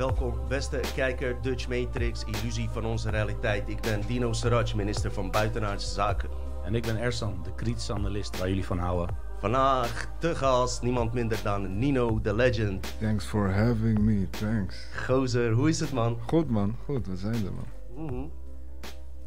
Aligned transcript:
Welkom, 0.00 0.34
beste 0.48 0.80
kijker, 0.94 1.42
Dutch 1.42 1.68
Matrix, 1.68 2.24
illusie 2.24 2.68
van 2.70 2.84
onze 2.84 3.10
realiteit. 3.10 3.68
Ik 3.68 3.80
ben 3.80 4.00
Dino 4.06 4.32
Saraj, 4.32 4.74
minister 4.76 5.12
van 5.12 5.30
Buitenaardse 5.30 5.88
Zaken. 5.88 6.28
En 6.64 6.74
ik 6.74 6.82
ben 6.82 6.96
Ersan, 6.96 7.40
de 7.42 7.54
kritische 7.54 7.92
analist 7.92 8.38
waar 8.38 8.48
jullie 8.48 8.64
van 8.64 8.78
houden. 8.78 9.16
Vandaag 9.38 10.10
te 10.18 10.34
gast, 10.34 10.82
niemand 10.82 11.12
minder 11.12 11.40
dan 11.42 11.78
Nino 11.78 12.20
the 12.20 12.34
Legend. 12.34 12.94
Thanks 13.00 13.24
for 13.24 13.52
having 13.52 13.98
me, 13.98 14.30
thanks. 14.30 14.86
Gozer, 15.06 15.52
hoe 15.52 15.68
is 15.68 15.80
het 15.80 15.92
man? 15.92 16.18
Goed 16.26 16.50
man, 16.50 16.76
goed, 16.84 17.06
we 17.06 17.16
zijn 17.16 17.34
er 17.34 17.52
man. 17.52 18.06
Mhm. 18.06 18.24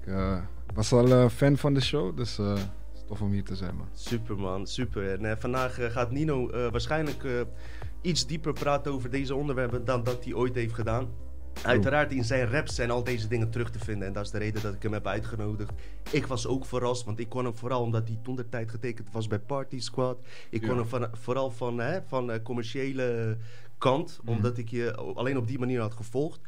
Ik 0.01 0.07
eh, 0.07 0.37
was 0.73 0.93
al 0.93 1.11
eh, 1.11 1.29
fan 1.29 1.57
van 1.57 1.73
de 1.73 1.81
show, 1.81 2.17
dus 2.17 2.39
eh, 2.39 2.53
tof 3.07 3.21
om 3.21 3.31
hier 3.31 3.43
te 3.43 3.55
zijn 3.55 3.75
man. 3.75 3.87
Super 3.93 4.35
man, 4.35 4.67
super. 4.67 5.23
En 5.23 5.39
vandaag 5.39 5.77
gaat 5.91 6.11
Nino 6.11 6.49
eh, 6.49 6.71
waarschijnlijk 6.71 7.23
eh, 7.23 7.31
iets 8.03 8.25
dieper 8.27 8.53
praten 8.53 8.91
over 8.91 9.09
deze 9.09 9.35
onderwerpen 9.35 9.85
dan 9.85 10.03
dat 10.03 10.23
hij 10.23 10.33
ooit 10.33 10.55
heeft 10.55 10.73
gedaan. 10.73 11.07
Uiteraard 11.61 12.11
in 12.11 12.23
zijn 12.23 12.49
raps 12.49 12.75
zijn 12.75 12.91
al 12.91 13.03
deze 13.03 13.27
dingen 13.27 13.49
terug 13.49 13.69
te 13.71 13.79
vinden 13.79 14.07
en 14.07 14.13
dat 14.13 14.25
is 14.25 14.31
de 14.31 14.37
reden 14.37 14.61
dat 14.61 14.73
ik 14.73 14.83
hem 14.83 14.93
heb 14.93 15.07
uitgenodigd. 15.07 15.71
Ik 16.11 16.27
was 16.27 16.47
ook 16.47 16.65
verrast, 16.65 17.05
want 17.05 17.19
ik 17.19 17.29
kon 17.29 17.43
hem 17.45 17.55
vooral 17.55 17.81
omdat 17.81 18.07
hij 18.07 18.19
toen 18.23 18.35
de 18.35 18.49
tijd 18.49 18.69
getekend 18.69 19.11
was 19.11 19.27
bij 19.27 19.39
Party 19.39 19.79
Squad. 19.79 20.17
Ik 20.49 20.61
kon 20.61 20.69
Ja. 20.69 20.75
hem 20.75 20.85
van, 20.87 21.07
vooral 21.11 21.51
van, 21.51 21.79
hè, 21.79 21.99
van 22.07 22.31
eh, 22.31 22.43
commerciële 22.43 23.37
kant, 23.83 24.19
omdat 24.25 24.57
ik 24.57 24.69
je 24.69 24.95
alleen 24.95 25.37
op 25.37 25.47
die 25.47 25.59
manier 25.59 25.79
had 25.79 25.93
gevolgd. 25.93 26.41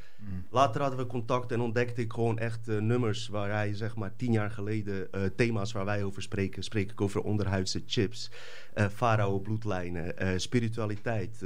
Later 0.50 0.82
hadden 0.82 1.00
we 1.00 1.06
contact 1.06 1.52
en 1.52 1.62
ontdekte 1.62 2.02
ik 2.02 2.14
gewoon 2.14 2.40
echt 2.40 2.68
eh, 2.68 2.78
nummers 2.78 3.28
waar 3.28 3.50
hij 3.50 3.74
zeg 3.74 3.96
maar 3.96 4.16
tien 4.16 4.32
jaar 4.32 4.52
geleden 4.52 5.12
eh, 5.12 5.22
thema's 5.36 5.72
waar 5.72 5.86
wij 5.86 6.04
over 6.04 6.22
spreken. 6.22 6.64
Spreek 6.64 6.92
ik 6.92 7.02
over 7.02 7.22
onderhuidse 7.22 7.84
chips, 7.86 8.32
eh 8.74 8.88
farao 8.88 9.40
bloedlijnen, 9.40 10.42
spiritualiteit. 10.42 11.44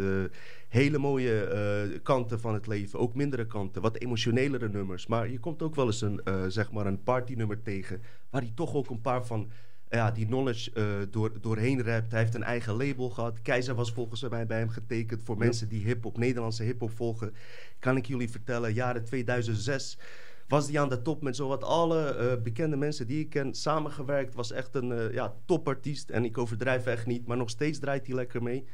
hele 0.68 0.98
mooie 0.98 2.00
kanten 2.04 2.40
van 2.40 2.54
het 2.54 2.68
leven, 2.68 3.00
ook 3.00 3.16
mindere 3.16 3.48
kanten, 3.48 3.82
wat 3.82 3.98
emotionelere 3.98 4.70
nummers. 4.70 5.08
Maar 5.08 5.30
je 5.30 5.40
komt 5.40 5.62
ook 5.62 5.76
wel 5.76 5.86
eens 5.86 6.02
een, 6.02 6.22
zeg 6.48 6.72
maar 6.72 6.86
een 6.86 7.04
partynummer 7.04 7.62
tegen 7.62 8.02
waar 8.30 8.42
hij 8.42 8.52
toch 8.56 8.74
ook 8.74 8.90
een 8.90 9.02
paar 9.02 9.26
van 9.26 9.50
ja, 9.90 10.12
die 10.12 10.26
knowledge 10.26 10.72
eh, 10.72 10.86
door, 11.12 11.42
doorheen 11.42 11.84
rapt. 11.84 12.12
Hij 12.12 12.20
heeft 12.20 12.36
een 12.36 12.44
eigen 12.44 12.74
label 12.74 13.10
gehad. 13.10 13.42
Keizer 13.42 13.76
was 13.76 13.92
volgens 13.92 14.30
mij 14.30 14.46
bij 14.46 14.58
hem 14.60 14.70
getekend. 14.70 15.22
Voor 15.24 15.38
mensen 15.38 15.70
die 15.70 15.84
hip-hop, 15.86 16.18
Nederlandse 16.18 16.64
hip-hop 16.64 16.92
volgen, 16.96 17.34
kan 17.80 17.98
ik 17.98 18.06
jullie 18.06 18.30
vertellen, 18.30 18.74
jaren 18.74 19.06
2006 19.06 19.98
was 20.48 20.68
hij 20.70 20.80
aan 20.80 20.90
de 20.90 21.02
top 21.02 21.22
met 21.22 21.36
zowat 21.36 21.64
alle 21.64 22.16
eh, 22.16 22.42
bekende 22.42 22.76
mensen 22.76 23.08
die 23.08 23.20
ik 23.20 23.30
ken. 23.30 23.54
Samengewerkt, 23.54 24.36
was 24.36 24.52
echt 24.52 24.76
een 24.76 24.92
eh, 24.92 25.14
ja, 25.14 25.34
topartiest. 25.46 26.10
En 26.10 26.26
ik 26.26 26.38
overdrijf 26.38 26.86
echt 26.86 27.06
niet, 27.06 27.26
maar 27.28 27.38
nog 27.38 27.50
steeds 27.50 27.80
draait 27.80 28.06
hij 28.08 28.16
lekker 28.16 28.44
mee. 28.44 28.66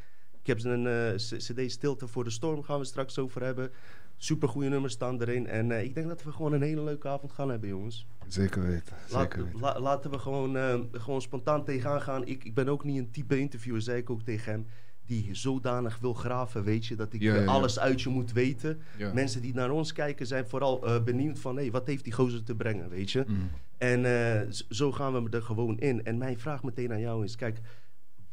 Ik 0.42 0.48
heb 0.48 0.64
een 0.64 1.16
c- 1.16 1.38
cd 1.38 1.72
Stilte 1.72 2.08
voor 2.08 2.24
de 2.24 2.30
Storm, 2.30 2.64
gaan 2.64 2.80
we 2.80 2.86
straks 2.86 3.20
over 3.20 3.44
hebben. 3.44 3.72
Super 4.18 4.48
goede 4.50 4.70
nummers 4.70 4.94
staan 4.94 5.22
erin. 5.22 5.48
En 5.48 5.72
eh, 5.72 5.84
ik 5.84 5.96
denk 5.96 6.08
dat 6.08 6.24
we 6.24 6.32
gewoon 6.32 6.54
een 6.54 6.62
hele 6.62 6.84
leuke 6.84 7.08
avond 7.08 7.32
gaan 7.32 7.50
hebben, 7.50 7.70
jongens. 7.70 8.08
Zeker 8.28 8.62
weten, 8.68 8.96
Laat- 9.10 9.22
zeker 9.22 9.44
weten. 9.44 9.60
la- 9.60 9.80
laten 9.80 10.12
we 10.12 10.20
gewoon, 10.20 10.58
eh, 10.58 10.80
gewoon 10.92 11.22
spontaan 11.22 11.64
tegenaan 11.66 12.02
gaan. 12.02 12.26
Ik, 12.26 12.44
ik 12.44 12.54
ben 12.54 12.68
ook 12.70 12.84
niet 12.84 12.98
een 12.98 13.12
type 13.12 13.40
interviewer, 13.40 13.82
zei 13.82 13.98
ik 13.98 14.10
ook 14.10 14.22
tegen 14.24 14.52
hem. 14.52 14.66
Die 15.06 15.30
zodanig 15.32 16.00
wil 16.00 16.14
graven, 16.14 16.64
weet 16.64 16.86
je, 16.86 16.96
dat 16.96 17.14
ik 17.14 17.22
Ja, 17.22 17.36
eh, 17.36 17.44
ja. 17.44 17.52
alles 17.52 17.80
uit 17.80 18.02
je 18.02 18.10
moet 18.10 18.32
weten. 18.32 18.82
Mensen 19.14 19.42
die 19.42 19.54
naar 19.54 19.72
ons 19.72 19.94
kijken 19.94 20.28
zijn 20.28 20.48
vooral 20.48 21.02
benieuwd 21.04 21.40
van... 21.40 21.58
hé, 21.58 21.70
wat 21.72 21.88
heeft 21.88 22.04
die 22.04 22.14
gozer 22.14 22.44
te 22.44 22.56
brengen, 22.56 22.90
weet 22.90 23.12
je? 23.12 23.24
Mm. 23.28 23.50
En 23.78 24.54
zo 24.70 24.92
gaan 24.92 25.24
we 25.24 25.30
er 25.38 25.42
gewoon 25.44 25.80
in. 25.80 26.04
En 26.06 26.18
mijn 26.18 26.40
vraag 26.40 26.64
meteen 26.64 26.92
aan 26.92 27.00
jou 27.00 27.24
is... 27.24 27.36
kijk, 27.36 27.60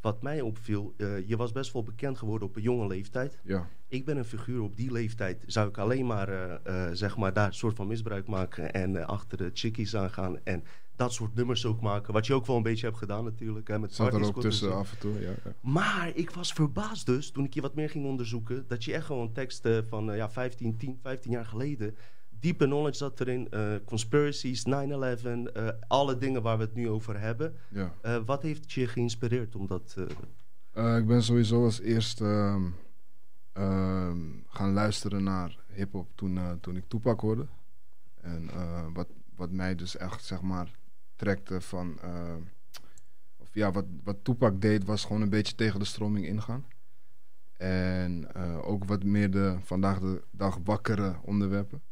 wat 0.02 0.22
mij 0.22 0.40
opviel... 0.40 0.94
eh, 0.96 1.28
je 1.28 1.36
was 1.36 1.52
best 1.52 1.72
wel 1.72 1.82
bekend 1.82 2.18
geworden 2.18 2.48
op 2.48 2.56
een 2.56 2.62
jonge 2.62 2.86
leeftijd. 2.86 3.38
Ja, 3.44 3.68
Ik 3.88 4.04
ben 4.04 4.16
een 4.16 4.24
figuur 4.24 4.62
op 4.62 4.76
die 4.76 4.92
leeftijd. 4.92 5.44
Zou 5.46 5.68
ik 5.68 5.78
alleen 5.78 6.06
maar, 6.06 6.28
eh, 6.28 6.86
eh, 6.86 6.90
zeg 6.92 7.16
maar 7.16 7.32
daar 7.32 7.46
een 7.46 7.54
soort 7.54 7.76
van 7.76 7.86
misbruik 7.86 8.26
maken... 8.26 8.72
en 8.72 9.06
achter 9.06 9.38
de 9.38 9.50
chickies 9.52 9.96
aangaan 9.96 10.38
en 10.44 10.64
dat 10.96 11.12
soort 11.12 11.34
nummers 11.34 11.66
ook 11.66 11.80
maken. 11.80 12.12
Wat 12.12 12.26
je 12.26 12.34
ook 12.34 12.46
wel 12.46 12.56
een 12.56 12.62
beetje 12.62 12.86
hebt 12.86 12.98
gedaan 12.98 13.24
natuurlijk. 13.24 13.68
Hè, 13.68 13.78
met 13.78 13.94
zat 13.94 14.14
er 14.14 14.24
ook 14.24 14.40
tussen 14.40 14.74
af 14.74 14.92
en 14.92 14.98
toe, 14.98 15.20
ja. 15.20 15.34
ja. 15.44 15.54
Maar 15.60 16.10
ik 16.14 16.30
was 16.30 16.52
verbaasd 16.52 17.06
dus, 17.06 17.30
toen 17.30 17.44
ik 17.44 17.54
je 17.54 17.60
wat 17.60 17.74
meer 17.74 17.90
ging 17.90 18.04
onderzoeken, 18.06 18.64
dat 18.68 18.84
je 18.84 18.92
echt 18.92 19.06
gewoon 19.06 19.32
teksten 19.32 19.88
van 19.88 20.16
ja, 20.16 20.30
15, 20.30 20.76
10, 20.76 20.98
15 21.02 21.30
jaar 21.30 21.46
geleden, 21.46 21.96
diepe 22.42 22.64
knowledge 22.64 22.96
zat 22.96 23.20
erin, 23.20 23.50
eh, 23.50 23.74
conspiracies, 23.84 24.64
9-11, 24.64 25.46
eh, 25.52 25.68
alle 25.88 26.18
dingen 26.18 26.42
waar 26.42 26.58
we 26.58 26.64
het 26.64 26.74
nu 26.74 26.88
over 26.88 27.20
hebben. 27.20 27.56
ja. 27.68 27.94
Eh, 28.00 28.16
wat 28.26 28.42
heeft 28.42 28.72
je 28.72 28.86
geïnspireerd 28.86 29.56
om 29.56 29.66
dat... 29.66 29.96
ik 30.72 31.06
ben 31.06 31.22
sowieso 31.22 31.64
als 31.64 31.80
eerste 31.80 32.24
ehm, 32.24 32.66
ehm, 33.52 34.20
gaan 34.46 34.72
luisteren 34.72 35.22
naar 35.22 35.58
hip-hop 35.72 36.08
toen, 36.14 36.38
toen 36.60 36.76
ik 36.76 36.84
Tupac 36.88 37.20
hoorde. 37.20 37.46
En 38.20 38.50
wat, 38.92 39.08
wat 39.36 39.50
mij 39.50 39.74
dus 39.74 39.96
echt, 39.96 40.24
zeg 40.24 40.40
maar, 40.40 40.70
trekte 41.16 41.60
van. 41.60 41.98
of 43.36 43.48
ja, 43.52 43.72
wat, 43.72 43.84
wat 44.04 44.16
Tupac 44.22 44.60
deed, 44.60 44.84
was 44.84 45.04
gewoon 45.04 45.22
een 45.22 45.30
beetje 45.30 45.54
tegen 45.54 45.78
de 45.78 45.84
stroming 45.84 46.26
ingaan. 46.26 46.64
En 47.56 48.34
ook 48.62 48.84
wat 48.84 49.04
meer 49.04 49.30
de 49.30 49.56
vandaag 49.62 50.00
de 50.00 50.22
dag 50.30 50.58
wakkere 50.64 51.16
onderwerpen. 51.22 51.82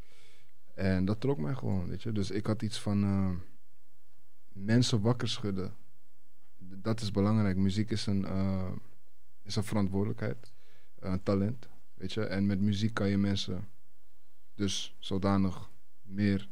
En 0.80 1.04
dat 1.04 1.20
trok 1.20 1.38
mij 1.38 1.54
gewoon, 1.54 1.88
weet 1.88 2.02
je. 2.02 2.12
Dus 2.12 2.30
ik 2.30 2.46
had 2.46 2.62
iets 2.62 2.80
van 2.80 3.02
eh, 3.04 3.30
mensen 4.52 5.00
wakker 5.00 5.28
schudden 5.28 5.74
dat 6.82 7.00
is 7.00 7.10
belangrijk. 7.10 7.56
Muziek 7.56 7.90
is 7.90 8.06
een, 8.06 8.24
eh, 8.24 8.72
is 9.42 9.56
een 9.56 9.64
verantwoordelijkheid, 9.64 10.52
een 10.98 11.22
talent, 11.22 11.68
weet 11.94 12.12
je. 12.12 12.24
En 12.24 12.46
met 12.46 12.60
muziek 12.60 12.94
kan 12.94 13.08
je 13.08 13.18
mensen 13.18 13.68
dus 14.54 14.96
zodanig 14.98 15.70
meer 16.02 16.48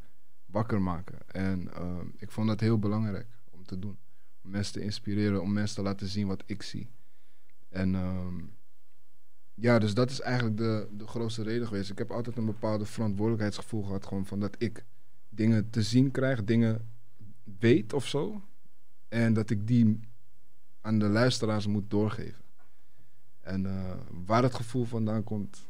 wakker 0.46 0.82
maken. 0.82 1.18
En 1.28 1.74
eh, 1.74 2.00
ik 2.16 2.30
vond 2.30 2.48
dat 2.48 2.60
heel 2.60 2.78
belangrijk 2.78 3.26
om 3.50 3.64
te 3.64 3.78
doen. 3.78 3.98
Om 4.42 4.50
mensen 4.50 4.72
te 4.72 4.80
inspireren, 4.80 5.42
om 5.42 5.52
mensen 5.52 5.76
te 5.76 5.82
laten 5.82 6.06
zien 6.06 6.26
wat 6.26 6.42
ik 6.46 6.62
zie. 6.62 6.88
En 7.68 7.94
ehm, 7.94 8.36
ja, 9.60 9.78
dus 9.78 9.94
dat 9.94 10.10
is 10.10 10.20
eigenlijk 10.20 10.56
de, 10.56 10.88
de 10.96 11.06
grootste 11.06 11.42
reden 11.42 11.66
geweest. 11.66 11.90
Ik 11.90 11.98
heb 11.98 12.10
altijd 12.10 12.36
een 12.36 12.44
bepaalde 12.44 12.84
verantwoordelijkheidsgevoel 12.84 13.82
gehad, 13.82 14.06
gewoon 14.06 14.26
van 14.26 14.40
dat 14.40 14.54
ik 14.58 14.84
dingen 15.28 15.70
te 15.70 15.82
zien 15.82 16.10
krijg, 16.10 16.44
dingen 16.44 16.88
weet 17.58 17.92
of 17.92 18.06
zo. 18.06 18.42
En 19.08 19.32
dat 19.32 19.50
ik 19.50 19.66
die 19.66 20.00
aan 20.80 20.98
de 20.98 21.08
luisteraars 21.08 21.66
moet 21.66 21.90
doorgeven. 21.90 22.44
En 23.40 23.66
eh, 23.66 23.94
waar 24.26 24.42
het 24.42 24.54
gevoel 24.54 24.84
vandaan 24.84 25.24
komt, 25.24 25.66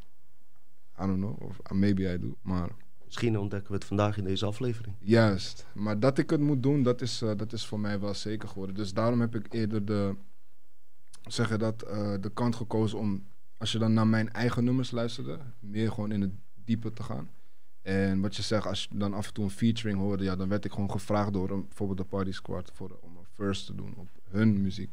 I 1.02 1.06
don't 1.06 1.16
know, 1.16 1.42
of 1.42 1.60
maybe 1.72 2.12
I 2.12 2.18
do. 2.18 2.36
Maar 2.42 2.70
misschien 3.04 3.38
ontdekken 3.38 3.70
we 3.70 3.76
het 3.76 3.84
vandaag 3.84 4.16
in 4.16 4.24
deze 4.24 4.46
aflevering. 4.46 4.94
juist, 4.98 5.66
maar 5.74 6.00
dat 6.00 6.18
ik 6.18 6.30
het 6.30 6.40
moet 6.40 6.62
doen, 6.62 6.82
dat 6.82 7.00
is, 7.00 7.22
eh, 7.22 7.36
dat 7.36 7.52
is 7.52 7.66
voor 7.66 7.80
mij 7.80 8.00
wel 8.00 8.14
zeker 8.14 8.48
geworden. 8.48 8.74
Dus 8.74 8.92
daarom 8.92 9.20
heb 9.20 9.34
ik 9.34 9.52
eerder 9.52 9.84
de, 9.84 10.14
zeggen 11.22 11.58
dat, 11.58 11.82
eh, 11.82 12.14
de 12.20 12.30
kant 12.30 12.56
gekozen 12.56 12.98
om, 12.98 13.26
als 13.58 13.72
je 13.72 13.78
dan 13.78 13.92
naar 13.92 14.06
mijn 14.06 14.32
eigen 14.32 14.64
nummers 14.64 14.90
luisterde, 14.90 15.38
meer 15.60 15.92
gewoon 15.92 16.12
in 16.12 16.20
het 16.20 16.32
diepe 16.64 16.92
te 16.92 17.02
gaan. 17.02 17.30
En 17.82 18.20
wat 18.20 18.36
je 18.36 18.42
zegt, 18.42 18.66
als 18.66 18.88
je 18.90 18.98
dan 18.98 19.14
af 19.14 19.26
en 19.26 19.32
toe 19.34 19.44
een 19.44 19.50
featuring 19.50 19.98
hoorde, 19.98 20.24
ja, 20.24 20.36
dan 20.36 20.48
werd 20.48 20.64
ik 20.64 20.72
gewoon 20.72 20.90
gevraagd 20.90 21.32
door 21.32 21.50
een, 21.50 21.66
bijvoorbeeld 21.66 21.98
de 21.98 22.04
Party 22.04 22.32
Squad 22.32 22.70
voor, 22.74 22.98
om 23.00 23.16
een 23.16 23.26
first 23.32 23.66
te 23.66 23.74
doen 23.74 23.94
op 23.96 24.08
hun 24.28 24.62
muziek. 24.62 24.90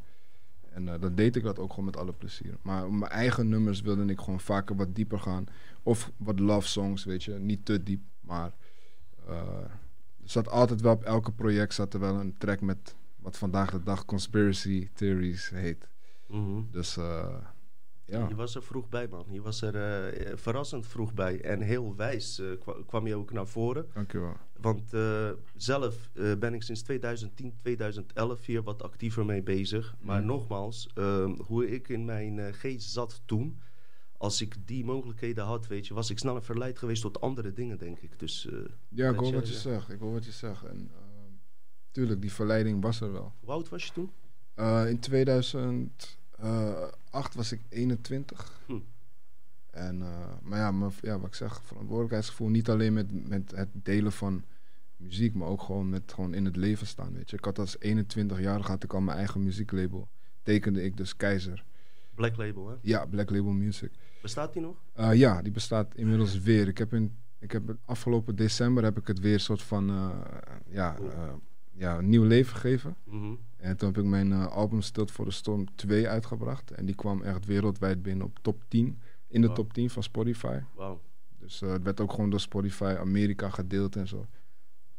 En 0.69 0.87
eh, 0.93 1.01
dan 1.01 1.15
deed 1.15 1.35
ik 1.35 1.43
dat 1.43 1.59
ook 1.59 1.69
gewoon 1.69 1.85
met 1.85 1.97
alle 1.97 2.13
plezier. 2.13 2.57
Maar 2.61 2.91
mijn 2.91 3.11
eigen 3.11 3.49
nummers 3.49 3.81
wilde 3.81 4.05
ik 4.05 4.19
gewoon 4.19 4.39
vaker 4.39 4.75
wat 4.75 4.95
dieper 4.95 5.19
gaan. 5.19 5.45
Of 5.83 6.11
wat 6.17 6.39
love 6.39 6.67
songs, 6.67 7.03
weet 7.03 7.23
je. 7.23 7.33
Niet 7.33 7.65
te 7.65 7.83
diep, 7.83 8.01
maar... 8.21 8.51
eh, 9.27 9.63
er 10.23 10.31
zat 10.31 10.49
altijd 10.49 10.81
wel 10.81 10.93
op 10.93 11.03
elke 11.03 11.31
project 11.31 11.73
zat 11.73 11.93
er 11.93 11.99
wel 11.99 12.19
een 12.19 12.37
track 12.37 12.61
met 12.61 12.95
wat 13.15 13.37
vandaag 13.37 13.71
de 13.71 13.83
dag 13.83 14.05
conspiracy 14.05 14.89
theories 14.93 15.49
heet. 15.49 15.87
Mhm. 16.27 16.61
Dus 16.71 16.97
eh, 16.97 17.35
ja. 18.05 18.27
Je 18.27 18.35
was 18.35 18.55
er 18.55 18.63
vroeg 18.63 18.89
bij, 18.89 19.07
man. 19.07 19.25
Je 19.29 19.41
was 19.41 19.61
er 19.61 19.75
eh, 19.75 20.31
eh, 20.31 20.37
verrassend 20.37 20.87
vroeg 20.87 21.13
bij. 21.13 21.41
En 21.41 21.61
heel 21.61 21.95
wijs 21.95 22.39
eh, 22.39 22.47
kwam 22.87 23.07
je 23.07 23.15
ook 23.15 23.31
naar 23.31 23.47
voren. 23.47 23.87
Dankjewel. 23.93 24.37
Want 24.59 24.93
zelf 25.55 26.09
ben 26.13 26.53
ik 26.53 26.63
sinds 26.63 26.81
2010, 26.81 27.53
2011 27.61 28.45
hier 28.45 28.63
wat 28.63 28.83
actiever 28.83 29.25
mee 29.25 29.43
bezig. 29.43 29.95
Mm. 29.99 30.05
Maar 30.05 30.23
nogmaals, 30.23 30.89
ehm, 30.93 31.29
hoe 31.29 31.71
ik 31.71 31.89
in 31.89 32.05
mijn 32.05 32.53
geest 32.53 32.89
zat 32.89 33.21
toen... 33.25 33.59
Als 34.17 34.41
ik 34.41 34.55
die 34.65 34.85
mogelijkheden 34.85 35.43
had, 35.43 35.67
weet 35.67 35.87
je, 35.87 35.93
was 35.93 36.09
ik 36.09 36.19
sneller 36.19 36.43
verleid 36.43 36.79
geweest 36.79 37.01
tot 37.01 37.21
andere 37.21 37.53
dingen, 37.53 37.77
denk 37.77 37.99
ik. 37.99 38.19
Dus, 38.19 38.47
ja, 38.89 39.09
ik 39.09 39.15
hoor 39.15 39.33
wat 39.33 39.47
je 39.47 39.53
zegt. 39.53 39.91
Ik 39.91 39.99
hoor 39.99 40.11
wat 40.11 40.25
je 40.25 40.31
zegt. 40.31 40.63
En 40.63 40.91
ehm, 40.93 41.31
tuurlijk, 41.91 42.21
die 42.21 42.31
verleiding 42.31 42.81
was 42.81 43.01
er 43.01 43.11
wel. 43.11 43.33
Hoe 43.39 43.49
oud 43.49 43.69
was 43.69 43.85
je 43.85 43.91
toen? 43.91 44.11
in 44.87 44.99
2000... 44.99 46.17
Eh, 46.39 46.87
acht 47.09 47.35
was 47.35 47.51
ik 47.51 47.61
21. 47.69 48.61
Hm. 48.65 48.79
En, 49.71 50.01
eh, 50.01 50.33
maar 50.41 50.59
ja, 50.59 50.71
mijn, 50.71 50.91
ja, 51.01 51.19
wat 51.19 51.27
ik 51.27 51.35
zeg, 51.35 51.61
verantwoordelijkheidsgevoel. 51.63 52.49
Niet 52.49 52.69
alleen 52.69 52.93
met, 52.93 53.27
met 53.27 53.51
het 53.55 53.69
delen 53.73 54.11
van 54.11 54.43
muziek, 54.95 55.33
maar 55.33 55.47
ook 55.47 55.61
gewoon 55.61 55.89
met 55.89 56.13
gewoon 56.13 56.33
in 56.33 56.45
het 56.45 56.55
leven 56.55 56.87
staan. 56.87 57.13
Weet 57.13 57.29
je. 57.29 57.37
Ik 57.37 57.45
had 57.45 57.59
als 57.59 57.77
21-jarige 57.77 58.71
had 58.71 58.83
ik 58.83 58.93
al 58.93 59.01
mijn 59.01 59.17
eigen 59.17 59.43
muzieklabel. 59.43 60.07
Tekende 60.43 60.83
ik 60.83 60.97
dus 60.97 61.15
Keizer. 61.15 61.65
Black 62.13 62.37
Label, 62.37 62.69
hè? 62.69 62.75
Ja, 62.81 63.05
Black 63.05 63.29
Label 63.29 63.51
Music. 63.51 63.91
Bestaat 64.21 64.53
die 64.53 64.61
nog? 64.61 64.75
Eh, 64.93 65.13
ja, 65.13 65.41
die 65.41 65.51
bestaat 65.51 65.95
inmiddels 65.95 66.39
weer. 66.39 66.67
Ik 66.67 66.77
heb 66.77 66.93
in, 66.93 67.17
ik 67.39 67.51
heb 67.51 67.75
afgelopen 67.85 68.35
december 68.35 68.83
heb 68.83 68.97
ik 68.97 69.07
het 69.07 69.19
weer 69.19 69.39
soort 69.39 69.61
van, 69.61 70.13
ja, 70.67 70.97
ja, 71.77 71.97
een 71.97 72.09
nieuw 72.09 72.23
leven 72.23 72.55
gegeven. 72.55 72.95
Mhm. 73.03 73.33
En 73.57 73.77
toen 73.77 73.87
heb 73.93 73.97
ik 74.03 74.09
mijn 74.09 74.31
eh, 74.31 74.47
album 74.47 74.81
Stilt 74.81 75.11
voor 75.11 75.25
de 75.25 75.31
Storm 75.31 75.75
2 75.75 76.07
uitgebracht. 76.09 76.71
En 76.71 76.85
die 76.85 76.95
kwam 76.95 77.21
echt 77.21 77.45
wereldwijd 77.45 78.01
binnen 78.01 78.25
op 78.25 78.39
top 78.41 78.63
10. 78.67 78.99
In 79.27 79.41
de 79.41 79.47
Wow. 79.47 79.55
top 79.55 79.73
10 79.73 79.89
van 79.89 80.03
Spotify. 80.03 80.59
Wauw. 80.75 81.01
Dus 81.39 81.61
eh, 81.61 81.71
het 81.71 81.83
werd 81.83 81.99
ook 82.01 82.11
gewoon 82.11 82.29
door 82.29 82.39
Spotify 82.39 82.95
Amerika 82.99 83.49
gedeeld 83.49 83.95
en 83.95 84.07
zo. 84.07 84.25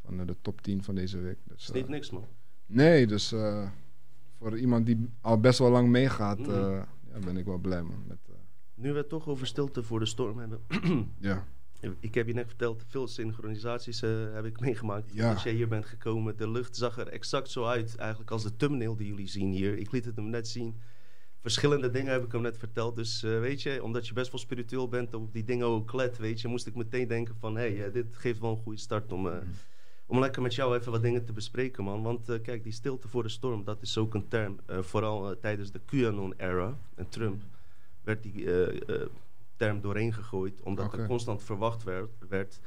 Van 0.04 0.20
eh, 0.20 0.26
de 0.26 0.36
top 0.42 0.60
10 0.60 0.82
van 0.82 0.94
deze 0.94 1.18
week. 1.18 1.38
Dus, 1.44 1.70
is 1.70 1.86
niks, 1.88 2.10
man. 2.10 2.24
nee, 2.66 3.06
dus 3.06 3.34
voor 4.38 4.58
iemand 4.58 4.86
die 4.86 5.08
al 5.20 5.40
best 5.40 5.58
wel 5.58 5.70
lang 5.70 5.88
meegaat, 5.88 6.38
Mhm. 6.38 6.50
ja, 6.50 6.88
ben 7.24 7.36
ik 7.36 7.44
wel 7.44 7.58
blij 7.58 7.82
man. 7.82 8.02
Met, 8.06 8.18
Nu 8.74 8.92
we 8.92 8.98
het 8.98 9.08
toch 9.08 9.28
over 9.28 9.46
stilte 9.46 9.82
voor 9.82 9.98
de 9.98 10.06
storm 10.06 10.38
hebben. 10.38 10.60
ja. 11.18 11.46
Ik 12.00 12.14
heb 12.14 12.26
je 12.26 12.34
net 12.34 12.46
verteld, 12.46 12.84
veel 12.88 13.08
synchronisaties 13.08 14.02
eh, 14.02 14.10
heb 14.32 14.44
ik 14.44 14.60
meegemaakt. 14.66 15.10
Ja. 15.14 15.32
Als 15.32 15.42
jij 15.42 15.52
hier 15.52 15.68
bent 15.68 15.86
gekomen, 15.86 16.36
de 16.36 16.50
lucht 16.50 16.76
zag 16.76 16.98
er 16.98 17.08
exact 17.08 17.50
zo 17.50 17.64
uit, 17.64 17.96
eigenlijk 17.96 18.30
als 18.30 18.42
de 18.42 18.56
thumbnail 18.56 18.96
die 18.96 19.06
jullie 19.06 19.28
zien 19.28 19.52
hier. 19.52 19.78
Ik 19.78 19.92
liet 19.92 20.04
het 20.04 20.16
hem 20.16 20.30
net 20.30 20.48
zien. 20.48 20.74
Verschillende 21.46 21.90
dingen 21.90 22.12
heb 22.12 22.24
ik 22.24 22.32
hem 22.32 22.40
net 22.42 22.58
verteld. 22.58 22.96
Dus 22.96 23.22
eh, 23.22 23.40
weet 23.40 23.62
je, 23.62 23.82
omdat 23.82 24.06
je 24.06 24.12
best 24.12 24.30
wel 24.30 24.40
spiritueel 24.40 24.88
bent 24.88 25.14
op 25.14 25.32
die 25.32 25.44
dingen 25.44 25.66
ook 25.66 25.92
let, 25.92 26.18
weet 26.18 26.40
je, 26.40 26.48
moest 26.48 26.66
ik 26.66 26.74
meteen 26.74 27.08
denken 27.08 27.34
van, 27.38 27.56
hé, 27.56 27.74
hey, 27.74 27.86
eh, 27.86 27.92
dit 27.92 28.16
geeft 28.16 28.40
wel 28.40 28.50
een 28.50 28.56
goede 28.56 28.78
start 28.78 29.12
om, 29.12 29.28
eh, 29.28 29.36
om 30.06 30.18
lekker 30.18 30.42
met 30.42 30.54
jou 30.54 30.76
even 30.76 30.92
wat 30.92 31.02
dingen 31.02 31.24
te 31.24 31.32
bespreken, 31.32 31.84
man. 31.84 32.02
Want 32.02 32.40
kijk, 32.42 32.62
die 32.62 32.72
stilte 32.72 33.08
voor 33.08 33.22
de 33.22 33.28
storm, 33.28 33.64
dat 33.64 33.82
is 33.82 33.98
ook 33.98 34.14
een 34.14 34.28
term. 34.28 34.58
vooral 34.66 35.38
tijdens 35.38 35.72
de 35.72 35.80
QAnon-era 35.84 36.78
en 36.94 37.08
Trump 37.08 37.42
werd 38.02 38.22
die 38.22 38.44
term 39.56 39.80
doorheen 39.80 40.12
gegooid, 40.12 40.62
omdat 40.62 40.92
er 40.92 41.06
constant 41.06 41.42
verwacht 41.42 41.82
werd, 41.84 42.10
werd 42.28 42.60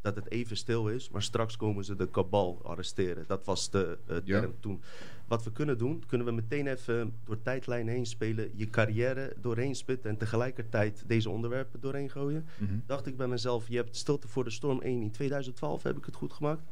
dat 0.00 0.16
het 0.16 0.30
even 0.30 0.56
stil 0.56 0.88
is, 0.88 1.08
maar 1.08 1.22
straks 1.22 1.56
komen 1.56 1.84
ze 1.84 1.96
de 1.96 2.10
kabal 2.10 2.60
arresteren. 2.64 3.24
Dat 3.26 3.44
was 3.44 3.70
de 3.70 3.98
eh, 4.06 4.16
Ja. 4.24 4.40
term 4.40 4.54
toen. 4.60 4.82
Wat 5.26 5.44
we 5.44 5.52
kunnen 5.52 5.78
doen, 5.78 6.04
kunnen 6.06 6.26
we 6.26 6.32
meteen 6.32 6.66
even 6.66 7.14
door 7.24 7.42
tijdlijn 7.42 7.88
heen 7.88 8.06
spelen, 8.06 8.50
je 8.54 8.70
carrière 8.70 9.34
doorheen 9.40 9.74
spitten 9.74 10.10
en 10.10 10.16
tegelijkertijd 10.16 11.02
deze 11.06 11.30
onderwerpen 11.30 11.80
doorheen 11.80 12.10
gooien. 12.10 12.46
Mhm. 12.58 12.78
Dacht 12.86 13.06
ik 13.06 13.16
bij 13.16 13.26
mezelf, 13.28 13.68
je 13.68 13.76
hebt 13.76 13.96
Stilte 13.96 14.28
voor 14.28 14.44
de 14.44 14.50
Storm 14.50 14.80
1 14.82 15.02
in 15.02 15.10
2012, 15.10 15.82
heb 15.82 15.96
ik 15.96 16.04
het 16.04 16.16
goed 16.16 16.32
gemaakt? 16.32 16.62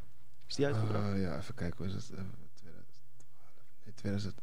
Is 0.47 0.55
die 0.55 0.67
uitgebracht? 0.67 1.13
Eh, 1.15 1.21
ja, 1.23 1.39
even 1.39 1.55
kijken. 1.55 1.77
Hoe 1.77 1.87
is 1.87 1.93
het? 1.93 2.03
Eh, 2.11 2.25
2012. 2.55 3.53
Nee, 3.85 3.95
2000. 3.95 4.35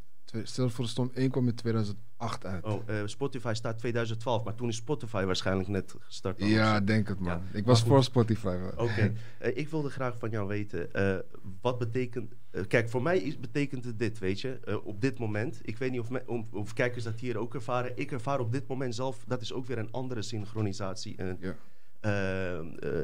Stil 0.44 0.70
voor 0.70 0.84
de 0.84 0.90
Storm 0.90 1.12
1 1.14 1.31
kwam 1.31 1.48
in 1.48 1.56
2008 1.56 2.46
uit. 2.46 2.64
Oh, 2.66 2.90
eh, 2.90 3.02
Spotify 3.06 3.52
staat 3.56 3.78
2012, 3.78 4.44
maar 4.44 4.56
toen 4.56 4.68
is 4.68 4.76
Spotify 4.76 5.24
waarschijnlijk 5.24 5.68
net 5.70 5.96
gestart. 6.00 6.40
ja, 6.44 6.80
denk 6.80 7.08
het 7.08 7.20
man. 7.20 7.28
Ja, 7.52 7.58
Ik 7.58 7.66
was 7.66 7.84
voor 7.84 8.04
Spotify. 8.04 8.58
Oké, 8.78 9.14
Eh, 9.40 9.58
ik 9.58 9.70
wilde 9.70 9.90
graag 9.90 10.18
van 10.18 10.30
jou 10.30 10.48
weten, 10.48 10.94
eh, 10.94 11.16
wat 11.62 11.78
betekent... 11.78 12.34
kijk, 12.68 12.90
voor 12.90 13.02
mij 13.02 13.18
is, 13.20 13.40
betekent 13.40 13.86
het 13.86 14.00
dit, 14.00 14.20
weet 14.20 14.42
je, 14.42 14.81
op 14.84 15.02
dit 15.02 15.20
moment. 15.20 15.60
Ik 15.62 15.78
weet 15.78 15.92
niet 15.92 16.00
of, 16.00 16.10
me- 16.10 16.24
of, 16.26 16.54
of 16.54 16.74
kijkers 16.74 17.04
dat 17.04 17.20
hier 17.20 17.38
ook 17.38 17.54
ervaren. 17.54 17.92
Ik 17.98 18.12
ervaar 18.12 18.40
op 18.40 18.52
dit 18.52 18.68
moment 18.68 18.96
zelf, 18.96 19.24
dat 19.28 19.42
is 19.42 19.54
ook 19.54 19.66
weer 19.66 19.78
een 19.78 19.92
andere 19.92 20.22
synchronisatie. 20.22 21.16
En 21.18 21.38
Ja. 21.40 21.56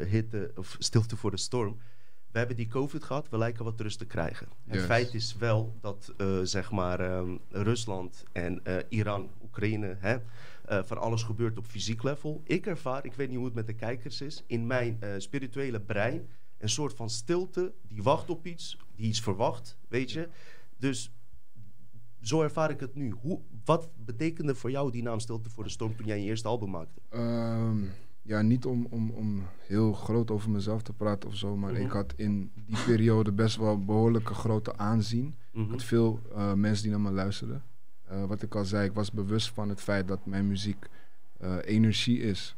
hitte 0.05 0.51
of 0.55 0.75
stilte 0.79 1.15
voor 1.15 1.31
de 1.31 1.37
storm. 1.37 1.77
We 2.35 2.41
hebben 2.41 2.59
die 2.59 2.67
COVID 2.67 3.03
gehad, 3.03 3.29
we 3.29 3.37
lijken 3.37 3.63
wat 3.63 3.81
rust 3.81 3.97
te 3.97 4.05
krijgen. 4.05 4.47
Het 4.67 4.81
feit 4.81 5.13
is 5.13 5.35
wel 5.35 5.73
dat 5.81 6.13
eh, 6.17 6.39
zeg 6.43 6.71
maar, 6.71 6.99
ehm, 6.99 7.37
Rusland 7.49 8.23
en 8.31 8.65
eh, 8.65 8.77
Iran, 8.89 9.29
Oekraïne, 9.43 9.95
hè, 9.99 10.17
eh, 10.65 10.83
van 10.83 10.97
alles 10.97 11.23
gebeurt 11.23 11.57
op 11.57 11.65
fysiek 11.65 12.03
level. 12.03 12.41
Ik 12.43 12.65
ervaar, 12.65 13.05
ik 13.05 13.13
weet 13.13 13.27
niet 13.27 13.37
hoe 13.37 13.45
het 13.45 13.55
met 13.55 13.67
de 13.67 13.73
kijkers 13.73 14.21
is, 14.21 14.43
in 14.47 14.67
mijn 14.67 14.99
spirituele 15.17 15.81
brein 15.81 16.27
een 16.57 16.69
soort 16.69 16.93
van 16.93 17.09
stilte 17.09 17.73
die 17.87 18.03
wacht 18.03 18.29
op 18.29 18.45
iets, 18.45 18.77
die 18.95 19.07
iets 19.07 19.21
verwacht, 19.21 19.77
weet 19.87 20.11
je. 20.11 20.29
Dus 20.77 21.11
zo 22.21 22.41
ervaar 22.41 22.69
ik 22.69 22.79
het 22.79 22.95
nu. 22.95 23.13
Hoe, 23.21 23.39
wat 23.65 23.89
betekende 24.05 24.55
voor 24.55 24.71
jou 24.71 24.91
die 24.91 25.03
naam 25.03 25.19
Stilte 25.19 25.49
voor 25.49 25.63
de 25.63 25.69
Storm 25.69 25.95
toen 25.95 26.05
jij 26.05 26.19
je 26.19 26.25
eerste 26.25 26.47
album 26.47 26.69
maakte? 26.69 27.01
Ehm, 27.09 27.83
ja, 28.27 28.41
niet 28.41 28.65
om, 28.65 28.87
om, 28.89 29.09
om 29.09 29.43
heel 29.59 29.93
groot 29.93 30.31
over 30.31 30.49
mezelf 30.49 30.81
te 30.81 30.93
praten 30.93 31.29
of 31.29 31.35
zo, 31.35 31.57
maar 31.57 31.71
Mhm. 31.71 31.81
ik 31.81 31.91
had 31.91 32.13
in 32.15 32.51
die 32.55 32.77
periode 32.85 33.31
best 33.31 33.57
wel 33.57 33.85
behoorlijke 33.85 34.33
grote 34.33 34.77
aanzien. 34.77 35.35
Ik 35.51 35.69
had 35.69 35.83
veel 35.83 36.19
eh, 36.33 36.53
mensen 36.53 36.83
die 36.83 36.91
naar 36.91 37.01
me 37.01 37.11
luisterden. 37.11 37.63
Eh, 38.03 38.25
wat 38.25 38.41
ik 38.41 38.55
al 38.55 38.65
zei, 38.65 38.87
ik 38.87 38.93
was 38.93 39.11
bewust 39.11 39.49
van 39.49 39.69
het 39.69 39.81
feit 39.81 40.07
dat 40.07 40.25
mijn 40.25 40.47
muziek 40.47 40.85
eh, 41.37 41.55
energie 41.63 42.19
is. 42.19 42.55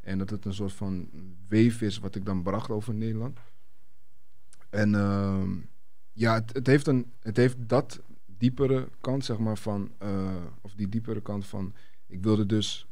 En 0.00 0.18
dat 0.18 0.30
het 0.30 0.44
een 0.44 0.54
soort 0.54 0.72
van 0.72 1.08
weef 1.48 1.80
is 1.82 1.98
wat 1.98 2.14
ik 2.14 2.24
dan 2.24 2.42
bracht 2.42 2.70
over 2.70 2.94
Nederland. 2.94 3.38
En 4.70 4.94
ehm, 4.94 5.50
ja, 6.12 6.34
het, 6.34 6.52
het, 6.52 6.66
heeft 6.66 6.86
een, 6.86 7.12
het 7.20 7.36
heeft 7.36 7.56
dat 7.58 8.00
diepere 8.38 8.88
kant, 9.00 9.24
zeg 9.24 9.38
maar, 9.38 9.58
van... 9.58 9.90
of 10.60 10.74
die 10.74 10.88
diepere 10.88 11.20
kant 11.20 11.46
van... 11.46 11.72
Ik 12.06 12.22
wilde 12.22 12.46
dus, 12.46 12.85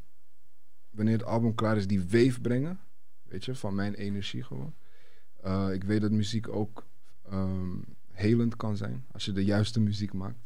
wanneer 0.95 1.17
het 1.17 1.25
album 1.25 1.55
klaar 1.55 1.77
is, 1.77 1.87
die 1.87 2.01
weef 2.01 2.41
brengen. 2.41 2.79
Weet 3.23 3.45
je, 3.45 3.55
van 3.55 3.75
mijn 3.75 3.93
energie 3.93 4.43
gewoon. 4.43 4.73
Eh, 5.41 5.73
ik 5.73 5.83
weet 5.83 6.01
dat 6.01 6.11
muziek 6.11 6.47
ook 6.47 6.85
ehm, 7.23 7.77
helend 8.11 8.55
kan 8.55 8.77
zijn 8.77 9.05
als 9.11 9.25
je 9.25 9.31
de 9.31 9.45
juiste 9.45 9.79
muziek 9.79 10.13
maakt. 10.13 10.39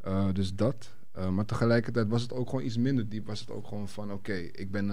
Eh, 0.00 0.32
dus 0.32 0.54
dat. 0.54 0.94
Eh, 1.12 1.28
maar 1.28 1.44
tegelijkertijd 1.44 2.08
was 2.08 2.22
het 2.22 2.32
ook 2.32 2.48
gewoon 2.48 2.64
iets 2.64 2.76
minder 2.76 3.08
diep. 3.08 3.26
Was 3.26 3.40
het 3.40 3.50
ook 3.50 3.66
gewoon 3.66 3.88
van: 3.88 4.12
oké, 4.12 4.32
ik 4.32 4.70
ben. 4.70 4.84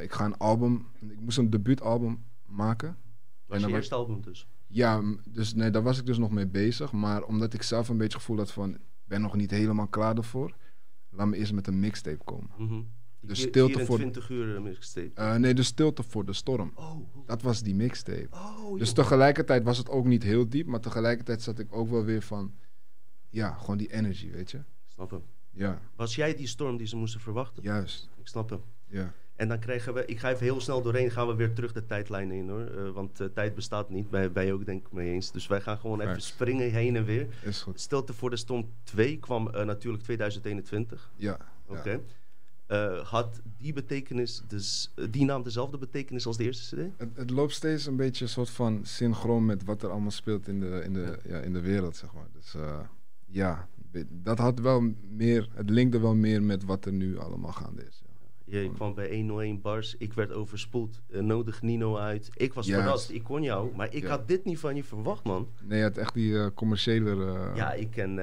ik 0.00 0.12
ga 0.12 0.24
een 0.24 0.36
album. 0.36 0.86
Ik 1.00 1.20
moest 1.20 1.38
een 1.38 1.50
debuutalbum 1.50 2.24
maken. 2.46 2.96
was 3.46 3.60
je 3.60 3.68
eerste 3.68 3.94
album 3.94 4.22
dus? 4.22 4.46
Ja, 4.66 5.02
dus 5.24 5.54
nee, 5.54 5.70
daar 5.70 5.82
was 5.82 5.98
ik 5.98 6.06
dus 6.06 6.18
nog 6.18 6.30
mee 6.30 6.46
bezig. 6.46 6.92
Maar 6.92 7.22
omdat 7.22 7.54
ik 7.54 7.62
zelf 7.62 7.88
een 7.88 7.96
beetje 7.96 8.12
het 8.12 8.22
gevoel 8.22 8.38
had 8.38 8.52
van: 8.52 8.74
ik 8.74 8.80
ben 9.04 9.20
nog 9.20 9.36
niet 9.36 9.50
helemaal 9.50 9.88
klaar 9.88 10.16
ervoor. 10.16 10.56
Laat 11.10 11.26
me 11.26 11.36
eerst 11.36 11.52
met 11.52 11.66
een 11.66 11.80
mixtape 11.80 12.24
komen. 12.24 12.50
Mhm. 12.58 12.68
Die 12.68 13.01
Vier- 13.26 13.36
stilte 13.36 13.72
voor- 13.84 13.96
24 13.98 14.28
uur 14.30 14.54
uh, 14.54 14.60
mixtape. 14.60 15.10
Eh, 15.14 15.34
nee, 15.34 15.54
de 15.54 15.62
stilte 15.62 16.02
voor 16.02 16.24
de 16.24 16.32
storm. 16.32 16.72
oh, 16.74 16.96
Dat 17.26 17.42
was 17.42 17.62
die 17.62 17.74
mixtape. 17.74 18.28
oh, 18.30 18.78
Dus 18.78 18.92
tegelijkertijd 18.92 19.62
was 19.64 19.78
het 19.78 19.88
ook 19.88 20.04
niet 20.06 20.22
heel 20.22 20.48
diep, 20.48 20.66
maar 20.66 20.80
tegelijkertijd 20.80 21.42
zat 21.42 21.58
ik 21.58 21.66
ook 21.76 21.88
wel 21.90 22.04
weer 22.04 22.22
van, 22.22 22.52
ja, 23.28 23.50
gewoon 23.52 23.76
die 23.76 23.92
energy, 23.92 24.30
weet 24.30 24.50
je? 24.50 24.60
Snap 24.86 25.10
hem. 25.10 25.22
Ja, 25.50 25.80
Was 25.96 26.14
jij 26.14 26.34
die 26.34 26.46
storm 26.46 26.76
die 26.76 26.86
ze 26.86 26.96
moesten 26.96 27.20
verwachten? 27.20 27.62
juist. 27.62 28.08
Ik 28.20 28.26
snap 28.28 28.50
hem. 28.50 28.60
Ja, 28.86 29.12
En 29.36 29.48
dan 29.48 29.58
krijgen 29.58 29.94
we, 29.94 30.04
ik 30.06 30.18
ga 30.18 30.30
even 30.30 30.42
heel 30.44 30.60
snel 30.60 30.82
doorheen, 30.82 31.10
gaan 31.10 31.26
we 31.26 31.34
weer 31.34 31.52
terug 31.52 31.72
de 31.72 31.86
tijdlijn 31.86 32.30
in 32.30 32.48
hoor. 32.48 32.66
Eh, 32.66 32.90
want 32.90 33.20
eh, 33.20 33.26
tijd 33.26 33.54
bestaat 33.54 33.90
niet, 33.90 34.10
bij, 34.10 34.32
bij 34.32 34.46
je 34.46 34.52
ook 34.52 34.64
denk 34.64 34.86
ik 34.86 34.92
mee 34.92 35.12
eens. 35.12 35.32
Dus 35.32 35.46
wij 35.46 35.60
gaan 35.60 35.78
gewoon 35.78 36.00
even 36.00 36.12
Right. 36.12 36.26
springen 36.26 36.70
heen 36.70 36.96
en 36.96 37.04
weer. 37.04 37.26
is 37.42 37.62
goed. 37.62 37.80
Stilte 37.80 38.12
voor 38.12 38.30
de 38.30 38.36
Storm 38.36 38.68
2 38.82 39.18
kwam 39.18 39.48
eh, 39.48 39.64
natuurlijk 39.64 40.02
2021. 40.02 41.12
Ja, 41.16 41.38
Oké. 41.66 41.90
ja. 41.90 42.00
Eh, 42.72 42.98
had 42.98 43.40
die 43.58 43.72
betekenis, 43.72 44.42
dus, 44.48 44.92
die 45.10 45.24
naam 45.24 45.42
dezelfde 45.42 45.78
betekenis 45.78 46.26
als 46.26 46.36
de 46.36 46.44
eerste 46.44 46.76
CD? 46.76 47.04
Het, 47.14 47.30
loopt 47.30 47.52
steeds 47.52 47.86
een 47.86 47.96
beetje 47.96 48.26
soort 48.26 48.50
van 48.50 48.80
synchroon 48.82 49.44
met 49.44 49.64
wat 49.64 49.82
er 49.82 49.90
allemaal 49.90 50.10
speelt 50.10 50.48
in 50.48 50.60
de, 50.60 50.82
in 50.84 50.92
de, 50.92 51.18
ja, 51.24 51.38
in 51.38 51.52
de 51.52 51.60
wereld, 51.60 51.96
zeg 51.96 52.12
maar. 52.12 52.26
Dus 52.32 52.54
eh, 52.54 52.80
ja, 53.26 53.68
dat 54.08 54.38
had 54.38 54.58
wel 54.58 54.92
meer, 55.10 55.48
het 55.54 55.70
linkte 55.70 56.00
wel 56.00 56.14
meer 56.14 56.42
met 56.42 56.64
wat 56.64 56.84
er 56.84 56.92
nu 56.92 57.18
allemaal 57.18 57.52
gaande 57.52 57.86
is. 57.86 58.02
Je 58.44 58.70
kwam 58.74 58.94
bij 58.94 59.14
101 59.16 59.60
bars, 59.60 59.96
ik 59.98 60.12
werd 60.12 60.32
overspoeld, 60.32 61.00
eh, 61.10 61.20
nodig 61.20 61.62
Nino 61.62 61.96
uit. 61.96 62.30
Ik 62.34 62.52
was 62.52 62.66
Juist. 62.66 62.82
verrast, 62.84 63.10
ik 63.10 63.22
kon 63.22 63.42
jou, 63.42 63.70
maar 63.76 63.94
ik 63.94 64.02
Ja. 64.02 64.08
had 64.08 64.28
dit 64.28 64.44
niet 64.44 64.58
van 64.58 64.76
je 64.76 64.84
verwacht, 64.84 65.24
man. 65.24 65.48
Nee, 65.62 65.78
je 65.78 65.84
had 65.84 65.96
echt 65.96 66.14
die 66.14 66.38
eh, 66.38 66.46
commerciële... 66.54 67.10
eh, 67.26 67.56
Ja, 67.56 67.72
ik 67.72 67.90
ken, 67.90 68.20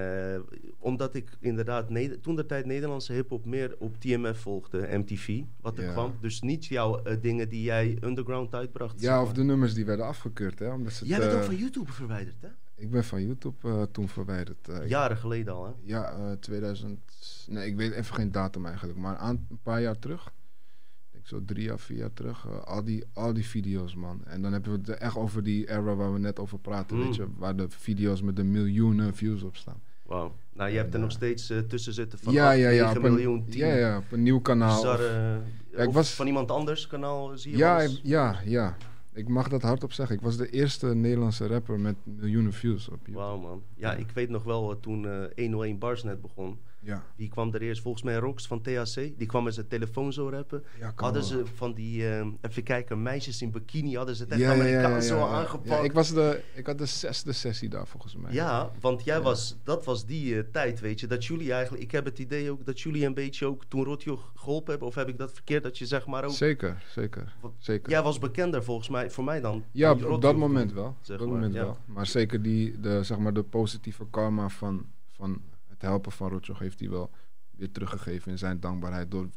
omdat 0.79 1.15
ik 1.15 1.29
inderdaad 1.39 1.88
toen 2.21 2.35
de 2.35 2.45
tijd 2.45 2.65
Nederlandse 2.65 3.13
hip-hop 3.13 3.45
meer 3.45 3.75
op 3.79 3.99
TMF 3.99 4.39
volgde, 4.39 4.88
MTV, 4.97 5.41
wat 5.61 5.77
er 5.77 5.83
Ja. 5.83 5.91
kwam. 5.91 6.13
Dus 6.21 6.41
niet 6.41 6.65
jouw 6.65 7.01
dingen 7.21 7.49
die 7.49 7.61
jij 7.63 7.97
underground 8.03 8.53
uitbracht. 8.55 8.99
zeg 8.99 9.09
ja, 9.09 9.21
of 9.21 9.33
de 9.33 9.43
nummers 9.43 9.73
die 9.73 9.85
werden 9.85 10.05
afgekeurd, 10.05 10.59
hè. 10.59 10.71
Omdat 10.73 10.93
ze 10.93 11.05
Jij 11.05 11.19
bent 11.19 11.31
eh, 11.31 11.38
ook 11.38 11.43
van 11.43 11.55
YouTube 11.55 11.91
verwijderd, 11.91 12.41
hè? 12.41 12.47
Ik 12.79 12.91
ben 12.91 13.03
van 13.03 13.25
YouTube 13.25 13.67
eh, 13.69 13.81
toen 13.91 14.09
verwijderd. 14.09 14.67
ik- 14.67 14.88
Jaren 14.89 15.17
geleden 15.17 15.53
al, 15.53 15.65
hè? 15.65 15.71
Ja, 15.83 16.12
eh 16.12 16.31
2000. 16.39 17.00
Nee, 17.48 17.67
ik 17.67 17.75
weet 17.75 17.91
even 17.91 18.15
geen 18.15 18.31
datum 18.31 18.65
eigenlijk. 18.65 18.98
Maar 18.98 19.15
aan, 19.15 19.45
een 19.50 19.59
paar 19.63 19.81
jaar 19.81 20.00
terug. 20.00 20.25
Ik 20.27 21.12
denk 21.12 21.27
zo 21.27 21.41
drie 21.45 21.63
jaar, 21.63 21.79
vier 21.79 21.98
jaar 21.98 22.13
terug. 22.13 22.65
al, 22.65 22.83
die, 22.83 23.03
al 23.13 23.33
die 23.33 23.45
video's, 23.45 23.95
man. 23.95 24.21
En 24.25 24.41
dan 24.41 24.51
hebben 24.51 24.71
we 24.71 24.91
het 24.91 25.00
echt 25.01 25.15
over 25.15 25.43
die 25.43 25.69
era 25.69 25.95
waar 25.95 26.13
we 26.13 26.19
net 26.19 26.39
over 26.39 26.59
praten. 26.59 26.98
Mm. 26.98 27.03
Weet 27.03 27.15
je, 27.15 27.27
waar 27.38 27.55
de 27.55 27.65
video's 27.69 28.21
met 28.21 28.36
de 28.36 28.43
miljoenen 28.43 29.15
views 29.15 29.43
op 29.43 29.55
staan. 29.55 29.81
Wauw. 30.03 30.36
Nou, 30.53 30.69
je 30.71 30.77
hebt 30.77 30.93
er 30.93 31.00
nog 31.00 31.12
steeds 31.12 31.53
tussen 31.67 31.93
zitten 31.93 32.19
van 32.19 32.33
ja, 32.33 32.50
8, 32.50 32.57
ja, 32.57 32.69
ja, 32.69 32.83
9 32.86 32.98
op 32.98 33.03
een, 33.03 33.12
miljoen, 33.13 33.45
10. 33.50 33.59
ja, 33.59 33.74
ja, 33.75 33.98
op 33.98 34.12
een 34.12 34.24
nieuw 34.24 34.39
kanaal. 34.39 34.75
Bizarre, 34.75 35.39
ik 35.71 35.88
of 35.88 35.93
was- 35.93 36.13
van 36.13 36.27
iemand 36.27 36.51
anders 36.51 36.88
kanaal 36.88 37.38
zie 37.38 37.51
je 37.51 37.57
ja, 37.57 37.88
ja, 38.03 38.39
ja. 38.45 38.77
Ik 39.13 39.27
mag 39.27 39.49
dat 39.49 39.61
hardop 39.61 39.91
zeggen. 39.93 40.15
Ik 40.15 40.21
was 40.21 40.37
de 40.37 40.49
eerste 40.49 40.87
Nederlandse 40.87 41.47
rapper 41.47 41.79
met 41.79 41.95
miljoenen 42.03 42.53
views 42.53 42.89
op 42.89 42.97
YouTube. 42.97 43.17
Wauw 43.17 43.37
man. 43.37 43.63
Ja, 43.75 43.93
ik 43.93 44.09
weet 44.09 44.29
nog 44.29 44.43
wel 44.43 44.71
eh, 44.71 44.77
toen 44.81 45.07
eh 45.07 45.43
101 45.43 45.77
Bars 45.77 46.03
net 46.03 46.21
begon. 46.21 46.57
Ja. 46.81 47.03
Wie 47.15 47.29
kwam 47.29 47.53
er 47.53 47.62
eerst? 47.62 47.81
Volgens 47.81 48.03
mij 48.03 48.15
Rox 48.15 48.48
van 48.48 48.62
THC. 48.62 48.95
Die 49.17 49.25
kwam 49.27 49.43
met 49.43 49.53
zijn 49.53 49.67
telefoon 49.67 50.13
zo 50.13 50.29
rappen. 50.29 50.63
Ja, 50.79 50.91
Hadden 50.95 51.21
wel. 51.21 51.31
ze 51.31 51.45
van 51.55 51.74
die, 51.74 52.09
ehm, 52.09 52.29
even 52.41 52.63
kijken, 52.63 53.01
meisjes 53.01 53.41
in 53.41 53.51
bikini, 53.51 53.95
hadden 53.95 54.15
ze 54.15 54.24
het 54.24 54.31
echt 54.31 54.41
Ja, 54.41 54.51
Amerikaans 54.53 55.07
zo 55.07 55.19
aangepakt. 55.25 55.67
Ja, 55.69 55.77
ik, 55.79 55.91
was 55.91 56.13
de, 56.13 56.41
ik 56.53 56.65
had 56.65 56.77
de 56.77 56.86
zesde 56.86 57.31
sessie 57.31 57.69
daar 57.69 57.88
volgens 57.88 58.15
mij. 58.15 58.33
Ja, 58.33 58.71
want 58.79 59.03
jij 59.03 59.21
was, 59.21 59.57
dat 59.63 59.86
was 59.86 60.05
die 60.05 60.38
eh, 60.38 60.43
tijd, 60.51 60.79
weet 60.79 61.00
je, 61.00 61.07
dat 61.07 61.25
jullie 61.25 61.53
eigenlijk, 61.53 61.83
ik 61.83 61.91
heb 61.91 62.05
het 62.05 62.19
idee 62.19 62.51
ook 62.51 62.65
dat 62.65 62.79
jullie 62.81 63.05
een 63.05 63.13
beetje 63.13 63.45
ook 63.45 63.63
toen 63.67 63.83
Rotjo 63.83 64.19
geholpen 64.36 64.69
hebben, 64.69 64.88
of 64.88 64.95
heb 64.95 65.07
ik 65.07 65.17
dat 65.17 65.31
verkeerd, 65.33 65.63
dat 65.63 65.77
je 65.77 65.86
zeg 65.86 66.07
maar 66.07 66.24
ook, 66.24 66.31
Zeker, 66.31 66.83
zeker. 66.88 67.36
Wat- 67.41 67.53
zeker. 67.57 67.89
jij 67.91 68.01
was 68.01 68.19
bekender 68.19 68.63
volgens 68.63 68.89
mij, 68.89 69.09
voor 69.09 69.24
mij 69.24 69.41
dan. 69.41 69.63
Ja, 69.71 69.91
op, 69.91 70.21
dat 70.21 70.36
moment 70.38 70.74
wel. 70.74 70.95
zeg 71.01 71.15
op 71.15 71.21
dat 71.21 71.29
maar, 71.31 71.38
moment 71.39 71.53
wel. 71.53 71.77
Maar 71.86 72.05
zeker 72.07 72.41
die, 72.41 72.79
de, 72.79 73.03
zeg 73.03 73.17
maar 73.17 73.33
de 73.33 73.43
positieve 73.43 74.05
karma 74.09 74.50
van, 74.50 74.86
van 75.12 75.41
het 75.79 75.88
helpen 75.89 76.12
van 76.12 76.29
Rotjoch 76.29 76.59
heeft 76.59 76.79
hij 76.79 76.89
wel 76.89 77.12
weer 77.51 77.71
teruggegeven 77.71 78.31
in 78.31 78.38
zijn 78.38 78.59
dankbaarheid. 78.59 79.12
Door 79.12 79.29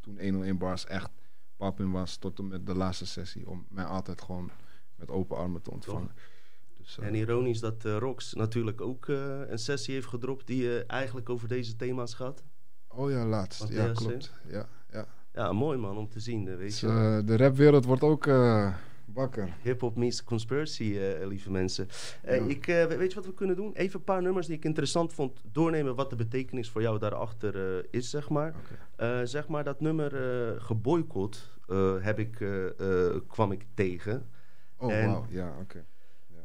toen 0.00 0.20
101 0.20 0.58
Bars 0.58 0.86
echt 0.86 1.10
papin 1.56 1.90
was 1.90 2.16
tot 2.16 2.38
en 2.38 2.48
met 2.48 2.66
de 2.66 2.74
laatste 2.74 3.06
sessie. 3.06 3.48
Om 3.48 3.66
mij 3.68 3.84
altijd 3.84 4.22
gewoon 4.22 4.50
met 4.96 5.10
open 5.10 5.36
armen 5.36 5.62
te 5.62 5.70
ontvangen. 5.70 6.10
Dus, 6.76 6.98
eh, 6.98 7.06
En 7.06 7.14
ironisch 7.14 7.60
dat 7.60 7.84
eh, 7.84 7.96
Rox 7.96 8.32
natuurlijk 8.34 8.80
ook 8.80 9.08
eh, 9.08 9.40
een 9.48 9.58
sessie 9.58 9.94
heeft 9.94 10.06
gedropt 10.06 10.46
die 10.46 10.84
eigenlijk 10.84 11.28
over 11.28 11.48
deze 11.48 11.76
thema's 11.76 12.14
gaat. 12.14 12.42
oh 12.88 13.10
ja, 13.10 13.26
laatst. 13.26 13.60
Wat 13.60 13.68
Ja, 13.68 13.92
klopt. 13.92 14.32
Ja, 14.48 14.68
ja. 14.90 15.06
Ja, 15.32 15.52
mooi 15.52 15.78
man 15.78 15.96
om 15.96 16.08
te 16.08 16.20
zien, 16.20 16.44
weet 16.44 16.58
Dus, 16.58 16.80
je. 16.80 17.22
de 17.24 17.36
rapwereld 17.36 17.84
wordt 17.84 18.02
ook 18.02 18.26
wakker. 19.12 19.56
Hip-hop 19.62 19.96
meets 19.96 20.24
conspiracy, 20.24 20.98
eh, 20.98 21.26
lieve 21.26 21.50
mensen. 21.50 21.88
Eh, 22.22 22.36
Ja. 22.36 22.44
ik, 22.44 22.66
eh, 22.66 22.84
weet 22.84 23.08
je 23.10 23.14
wat 23.14 23.26
we 23.26 23.34
kunnen 23.34 23.56
doen? 23.56 23.72
Even 23.74 23.98
een 23.98 24.04
paar 24.04 24.22
nummers 24.22 24.46
die 24.46 24.56
ik 24.56 24.64
interessant 24.64 25.12
vond 25.12 25.40
doornemen. 25.52 25.94
Wat 25.94 26.10
de 26.10 26.16
betekenis 26.16 26.70
voor 26.70 26.82
jou 26.82 26.98
daarachter 26.98 27.84
is, 27.94 28.10
zeg 28.10 28.28
maar. 28.28 28.54
Zeg 29.24 29.48
maar 29.48 29.64
dat 29.64 29.80
nummer 29.80 30.10
geboycott 30.60 31.58
heb 32.00 32.18
ik, 32.18 32.44
kwam 33.26 33.52
ik 33.52 33.64
tegen. 33.74 34.26
Oh, 34.76 34.92
En- 34.92 35.06
wauw. 35.06 35.26
Ja, 35.28 35.52
oké. 35.60 35.84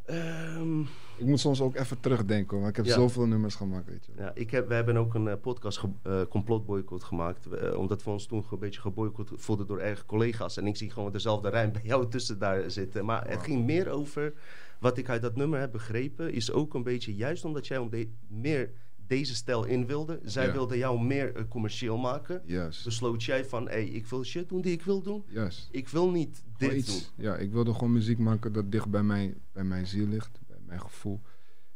Ehm, 0.05 0.79
Ik 1.17 1.25
moet 1.25 1.39
soms 1.39 1.61
ook 1.61 1.75
even 1.75 1.99
terugdenken, 1.99 2.57
want 2.57 2.69
ik 2.69 2.75
heb 2.75 2.85
Ja. 2.85 2.93
zoveel 2.93 3.25
nummers 3.27 3.55
gemaakt, 3.55 3.89
weet 3.89 4.05
je. 4.05 4.11
ja, 4.17 4.31
ik 4.35 4.51
heb, 4.51 4.67
we 4.67 4.73
hebben 4.73 4.97
ook 4.97 5.13
een 5.13 5.27
eh, 5.27 5.35
podcast 5.41 5.77
ge, 5.77 5.87
eh, 6.03 6.21
complotboycott 6.29 7.03
gemaakt. 7.03 7.45
eh, 7.45 7.77
omdat 7.77 8.03
we 8.03 8.09
ons 8.09 8.25
toen 8.25 8.45
een 8.51 8.59
beetje 8.59 8.81
geboycott 8.81 9.31
voelden 9.35 9.67
door 9.67 9.79
eigen 9.79 10.05
collega's. 10.05 10.57
En 10.57 10.67
ik 10.67 10.75
zie 10.77 10.89
gewoon 10.91 11.11
dezelfde 11.11 11.49
rijm 11.49 11.71
bij 11.71 11.81
jou 11.83 12.09
tussen 12.09 12.39
daar 12.39 12.71
zitten. 12.71 13.05
Maar 13.05 13.27
het 13.29 13.43
ging 13.43 13.65
meer 13.65 13.89
over, 13.89 14.33
wat 14.79 14.97
ik 14.97 15.09
uit 15.09 15.21
dat 15.21 15.35
nummer 15.35 15.59
heb 15.59 15.71
begrepen, 15.71 16.33
is 16.33 16.51
ook 16.51 16.73
een 16.73 16.83
beetje 16.83 17.15
juist 17.15 17.45
omdat 17.45 17.67
jij 17.67 17.77
om 17.77 17.89
de, 17.89 18.09
meer 18.27 18.71
deze 19.15 19.35
stijl 19.35 19.63
in 19.63 19.85
wilde. 19.85 20.19
Zij 20.23 20.51
wilde 20.51 20.77
jou 20.77 21.01
meer 21.01 21.35
eh, 21.35 21.43
commercieel 21.49 21.97
maken. 21.97 22.41
Juist. 22.45 22.83
Besloot 22.83 23.23
jij 23.23 23.45
van, 23.45 23.69
hé, 23.69 23.77
ik 23.77 24.07
wil 24.07 24.23
shit 24.23 24.49
doen 24.49 24.61
die 24.61 24.71
ik 24.71 24.81
wil 24.81 25.01
doen. 25.01 25.23
Juist. 25.27 25.69
Ik 25.71 25.89
wil 25.89 26.11
niet 26.11 26.43
dit 26.57 26.71
iets. 26.71 26.87
doen. 26.87 27.25
Ja, 27.25 27.35
ik 27.35 27.51
wilde 27.51 27.73
gewoon 27.73 27.91
muziek 27.91 28.17
maken 28.17 28.53
dat 28.53 28.71
dicht 28.71 28.89
bij, 28.89 29.03
mij, 29.03 29.35
bij 29.51 29.63
mijn 29.63 29.87
ziel 29.87 30.07
ligt, 30.07 30.39
bij 30.47 30.57
mijn 30.65 30.81
gevoel. 30.81 31.21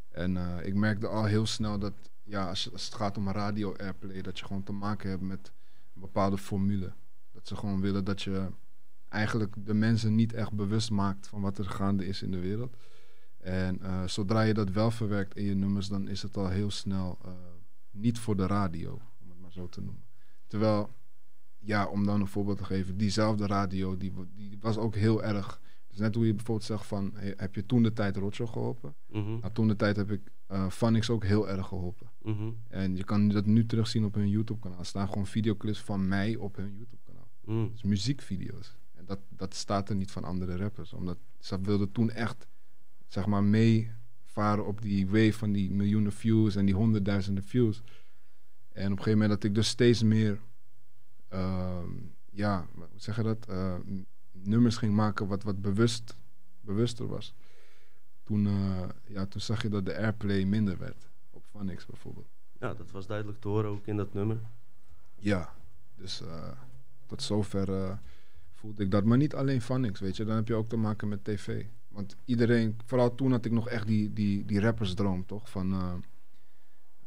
En 0.09 0.37
eh, 0.37 0.65
ik 0.65 0.75
merkte 0.75 1.07
al 1.07 1.25
heel 1.25 1.45
snel 1.45 1.79
dat, 1.79 1.93
ja, 2.23 2.49
als, 2.49 2.71
als 2.71 2.85
het 2.85 2.93
gaat 2.93 3.17
om 3.17 3.29
radio 3.29 3.73
airplay, 3.75 4.21
dat 4.21 4.39
je 4.39 4.45
gewoon 4.45 4.63
te 4.63 4.71
maken 4.71 5.09
hebt 5.09 5.21
met 5.21 5.51
een 5.95 6.01
bepaalde 6.01 6.37
formule. 6.37 6.93
Dat 7.31 7.47
ze 7.47 7.55
gewoon 7.55 7.81
willen 7.81 8.03
dat 8.03 8.21
je 8.21 8.47
eigenlijk 9.09 9.55
de 9.57 9.73
mensen 9.73 10.15
niet 10.15 10.33
echt 10.33 10.53
bewust 10.53 10.91
maakt 10.91 11.27
van 11.27 11.41
wat 11.41 11.57
er 11.57 11.65
gaande 11.65 12.07
is 12.07 12.21
in 12.21 12.31
de 12.31 12.39
wereld. 12.39 12.75
En 13.47 13.81
eh, 13.81 14.07
zodra 14.07 14.41
je 14.41 14.53
dat 14.53 14.69
wel 14.69 14.91
verwerkt 14.91 15.35
in 15.35 15.43
je 15.43 15.53
nummers, 15.55 15.87
dan 15.87 16.07
is 16.07 16.21
het 16.21 16.37
al 16.37 16.47
heel 16.47 16.71
snel 16.71 17.17
eh, 17.25 17.31
niet 17.91 18.19
voor 18.19 18.35
de 18.35 18.47
radio, 18.47 19.01
om 19.21 19.29
het 19.29 19.39
maar 19.39 19.51
zo 19.51 19.67
te 19.69 19.81
noemen. 19.81 20.03
Terwijl, 20.47 20.89
ja, 21.57 21.85
om 21.87 22.05
dan 22.05 22.21
een 22.21 22.27
voorbeeld 22.27 22.57
te 22.57 22.65
geven, 22.65 22.97
diezelfde 22.97 23.47
radio, 23.47 23.97
die, 23.97 24.13
die 24.35 24.57
was 24.61 24.77
ook 24.77 24.95
heel 24.95 25.23
erg. 25.23 25.61
Dus 25.87 25.97
net 25.97 26.15
hoe 26.15 26.25
je 26.25 26.33
bijvoorbeeld 26.33 26.67
zegt 26.67 26.85
van, 26.85 27.11
heb 27.15 27.55
je 27.55 27.65
toen 27.65 27.83
de 27.83 27.93
tijd 27.93 28.17
Rotjo 28.17 28.45
geholpen? 28.47 28.95
Nou, 29.41 29.53
toen 29.53 29.67
de 29.67 29.75
tijd 29.75 29.95
heb 29.95 30.11
ik 30.11 30.21
Phonics 30.69 31.09
ook 31.09 31.23
heel 31.23 31.49
erg 31.49 31.67
geholpen. 31.67 32.09
mhm, 32.21 32.49
En 32.67 32.95
je 32.95 33.03
kan 33.03 33.27
dat 33.29 33.45
nu 33.45 33.65
terugzien 33.65 34.05
op 34.05 34.13
hun 34.13 34.29
YouTube-kanaal. 34.29 34.79
Er 34.79 34.85
staan 34.85 35.07
gewoon 35.07 35.27
videoclips 35.27 35.81
van 35.81 36.07
mij 36.07 36.35
op 36.35 36.55
hun 36.55 36.75
YouTube-kanaal. 36.75 37.27
mhm. 37.41 37.71
Dus 37.71 37.83
muziekvideo's. 37.83 38.75
En 38.93 39.05
dat, 39.05 39.19
dat 39.29 39.53
staat 39.53 39.89
er 39.89 39.95
niet 39.95 40.11
van 40.11 40.23
andere 40.23 40.57
rappers. 40.57 40.93
Omdat 40.93 41.17
ze 41.39 41.61
wilden 41.61 41.91
toen 41.91 42.09
echt, 42.11 42.47
zeg 43.07 43.25
maar, 43.25 43.43
meevaren 43.43 44.65
op 44.65 44.81
die 44.81 45.05
wave 45.05 45.33
van 45.33 45.51
die 45.51 45.71
miljoenen 45.71 46.11
views 46.11 46.55
en 46.55 46.65
die 46.65 46.75
honderdduizenden 46.75 47.43
views. 47.43 47.83
En 48.71 48.85
op 48.85 48.91
een 48.91 49.03
gegeven 49.03 49.19
moment 49.19 49.29
dat 49.29 49.43
ik 49.43 49.55
dus 49.55 49.67
steeds 49.67 50.03
meer, 50.03 50.39
ehm, 51.27 51.89
ja, 52.31 52.67
hoe 52.73 52.87
zeg 52.95 53.15
je 53.15 53.23
dat, 53.23 53.47
eh, 53.47 53.75
nummers 54.31 54.77
ging 54.77 54.93
maken 54.93 55.27
wat, 55.27 55.43
wat 55.43 55.61
bewust, 55.61 56.15
bewuster 56.61 57.07
was. 57.07 57.33
Toen, 58.23 58.47
eh, 58.47 58.89
ja, 59.05 59.25
toen 59.25 59.41
zag 59.41 59.61
je 59.61 59.69
dat 59.69 59.85
de 59.85 59.97
airplay 59.97 60.43
minder 60.43 60.77
werd. 60.77 61.09
Op 61.29 61.43
Phonics 61.51 61.85
bijvoorbeeld. 61.85 62.27
Ja, 62.59 62.73
dat 62.73 62.91
was 62.91 63.07
duidelijk 63.07 63.39
te 63.39 63.47
horen 63.47 63.69
ook 63.69 63.85
in 63.87 63.97
dat 63.97 64.13
nummer. 64.13 64.37
Ja, 65.15 65.53
dus 65.95 66.21
eh, 66.21 66.51
tot 67.05 67.21
zover 67.21 67.99
voelde 68.51 68.83
ik 68.83 68.91
dat. 68.91 69.03
Maar 69.03 69.17
niet 69.17 69.35
alleen 69.35 69.61
van 69.61 69.81
niks, 69.81 69.99
weet 69.99 70.17
je. 70.17 70.25
Dan 70.25 70.35
heb 70.35 70.47
je 70.47 70.55
ook 70.55 70.69
te 70.69 70.77
maken 70.77 71.07
met 71.07 71.23
tv. 71.23 71.65
Want 71.97 72.15
iedereen, 72.25 72.77
vooral 72.85 73.15
toen 73.15 73.31
had 73.31 73.45
ik 73.45 73.51
nog 73.51 73.69
echt 73.69 73.87
die, 73.87 74.13
die, 74.13 74.45
die 74.45 74.59
rappersdroom, 74.59 75.25
toch? 75.25 75.49
Van, 75.49 75.73
eh, 75.73 75.93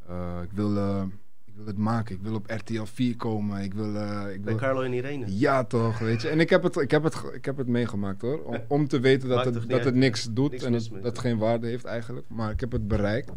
eh, 0.09 0.43
ik, 0.43 0.53
wil, 0.53 0.77
eh, 0.77 1.03
ik 1.45 1.55
wil 1.55 1.67
het 1.67 1.77
maken. 1.77 2.15
Ik 2.15 2.23
wil 2.23 2.35
op 2.35 2.51
RTL 2.51 2.83
4 2.83 3.17
komen. 3.17 3.63
Ik 3.63 3.75
wil... 3.75 3.89
ik 3.89 3.95
Bij 3.95 4.41
wil 4.43 4.57
Carlo 4.57 4.83
en 4.83 4.93
Irene. 4.93 5.39
ja, 5.39 5.65
toch, 5.65 5.99
weet 5.99 6.23
je. 6.23 6.29
En 6.29 6.41
ik 6.41 6.51
heb 6.51 6.63
het, 6.63 6.77
ik 6.77 6.91
heb 6.91 7.03
het, 7.03 7.23
ik 7.33 7.45
heb 7.45 7.57
het 7.57 7.67
meegemaakt, 7.67 8.23
hoor. 8.23 8.43
Om, 8.43 8.59
om 8.69 8.89
te 8.89 9.01
weten 9.01 9.29
dat 9.29 9.45
het, 9.45 9.69
dat 9.69 9.85
het 9.85 9.95
niks 9.95 10.29
doet 10.31 10.51
Niks 10.51 10.65
en 10.65 10.73
mee. 10.73 10.81
dat 10.91 11.03
het 11.03 11.19
geen 11.19 11.39
waarde 11.39 11.67
heeft 11.67 11.85
eigenlijk. 11.85 12.27
Maar 12.29 12.51
ik 12.51 12.61
heb 12.61 12.73
het 12.73 12.89
bereikt. 12.89 13.33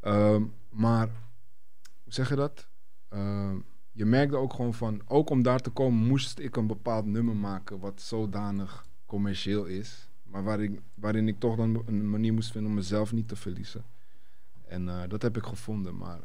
Ehm, 0.00 0.42
maar, 0.70 1.06
hoe 2.04 2.12
zeg 2.12 2.28
je 2.28 2.36
dat? 2.36 2.66
Ehm, 3.08 3.56
je 3.92 4.04
merkte 4.04 4.36
ook 4.36 4.52
gewoon 4.52 4.74
van, 4.74 5.02
ook 5.06 5.30
om 5.30 5.42
daar 5.42 5.60
te 5.60 5.70
komen 5.70 6.06
moest 6.06 6.38
ik 6.38 6.56
een 6.56 6.66
bepaald 6.66 7.06
nummer 7.06 7.36
maken 7.36 7.78
wat 7.78 8.00
zodanig 8.00 8.86
commercieel 9.06 9.64
is. 9.64 10.09
Maar 10.30 10.44
waarin, 10.44 10.80
waarin 10.94 11.28
ik 11.28 11.38
toch 11.38 11.56
dan 11.56 11.82
een 11.86 12.10
manier 12.10 12.32
moest 12.32 12.50
vinden 12.50 12.70
om 12.70 12.76
mezelf 12.76 13.12
niet 13.12 13.28
te 13.28 13.36
verliezen. 13.36 13.84
En 14.66 14.88
eh, 14.88 15.02
dat 15.08 15.22
heb 15.22 15.36
ik 15.36 15.42
gevonden, 15.44 15.96
maar 15.96 16.20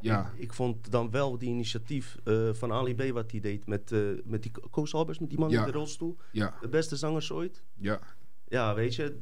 ja. 0.00 0.32
Ik, 0.34 0.40
ik 0.42 0.52
vond 0.52 0.90
dan 0.90 1.10
wel 1.10 1.38
die 1.38 1.48
initiatief 1.48 2.16
eh, 2.24 2.52
van 2.52 2.72
Ali 2.72 2.94
B 2.94 3.12
wat 3.12 3.30
hij 3.30 3.40
deed 3.40 3.66
met, 3.66 3.92
eh, 3.92 4.00
met 4.24 4.42
die 4.42 4.52
Koos 4.70 4.94
Albers, 4.94 5.18
met 5.18 5.28
die 5.30 5.38
man 5.38 5.50
Ja. 5.50 5.60
in 5.60 5.66
de 5.72 5.78
rolstoel. 5.78 6.16
Ja, 6.32 6.54
De 6.60 6.68
beste 6.68 6.96
zangers 6.96 7.32
ooit. 7.32 7.62
ja. 7.74 8.00
Ja, 8.48 8.74
weet 8.74 8.94
je, 8.94 9.18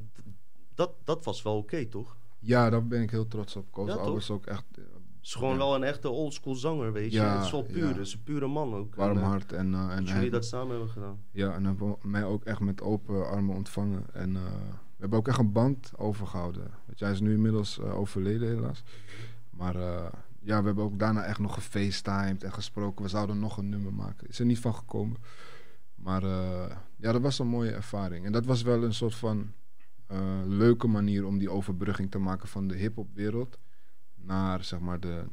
dat, 0.74 0.94
dat 1.04 1.24
was 1.24 1.42
wel 1.42 1.56
oké, 1.56 1.86
toch? 1.86 2.16
Ja, 2.38 2.70
daar 2.70 2.86
ben 2.86 3.02
ik 3.02 3.10
heel 3.10 3.28
trots 3.28 3.56
op. 3.56 3.66
Koos 3.72 3.88
Ja, 3.88 3.94
toch? 3.94 4.02
Albers 4.04 4.30
ook 4.30 4.46
echt 4.46 4.64
is 5.24 5.34
gewoon 5.34 5.52
Ja. 5.52 5.58
wel 5.58 5.74
een 5.74 5.82
echte 5.82 6.08
oldschool 6.08 6.54
zanger, 6.54 6.92
weet 6.92 7.12
je. 7.12 7.18
Ja, 7.18 7.34
het 7.36 7.44
is 7.44 7.50
wel 7.50 7.62
puur, 7.62 7.88
het 7.88 7.96
is 7.96 8.12
een 8.12 8.22
pure 8.22 8.46
man 8.46 8.74
ook. 8.74 8.94
warm 8.94 9.16
En, 9.16 9.22
eh, 9.22 9.28
hart. 9.28 9.52
En, 9.52 9.74
eh, 9.74 9.90
en 9.90 10.04
dat 10.04 10.08
jullie 10.08 10.30
dat 10.30 10.44
samen 10.44 10.70
hebben 10.70 10.88
gedaan. 10.88 11.18
Ja, 11.30 11.54
en 11.54 11.64
hebben 11.64 11.96
mij 12.02 12.24
ook 12.24 12.44
echt 12.44 12.60
met 12.60 12.82
open 12.82 13.28
armen 13.28 13.54
ontvangen. 13.54 14.04
En 14.12 14.36
eh, 14.36 14.42
we 14.72 15.00
hebben 15.00 15.18
ook 15.18 15.28
echt 15.28 15.38
een 15.38 15.52
band 15.52 15.92
overgehouden. 15.96 16.70
Weet 16.84 16.98
je, 16.98 17.04
hij 17.04 17.14
is 17.14 17.20
nu 17.20 17.32
inmiddels 17.32 17.80
overleden 17.80 18.48
helaas. 18.48 18.82
Maar 19.50 19.74
ja, 20.40 20.60
we 20.60 20.66
hebben 20.66 20.84
ook 20.84 20.98
daarna 20.98 21.22
echt 21.24 21.38
nog 21.38 21.54
gefacetimed 21.54 22.42
en 22.42 22.52
gesproken. 22.52 23.02
We 23.02 23.10
zouden 23.10 23.38
nog 23.38 23.56
een 23.56 23.68
nummer 23.68 23.92
maken. 23.94 24.28
Is 24.28 24.38
er 24.38 24.46
niet 24.46 24.58
van 24.58 24.74
gekomen. 24.74 25.16
Maar 25.94 26.22
ja, 26.96 27.12
dat 27.12 27.20
was 27.20 27.38
een 27.38 27.46
mooie 27.46 27.70
ervaring. 27.70 28.26
En 28.26 28.32
dat 28.32 28.44
was 28.44 28.62
wel 28.62 28.82
een 28.82 28.94
soort 28.94 29.14
van 29.14 29.52
leuke 30.46 30.86
manier 30.86 31.26
om 31.26 31.38
die 31.38 31.50
overbrugging 31.50 32.10
te 32.10 32.18
maken 32.18 32.48
van 32.48 32.68
de 32.68 32.74
hip-hopwereld 32.76 33.58
naar 34.26 34.64
zeg 34.64 34.80
maar 34.80 35.00
de 35.00 35.24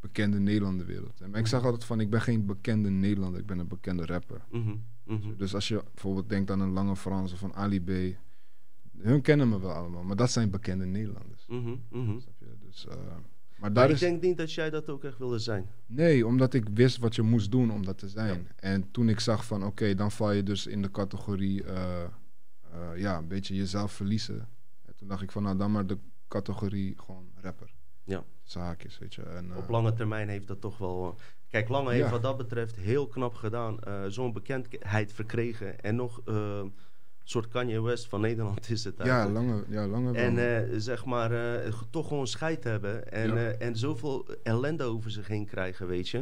bekende 0.00 0.38
Nederlanderwereld. 0.38 1.20
En 1.20 1.34
ik 1.34 1.46
zeg 1.46 1.64
altijd 1.64 1.84
van, 1.84 2.00
ik 2.00 2.10
ben 2.10 2.20
geen 2.20 2.46
bekende 2.46 2.90
Nederlander, 2.90 3.40
ik 3.40 3.46
ben 3.46 3.58
een 3.58 3.68
bekende 3.68 4.06
rapper. 4.06 4.40
Mhm, 4.50 4.76
mhm. 5.04 5.36
Dus 5.36 5.54
als 5.54 5.68
je 5.68 5.82
bijvoorbeeld 5.92 6.28
denkt 6.28 6.50
aan 6.50 6.60
een 6.60 6.72
lange 6.72 6.96
Franse 6.96 7.36
van 7.36 7.54
Ali 7.54 7.80
B. 7.80 8.16
Hun 8.98 9.20
kennen 9.20 9.48
me 9.48 9.60
wel 9.60 9.72
allemaal, 9.72 10.02
maar 10.02 10.16
dat 10.16 10.30
zijn 10.30 10.50
bekende 10.50 10.86
Nederlanders. 10.86 11.46
Mhm, 11.46 11.74
mhm. 11.88 12.18
Snap 12.18 12.34
je? 12.38 12.56
Dus, 12.66 12.86
eh, 12.86 12.96
maar 13.58 13.84
ik 13.84 13.90
is... 13.90 14.00
denk 14.00 14.22
niet 14.22 14.36
dat 14.36 14.52
jij 14.52 14.70
dat 14.70 14.88
ook 14.88 15.04
echt 15.04 15.18
wilde 15.18 15.38
zijn. 15.38 15.66
Nee, 15.86 16.26
omdat 16.26 16.54
ik 16.54 16.68
wist 16.74 16.98
wat 16.98 17.14
je 17.14 17.22
moest 17.22 17.50
doen 17.50 17.70
om 17.70 17.84
dat 17.84 17.98
te 17.98 18.08
zijn. 18.08 18.48
En 18.56 18.90
toen 18.90 19.08
ik 19.08 19.20
zag 19.20 19.44
van, 19.44 19.64
oké, 19.64 19.94
dan 19.94 20.10
val 20.10 20.32
je 20.32 20.42
dus 20.42 20.66
in 20.66 20.82
de 20.82 20.90
categorie, 20.90 21.64
eh, 21.64 22.02
eh, 22.02 22.10
ja, 22.96 23.18
een 23.18 23.28
beetje 23.28 23.54
jezelf 23.54 23.92
verliezen. 23.92 24.48
En 24.84 24.94
toen 24.96 25.08
dacht 25.08 25.22
ik 25.22 25.30
van, 25.30 25.42
nou 25.42 25.56
dan 25.56 25.72
maar 25.72 25.86
de 25.86 25.98
categorie 26.28 26.94
gewoon 26.96 27.26
rapper. 27.34 27.74
Ja. 28.08 28.24
Zaakjes, 28.42 28.98
weet 28.98 29.14
je. 29.14 29.22
En, 29.22 29.50
eh, 29.52 29.56
Op 29.58 29.68
lange 29.68 29.92
termijn 29.92 30.28
heeft 30.28 30.46
dat 30.48 30.60
toch 30.60 30.78
wel... 30.78 31.14
eh, 31.18 31.24
Kijk, 31.50 31.68
Lange 31.68 31.90
heeft 31.90 32.04
Ja. 32.04 32.10
wat 32.10 32.22
dat 32.22 32.36
betreft 32.36 32.76
heel 32.76 33.06
knap 33.06 33.34
gedaan. 33.34 33.80
eh, 33.80 34.04
Zo'n 34.08 34.32
bekendheid 34.32 35.12
verkregen. 35.12 35.80
En 35.80 35.96
nog 35.96 36.20
eh, 36.24 36.62
soort 37.24 37.48
Kanye 37.48 37.82
West 37.82 38.08
van 38.08 38.20
Nederland 38.20 38.70
is 38.70 38.84
het 38.84 38.94
Ja, 38.98 39.04
eigenlijk. 39.04 39.34
lange, 39.34 39.64
ja, 39.68 39.86
lange. 39.86 40.12
En 40.14 40.38
eh, 40.38 40.78
zeg 40.78 41.04
maar, 41.04 41.32
eh, 41.64 41.72
toch 41.90 42.08
gewoon 42.08 42.26
scheid 42.26 42.64
hebben. 42.64 43.12
En, 43.12 43.28
Ja. 43.28 43.36
eh, 43.36 43.66
en 43.66 43.76
zoveel 43.76 44.26
ellende 44.42 44.84
over 44.84 45.10
zich 45.10 45.26
heen 45.28 45.46
krijgen, 45.46 45.86
weet 45.86 46.08
je. 46.08 46.18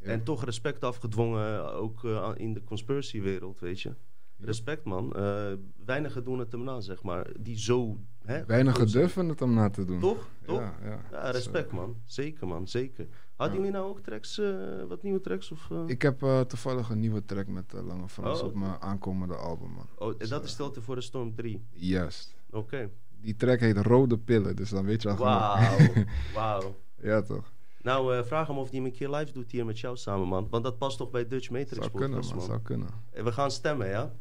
Ja. 0.00 0.10
En 0.10 0.22
toch 0.22 0.44
respect 0.44 0.84
afgedwongen, 0.84 1.58
eh, 1.58 1.76
ook 1.76 2.04
eh, 2.04 2.30
in 2.36 2.52
de 2.54 2.64
conspiracy-wereld, 2.64 3.60
weet 3.60 3.80
je. 3.80 3.88
Ja. 4.36 4.44
Respect, 4.46 4.84
man. 4.84 5.16
Eh 5.16 5.52
weinigen 5.84 6.24
doen 6.24 6.38
het 6.38 6.52
hem 6.52 6.64
na, 6.64 6.80
zeg 6.80 7.02
maar. 7.02 7.26
Die 7.40 7.58
zo... 7.58 7.98
Hè, 8.24 8.42
zijn. 8.46 8.86
durven 8.86 9.28
het 9.28 9.42
om 9.42 9.54
na 9.54 9.70
te 9.70 9.84
doen. 9.84 10.00
Toch? 10.00 10.28
Toch? 10.46 10.60
Ja, 10.60 10.74
ja. 10.84 11.00
Ja, 11.10 11.30
respect, 11.30 11.72
man. 11.72 11.96
Zeker, 12.04 12.46
man. 12.46 12.68
Zeker. 12.68 13.06
Hadden 13.36 13.56
jullie 13.56 13.72
nou 13.72 13.88
ook 13.88 14.00
tracks, 14.00 14.38
eh, 14.38 14.54
wat 14.88 15.02
nieuwe 15.02 15.20
tracks? 15.20 15.50
Of, 15.50 15.70
eh? 15.70 15.82
Ik 15.86 16.02
heb 16.02 16.22
eh, 16.22 16.40
toevallig 16.40 16.88
een 16.90 17.00
nieuwe 17.00 17.24
track 17.24 17.46
met 17.46 17.72
Lange 17.72 18.08
Frans 18.08 18.40
Oh, 18.40 18.46
op 18.46 18.54
mijn 18.54 18.80
aankomende 18.80 19.34
album, 19.36 19.70
man. 19.70 19.88
Oh, 19.98 20.14
en 20.18 20.28
dat 20.28 20.44
is 20.44 20.50
Stilte 20.50 20.80
voor 20.82 20.94
de 20.94 21.00
Storm 21.00 21.34
3. 21.34 21.66
Juist. 21.70 22.34
Oké. 22.50 22.90
Die 23.20 23.36
track 23.36 23.60
heet 23.60 23.76
Rode 23.76 24.18
Pillen, 24.18 24.56
dus 24.56 24.70
dan 24.70 24.84
weet 24.84 25.02
je 25.02 25.10
al. 25.10 25.16
Wauw. 25.16 25.78
Wauw. 26.34 26.76
Ja, 27.02 27.22
toch? 27.22 27.52
Nou, 27.82 28.24
vraag 28.24 28.46
hem 28.46 28.58
of 28.58 28.68
hij 28.70 28.76
hem 28.76 28.86
een 28.86 28.92
keer 28.92 29.10
live 29.10 29.32
doet 29.32 29.50
hier 29.50 29.64
met 29.64 29.78
jou 29.80 29.96
samen, 29.96 30.28
man. 30.28 30.46
Want 30.50 30.64
dat 30.64 30.78
past 30.78 30.98
toch 30.98 31.10
bij 31.10 31.26
Dutch 31.28 31.50
Matrix 31.50 31.76
Zou 31.86 31.90
kunnen, 31.90 32.20
man. 32.20 32.36
man. 32.36 32.44
Zou 32.44 32.60
kunnen. 32.62 32.88
En 33.10 33.24
We 33.24 33.32
gaan 33.32 33.50
stemmen, 33.50 33.88
ja? 33.88 34.14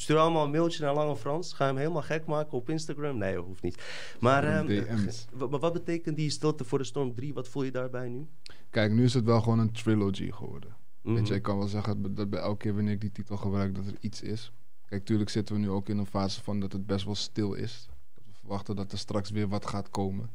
Stuur 0.00 0.16
allemaal 0.18 0.44
een 0.44 0.50
mailtje 0.50 0.84
naar 0.84 0.94
Lange 0.94 1.16
Frans. 1.16 1.52
Ga 1.52 1.66
hem 1.66 1.76
helemaal 1.76 2.02
gek 2.02 2.26
maken 2.26 2.52
op 2.52 2.68
Instagram. 2.70 3.18
Nee, 3.18 3.36
hoeft 3.36 3.62
niet. 3.62 3.82
Maar 4.20 4.42
Gewoon 4.42 4.68
ehm, 4.68 5.50
maar 5.50 5.60
wat 5.60 5.72
betekent 5.72 6.16
die 6.16 6.30
Stilte 6.30 6.64
voor 6.64 6.78
de 6.78 6.84
Storm 6.84 7.14
3? 7.14 7.34
Wat 7.34 7.48
voel 7.48 7.62
je 7.62 7.70
daarbij 7.70 8.08
nu? 8.08 8.26
Kijk, 8.70 8.92
nu 8.92 9.04
is 9.04 9.14
het 9.14 9.24
wel 9.24 9.40
gewoon 9.40 9.58
een 9.58 9.72
trilogy 9.72 10.30
geworden. 10.32 10.76
Mhm. 11.02 11.14
Weet 11.14 11.28
je, 11.28 11.34
ik 11.34 11.42
kan 11.42 11.58
wel 11.58 11.66
zeggen 11.68 12.14
dat- 12.14 12.30
bij 12.30 12.40
elke 12.40 12.56
keer 12.56 12.74
wanneer 12.74 12.92
ik 12.92 13.00
die 13.00 13.12
titel 13.12 13.36
gebruik, 13.36 13.74
dat 13.74 13.86
er 13.86 13.94
iets 14.00 14.22
is. 14.22 14.52
Kijk, 14.86 15.04
tuurlijk 15.04 15.30
zitten 15.30 15.54
we 15.54 15.60
nu 15.60 15.70
ook 15.70 15.88
in 15.88 15.98
een 15.98 16.06
fase 16.06 16.42
van 16.42 16.60
dat 16.60 16.72
het 16.72 16.86
best 16.86 17.04
wel 17.04 17.14
stil 17.14 17.54
is. 17.54 17.88
Dat 18.14 18.24
we 18.26 18.32
verwachten 18.32 18.76
dat 18.76 18.92
er 18.92 18.98
straks 18.98 19.30
weer 19.30 19.48
wat 19.48 19.66
gaat 19.66 19.90
komen. 19.90 20.30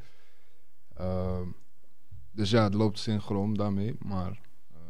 Ehm, 0.96 1.48
dus 2.32 2.50
ja, 2.50 2.64
het 2.64 2.74
loopt 2.74 3.00
synchroon 3.00 3.54
daarmee, 3.54 3.96
maar 4.00 4.42
ehm, 4.74 4.82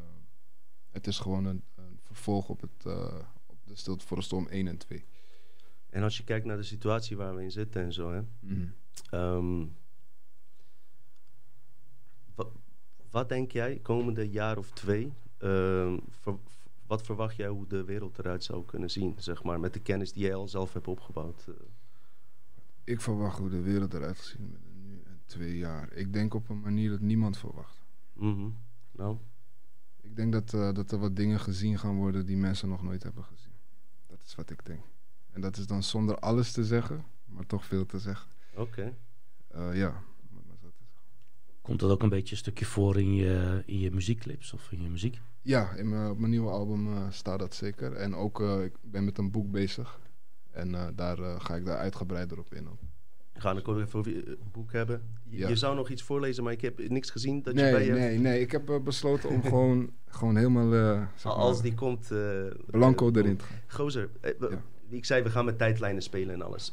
het 0.91 1.07
is 1.07 1.19
gewoon 1.19 1.45
een, 1.45 1.63
een 1.75 1.99
vervolg 2.03 2.49
op, 2.49 2.61
het, 2.61 2.85
eh, 2.85 3.13
Stilte 3.77 4.05
voor 4.05 4.17
de 4.17 4.23
Storm 4.23 4.47
1 4.47 4.67
en 4.67 4.77
2. 4.77 5.05
En 5.89 6.03
als 6.03 6.17
je 6.17 6.23
kijkt 6.23 6.45
naar 6.45 6.57
de 6.57 6.63
situatie 6.63 7.17
waar 7.17 7.35
we 7.35 7.43
in 7.43 7.51
zitten 7.51 7.81
en 7.83 7.93
zo, 7.93 8.11
hè. 8.11 8.21
Mhm. 8.39 8.65
Ehm, 9.09 9.65
wat, 12.35 12.51
wat 13.11 13.29
denk 13.29 13.51
jij 13.51 13.79
komende 13.79 14.29
jaar 14.29 14.57
of 14.57 14.71
twee? 14.71 15.13
ehm, 15.37 15.97
ver- 16.09 16.37
wat 16.87 17.01
verwacht 17.01 17.35
jij 17.35 17.47
hoe 17.47 17.67
de 17.67 17.83
wereld 17.83 18.19
eruit 18.19 18.43
zou 18.43 18.65
kunnen 18.65 18.91
zien, 18.91 19.15
zeg 19.17 19.43
maar, 19.43 19.59
met 19.59 19.73
de 19.73 19.79
kennis 19.79 20.13
die 20.13 20.23
jij 20.23 20.35
al 20.35 20.47
zelf 20.47 20.73
hebt 20.73 20.87
opgebouwd? 20.87 21.45
eh? 21.47 21.53
Ik 22.83 23.01
verwacht 23.01 23.37
hoe 23.39 23.49
de 23.49 23.61
wereld 23.61 23.93
eruit 23.93 24.17
gaat 24.17 24.25
zien 24.25 24.49
met 24.51 24.61
nu 24.83 25.01
en 25.05 25.21
twee 25.25 25.57
jaar. 25.57 25.93
Ik 25.93 26.13
denk 26.13 26.33
op 26.33 26.49
een 26.49 26.59
manier 26.59 26.89
dat 26.89 26.99
niemand 26.99 27.37
verwacht. 27.37 27.85
Mhm. 28.13 28.49
Nou, 28.91 29.17
Ik 30.01 30.15
denk 30.15 30.31
dat, 30.31 30.53
eh, 30.53 30.73
dat 30.73 30.91
er 30.91 30.99
wat 30.99 31.15
dingen 31.15 31.39
gezien 31.39 31.79
gaan 31.79 31.95
worden 31.95 32.25
die 32.25 32.37
mensen 32.37 32.69
nog 32.69 32.83
nooit 32.83 33.03
hebben 33.03 33.23
gezien. 33.23 33.52
Dat 34.23 34.31
is 34.31 34.35
wat 34.35 34.49
ik 34.49 34.65
denk. 34.65 34.81
En 35.31 35.41
dat 35.41 35.57
is 35.57 35.67
dan 35.67 35.83
zonder 35.83 36.19
alles 36.19 36.51
te 36.51 36.65
zeggen, 36.65 37.05
maar 37.25 37.45
toch 37.45 37.65
veel 37.65 37.85
te 37.85 37.99
zeggen. 37.99 38.29
oké. 38.55 38.97
Eh, 39.47 39.77
ja, 39.77 39.89
maar 40.29 40.41
zo 40.61 40.69
te 40.69 40.83
zeggen. 40.83 41.01
Komt 41.61 41.79
dat 41.79 41.91
ook 41.91 42.01
een 42.03 42.09
beetje 42.09 42.31
een 42.31 42.37
stukje 42.37 42.65
voor 42.65 42.99
in 42.99 43.13
je, 43.13 43.63
in 43.65 43.79
je 43.79 43.91
muziekclips 43.91 44.53
of 44.53 44.71
in 44.71 44.81
je 44.81 44.89
muziek? 44.89 45.21
Ja, 45.41 45.71
in 45.71 45.89
mijn, 45.89 46.09
op 46.09 46.17
mijn 46.17 46.31
nieuwe 46.31 46.49
album 46.49 46.93
eh, 46.93 47.11
staat 47.11 47.39
dat 47.39 47.55
zeker. 47.55 47.93
En 47.93 48.15
ook, 48.15 48.41
eh, 48.41 48.63
ik 48.63 48.73
ben 48.81 49.03
met 49.05 49.17
een 49.17 49.31
boek 49.31 49.51
bezig. 49.51 49.99
En 50.53 50.75
eh, 50.75 50.87
daar 50.95 51.19
eh, 51.19 51.39
ga 51.39 51.55
ik 51.55 51.65
daar 51.65 51.77
uitgebreider 51.77 52.39
op 52.39 52.53
in. 52.53 52.69
Ook. 52.69 52.79
Gaan 53.33 53.57
ook 53.57 53.67
even 53.77 53.99
over 53.99 54.11
je 54.15 54.23
eh, 54.23 54.33
boek 54.51 54.71
hebben. 54.71 55.01
Je, 55.29 55.37
Ja. 55.37 55.47
je 55.47 55.55
zou 55.55 55.75
nog 55.75 55.89
iets 55.89 56.03
voorlezen, 56.03 56.43
maar 56.43 56.53
ik 56.53 56.61
heb 56.61 56.89
niks 56.89 57.09
gezien 57.09 57.41
dat 57.41 57.53
je 57.55 57.61
Nee, 57.61 57.71
bij 57.71 57.85
je... 57.85 57.91
nee, 57.91 58.17
nee. 58.19 58.39
Ik 58.41 58.51
heb 58.51 58.69
eh, 58.69 58.79
besloten 58.79 59.29
om 59.29 59.41
gewoon, 59.41 59.89
gewoon 60.17 60.35
helemaal 60.35 60.73
eh, 60.73 61.01
maar, 61.23 61.33
Als 61.33 61.61
die 61.61 61.73
komt... 61.73 62.11
blanco 62.65 63.11
erin 63.11 63.37
te 63.37 63.43
gaan. 63.45 63.57
Gozer, 63.67 64.09
Ja. 64.21 64.61
ik 64.89 65.05
zei 65.05 65.23
we 65.23 65.29
gaan 65.29 65.45
met 65.45 65.57
tijdlijnen 65.57 66.01
spelen 66.03 66.33
en 66.33 66.41
alles. 66.41 66.71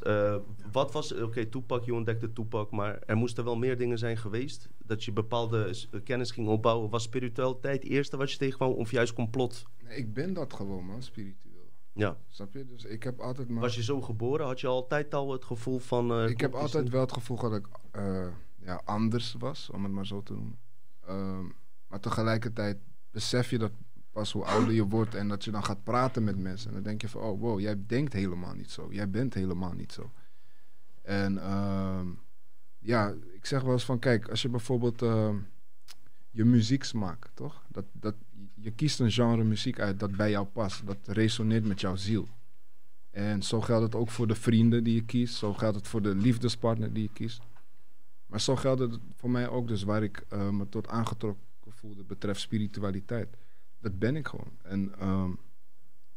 Wat 0.71 0.91
was, 0.91 1.13
oké, 1.13 1.45
Toepak, 1.45 1.83
je 1.83 1.93
ontdekte 1.93 2.33
Toepak, 2.33 2.71
maar 2.71 2.99
er 3.05 3.15
moesten 3.17 3.43
wel 3.43 3.57
meer 3.57 3.77
dingen 3.77 3.97
zijn 3.97 4.17
geweest. 4.17 4.69
Dat 4.85 5.03
je 5.03 5.11
bepaalde 5.11 5.73
kennis 6.03 6.31
ging 6.31 6.47
opbouwen. 6.47 6.89
Was 6.89 7.03
spiritualiteit 7.03 7.83
het 7.83 7.91
eerste 7.91 8.17
wat 8.17 8.31
je 8.31 8.37
tegenkwam 8.37 8.71
of 8.71 8.91
juist 8.91 9.13
complot? 9.13 9.65
Nee, 9.83 9.97
ik 9.97 10.13
ben 10.13 10.33
dat 10.33 10.53
gewoon, 10.53 10.85
man, 10.85 11.03
spiritueel. 11.03 11.39
Ja. 11.93 12.17
Snap 12.27 12.53
je? 12.53 12.65
Dus 12.65 12.83
ik 12.83 13.03
heb 13.03 13.19
altijd 13.19 13.49
maar... 13.49 13.61
Was 13.61 13.75
je 13.75 13.83
zo 13.83 14.01
geboren? 14.01 14.45
Had 14.45 14.59
je 14.59 14.67
altijd 14.67 15.13
al 15.13 15.31
het 15.31 15.45
gevoel 15.45 15.79
van... 15.79 16.11
eh, 16.11 16.29
ik 16.29 16.41
heb 16.41 16.53
altijd 16.53 16.89
wel 16.89 17.01
het 17.01 17.11
gevoel 17.13 17.37
dat 17.37 17.53
ik 17.55 17.67
eh, 17.91 18.27
ja, 18.59 18.81
anders 18.85 19.35
was, 19.39 19.69
om 19.69 19.83
het 19.83 19.93
maar 19.93 20.05
zo 20.05 20.23
te 20.23 20.33
noemen. 20.33 20.59
Ehm, 21.05 21.45
maar 21.87 21.99
tegelijkertijd 21.99 22.77
besef 23.11 23.49
je 23.49 23.57
dat 23.57 23.71
pas 24.11 24.31
hoe 24.31 24.43
ouder 24.45 24.73
je 24.73 24.87
wordt 24.87 25.15
en 25.15 25.27
dat 25.27 25.43
je 25.43 25.51
dan 25.51 25.63
gaat 25.63 25.83
praten 25.83 26.23
met 26.23 26.37
mensen. 26.37 26.67
En 26.67 26.73
dan 26.73 26.83
denk 26.83 27.01
je 27.01 27.09
van, 27.09 27.21
oh 27.21 27.39
wow, 27.39 27.59
jij 27.59 27.83
denkt 27.85 28.13
helemaal 28.13 28.53
niet 28.53 28.71
zo. 28.71 28.87
Jij 28.91 29.09
bent 29.09 29.33
helemaal 29.33 29.73
niet 29.73 29.91
zo. 29.91 30.11
En 31.01 31.37
ehm, 31.37 32.07
ja, 32.79 33.13
ik 33.33 33.45
zeg 33.45 33.61
wel 33.61 33.71
eens 33.71 33.85
van, 33.85 33.99
kijk, 33.99 34.29
als 34.29 34.41
je 34.41 34.49
bijvoorbeeld 34.49 35.01
ehm, 35.01 35.35
je 36.31 36.45
muzieksmaak, 36.45 37.29
toch? 37.33 37.63
Dat, 37.67 37.85
dat, 37.91 38.15
je 38.55 38.71
kiest 38.71 38.99
een 38.99 39.11
genre 39.11 39.43
muziek 39.43 39.79
uit 39.79 39.99
dat 39.99 40.15
bij 40.15 40.29
jou 40.29 40.45
past. 40.45 40.85
Dat 40.85 40.97
resoneert 41.03 41.65
met 41.65 41.81
jouw 41.81 41.95
ziel. 41.95 42.27
En 43.11 43.43
zo 43.43 43.61
geldt 43.61 43.83
het 43.83 43.95
ook 43.95 44.09
voor 44.09 44.27
de 44.27 44.35
vrienden 44.35 44.83
die 44.83 44.95
je 44.95 45.03
kiest. 45.03 45.35
Zo 45.35 45.53
geldt 45.53 45.75
het 45.75 45.87
voor 45.87 46.01
de 46.01 46.15
liefdespartner 46.15 46.93
die 46.93 47.03
je 47.03 47.13
kiest. 47.13 47.41
Maar 48.25 48.41
zo 48.41 48.55
geldt 48.55 48.79
het 48.79 48.99
voor 49.15 49.29
mij 49.29 49.49
ook 49.49 49.67
dus 49.67 49.83
waar 49.83 50.03
ik 50.03 50.25
eh, 50.29 50.49
me 50.49 50.69
tot 50.69 50.87
aangetrokken 50.87 51.43
voelde 51.69 52.03
betreft 52.03 52.39
spiritualiteit. 52.39 53.37
Dat 53.79 53.99
ben 53.99 54.15
ik 54.15 54.27
gewoon. 54.27 54.51
En 54.61 54.93
ehm, 54.99 55.31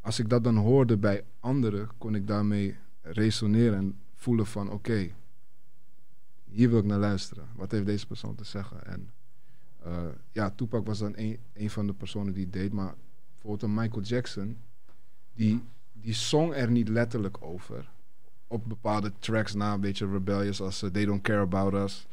als 0.00 0.18
ik 0.18 0.28
dat 0.28 0.44
dan 0.44 0.56
hoorde 0.56 0.96
bij 0.96 1.24
anderen, 1.40 1.88
kon 1.98 2.14
ik 2.14 2.26
daarmee 2.26 2.76
resoneren 3.00 3.78
en 3.78 4.00
voelen 4.14 4.46
van 4.46 4.70
oké, 4.70 5.14
hier 6.44 6.70
wil 6.70 6.78
ik 6.78 6.84
naar 6.84 6.98
luisteren. 6.98 7.48
Wat 7.54 7.70
heeft 7.70 7.86
deze 7.86 8.06
persoon 8.06 8.34
te 8.34 8.44
zeggen? 8.44 8.86
En 8.86 9.10
eh, 9.84 10.06
ja, 10.32 10.50
Tupac 10.50 10.86
was 10.86 10.98
dan 10.98 11.12
een, 11.16 11.38
een 11.52 11.70
van 11.70 11.86
de 11.86 11.92
personen 11.92 12.34
die 12.34 12.44
het 12.44 12.52
deed. 12.52 12.72
Maar 12.72 12.94
bijvoorbeeld 13.32 13.62
een 13.62 13.74
Michael 13.74 14.02
Jackson, 14.02 14.58
die, 15.34 15.62
die 15.92 16.14
zong 16.14 16.54
er 16.54 16.70
niet 16.70 16.88
letterlijk 16.88 17.36
over. 17.40 17.92
Op 18.46 18.68
bepaalde 18.68 19.12
tracks 19.18 19.54
na, 19.54 19.72
een 19.72 19.80
beetje 19.80 20.10
rebellious 20.10 20.60
als 20.60 20.82
eh, 20.82 20.90
They 20.90 21.04
Don't 21.04 21.22
Care 21.22 21.40
About 21.40 21.74
Us. 21.74 22.06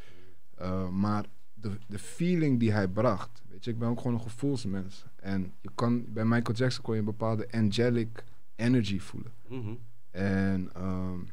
Uh, 0.62 0.90
maar 0.90 1.26
de, 1.54 1.72
de 1.88 2.00
feeling 2.00 2.60
die 2.60 2.72
hij 2.72 2.88
bracht. 2.88 3.42
Weet 3.50 3.64
je, 3.64 3.72
ik 3.72 3.80
ben 3.80 3.90
ook 3.90 3.98
gewoon 3.98 4.14
een 4.14 4.22
gevoelsmens. 4.22 5.06
En 5.16 5.54
je 5.62 5.70
kan, 5.76 6.14
bij 6.14 6.26
Michael 6.26 6.58
Jackson 6.58 6.84
kon 6.84 6.94
je 6.94 7.00
een 7.00 7.06
bepaalde 7.06 7.48
angelic 7.52 8.24
energy 8.56 9.00
voelen. 9.00 9.32
Mhm. 9.48 9.74
En 10.12 10.70
um, 10.78 11.30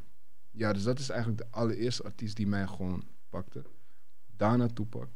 ja, 0.50 0.72
dus 0.72 0.82
dat 0.82 0.98
is 0.98 1.08
eigenlijk 1.08 1.40
de 1.40 1.46
allereerste 1.50 2.02
artiest 2.02 2.36
die 2.36 2.46
mij 2.46 2.66
gewoon 2.66 3.02
pakte. 3.28 3.64
Daarna 4.36 4.66
Tupac. 4.66 5.08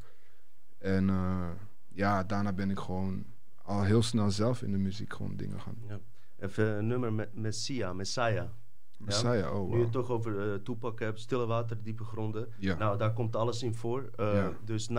En 0.83 1.07
uh, 1.07 1.49
ja, 1.87 2.23
daarna 2.23 2.53
ben 2.53 2.69
ik 2.69 2.79
gewoon 2.79 3.25
al 3.61 3.83
heel 3.83 4.01
snel 4.01 4.31
zelf 4.31 4.61
in 4.61 4.71
de 4.71 4.77
muziek 4.77 5.13
gewoon 5.13 5.35
dingen 5.35 5.61
gaan 5.61 5.75
doen. 5.79 5.89
Ja. 5.89 5.99
Even 6.47 6.77
een 6.77 6.87
nummer 6.87 7.13
met 7.13 7.35
Messia, 7.35 7.93
Messiah. 7.93 8.49
Messiah, 8.97 9.39
ja? 9.39 9.51
oh 9.51 9.57
wow. 9.57 9.69
Nu 9.69 9.77
je 9.77 9.83
het 9.83 9.91
toch 9.91 10.09
over 10.09 10.47
uh, 10.47 10.53
Toepak 10.53 10.99
hebt, 10.99 11.19
stille 11.19 11.45
water, 11.45 11.83
diepe 11.83 12.03
gronden. 12.03 12.47
Ja. 12.57 12.77
Nou, 12.77 12.97
daar 12.97 13.13
komt 13.13 13.35
alles 13.35 13.63
in 13.63 13.75
voor. 13.75 14.09
Uh, 14.19 14.33
ja. 14.33 14.51
Dus 14.65 14.89
9-11, 14.89 14.93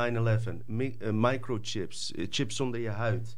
mi 0.67 0.97
uh, 0.99 1.09
microchips, 1.13 2.13
chips 2.17 2.61
onder 2.61 2.81
je 2.81 2.91
huid, 2.91 3.37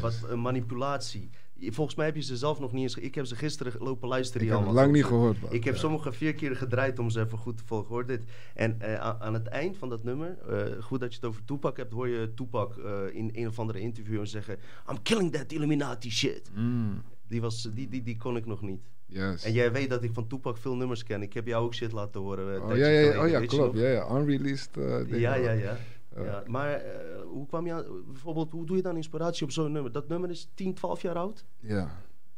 wat 0.00 0.34
manipulatie. 0.36 1.30
Volgens 1.60 1.96
mij 1.96 2.06
heb 2.06 2.14
je 2.14 2.22
ze 2.22 2.36
zelf 2.36 2.60
nog 2.60 2.72
niet 2.72 2.82
eens... 2.82 2.94
Ik 2.94 3.14
heb 3.14 3.26
ze 3.26 3.36
gisteren 3.36 3.72
lopen 3.78 4.08
luisteren. 4.08 4.46
Ik 4.46 4.52
heb 4.52 4.64
het 4.64 4.72
lang 4.72 4.92
niet 4.92 5.04
gehoord. 5.04 5.40
Man. 5.40 5.52
Ik 5.52 5.64
heb 5.64 5.74
ja. 5.74 5.80
sommige 5.80 6.12
vier 6.12 6.34
keer 6.34 6.56
gedraaid 6.56 6.98
om 6.98 7.10
ze 7.10 7.20
even 7.20 7.38
goed 7.38 7.56
te 7.56 7.62
volgen. 7.66 7.88
Hoor 7.88 8.06
dit. 8.06 8.24
En 8.54 8.76
aan 9.20 9.34
het 9.34 9.46
eind 9.46 9.76
van 9.76 9.88
dat 9.88 10.04
nummer, 10.04 10.36
goed 10.80 11.00
dat 11.00 11.10
je 11.10 11.16
het 11.20 11.28
over 11.28 11.44
Toepak 11.44 11.76
hebt... 11.76 11.92
hoor 11.92 12.08
je 12.08 12.34
Toepak 12.34 12.76
in 13.12 13.30
een 13.34 13.46
of 13.46 13.58
andere 13.58 13.80
interview 13.80 14.26
zeggen... 14.26 14.56
I'm 14.90 15.02
killing 15.02 15.32
that 15.32 15.52
Illuminati 15.52 16.10
shit. 16.10 16.50
Mm. 16.54 17.02
Die, 17.28 17.40
was, 17.40 17.68
die, 17.74 17.88
die, 17.88 18.02
die 18.02 18.16
kon 18.16 18.36
ik 18.36 18.46
nog 18.46 18.62
niet. 18.62 18.80
Yes. 19.06 19.44
En 19.44 19.52
jij 19.52 19.72
weet 19.72 19.90
dat 19.90 20.02
ik 20.02 20.10
van 20.12 20.26
Toepak 20.26 20.56
veel 20.56 20.76
nummers 20.76 21.04
ken. 21.04 21.22
Ik 21.22 21.32
heb 21.32 21.46
jou 21.46 21.64
ook 21.64 21.74
shit 21.74 21.92
laten 21.92 22.20
horen. 22.20 22.62
Oh 22.62 22.76
ja, 22.76 22.86
ja, 22.86 23.00
ja, 23.00 23.22
oh, 23.22 23.28
ja 23.28 23.40
klopt. 23.40 23.78
Ja, 23.78 23.88
ja. 23.88 24.16
Unreleased. 24.16 24.70
Ja, 25.06 25.34
ja, 25.34 25.50
ja. 25.50 25.76
Ja. 26.24 26.42
Maar 26.46 26.84
uh, 26.84 27.22
hoe 27.22 27.46
kwam 27.46 27.66
je 27.66 27.72
aan, 27.72 27.84
bijvoorbeeld, 28.06 28.52
hoe 28.52 28.66
doe 28.66 28.76
je 28.76 28.82
dan 28.82 28.96
inspiratie 28.96 29.44
op 29.44 29.50
zo'n 29.52 29.72
nummer? 29.72 29.92
Dat 29.92 30.08
nummer 30.08 30.30
is 30.30 30.48
10, 30.54 30.74
12 30.74 31.02
jaar 31.02 31.16
oud. 31.16 31.44
Ja. 31.60 31.90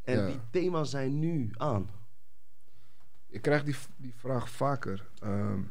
En 0.03 0.19
ja. 0.19 0.27
die 0.27 0.41
thema's 0.51 0.91
zijn 0.91 1.19
nu 1.19 1.51
aan. 1.57 1.91
Ik 3.27 3.43
krijg 3.43 3.65
die, 3.65 3.77
die 3.97 4.15
vraag 4.15 4.51
vaker. 4.51 5.09
Um, 5.25 5.71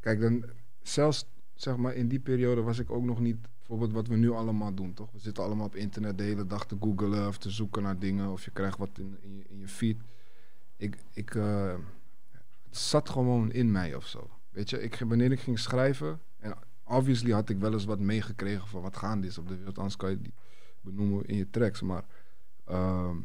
kijk, 0.00 0.20
dan 0.20 0.44
zelfs 0.82 1.26
zeg 1.54 1.76
maar 1.76 1.94
in 1.94 2.08
die 2.08 2.20
periode 2.20 2.62
was 2.62 2.78
ik 2.78 2.90
ook 2.90 3.04
nog 3.04 3.20
niet 3.20 3.36
bijvoorbeeld 3.58 3.92
wat 3.92 4.06
we 4.06 4.16
nu 4.16 4.30
allemaal 4.30 4.74
doen, 4.74 4.94
toch? 4.94 5.12
We 5.12 5.18
zitten 5.18 5.44
allemaal 5.44 5.66
op 5.66 5.74
internet 5.74 6.18
de 6.18 6.24
hele 6.24 6.46
dag 6.46 6.66
te 6.66 6.76
googlen 6.80 7.28
of 7.28 7.38
te 7.38 7.50
zoeken 7.50 7.82
naar 7.82 7.98
dingen 7.98 8.30
of 8.30 8.44
je 8.44 8.50
krijgt 8.50 8.78
wat 8.78 8.98
in, 8.98 9.16
in, 9.20 9.36
je, 9.36 9.44
in 9.48 9.58
je 9.58 9.68
feed. 9.68 9.96
ik, 10.76 10.96
ik, 11.12 11.34
eh, 11.34 11.74
het 12.68 12.76
zat 12.76 13.08
gewoon 13.08 13.52
in 13.52 13.72
mij 13.72 13.94
of 13.94 14.06
zo. 14.06 14.30
Weet 14.50 14.70
je, 14.70 14.82
ik, 14.82 15.02
wanneer 15.06 15.32
ik 15.32 15.40
ging 15.40 15.58
schrijven, 15.58 16.20
en 16.42 16.54
obviously 16.84 17.32
had 17.32 17.48
ik 17.48 17.58
wel 17.58 17.72
eens 17.72 17.84
wat 17.84 17.98
meegekregen 18.00 18.68
van 18.68 18.82
wat 18.82 18.96
gaande 18.96 19.26
is 19.26 19.38
op 19.38 19.48
de 19.48 19.56
wereld, 19.56 19.76
anders 19.76 19.96
kan 19.96 20.10
je 20.10 20.20
die 20.20 20.34
benoemen 20.80 21.24
in 21.26 21.36
je 21.36 21.50
tracks. 21.50 21.82
Maar 21.82 22.04
ehm, 22.64 23.16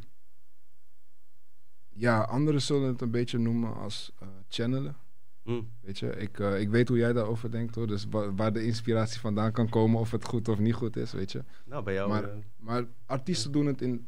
ja, 1.93 2.21
anderen 2.21 2.61
zullen 2.61 2.87
het 2.87 3.01
een 3.01 3.11
beetje 3.11 3.37
noemen 3.37 3.75
als 3.75 4.11
eh, 4.19 4.27
channelen. 4.49 4.95
Hm. 5.43 5.61
Weet 5.81 5.99
je, 5.99 6.09
ik, 6.09 6.39
eh, 6.39 6.59
ik 6.59 6.69
weet 6.69 6.87
hoe 6.87 6.97
jij 6.97 7.13
daarover 7.13 7.51
denkt 7.51 7.75
hoor. 7.75 7.87
Dus 7.87 8.05
wa- 8.09 8.33
waar 8.33 8.53
de 8.53 8.63
inspiratie 8.65 9.19
vandaan 9.19 9.51
kan 9.51 9.69
komen, 9.69 9.99
of 9.99 10.11
het 10.11 10.25
goed 10.25 10.47
of 10.47 10.59
niet 10.59 10.73
goed 10.73 10.95
is, 10.95 11.11
weet 11.11 11.31
je. 11.31 11.43
Nou, 11.65 11.83
bij 11.83 11.93
jou... 11.93 12.09
Maar- 12.09 12.23
eh, 12.23 12.35
Maar 12.57 12.85
artiesten 13.05 13.51
doen 13.51 13.65
het 13.65 13.81
in, 13.81 14.07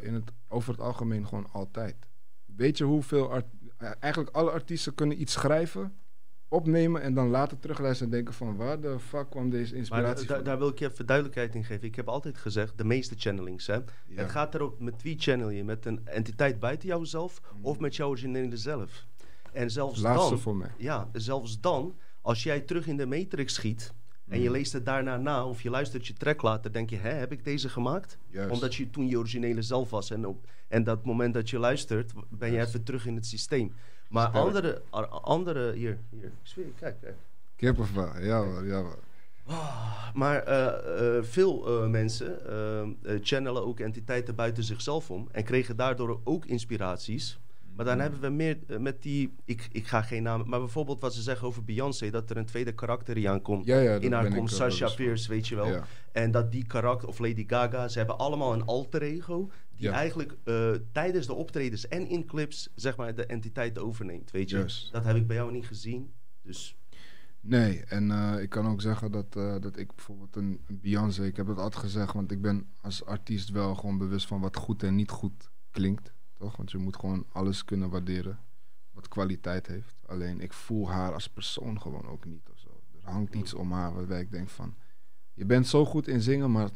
in 0.00 0.14
het, 0.14 0.32
over 0.48 0.72
het 0.72 0.80
algemeen 0.80 1.26
gewoon 1.26 1.50
altijd. 1.52 1.96
Weet 2.44 2.78
je 2.78 2.84
hoeveel... 2.84 3.30
art- 3.32 3.46
eigenlijk 3.98 4.36
alle 4.36 4.50
artiesten 4.50 4.94
kunnen 4.94 5.20
iets 5.20 5.32
schrijven, 5.32 5.96
opnemen 6.50 7.02
en 7.02 7.14
dan 7.14 7.28
later 7.28 7.58
terugluisteren 7.58 8.12
en 8.12 8.18
denken 8.18 8.34
van... 8.34 8.56
Waar 8.56 8.80
de 8.80 8.98
fuck 8.98 9.30
kwam 9.30 9.50
deze 9.50 9.74
inspiratie 9.74 10.26
van? 10.26 10.42
daar 10.42 10.58
wil 10.58 10.68
ik 10.68 10.78
je 10.78 10.90
even 10.90 11.06
duidelijkheid 11.06 11.54
in 11.54 11.64
geven. 11.64 11.86
Ik 11.86 11.94
heb 11.96 12.08
altijd 12.08 12.38
gezegd, 12.38 12.78
de 12.78 12.84
meeste 12.84 13.14
channelings, 13.18 13.66
hè. 13.66 13.74
Ja. 13.74 13.82
Het 14.14 14.30
gaat 14.30 14.54
erop 14.54 14.80
met 14.80 15.02
wie 15.02 15.18
channel 15.18 15.50
je. 15.50 15.64
Met 15.64 15.86
een 15.86 16.00
entiteit 16.04 16.58
buiten 16.60 16.88
jouzelf 16.88 17.40
of 17.60 17.78
met 17.78 17.96
jouw 17.96 18.08
originele 18.08 18.56
zelf. 18.56 19.06
En 19.52 19.70
zelfs 19.70 20.00
Laatste 20.00 20.30
dan... 20.30 20.38
voor 20.38 20.56
mij. 20.56 20.70
Ja, 20.76 21.08
zelfs 21.12 21.60
dan, 21.60 21.94
als 22.20 22.42
jij 22.42 22.60
terug 22.60 22.86
in 22.86 22.96
de 22.96 23.06
matrix 23.06 23.54
schiet... 23.54 23.92
en 24.28 24.38
je 24.38 24.44
Mhm. 24.44 24.52
leest 24.52 24.72
het 24.72 24.84
daarna 24.84 25.16
na 25.16 25.46
of 25.46 25.62
je 25.62 25.70
luistert 25.70 26.06
je 26.06 26.12
track 26.12 26.42
later... 26.42 26.72
denk 26.72 26.90
je, 26.90 26.96
hè, 26.96 27.10
heb 27.10 27.32
ik 27.32 27.44
deze 27.44 27.68
gemaakt? 27.68 28.18
Juist. 28.28 28.50
Omdat 28.50 28.74
je 28.74 28.90
toen 28.90 29.08
je 29.08 29.18
originele 29.18 29.62
zelf 29.62 29.90
was. 29.90 30.10
En 30.10 30.26
op 30.26 30.46
en 30.68 30.84
dat 30.84 31.04
moment 31.04 31.34
dat 31.34 31.50
je 31.50 31.58
luistert, 31.58 32.12
ben 32.28 32.48
je 32.48 32.54
Juist. 32.54 32.68
even 32.68 32.84
terug 32.84 33.06
in 33.06 33.14
het 33.14 33.26
systeem. 33.26 33.72
Maar 34.10 34.28
andere, 34.28 34.82
andere... 35.22 35.72
Hier, 35.72 35.98
hier. 36.10 36.24
Ik 36.24 36.32
zweer, 36.42 36.72
kijk, 36.78 36.96
kijk. 37.00 37.16
Kippenvel, 37.56 38.20
ja 38.20 38.44
hoor, 38.44 38.66
ja 38.66 38.82
hoor. 38.82 38.98
Maar 40.14 40.42
eh, 40.42 41.16
eh, 41.16 41.24
veel 41.24 41.66
eh, 41.66 41.88
mensen 41.88 42.38
channelen 43.22 43.66
ook 43.66 43.80
entiteiten 43.80 44.34
buiten 44.34 44.64
zichzelf 44.64 45.10
om 45.10 45.28
en 45.32 45.44
kregen 45.44 45.76
daardoor 45.76 46.20
ook 46.24 46.46
inspiraties. 46.46 47.38
Maar 47.76 47.84
dan 47.84 47.98
hebben 47.98 48.20
we 48.20 48.28
meer 48.28 48.58
met 48.78 49.02
die, 49.02 49.34
ik, 49.44 49.68
ik 49.72 49.86
ga 49.86 50.02
geen 50.02 50.22
naam, 50.22 50.42
maar 50.46 50.58
bijvoorbeeld 50.58 51.00
wat 51.00 51.14
ze 51.14 51.22
zeggen 51.22 51.46
over 51.46 51.64
Beyoncé, 51.64 52.10
dat 52.10 52.30
er 52.30 52.36
een 52.36 52.46
tweede 52.46 52.72
karakter 52.72 53.16
hier 53.16 53.30
aankomt. 53.30 53.66
Ja, 53.66 53.78
ja, 53.78 53.94
In 53.94 54.12
haar 54.12 54.34
komt 54.34 54.50
Sasha. 54.50 54.88
Fierce, 54.88 55.28
weet 55.28 55.48
je 55.48 55.54
wel. 55.54 55.66
Ja. 55.66 55.84
En 56.12 56.30
dat 56.30 56.52
die 56.52 56.66
karakter, 56.66 57.08
of 57.08 57.18
Lady 57.18 57.44
Gaga, 57.46 57.88
ze 57.88 57.98
hebben 57.98 58.18
allemaal 58.18 58.52
een 58.52 58.64
alter 58.64 59.02
ego. 59.02 59.50
Die 59.80 59.88
Ja. 59.88 59.94
eigenlijk 59.94 60.36
eh, 60.44 60.72
tijdens 60.92 61.26
de 61.26 61.34
optredens 61.34 61.88
en 61.88 62.08
in 62.08 62.26
clips, 62.26 62.70
zeg 62.74 62.96
maar, 62.96 63.14
de 63.14 63.26
entiteit 63.26 63.78
overneemt. 63.78 64.30
Weet 64.30 64.50
je, 64.50 64.88
dat 64.92 65.04
heb 65.04 65.16
ik 65.16 65.26
bij 65.26 65.36
jou 65.36 65.52
niet 65.52 65.66
gezien. 65.66 66.12
Dus 66.42 66.76
Nee, 67.40 67.84
en 67.84 68.10
eh, 68.10 68.42
ik 68.42 68.48
kan 68.48 68.66
ook 68.66 68.80
zeggen 68.80 69.10
dat, 69.10 69.36
eh, 69.36 69.60
dat 69.60 69.76
ik 69.76 69.94
bijvoorbeeld 69.94 70.36
een, 70.36 70.60
een 70.66 70.80
Beyoncé, 70.80 71.24
ik 71.24 71.36
heb 71.36 71.46
het 71.46 71.58
altijd 71.58 71.82
gezegd, 71.84 72.12
want 72.12 72.30
ik 72.30 72.40
ben 72.40 72.66
als 72.80 73.04
artiest 73.04 73.50
wel 73.50 73.74
gewoon 73.74 73.98
bewust 73.98 74.26
van 74.26 74.40
wat 74.40 74.56
goed 74.56 74.82
en 74.82 74.94
niet 74.94 75.10
goed 75.10 75.50
klinkt. 75.70 76.12
Toch? 76.36 76.56
Want 76.56 76.70
je 76.70 76.78
moet 76.78 76.96
gewoon 76.96 77.26
alles 77.32 77.64
kunnen 77.64 77.90
waarderen 77.90 78.38
wat 78.90 79.08
kwaliteit 79.08 79.66
heeft. 79.66 80.02
Alleen 80.06 80.40
ik 80.40 80.52
voel 80.52 80.90
haar 80.90 81.12
als 81.12 81.28
persoon 81.28 81.80
gewoon 81.80 82.06
ook 82.06 82.24
niet 82.24 82.48
of 82.52 82.58
zo. 82.58 82.82
Er 83.04 83.10
hangt 83.10 83.34
iets 83.34 83.54
om 83.54 83.72
haar 83.72 83.94
waarbij 83.94 84.20
ik 84.20 84.30
denk 84.30 84.48
van, 84.48 84.74
je 85.34 85.44
bent 85.44 85.66
zo 85.66 85.84
goed 85.84 86.08
in 86.08 86.20
zingen, 86.20 86.50
maar 86.50 86.70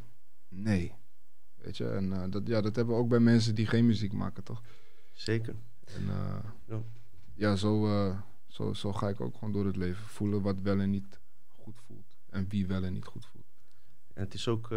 nee. 0.48 0.92
Weet 1.64 1.76
je, 1.76 1.88
en 1.88 2.12
eh, 2.12 2.22
dat, 2.30 2.42
ja, 2.46 2.60
dat 2.60 2.76
hebben 2.76 2.94
we 2.94 3.00
ook 3.00 3.08
bij 3.08 3.20
mensen 3.20 3.54
die 3.54 3.66
geen 3.66 3.86
muziek 3.86 4.12
maken, 4.12 4.42
toch? 4.44 4.62
zeker. 5.12 5.54
En 5.84 6.08
eh, 6.08 6.44
Ja. 6.68 6.82
ja, 7.34 7.56
zo, 7.56 7.86
eh, 7.86 8.18
zo, 8.48 8.72
zo 8.72 8.92
ga 8.92 9.08
ik 9.08 9.20
ook 9.20 9.34
gewoon 9.34 9.52
door 9.52 9.66
het 9.66 9.76
leven. 9.76 10.04
Voelen 10.04 10.42
wat 10.42 10.60
wel 10.60 10.80
en 10.80 10.90
niet 10.90 11.18
goed 11.56 11.80
voelt. 11.86 12.16
En 12.30 12.46
wie 12.48 12.66
wel 12.66 12.84
en 12.84 12.92
niet 12.92 13.04
goed 13.04 13.26
voelt. 13.26 13.44
En 14.14 14.22
het 14.24 14.34
is 14.34 14.48
ook, 14.48 14.68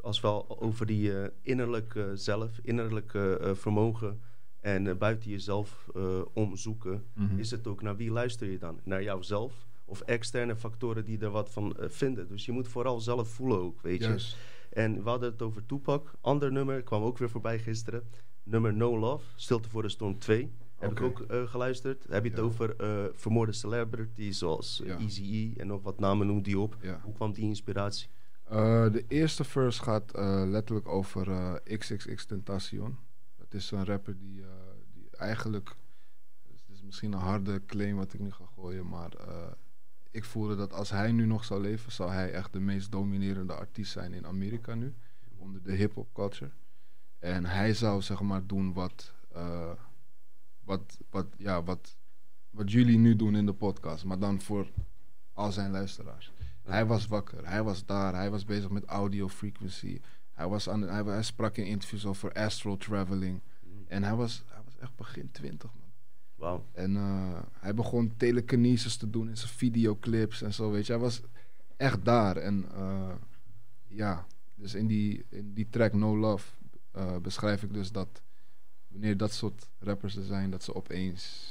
als 0.00 0.20
we 0.20 0.26
al 0.26 0.60
over 0.60 0.86
die 0.86 1.12
innerlijke 1.42 2.10
zelf, 2.14 2.58
innerlijke 2.62 3.52
vermogen 3.54 4.20
en 4.60 4.98
buiten 4.98 5.30
jezelf 5.30 5.86
omzoeken, 6.32 7.04
Mhm. 7.14 7.38
is 7.38 7.50
het 7.50 7.66
ook 7.66 7.82
naar 7.82 7.96
wie 7.96 8.10
luister 8.10 8.50
je 8.50 8.58
dan? 8.58 8.80
Naar 8.84 9.02
jouzelf 9.02 9.66
of 9.84 10.00
externe 10.00 10.56
factoren 10.56 11.04
die 11.04 11.18
er 11.20 11.30
wat 11.30 11.50
van 11.50 11.76
vinden? 11.80 12.28
Dus 12.28 12.44
je 12.44 12.52
moet 12.52 12.68
vooral 12.68 13.00
zelf 13.00 13.28
voelen 13.28 13.58
ook, 13.60 13.80
weet 13.82 14.00
je. 14.00 14.08
En 14.72 15.02
we 15.02 15.08
hadden 15.08 15.30
het 15.32 15.42
over 15.42 15.66
Tupac. 15.66 16.12
Ander 16.20 16.52
nummer, 16.52 16.82
kwam 16.82 17.02
ook 17.02 17.18
weer 17.18 17.30
voorbij 17.30 17.58
gisteren. 17.58 18.02
Nummer 18.42 18.74
No 18.74 18.98
Love, 18.98 19.24
Stilte 19.34 19.68
voor 19.68 19.82
de 19.82 19.88
Storm 19.88 20.18
2. 20.18 20.52
Heb 20.78 20.90
ik 20.90 21.00
ook 21.00 21.20
eh, 21.20 21.42
geluisterd. 21.48 22.06
Heb 22.08 22.22
je 22.24 22.30
het 22.30 22.38
Ja. 22.38 22.44
over 22.44 22.76
eh, 22.76 23.04
vermoorde 23.14 23.52
celebrities 23.52 24.38
zoals 24.38 24.80
Ja. 24.84 24.98
Easy 24.98 25.22
E 25.22 25.60
en 25.60 25.66
nog 25.66 25.82
wat 25.82 25.98
namen 26.00 26.26
noemt 26.26 26.44
die 26.44 26.58
op. 26.58 26.76
Ja. 26.80 27.00
Hoe 27.04 27.14
kwam 27.14 27.32
die 27.32 27.44
inspiratie? 27.44 28.08
Eh, 28.44 28.92
de 28.92 29.04
eerste 29.08 29.44
verse 29.44 29.82
gaat 29.82 30.12
eh, 30.14 30.42
letterlijk 30.46 30.88
over 30.88 31.30
eh, 31.30 31.54
XXX 31.78 32.24
Tentacion. 32.24 32.98
Dat 33.36 33.54
is 33.54 33.70
een 33.70 33.84
rapper 33.84 34.18
die, 34.18 34.42
eh, 34.42 34.48
die 34.94 35.08
eigenlijk... 35.16 35.76
Het 36.52 36.70
is 36.70 36.82
misschien 36.82 37.12
een 37.12 37.18
harde 37.18 37.64
claim 37.66 37.96
wat 37.96 38.12
ik 38.12 38.20
nu 38.20 38.30
ga 38.30 38.44
gooien, 38.54 38.88
maar... 38.88 39.12
ik 40.12 40.24
voelde 40.24 40.56
dat 40.56 40.72
als 40.72 40.90
hij 40.90 41.12
nu 41.12 41.26
nog 41.26 41.44
zou 41.44 41.60
leven, 41.60 41.92
zou 41.92 42.10
hij 42.10 42.32
echt 42.32 42.52
de 42.52 42.60
meest 42.60 42.92
dominerende 42.92 43.54
artiest 43.54 43.92
zijn 43.92 44.12
in 44.12 44.26
Amerika 44.26 44.74
nu. 44.74 44.94
Onder 45.38 45.62
de 45.62 45.72
hip-hop 45.72 46.12
culture. 46.12 46.50
En 47.18 47.44
hij 47.44 47.74
zou 47.74 48.02
zeg 48.02 48.20
maar 48.20 48.46
doen 48.46 48.72
wat, 48.72 49.14
eh, 49.32 49.72
wat, 50.64 50.98
wat, 51.10 51.26
ja, 51.36 51.62
wat, 51.62 51.96
wat 52.50 52.72
jullie 52.72 52.98
nu 52.98 53.16
doen 53.16 53.36
in 53.36 53.46
de 53.46 53.52
podcast, 53.52 54.04
maar 54.04 54.18
dan 54.18 54.40
voor 54.40 54.70
al 55.32 55.52
zijn 55.52 55.70
luisteraars. 55.70 56.32
Hij 56.62 56.86
was 56.86 57.06
wakker, 57.06 57.48
hij 57.48 57.62
was 57.62 57.86
daar, 57.86 58.14
hij 58.14 58.30
was 58.30 58.44
bezig 58.44 58.70
met 58.70 58.84
audio 58.84 59.28
frequency. 59.28 60.00
Hij, 60.32 60.48
was 60.48 60.68
aan, 60.68 60.82
hij, 60.82 61.02
hij 61.02 61.22
sprak 61.22 61.56
in 61.56 61.66
interviews 61.66 62.06
over 62.06 62.32
astral 62.32 62.76
traveling. 62.76 63.40
En 63.86 64.02
hij 64.02 64.14
was, 64.14 64.44
hij 64.46 64.62
was 64.64 64.78
echt 64.78 64.96
begin 64.96 65.30
twintig, 65.30 65.70
man. 65.74 65.81
En 66.72 66.96
eh, 66.96 67.40
hij 67.52 67.74
begon 67.74 68.16
telekinesis 68.16 68.96
te 68.96 69.10
doen 69.10 69.28
in 69.28 69.36
zijn 69.36 69.50
videoclips 69.50 70.42
en 70.42 70.52
zo, 70.52 70.70
weet 70.70 70.86
je. 70.86 70.92
Hij 70.92 71.00
was 71.00 71.22
echt 71.76 72.04
daar. 72.04 72.36
En 72.36 72.64
eh, 72.74 73.14
ja, 73.86 74.26
dus 74.54 74.74
in 74.74 74.86
die, 74.86 75.24
in 75.28 75.52
die 75.52 75.68
track 75.70 75.92
No 75.92 76.16
Love 76.16 76.52
eh, 76.90 77.16
beschrijf 77.16 77.62
ik 77.62 77.72
dus 77.72 77.92
dat 77.92 78.22
wanneer 78.88 79.16
dat 79.16 79.32
soort 79.32 79.68
rappers 79.78 80.16
er 80.16 80.24
zijn, 80.24 80.50
dat 80.50 80.62
ze 80.62 80.74
opeens... 80.74 81.50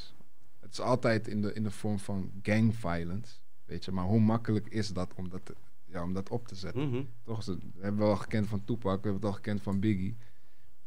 Het 0.59 0.71
is 0.71 0.79
altijd 0.79 1.27
in 1.27 1.41
de, 1.41 1.53
in 1.53 1.63
de 1.63 1.71
vorm 1.71 1.99
van 1.99 2.31
gang 2.41 2.75
violence, 2.75 3.33
weet 3.65 3.85
je. 3.85 3.91
Maar 3.91 4.05
hoe 4.05 4.19
makkelijk 4.19 4.67
is 4.67 4.93
dat 4.93 5.13
om 5.15 5.29
dat, 5.29 5.53
ja, 5.85 6.03
om 6.03 6.13
dat 6.13 6.29
op 6.29 6.47
te 6.47 6.55
zetten? 6.55 6.89
Mhm. 6.89 7.03
Toch, 7.23 7.43
ze 7.43 7.57
hebben 7.79 8.01
we 8.01 8.09
al 8.09 8.15
gekend 8.15 8.47
van 8.47 8.65
Tupac, 8.65 8.83
we 8.83 8.89
hebben 8.91 9.13
het 9.13 9.25
al 9.25 9.33
gekend 9.33 9.61
van 9.61 9.79
Biggie. 9.79 10.17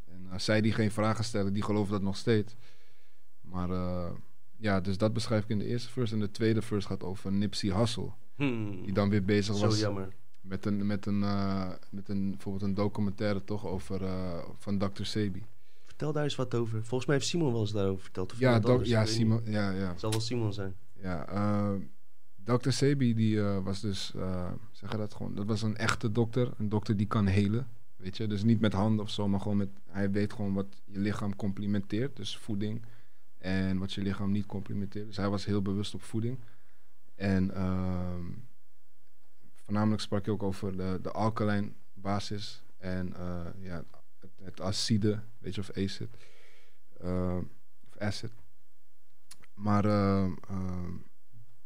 En 0.05 0.27
als 0.31 0.45
zij 0.45 0.61
die 0.61 0.73
geen 0.73 0.91
vragen 0.91 1.23
stellen, 1.23 1.53
die 1.53 1.63
geloven 1.63 1.91
dat 1.91 2.01
nog 2.01 2.17
steeds. 2.17 2.55
Maar 3.55 3.69
eh, 3.69 4.11
ja, 4.57 4.81
dus 4.81 4.97
dat 4.97 5.13
beschrijf 5.13 5.43
ik 5.43 5.49
in 5.49 5.59
de 5.59 5.65
eerste 5.65 5.89
verse. 5.89 6.13
En 6.13 6.19
de 6.19 6.31
tweede 6.31 6.61
verse 6.61 6.87
gaat 6.87 7.03
over 7.03 7.31
Nipsey 7.31 7.69
Hussle. 7.79 8.09
Hmm. 8.35 8.83
Die 8.83 8.93
dan 8.93 9.09
weer 9.09 9.23
bezig 9.25 9.55
Zo 9.55 9.65
was 9.65 9.79
jammer. 9.79 10.07
met 10.41 10.65
een, 10.65 10.85
met 10.87 11.05
een, 11.05 11.23
eh, 11.23 11.71
met 11.89 12.09
een, 12.09 12.29
bijvoorbeeld 12.29 12.63
een 12.63 12.73
documentaire 12.73 13.43
toch 13.43 13.65
over, 13.65 14.03
eh, 14.03 14.43
van 14.57 14.77
Dr. 14.77 15.03
Sebi. 15.03 15.43
Vertel 15.85 16.11
daar 16.11 16.23
eens 16.23 16.35
wat 16.35 16.55
over. 16.55 16.79
Volgens 16.83 17.05
mij 17.05 17.15
heeft 17.15 17.27
Simon 17.27 17.51
wel 17.51 17.61
eens 17.61 17.71
daarover 17.71 18.03
verteld. 18.03 18.31
Of 18.31 18.39
Ja, 18.39 18.53
anders, 18.53 18.89
ja, 18.89 19.05
Simon, 19.05 19.41
niet. 19.43 19.53
ja, 19.53 19.71
ja. 19.71 19.87
Het 19.89 19.99
zal 19.99 20.11
wel 20.11 20.19
Simon 20.21 20.53
zijn. 20.53 20.75
Ja, 21.01 21.77
Dr. 22.43 22.69
Sebi 22.69 23.13
die 23.13 23.41
was 23.41 23.81
dus, 23.81 24.13
zeg 24.71 24.89
dat 24.89 25.13
gewoon, 25.13 25.35
dat 25.35 25.45
was 25.45 25.61
een 25.61 25.77
echte 25.77 26.11
dokter. 26.11 26.51
Een 26.57 26.69
dokter 26.69 26.97
die 26.97 27.07
kan 27.07 27.25
helen, 27.25 27.67
weet 27.95 28.17
je. 28.17 28.27
Dus 28.27 28.43
niet 28.43 28.59
met 28.59 28.73
handen 28.73 29.05
of 29.05 29.09
zo, 29.11 29.27
maar 29.27 29.39
gewoon 29.41 29.57
met, 29.57 29.69
hij 29.89 30.11
weet 30.11 30.33
gewoon 30.33 30.53
wat 30.53 30.67
je 30.85 30.99
lichaam 30.99 31.35
complimenteert. 31.35 32.15
Dus 32.15 32.37
voeding 32.37 32.81
en 33.45 33.77
wat 33.77 33.93
je 33.93 34.01
lichaam 34.01 34.31
niet 34.31 34.45
complimenteert. 34.45 35.07
Dus 35.07 35.17
hij 35.17 35.29
was 35.29 35.45
heel 35.45 35.61
bewust 35.61 35.93
op 35.93 36.03
voeding. 36.03 36.39
En 37.15 37.53
ehm, 37.53 38.31
voornamelijk 39.63 40.01
sprak 40.01 40.25
je 40.25 40.31
ook 40.31 40.43
over 40.43 40.77
de, 40.77 40.99
de 41.01 41.11
alkaline 41.11 41.71
basis 41.93 42.63
en 42.77 43.13
eh, 43.15 43.45
ja, 43.59 43.83
het, 44.19 44.31
het 44.41 44.61
acide, 44.61 45.19
weet 45.37 45.55
je, 45.55 45.61
of 45.61 45.71
acid. 45.71 46.09
eh, 46.99 47.37
of 47.87 47.97
acid. 47.97 48.31
Maar 49.53 49.85
ehm, 49.85 50.33
ehm, 50.49 50.93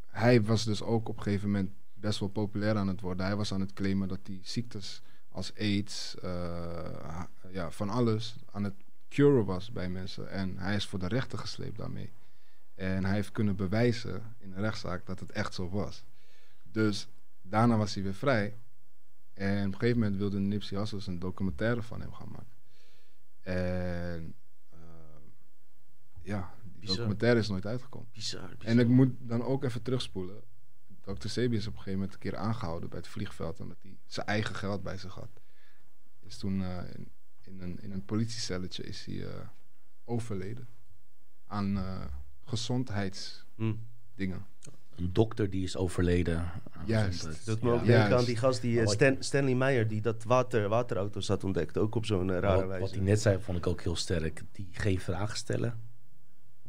hij 0.05 0.43
was 0.43 0.65
dus 0.65 0.81
ook 0.81 1.09
op 1.09 1.17
een 1.17 1.23
gegeven 1.23 1.51
moment 1.51 1.71
best 1.93 2.19
wel 2.19 2.29
populair 2.29 2.75
aan 2.75 2.87
het 2.87 3.01
worden. 3.01 3.25
Hij 3.25 3.35
was 3.35 3.53
aan 3.53 3.59
het 3.61 3.73
claimen 3.73 4.07
dat 4.07 4.19
hij 4.23 4.39
ziektes 4.43 5.01
als 5.29 5.55
AIDS, 5.55 6.15
eh, 6.19 7.23
ja, 7.51 7.71
van 7.71 7.89
alles 7.89 8.35
aan 8.51 8.63
het 8.63 8.75
curen 9.09 9.45
was 9.45 9.71
bij 9.71 9.89
mensen. 9.89 10.29
En 10.29 10.57
hij 10.57 10.75
is 10.75 10.87
voor 10.87 10.99
de 10.99 11.07
rechter 11.07 11.37
gesleept 11.39 11.77
daarmee. 11.77 12.11
En 12.75 13.05
hij 13.05 13.13
heeft 13.13 13.31
kunnen 13.31 13.55
bewijzen 13.55 14.35
in 14.37 14.51
een 14.51 14.61
rechtszaak 14.61 15.05
dat 15.05 15.19
het 15.19 15.31
echt 15.31 15.53
zo 15.53 15.69
was. 15.69 16.03
Dus 16.63 17.07
daarna 17.41 17.77
was 17.77 17.93
hij 17.93 18.03
weer 18.03 18.13
vrij. 18.13 18.57
En 19.33 19.67
op 19.67 19.73
een 19.73 19.79
gegeven 19.79 19.99
moment 19.99 20.17
wilde 20.17 20.39
Nipsey 20.39 20.77
Hussle 20.77 20.99
een 21.05 21.19
documentaire 21.19 21.81
van 21.81 22.01
hem 22.01 22.13
gaan 22.13 22.29
maken. 22.31 22.57
En 23.41 24.33
ehm, 24.69 25.23
ja, 26.21 26.53
Die 26.63 26.79
Bizar. 26.79 26.95
documentaire 26.95 27.39
is 27.39 27.47
nooit 27.49 27.65
uitgekomen. 27.65 28.07
Bizar, 28.13 28.49
bizar. 28.57 28.65
En 28.65 28.79
ik 28.79 28.87
moet 28.87 29.13
dan 29.19 29.43
ook 29.43 29.63
even 29.63 29.81
terugspoelen. 29.81 30.41
Dr. 31.01 31.27
Sebi 31.27 31.55
is 31.55 31.67
op 31.67 31.73
een 31.73 31.77
gegeven 31.77 31.99
moment 31.99 32.13
een 32.13 32.19
keer 32.19 32.35
aangehouden 32.37 32.89
bij 32.89 32.97
het 32.97 33.07
vliegveld. 33.07 33.59
Omdat 33.59 33.77
hij 33.81 33.97
zijn 34.05 34.25
eigen 34.27 34.55
geld 34.55 34.83
bij 34.83 34.97
zich 34.97 35.13
had. 35.13 35.41
Is 36.19 36.37
toen 36.37 36.61
eh, 36.61 36.95
in, 36.95 37.11
in, 37.49 37.61
een, 37.61 37.79
in 37.81 37.91
een 37.91 38.05
politiecelletje 38.05 38.83
is 38.83 39.05
hij 39.05 39.23
eh, 39.25 39.33
overleden. 40.05 40.67
Aan 41.47 41.77
eh, 41.77 42.05
gezondheidsdingen. 42.45 43.45
Hm. 44.15 44.33
Een 44.95 45.13
dokter 45.13 45.49
die 45.49 45.63
is 45.63 45.77
overleden. 45.77 46.51
Juist. 46.85 47.45
Dat 47.45 47.61
me 47.61 47.69
Ja. 47.69 47.75
ook 47.75 47.85
denken 47.85 48.17
aan 48.17 48.25
die 48.25 48.35
gast, 48.37 48.61
die 48.61 48.79
eh, 48.81 48.87
Stan- 48.87 49.23
Stanley 49.23 49.55
Meyer, 49.55 49.87
die 49.87 50.01
dat 50.01 50.23
water, 50.23 50.67
waterauto's 50.69 51.27
had 51.27 51.43
ontdekt. 51.43 51.77
Ook 51.77 51.95
op 51.95 52.05
zo'n 52.05 52.31
rare 52.31 52.55
Wat, 52.57 52.65
wijze. 52.67 52.81
wat 52.81 52.91
hij 52.91 52.99
net 53.03 53.21
zei, 53.21 53.39
vond 53.41 53.57
ik 53.57 53.67
ook 53.67 53.81
heel 53.81 53.95
sterk. 53.95 54.41
Die 54.51 54.67
geen 54.71 54.99
vragen 54.99 55.37
stellen. 55.37 55.79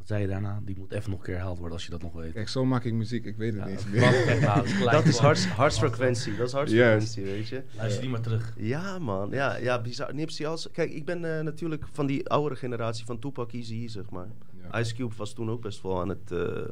Wat 0.00 0.08
zei 0.08 0.20
je 0.20 0.28
daarna? 0.28 0.60
Die 0.64 0.76
moet 0.78 0.92
even 0.92 1.10
nog 1.10 1.18
een 1.18 1.24
keer 1.24 1.34
herhaald 1.34 1.56
worden 1.58 1.74
als 1.76 1.84
je 1.84 1.90
dat 1.90 2.02
nog 2.02 2.12
weet. 2.12 2.32
Kijk, 2.32 2.48
zo 2.48 2.64
maak 2.64 2.84
ik 2.84 2.92
muziek. 2.92 3.24
Ik 3.24 3.36
weet 3.36 3.52
het 3.52 3.62
Ja, 3.62 3.66
niet 3.68 3.76
eens 3.76 3.86
meer. 3.90 4.40
nou, 4.40 4.64
is 4.64 4.78
dat 4.84 5.06
is 5.06 5.18
hartsfrequentie. 5.46 6.36
Dat 6.36 6.46
is 6.46 6.52
hartsfrequentie, 6.52 7.24
weet 7.24 7.48
je. 7.48 7.62
Luister 7.76 8.00
die 8.00 8.10
maar 8.10 8.20
terug. 8.20 8.52
Ja, 8.56 8.98
man. 8.98 9.30
Ja, 9.30 9.56
ja 9.56 9.80
bizar. 9.80 10.14
Nipsey 10.14 10.48
Hussle. 10.50 10.70
Kijk, 10.70 10.90
ik 10.92 11.04
ben 11.04 11.36
eh, 11.36 11.44
natuurlijk 11.44 11.84
van 11.92 12.06
die 12.06 12.28
oudere 12.28 12.56
generatie 12.56 13.04
van 13.04 13.18
Tupac 13.18 13.52
Easy, 13.52 13.88
zeg 13.88 14.10
maar. 14.10 14.26
Ja. 14.70 14.80
Ice 14.80 14.94
Cube 14.94 15.14
was 15.16 15.32
toen 15.32 15.50
ook 15.50 15.60
best 15.62 15.82
wel 15.82 16.00
aan 16.00 16.08
het... 16.08 16.30
eh, 16.32 16.62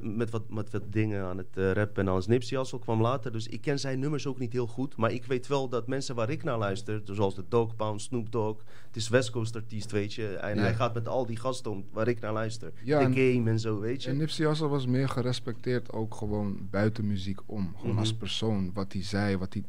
met, 0.00 0.30
wat, 0.30 0.50
met 0.50 0.70
wat 0.70 0.82
dingen 0.92 1.24
aan 1.24 1.38
het 1.38 1.56
eh, 1.56 1.72
rappen 1.72 2.02
en 2.06 2.12
alles. 2.12 2.26
Nipsey 2.26 2.58
Hussle 2.58 2.78
kwam 2.78 3.00
later, 3.00 3.32
dus 3.32 3.46
ik 3.46 3.60
ken 3.60 3.78
zijn 3.78 3.98
nummers 3.98 4.26
ook 4.26 4.38
niet 4.38 4.52
heel 4.52 4.66
goed. 4.66 4.96
Maar 4.96 5.12
ik 5.12 5.24
weet 5.24 5.46
wel 5.46 5.68
dat 5.68 5.86
mensen 5.86 6.14
waar 6.14 6.30
ik 6.30 6.42
naar 6.44 6.58
luister, 6.58 7.00
zoals 7.04 7.34
de 7.34 7.44
Dog 7.48 7.76
Pound, 7.76 8.00
Snoop 8.00 8.32
Dogg... 8.32 8.62
Het 8.86 8.96
is 8.96 9.08
West 9.08 9.30
Coast 9.30 9.56
artiest, 9.56 9.90
weet 9.90 10.14
je. 10.14 10.26
En 10.36 10.54
Ja. 10.56 10.60
hij 10.62 10.74
gaat 10.74 10.94
met 10.94 11.08
al 11.08 11.26
die 11.26 11.36
gasten 11.36 11.70
om 11.70 11.84
waar 11.92 12.08
ik 12.08 12.20
naar 12.20 12.32
luister. 12.32 12.72
Ja, 12.84 13.00
en- 13.00 13.12
Game 13.14 13.50
en 13.50 13.60
zo, 13.60 13.80
weet 13.80 14.02
je. 14.02 14.10
En 14.10 14.16
Nipsey 14.16 14.46
Hussle 14.46 14.68
was 14.68 14.86
meer 14.86 15.08
gerespecteerd 15.08 15.92
ook 15.92 16.14
gewoon 16.14 16.68
buiten 16.70 17.06
muziek 17.06 17.40
om. 17.46 17.72
Gewoon 17.76 17.90
Mhm. 17.90 17.98
als 17.98 18.14
persoon. 18.14 18.70
Wat 18.74 18.92
hij 18.92 19.02
zei, 19.02 19.36
wat 19.36 19.52
hij, 19.54 19.64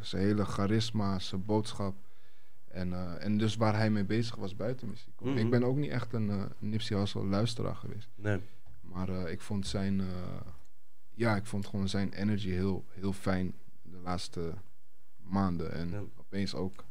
zijn 0.00 0.22
hele 0.22 0.44
charisma, 0.44 1.18
zijn 1.18 1.44
boodschap. 1.44 1.94
En, 2.68 2.92
eh, 2.92 3.24
en 3.24 3.38
dus 3.38 3.56
waar 3.56 3.76
hij 3.76 3.90
mee 3.90 4.04
bezig 4.04 4.36
was 4.36 4.56
buiten 4.56 4.88
muziek. 4.88 5.20
Mhm. 5.20 5.36
Ik 5.36 5.50
ben 5.50 5.62
ook 5.64 5.76
niet 5.76 5.90
echt 5.90 6.12
een 6.12 6.30
eh, 6.30 6.42
Nipsey 6.58 6.98
Hussle 6.98 7.24
luisteraar 7.24 7.74
geweest. 7.76 8.08
Nee. 8.14 8.38
Maar 8.92 9.08
eh, 9.08 9.32
ik 9.32 9.40
vond 9.40 9.66
zijn... 9.66 10.00
eh, 10.00 10.06
ja, 11.14 11.36
ik 11.36 11.46
vond 11.46 11.66
gewoon 11.66 11.88
zijn 11.88 12.12
energy 12.12 12.48
heel, 12.50 12.84
heel 12.88 13.12
fijn 13.12 13.54
de 13.82 13.96
laatste 14.02 14.54
maanden. 15.16 15.72
En 15.72 15.90
Ja. 15.90 16.02
opeens 16.16 16.54
ook 16.54 16.84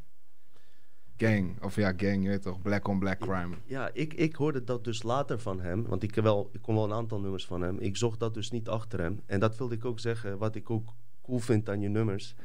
gang. 1.17 1.61
Of 1.61 1.75
ja, 1.75 1.93
gang, 1.97 2.23
je 2.23 2.29
weet 2.29 2.41
toch. 2.41 2.61
Black 2.61 2.87
on 2.87 2.99
black 2.99 3.19
crime. 3.19 3.55
Ja, 3.65 3.89
ik, 3.93 4.13
ik 4.13 4.35
hoorde 4.35 4.63
dat 4.63 4.83
dus 4.83 5.03
later 5.03 5.39
van 5.39 5.59
hem. 5.61 5.83
Want 5.87 6.03
ik, 6.03 6.15
wel, 6.15 6.49
ik 6.53 6.61
kon 6.61 6.75
wel 6.75 6.83
een 6.83 6.93
aantal 6.93 7.19
nummers 7.19 7.45
van 7.45 7.61
hem. 7.61 7.79
Ik 7.79 7.97
zocht 7.97 8.19
dat 8.19 8.33
dus 8.33 8.51
niet 8.51 8.67
achter 8.69 8.99
hem. 8.99 9.19
En 9.25 9.39
dat 9.39 9.57
wilde 9.57 9.75
ik 9.75 9.85
ook 9.85 9.99
zeggen. 9.99 10.37
Wat 10.37 10.55
ik 10.55 10.69
ook 10.69 10.93
cool 11.21 11.39
vind 11.39 11.69
aan 11.69 11.81
je 11.81 11.89
nummers. 11.89 12.35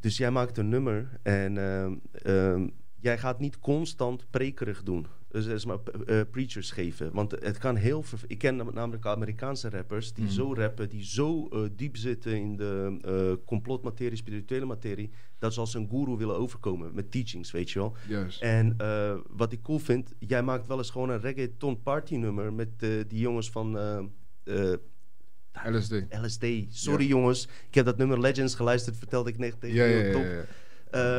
Dus 0.00 0.16
jij 0.16 0.30
maakt 0.30 0.58
een 0.58 0.68
nummer. 0.68 1.18
En 1.22 1.58
ehm, 1.58 1.96
ehm, 2.12 2.68
jij 3.00 3.18
gaat 3.18 3.40
niet 3.40 3.58
constant 3.58 4.30
prekerig 4.30 4.82
doen. 4.82 5.06
Dus 5.28 5.44
zeg 5.44 5.64
maar 5.66 5.78
eh, 6.06 6.20
preachers 6.30 6.70
geven. 6.70 7.12
Want 7.12 7.30
het 7.30 7.58
kan 7.58 7.76
heel... 7.76 8.04
Ik 8.26 8.38
ken 8.38 8.56
nam- 8.56 8.74
namelijk 8.74 9.06
Amerikaanse 9.06 9.68
rappers 9.70 10.12
die 10.12 10.24
Mhm. 10.24 10.32
zo 10.32 10.54
rappen... 10.54 10.88
die 10.88 11.04
zo 11.04 11.48
eh, 11.48 11.60
diep 11.76 11.96
zitten 11.96 12.36
in 12.36 12.56
de 12.56 12.98
eh, 13.02 13.44
complotmaterie, 13.46 14.16
spirituele 14.16 14.64
materie... 14.64 15.10
dat 15.38 15.54
ze 15.54 15.60
als 15.60 15.74
een 15.74 15.88
guru 15.90 16.16
willen 16.16 16.36
overkomen 16.36 16.94
met 16.94 17.10
teachings, 17.10 17.50
weet 17.50 17.70
je 17.70 17.78
wel. 17.78 17.96
Juist. 18.08 18.42
En 18.42 18.74
eh, 18.78 19.14
wat 19.28 19.52
ik 19.52 19.62
cool 19.62 19.78
vind, 19.78 20.12
jij 20.18 20.42
maakt 20.42 20.66
wel 20.66 20.78
eens 20.78 20.90
gewoon 20.90 21.10
een 21.10 21.20
reggaeton 21.20 21.82
party 21.82 22.16
nummer 22.16 22.52
met 22.52 22.68
eh, 22.78 22.88
die 23.08 23.20
jongens 23.20 23.50
van 23.50 23.78
eh, 23.78 23.98
eh, 24.44 24.72
LSD. 25.72 25.92
LSD. 26.22 26.46
Sorry 26.68 27.06
jongens, 27.06 27.48
ik 27.68 27.74
heb 27.74 27.84
dat 27.84 27.96
nummer 27.96 28.20
Legends 28.20 28.54
geluisterd, 28.54 28.96
vertelde 28.96 29.30
ik 29.30 29.38
net 29.38 29.60
tegen 29.60 29.76
Ja, 29.76 29.84
je 29.84 29.96
ja, 29.96 30.04
ja. 30.04 30.12
top. 30.12 30.22
ja. 30.22 30.44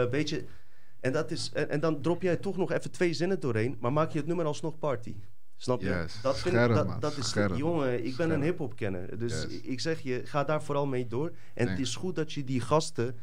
Eh, 0.04 0.10
weet 0.12 0.30
je, 0.30 0.44
en, 1.00 1.12
dat 1.12 1.32
is, 1.32 1.52
en, 1.54 1.70
en 1.70 1.80
dan 1.80 2.02
drop 2.02 2.22
jij 2.22 2.36
toch 2.38 2.58
nog 2.58 2.72
even 2.72 2.92
twee 2.92 3.14
zinnen 3.14 3.40
doorheen, 3.40 3.78
maar 3.80 3.94
maak 3.94 4.12
je 4.12 4.18
het 4.18 4.28
nummer 4.28 4.46
alsnog 4.46 4.80
party. 4.80 5.16
Snap 5.62 5.82
je? 5.82 6.06
Dat 6.22 6.40
vind 6.40 6.56
ik, 6.56 6.74
dat, 6.74 7.02
dat 7.02 7.18
is, 7.18 7.34
jongen, 7.56 8.06
ik 8.06 8.16
ben 8.16 8.30
een 8.30 8.42
hip-hop 8.42 8.76
kenner. 8.76 9.20
Dus 9.20 9.48
ik 9.48 9.80
zeg 9.80 10.00
je, 10.00 10.22
ga 10.26 10.44
daar 10.44 10.64
vooral 10.64 10.86
mee 10.86 11.08
door. 11.08 11.32
En 11.54 11.68
het 11.68 11.80
is 11.80 11.96
goed 11.96 12.16
dat 12.16 12.34
je 12.34 12.44
die 12.44 12.62
gasten, 12.62 13.16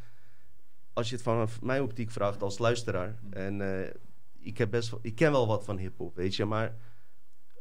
als 0.93 1.09
je 1.09 1.15
het 1.15 1.25
vanaf 1.25 1.63
mijn 1.63 1.83
optiek 1.83 2.11
vraagt 2.11 2.43
als 2.43 2.59
luisteraar. 2.59 3.19
En 3.31 3.61
eh, 3.61 3.91
ik, 4.39 4.59
heb 4.59 4.71
best 4.71 4.93
ik 5.03 5.15
ken 5.15 5.33
wel 5.33 5.47
wat 5.47 5.65
van 5.65 5.79
hip-hop, 5.79 6.17
weet 6.17 6.35
je, 6.37 6.45
maar 6.45 6.77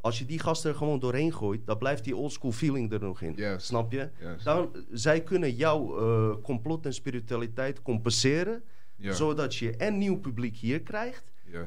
als 0.02 0.20
je 0.20 0.26
die 0.26 0.40
gasten 0.40 0.72
er 0.72 0.78
gewoon 0.78 1.00
doorheen 1.00 1.34
gooit, 1.34 1.66
dan 1.66 1.78
blijft 1.78 2.04
die 2.04 2.16
oldschool 2.16 2.52
feeling 2.52 2.92
er 2.92 3.00
nog 3.00 3.22
in. 3.22 3.36
Snap 3.58 3.92
je? 3.92 4.10
Dan, 4.44 4.86
zij 4.92 5.22
kunnen 5.22 5.56
jouw 5.56 5.98
eh, 6.00 6.42
complot 6.42 6.86
en 6.86 6.94
spiritualiteit 6.94 7.82
compenseren, 7.82 8.64
Ja, 8.98 9.14
zodat 9.14 9.56
je 9.56 9.76
en 9.76 9.98
nieuw 9.98 10.20
publiek 10.20 10.56
hier 10.56 10.82
krijgt, 10.82 11.24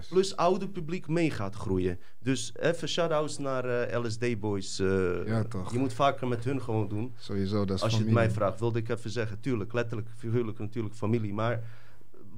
plus 0.09 0.37
oude 0.37 0.69
publiek 0.69 1.09
mee 1.09 1.31
gaat 1.31 1.55
groeien. 1.55 1.99
Dus 2.19 2.53
even 2.61 2.88
shout-outs 2.88 3.38
naar 3.38 3.64
eh, 3.64 4.03
LSD 4.03 4.41
Boys. 4.41 4.79
eh, 4.79 5.27
Ja, 5.27 5.45
toch. 5.45 5.73
Je 5.73 5.79
moet 5.79 5.93
vaker 5.93 6.29
met 6.29 6.45
hun 6.45 6.62
gewoon 6.62 6.88
doen. 6.88 7.14
Sowieso, 7.19 7.64
dat 7.64 7.77
is 7.77 7.83
Als 7.83 7.93
je 7.97 8.03
het 8.05 8.11
mij 8.11 8.31
vraagt, 8.31 8.61
wilde 8.61 8.79
ik 8.79 8.88
even 8.88 9.11
zeggen. 9.11 9.41
Tuurlijk, 9.41 9.73
letterlijk, 9.73 10.09
figuurlijk 10.17 10.59
natuurlijk 10.59 10.95
familie. 10.95 11.33
Maar 11.33 11.62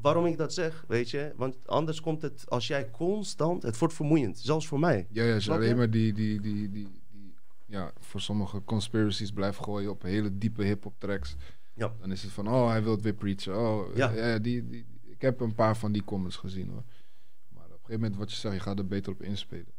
waarom 0.00 0.26
ik 0.26 0.37
dat 0.38 0.55
zeg, 0.55 0.85
weet 0.88 1.11
je? 1.11 1.33
Want 1.37 1.57
anders 1.66 2.00
komt 2.00 2.22
het, 2.22 2.44
als 2.48 2.66
jij 2.66 2.90
constant, 2.90 3.62
het 3.62 3.79
wordt 3.79 3.94
vermoeiend. 3.94 4.38
Zelfs 4.38 4.66
voor 4.66 4.79
mij. 4.81 5.07
Ja, 5.11 5.22
ja, 5.24 5.35
je 5.35 5.50
alleen 5.53 5.76
maar 5.76 5.90
die, 5.90 6.12
die, 6.12 6.40
die, 6.40 6.70
die, 6.70 6.88
die, 7.11 7.33
ja, 7.66 7.92
voor 7.98 8.20
sommige 8.20 8.64
conspiracies 8.64 9.33
blijft 9.33 9.59
gooien 9.59 9.90
op 9.90 10.03
hele 10.03 10.38
diepe 10.38 10.64
hip-hop 10.64 10.94
tracks. 10.98 11.37
Ja. 11.74 11.92
Dan 12.00 12.12
is 12.12 12.22
het 12.22 12.33
van, 12.33 12.48
oh, 12.48 12.68
hij 12.68 12.83
wil 12.83 12.92
het 12.92 13.02
weer 13.02 13.14
preachen. 13.14 13.59
Oh, 13.59 13.94
Ja. 13.96 14.11
ja. 14.11 14.38
die, 14.38 14.66
die, 14.68 14.87
ik 15.02 15.20
heb 15.22 15.40
een 15.40 15.54
paar 15.54 15.76
van 15.76 15.92
die 15.92 16.04
comments 16.04 16.37
gezien 16.37 16.68
hoor. 16.68 16.83
Maar 17.54 17.64
op 17.64 17.70
een 17.70 17.76
gegeven 17.76 18.00
moment, 18.00 18.16
wat 18.16 18.30
je 18.30 18.37
zegt, 18.37 18.54
je 18.54 18.61
gaat 18.61 18.78
er 18.78 18.87
beter 18.87 19.12
op 19.12 19.22
inspelen. 19.22 19.78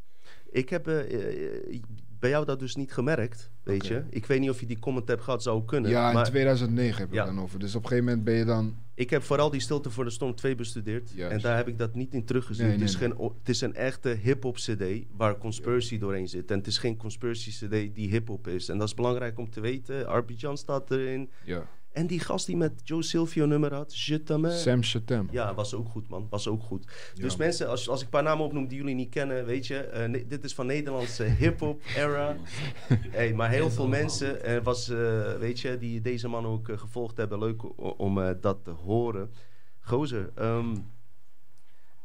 Ik 0.49 0.69
heb 0.69 0.87
eh, 0.87 1.73
eh, 1.73 1.81
bij 2.19 2.29
jou 2.29 2.45
dat 2.45 2.59
dus 2.59 2.75
niet 2.75 2.91
gemerkt, 2.93 3.51
weet 3.63 3.87
je? 3.87 4.03
Ik 4.09 4.25
weet 4.25 4.39
niet 4.39 4.49
of 4.49 4.59
je 4.59 4.65
die 4.65 4.79
comment 4.79 5.07
hebt 5.07 5.21
gehad, 5.21 5.43
zou 5.43 5.65
kunnen. 5.65 5.91
ja, 5.91 6.07
in 6.07 6.13
maar 6.13 6.25
2009 6.25 6.99
heb 6.99 7.09
je 7.09 7.15
Ja. 7.15 7.25
het 7.25 7.33
dan 7.35 7.43
over. 7.43 7.59
Dus 7.59 7.75
op 7.75 7.81
een 7.83 7.87
gegeven 7.87 8.07
moment 8.09 8.25
ben 8.25 8.35
je 8.35 8.45
dan... 8.45 8.75
ik 8.93 9.09
heb 9.09 9.23
vooral 9.23 9.49
die 9.49 9.61
Stilte 9.61 9.89
voor 9.89 10.03
de 10.03 10.09
Storm 10.09 10.35
2 10.35 10.55
bestudeerd. 10.55 11.11
Juist. 11.11 11.33
En 11.35 11.41
daar 11.41 11.57
heb 11.57 11.67
ik 11.67 11.77
dat 11.77 11.95
niet 11.95 12.13
in 12.13 12.25
teruggezien. 12.25 12.65
Nee, 12.65 12.73
het, 12.75 12.83
is 12.83 12.97
nee, 12.97 13.09
geen, 13.11 13.31
het 13.39 13.49
is 13.49 13.61
een 13.61 13.75
echte 13.75 14.09
hip-hop 14.09 14.55
CD 14.55 14.83
waar 15.15 15.37
conspiracy 15.37 15.97
doorheen 15.97 16.27
zit. 16.27 16.51
En 16.51 16.57
het 16.57 16.67
is 16.67 16.77
geen 16.77 16.97
conspiracy 16.97 17.49
CD 17.51 17.95
die 17.95 18.09
hip-hop 18.09 18.47
is. 18.47 18.69
En 18.69 18.77
dat 18.77 18.87
is 18.87 18.93
belangrijk 18.93 19.37
om 19.39 19.49
te 19.49 19.59
weten. 19.61 20.07
Arbidjan 20.07 20.57
staat 20.57 20.91
erin. 20.91 21.29
Ja. 21.45 21.67
En 21.91 22.07
die 22.07 22.19
gast 22.19 22.45
die 22.45 22.57
met 22.57 22.81
Joe 22.83 23.03
Silvio 23.03 23.45
nummer 23.45 23.73
had. 23.73 23.93
Sam. 23.93 24.83
Ja, 25.31 25.53
was 25.53 25.73
ook 25.73 25.87
goed, 25.89 26.07
man. 26.09 26.27
Was 26.29 26.47
ook 26.47 26.63
goed. 26.63 26.85
Ja. 27.13 27.21
Dus 27.21 27.35
mensen, 27.35 27.67
als, 27.69 27.89
als 27.89 27.99
ik 27.99 28.05
een 28.05 28.11
paar 28.11 28.23
namen 28.23 28.45
opnoem 28.45 28.67
die 28.67 28.77
jullie 28.77 28.95
niet 28.95 29.09
kennen, 29.09 29.45
weet 29.45 29.67
je, 29.67 29.77
eh, 29.77 30.09
ne- 30.09 30.27
dit 30.27 30.43
is 30.43 30.53
van 30.53 30.65
Nederlandse 30.65 31.23
hip-hop 31.39 31.81
era. 31.95 32.35
hey, 33.17 33.33
maar 33.33 33.49
heel 33.49 33.69
veel 33.69 33.87
mensen, 33.87 34.43
er 34.43 34.63
was, 34.63 34.89
eh, 34.89 35.33
weet 35.33 35.59
je, 35.59 35.77
die 35.77 36.01
deze 36.01 36.27
man 36.27 36.45
ook 36.45 36.69
gevolgd 36.75 37.17
hebben. 37.17 37.39
Leuk 37.39 37.79
om 37.99 38.21
eh, 38.21 38.29
dat 38.41 38.63
te 38.63 38.71
horen. 38.71 39.31
Gozer, 39.79 40.31
ehm, 40.35 40.75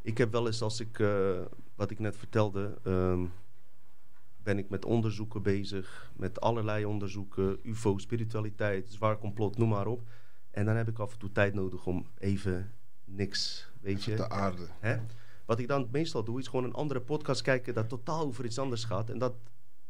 ik 0.02 0.18
heb 0.18 0.32
wel 0.32 0.46
eens, 0.46 0.62
als 0.62 0.80
ik, 0.80 0.98
eh, 0.98 1.40
wat 1.74 1.90
ik 1.90 1.98
net 1.98 2.16
vertelde, 2.16 2.78
ehm, 2.84 3.24
ben 4.46 4.58
ik 4.58 4.68
met 4.68 4.84
onderzoeken 4.84 5.42
bezig, 5.42 6.10
met 6.16 6.40
allerlei 6.40 6.84
onderzoeken, 6.84 7.58
UFO, 7.62 7.98
spiritualiteit, 7.98 8.90
zwaar 8.90 9.18
complot, 9.18 9.58
noem 9.58 9.68
maar 9.68 9.86
op. 9.86 10.02
En 10.50 10.64
dan 10.64 10.76
heb 10.76 10.88
ik 10.88 10.98
af 10.98 11.12
en 11.12 11.18
toe 11.18 11.32
tijd 11.32 11.54
nodig 11.54 11.86
om 11.86 12.06
even 12.18 12.72
niks, 13.04 13.70
weet 13.80 14.04
je. 14.04 14.14
De 14.14 14.28
aarde. 14.28 14.66
Hè? 14.80 14.96
Wat 15.46 15.58
ik 15.58 15.68
dan 15.68 15.88
meestal 15.90 16.24
doe, 16.24 16.38
is 16.38 16.46
gewoon 16.46 16.64
een 16.64 16.72
andere 16.72 17.00
podcast 17.00 17.42
kijken 17.42 17.74
dat 17.74 17.88
totaal 17.88 18.26
over 18.26 18.44
iets 18.44 18.58
anders 18.58 18.84
gaat. 18.84 19.10
En 19.10 19.18
dat 19.18 19.34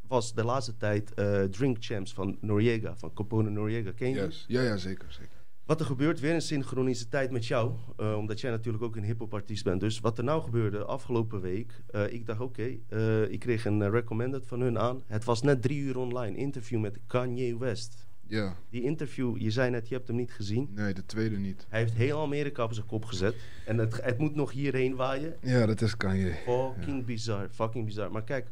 was 0.00 0.34
de 0.34 0.44
laatste 0.44 0.76
tijd 0.76 1.14
eh, 1.14 1.42
Drink 1.42 1.76
Champs 1.80 2.14
van 2.14 2.38
Noriega, 2.40 2.96
van 2.96 3.12
Capone 3.12 3.50
Noriega. 3.50 3.92
Ken 3.92 4.08
je? 4.08 4.14
Yes. 4.14 4.44
Ja, 4.48 4.62
ja, 4.62 4.76
zeker, 4.76 5.12
zeker. 5.12 5.35
Wat 5.66 5.80
er 5.80 5.86
gebeurt, 5.86 6.20
weer 6.20 6.34
een 6.34 6.42
synchroniciteit 6.42 7.30
met 7.30 7.46
jou. 7.46 7.72
eh, 7.96 8.16
omdat 8.16 8.40
jij 8.40 8.50
natuurlijk 8.50 8.84
ook 8.84 8.96
een 8.96 9.04
hip-hop 9.04 9.34
artiest 9.34 9.64
bent. 9.64 9.80
Dus 9.80 10.00
wat 10.00 10.18
er 10.18 10.24
nou 10.24 10.42
gebeurde 10.42 10.84
afgelopen 10.84 11.40
week. 11.40 11.82
eh, 11.86 12.12
ik 12.12 12.26
dacht, 12.26 12.40
oké, 12.40 12.76
eh, 12.88 13.30
ik 13.30 13.38
kreeg 13.40 13.64
een 13.64 13.90
recommended 13.90 14.46
van 14.46 14.60
hun 14.60 14.78
aan. 14.78 15.02
Het 15.06 15.24
was 15.24 15.42
net 15.42 15.62
drie 15.62 15.78
uur 15.80 15.98
online. 15.98 16.36
Interview 16.36 16.80
met 16.80 16.98
Kanye 17.06 17.58
West. 17.58 18.06
Ja, 18.28 18.56
Die 18.70 18.82
interview, 18.82 19.36
je 19.36 19.50
zei 19.50 19.70
net, 19.70 19.88
je 19.88 19.94
hebt 19.94 20.08
hem 20.08 20.16
niet 20.16 20.32
gezien. 20.32 20.68
nee, 20.74 20.94
de 20.94 21.06
tweede 21.06 21.36
niet. 21.38 21.66
Hij 21.68 21.80
heeft 21.80 21.94
heel 21.94 22.20
Amerika 22.22 22.62
op 22.64 22.72
zijn 22.72 22.86
kop 22.86 23.04
gezet. 23.04 23.34
En 23.66 23.78
het, 23.78 24.02
het 24.04 24.18
moet 24.18 24.34
nog 24.34 24.52
hierheen 24.52 24.96
waaien. 24.96 25.36
Ja, 25.42 25.66
dat 25.66 25.80
is 25.80 25.96
Kanye. 25.96 26.32
Fucking 26.32 27.04
bizar, 27.04 27.48
fucking 27.50 27.84
bizar. 27.84 28.10
Maar 28.12 28.24
kijk, 28.24 28.46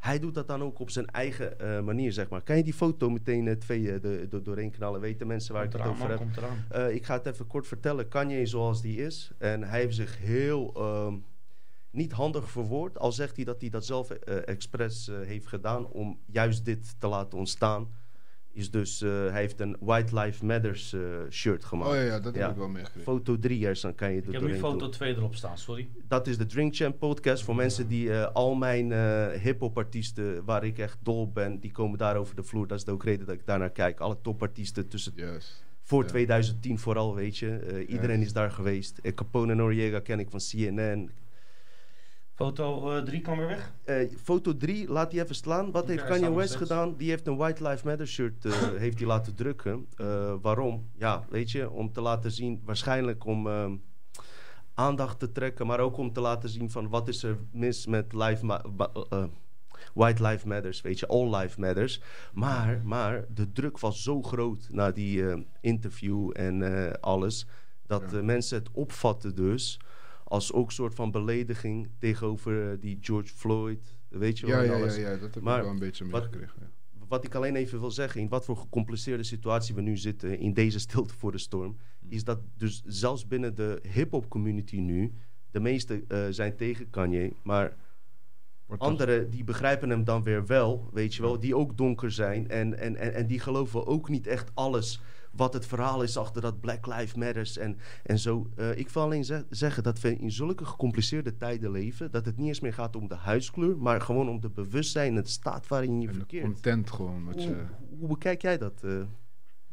hij 0.00 0.18
doet 0.18 0.34
dat 0.34 0.46
dan 0.48 0.62
ook 0.62 0.78
op 0.78 0.90
zijn 0.90 1.06
eigen 1.06 1.58
eh, 1.60 1.80
manier, 1.80 2.12
zeg 2.12 2.28
maar. 2.28 2.42
Kan 2.42 2.56
je 2.56 2.62
die 2.64 2.72
foto 2.74 3.10
meteen 3.10 3.48
eh, 3.48 3.54
twee 3.54 3.92
eh, 3.92 4.00
de, 4.02 4.26
de- 4.30 4.42
doorheen 4.42 4.70
knallen? 4.70 5.00
Weten 5.00 5.26
mensen 5.26 5.54
waar 5.54 5.62
Komt 5.62 5.74
ik 5.74 5.80
het 5.80 5.90
over 5.90 6.08
man, 6.08 6.18
heb? 6.70 6.90
ik 6.92 7.04
ga 7.04 7.14
het 7.14 7.26
even 7.26 7.46
kort 7.46 7.66
vertellen. 7.66 8.08
Kanye 8.08 8.46
zoals 8.46 8.82
die 8.82 8.96
is. 9.04 9.30
En 9.38 9.62
hij 9.62 9.80
heeft 9.80 9.94
zich 9.94 10.18
heel... 10.18 10.72
ehm, 10.76 11.14
niet 11.90 12.12
handig 12.12 12.50
verwoord. 12.50 12.98
Al 12.98 13.12
zegt 13.12 13.36
hij 13.36 13.44
dat 13.44 13.60
hij 13.60 13.70
dat 13.70 13.84
zelf 13.86 14.10
expres 14.10 15.10
heeft 15.12 15.46
gedaan 15.46 15.86
om 15.86 16.18
juist 16.26 16.64
dit 16.64 16.94
te 17.00 17.06
laten 17.08 17.38
ontstaan. 17.38 17.88
Is 18.52 18.70
dus, 18.70 19.02
eh, 19.02 19.10
hij 19.10 19.40
heeft 19.40 19.60
een 19.60 19.76
White 19.80 20.14
Lives 20.18 20.40
Matters 20.40 20.92
eh, 20.92 21.00
shirt 21.30 21.64
gemaakt. 21.64 21.90
Oh 21.90 21.96
ja, 21.96 22.02
ja 22.02 22.14
dat 22.20 22.24
heb 22.24 22.42
Ja. 22.42 22.50
ik 22.50 22.56
wel 22.56 22.68
meegekregen. 22.68 23.02
Foto 23.12 23.38
3 23.38 23.58
er, 23.58 23.80
dan 23.80 23.94
kan 23.94 24.12
je 24.12 24.20
er 24.20 24.26
Ik 24.26 24.32
heb 24.32 24.42
nu 24.42 24.54
foto 24.58 24.78
doen. 24.78 24.90
2 24.90 25.16
erop 25.16 25.34
staan, 25.34 25.58
sorry. 25.58 25.88
Dat 26.08 26.26
is 26.26 26.38
de 26.38 26.46
Drink 26.46 26.74
Champ 26.76 26.98
podcast. 26.98 27.42
Voor 27.44 27.54
mensen 27.54 27.88
die 27.88 28.12
eh, 28.12 28.32
al 28.32 28.54
mijn 28.54 28.92
eh 28.92 29.26
hip-hop 29.28 29.78
artiesten, 29.78 30.44
waar 30.44 30.64
ik 30.64 30.78
echt 30.78 30.98
dol 31.02 31.20
op 31.20 31.34
ben, 31.34 31.60
die 31.60 31.72
komen 31.72 31.98
daar 31.98 32.16
over 32.16 32.36
de 32.36 32.42
vloer. 32.42 32.66
Dat 32.66 32.78
is 32.78 32.84
de 32.84 32.90
ook 32.90 33.04
reden 33.04 33.26
dat 33.26 33.34
ik 33.34 33.46
daarnaar 33.46 33.70
kijk. 33.70 34.00
Alle 34.00 34.18
topartiesten 34.22 34.88
tussen 34.88 35.12
voor 35.82 36.02
Ja. 36.02 36.08
2010 36.08 36.78
vooral, 36.78 37.14
weet 37.14 37.38
je. 37.38 37.56
Eh, 37.56 37.88
iedereen 37.88 38.20
is 38.20 38.32
daar 38.32 38.50
geweest. 38.50 39.00
Capone 39.14 39.54
Noriega 39.54 40.00
ken 40.00 40.18
ik 40.18 40.30
van 40.30 40.40
CNN. 40.50 41.10
Foto 42.44 43.02
3 43.02 43.20
kan 43.20 43.38
weer 43.38 43.46
weg. 43.46 43.72
Eh, 43.84 44.08
foto 44.22 44.56
3, 44.56 44.88
laat 44.88 45.10
die 45.10 45.22
even 45.22 45.34
slaan. 45.34 45.70
Wat 45.70 45.86
Die 45.86 45.96
heeft 45.96 46.08
Kanye 46.08 46.34
West 46.34 46.54
gedaan? 46.54 46.96
Die 46.96 47.10
heeft 47.10 47.26
een 47.26 47.36
White 47.36 47.62
Lives 47.62 47.82
Matter 47.82 48.06
shirt 48.06 48.44
eh, 48.44 48.52
heeft 48.84 48.98
hij 48.98 49.06
laten 49.06 49.34
drukken. 49.34 49.86
Eh, 49.96 50.34
waarom? 50.42 50.88
Ja, 50.96 51.24
weet 51.30 51.50
je, 51.50 51.70
om 51.70 51.92
te 51.92 52.00
laten 52.00 52.30
zien, 52.30 52.60
waarschijnlijk 52.64 53.24
om 53.24 53.46
ehm, 53.46 53.76
aandacht 54.74 55.18
te 55.18 55.32
trekken, 55.32 55.66
maar 55.66 55.80
ook 55.80 55.96
om 55.96 56.12
te 56.12 56.20
laten 56.20 56.48
zien 56.48 56.70
van 56.70 56.88
wat 56.88 57.08
is 57.08 57.22
er 57.22 57.38
mis 57.52 57.86
met 57.86 58.12
life 58.12 58.60
eh, 59.10 59.24
White 59.94 60.22
Lives 60.22 60.44
Matters, 60.44 60.80
weet 60.80 60.98
je, 60.98 61.06
All 61.06 61.36
Lives 61.36 61.56
Matters. 61.56 62.02
Maar, 62.32 62.80
maar 62.84 63.24
de 63.34 63.52
druk 63.52 63.78
was 63.78 64.02
zo 64.02 64.22
groot 64.22 64.68
na 64.70 64.90
die 64.90 65.28
eh, 65.30 65.38
interview 65.60 66.30
en 66.32 66.62
eh, 66.86 66.92
alles, 67.00 67.46
dat 67.86 68.10
Ja. 68.10 68.18
eh, 68.18 68.24
mensen 68.24 68.58
het 68.58 68.68
opvatten 68.72 69.34
dus 69.34 69.80
als 70.30 70.52
ook 70.52 70.72
soort 70.72 70.94
van 70.94 71.10
belediging 71.10 71.88
tegenover 71.98 72.70
eh, 72.72 72.80
die 72.80 72.98
George 73.00 73.34
Floyd, 73.34 73.98
weet 74.08 74.38
je 74.38 74.46
wel, 74.46 74.54
Ja, 74.56 74.60
en 74.62 74.66
ja, 74.70 74.74
ja, 74.76 74.80
alles. 74.82 74.96
ja, 74.96 75.16
dat 75.16 75.34
heb 75.34 75.42
Maar 75.42 75.56
ik 75.58 75.62
wel 75.64 75.72
een 75.72 75.78
beetje 75.78 76.08
wat- 76.08 76.20
meegekregen. 76.22 76.56
Ja. 76.60 76.68
Wat 77.08 77.24
ik 77.24 77.34
alleen 77.34 77.56
even 77.56 77.80
wil 77.80 77.90
zeggen, 77.90 78.20
in 78.20 78.28
wat 78.28 78.44
voor 78.44 78.56
gecompliceerde 78.56 79.22
situatie 79.22 79.74
we 79.74 79.80
nu 79.80 79.96
zitten, 79.96 80.38
in 80.38 80.52
deze 80.54 80.78
stilte 80.78 81.14
voor 81.14 81.32
de 81.32 81.38
storm, 81.38 81.76
is 82.08 82.24
dat 82.24 82.40
dus 82.56 82.82
zelfs 82.86 83.26
binnen 83.26 83.54
de 83.54 83.80
hip-hop 83.92 84.28
community 84.28 84.76
nu, 84.78 85.12
de 85.50 85.60
meesten 85.60 86.04
eh, 86.08 86.26
zijn 86.30 86.56
tegen 86.56 86.90
Kanye, 86.90 87.32
maar 87.42 87.76
anderen 88.78 89.30
die 89.30 89.44
begrijpen 89.44 89.90
hem 89.90 90.04
dan 90.04 90.22
weer 90.22 90.46
wel, 90.46 90.88
weet 90.92 91.14
je 91.14 91.22
wel, 91.22 91.38
die 91.40 91.56
ook 91.56 91.76
donker 91.76 92.10
zijn 92.12 92.48
en, 92.48 92.78
en, 92.78 92.96
en, 92.96 93.14
en 93.14 93.26
die 93.26 93.40
geloven 93.40 93.86
ook 93.86 94.08
niet 94.08 94.26
echt 94.26 94.50
alles 94.54 95.00
wat 95.30 95.52
het 95.54 95.66
verhaal 95.66 96.02
is 96.02 96.16
achter 96.16 96.42
dat 96.42 96.60
Black 96.60 96.86
Lives 96.86 97.14
Matters 97.14 97.56
en, 97.56 97.78
en 98.02 98.18
zo. 98.18 98.50
Eh, 98.56 98.78
ik 98.78 98.88
wil 98.88 99.02
alleen 99.02 99.24
ze- 99.24 99.46
zeggen 99.50 99.82
dat 99.82 100.00
we 100.00 100.16
in 100.16 100.32
zulke 100.32 100.64
gecompliceerde 100.64 101.36
tijden 101.36 101.70
leven, 101.70 102.10
dat 102.10 102.24
het 102.26 102.36
niet 102.36 102.46
eens 102.48 102.60
meer 102.60 102.74
gaat 102.74 102.96
om 102.96 103.08
de 103.08 103.14
huidskleur, 103.14 103.78
maar 103.78 104.00
gewoon 104.00 104.28
om 104.28 104.40
de 104.40 104.50
bewustzijn 104.50 105.16
en 105.16 105.22
de 105.22 105.28
staat 105.28 105.68
waarin 105.68 106.00
je 106.00 106.08
en 106.08 106.14
verkeert. 106.14 106.44
content 106.44 106.90
gewoon. 106.90 107.24
Wat 107.24 107.42
je... 107.42 107.48
Hoe, 107.88 107.98
hoe 107.98 108.08
bekijk 108.08 108.42
jij 108.42 108.58
dat? 108.58 108.82
eh? 108.84 109.00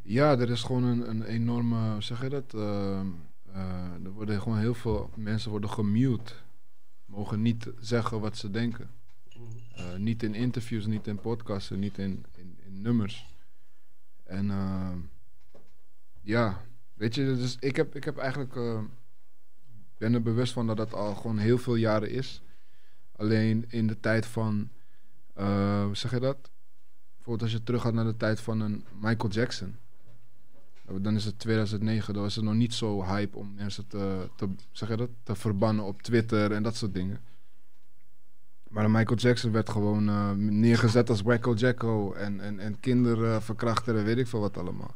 Ja, 0.01 0.37
er 0.39 0.49
is 0.49 0.63
gewoon 0.63 0.83
een, 0.83 1.09
een 1.09 1.23
enorme, 1.23 2.01
zeg 2.01 2.21
je 2.21 2.29
dat? 2.29 2.53
Ehm, 2.53 3.07
eh, 3.51 4.03
er 4.03 4.11
worden 4.11 4.41
gewoon 4.41 4.57
heel 4.57 4.73
veel 4.73 5.09
mensen 5.15 5.51
worden 5.51 5.69
gemute. 5.69 6.33
Mogen 7.05 7.41
niet 7.41 7.71
zeggen 7.79 8.19
wat 8.19 8.37
ze 8.37 8.51
denken. 8.51 8.89
Eh, 9.75 9.95
niet 9.97 10.23
in 10.23 10.33
interviews, 10.35 10.85
niet 10.85 11.07
in 11.07 11.19
podcasten, 11.19 11.79
niet 11.79 11.97
in, 11.97 12.25
in, 12.35 12.57
in 12.65 12.81
nummers. 12.81 13.35
En 14.23 14.49
ehm, 14.51 14.97
ja, 16.27 16.61
weet 16.93 17.15
je, 17.15 17.23
dus 17.23 17.57
ik 17.59 17.75
heb, 17.75 17.95
ik 17.95 18.03
heb 18.03 18.17
eigenlijk, 18.17 18.55
eh, 18.55 18.79
ben 19.97 20.13
er 20.13 20.21
bewust 20.21 20.53
van 20.53 20.67
dat 20.67 20.77
dat 20.77 20.93
al 20.93 21.15
gewoon 21.15 21.37
heel 21.37 21.57
veel 21.57 21.75
jaren 21.75 22.09
is. 22.09 22.41
Alleen 23.15 23.65
in 23.67 23.87
de 23.87 23.99
tijd 23.99 24.25
van, 24.25 24.69
eh, 25.33 25.83
hoe 25.83 25.95
zeg 25.95 26.11
je 26.11 26.19
dat? 26.19 26.51
Bijvoorbeeld 27.15 27.41
als 27.41 27.51
je 27.51 27.63
terug 27.63 27.81
gaat 27.81 27.93
naar 27.93 28.05
de 28.05 28.17
tijd 28.17 28.39
van 28.39 28.59
een 28.59 28.85
Michael 29.01 29.29
Jackson. 29.29 29.75
Dan 31.01 31.15
is 31.15 31.25
het 31.25 31.39
2009, 31.39 32.13
dan 32.13 32.23
was 32.23 32.35
het 32.35 32.43
nog 32.43 32.53
niet 32.53 32.73
zo 32.73 33.03
hype 33.03 33.37
om 33.37 33.53
mensen 33.53 33.87
te, 33.87 34.29
te, 34.35 34.49
zeg 34.71 34.89
je 34.89 34.95
dat, 34.95 35.09
te 35.23 35.35
verbannen 35.35 35.85
op 35.85 36.01
Twitter 36.01 36.51
en 36.51 36.63
dat 36.63 36.75
soort 36.75 36.93
dingen. 36.93 37.19
Maar 38.69 38.91
Michael 38.91 39.19
Jackson 39.19 39.51
werd 39.51 39.69
gewoon 39.69 40.09
eh, 40.09 40.31
neergezet 40.31 41.09
als 41.09 41.21
Wacko 41.21 41.53
Jacko 41.53 42.13
en, 42.13 42.39
en, 42.39 42.59
en 42.59 42.79
kinderverkrachter 42.79 43.97
en 43.97 44.03
weet 44.03 44.17
ik 44.17 44.27
veel 44.27 44.39
wat 44.39 44.57
allemaal. 44.57 44.95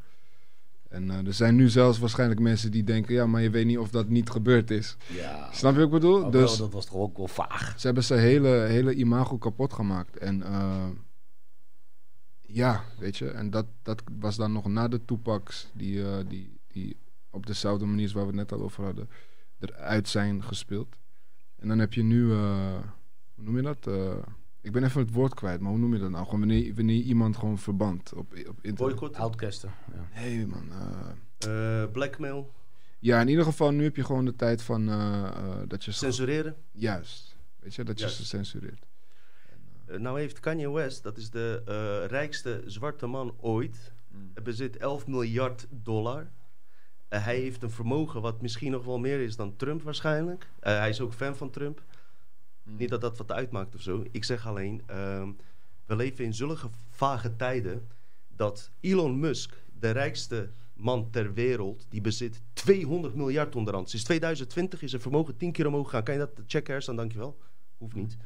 En 0.91 1.09
eh, 1.09 1.27
er 1.27 1.33
zijn 1.33 1.55
nu 1.55 1.69
zelfs 1.69 1.99
waarschijnlijk 1.99 2.39
mensen 2.39 2.71
die 2.71 2.83
denken, 2.83 3.13
ja, 3.13 3.25
maar 3.25 3.41
je 3.41 3.49
weet 3.49 3.65
niet 3.65 3.77
of 3.77 3.89
dat 3.89 4.09
niet 4.09 4.29
gebeurd 4.29 4.71
is. 4.71 4.97
Ja. 5.07 5.51
Snap 5.51 5.71
je 5.71 5.77
wat 5.77 5.85
ik 5.85 5.93
bedoel? 5.93 6.23
Oh, 6.23 6.31
dus 6.31 6.49
wel, 6.49 6.57
dat 6.57 6.73
was 6.73 6.85
toch 6.85 6.95
ook 6.95 7.17
wel 7.17 7.27
vaag. 7.27 7.73
ze 7.79 7.85
hebben 7.85 8.03
zijn 8.03 8.19
hele, 8.19 8.47
hele 8.47 8.93
imago 8.93 9.37
kapot 9.37 9.73
gemaakt. 9.73 10.17
En 10.17 10.43
eh, 10.43 10.89
ja, 12.41 12.83
weet 12.99 13.17
je, 13.17 13.29
en 13.29 13.49
dat, 13.49 13.65
dat 13.81 14.03
was 14.19 14.35
dan 14.35 14.51
nog 14.51 14.67
na 14.67 14.87
de 14.87 15.05
Tupacs, 15.05 15.69
die, 15.73 16.03
eh, 16.03 16.17
die, 16.27 16.59
die 16.67 16.97
op 17.29 17.45
dezelfde 17.45 17.85
manier 17.85 18.11
waar 18.13 18.23
we 18.23 18.37
het 18.37 18.49
net 18.49 18.51
al 18.51 18.61
over 18.65 18.83
hadden, 18.83 19.09
eruit 19.59 20.07
zijn 20.07 20.43
gespeeld. 20.43 20.95
En 21.55 21.67
dan 21.67 21.79
heb 21.79 21.93
je 21.93 22.03
nu, 22.03 22.33
hoe 22.33 22.81
noem 23.35 23.55
je 23.55 23.61
dat? 23.61 23.87
Ik 24.61 24.71
ben 24.71 24.83
even 24.83 25.01
het 25.01 25.11
woord 25.13 25.33
kwijt, 25.33 25.59
maar 25.59 25.69
hoe 25.71 25.79
noem 25.79 25.93
je 25.93 25.99
dat 25.99 26.09
nou? 26.09 26.23
Gewoon 26.25 26.39
wanneer, 26.39 26.75
wanneer 26.75 27.01
iemand 27.01 27.37
gewoon 27.37 27.57
verband 27.57 28.13
op, 28.13 28.19
op 28.31 28.55
internet. 28.61 28.75
Boycott? 28.77 29.15
Outcasten. 29.15 29.71
Ja. 29.93 30.21
Nee 30.21 30.47
man, 30.47 30.67
eh, 30.71 31.81
Eh, 31.83 31.91
blackmail? 31.91 32.51
ja, 32.99 33.21
in 33.21 33.27
ieder 33.27 33.43
geval 33.43 33.71
nu 33.71 33.83
heb 33.83 33.95
je 33.95 34.03
gewoon 34.03 34.25
de 34.25 34.35
tijd 34.35 34.61
van 34.61 34.89
eh, 34.89 35.23
eh, 35.23 35.33
dat 35.67 35.85
je... 35.85 35.91
Censureren? 35.91 36.55
Juist, 36.71 37.35
weet 37.59 37.75
je, 37.75 37.83
dat 37.83 37.99
je 37.99 38.09
ze 38.09 38.25
censureert. 38.25 38.85
Eh, 39.85 39.97
nou 39.99 40.19
heeft 40.19 40.39
Kanye 40.39 40.71
West, 40.71 41.03
dat 41.03 41.17
is 41.17 41.29
de 41.29 41.61
eh, 41.65 42.07
rijkste 42.09 42.63
zwarte 42.65 43.05
man 43.07 43.33
ooit, 43.39 43.91
Mm. 44.13 44.31
Hij 44.33 44.43
bezit 44.43 44.77
11 44.77 45.07
miljard 45.07 45.67
dollar. 45.69 46.29
Hij 47.09 47.35
heeft 47.39 47.63
een 47.63 47.69
vermogen 47.71 48.21
wat 48.21 48.41
misschien 48.41 48.71
nog 48.71 48.85
wel 48.85 48.99
meer 48.99 49.19
is 49.19 49.35
dan 49.35 49.55
Trump 49.55 49.81
waarschijnlijk. 49.81 50.49
Eh, 50.59 50.77
hij 50.77 50.89
is 50.89 51.01
ook 51.01 51.13
fan 51.13 51.35
van 51.35 51.49
Trump. 51.49 51.83
Mm. 52.63 52.77
Niet 52.77 52.89
dat 52.89 53.01
dat 53.01 53.17
wat 53.17 53.31
uitmaakt 53.31 53.75
of 53.75 53.81
zo. 53.81 54.05
Ik 54.11 54.23
zeg 54.23 54.47
alleen, 54.47 54.81
ehm, 54.85 55.31
we 55.85 55.95
leven 55.95 56.25
in 56.25 56.33
zulke 56.33 56.69
vage 56.89 57.35
tijden 57.35 57.87
dat 58.35 58.71
Elon 58.79 59.19
Musk, 59.19 59.63
de 59.79 59.91
rijkste 59.91 60.49
man 60.73 61.09
ter 61.09 61.33
wereld, 61.33 61.85
die 61.89 62.01
bezit 62.01 62.41
200 62.53 63.15
miljard 63.15 63.55
onderhand. 63.55 63.89
Sinds 63.89 64.05
2020 64.05 64.81
is 64.81 64.89
zijn 64.89 65.01
vermogen 65.01 65.37
10 65.37 65.51
keer 65.51 65.67
omhoog 65.67 65.85
gegaan. 65.85 66.03
Kan 66.03 66.13
je 66.13 66.19
dat 66.19 66.41
checken, 66.45 66.73
Hersan? 66.73 66.95
Dankjewel. 66.95 67.37
Hoeft 67.77 67.95
niet. 67.95 68.17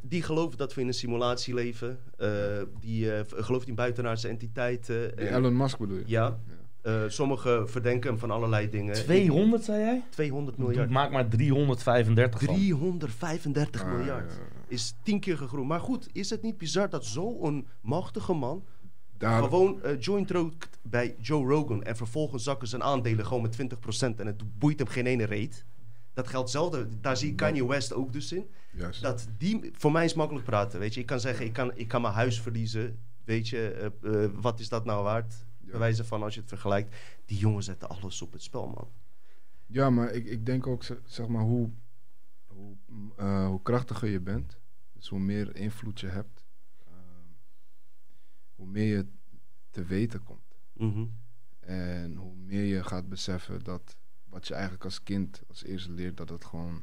Die 0.00 0.22
geloven 0.22 0.58
dat 0.58 0.74
we 0.74 0.80
in 0.80 0.86
een 0.86 0.94
simulatie 0.94 1.54
leven. 1.54 1.98
Eh, 2.16 2.62
die 2.80 3.14
eh, 3.14 3.44
gelooft 3.44 3.68
in 3.68 3.74
buitenaardse 3.74 4.28
entiteiten. 4.28 5.16
Die 5.16 5.28
Elon 5.28 5.56
Musk 5.56 5.78
bedoel 5.78 5.96
je? 5.96 6.04
ja. 6.06 6.38
Eh, 6.82 7.02
sommigen 7.06 7.68
verdenken 7.70 8.10
hem 8.10 8.18
van 8.18 8.30
allerlei 8.30 8.68
dingen. 8.70 8.94
200 8.94 9.64
zei 9.64 9.80
jij? 9.80 10.02
200 10.10 10.56
miljard. 10.58 10.90
Maak 10.90 11.10
maar 11.10 11.28
335 11.28 12.42
van. 12.42 12.54
335 12.54 13.82
Ah, 13.82 13.88
miljard. 13.88 14.30
ja, 14.32 14.38
ja, 14.38 14.44
ja. 14.54 14.60
Is 14.68 14.94
tien 15.02 15.20
keer 15.20 15.36
gegroeid. 15.36 15.66
Maar 15.68 15.80
goed, 15.80 16.08
is 16.12 16.30
het 16.30 16.42
niet 16.42 16.58
bizar 16.58 16.90
dat 16.90 17.04
zo'n 17.04 17.66
machtige 17.80 18.32
man 18.32 18.64
Daar, 19.18 19.42
gewoon 19.42 19.82
eh, 19.82 20.00
joint 20.00 20.30
rookt 20.30 20.78
bij 20.82 21.16
Joe 21.20 21.46
Rogan 21.46 21.82
en 21.82 21.96
vervolgens 21.96 22.44
zakken 22.44 22.68
zijn 22.68 22.82
aandelen 22.82 23.26
gewoon 23.26 23.42
met 23.42 23.52
20% 23.52 24.20
en 24.20 24.26
het 24.26 24.58
boeit 24.58 24.78
hem 24.78 24.88
geen 24.88 25.06
ene 25.06 25.24
reet. 25.24 25.64
Dat 26.14 26.28
geldt 26.28 26.50
zelden. 26.50 26.98
Daar 27.00 27.16
zie 27.16 27.30
ik 27.30 27.36
Kanye 27.36 27.66
West 27.66 27.92
ook 27.94 28.12
dus 28.12 28.32
in. 28.32 28.46
juist. 28.72 29.02
Dat 29.02 29.28
die, 29.38 29.70
voor 29.76 29.92
mij 29.92 30.04
is 30.04 30.14
makkelijk 30.14 30.44
praten. 30.46 30.78
Weet 30.80 30.94
je, 30.94 31.00
ik 31.00 31.06
kan 31.06 31.20
zeggen, 31.20 31.46
ik 31.46 31.52
kan, 31.52 31.72
ik 31.74 31.88
kan 31.88 32.02
mijn 32.02 32.14
huis 32.14 32.40
verliezen. 32.40 32.98
Weet 33.24 33.48
je, 33.48 33.90
eh, 34.02 34.12
wat 34.40 34.60
is 34.60 34.68
dat 34.68 34.84
nou 34.84 35.04
waard? 35.04 35.34
Bij 35.72 35.80
wijze 35.80 36.04
van 36.04 36.22
als 36.22 36.34
je 36.34 36.40
het 36.40 36.48
vergelijkt. 36.48 36.96
Die 37.24 37.38
jongen 37.38 37.62
zetten 37.62 37.88
alles 37.88 38.22
op 38.22 38.32
het 38.32 38.42
spel, 38.42 38.66
man. 38.68 38.90
Ja, 39.66 39.90
maar 39.90 40.10
ik, 40.10 40.26
ik 40.26 40.46
denk 40.46 40.66
ook, 40.66 40.84
zeg- 41.04 41.28
maar, 41.28 41.42
hoe, 41.42 41.70
hoe, 42.46 42.76
eh, 43.16 43.46
hoe 43.46 43.62
krachtiger 43.62 44.08
je 44.08 44.20
bent, 44.20 44.58
dus 44.92 45.08
hoe 45.08 45.18
meer 45.18 45.56
invloed 45.56 46.00
je 46.00 46.06
hebt, 46.06 46.44
ehm, 46.86 47.26
hoe 48.54 48.66
meer 48.66 48.96
je 48.96 49.06
te 49.70 49.84
weten 49.84 50.22
komt. 50.22 50.56
Mhm. 50.72 51.06
En 51.60 52.16
hoe 52.16 52.34
meer 52.36 52.64
je 52.64 52.84
gaat 52.84 53.08
beseffen 53.08 53.64
dat 53.64 53.96
wat 54.24 54.46
je 54.46 54.52
eigenlijk 54.54 54.84
als 54.84 55.02
kind 55.02 55.42
als 55.48 55.62
eerste 55.64 55.90
leert, 55.92 56.16
dat 56.16 56.28
het 56.28 56.44
gewoon, 56.44 56.82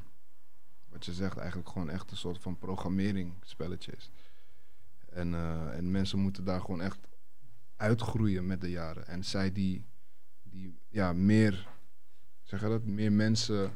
wat 0.87 1.05
je 1.05 1.13
zegt, 1.13 1.37
eigenlijk 1.37 1.69
gewoon 1.69 1.89
echt 1.89 2.11
een 2.11 2.17
soort 2.17 2.39
van 2.41 2.57
programmering 2.57 3.33
spelletje 3.41 3.91
is. 3.91 4.11
En, 5.09 5.33
eh, 5.33 5.77
en 5.77 5.91
mensen 5.91 6.19
moeten 6.19 6.43
daar 6.43 6.61
gewoon 6.61 6.81
echt 6.81 7.07
uitgroeien 7.79 8.45
met 8.45 8.61
de 8.61 8.69
jaren. 8.69 9.07
En 9.07 9.23
zij 9.23 9.51
die, 9.51 9.85
die 10.43 10.79
ja, 10.87 11.13
meer, 11.13 11.67
zeg 12.43 12.61
dat, 12.61 12.85
meer 12.85 13.11
mensen 13.11 13.71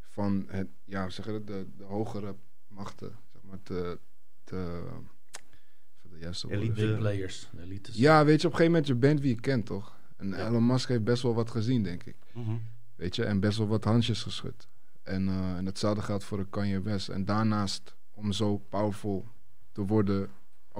van 0.00 0.44
het, 0.48 0.68
ja, 0.84 1.08
zeg 1.10 1.26
dat, 1.26 1.46
de, 1.46 1.66
de 1.76 1.84
hogere 1.84 2.36
machten, 2.68 3.18
zeg 3.32 3.42
maar, 3.42 3.62
te, 3.62 3.98
de 4.44 6.18
juiste 6.20 6.46
woorden 6.46 6.66
Elite. 6.66 6.96
Players, 6.96 7.50
elites. 7.58 7.96
ja, 7.96 8.24
weet 8.24 8.40
je, 8.40 8.46
op 8.46 8.52
een 8.52 8.58
gegeven 8.58 8.72
moment 8.72 8.86
je 8.86 8.94
bent 8.94 9.20
wie 9.20 9.34
je 9.34 9.40
kent, 9.40 9.66
toch? 9.66 9.98
En 10.16 10.28
Ja. 10.28 10.46
Elon 10.46 10.66
Musk 10.66 10.88
heeft 10.88 11.04
best 11.04 11.22
wel 11.22 11.34
wat 11.34 11.50
gezien, 11.50 11.82
denk 11.82 12.04
ik. 12.04 12.16
Mhm. 12.32 12.56
Weet 12.94 13.16
je, 13.16 13.24
en 13.24 13.40
best 13.40 13.58
wel 13.58 13.66
wat 13.66 13.84
handjes 13.84 14.22
geschud. 14.22 14.68
En, 15.02 15.28
eh, 15.28 15.56
en 15.56 15.66
hetzelfde 15.66 16.02
geldt 16.02 16.24
voor 16.24 16.38
de 16.38 16.48
Kanye 16.50 16.80
West. 16.80 17.08
En 17.08 17.24
daarnaast, 17.24 17.94
om 18.10 18.32
zo 18.32 18.58
powerful 18.58 19.28
te 19.72 19.86
worden, 19.86 20.30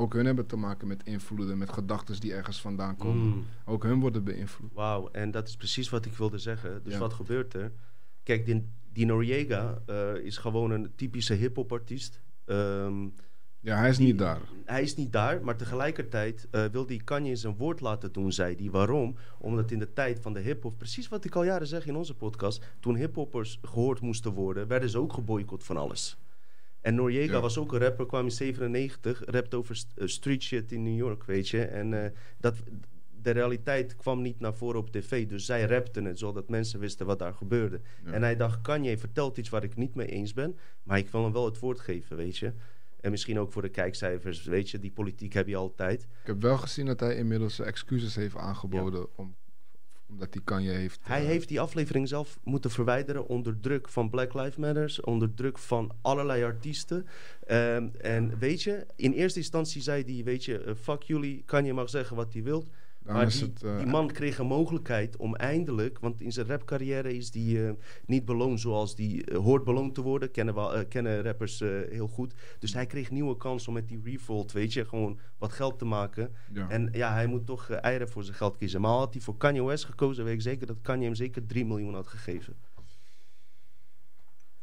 ook 0.00 0.12
hun 0.14 0.26
hebben 0.26 0.46
te 0.46 0.56
maken 0.56 0.88
met 0.88 1.02
invloeden, 1.04 1.58
met 1.58 1.72
gedachten 1.72 2.20
die 2.20 2.32
ergens 2.34 2.60
vandaan 2.60 2.96
komen. 2.96 3.26
Mm. 3.26 3.44
Ook 3.64 3.82
hun 3.82 4.00
worden 4.00 4.24
beïnvloed. 4.24 4.70
Wauw, 4.74 5.08
en 5.12 5.30
dat 5.30 5.48
is 5.48 5.56
precies 5.56 5.88
wat 5.88 6.04
ik 6.04 6.12
wilde 6.12 6.38
zeggen. 6.38 6.80
Dus 6.84 6.92
Ja. 6.92 6.98
wat 6.98 7.12
gebeurt 7.12 7.54
er? 7.54 7.72
Kijk, 8.22 8.46
die, 8.46 8.68
die 8.92 9.06
Noriega 9.06 9.82
eh, 9.86 10.14
is 10.14 10.36
gewoon 10.36 10.70
een 10.70 10.92
typische 10.96 11.34
hip-hop 11.34 11.72
artiest. 11.72 12.20
Ehm, 12.44 13.08
Ja, 13.62 13.76
hij 13.76 13.88
is 13.88 13.96
die- 13.96 14.06
niet 14.06 14.18
daar. 14.18 14.40
Hij 14.64 14.82
is 14.82 14.96
niet 14.96 15.12
daar, 15.12 15.44
maar 15.44 15.56
tegelijkertijd 15.56 16.48
eh, 16.50 16.64
wil 16.64 16.86
die 16.86 17.02
Kanye 17.02 17.36
zijn 17.36 17.56
woord 17.56 17.80
laten 17.80 18.12
doen, 18.12 18.32
zei 18.32 18.54
hij. 18.56 18.70
Waarom? 18.70 19.16
Omdat 19.38 19.70
in 19.70 19.78
de 19.78 19.92
tijd 19.92 20.20
van 20.20 20.32
de 20.32 20.40
hip-hop, 20.40 20.78
precies 20.78 21.08
wat 21.08 21.24
ik 21.24 21.34
al 21.34 21.44
jaren 21.44 21.66
zeg 21.66 21.86
in 21.86 21.96
onze 21.96 22.14
podcast, 22.14 22.64
toen 22.80 22.96
hip-hoppers 22.96 23.58
gehoord 23.62 24.00
moesten 24.00 24.32
worden, 24.32 24.66
werden 24.68 24.90
ze 24.90 24.98
ook 24.98 25.12
geboycott 25.12 25.64
van 25.64 25.76
alles. 25.76 26.18
En 26.80 26.94
Noriega 26.94 27.32
Ja. 27.34 27.40
was 27.40 27.58
ook 27.58 27.72
een 27.72 27.78
rapper, 27.78 28.06
kwam 28.06 28.24
in 28.24 28.30
97, 28.30 29.22
rapt 29.24 29.54
over 29.54 29.76
st- 29.76 29.92
eh, 29.96 30.06
street 30.06 30.42
shit 30.42 30.72
in 30.72 30.82
New 30.82 30.96
York, 30.96 31.24
weet 31.24 31.48
je. 31.48 31.64
En 31.64 32.04
eh, 32.04 32.10
dat, 32.38 32.54
de 33.22 33.30
realiteit 33.30 33.96
kwam 33.96 34.22
niet 34.22 34.40
naar 34.40 34.54
voren 34.54 34.80
op 34.80 34.90
tv, 34.90 35.26
dus 35.28 35.44
zij 35.44 35.64
rapten 35.64 36.04
het, 36.04 36.18
zodat 36.18 36.48
mensen 36.48 36.80
wisten 36.80 37.06
wat 37.06 37.18
daar 37.18 37.34
gebeurde. 37.34 37.80
Ja. 38.04 38.12
En 38.12 38.22
hij 38.22 38.36
dacht, 38.36 38.60
Kanye 38.60 38.98
vertelt 38.98 39.36
iets 39.38 39.48
waar 39.48 39.64
ik 39.64 39.76
niet 39.76 39.94
mee 39.94 40.06
eens 40.06 40.32
ben, 40.32 40.58
maar 40.82 40.98
ik 40.98 41.08
wil 41.08 41.22
hem 41.22 41.32
wel 41.32 41.44
het 41.44 41.58
woord 41.58 41.80
geven, 41.80 42.16
weet 42.16 42.36
je. 42.38 42.52
En 43.00 43.10
misschien 43.10 43.38
ook 43.38 43.52
voor 43.52 43.62
de 43.62 43.68
kijkcijfers, 43.68 44.44
weet 44.44 44.70
je, 44.70 44.78
die 44.78 44.90
politiek 44.90 45.32
heb 45.32 45.46
je 45.48 45.56
altijd. 45.56 46.02
Ik 46.02 46.08
heb 46.26 46.42
wel 46.42 46.58
gezien 46.58 46.86
dat 46.86 47.00
hij 47.00 47.16
inmiddels 47.16 47.58
excuses 47.60 48.14
heeft 48.14 48.36
aangeboden. 48.36 49.06
Om, 49.16 49.34
omdat 50.10 50.34
hij 50.34 50.42
Kanye 50.44 50.70
heeft. 50.70 51.00
Hij 51.02 51.20
eh, 51.20 51.26
heeft 51.26 51.48
die 51.48 51.60
aflevering 51.60 52.08
zelf 52.08 52.38
moeten 52.44 52.70
verwijderen 52.70 53.28
onder 53.28 53.60
druk 53.60 53.88
van 53.88 54.10
Black 54.10 54.34
Lives 54.34 54.56
Matters, 54.56 55.00
onder 55.00 55.34
druk 55.34 55.58
van 55.58 55.92
allerlei 56.02 56.44
artiesten. 56.44 57.06
Ehm, 57.46 57.88
en 58.00 58.38
weet 58.38 58.62
je, 58.62 58.86
in 58.96 59.12
eerste 59.12 59.38
instantie 59.38 59.82
zei 59.82 60.14
hij, 60.14 60.24
weet 60.24 60.44
je, 60.44 60.58
eh, 60.58 60.74
fuck 60.74 61.02
jullie, 61.02 61.42
Kanye 61.46 61.72
mag 61.72 61.90
zeggen 61.90 62.16
wat 62.16 62.32
hij 62.32 62.42
wilt. 62.42 62.66
Dan 63.02 63.14
maar 63.14 63.28
die, 63.28 63.40
het, 63.42 63.62
eh, 63.62 63.76
die 63.76 63.86
man 63.86 64.06
kreeg 64.12 64.38
een 64.38 64.46
mogelijkheid 64.46 65.16
om 65.16 65.36
eindelijk, 65.36 65.98
want 65.98 66.20
in 66.20 66.32
zijn 66.32 66.46
rapcarrière 66.46 67.16
is 67.16 67.30
die 67.30 67.66
eh, 67.66 67.72
niet 68.06 68.24
beloond 68.24 68.60
zoals 68.60 68.94
die 68.94 69.24
eh, 69.24 69.38
hoort 69.38 69.64
beloond 69.64 69.94
te 69.94 70.02
worden. 70.02 70.30
Kennen, 70.30 70.54
we, 70.54 70.84
kennen 70.88 71.22
rappers 71.22 71.58
heel 71.88 72.08
goed. 72.08 72.34
Dus 72.58 72.74
hij 72.74 72.86
kreeg 72.86 73.10
nieuwe 73.10 73.36
kans 73.36 73.68
om 73.68 73.74
met 73.74 73.88
die 73.88 74.00
Revolt, 74.04 74.52
weet 74.52 74.72
je, 74.72 74.84
gewoon 74.84 75.18
wat 75.38 75.52
geld 75.52 75.78
te 75.78 75.84
maken. 75.84 76.34
ja. 76.52 76.68
En 76.68 76.88
ja, 76.92 77.12
hij 77.12 77.26
moet 77.26 77.46
toch 77.46 77.70
eieren 77.70 78.08
voor 78.08 78.24
zijn 78.24 78.36
geld 78.36 78.56
kiezen. 78.56 78.80
Maar 78.80 78.90
had 78.90 79.12
hij 79.12 79.22
voor 79.22 79.36
Kanye 79.36 79.64
West 79.64 79.84
gekozen, 79.84 80.24
weet 80.24 80.34
ik 80.34 80.40
zeker 80.42 80.66
dat 80.66 80.80
Kanye 80.82 81.04
hem 81.04 81.14
zeker 81.14 81.46
3 81.46 81.66
miljoen 81.66 81.94
had 81.94 82.06
gegeven. 82.06 82.56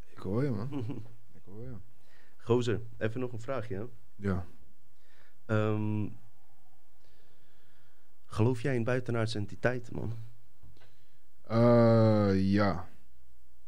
Ik 0.10 0.18
hoor 0.24 0.44
je, 0.44 0.50
man. 0.50 0.70
Ik 1.34 1.42
hoor 1.46 1.62
je. 1.62 1.76
Gozer, 2.38 2.82
even 2.98 3.20
nog 3.20 3.32
een 3.32 3.42
vraagje. 3.42 3.76
hè. 3.76 3.84
Ja. 4.16 4.46
Ehm, 5.46 6.08
geloof 8.38 8.62
jij 8.62 8.76
in 8.76 8.84
buitenaardse 8.84 9.38
entiteiten, 9.38 9.96
man? 9.96 10.14
Eh, 11.42 12.52
ja. 12.52 12.88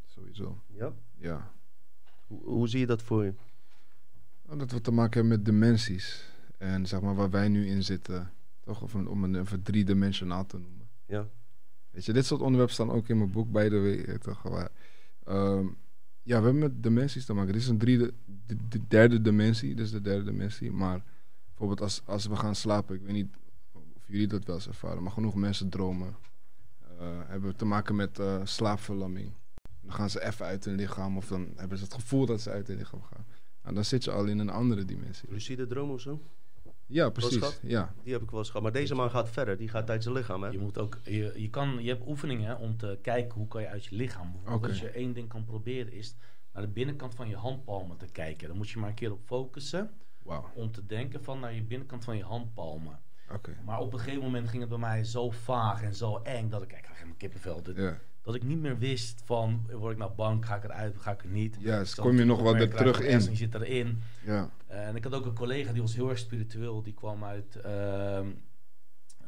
Sowieso. 0.05 0.61
Ja. 0.67 0.93
Ja. 1.17 1.51
Hoe, 2.27 2.43
hoe 2.43 2.67
zie 2.67 2.79
je 2.79 2.85
dat 2.85 3.01
voor 3.03 3.23
je? 3.25 3.33
Nou, 4.45 4.57
Dat 4.59 4.71
we 4.71 4.81
te 4.81 4.91
maken 4.91 5.19
hebben 5.19 5.37
met 5.37 5.45
dimensies. 5.45 6.27
En 6.57 6.85
zeg 6.87 7.01
maar 7.01 7.15
waar 7.15 7.29
wij 7.29 7.47
nu 7.49 7.67
in 7.67 7.83
zitten. 7.83 8.31
Toch? 8.59 8.81
Of 8.81 8.93
een, 8.93 9.07
om 9.07 9.23
een 9.23 9.35
even 9.35 9.61
driedimensionaal 9.63 10.45
te 10.45 10.57
noemen. 10.57 10.87
Ja. 11.05 11.27
Weet 11.91 12.05
je, 12.05 12.13
dit 12.13 12.25
soort 12.25 12.41
onderwerpen 12.41 12.73
staan 12.75 12.91
ook 12.91 13.07
in 13.07 13.17
mijn 13.17 13.31
boek, 13.31 13.51
by 13.51 13.69
the 13.69 13.79
way. 13.79 14.03
eh, 14.03 14.15
Toch? 14.15 14.49
Maar, 14.49 14.69
ehm, 15.23 15.65
ja, 16.23 16.37
we 16.39 16.43
hebben 16.43 16.59
met 16.59 16.83
dimensies 16.83 17.25
te 17.25 17.33
maken. 17.33 17.53
Dit 17.53 17.61
is 17.61 17.67
een 17.67 17.77
de, 17.77 18.13
de 18.69 18.87
derde 18.87 19.21
dimensie. 19.21 19.75
Dit 19.75 19.85
is 19.85 19.91
de 19.91 20.01
derde 20.01 20.23
dimensie. 20.23 20.71
Maar 20.71 21.03
bijvoorbeeld 21.47 21.81
als, 21.81 22.01
als 22.05 22.25
we 22.25 22.35
gaan 22.35 22.55
slapen, 22.55 22.95
ik 22.95 23.01
weet 23.01 23.13
niet 23.13 23.35
jullie 24.09 24.27
dat 24.27 24.45
wel 24.45 24.55
eens 24.55 24.67
ervaren, 24.67 25.03
maar 25.03 25.11
genoeg 25.11 25.35
mensen 25.35 25.69
dromen. 25.69 26.15
eh, 26.99 27.07
hebben 27.27 27.55
te 27.55 27.65
maken 27.65 27.95
met 27.95 28.19
eh, 28.19 28.41
slaapverlamming. 28.43 29.33
Dan 29.81 29.93
gaan 29.93 30.09
ze 30.09 30.25
even 30.25 30.45
uit 30.45 30.65
hun 30.65 30.75
lichaam 30.75 31.17
of 31.17 31.27
dan 31.27 31.47
hebben 31.55 31.77
ze 31.77 31.83
het 31.83 31.93
gevoel 31.93 32.25
dat 32.25 32.41
ze 32.41 32.49
uit 32.49 32.67
hun 32.67 32.77
lichaam 32.77 33.01
gaan. 33.03 33.25
Nou, 33.63 33.75
dan 33.75 33.85
zit 33.85 34.03
je 34.03 34.11
al 34.11 34.25
in 34.25 34.39
een 34.39 34.49
andere 34.49 34.85
dimensie. 34.85 35.31
Lucide 35.31 35.67
droom 35.67 35.89
of 35.91 36.01
zo? 36.01 36.21
Ja, 36.85 37.09
precies. 37.09 37.59
Ja, 37.61 37.93
Die 38.03 38.13
heb 38.13 38.21
ik 38.21 38.29
wel 38.29 38.39
eens 38.39 38.47
gehad. 38.47 38.63
Maar 38.63 38.71
deze 38.71 38.95
man 38.95 39.09
gaat 39.09 39.29
verder. 39.29 39.57
Die 39.57 39.67
gaat 39.69 39.89
uit 39.89 40.03
zijn 40.03 40.15
lichaam, 40.15 40.43
hè? 40.43 40.49
Je, 40.49 40.59
moet 40.59 40.77
ook, 40.77 40.99
je, 41.03 41.33
je, 41.35 41.49
kan, 41.49 41.83
je 41.83 41.89
hebt 41.89 42.07
oefeningen 42.07 42.57
om 42.57 42.77
te 42.77 42.99
kijken 43.01 43.37
hoe 43.37 43.47
kan 43.47 43.61
je 43.61 43.67
uit 43.67 43.85
je 43.85 43.95
lichaam. 43.95 44.31
Bijvoorbeeld 44.31 44.57
Oké. 44.59 44.67
als 44.69 44.79
je 44.79 44.89
één 44.89 45.13
ding 45.13 45.27
kan 45.27 45.45
proberen 45.45 45.93
is 45.93 46.15
naar 46.53 46.61
de 46.63 46.69
binnenkant 46.69 47.15
van 47.15 47.29
je 47.29 47.35
handpalmen 47.35 47.97
te 47.97 48.05
kijken. 48.05 48.47
Dan 48.47 48.57
moet 48.57 48.69
je 48.69 48.79
maar 48.79 48.89
een 48.89 48.95
keer 48.95 49.11
op 49.11 49.21
focussen 49.25 49.91
wauw. 50.23 50.51
om 50.55 50.71
te 50.71 50.85
denken 50.85 51.23
van 51.23 51.39
naar 51.39 51.53
je 51.53 51.63
binnenkant 51.63 52.03
van 52.03 52.17
je 52.17 52.23
handpalmen. 52.23 52.99
Maar 53.65 53.79
op 53.79 53.93
een 53.93 53.99
gegeven 53.99 54.23
moment 54.23 54.49
ging 54.49 54.59
het 54.61 54.69
bij 54.69 54.77
mij 54.79 55.03
zo 55.03 55.29
vaag 55.29 55.83
en 55.83 55.95
zo 55.95 56.17
eng 56.23 56.49
dat 56.49 56.61
ik, 56.61 56.71
ik 56.73 56.81
krijg 56.81 56.95
helemaal 56.97 57.17
kippenvel. 57.17 57.61
Dat, 58.21 58.35
ik 58.35 58.43
niet 58.43 58.59
meer 58.59 58.77
wist 58.77 59.21
van 59.25 59.67
word 59.71 59.91
ik 59.91 59.97
nou 59.97 60.11
bang, 60.11 60.45
ga 60.45 60.55
ik 60.55 60.63
eruit, 60.63 60.97
ga 60.97 61.11
ik 61.11 61.23
er 61.23 61.29
niet. 61.29 61.57
Ja, 61.59 61.79
dus 61.79 61.95
Zo 61.95 62.03
kom 62.03 62.17
je 62.17 62.23
nog 62.25 62.41
wat 62.41 62.55
er 62.55 62.69
terug 62.75 62.99
in. 63.01 63.19
Je 63.19 63.35
zit 63.35 63.55
erin. 63.55 64.01
Ja. 64.25 64.49
En 64.67 64.95
ik 64.95 65.03
had 65.03 65.13
ook 65.13 65.25
een 65.25 65.33
collega 65.33 65.71
die 65.71 65.81
was 65.81 65.95
heel 65.95 66.09
erg 66.09 66.17
spiritueel. 66.19 66.83
Die 66.83 66.93
kwam 66.93 67.23
uit 67.23 67.55
eh, 67.55 68.19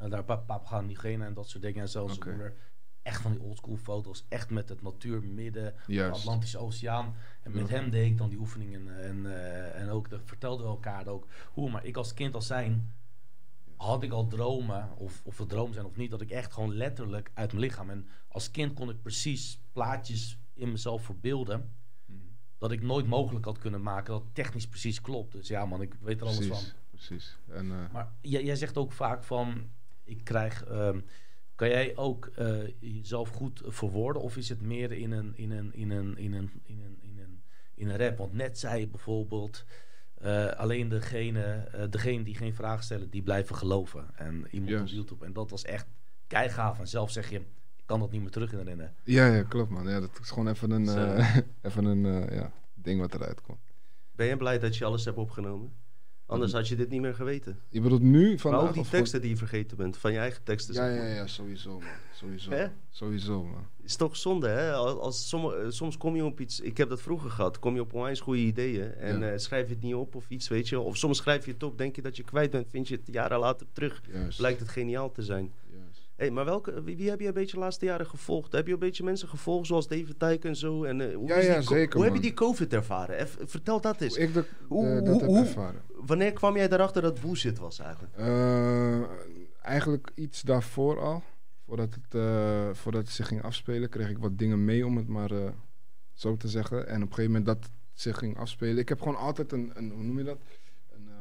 daar 0.09 0.23
Papua 0.23 0.81
Nieuw-Guinea 0.81 1.25
en 1.25 1.33
dat 1.33 1.49
soort 1.49 1.63
dingen. 1.63 1.81
En 1.81 1.89
zelfs 1.89 2.15
Oké. 2.15 2.29
moeder. 2.29 2.53
Echt 3.01 3.21
van 3.21 3.31
die 3.31 3.41
oldschool 3.41 3.77
foto's. 3.77 4.25
Echt 4.29 4.49
met 4.49 4.69
het 4.69 4.81
natuur 4.81 5.23
midden, 5.23 5.73
de 5.85 5.93
Juist. 5.93 6.19
Atlantische 6.19 6.57
Oceaan. 6.57 7.15
En 7.41 7.51
met 7.51 7.69
Ja. 7.69 7.75
hem 7.75 7.89
deed 7.89 8.05
ik 8.05 8.17
dan 8.17 8.29
die 8.29 8.39
oefeningen. 8.39 9.01
En, 9.03 9.25
eh, 9.25 9.81
en 9.81 9.89
ook, 9.89 10.09
dat 10.09 10.21
vertelden 10.25 10.65
we 10.65 10.71
elkaar 10.71 11.07
ook 11.07 11.27
hoe. 11.51 11.69
Maar 11.69 11.85
ik 11.85 11.97
als 11.97 12.13
kind 12.13 12.35
als 12.35 12.47
zijn 12.47 12.91
had 13.81 14.03
ik 14.03 14.11
al 14.11 14.27
dromen, 14.27 14.89
of, 14.97 15.21
of 15.23 15.37
het 15.37 15.49
droom 15.49 15.73
zijn 15.73 15.85
of 15.85 15.95
niet, 15.95 16.11
dat 16.11 16.21
ik 16.21 16.31
echt 16.31 16.53
gewoon 16.53 16.75
letterlijk 16.75 17.31
uit 17.33 17.51
mijn 17.51 17.63
lichaam. 17.63 17.89
En 17.89 18.07
als 18.27 18.51
kind 18.51 18.73
kon 18.73 18.89
ik 18.89 19.01
precies 19.01 19.59
plaatjes 19.71 20.37
in 20.53 20.71
mezelf 20.71 21.03
verbeelden. 21.03 21.73
Mhm. 22.05 22.17
Dat 22.57 22.71
ik 22.71 22.81
nooit 22.81 23.07
mogelijk 23.07 23.45
had 23.45 23.57
kunnen 23.57 23.81
maken 23.81 24.13
dat 24.13 24.23
technisch 24.33 24.67
precies 24.67 25.01
klopt. 25.01 25.31
Dus 25.31 25.47
ja, 25.47 25.65
man, 25.65 25.81
ik 25.81 25.93
weet 26.01 26.21
er 26.21 26.27
alles 26.27 26.47
van. 26.47 26.47
Precies. 26.47 26.75
Precies. 26.89 27.37
En, 27.47 27.71
eh, 27.71 27.91
Maar 27.93 28.11
jij, 28.21 28.43
jij 28.43 28.55
zegt 28.55 28.77
ook 28.77 28.91
vaak 28.91 29.23
van, 29.23 29.69
ik 30.03 30.23
krijg, 30.23 30.63
ehm, 30.63 30.99
kan 31.55 31.69
jij 31.69 31.97
ook 31.97 32.25
eh, 32.25 32.67
jezelf 32.79 33.29
goed 33.29 33.61
verwoorden 33.65 34.21
of 34.21 34.37
is 34.37 34.49
het 34.49 34.61
meer 34.61 34.91
in 34.91 35.11
een, 35.11 35.37
in 35.37 35.51
een, 35.51 35.73
in 35.73 35.91
een, 35.91 36.17
in 36.17 36.33
een, 36.33 36.51
in 36.63 36.81
een, 36.81 36.99
in 37.01 37.19
een, 37.19 37.43
in 37.73 37.89
een 37.89 37.97
rap? 37.97 38.17
Want 38.17 38.33
net 38.33 38.59
zei 38.59 38.79
je 38.79 38.87
bijvoorbeeld, 38.87 39.65
eh, 40.21 40.47
alleen 40.47 40.89
degene, 40.89 41.41
eh, 41.43 41.83
degene 41.89 42.23
die 42.23 42.35
geen 42.35 42.55
vraag 42.55 42.83
stellen, 42.83 43.09
die 43.09 43.21
blijven 43.21 43.55
geloven. 43.55 44.05
En 44.15 44.47
iemand 44.51 44.81
op 44.81 44.87
YouTube. 44.87 45.25
En 45.25 45.33
dat 45.33 45.49
was 45.49 45.63
echt 45.63 45.87
keigaaf. 46.27 46.79
En 46.79 46.87
zelf 46.87 47.11
zeg 47.11 47.29
je, 47.29 47.37
ik 47.75 47.83
kan 47.85 47.99
dat 47.99 48.11
niet 48.11 48.21
meer 48.21 48.29
terug 48.31 48.51
herinneren. 48.51 48.95
ja, 49.03 49.25
ja, 49.25 49.43
klopt 49.43 49.69
man. 49.69 49.87
Ja, 49.89 49.99
dat 49.99 50.19
is 50.21 50.29
gewoon 50.29 50.47
even 50.47 50.71
een, 50.71 50.87
eh, 50.87 51.37
even 51.61 51.85
een 51.85 52.05
eh, 52.05 52.35
ja, 52.37 52.51
ding 52.73 52.99
wat 52.99 53.13
eruit 53.13 53.41
komt. 53.41 53.59
Ben 54.15 54.27
je 54.27 54.37
blij 54.37 54.59
dat 54.59 54.77
je 54.77 54.85
alles 54.85 55.05
hebt 55.05 55.17
opgenomen? 55.17 55.73
Anders 56.25 56.51
had 56.51 56.67
je 56.67 56.75
dit 56.75 56.89
niet 56.89 57.01
meer 57.01 57.15
geweten. 57.15 57.59
Je 57.69 57.81
bedoelt 57.81 58.01
nu 58.01 58.29
Maar 58.29 58.37
vandaag? 58.37 58.61
ook 58.61 58.73
die 58.73 58.89
teksten 58.89 59.21
die 59.21 59.29
je 59.29 59.37
vergeten 59.37 59.77
bent. 59.77 59.97
Van 59.97 60.11
je 60.11 60.17
eigen 60.17 60.43
teksten. 60.43 60.73
Ja, 60.73 60.87
ja, 60.87 61.03
ja, 61.03 61.27
sowieso 61.27 61.79
man. 61.79 61.89
Sowieso. 62.13 62.69
Sowieso 62.89 63.43
man. 63.43 63.67
Is 63.91 63.97
toch 63.97 64.17
zonde, 64.17 64.47
hè? 64.47 64.71
Als, 64.73 64.99
als 64.99 65.29
somm- 65.29 65.51
eh, 65.51 65.65
soms 65.67 65.97
kom 65.97 66.15
je 66.15 66.23
op 66.25 66.39
iets... 66.39 66.59
Ik 66.59 66.77
heb 66.77 66.89
dat 66.89 67.01
vroeger 67.01 67.29
gehad. 67.29 67.59
Kom 67.59 67.75
je 67.75 67.81
op 67.81 67.93
onwijs 67.93 68.19
goede 68.19 68.39
ideeën. 68.39 68.93
En 68.93 69.19
Ja. 69.19 69.31
eh, 69.31 69.37
schrijf 69.37 69.67
je 69.67 69.73
het 69.73 69.83
niet 69.83 69.95
op 69.95 70.15
of 70.15 70.25
iets, 70.29 70.47
weet 70.47 70.69
je. 70.69 70.79
Of 70.79 70.97
soms 70.97 71.17
schrijf 71.17 71.45
je 71.45 71.51
het 71.51 71.63
op, 71.63 71.77
denk 71.77 71.95
je 71.95 72.01
dat 72.01 72.15
je 72.17 72.23
kwijt 72.23 72.51
bent. 72.51 72.67
Vind 72.69 72.87
je 72.87 72.95
het 72.95 73.13
jaren 73.13 73.39
later 73.39 73.67
terug. 73.73 74.01
Juist. 74.11 74.37
Blijkt 74.37 74.59
het 74.59 74.69
geniaal 74.69 75.11
te 75.11 75.21
zijn. 75.23 75.51
Juist. 75.71 76.09
hey, 76.15 76.31
maar 76.31 76.45
welke, 76.45 76.83
wie, 76.83 76.97
wie 76.97 77.09
heb 77.09 77.19
je 77.19 77.27
een 77.27 77.33
beetje 77.33 77.55
de 77.55 77.61
laatste 77.63 77.85
jaren 77.85 78.05
gevolgd? 78.07 78.51
Heb 78.51 78.67
je 78.67 78.73
een 78.73 78.79
beetje 78.79 79.03
mensen 79.03 79.27
gevolgd, 79.27 79.67
zoals 79.67 79.87
David 79.87 80.19
Tijk 80.19 80.45
en 80.45 80.55
zo? 80.55 80.83
En, 80.83 81.01
eh, 81.09 81.15
hoe 81.15 81.27
Ja, 81.27 81.39
ja, 81.39 81.61
zeker, 81.61 81.95
Hoe 81.95 82.05
heb 82.05 82.13
je 82.15 82.21
die 82.21 82.33
COVID 82.33 82.73
ervaren? 82.73 83.27
Vertel 83.45 83.81
dat 83.81 84.01
eens. 84.01 84.15
Ik 84.17 84.33
dat, 84.33 84.45
Hoe- 84.67 84.85
hoe- 85.09 85.35
heb 85.35 85.45
ervaren. 85.45 85.81
Wanneer 86.05 86.33
kwam 86.33 86.55
jij 86.55 86.69
erachter 86.69 87.01
dat 87.01 87.21
bullshit 87.21 87.59
was 87.59 87.79
eigenlijk? 87.79 88.13
Eigenlijk 89.61 90.11
iets 90.15 90.41
daarvoor 90.41 90.99
al. 90.99 91.23
Voordat 91.71 91.93
het, 91.93 92.15
eh, 92.15 92.73
voordat 92.73 93.01
het 93.01 93.11
zich 93.11 93.27
ging 93.27 93.43
afspelen, 93.43 93.89
kreeg 93.89 94.09
ik 94.09 94.17
wat 94.17 94.37
dingen 94.37 94.65
mee, 94.65 94.85
om 94.85 94.97
het 94.97 95.07
maar 95.07 95.31
eh, 95.31 95.51
zo 96.13 96.37
te 96.37 96.47
zeggen. 96.47 96.87
En 96.87 96.95
op 96.95 97.01
een 97.01 97.13
gegeven 97.13 97.25
moment 97.31 97.45
dat 97.45 97.63
het 97.63 97.71
zich 97.93 98.17
ging 98.17 98.37
afspelen. 98.37 98.77
Ik 98.77 98.89
heb 98.89 98.99
gewoon 98.99 99.17
altijd 99.17 99.51
een, 99.51 99.71
een 99.73 99.91
hoe 99.91 100.03
noem 100.03 100.17
je 100.17 100.23
dat? 100.23 100.41
Een, 100.89 101.07
eh, 101.07 101.13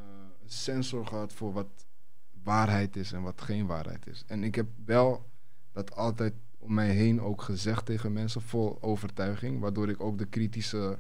een 0.42 0.51
sensor 0.51 1.07
gehad 1.07 1.32
voor 1.32 1.53
wat 1.53 1.86
waarheid 2.42 2.96
is 2.96 3.12
en 3.12 3.22
wat 3.22 3.40
geen 3.40 3.66
waarheid 3.66 4.07
is. 4.07 4.24
En 4.26 4.44
ik 4.44 4.55
heb 4.55 4.66
wel 4.84 5.30
dat 5.72 5.94
altijd 5.96 6.34
om 6.59 6.74
mij 6.74 6.90
heen 6.90 7.20
ook 7.20 7.42
gezegd 7.42 7.86
tegen 7.86 8.12
mensen, 8.12 8.42
vol 8.42 8.82
overtuiging. 8.82 9.61
Waardoor 9.61 9.88
ik 9.88 10.01
ook 10.01 10.18
de 10.18 10.26
kritische 10.26 10.98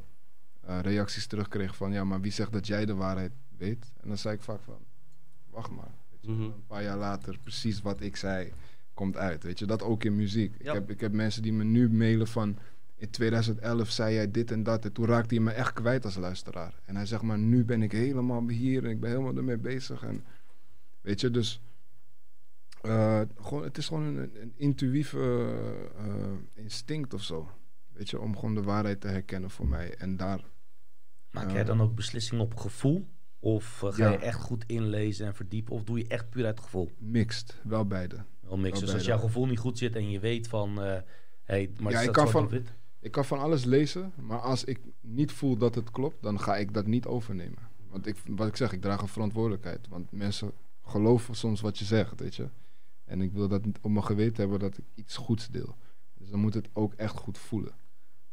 reacties 0.62 1.26
terugkreeg 1.26 1.76
van, 1.76 1.92
ja, 1.92 2.04
maar 2.04 2.20
wie 2.20 2.32
zegt 2.32 2.52
dat 2.52 2.66
jij 2.66 2.86
de 2.86 2.94
waarheid 2.94 3.32
weet? 3.56 3.92
En 4.00 4.08
dan 4.08 4.18
zei 4.18 4.34
ik 4.34 4.42
vaak 4.42 4.60
van, 4.62 4.78
wacht 5.50 5.70
maar. 5.70 5.94
Mhm. 6.20 6.42
Een 6.42 6.66
paar 6.66 6.82
jaar 6.82 6.98
later, 6.98 7.38
precies 7.42 7.82
wat 7.82 8.00
ik 8.00 8.16
zei, 8.16 8.52
komt 9.00 9.16
uit. 9.16 9.42
Weet 9.42 9.58
je, 9.58 9.66
dat 9.66 9.82
ook 9.82 10.04
in 10.04 10.16
muziek. 10.16 10.54
Ja. 10.62 10.68
Ik, 10.68 10.74
heb, 10.78 10.90
ik 10.90 11.00
heb 11.00 11.12
mensen 11.12 11.42
die 11.42 11.52
me 11.52 11.64
nu 11.64 11.90
mailen 11.90 12.26
van, 12.26 12.58
in 12.96 13.10
2011 13.10 13.90
zei 13.90 14.14
jij 14.14 14.30
dit 14.30 14.50
en 14.50 14.62
dat. 14.62 14.84
En 14.84 14.92
toen 14.92 15.06
raakte 15.06 15.34
hij 15.34 15.44
me 15.44 15.50
echt 15.50 15.72
kwijt 15.72 16.04
als 16.04 16.16
luisteraar. 16.16 16.74
En 16.84 16.96
hij 16.96 17.06
zegt 17.06 17.22
maar, 17.22 17.38
nu 17.38 17.64
ben 17.64 17.82
ik 17.82 17.92
helemaal 17.92 18.48
hier 18.48 18.84
en 18.84 18.90
ik 18.90 19.00
ben 19.00 19.10
helemaal 19.10 19.36
ermee 19.36 19.56
bezig. 19.58 20.02
En 20.02 20.24
weet 21.00 21.20
je, 21.20 21.30
dus 21.30 21.60
eh, 22.82 23.20
gewoon, 23.40 23.62
het 23.64 23.78
is 23.78 23.86
gewoon 23.88 24.04
een, 24.04 24.30
een 24.40 24.52
intuïeve 24.56 25.52
eh, 25.96 26.62
instinct 26.64 27.14
of 27.14 27.22
zo. 27.22 27.48
Weet 27.92 28.10
je, 28.10 28.20
om 28.20 28.34
gewoon 28.34 28.54
de 28.54 28.62
waarheid 28.62 29.00
te 29.00 29.08
herkennen 29.08 29.50
voor 29.50 29.68
mij. 29.68 29.94
En 29.94 30.16
daar, 30.16 30.44
Maak 31.30 31.50
jij 31.50 31.64
dan 31.64 31.80
ook 31.80 31.94
beslissingen 31.94 32.44
op 32.44 32.56
gevoel? 32.56 33.06
Of 33.38 33.82
eh, 33.82 33.92
ga 33.92 34.04
Ja. 34.04 34.10
je 34.10 34.16
echt 34.18 34.40
goed 34.40 34.64
inlezen 34.66 35.26
en 35.26 35.34
verdiepen? 35.34 35.72
Of 35.74 35.84
doe 35.84 35.98
je 35.98 36.06
echt 36.08 36.30
puur 36.30 36.44
uit 36.46 36.60
gevoel? 36.60 36.90
mixed, 36.98 37.60
wel 37.64 37.86
beide. 37.86 38.24
Wel 38.50 38.58
mix. 38.58 38.70
Wel 38.72 38.80
Dus 38.80 38.94
als 38.94 39.04
beide. 39.04 39.08
jouw 39.20 39.28
gevoel 39.28 39.46
niet 39.46 39.58
goed 39.58 39.78
zit 39.78 39.96
en 39.96 40.10
je 40.10 40.20
weet 40.20 40.48
van... 40.48 40.82
eh 40.82 41.00
hey, 41.42 41.70
maar 41.80 41.92
Ja, 41.92 42.00
ik 42.00 42.12
kan 42.12 42.28
van-. 42.28 42.50
Ik 43.00 43.10
kan 43.10 43.24
van 43.24 43.38
alles 43.38 43.64
lezen, 43.64 44.12
maar 44.20 44.38
als 44.40 44.64
ik 44.64 44.80
niet 45.00 45.32
voel 45.32 45.56
dat 45.56 45.74
het 45.74 45.90
klopt, 45.90 46.22
dan 46.22 46.40
ga 46.40 46.56
ik 46.56 46.74
dat 46.74 46.86
niet 46.86 47.06
overnemen. 47.06 47.68
Want 47.88 48.06
ik, 48.06 48.16
wat 48.26 48.48
ik 48.48 48.56
zeg, 48.56 48.72
ik 48.72 48.80
draag 48.80 49.00
een 49.02 49.08
verantwoordelijkheid. 49.08 49.88
Want 49.88 50.12
mensen 50.12 50.52
geloven 50.84 51.34
soms 51.34 51.60
wat 51.60 51.78
je 51.78 51.84
zegt, 51.84 52.20
weet 52.20 52.34
je. 52.34 52.48
En 53.04 53.20
ik 53.20 53.32
wil 53.32 53.48
dat 53.48 53.64
niet 53.64 53.78
op 53.82 53.90
mijn 53.90 54.04
geweten 54.04 54.36
hebben 54.36 54.58
dat 54.58 54.78
ik 54.78 54.84
iets 54.94 55.16
goeds 55.16 55.48
deel. 55.48 55.76
Dus 56.14 56.28
dan 56.30 56.40
moet 56.40 56.54
het 56.54 56.68
ook 56.72 56.94
echt 56.94 57.16
goed 57.16 57.38
voelen. 57.38 57.72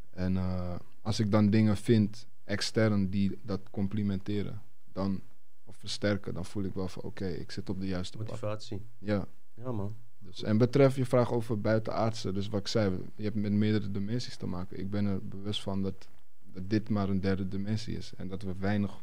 En 0.10 0.38
eh, 0.38 0.76
als 1.02 1.20
ik 1.20 1.32
dan 1.32 1.50
dingen 1.50 1.78
vind, 1.78 2.28
extern, 2.44 3.10
die 3.10 3.40
dat 3.44 3.70
complimenteren, 3.72 4.62
dan, 4.94 5.22
of 5.66 5.76
versterken, 5.76 6.34
dan 6.34 6.46
voel 6.46 6.64
ik 6.64 6.74
wel 6.74 6.88
van 6.88 7.04
oké, 7.04 7.28
ik 7.28 7.52
zit 7.52 7.70
op 7.70 7.80
de 7.80 7.88
juiste 7.88 8.18
pad. 8.18 8.28
Motivatie. 8.28 8.82
Ja. 8.98 9.28
Ja, 9.54 9.72
man. 9.72 9.96
Dus, 10.30 10.44
en 10.44 10.58
betreft 10.58 10.96
je 10.96 11.06
vraag 11.06 11.32
over 11.32 11.62
buitenaardse, 11.62 12.32
dus 12.32 12.50
wat 12.50 12.60
ik 12.60 12.68
zei, 12.68 12.98
je 13.16 13.24
hebt 13.24 13.36
met 13.36 13.52
meerdere 13.52 13.92
dimensies 13.92 14.36
te 14.36 14.46
maken. 14.48 14.80
Ik 14.80 14.90
ben 14.90 15.06
er 15.06 15.28
bewust 15.28 15.62
van 15.62 15.82
dat, 15.82 16.08
dat 16.54 16.70
dit 16.70 16.90
maar 16.90 17.10
een 17.10 17.22
derde 17.22 17.48
dimensie 17.48 17.98
is 17.98 18.14
en 18.18 18.28
dat 18.28 18.42
we 18.42 18.54
weinig 18.60 19.02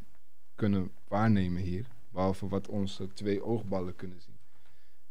kunnen 0.55 0.91
waarnemen 1.07 1.61
hier, 1.61 1.87
behalve 2.11 2.47
wat 2.47 2.67
onze 2.67 3.07
twee 3.13 3.43
oogballen 3.43 3.95
kunnen 3.95 4.21
zien. 4.21 4.33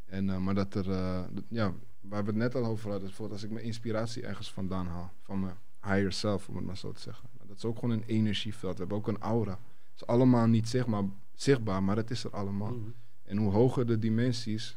En, 0.06 0.30
eh, 0.30 0.38
maar 0.38 0.54
dat 0.54 0.74
er, 0.74 0.90
eh, 0.90 1.22
dat- 1.32 1.44
ja, 1.48 1.72
waar 2.00 2.20
we 2.24 2.28
het 2.30 2.38
net 2.38 2.54
al 2.54 2.64
over 2.64 2.90
hadden, 2.90 3.06
bijvoorbeeld 3.08 3.40
als 3.40 3.48
ik 3.48 3.54
mijn 3.54 3.66
inspiratie 3.66 4.26
ergens 4.26 4.52
vandaan 4.52 4.86
haal, 4.86 5.12
van 5.22 5.40
mijn 5.40 5.56
higher 5.82 6.12
self, 6.12 6.48
om 6.48 6.56
het 6.56 6.64
maar 6.64 6.76
zo 6.76 6.92
te 6.92 7.00
zeggen. 7.00 7.28
Dat 7.46 7.56
is 7.56 7.64
ook 7.64 7.78
gewoon 7.78 7.90
een 7.90 8.04
energieveld, 8.06 8.72
we 8.72 8.78
hebben 8.78 8.96
ook 8.96 9.08
een 9.08 9.20
aura. 9.20 9.50
Het 9.52 10.02
is 10.02 10.06
allemaal 10.06 10.46
niet 10.46 10.68
zichtbaar, 10.68 11.04
zichtbaar 11.34 11.82
maar 11.82 11.96
het 11.96 12.10
is 12.10 12.24
er 12.24 12.30
allemaal. 12.30 12.72
Mhm. 12.72 12.90
En 13.24 13.36
hoe 13.36 13.52
hoger 13.52 13.86
de 13.86 13.98
dimensies, 13.98 14.76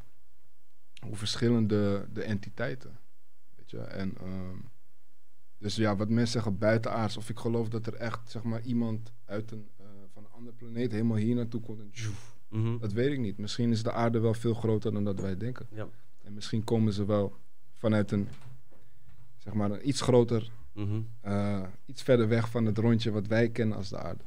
hoe 1.06 1.16
verschillende 1.16 2.08
de 2.14 2.22
entiteiten. 2.24 3.00
Weet 3.56 3.70
je, 3.72 3.80
en 3.80 4.18
ehm, 4.18 4.58
dus 5.58 5.76
ja, 5.76 5.96
wat 5.96 6.10
mensen 6.10 6.32
zeggen 6.32 6.58
buitenaards, 6.58 7.18
of 7.18 7.30
ik 7.30 7.40
geloof 7.40 7.70
dat 7.70 7.88
er 7.88 7.94
echt 7.94 8.30
zeg 8.30 8.44
maar 8.44 8.62
iemand 8.62 9.12
uit 9.26 9.52
een, 9.52 9.68
eh, 9.78 9.86
van 10.14 10.24
een 10.24 10.32
andere 10.32 10.56
planeet 10.56 10.92
helemaal 10.92 11.18
hier 11.18 11.36
naartoe 11.36 11.62
komt 11.62 11.80
en 11.80 11.90
tjoef, 11.92 12.36
Mhm. 12.50 12.78
dat 12.78 12.92
weet 12.92 13.12
ik 13.12 13.20
niet. 13.20 13.38
Misschien 13.38 13.72
is 13.72 13.84
de 13.84 13.92
aarde 13.92 14.20
wel 14.20 14.34
veel 14.34 14.54
groter 14.54 14.94
dan 14.94 15.04
dat 15.04 15.20
wij 15.20 15.38
denken. 15.38 15.68
Ja. 15.72 15.88
En 16.24 16.34
misschien 16.34 16.64
komen 16.64 16.94
ze 16.94 17.06
wel 17.06 17.36
vanuit 17.74 18.12
een, 18.12 18.28
zeg 19.38 19.54
maar, 19.54 19.72
een 19.72 19.88
iets 19.88 20.02
groter, 20.02 20.52
Mhm. 20.74 21.02
eh, 21.22 21.64
iets 21.86 22.02
verder 22.04 22.28
weg 22.28 22.50
van 22.50 22.66
het 22.66 22.78
rondje 22.78 23.12
wat 23.12 23.28
wij 23.28 23.50
kennen 23.50 23.78
als 23.78 23.90
de 23.90 23.98
aarde. 23.98 24.24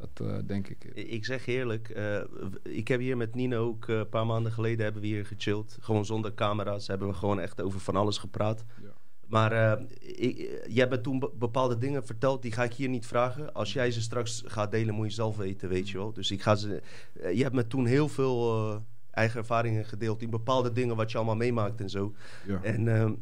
Dat 0.00 0.28
eh, 0.28 0.36
denk 0.46 0.68
ik. 0.68 0.84
Ik 0.94 1.24
zeg 1.24 1.46
eerlijk, 1.46 1.88
eh, 1.88 2.20
ik 2.62 2.88
heb 2.88 3.00
hier 3.00 3.16
met 3.16 3.34
Nino 3.34 3.66
ook 3.66 3.88
eh, 3.88 3.96
een 3.96 4.08
paar 4.08 4.26
maanden 4.26 4.52
geleden 4.52 4.84
hebben 4.84 5.02
we 5.02 5.08
hier 5.08 5.26
gechilled. 5.26 5.78
Gewoon 5.80 6.04
zonder 6.04 6.34
camera's 6.34 6.86
hebben 6.86 7.08
we 7.08 7.14
gewoon 7.14 7.40
echt 7.40 7.60
over 7.62 7.80
van 7.80 7.96
alles 7.96 8.18
gepraat. 8.18 8.64
Ja. 8.82 8.88
Maar 9.26 9.80
ik, 10.00 10.36
jij 10.66 10.74
hebt 10.74 10.90
me 10.90 11.00
toen 11.00 11.18
be- 11.18 11.30
bepaalde 11.34 11.78
dingen 11.78 12.06
verteld, 12.06 12.42
die 12.42 12.52
ga 12.52 12.64
ik 12.64 12.72
hier 12.72 12.88
niet 12.88 13.06
vragen. 13.06 13.54
Als 13.54 13.72
jij 13.72 13.90
ze 13.90 14.00
straks 14.00 14.42
gaat 14.46 14.70
delen, 14.70 14.94
moet 14.94 15.06
je 15.06 15.12
zelf 15.12 15.36
weten, 15.36 15.68
weet 15.68 15.90
je 15.90 15.98
wel. 15.98 16.12
Dus 16.12 16.30
ik 16.30 16.42
ga 16.42 16.54
ze. 16.54 16.82
je 17.12 17.42
hebt 17.42 17.54
me 17.54 17.66
toen 17.66 17.86
heel 17.86 18.08
veel 18.08 18.82
eigen 19.10 19.38
ervaringen 19.38 19.84
gedeeld 19.84 20.22
in 20.22 20.30
bepaalde 20.30 20.72
dingen 20.72 20.96
wat 20.96 21.10
je 21.10 21.16
allemaal 21.16 21.36
meemaakt 21.36 21.80
en 21.80 21.90
zo. 21.90 22.14
Ja. 22.46 22.62
En 22.62 22.88
ehm, 22.88 23.14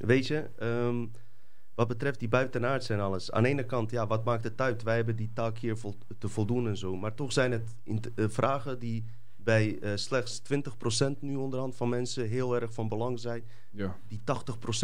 weet 0.00 0.26
je, 0.26 0.50
ehm, 0.58 1.06
wat 1.74 1.88
betreft 1.88 2.18
die 2.18 2.28
buitenaards 2.28 2.88
en 2.88 3.00
alles. 3.00 3.30
Aan 3.32 3.42
de 3.42 3.48
ene 3.48 3.64
kant, 3.66 3.90
ja, 3.90 4.06
wat 4.06 4.24
maakt 4.24 4.44
het 4.44 4.60
uit? 4.60 4.82
Wij 4.82 4.96
hebben 4.96 5.16
die 5.16 5.30
taak 5.32 5.58
hier 5.58 5.76
vol- 5.76 5.98
te 6.18 6.28
voldoen 6.28 6.68
en 6.68 6.76
zo. 6.76 6.96
Maar 6.96 7.14
toch 7.14 7.32
zijn 7.32 7.52
het 7.52 7.74
eh, 8.14 8.28
vragen 8.28 8.78
die 8.78 9.04
bij 9.36 9.78
eh, 9.78 9.92
slechts 9.94 10.42
20% 10.42 11.18
nu 11.20 11.36
onderhand 11.36 11.76
van 11.76 11.88
mensen 11.88 12.28
heel 12.28 12.60
erg 12.60 12.72
van 12.74 12.88
belang 12.88 13.18
zijn. 13.20 13.42
ja. 13.70 13.98
Die 14.08 14.20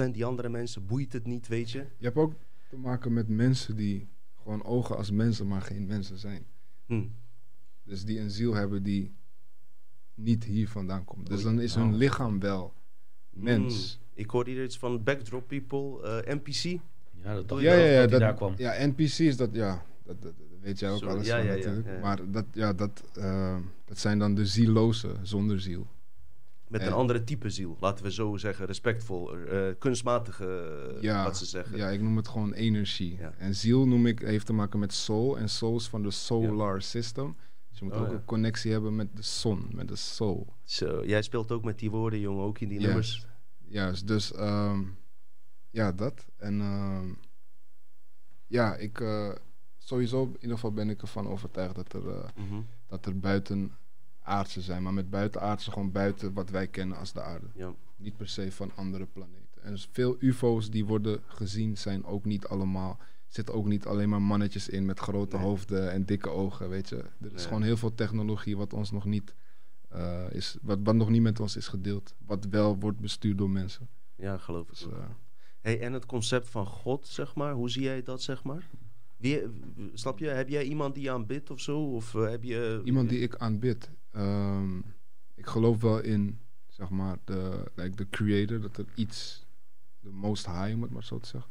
80%, 0.07 0.11
die 0.13 0.25
andere 0.25 0.49
mensen, 0.49 0.87
boeit 0.87 1.13
het 1.13 1.27
niet, 1.27 1.49
weet 1.49 1.71
je? 1.71 1.79
Je 1.79 2.05
hebt 2.05 2.17
ook 2.17 2.33
te 2.69 2.77
maken 2.77 3.13
met 3.13 3.29
mensen 3.29 3.77
die 3.77 4.09
gewoon 4.43 4.65
ogen 4.65 4.97
als 4.97 5.11
mensen, 5.11 5.47
maar 5.47 5.63
geen 5.63 5.87
mensen 5.87 6.19
zijn. 6.19 6.47
Hm. 6.87 7.07
Dus 7.83 8.05
die 8.05 8.21
een 8.21 8.31
ziel 8.31 8.55
hebben 8.55 8.83
die 8.83 9.15
niet 10.15 10.45
hier 10.45 10.69
vandaan 10.69 11.05
komt. 11.05 11.27
Dus 11.27 11.43
dan 11.43 11.61
is 11.61 11.75
hun 11.75 11.95
lichaam 11.95 12.41
wel 12.41 12.75
mens. 13.31 14.01
Hm. 14.10 14.10
Ik 14.21 14.31
hoorde 14.31 14.51
hier 14.51 14.65
iets 14.65 14.79
van 14.79 15.03
backdrop 15.03 15.49
people, 15.49 16.03
eh, 16.23 16.35
NPC. 16.35 16.81
Ja, 17.23 17.35
dat 17.35 17.49
dacht 17.49 17.63
Ja, 17.63 17.73
ik 17.73 17.79
Ja, 17.79 17.85
ja, 17.87 18.01
ja, 18.01 18.07
dat 18.07 18.21
daar 18.21 18.35
kwam. 18.35 18.55
ja, 18.57 18.87
NPC's, 18.87 19.37
dat, 19.37 19.49
ja, 19.53 19.85
dat, 20.05 20.23
dat, 20.23 20.33
dat 20.39 20.59
weet 20.61 20.79
jij 20.79 20.91
ook 20.91 21.03
alles 21.03 21.27
ja, 21.27 21.37
van 21.37 21.47
ja, 21.47 21.51
ja, 21.53 21.57
natuurlijk. 21.57 21.87
ja, 21.87 21.93
ja. 21.93 22.01
Maar 22.01 22.31
dat, 22.31 22.45
ja, 22.53 22.73
dat, 22.73 23.03
eh, 23.15 23.57
dat 23.85 23.99
zijn 23.99 24.19
dan 24.19 24.35
de 24.35 24.47
zielozen 24.47 25.19
zonder 25.27 25.61
ziel. 25.61 25.87
Met 26.69 26.81
een 26.81 26.87
En- 26.87 26.93
andere 26.93 27.25
type 27.25 27.51
ziel, 27.51 27.77
laten 27.81 28.05
we 28.05 28.13
zo 28.13 28.37
zeggen. 28.37 28.67
Respectvol, 28.67 29.37
eh, 29.37 29.61
kunstmatige, 29.79 30.99
Ja, 31.01 31.25
wat 31.25 31.37
ze 31.39 31.45
zeggen. 31.47 31.77
Ja, 31.77 31.89
ik 31.89 32.01
noem 32.01 32.17
het 32.17 32.29
gewoon 32.29 32.53
energie. 32.53 33.17
Ja. 33.19 33.33
En 33.39 33.55
ziel 33.55 33.87
noem 33.87 34.07
ik, 34.07 34.19
heeft 34.19 34.47
te 34.47 34.53
maken 34.53 34.79
met 34.79 34.93
soul. 34.93 35.39
En 35.39 35.49
soul 35.49 35.77
is 35.77 35.89
van 35.89 36.03
de 36.03 36.11
solar 36.11 36.83
system. 36.83 37.37
Dus 37.71 37.79
je 37.79 37.85
moet 37.85 37.95
Oh, 37.95 38.01
ook 38.01 38.07
ja. 38.07 38.13
een 38.13 38.25
connectie 38.25 38.73
hebben 38.73 38.97
met 38.97 39.17
de 39.17 39.23
zon, 39.23 39.67
met 39.73 39.89
de 39.89 39.97
soul. 39.97 40.47
Zo, 40.65 41.05
jij 41.07 41.23
speelt 41.23 41.53
ook 41.53 41.65
met 41.65 41.79
die 41.79 41.91
woorden, 41.91 42.21
jongen, 42.21 42.45
ook 42.45 42.59
in 42.61 42.69
die 42.69 42.81
Ja. 42.81 42.87
nummers. 42.87 43.27
Juist, 43.71 44.07
dus 44.07 44.33
ehm, 44.33 44.83
ja, 45.71 45.93
dat. 45.93 46.27
En 46.37 46.61
ehm, 46.61 47.09
ja, 48.47 48.75
ik 48.77 49.01
uh, 49.01 49.31
sowieso 49.79 50.23
in 50.25 50.33
ieder 50.35 50.51
geval 50.51 50.73
ben 50.73 50.91
ik 50.91 51.01
ervan 51.03 51.29
overtuigd 51.29 51.75
dat 51.75 51.93
er, 51.93 52.05
uh, 52.07 52.25
dat 52.87 53.07
er 53.07 53.19
buiten 53.19 53.73
aardse 54.23 54.61
zijn. 54.61 54.83
Maar 54.83 54.93
met 54.95 55.11
buitenaardse 55.11 55.71
gewoon 55.71 55.93
buiten 55.93 56.33
wat 56.33 56.51
wij 56.51 56.67
kennen 56.67 56.97
als 56.99 57.13
de 57.13 57.23
aarde. 57.23 57.47
Ja. 57.55 57.75
Niet 57.97 58.17
per 58.17 58.29
se 58.29 58.53
van 58.53 58.73
andere 58.75 59.07
planeten. 59.07 59.63
En 59.63 59.79
veel 59.91 60.17
UFO's 60.19 60.71
die 60.71 60.85
worden 60.87 61.21
gezien 61.27 61.77
zijn 61.79 62.05
ook 62.05 62.25
niet 62.25 62.47
allemaal. 62.47 62.99
Zitten 63.27 63.55
ook 63.55 63.67
niet 63.67 63.87
alleen 63.87 64.09
maar 64.09 64.23
mannetjes 64.23 64.69
in 64.69 64.85
met 64.87 64.99
grote 65.01 65.37
Nee. 65.37 65.45
hoofden 65.45 65.91
en 65.93 66.05
dikke 66.05 66.29
ogen, 66.31 66.69
weet 66.69 66.89
je. 66.89 66.97
Er 66.97 67.13
is 67.27 67.33
Nee. 67.33 67.45
gewoon 67.45 67.63
heel 67.63 67.77
veel 67.77 67.95
technologie 67.95 68.57
wat 68.57 68.73
ons 68.73 68.91
nog 68.91 69.05
niet 69.05 69.35
uh, 69.95 70.31
is, 70.31 70.57
wat, 70.63 70.79
wat 70.83 70.95
nog 70.95 71.09
niet 71.09 71.23
met 71.23 71.41
ons 71.41 71.57
is 71.57 71.69
gedeeld. 71.69 72.15
Wat 72.27 72.45
wel 72.45 72.79
wordt 72.79 72.99
bestuurd 72.99 73.39
door 73.39 73.51
mensen. 73.51 73.89
ja, 74.17 74.39
geloof 74.39 74.63
ik. 74.63 74.69
Dus, 74.69 74.87
uh, 74.87 74.93
hey, 75.61 75.81
en 75.81 75.93
het 75.93 76.07
concept 76.07 76.49
van 76.49 76.67
God, 76.67 77.07
zeg 77.07 77.35
maar, 77.35 77.53
hoe 77.53 77.71
zie 77.71 77.83
jij 77.83 78.03
dat, 78.03 78.23
zeg 78.23 78.45
maar? 78.45 78.69
Wie, 79.21 79.43
snap 79.93 80.19
je, 80.19 80.27
heb 80.27 80.49
jij 80.49 80.65
iemand 80.65 80.95
die 80.95 81.03
je 81.03 81.11
aanbidt 81.11 81.51
of 81.51 81.61
zo? 81.61 81.95
Of 81.95 82.15
eh, 82.15 82.29
heb 82.29 82.43
je... 82.43 82.81
iemand 82.85 83.09
die 83.09 83.19
ik 83.19 83.37
aanbid. 83.37 83.91
Ehm, 84.11 84.79
ik 85.35 85.47
geloof 85.47 85.81
wel 85.81 86.01
in, 86.01 86.39
zeg 86.69 86.91
maar, 86.91 87.19
de, 87.25 87.71
like 87.75 88.09
creator, 88.09 88.61
dat 88.61 88.77
er 88.77 88.87
iets, 88.95 89.47
de 90.01 90.11
most 90.11 90.47
high, 90.47 90.75
om 90.75 90.83
het 90.83 90.91
maar 90.91 91.05
zo 91.05 91.19
te 91.19 91.29
zeggen. 91.29 91.51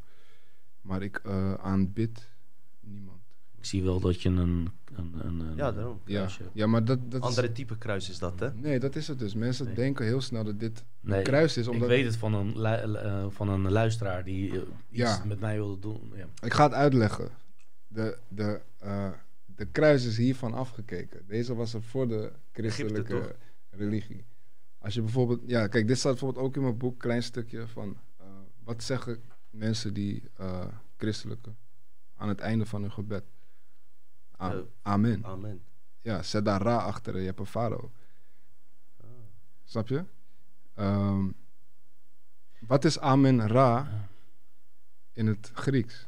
Maar 0.82 1.02
ik 1.02 1.22
uh, 1.26 1.54
aanbid 1.54 2.30
niemand. 2.80 3.18
Ik 3.60 3.66
zie 3.66 3.84
wel 3.84 3.99
dat 3.99 4.22
je 4.22 4.30
een... 4.30 4.38
een, 4.38 4.70
een, 4.95 5.39
een 5.39 5.55
Ja, 5.55 5.72
daarom. 5.72 5.99
Ja, 6.05 6.28
ja 6.53 6.68
maar 6.68 6.86
dat, 6.86 7.12
dat 7.12 7.22
Andere 7.22 7.47
is... 7.47 7.53
type 7.55 7.78
kruis 7.78 8.10
is 8.10 8.20
dat, 8.20 8.39
hè? 8.39 8.53
Nee, 8.53 8.80
dat 8.80 8.95
is 8.95 9.07
het 9.07 9.20
dus. 9.20 9.34
Mensen 9.34 9.66
Nee. 9.66 9.76
denken 9.76 10.05
heel 10.05 10.22
snel 10.22 10.43
dat 10.43 10.60
dit 10.60 10.84
Nee, 10.99 11.18
een 11.18 11.24
kruis 11.24 11.57
is. 11.57 11.68
Omdat... 11.68 11.84
Ik 11.84 11.95
weet 11.95 12.05
het 12.05 12.18
van 12.18 12.34
een, 12.34 12.62
lu- 12.62 12.95
eh, 12.95 13.26
van 13.30 13.49
een 13.49 13.72
luisteraar 13.72 14.24
die 14.24 14.49
eh, 14.51 14.57
iets 14.89 14.99
Ja. 14.99 15.24
met 15.26 15.39
mij 15.39 15.55
wilde 15.55 15.80
doen. 15.80 16.12
Ja. 16.16 16.26
Ik 16.45 16.53
ga 16.53 16.64
het 16.64 16.74
uitleggen. 16.74 17.30
De, 17.88 18.18
de, 18.28 18.62
uh, 18.84 19.10
de 19.45 19.66
kruis 19.66 20.05
is 20.05 20.18
hiervan 20.18 20.53
afgekeken. 20.53 21.22
Deze 21.28 21.55
was 21.55 21.74
er 21.74 21.84
voor 21.84 22.07
de 22.07 22.32
christelijke 22.51 23.36
religie. 23.70 24.26
Als 24.78 24.93
je 24.93 25.01
bijvoorbeeld, 25.01 25.41
ja, 25.45 25.68
kijk, 25.68 25.88
dit 25.88 25.97
staat 25.97 26.12
bijvoorbeeld 26.12 26.45
ook 26.45 26.55
in 26.55 26.62
mijn 26.62 26.78
boek, 26.78 26.99
klein 26.99 27.24
stukje 27.24 27.68
van 27.68 27.97
uh, 28.22 28.26
wat 28.64 28.84
zeggen 28.84 29.22
mensen 29.49 29.93
die 29.93 30.24
uh, 30.39 30.66
christelijke 30.97 31.49
aan 32.16 32.30
het 32.30 32.39
einde 32.39 32.66
van 32.66 32.82
hun 32.82 32.91
gebed. 32.91 33.24
A 34.42 34.54
Uh, 34.54 34.60
Amen. 34.82 35.26
Amen. 35.26 35.62
Ja, 36.02 36.24
zet 36.24 36.46
daar 36.46 36.62
ra 36.62 36.76
achter 36.78 37.14
en 37.14 37.20
je 37.20 37.26
hebt 37.26 37.40
een 37.40 37.46
farao. 37.46 37.92
Ah. 39.02 39.08
Snap 39.64 39.88
je? 39.88 40.04
Um, 40.76 41.34
wat 42.60 42.86
is 42.86 43.00
Amen 43.00 43.48
Ra 43.48 44.08
in 45.14 45.28
het 45.28 45.52
Grieks? 45.54 46.08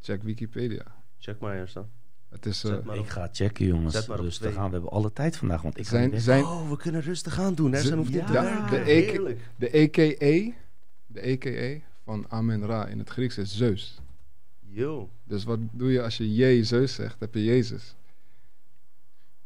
Check 0.00 0.22
Wikipedia. 0.22 0.84
Check 1.18 1.38
maar 1.40 1.56
eerst 1.56 1.74
dan. 1.74 1.90
Het 2.28 2.46
is, 2.46 2.64
uh, 2.64 2.82
maar 2.82 2.96
Ik 2.96 3.08
ga 3.08 3.28
checken, 3.32 3.66
jongens. 3.66 3.94
Zet 3.94 4.06
maar 4.06 4.18
op 4.18 4.24
Rustig 4.24 4.46
twee. 4.46 4.58
aan. 4.58 4.66
We 4.66 4.72
hebben 4.72 4.90
alle 4.90 5.12
tijd 5.12 5.36
vandaag. 5.36 5.62
Want 5.62 5.78
ik 5.78 5.86
zijn, 5.86 6.20
zijn 6.20 6.44
Oh, 6.44 6.68
we 6.70 6.76
kunnen 6.76 7.00
rustig 7.00 7.38
aan 7.40 7.54
doen, 7.54 7.72
hè? 7.72 7.80
Ze- 7.80 7.86
Ze 7.86 7.96
hoeft 7.96 8.10
niet 8.10 8.18
ja, 8.18 8.26
te 8.26 8.32
de- 8.32 8.38
werken. 8.40 8.70
de 8.70 8.90
EK 8.90 9.10
Heerlijk. 9.10 9.40
de 9.56 9.70
EKE, 9.70 10.54
de 11.06 11.20
EKE 11.20 11.82
van 12.04 12.30
Amen 12.30 12.66
Ra 12.66 12.86
in 12.86 12.98
het 12.98 13.08
Grieks 13.08 13.38
is 13.38 13.56
Zeus. 13.56 14.00
Yo. 14.74 15.10
Dus 15.24 15.44
wat 15.44 15.58
doe 15.72 15.92
je 15.92 16.02
als 16.02 16.16
je 16.16 16.34
J 16.34 16.62
Zeus 16.64 16.94
zegt? 16.94 17.20
Heb 17.20 17.34
je 17.34 17.44
Jezus. 17.44 17.94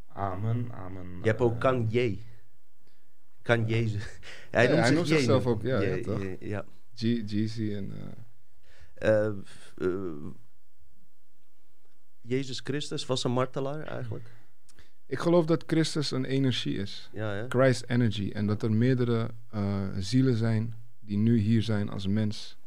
Amen, 0.07 0.71
amen. 0.71 1.07
Je 1.21 1.27
hebt 1.27 1.41
ook 1.41 1.53
eh, 1.53 1.59
kan 1.59 1.87
je. 1.89 2.17
Kan 3.41 3.65
Jezus. 3.67 4.03
Hij 4.51 4.63
Ja, 4.63 4.69
noemt, 4.69 4.79
hij 4.81 4.87
zich 4.87 4.95
noemt 4.95 5.07
J 5.07 5.13
zichzelf 5.13 5.45
ook, 5.45 5.61
ja, 5.61 5.81
ja, 5.81 5.95
J, 5.95 6.01
toch? 6.01 6.21
J, 6.21 6.35
ja. 6.39 6.65
G, 6.95 6.99
Jeezy 7.01 7.73
en... 7.73 7.91
eh, 7.93 9.25
Eh, 9.25 9.33
f- 9.45 9.73
eh, 9.77 9.87
Jezus 12.21 12.59
Christus 12.63 13.05
was 13.05 13.23
een 13.23 13.31
martelaar 13.31 13.83
eigenlijk. 13.87 14.25
ik 15.05 15.19
geloof 15.19 15.45
dat 15.45 15.63
Christus 15.67 16.11
een 16.11 16.25
energie 16.25 16.77
is. 16.77 17.09
Ja? 17.13 17.45
Christ 17.49 17.83
Energy. 17.87 18.29
En 18.33 18.47
dat 18.47 18.63
er 18.63 18.71
meerdere 18.71 19.29
eh, 19.49 19.87
zielen 19.97 20.35
zijn 20.35 20.75
die 20.99 21.17
nu 21.17 21.37
hier 21.37 21.61
zijn 21.61 21.89
als 21.89 22.07
mens. 22.07 22.57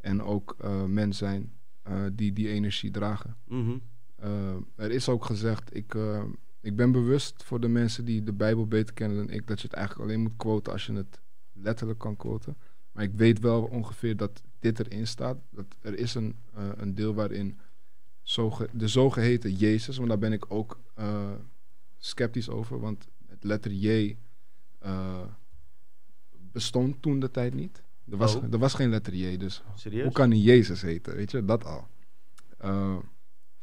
En 0.00 0.22
ook 0.22 0.56
eh 0.60 0.84
mens 0.84 1.18
zijn 1.18 1.52
eh, 1.84 2.04
die 2.12 2.32
die 2.32 2.48
energie 2.48 2.90
dragen. 2.90 3.36
Mhm. 3.44 3.76
Eh, 4.16 4.54
er 4.74 4.90
is 4.90 5.08
ook 5.08 5.24
gezegd, 5.24 5.76
ik, 5.76 5.94
eh, 5.94 6.24
ik 6.60 6.76
ben 6.76 6.92
bewust 6.92 7.42
voor 7.42 7.60
de 7.60 7.68
mensen 7.68 8.04
die 8.04 8.22
de 8.22 8.32
Bijbel 8.32 8.66
beter 8.66 8.94
kennen 8.94 9.16
dan 9.16 9.30
ik, 9.30 9.46
dat 9.46 9.60
je 9.60 9.66
het 9.66 9.76
eigenlijk 9.76 10.08
alleen 10.08 10.22
moet 10.22 10.36
quoten 10.36 10.72
als 10.72 10.86
je 10.86 10.92
het 10.92 11.20
letterlijk 11.52 11.98
kan 11.98 12.16
quoten. 12.16 12.56
Maar 12.92 13.04
ik 13.04 13.12
weet 13.14 13.38
wel 13.38 13.62
ongeveer 13.62 14.16
dat 14.16 14.42
dit 14.58 14.78
erin 14.78 15.06
staat. 15.06 15.38
Dat 15.50 15.66
er 15.80 15.98
is 15.98 16.14
een, 16.14 16.36
een 16.54 16.94
deel 16.94 17.14
waarin 17.14 17.58
zoge, 18.22 18.68
de 18.72 18.88
zogeheten 18.88 19.52
Jezus, 19.52 19.98
maar 19.98 20.08
daar 20.08 20.18
ben 20.18 20.32
ik 20.32 20.44
ook 20.48 20.80
sceptisch 21.98 22.48
over, 22.48 22.80
want 22.80 23.08
het 23.26 23.44
letter 23.44 23.72
J 23.72 24.16
bestond 26.30 27.02
toen 27.02 27.20
de 27.20 27.30
tijd 27.30 27.54
niet. 27.54 27.82
Er 28.10 28.16
was, 28.16 28.34
Oh. 28.34 28.52
er 28.52 28.58
was 28.58 28.74
geen 28.74 28.90
letter 28.90 29.14
J, 29.14 29.36
dus 29.36 29.62
Serieus? 29.74 30.04
hoe 30.04 30.12
kan 30.12 30.30
hij 30.30 30.38
Jezus 30.38 30.82
heten? 30.82 31.14
Weet 31.16 31.30
je, 31.30 31.44
dat 31.44 31.64
al. 31.64 31.86
Eh, 32.58 32.96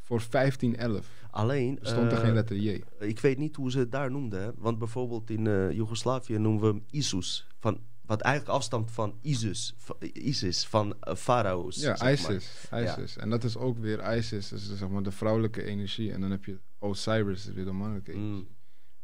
voor 0.02 0.22
1511 0.30 1.08
Alleen. 1.32 1.78
stond 1.82 2.12
er 2.12 2.18
eh, 2.18 2.24
geen 2.24 2.34
letter 2.34 2.58
J. 2.58 2.82
Ik 3.00 3.20
weet 3.20 3.38
niet 3.38 3.56
hoe 3.56 3.72
ze 3.72 3.80
het 3.80 3.92
daar 3.92 4.12
noemden. 4.12 4.42
Hè? 4.42 4.50
Want 4.58 4.78
bijvoorbeeld 4.78 5.30
in 5.30 5.48
eh 5.48 5.72
Joegoslavië 5.72 6.38
noemen 6.38 6.62
we 6.62 6.68
hem 6.68 6.84
Isus. 6.90 7.48
Van, 7.60 7.80
wat 8.06 8.22
eigenlijk 8.22 8.56
afstamt 8.56 8.92
van 8.92 9.18
Isis. 9.22 9.74
Van, 9.78 9.96
Isis, 10.14 10.66
van 10.66 10.96
farao's. 11.18 11.76
Ja, 11.82 11.96
zeg 11.96 12.22
maar. 12.22 12.34
Isis. 12.34 12.68
Isis. 12.74 13.18
En 13.18 13.30
dat 13.30 13.44
is 13.44 13.58
ook 13.58 13.78
weer 13.78 14.18
Isis, 14.18 14.48
dus 14.50 14.76
zeg 14.78 14.90
maar 14.90 15.04
de 15.04 15.12
vrouwelijke 15.12 15.64
energie. 15.64 16.12
En 16.12 16.22
dan 16.22 16.32
heb 16.32 16.46
je 16.46 16.58
Osiris, 16.80 17.48
is 17.48 17.54
weer 17.54 17.66
de 17.66 17.72
mannelijke 17.72 18.12
energie. 18.12 18.32
Mm. 18.34 18.48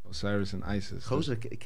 Osiris 0.10 0.54
en 0.54 0.76
Isis. 0.76 1.06
Gozer, 1.06 1.38
k- 1.38 1.60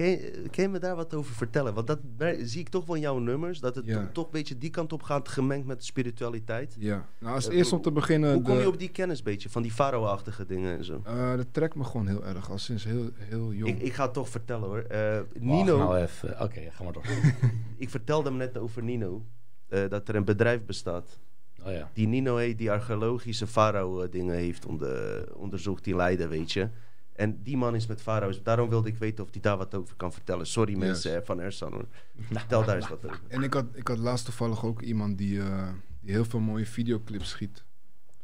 kan 0.51 0.63
je, 0.63 0.67
me 0.69 0.79
daar 0.79 0.95
wat 0.95 1.13
over 1.13 1.35
vertellen? 1.35 1.73
Want 1.73 1.87
dat 1.87 1.99
zie 2.41 2.59
ik 2.59 2.69
toch 2.69 2.85
wel 2.85 2.95
in 2.95 3.01
jouw 3.01 3.17
nummers. 3.19 3.59
Dat 3.59 3.75
het 3.75 3.85
Ja. 3.85 4.09
toch 4.13 4.25
een 4.25 4.31
beetje 4.31 4.57
die 4.57 4.69
kant 4.69 4.93
op 4.93 5.03
gaat, 5.03 5.27
gemengd 5.29 5.67
met 5.67 5.77
de 5.79 5.85
spiritualiteit. 5.85 6.75
Ja. 6.79 7.05
Nou, 7.19 7.35
als 7.35 7.47
eerst 7.47 7.73
om 7.73 7.81
te 7.81 7.91
beginnen... 7.91 8.33
Hoe 8.33 8.41
kom 8.41 8.57
je 8.59 8.67
op 8.67 8.79
die 8.79 8.89
kennis 8.89 9.21
beetje 9.23 9.49
van 9.49 9.61
die 9.61 9.71
farao-achtige 9.71 10.45
dingen 10.45 10.77
en 10.77 10.83
zo? 10.83 11.01
eh, 11.05 11.35
dat 11.35 11.47
trekt 11.51 11.75
me 11.75 11.83
gewoon 11.83 12.07
heel 12.07 12.25
erg, 12.25 12.49
al 12.51 12.57
sinds 12.57 12.83
heel, 12.83 13.09
heel 13.17 13.53
jong. 13.53 13.69
Ik, 13.75 13.81
ik 13.81 13.93
ga 13.93 14.03
het 14.03 14.13
toch 14.13 14.29
vertellen 14.29 14.67
hoor. 14.67 14.79
Eh, 14.79 15.15
wacht 15.15 15.27
Nino, 15.39 15.77
nou 15.77 15.97
even. 15.97 16.41
Oké, 16.41 16.61
ga 16.71 16.83
maar 16.83 16.93
door. 16.93 17.03
ik 17.77 17.89
vertelde 17.89 18.29
hem 18.29 18.37
net 18.37 18.57
over 18.57 18.83
Nino. 18.83 19.25
eh, 19.69 19.89
dat 19.89 20.07
er 20.07 20.15
een 20.15 20.25
bedrijf 20.25 20.65
bestaat. 20.65 21.19
Oh 21.65 21.71
ja. 21.71 21.89
Die 21.93 22.07
Nino 22.07 22.35
heet, 22.37 22.57
die 22.57 22.71
archeologische 22.71 23.47
farao-dingen 23.47 24.35
heeft 24.35 24.65
onder, 24.65 25.25
onderzocht 25.35 25.87
in 25.87 25.95
Leiden, 25.95 26.29
weet 26.29 26.51
je. 26.51 26.69
En 27.11 27.43
die 27.43 27.57
man 27.57 27.75
is 27.75 27.87
met 27.87 28.01
farao's. 28.01 28.43
Daarom 28.43 28.69
wilde 28.69 28.89
ik 28.89 28.97
weten 28.97 29.23
of 29.23 29.31
hij 29.31 29.41
daar 29.41 29.57
wat 29.57 29.75
over 29.75 29.95
kan 29.95 30.13
vertellen. 30.13 30.47
Sorry 30.47 30.77
mensen 30.77 31.11
Yes. 31.11 31.19
eh, 31.19 31.25
van 31.25 31.39
Ersan 31.39 31.71
hoor. 31.73 31.85
Vertel 32.19 32.65
daar 32.65 32.75
eens 32.75 32.89
wat 32.89 33.05
over. 33.05 33.19
En 33.27 33.43
ik 33.43 33.53
had, 33.53 33.65
ik 33.73 33.87
had 33.87 33.97
laatst 33.97 34.25
toevallig 34.25 34.65
ook 34.65 34.81
iemand 34.81 35.17
die, 35.17 35.41
eh, 35.41 35.69
die 35.99 36.11
heel 36.11 36.25
veel 36.25 36.39
mooie 36.39 36.65
videoclips 36.65 37.29
schiet. 37.29 37.63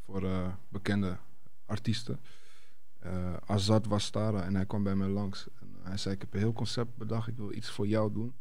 Voor 0.05 0.23
eh, 0.23 0.47
bekende 0.69 1.17
artiesten. 1.65 2.19
Eh 2.99 3.33
Azad 3.45 3.85
Wastara. 3.85 4.43
En 4.43 4.55
hij 4.55 4.65
kwam 4.65 4.83
bij 4.83 4.95
mij 4.95 5.07
langs. 5.07 5.47
En 5.59 5.75
hij 5.81 5.97
zei, 5.97 6.15
ik 6.15 6.21
heb 6.21 6.33
een 6.33 6.39
heel 6.39 6.53
concept 6.53 6.97
bedacht. 6.97 7.27
Ik 7.27 7.37
wil 7.37 7.53
iets 7.53 7.69
voor 7.69 7.87
jou 7.87 8.13
doen. 8.13 8.33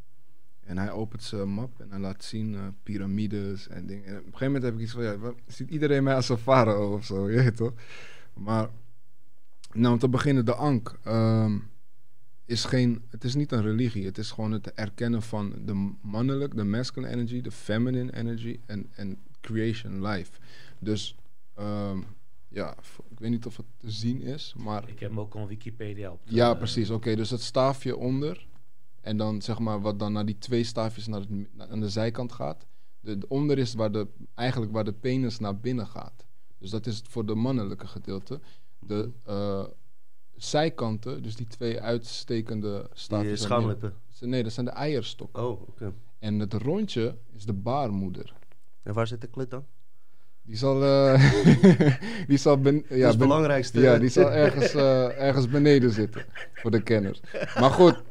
En 0.61 0.79
hij 0.79 0.91
opent 0.91 1.23
zijn 1.23 1.49
map 1.49 1.81
en 1.81 1.91
hij 1.91 1.99
laat 1.99 2.25
zien 2.25 2.77
piramides 2.83 3.69
en 3.69 3.87
dingen. 3.87 4.05
En 4.05 4.13
op 4.13 4.17
een 4.19 4.25
gegeven 4.25 4.47
moment 4.47 4.63
heb 4.65 4.75
ik 4.75 4.81
iets 4.81 4.93
van, 4.93 5.03
ja, 5.03 5.19
wat, 5.19 5.35
ziet 5.47 5.71
iedereen 5.71 6.03
mij 6.03 6.15
als 6.15 6.29
een 6.29 6.39
farao 6.39 6.95
of 6.95 7.05
zo? 7.05 7.29
Je 7.31 7.37
weet 7.37 7.57
toch? 7.57 7.73
Maar, 8.35 8.69
nou 9.77 9.93
om 9.93 9.99
te 9.99 10.09
beginnen, 10.09 10.45
de 10.45 10.55
Ankh. 10.55 10.95
ehm, 11.05 11.59
is 12.45 12.64
geen, 12.64 13.03
het 13.11 13.24
is 13.24 13.35
niet 13.35 13.53
een 13.53 13.62
religie. 13.62 14.05
Het 14.05 14.18
is 14.18 14.31
gewoon 14.31 14.53
het 14.53 14.72
erkennen 14.72 15.22
van 15.22 15.55
de 15.64 15.93
mannelijk, 16.03 16.57
de 16.57 16.64
masculine 16.64 17.12
energy, 17.12 17.41
de 17.41 17.51
feminine 17.51 18.14
energy 18.16 18.61
en, 18.66 18.87
en 18.95 19.18
creation, 19.41 20.07
life. 20.07 20.31
Dus 20.79 21.16
ehm, 21.55 21.99
ja, 22.49 22.74
ik 23.11 23.18
weet 23.18 23.31
niet 23.31 23.47
of 23.47 23.57
het 23.57 23.66
te 23.77 23.91
zien 23.91 24.20
is, 24.22 24.55
maar 24.59 24.89
Ik 24.89 24.99
heb 25.01 25.09
hem 25.11 25.20
ook 25.20 25.35
op 25.35 25.49
Wikipedia 25.49 26.11
op. 26.11 26.20
de- 26.24 26.35
ja, 26.35 26.55
precies. 26.55 26.91
Oké, 26.91 27.14
dus 27.16 27.31
het 27.31 27.41
staafje 27.43 27.97
onder 27.97 28.47
en 29.01 29.16
dan 29.16 29.43
zeg 29.43 29.59
maar 29.59 29.81
wat 29.81 29.99
dan 29.99 30.12
naar 30.12 30.27
die 30.27 30.39
twee 30.39 30.64
staafjes 30.64 31.07
naar 31.07 31.20
het, 31.20 31.31
aan 31.70 31.81
de 31.81 31.89
zijkant 31.89 32.33
gaat. 32.33 32.66
De, 33.01 33.18
de 33.18 33.29
onder 33.29 33.59
is 33.59 33.74
waar 33.74 33.93
de, 33.93 34.07
eigenlijk 34.35 34.72
waar 34.72 34.85
de 34.85 34.93
penis 34.93 35.39
naar 35.39 35.61
binnen 35.61 35.87
gaat. 35.87 36.24
Dus 36.59 36.70
dat 36.70 36.87
is 36.87 37.03
voor 37.09 37.27
de 37.27 37.35
mannelijke 37.35 37.87
gedeelte. 37.87 38.41
De 38.87 39.11
eh, 39.24 39.64
zijkanten, 40.37 41.22
dus 41.22 41.37
die 41.37 41.47
twee 41.47 41.80
uitstekende 41.80 42.68
Die 42.70 42.78
eh, 42.78 43.09
naar 43.09 43.20
binnen- 43.20 43.39
schaamlippen. 43.39 43.95
Nee, 44.20 44.43
dat 44.43 44.53
zijn 44.53 44.66
de 44.66 44.72
eierstokken. 44.72 45.43
Oh, 45.43 45.68
oké. 45.68 45.93
En 46.18 46.39
het 46.39 46.53
rondje 46.53 47.16
is 47.32 47.45
de 47.45 47.53
baarmoeder. 47.53 48.34
En 48.82 48.95
waar 48.95 49.07
zit 49.07 49.20
de 49.20 49.26
klit 49.26 49.51
dan? 49.51 49.64
Die 50.43 50.57
zal, 50.57 50.84
eh, 50.84 51.32
die 52.28 52.39
zal 52.39 52.61
ben, 52.61 52.84
ja, 52.89 52.99
dat 52.99 53.12
is 53.12 53.16
belangrijkste. 53.16 53.80
Ja, 53.80 53.99
die 53.99 54.09
zal 54.09 54.30
ergens, 54.32 54.74
ergens 55.14 55.49
beneden 55.49 55.91
zitten. 55.91 56.24
Voor 56.55 56.70
de 56.70 56.82
kenners. 56.82 57.20
Maar 57.61 57.70
goed. 57.70 58.03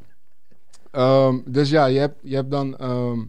Ehm, 0.90 1.40
dus 1.44 1.70
ja, 1.70 1.86
je 1.86 1.98
hebt, 1.98 2.20
je 2.22 2.34
hebt 2.34 2.50
dan 2.50 2.76
ehm, 2.76 3.24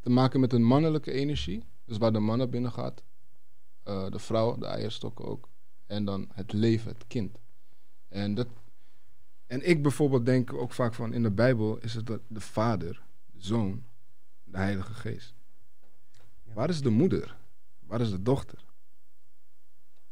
te 0.00 0.10
maken 0.10 0.40
met 0.40 0.52
een 0.52 0.64
mannelijke 0.64 1.12
energie. 1.12 1.64
Dus 1.84 1.98
waar 1.98 2.12
de 2.12 2.18
mannen 2.18 2.50
binnen 2.50 2.72
gaat. 2.72 3.02
De 3.84 4.18
vrouw, 4.18 4.56
de 4.58 4.66
eierstokken 4.66 5.24
ook. 5.24 5.48
En 5.90 6.04
dan 6.04 6.28
het 6.32 6.52
leven, 6.52 6.90
het 6.92 7.04
kind. 7.06 7.38
En, 8.08 8.34
dat, 8.34 8.48
en 9.46 9.68
ik 9.68 9.82
bijvoorbeeld 9.82 10.24
denk 10.26 10.52
ook 10.52 10.72
vaak 10.72 10.94
van 10.94 11.12
in 11.12 11.22
de 11.22 11.30
Bijbel 11.30 11.78
is 11.78 11.94
het 11.94 12.06
de, 12.06 12.20
de 12.28 12.40
vader, 12.40 13.02
de 13.32 13.42
zoon, 13.44 13.82
de 14.44 14.56
heilige 14.56 14.94
geest. 14.94 15.34
Waar 16.54 16.68
is 16.68 16.82
de 16.82 16.90
moeder? 16.90 17.36
Waar 17.86 18.00
is 18.00 18.10
de 18.10 18.22
dochter? 18.22 18.64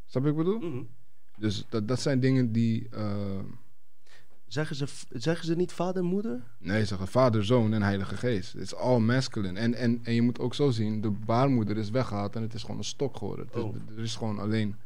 Snap 0.07 0.25
je 0.25 0.33
wat 0.33 0.47
ik 0.47 0.53
bedoel? 0.53 0.71
Mhm. 0.71 0.83
Dus 1.37 1.65
dat, 1.69 1.89
dat 1.89 2.01
zijn 2.01 2.21
dingen 2.21 2.53
die. 2.53 2.89
eh, 2.89 3.41
Zeggen, 4.47 4.77
ze, 4.77 4.87
zeggen 5.13 5.47
ze 5.47 5.55
niet 5.57 5.73
vader 5.73 6.05
moeder? 6.05 6.43
nee, 6.59 6.85
zeggen 6.85 7.09
vader, 7.09 7.45
zoon 7.45 7.73
en 7.73 7.83
heilige 7.83 8.17
geest. 8.17 8.53
Het 8.53 8.63
is 8.63 8.75
all 8.75 8.99
masculine. 8.99 9.59
En, 9.59 9.75
en, 9.75 10.01
en 10.05 10.15
je 10.15 10.23
moet 10.23 10.39
ook 10.39 10.55
zo 10.55 10.71
zien: 10.71 11.01
de 11.01 11.11
baarmoeder 11.11 11.77
is 11.77 11.91
weggehaald 11.91 12.37
en 12.37 12.43
het 12.43 12.55
is 12.55 12.61
gewoon 12.63 12.77
een 12.79 12.85
stok 12.85 13.17
geworden. 13.17 13.47
Het 13.47 13.55
is- 13.57 13.63
Oh. 13.63 13.75
er 13.97 13.99
is 14.03 14.17
gewoon 14.17 14.39
alleen 14.39 14.77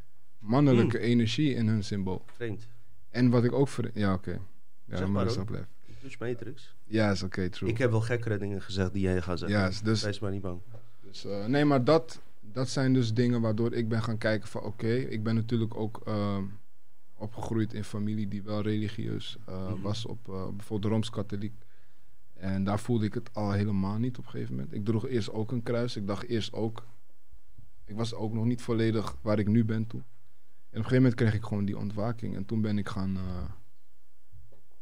mannelijke 0.43 0.99
energie 0.99 1.53
in 1.53 1.67
hun 1.67 1.83
symbool. 1.83 2.23
Vreemd. 2.25 2.67
En 3.09 3.29
wat 3.29 3.43
ik 3.43 3.51
ook. 3.51 3.67
ver- 3.67 3.91
Ja, 3.93 4.13
oké. 4.13 4.39
Ja, 4.85 4.97
Zeg 4.97 5.07
maar 5.07 5.25
dat 5.25 5.45
blijven. 5.45 5.67
Dus 6.01 6.17
Matrix. 6.17 6.75
Ja, 6.83 7.11
is 7.11 7.23
oké, 7.23 7.49
true. 7.49 7.69
Ik 7.69 7.77
heb 7.77 7.91
wel 7.91 8.01
gekkere 8.01 8.37
dingen 8.37 8.61
gezegd 8.61 8.93
die 8.93 9.01
jij 9.01 9.21
gaat 9.21 9.39
zeggen. 9.39 9.57
Ja, 9.59 9.67
is 9.67 9.81
dus, 9.81 10.03
Wees 10.03 10.19
maar 10.19 10.31
niet 10.31 10.41
bang. 10.41 10.59
dus 11.01 11.25
eh, 11.25 11.45
nee, 11.45 11.65
maar 11.65 11.83
dat, 11.83 12.21
dat 12.41 12.69
zijn 12.69 12.93
dus 12.93 13.13
dingen 13.13 13.41
waardoor 13.41 13.73
ik 13.73 13.87
ben 13.89 14.03
gaan 14.03 14.17
kijken 14.17 14.47
van 14.49 14.61
oké, 14.61 14.87
ik 14.93 15.23
ben 15.23 15.35
natuurlijk 15.35 15.75
ook 15.77 16.01
ehm, 16.05 16.43
opgegroeid 17.15 17.73
in 17.73 17.83
familie 17.83 18.27
die 18.27 18.43
wel 18.43 18.61
religieus 18.61 19.37
eh, 19.45 19.69
Mhm. 19.71 19.81
was 19.81 20.05
op 20.05 20.29
eh, 20.29 20.47
bijvoorbeeld 20.55 20.91
Rooms-Katholiek. 20.91 21.53
En 22.33 22.63
daar 22.63 22.79
voelde 22.79 23.05
ik 23.05 23.13
het 23.13 23.29
al 23.33 23.51
helemaal 23.51 23.97
niet 23.97 24.17
op 24.17 24.25
een 24.25 24.31
gegeven 24.31 24.55
moment. 24.55 24.73
Ik 24.73 24.85
droeg 24.85 25.07
eerst 25.07 25.31
ook 25.31 25.51
een 25.51 25.63
kruis. 25.63 25.95
Ik 25.95 26.07
dacht 26.07 26.25
eerst 26.27 26.53
ook, 26.53 26.85
ik 27.85 27.95
was 27.95 28.13
ook 28.13 28.33
nog 28.33 28.45
niet 28.45 28.61
volledig 28.61 29.15
waar 29.21 29.39
ik 29.39 29.47
nu 29.47 29.65
ben 29.65 29.87
toen. 29.87 30.03
En 30.73 30.79
op 30.79 30.85
een 30.85 30.89
gegeven 30.89 31.03
moment 31.03 31.15
kreeg 31.15 31.33
ik 31.33 31.47
gewoon 31.47 31.65
die 31.65 31.77
ontwaking. 31.77 32.35
En 32.35 32.45
toen 32.45 32.61
ben 32.61 32.77
ik 32.77 32.89
gaan, 32.89 33.17
eh, 33.17 33.49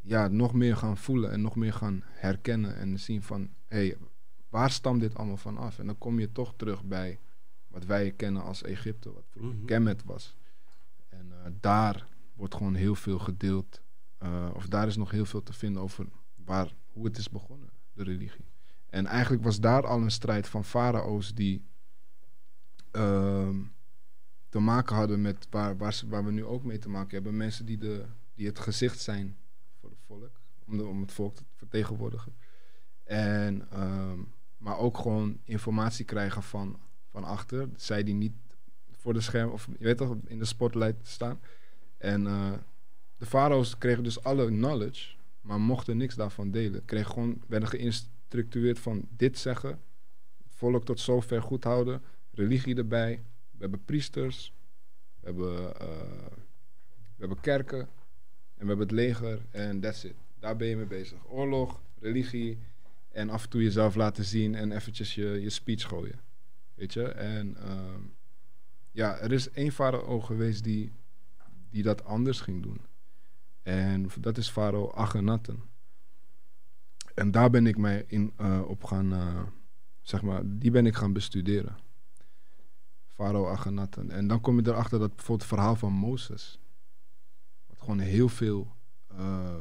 ja, 0.01 0.27
nog 0.27 0.53
meer 0.53 0.75
gaan 0.77 0.97
voelen 0.97 1.31
en 1.31 1.41
nog 1.41 1.55
meer 1.55 1.73
gaan 1.73 2.03
herkennen 2.05 2.75
en 2.75 2.99
zien 2.99 3.21
van, 3.23 3.49
hé, 3.67 3.77
hey, 3.87 3.97
waar 4.49 4.71
stamt 4.71 5.01
dit 5.01 5.15
allemaal 5.15 5.37
van 5.37 5.57
af? 5.57 5.79
En 5.79 5.85
dan 5.85 5.97
kom 5.97 6.19
je 6.19 6.31
toch 6.31 6.53
terug 6.55 6.83
bij 6.83 7.19
wat 7.67 7.85
wij 7.85 8.11
kennen 8.11 8.43
als 8.43 8.63
Egypte, 8.63 9.13
wat 9.13 9.23
vroeger 9.29 9.55
Mhm. 9.55 9.65
Kemet 9.65 10.03
was. 10.03 10.35
En 11.09 11.31
eh, 11.31 11.51
daar 11.59 12.07
wordt 12.33 12.55
gewoon 12.55 12.75
heel 12.75 12.95
veel 12.95 13.19
gedeeld, 13.19 13.81
eh, 14.17 14.49
of 14.53 14.67
daar 14.67 14.87
is 14.87 14.95
nog 14.95 15.11
heel 15.11 15.25
veel 15.25 15.43
te 15.43 15.53
vinden 15.53 15.81
over 15.81 16.07
waar, 16.35 16.73
hoe 16.87 17.05
het 17.05 17.17
is 17.17 17.29
begonnen, 17.29 17.69
de 17.93 18.03
religie. 18.03 18.45
En 18.89 19.05
eigenlijk 19.05 19.43
was 19.43 19.59
daar 19.59 19.87
al 19.87 20.01
een 20.01 20.11
strijd 20.11 20.47
van 20.47 20.65
farao's 20.65 21.33
die 21.33 21.69
ehm, 22.91 23.59
te 24.51 24.59
maken 24.59 24.95
hadden 24.95 25.21
met 25.21 25.47
waar, 25.49 25.77
waar, 25.77 26.25
we 26.25 26.31
nu 26.31 26.45
ook 26.45 26.63
mee 26.63 26.77
te 26.77 26.89
maken 26.89 27.13
hebben. 27.13 27.37
Mensen 27.37 27.65
die, 27.65 27.77
de, 27.77 28.05
die 28.35 28.47
het 28.47 28.59
gezicht 28.59 28.99
zijn 28.99 29.37
voor 29.79 29.89
het 29.89 29.99
volk, 30.05 30.29
om, 30.65 30.77
de, 30.77 30.85
om 30.85 31.01
het 31.01 31.11
volk 31.11 31.35
te 31.35 31.43
vertegenwoordigen. 31.55 32.35
En 33.03 33.67
ehm, 33.71 34.19
Maar 34.57 34.77
ook 34.77 34.97
gewoon 34.97 35.39
informatie 35.43 36.05
krijgen 36.05 36.43
van, 36.43 36.79
van 37.09 37.23
achter. 37.23 37.69
Zij 37.75 38.03
die 38.03 38.13
niet 38.13 38.33
voor 38.91 39.13
de 39.13 39.21
scherm, 39.21 39.49
of 39.49 39.67
je 39.77 39.85
weet 39.85 39.97
toch, 39.97 40.15
in 40.25 40.39
de 40.39 40.45
spotlight 40.45 41.07
staan. 41.07 41.39
En 41.97 42.27
eh, 42.27 42.53
de 43.17 43.25
farao's 43.25 43.77
kregen 43.77 44.03
dus 44.03 44.23
alle 44.23 44.45
knowledge, 44.45 45.15
maar 45.41 45.59
mochten 45.59 45.97
niks 45.97 46.15
daarvan 46.15 46.51
delen. 46.51 46.85
Kregen 46.85 47.11
gewoon, 47.11 47.41
werden 47.47 47.69
geïnstructueerd 47.69 48.79
van 48.79 49.07
dit 49.09 49.37
zeggen, 49.37 49.79
volk 50.47 50.85
tot 50.85 50.99
zover 50.99 51.41
goed 51.41 51.63
houden, 51.63 52.01
religie 52.31 52.75
erbij. 52.75 53.23
We 53.61 53.67
hebben 53.67 53.85
priesters, 53.85 54.53
we 55.19 55.25
hebben, 55.25 55.79
eh, 55.79 56.37
we 56.95 57.17
hebben 57.17 57.39
kerken 57.39 57.79
en 57.79 57.87
we 58.57 58.67
hebben 58.67 58.87
het 58.87 58.91
leger 58.91 59.45
en 59.51 59.79
that's 59.79 60.03
it. 60.03 60.15
Daar 60.39 60.55
ben 60.55 60.67
je 60.67 60.75
mee 60.75 60.85
bezig. 60.85 61.19
Oorlog, 61.27 61.81
religie 61.99 62.57
en 63.09 63.29
af 63.29 63.43
en 63.43 63.49
toe 63.49 63.63
jezelf 63.63 63.95
laten 63.95 64.23
zien 64.23 64.55
en 64.55 64.71
eventjes 64.71 65.15
je, 65.15 65.41
je 65.41 65.49
speech 65.49 65.83
gooien. 65.83 66.19
Weet 66.73 66.93
je? 66.93 67.03
En 67.07 67.57
ehm, 67.57 68.01
ja, 68.91 69.17
er 69.17 69.31
is 69.31 69.49
één 69.51 69.71
farao 69.71 70.19
geweest 70.19 70.63
die, 70.63 70.91
die 71.69 71.83
dat 71.83 72.03
anders 72.03 72.39
ging 72.41 72.63
doen. 72.63 72.81
En 73.61 74.09
dat 74.19 74.37
is 74.37 74.49
farao 74.49 74.89
Akhenaten. 74.89 75.63
En 77.15 77.31
daar 77.31 77.49
ben 77.49 77.67
ik 77.67 77.77
mij 77.77 78.03
in, 78.07 78.33
eh, 78.37 78.61
op 78.67 78.83
gaan, 78.83 79.13
eh, 79.13 79.43
zeg 80.01 80.21
maar, 80.21 80.41
die 80.45 80.71
ben 80.71 80.85
ik 80.85 80.95
gaan 80.95 81.13
bestuderen. 81.13 81.77
Farao 83.13 83.47
Akhenaten. 83.47 84.11
En 84.11 84.27
dan 84.27 84.41
kom 84.41 84.59
je 84.59 84.67
erachter 84.67 84.99
dat 84.99 85.15
bijvoorbeeld 85.15 85.49
het 85.49 85.59
verhaal 85.59 85.75
van 85.75 85.93
Mozes, 85.93 86.59
wat 87.67 87.79
gewoon 87.79 87.99
heel 87.99 88.29
veel, 88.29 88.75
eh, 89.07 89.55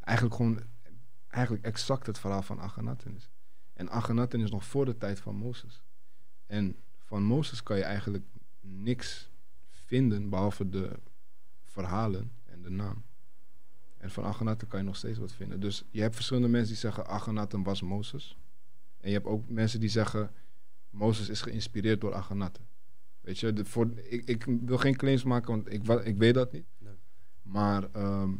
eigenlijk 0.00 0.36
gewoon, 0.36 0.60
eigenlijk 1.28 1.64
exact 1.64 2.06
het 2.06 2.18
verhaal 2.18 2.42
van 2.42 2.58
Akhenaten 2.58 3.16
is. 3.16 3.30
En 3.72 3.88
Akhenaten 3.88 4.40
is 4.40 4.50
nog 4.50 4.64
voor 4.64 4.84
de 4.84 4.98
tijd 4.98 5.20
van 5.20 5.36
Mozes. 5.36 5.82
En 6.46 6.76
van 7.04 7.22
Mozes 7.22 7.62
kan 7.62 7.76
je 7.76 7.84
eigenlijk 7.84 8.24
niks 8.60 9.30
vinden 9.70 10.28
behalve 10.28 10.68
de 10.68 10.98
verhalen 11.62 12.32
en 12.44 12.62
de 12.62 12.70
naam. 12.70 13.04
En 13.96 14.10
van 14.10 14.24
Akhenaten 14.24 14.68
kan 14.68 14.78
je 14.78 14.84
nog 14.84 14.96
steeds 14.96 15.18
wat 15.18 15.32
vinden. 15.32 15.60
Dus 15.60 15.84
je 15.90 16.00
hebt 16.00 16.14
verschillende 16.14 16.48
mensen 16.48 16.68
die 16.68 16.76
zeggen 16.76 17.06
Akhenaten 17.06 17.62
was 17.62 17.82
Mozes. 17.82 18.38
En 19.00 19.08
je 19.08 19.14
hebt 19.14 19.26
ook 19.26 19.48
mensen 19.48 19.80
die 19.80 19.88
zeggen 19.88 20.30
Mozes 20.94 21.28
is 21.28 21.40
geïnspireerd 21.40 22.00
door 22.00 22.14
Akhenaten. 22.14 22.66
Weet 23.20 23.38
je, 23.38 23.52
de, 23.52 23.64
voor, 23.64 23.90
ik, 23.98 24.24
ik 24.24 24.44
wil 24.44 24.78
geen 24.78 24.96
claims 24.96 25.24
maken, 25.24 25.50
want 25.50 25.72
ik, 25.72 25.88
ik 25.88 26.16
weet 26.16 26.34
dat 26.34 26.52
niet. 26.52 26.66
Nee. 26.78 26.94
Maar 27.42 27.90
ehm, 27.92 28.32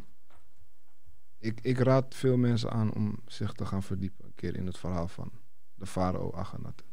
ik, 1.37 1.61
ik 1.61 1.77
raad 1.77 2.15
veel 2.15 2.37
mensen 2.37 2.71
aan 2.71 2.93
om 2.93 3.19
zich 3.25 3.53
te 3.53 3.65
gaan 3.65 3.83
verdiepen. 3.83 4.25
Een 4.25 4.35
keer 4.35 4.55
in 4.55 4.65
het 4.65 4.77
verhaal 4.77 5.07
van 5.07 5.31
de 5.75 5.85
farao 5.85 6.31
Akhenaten. 6.31 6.85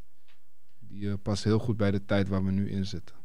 Die 0.78 1.10
eh, 1.10 1.14
past 1.22 1.44
heel 1.44 1.58
goed 1.58 1.76
bij 1.76 1.90
de 1.90 2.04
tijd 2.04 2.28
waar 2.28 2.44
we 2.44 2.50
nu 2.50 2.70
in 2.70 2.86
zitten. 2.86 3.16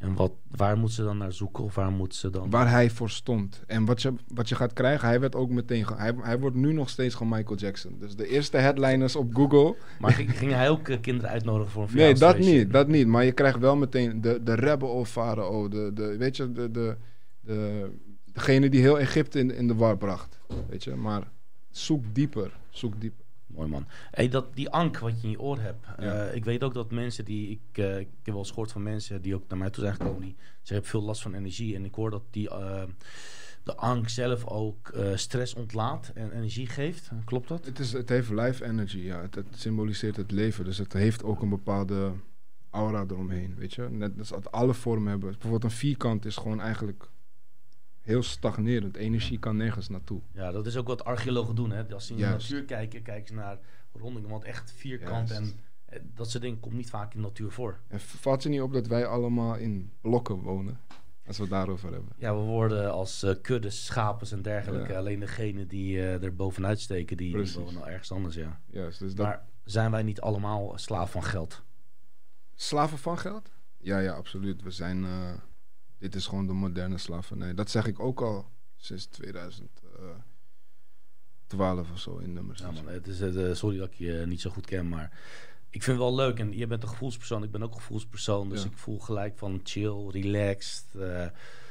En 0.00 0.14
wat, 0.14 0.32
waar 0.56 0.76
moeten 0.76 0.94
ze 0.94 1.02
dan 1.02 1.18
naar 1.18 1.32
zoeken? 1.32 1.64
Of 1.64 1.74
waar 1.74 1.90
moeten 1.90 2.18
ze 2.18 2.30
dan... 2.30 2.50
Waar 2.50 2.70
hij 2.70 2.90
voor 2.90 3.10
stond. 3.10 3.62
En 3.66 3.84
wat 3.84 4.02
je, 4.02 4.12
wat 4.26 4.48
je 4.48 4.54
gaat 4.54 4.72
krijgen, 4.72 5.08
hij 5.08 5.20
werd 5.20 5.34
ook 5.34 5.50
meteen. 5.50 5.86
hij, 5.96 6.14
hij 6.20 6.38
wordt 6.38 6.56
nu 6.56 6.72
nog 6.72 6.88
steeds 6.88 7.14
gewoon 7.14 7.36
Michael 7.36 7.58
Jackson. 7.58 7.96
Dus 7.98 8.16
de 8.16 8.26
eerste 8.26 8.56
headliners 8.56 9.16
op 9.16 9.34
Google. 9.34 9.76
Maar 9.98 10.12
ging, 10.12 10.38
ging 10.38 10.52
hij 10.52 10.70
ook 10.70 10.88
eh, 10.88 11.00
kinderen 11.00 11.30
uitnodigen 11.30 11.72
voor 11.72 11.82
een 11.82 11.96
Nee, 11.96 12.14
dat 12.14 12.38
niet, 12.38 12.72
dat 12.72 12.88
niet. 12.88 13.06
Maar 13.06 13.24
je 13.24 13.32
krijgt 13.32 13.58
wel 13.58 13.76
meteen 13.76 14.20
de, 14.20 14.42
de 14.42 14.54
rebel 14.54 14.88
of 14.88 15.08
farao. 15.08 15.68
De, 15.68 15.90
de, 15.94 16.16
weet 16.16 16.36
je, 16.36 16.52
de, 16.52 16.70
de, 16.70 16.96
de, 17.40 17.90
degene 18.32 18.68
die 18.68 18.80
heel 18.80 18.98
Egypte 18.98 19.38
in, 19.38 19.54
in 19.54 19.66
de 19.66 19.74
war 19.74 19.96
bracht. 19.96 20.40
Weet 20.68 20.84
je, 20.84 20.94
maar 20.94 21.30
zoek 21.70 22.04
dieper. 22.12 22.58
Zoek 22.70 23.00
dieper. 23.00 23.24
Mooi 23.54 23.68
man. 23.68 23.86
Hey, 24.10 24.28
dat, 24.28 24.56
die 24.56 24.70
ank 24.70 24.98
wat 24.98 25.20
je 25.20 25.26
in 25.26 25.30
je 25.30 25.40
oor 25.40 25.60
hebt. 25.60 25.86
Ja. 25.98 26.26
eh, 26.26 26.34
ik 26.34 26.44
weet 26.44 26.62
ook 26.62 26.74
dat 26.74 26.90
mensen 26.90 27.24
die... 27.24 27.50
Ik, 27.50 27.78
eh, 27.78 27.98
ik 27.98 28.08
heb 28.22 28.34
wel 28.34 28.38
eens 28.38 28.48
gehoord 28.48 28.72
van 28.72 28.82
mensen 28.82 29.22
die 29.22 29.34
ook 29.34 29.48
naar 29.48 29.58
mij 29.58 29.70
toe 29.70 29.84
zijn 29.84 29.96
gekomen. 29.96 30.20
Die 30.20 30.36
ze 30.62 30.72
hebben 30.72 30.90
veel 30.90 31.02
last 31.02 31.22
van 31.22 31.34
energie. 31.34 31.74
En 31.74 31.84
ik 31.84 31.94
hoor 31.94 32.10
dat 32.10 32.22
die, 32.30 32.50
eh, 32.50 32.82
de 33.62 33.74
ank 33.76 34.08
zelf 34.08 34.46
ook 34.46 34.92
stress 35.14 35.54
ontlaat 35.54 36.10
en 36.14 36.30
energie 36.30 36.66
geeft. 36.66 37.10
Klopt 37.24 37.48
dat? 37.48 37.64
Het, 37.64 37.78
is, 37.78 37.92
het 37.92 38.08
heeft 38.08 38.30
life 38.30 38.64
energy, 38.64 38.98
ja. 38.98 39.20
Het, 39.20 39.34
het 39.34 39.46
symboliseert 39.50 40.16
het 40.16 40.30
leven. 40.30 40.64
Dus 40.64 40.78
het 40.78 40.92
heeft 40.92 41.22
ook 41.22 41.42
een 41.42 41.48
bepaalde 41.48 42.12
aura 42.70 43.04
eromheen, 43.08 43.54
weet 43.56 43.74
je. 43.74 43.88
Net 43.90 44.12
als 44.18 44.28
dat 44.28 44.52
alle 44.52 44.74
vormen 44.74 45.10
hebben. 45.10 45.30
Bijvoorbeeld 45.30 45.64
een 45.64 45.70
vierkant 45.70 46.24
is 46.24 46.36
gewoon 46.36 46.60
eigenlijk 46.60 47.08
heel 48.10 48.22
stagnerend. 48.22 48.96
Energie 48.96 49.38
kan 49.38 49.56
nergens 49.56 49.88
naartoe. 49.88 50.20
Ja, 50.32 50.50
dat 50.50 50.66
is 50.66 50.76
ook 50.76 50.86
wat 50.86 51.04
archeologen 51.04 51.54
doen. 51.54 51.70
Hè? 51.70 51.94
Als 51.94 52.06
ze 52.06 52.12
in 52.12 52.18
de 52.18 52.26
natuur 52.26 52.64
kijken, 52.64 53.02
kijken 53.02 53.28
ze 53.28 53.34
naar 53.34 53.58
rondingen. 53.92 54.28
Want 54.30 54.44
echt 54.44 54.72
vierkant 54.72 55.28
Juist. 55.28 55.52
en 55.52 55.60
eh, 55.84 56.00
dat 56.14 56.30
soort 56.30 56.42
dingen 56.42 56.60
komt 56.60 56.74
niet 56.74 56.90
vaak 56.90 57.14
in 57.14 57.20
de 57.20 57.26
natuur 57.26 57.50
voor. 57.50 57.80
En 57.88 58.00
valt 58.00 58.42
je 58.42 58.48
niet 58.48 58.60
op 58.60 58.72
dat 58.72 58.86
wij 58.86 59.06
allemaal 59.06 59.56
in 59.56 59.92
blokken 60.00 60.36
wonen? 60.36 60.80
Als 61.26 61.36
we 61.36 61.42
het 61.42 61.52
daarover 61.52 61.92
hebben. 61.92 62.12
Ja, 62.16 62.34
we 62.34 62.40
worden 62.40 62.92
als 62.92 63.22
eh 63.22 63.34
kuddes, 63.42 63.84
schapens 63.84 64.32
en 64.32 64.42
dergelijke. 64.42 64.92
Ja. 64.92 64.98
Alleen 64.98 65.20
degene 65.20 65.66
die 65.66 65.98
eh, 65.98 66.22
er 66.22 66.34
bovenuit 66.34 66.80
steken, 66.80 67.16
die, 67.16 67.52
wonen 67.54 67.76
al 67.80 67.88
ergens 67.88 68.12
anders, 68.12 68.34
ja. 68.34 68.60
Juist, 68.66 68.98
dus 68.98 69.14
dat... 69.14 69.26
Maar 69.26 69.46
zijn 69.64 69.90
wij 69.90 70.02
niet 70.02 70.20
allemaal 70.20 70.78
slaaf 70.78 71.10
van 71.10 71.24
geld? 71.24 71.62
Slaven 72.54 72.98
van 72.98 73.18
geld? 73.18 73.50
Ja, 73.78 73.98
ja, 73.98 74.12
absoluut. 74.12 74.62
We 74.62 74.70
zijn... 74.70 75.04
eh, 75.04 75.32
dit 76.00 76.14
is 76.14 76.26
gewoon 76.26 76.46
de 76.46 76.52
moderne 76.52 76.98
slavernij. 76.98 77.54
Dat 77.54 77.70
zeg 77.70 77.86
ik 77.86 78.00
ook 78.00 78.20
al 78.22 78.46
sinds 78.76 79.06
2012 79.06 81.90
of 81.92 81.98
zo 81.98 82.16
in 82.18 82.32
nummers. 82.32 82.60
Ja, 82.60 82.70
man, 82.70 82.88
het 82.88 83.06
is, 83.06 83.20
eh, 83.20 83.54
sorry 83.54 83.76
dat 83.78 83.88
ik 83.90 83.94
je 83.94 84.24
niet 84.26 84.40
zo 84.40 84.50
goed 84.50 84.66
ken, 84.66 84.88
maar 84.88 85.20
ik 85.70 85.82
vind 85.82 85.96
het 85.98 86.06
wel 86.06 86.14
leuk. 86.14 86.38
En 86.38 86.56
je 86.56 86.66
bent 86.66 86.82
een 86.82 86.88
gevoelspersoon, 86.88 87.42
ik 87.42 87.50
ben 87.50 87.62
ook 87.62 87.74
een 87.74 87.80
gevoelspersoon. 87.80 88.48
Dus 88.48 88.62
Ja. 88.62 88.68
ik 88.68 88.76
voel 88.76 88.98
gelijk 88.98 89.38
van 89.38 89.60
chill, 89.64 90.08
relaxed. 90.10 90.94
eh, 90.94 91.24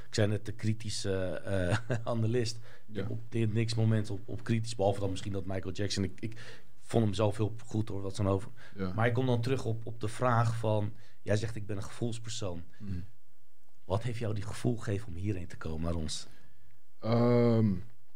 ik 0.08 0.16
zei 0.16 0.28
net 0.28 0.46
de 0.46 0.52
kritische 0.52 1.14
eh 1.34 1.78
analist. 2.14 2.60
Ja. 2.86 3.06
Op 3.10 3.32
dit 3.32 3.54
niks 3.54 3.76
moment 3.76 4.10
op, 4.10 4.22
op 4.26 4.44
kritisch, 4.44 4.76
behalve 4.76 5.00
dan 5.00 5.10
misschien 5.10 5.32
dat 5.32 5.46
Michael 5.46 5.74
Jackson. 5.74 6.04
Ik, 6.04 6.20
ik 6.22 6.62
vond 6.82 7.04
hem 7.06 7.14
zelf 7.14 7.38
heel 7.38 7.56
goed 7.66 7.90
hoor, 7.90 8.02
wat 8.02 8.16
dan 8.16 8.28
over. 8.28 8.52
Ja. 8.76 8.94
Maar 8.94 9.08
ik 9.08 9.14
kom 9.14 9.26
dan 9.26 9.42
terug 9.42 9.66
op, 9.66 9.86
op 9.86 10.00
de 10.00 10.08
vraag 10.08 10.56
van... 10.58 10.94
Jij 11.22 11.38
zegt 11.38 11.56
ik 11.56 11.66
ben 11.66 11.78
een 11.78 11.84
gevoelspersoon. 11.84 12.64
Mm. 12.80 13.06
Wat 13.90 14.04
heeft 14.04 14.20
jou 14.20 14.34
die 14.34 14.44
gevoel 14.44 14.78
gegeven 14.78 15.08
om 15.08 15.16
hierheen 15.16 15.48
te 15.48 15.58
komen 15.58 15.82
naar 15.82 15.96
ons? 15.96 16.28
Ehm, 17.00 17.74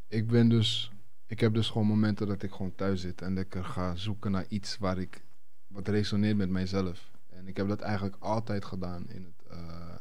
ik 0.07 0.27
ben 0.27 0.49
dus. 0.49 0.91
Ik 1.27 1.39
heb 1.39 1.53
dus 1.53 1.69
gewoon 1.69 1.87
momenten 1.87 2.27
dat 2.27 2.43
ik 2.43 2.51
gewoon 2.51 2.75
thuis 2.75 3.01
zit 3.01 3.21
en 3.21 3.33
lekker 3.33 3.63
ga 3.63 3.95
zoeken 3.95 4.31
naar 4.31 4.45
iets 4.47 4.77
waar 4.77 4.97
ik. 4.97 5.23
wat 5.67 5.87
resoneert 5.87 6.37
met 6.37 6.49
mijzelf. 6.49 7.11
En 7.29 7.47
ik 7.47 7.57
heb 7.57 7.67
dat 7.67 7.81
eigenlijk 7.81 8.15
altijd 8.19 8.65
gedaan 8.65 9.09
in 9.09 9.23
het. 9.23 9.51
eh, 9.51 9.95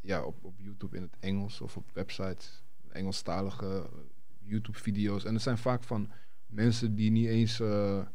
ja, 0.00 0.22
op, 0.24 0.44
op 0.44 0.60
YouTube 0.60 0.96
in 0.96 1.02
het 1.02 1.16
Engels 1.20 1.60
of 1.60 1.76
op 1.76 1.90
websites. 1.92 2.62
Engelstalige 2.88 3.90
YouTube-video's. 4.38 5.24
En 5.24 5.34
het 5.34 5.42
zijn 5.42 5.58
vaak 5.58 5.82
van 5.84 6.10
mensen 6.46 6.94
die 6.94 7.10
niet 7.10 7.26
eens. 7.26 7.60
eh, 7.60 8.06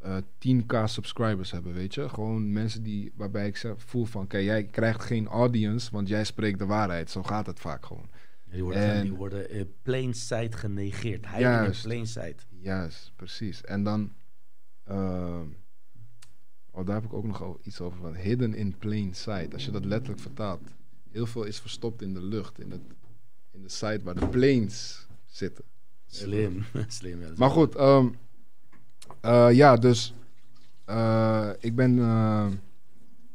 eh, 0.00 0.16
10k 0.38 0.84
subscribers 0.84 1.50
hebben, 1.50 1.72
weet 1.72 1.94
je. 1.94 2.08
Gewoon 2.08 2.52
mensen 2.52 2.82
die, 2.82 3.12
waarbij 3.16 3.46
ik 3.46 3.56
zeg, 3.56 3.72
voel 3.76 4.04
van, 4.04 4.26
kijk, 4.26 4.44
jij 4.44 4.64
krijgt 4.64 5.02
geen 5.02 5.26
audience, 5.26 5.90
want 5.90 6.08
jij 6.08 6.24
spreekt 6.24 6.58
de 6.58 6.66
waarheid. 6.66 7.10
Zo 7.10 7.22
gaat 7.22 7.46
het 7.46 7.60
vaak 7.60 7.86
gewoon. 7.86 8.10
Die 8.44 8.62
worden, 8.62 8.82
En- 8.82 9.02
die 9.02 9.12
worden 9.12 9.50
in 9.50 9.72
plain 9.82 10.14
sight 10.14 10.54
genegeerd. 10.54 11.26
Hij 11.26 11.64
in 11.66 11.74
plain 11.82 12.06
sight. 12.06 12.46
Juist, 12.48 13.12
precies. 13.16 13.62
En 13.64 13.82
dan, 13.82 14.12
ehm, 14.84 15.46
oh, 16.70 16.86
daar 16.86 16.94
heb 16.94 17.04
ik 17.04 17.12
ook 17.12 17.26
nog 17.26 17.58
iets 17.62 17.80
over 17.80 17.98
van 18.00 18.14
hidden 18.14 18.54
in 18.54 18.78
plain 18.78 19.14
sight. 19.14 19.52
Als 19.52 19.64
je 19.64 19.70
dat 19.70 19.84
letterlijk 19.84 20.20
vertaalt, 20.20 20.60
heel 21.10 21.26
veel 21.26 21.44
is 21.44 21.58
verstopt 21.60 22.02
in 22.02 22.14
de 22.14 22.22
lucht, 22.22 22.60
in, 22.60 22.70
het, 22.70 22.80
in 23.50 23.62
de 23.62 23.68
site 23.68 24.00
waar 24.02 24.14
de 24.14 24.28
planes 24.28 25.06
zitten. 25.26 25.64
Slim. 26.06 26.64
Slim, 26.88 27.20
ja. 27.20 27.28
Maar 27.36 27.50
goed, 27.50 27.74
ehm, 27.74 28.08
eh, 29.20 29.48
ja, 29.52 29.76
dus 29.76 30.14
eh, 30.84 31.50
ik 31.60 31.74
ben, 31.74 31.98
eh, 31.98 32.46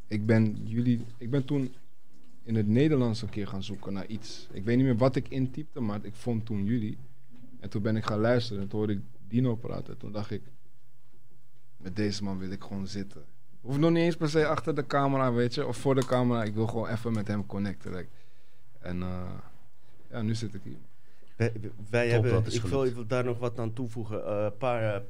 ik 0.08 0.26
ben 0.26 0.56
jullie, 0.64 1.06
ik 1.18 1.30
ben 1.30 1.46
toen 1.46 1.74
in 2.44 2.56
het 2.56 2.68
Nederlands 2.68 3.22
een 3.22 3.30
keer 3.30 3.48
gaan 3.48 3.64
zoeken 3.64 3.94
naar 3.94 4.06
iets. 4.08 4.48
Ik 4.52 4.64
weet 4.64 4.76
niet 4.78 4.86
meer 4.86 4.98
wat 4.98 5.16
ik 5.16 5.28
intypte, 5.30 5.80
maar 5.80 6.00
ik 6.06 6.16
vond 6.16 6.46
toen 6.46 6.66
jullie. 6.66 6.98
En 7.60 7.70
toen 7.70 7.82
ben 7.82 7.96
ik 7.96 8.06
gaan 8.06 8.20
luisteren 8.20 8.62
en 8.62 8.68
toen 8.68 8.78
hoorde 8.80 8.94
ik 8.94 9.02
Dino 9.28 9.56
praten. 9.56 9.98
Toen 9.98 10.12
dacht 10.12 10.32
ik, 10.32 10.42
met 11.78 11.96
deze 11.96 12.24
man 12.24 12.38
wil 12.38 12.50
ik 12.52 12.64
gewoon 12.64 12.88
zitten. 12.88 13.24
Hoeft 13.62 13.80
nog 13.80 13.92
niet 13.92 14.04
eens 14.04 14.16
per 14.16 14.30
se 14.30 14.48
achter 14.48 14.76
de 14.76 14.86
camera, 14.88 15.34
weet 15.34 15.54
je, 15.54 15.68
of 15.68 15.78
voor 15.78 15.96
de 15.96 16.06
camera. 16.06 16.44
Ik 16.44 16.54
wil 16.54 16.68
gewoon 16.68 16.88
even 16.88 17.14
met 17.14 17.28
hem 17.28 17.46
connecten. 17.46 17.92
like. 17.92 18.08
En 18.80 19.02
eh, 19.02 19.32
ja, 20.10 20.22
nu 20.22 20.36
zit 20.36 20.54
ik 20.54 20.62
hier. 20.64 20.78
Wij, 21.36 21.54
wij 21.90 22.10
Top, 22.14 22.24
hebben, 22.24 22.54
ik 22.54 22.62
wil, 22.62 22.70
gelukt. 22.70 22.90
ik 22.90 22.96
wil 22.96 23.08
daar 23.08 23.24
nog 23.24 23.38
wat 23.40 23.60
aan 23.60 23.74
toevoegen. 23.74 24.26
Eh, 24.26 24.44
Een 24.44 24.58
paar, 24.58 25.04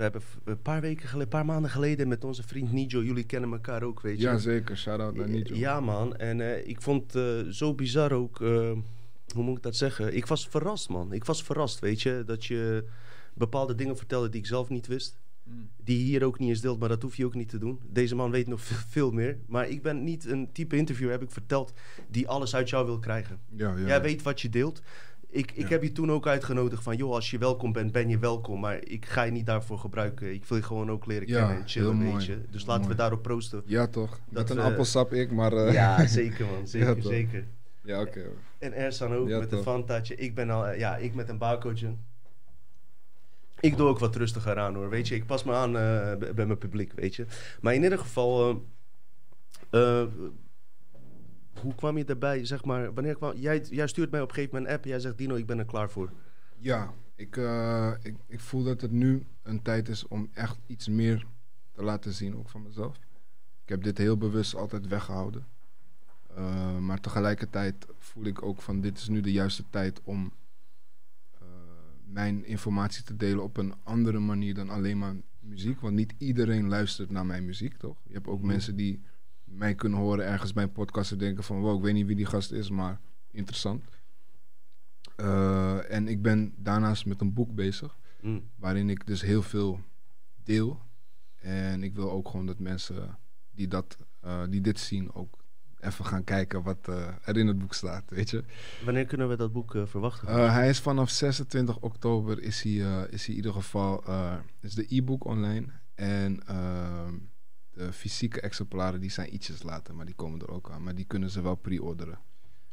we 0.00 0.06
hebben 0.06 0.22
een 0.44 0.62
paar 0.62 0.80
weken 0.80 1.08
geleden, 1.08 1.20
een 1.22 1.28
paar 1.38 1.44
maanden 1.44 1.70
geleden 1.70 2.08
met 2.08 2.24
onze 2.24 2.42
vriend 2.42 2.72
Nijo, 2.72 3.02
jullie 3.02 3.24
kennen 3.24 3.52
elkaar 3.52 3.82
ook, 3.82 4.00
weet 4.00 4.16
je. 4.16 4.22
Ja, 4.22 4.38
zeker. 4.38 4.76
Shout-out 4.76 5.14
naar 5.14 5.28
Nijo. 5.28 5.54
Ja, 5.54 5.80
man. 5.80 6.16
En 6.16 6.40
eh, 6.40 6.68
ik 6.68 6.82
vond 6.82 7.12
het 7.12 7.46
eh, 7.46 7.52
zo 7.52 7.74
bizar 7.74 8.12
ook. 8.12 8.40
eh, 8.40 8.48
hoe 9.34 9.44
moet 9.44 9.56
ik 9.56 9.62
dat 9.62 9.76
zeggen? 9.76 10.16
Ik 10.16 10.26
was 10.26 10.48
verrast, 10.48 10.88
man. 10.88 11.12
Ik 11.12 11.24
was 11.24 11.42
verrast, 11.42 11.78
weet 11.78 12.02
je. 12.02 12.22
Dat 12.26 12.44
je 12.44 12.84
bepaalde 13.34 13.74
dingen 13.74 13.96
vertelde 13.96 14.28
die 14.28 14.40
ik 14.40 14.46
zelf 14.46 14.68
niet 14.68 14.86
wist. 14.86 15.18
Mm. 15.44 15.68
Die 15.84 15.98
hier 16.04 16.24
ook 16.24 16.38
niet 16.38 16.48
eens 16.48 16.60
deelt, 16.60 16.78
maar 16.78 16.88
dat 16.88 17.02
hoef 17.02 17.16
je 17.16 17.24
ook 17.24 17.34
niet 17.34 17.48
te 17.48 17.58
doen. 17.58 17.80
Deze 17.88 18.14
man 18.14 18.30
weet 18.30 18.46
nog 18.46 18.60
veel, 18.60 18.76
veel 18.96 19.10
meer. 19.10 19.38
Maar 19.46 19.68
ik 19.68 19.82
ben 19.82 20.04
niet 20.04 20.26
een 20.26 20.52
type 20.52 20.76
interviewer, 20.76 21.12
heb 21.12 21.22
ik 21.22 21.30
verteld, 21.30 21.72
die 22.08 22.28
alles 22.28 22.54
uit 22.54 22.70
jou 22.70 22.86
wil 22.86 22.98
krijgen. 22.98 23.38
Ja, 23.56 23.76
ja. 23.76 23.86
Jij 23.86 24.02
weet 24.02 24.22
wat 24.22 24.40
je 24.40 24.48
deelt. 24.48 24.82
Ik, 25.32 25.50
ik 25.52 25.62
Ja. 25.62 25.68
heb 25.68 25.82
je 25.82 25.92
toen 25.92 26.10
ook 26.10 26.26
uitgenodigd 26.26 26.82
van, 26.82 26.96
joh, 26.96 27.12
als 27.12 27.30
je 27.30 27.38
welkom 27.38 27.72
bent, 27.72 27.92
ben 27.92 28.08
je 28.08 28.18
welkom. 28.18 28.60
Maar 28.60 28.84
ik 28.84 29.06
ga 29.06 29.22
je 29.22 29.30
niet 29.32 29.46
daarvoor 29.46 29.78
gebruiken. 29.78 30.32
Ik 30.34 30.44
wil 30.44 30.56
je 30.56 30.62
gewoon 30.62 30.90
ook 30.90 31.06
leren 31.06 31.28
Ja, 31.28 31.38
kennen 31.38 31.56
en 31.62 31.68
chillen, 31.68 31.90
heel 31.96 32.02
weet 32.02 32.12
mooi. 32.12 32.26
je. 32.26 32.38
Dus 32.50 32.66
laten 32.66 32.88
we 32.88 32.94
daarop 32.94 33.22
proosten. 33.22 33.62
Ja, 33.66 33.86
toch? 33.86 34.10
Dat 34.10 34.20
Met 34.28 34.50
een 34.50 34.56
we- 34.56 34.62
appelsap 34.62 35.12
ik, 35.12 35.30
maar... 35.30 35.52
eh, 35.52 35.72
Ja, 35.72 36.06
zeker 36.20 36.46
man. 36.46 36.68
Zeker, 36.68 36.96
Ja, 36.96 37.02
zeker. 37.02 37.46
ja 37.82 38.00
oké. 38.00 38.20
hoor. 38.22 38.36
En 38.58 38.72
Ersan 38.72 39.14
ook 39.14 39.28
met 39.28 39.48
toch. 39.48 39.58
een 39.58 39.64
fantaatje. 39.64 40.14
Ik 40.14 40.34
ben 40.34 40.50
al, 40.50 40.66
eh, 40.66 40.78
ja, 40.78 40.96
ik 40.96 41.14
met 41.14 41.28
een 41.28 41.38
bakootje. 41.38 41.94
Ik 43.60 43.76
doe 43.76 43.88
ook 43.88 43.98
wat 43.98 44.16
rustiger 44.16 44.58
aan 44.58 44.74
hoor, 44.74 44.88
weet 44.88 45.08
je. 45.08 45.14
Ik 45.14 45.26
pas 45.26 45.44
me 45.44 45.52
aan 45.52 45.76
eh, 45.76 46.16
bij 46.34 46.46
mijn 46.46 46.58
publiek, 46.58 46.92
weet 46.92 47.14
je. 47.16 47.26
Maar 47.60 47.74
in 47.74 47.82
ieder 47.82 47.98
geval, 47.98 48.62
eh, 49.70 50.00
eh, 50.00 50.06
hoe 51.60 51.74
kwam 51.74 51.98
je 51.98 52.04
erbij, 52.04 52.44
zeg 52.44 52.64
maar, 52.64 52.94
wanneer 52.94 53.14
kwam, 53.16 53.36
jij, 53.36 53.60
jij 53.60 53.86
stuurt 53.86 54.10
mij 54.10 54.20
op 54.20 54.28
een 54.28 54.34
gegeven 54.34 54.54
moment 54.56 54.72
een 54.72 54.78
app. 54.78 54.86
Jij 54.88 55.00
zegt, 55.00 55.18
Dino, 55.18 55.34
ik 55.34 55.46
ben 55.46 55.58
er 55.58 55.64
klaar 55.64 55.90
voor. 55.90 56.12
Ja, 56.58 56.92
ik, 57.14 57.36
eh, 57.36 57.92
ik, 58.02 58.16
ik 58.26 58.40
voel 58.40 58.62
dat 58.64 58.80
het 58.80 58.90
nu 58.90 59.26
een 59.42 59.62
tijd 59.62 59.88
is 59.88 60.06
om 60.08 60.28
echt 60.32 60.58
iets 60.66 60.88
meer 60.88 61.26
te 61.72 61.82
laten 61.82 62.12
zien, 62.12 62.36
ook 62.36 62.48
van 62.48 62.62
mezelf. 62.62 62.96
Ik 63.62 63.68
heb 63.68 63.82
dit 63.82 63.98
heel 63.98 64.16
bewust 64.16 64.54
altijd 64.54 64.86
weggehouden. 64.88 65.46
Eh, 66.34 66.78
maar 66.78 67.00
tegelijkertijd 67.00 67.86
voel 67.98 68.24
ik 68.24 68.42
ook 68.42 68.62
van 68.62 68.80
dit 68.80 68.98
is 68.98 69.08
nu 69.08 69.20
de 69.20 69.32
juiste 69.32 69.64
tijd 69.70 70.00
om 70.04 70.32
eh, 71.38 71.46
mijn 72.04 72.44
informatie 72.44 73.04
te 73.04 73.16
delen 73.16 73.44
op 73.44 73.56
een 73.56 73.74
andere 73.82 74.18
manier 74.18 74.54
dan 74.54 74.70
alleen 74.70 74.98
maar 74.98 75.14
muziek. 75.40 75.80
Want 75.80 75.94
niet 75.94 76.14
iedereen 76.18 76.68
luistert 76.68 77.10
naar 77.10 77.26
mijn 77.26 77.44
muziek, 77.44 77.76
toch? 77.76 77.96
Je 78.06 78.14
hebt 78.14 78.26
ook 78.26 78.38
Mhm. 78.38 78.46
mensen 78.46 78.76
die 78.76 79.00
mij 79.50 79.74
kunnen 79.74 79.98
horen 79.98 80.24
ergens 80.24 80.52
bij 80.52 80.62
een 80.62 80.72
podcast 80.72 81.12
en 81.12 81.18
denken 81.18 81.44
van 81.44 81.60
wow, 81.60 81.76
ik 81.76 81.82
weet 81.82 81.94
niet 81.94 82.06
wie 82.06 82.16
die 82.16 82.26
gast 82.26 82.52
is, 82.52 82.70
maar 82.70 83.00
interessant. 83.30 83.84
Eh, 85.16 85.92
en 85.92 86.08
ik 86.08 86.22
ben 86.22 86.54
daarnaast 86.56 87.06
met 87.06 87.20
een 87.20 87.32
boek 87.32 87.54
bezig, 87.54 87.98
Mm. 88.20 88.42
waarin 88.56 88.90
ik 88.90 89.06
dus 89.06 89.22
heel 89.22 89.42
veel 89.42 89.80
deel. 90.44 90.80
En 91.36 91.82
ik 91.82 91.94
wil 91.94 92.10
ook 92.10 92.28
gewoon 92.28 92.46
dat 92.46 92.58
mensen 92.58 93.18
die, 93.50 93.68
dat, 93.68 93.96
eh, 94.20 94.42
die 94.48 94.60
dit 94.60 94.78
zien 94.80 95.12
ook 95.12 95.38
even 95.78 96.04
gaan 96.04 96.24
kijken 96.24 96.62
wat 96.62 96.88
eh, 96.88 97.08
er 97.24 97.36
in 97.36 97.46
het 97.46 97.58
boek 97.58 97.74
staat, 97.74 98.10
weet 98.10 98.30
je. 98.30 98.44
Wanneer 98.84 99.06
kunnen 99.06 99.28
we 99.28 99.36
dat 99.36 99.52
boek 99.52 99.70
verwachten? 99.84 100.52
Hij 100.52 100.68
is 100.68 100.80
vanaf 100.80 101.10
26 101.10 101.78
oktober 101.78 102.42
is 102.42 102.62
hij, 102.62 102.72
is 103.10 103.26
hij 103.26 103.28
in 103.28 103.34
ieder 103.34 103.52
geval 103.52 104.04
is 104.60 104.74
de 104.74 104.86
e-book 104.96 105.24
online 105.24 105.66
en 105.94 106.46
ehm, 106.46 107.14
de 107.72 107.92
fysieke 107.92 108.40
exemplaren 108.40 109.00
die 109.00 109.10
zijn 109.10 109.34
ietsjes 109.34 109.62
later, 109.62 109.94
maar 109.94 110.06
die 110.06 110.14
komen 110.14 110.40
er 110.40 110.50
ook 110.50 110.70
aan. 110.70 110.82
Maar 110.82 110.94
die 110.94 111.04
kunnen 111.04 111.30
ze 111.30 111.42
wel 111.42 111.54
pre-orderen. 111.54 112.18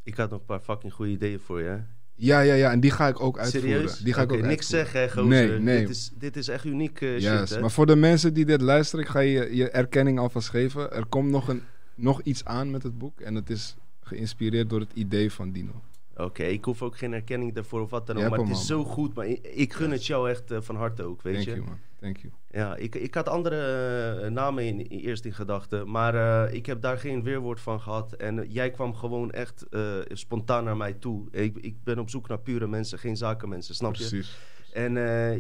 ik 0.03 0.15
had 0.15 0.29
nog 0.29 0.39
een 0.39 0.45
paar 0.45 0.59
fucking 0.59 0.93
goede 0.93 1.11
ideeën 1.11 1.39
voor 1.39 1.61
je, 1.61 1.67
hè? 1.67 1.79
Ja, 2.19 2.39
ja, 2.39 2.53
ja, 2.53 2.71
en 2.71 2.79
die 2.79 2.91
ga 2.91 3.07
ik 3.07 3.19
ook 3.19 3.37
uitvoeren. 3.37 3.71
Serieus? 3.71 3.97
Die 3.99 4.13
ga 4.13 4.21
ik 4.21 4.31
ook 4.31 4.41
niks 4.41 4.73
uitvoeren. 4.73 4.91
zeggen, 4.91 4.99
hè, 5.01 5.09
gozer. 5.09 5.49
Nee, 5.49 5.59
nee. 5.59 5.79
Dit 5.79 5.89
is, 5.89 6.11
dit 6.17 6.37
is 6.37 6.47
echt 6.47 6.65
uniek 6.65 6.99
Yes, 6.99 7.23
shit, 7.23 7.49
hè? 7.49 7.59
maar 7.59 7.71
voor 7.71 7.85
de 7.85 7.95
mensen 7.95 8.33
die 8.33 8.45
dit 8.45 8.61
luisteren, 8.61 9.05
ik 9.05 9.11
ga 9.11 9.19
je 9.19 9.55
je 9.55 9.69
erkenning 9.69 10.19
alvast 10.19 10.49
geven. 10.49 10.91
Er 10.91 11.05
komt 11.05 11.29
nog, 11.29 11.47
een, 11.47 11.61
nog 11.95 12.21
iets 12.21 12.45
aan 12.45 12.71
met 12.71 12.83
het 12.83 12.97
boek 12.97 13.19
en 13.19 13.35
het 13.35 13.49
is 13.49 13.75
geïnspireerd 14.01 14.69
door 14.69 14.79
het 14.79 14.91
idee 14.93 15.31
van 15.31 15.51
Dino. 15.51 15.81
Oké, 16.17 16.43
ik 16.43 16.65
hoef 16.65 16.81
ook 16.81 16.97
geen 16.97 17.13
erkenning 17.13 17.53
daarvoor 17.53 17.81
of 17.81 17.89
wat 17.89 18.07
dan 18.07 18.17
ook. 18.23 18.29
Maar 18.29 18.39
het 18.39 18.49
is 18.49 18.65
zo 18.65 18.83
goed. 18.83 19.13
Maar 19.13 19.27
ik, 19.27 19.47
ik 19.47 19.73
gun 19.73 19.91
het 19.91 20.05
jou 20.05 20.29
echt 20.29 20.51
eh, 20.51 20.61
van 20.61 20.75
harte 20.75 21.03
ook, 21.03 21.21
weet 21.21 21.33
Thank 21.33 21.45
je. 21.47 21.53
you, 21.53 21.65
man. 21.65 21.77
Thank 21.99 22.17
you. 22.17 22.33
Ja, 22.51 22.75
ik, 22.75 22.95
ik 22.95 23.13
had 23.13 23.27
andere 23.29 23.59
eh, 24.21 24.29
namen 24.31 24.65
in, 24.65 24.89
in- 24.89 24.99
eerst 24.99 25.25
in 25.25 25.33
gedachten. 25.33 25.91
Maar 25.91 26.45
eh, 26.45 26.53
ik 26.53 26.65
heb 26.65 26.81
daar 26.81 26.97
geen 26.97 27.23
weerwoord 27.23 27.59
van 27.61 27.81
gehad. 27.81 28.13
En 28.13 28.45
jij 28.49 28.71
kwam 28.71 28.95
gewoon 28.95 29.31
echt 29.31 29.65
spontaan 30.07 30.63
naar 30.63 30.77
mij 30.77 30.93
toe. 30.93 31.27
Ik, 31.31 31.57
ik 31.57 31.83
ben 31.83 31.99
op 31.99 32.09
zoek 32.09 32.27
naar 32.27 32.39
pure 32.39 32.67
mensen, 32.67 32.99
geen 32.99 33.17
zakenmensen, 33.17 33.75
snap 33.75 33.95
je? 33.95 34.07
Precies. 34.07 34.37
En 34.73 34.93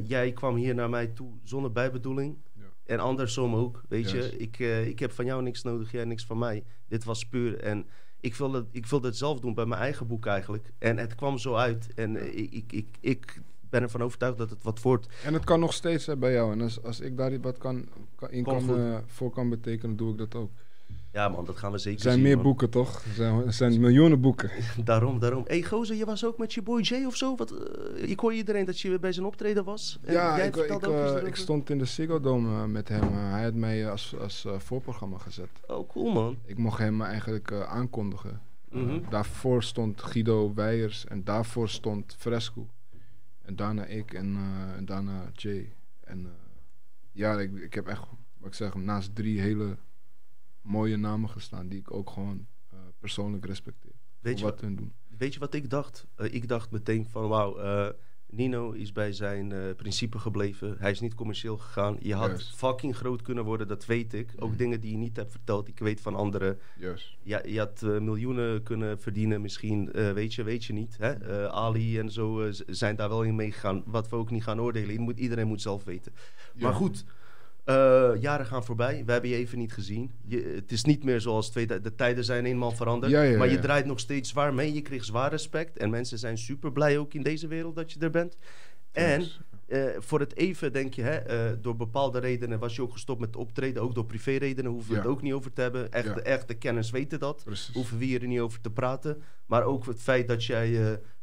jij 0.05 0.31
kwam 0.31 0.55
hier 0.55 0.75
naar 0.75 0.89
mij 0.89 1.07
toe 1.07 1.31
zonder 1.43 1.71
bijbedoeling. 1.71 2.37
Ja. 2.53 2.63
En 2.85 2.99
andersom 2.99 3.55
ook, 3.55 3.81
weet 3.89 4.11
je. 4.11 4.37
Ik, 4.37 4.59
ik 4.87 4.99
heb 4.99 5.11
van 5.11 5.25
jou 5.25 5.43
niks 5.43 5.63
nodig, 5.63 5.91
jij 5.91 6.05
niks 6.05 6.25
van 6.25 6.37
mij. 6.37 6.63
Dit 6.87 7.03
was 7.03 7.25
puur. 7.27 7.59
En 7.59 7.85
ik 8.19 8.35
wilde, 8.35 8.65
ik 8.71 8.85
wilde 8.85 9.07
het 9.07 9.17
zelf 9.17 9.39
doen 9.39 9.53
bij 9.53 9.65
mijn 9.65 9.81
eigen 9.81 10.07
boek 10.07 10.25
eigenlijk. 10.25 10.71
En 10.77 10.97
het 10.97 11.15
kwam 11.15 11.37
zo 11.37 11.55
uit. 11.55 11.93
En 11.95 12.15
eh, 12.15 12.37
ik, 12.37 12.51
ik, 12.51 12.71
ik, 12.71 12.87
ik 12.99 13.41
ben 13.69 13.81
ervan 13.81 14.03
overtuigd 14.03 14.37
dat 14.37 14.49
het 14.49 14.63
wat 14.63 14.79
voort... 14.79 15.07
En 15.23 15.33
het 15.33 15.43
kan 15.43 15.59
nog 15.59 15.73
steeds 15.73 16.05
hè, 16.05 16.17
bij 16.17 16.31
jou. 16.31 16.51
En 16.51 16.61
als, 16.61 16.83
als 16.83 16.99
ik 16.99 17.17
daar 17.17 17.39
wat 17.39 17.57
kan, 17.57 17.89
kan, 18.15 18.31
in 18.31 18.43
kan, 18.43 18.79
eh, 18.79 18.97
voor 19.05 19.29
kan 19.29 19.49
betekenen, 19.49 19.95
doe 19.95 20.11
ik 20.11 20.17
dat 20.17 20.35
ook. 20.35 20.51
Ja 21.11 21.29
man, 21.29 21.45
dat 21.45 21.57
gaan 21.57 21.71
we 21.71 21.77
zeker 21.77 21.97
Er 21.97 22.03
zijn 22.03 22.13
zien, 22.13 22.23
meer 22.23 22.35
man. 22.35 22.43
boeken, 22.43 22.69
toch? 22.69 23.03
Er 23.03 23.13
zijn, 23.13 23.45
er 23.45 23.53
zijn 23.53 23.79
miljoenen 23.79 24.21
boeken. 24.21 24.51
Daarom, 24.83 25.19
daarom. 25.19 25.43
Hey, 25.47 25.61
gozer, 25.61 25.95
je 25.95 26.05
was 26.05 26.25
ook 26.25 26.37
met 26.37 26.53
je 26.53 26.61
boy 26.61 26.81
Jay 26.81 27.05
of 27.05 27.15
zo? 27.15 27.35
Wat, 27.35 27.51
eh, 27.51 28.09
ik 28.09 28.19
hoor 28.19 28.33
iedereen 28.33 28.65
dat 28.65 28.79
je 28.79 28.99
bij 28.99 29.11
zijn 29.11 29.25
optreden 29.25 29.63
was. 29.63 29.99
En 30.03 30.13
ja, 30.13 30.37
jij 30.37 30.47
ik, 30.47 30.55
eh, 30.55 31.15
ik 31.25 31.35
stond 31.35 31.69
in 31.69 31.77
de 31.77 31.85
Ziggo 31.85 32.19
Dome 32.19 32.61
eh, 32.61 32.65
met 32.65 32.87
hem. 32.87 33.13
Hij 33.13 33.43
had 33.43 33.53
mij 33.53 33.89
als, 33.89 34.15
als 34.19 34.45
voorprogramma 34.57 35.17
gezet. 35.17 35.49
Oh, 35.67 35.89
cool 35.89 36.11
man. 36.11 36.37
Ik 36.45 36.57
mocht 36.57 36.79
hem 36.79 37.01
eigenlijk 37.01 37.51
aankondigen. 37.51 38.41
Mhm. 38.69 38.99
daarvoor 39.09 39.63
stond 39.63 40.01
Guido 40.01 40.53
Weijers 40.53 41.05
en 41.05 41.23
daarvoor 41.23 41.69
stond 41.69 42.15
Fresco. 42.17 42.67
En 43.41 43.55
daarna 43.55 43.85
ik 43.85 44.13
en, 44.13 44.37
en 44.77 44.85
daarna 44.85 45.29
Jay. 45.33 45.73
En 46.03 46.27
ja, 47.11 47.39
ik, 47.39 47.53
ik 47.55 47.73
heb 47.73 47.87
echt, 47.87 48.01
wat 48.37 48.47
ik 48.47 48.53
zeg, 48.53 48.75
naast 48.75 49.15
drie 49.15 49.39
hele 49.41 49.77
mooie 50.67 50.97
namen 50.97 51.29
gestaan 51.29 51.67
die 51.67 51.79
ik 51.79 51.93
ook 51.93 52.09
gewoon 52.09 52.47
eh, 52.69 52.77
persoonlijk 52.99 53.45
respecteer. 53.45 53.91
Weet 54.19 54.39
je, 54.39 54.45
wat 54.45 54.61
hun 54.61 54.75
doen. 54.75 54.93
weet 55.17 55.33
je 55.33 55.39
wat 55.39 55.53
ik 55.53 55.69
dacht? 55.69 56.07
Eh, 56.15 56.33
ik 56.33 56.47
dacht 56.47 56.71
meteen 56.71 57.07
van 57.09 57.27
wauw, 57.27 57.57
eh, 57.57 57.87
Nino 58.29 58.71
is 58.71 58.91
bij 58.91 59.11
zijn 59.13 59.51
eh, 59.51 59.75
principe 59.75 60.19
gebleven. 60.19 60.75
Hij 60.79 60.91
is 60.91 60.99
niet 60.99 61.13
commercieel 61.13 61.57
gegaan. 61.57 61.97
Je 61.99 62.13
had 62.13 62.43
fucking 62.55 62.95
groot 62.95 63.21
kunnen 63.21 63.43
worden, 63.43 63.67
dat 63.67 63.85
weet 63.85 64.13
ik. 64.13 64.33
Ook 64.39 64.49
Mhm. 64.49 64.57
dingen 64.57 64.79
die 64.81 64.91
je 64.91 64.97
niet 64.97 65.15
hebt 65.15 65.31
verteld, 65.31 65.67
ik 65.67 65.79
weet 65.79 66.01
van 66.01 66.15
anderen. 66.15 66.59
Juist. 66.77 67.17
Ja, 67.23 67.41
je 67.45 67.59
had 67.59 67.81
eh, 67.83 67.99
miljoenen 67.99 68.63
kunnen 68.63 68.99
verdienen 68.99 69.41
misschien, 69.41 69.91
weet 69.91 70.33
je, 70.33 70.43
weet 70.43 70.65
je 70.65 70.73
niet. 70.73 70.97
Hè? 70.97 71.11
Eh, 71.11 71.45
Ali 71.53 71.99
en 71.99 72.11
zo 72.11 72.47
zijn 72.67 72.95
daar 72.95 73.09
wel 73.09 73.23
in 73.23 73.35
meegegaan, 73.35 73.83
wat 73.85 74.09
we 74.09 74.15
ook 74.15 74.31
niet 74.31 74.43
gaan 74.43 74.61
oordelen. 74.61 75.01
Moet, 75.01 75.19
iedereen 75.19 75.47
moet 75.47 75.61
zelf 75.61 75.83
weten. 75.83 76.13
Maar 76.55 76.73
goed, 76.73 77.05
eh, 77.67 78.11
jaren 78.19 78.45
gaan 78.45 78.63
voorbij. 78.65 79.03
We 79.05 79.11
hebben 79.11 79.29
je 79.29 79.35
even 79.35 79.57
niet 79.57 79.73
gezien. 79.73 80.11
Je, 80.25 80.53
het 80.55 80.71
is 80.71 80.83
niet 80.83 81.03
meer 81.03 81.21
zoals 81.21 81.49
twee, 81.51 81.65
de 81.65 81.95
tijden 81.95 82.23
zijn 82.23 82.45
eenmaal 82.45 82.71
veranderd. 82.71 83.11
Ja, 83.11 83.21
ja, 83.21 83.37
maar 83.37 83.47
je 83.47 83.55
ja. 83.55 83.61
draait 83.61 83.85
nog 83.85 83.99
steeds 83.99 84.29
zwaar 84.29 84.53
mee. 84.53 84.73
Je 84.73 84.81
kreeg 84.81 85.03
zwaar 85.03 85.29
respect. 85.29 85.77
En 85.77 85.89
mensen 85.89 86.17
zijn 86.17 86.37
super 86.37 86.71
blij 86.71 86.97
ook 86.97 87.13
in 87.13 87.23
deze 87.23 87.47
wereld 87.47 87.75
dat 87.75 87.91
je 87.91 87.99
er 87.99 88.09
bent. 88.09 88.37
En 88.91 89.19
Thanks. 89.19 89.39
eh, 89.67 89.85
voor 89.97 90.19
het 90.19 90.35
even 90.35 90.73
denk 90.73 90.93
je, 90.93 91.01
hè, 91.01 91.15
eh, 91.15 91.57
door 91.61 91.75
bepaalde 91.75 92.19
redenen 92.19 92.59
was 92.59 92.75
je 92.75 92.81
ook 92.81 92.91
gestopt 92.91 93.19
met 93.19 93.35
optreden. 93.35 93.81
Ook 93.81 93.95
door 93.95 94.05
privéredenen 94.05 94.71
hoeven 94.71 94.91
we 94.91 94.97
het 94.97 95.07
ook 95.07 95.21
niet 95.21 95.33
over 95.33 95.53
te 95.53 95.61
hebben. 95.61 95.91
Echte, 95.91 96.09
Ja. 96.09 96.25
echte 96.25 96.53
kenners 96.53 96.89
weten 96.89 97.19
dat. 97.19 97.41
Precies. 97.43 97.73
Hoeven 97.73 97.97
we 97.97 98.05
hier 98.05 98.21
er 98.21 98.27
niet 98.27 98.39
over 98.39 98.61
te 98.61 98.69
praten. 98.71 99.21
Maar 99.45 99.63
ook 99.63 99.85
het 99.85 100.01
feit 100.01 100.27
dat 100.27 100.45
jij 100.45 100.69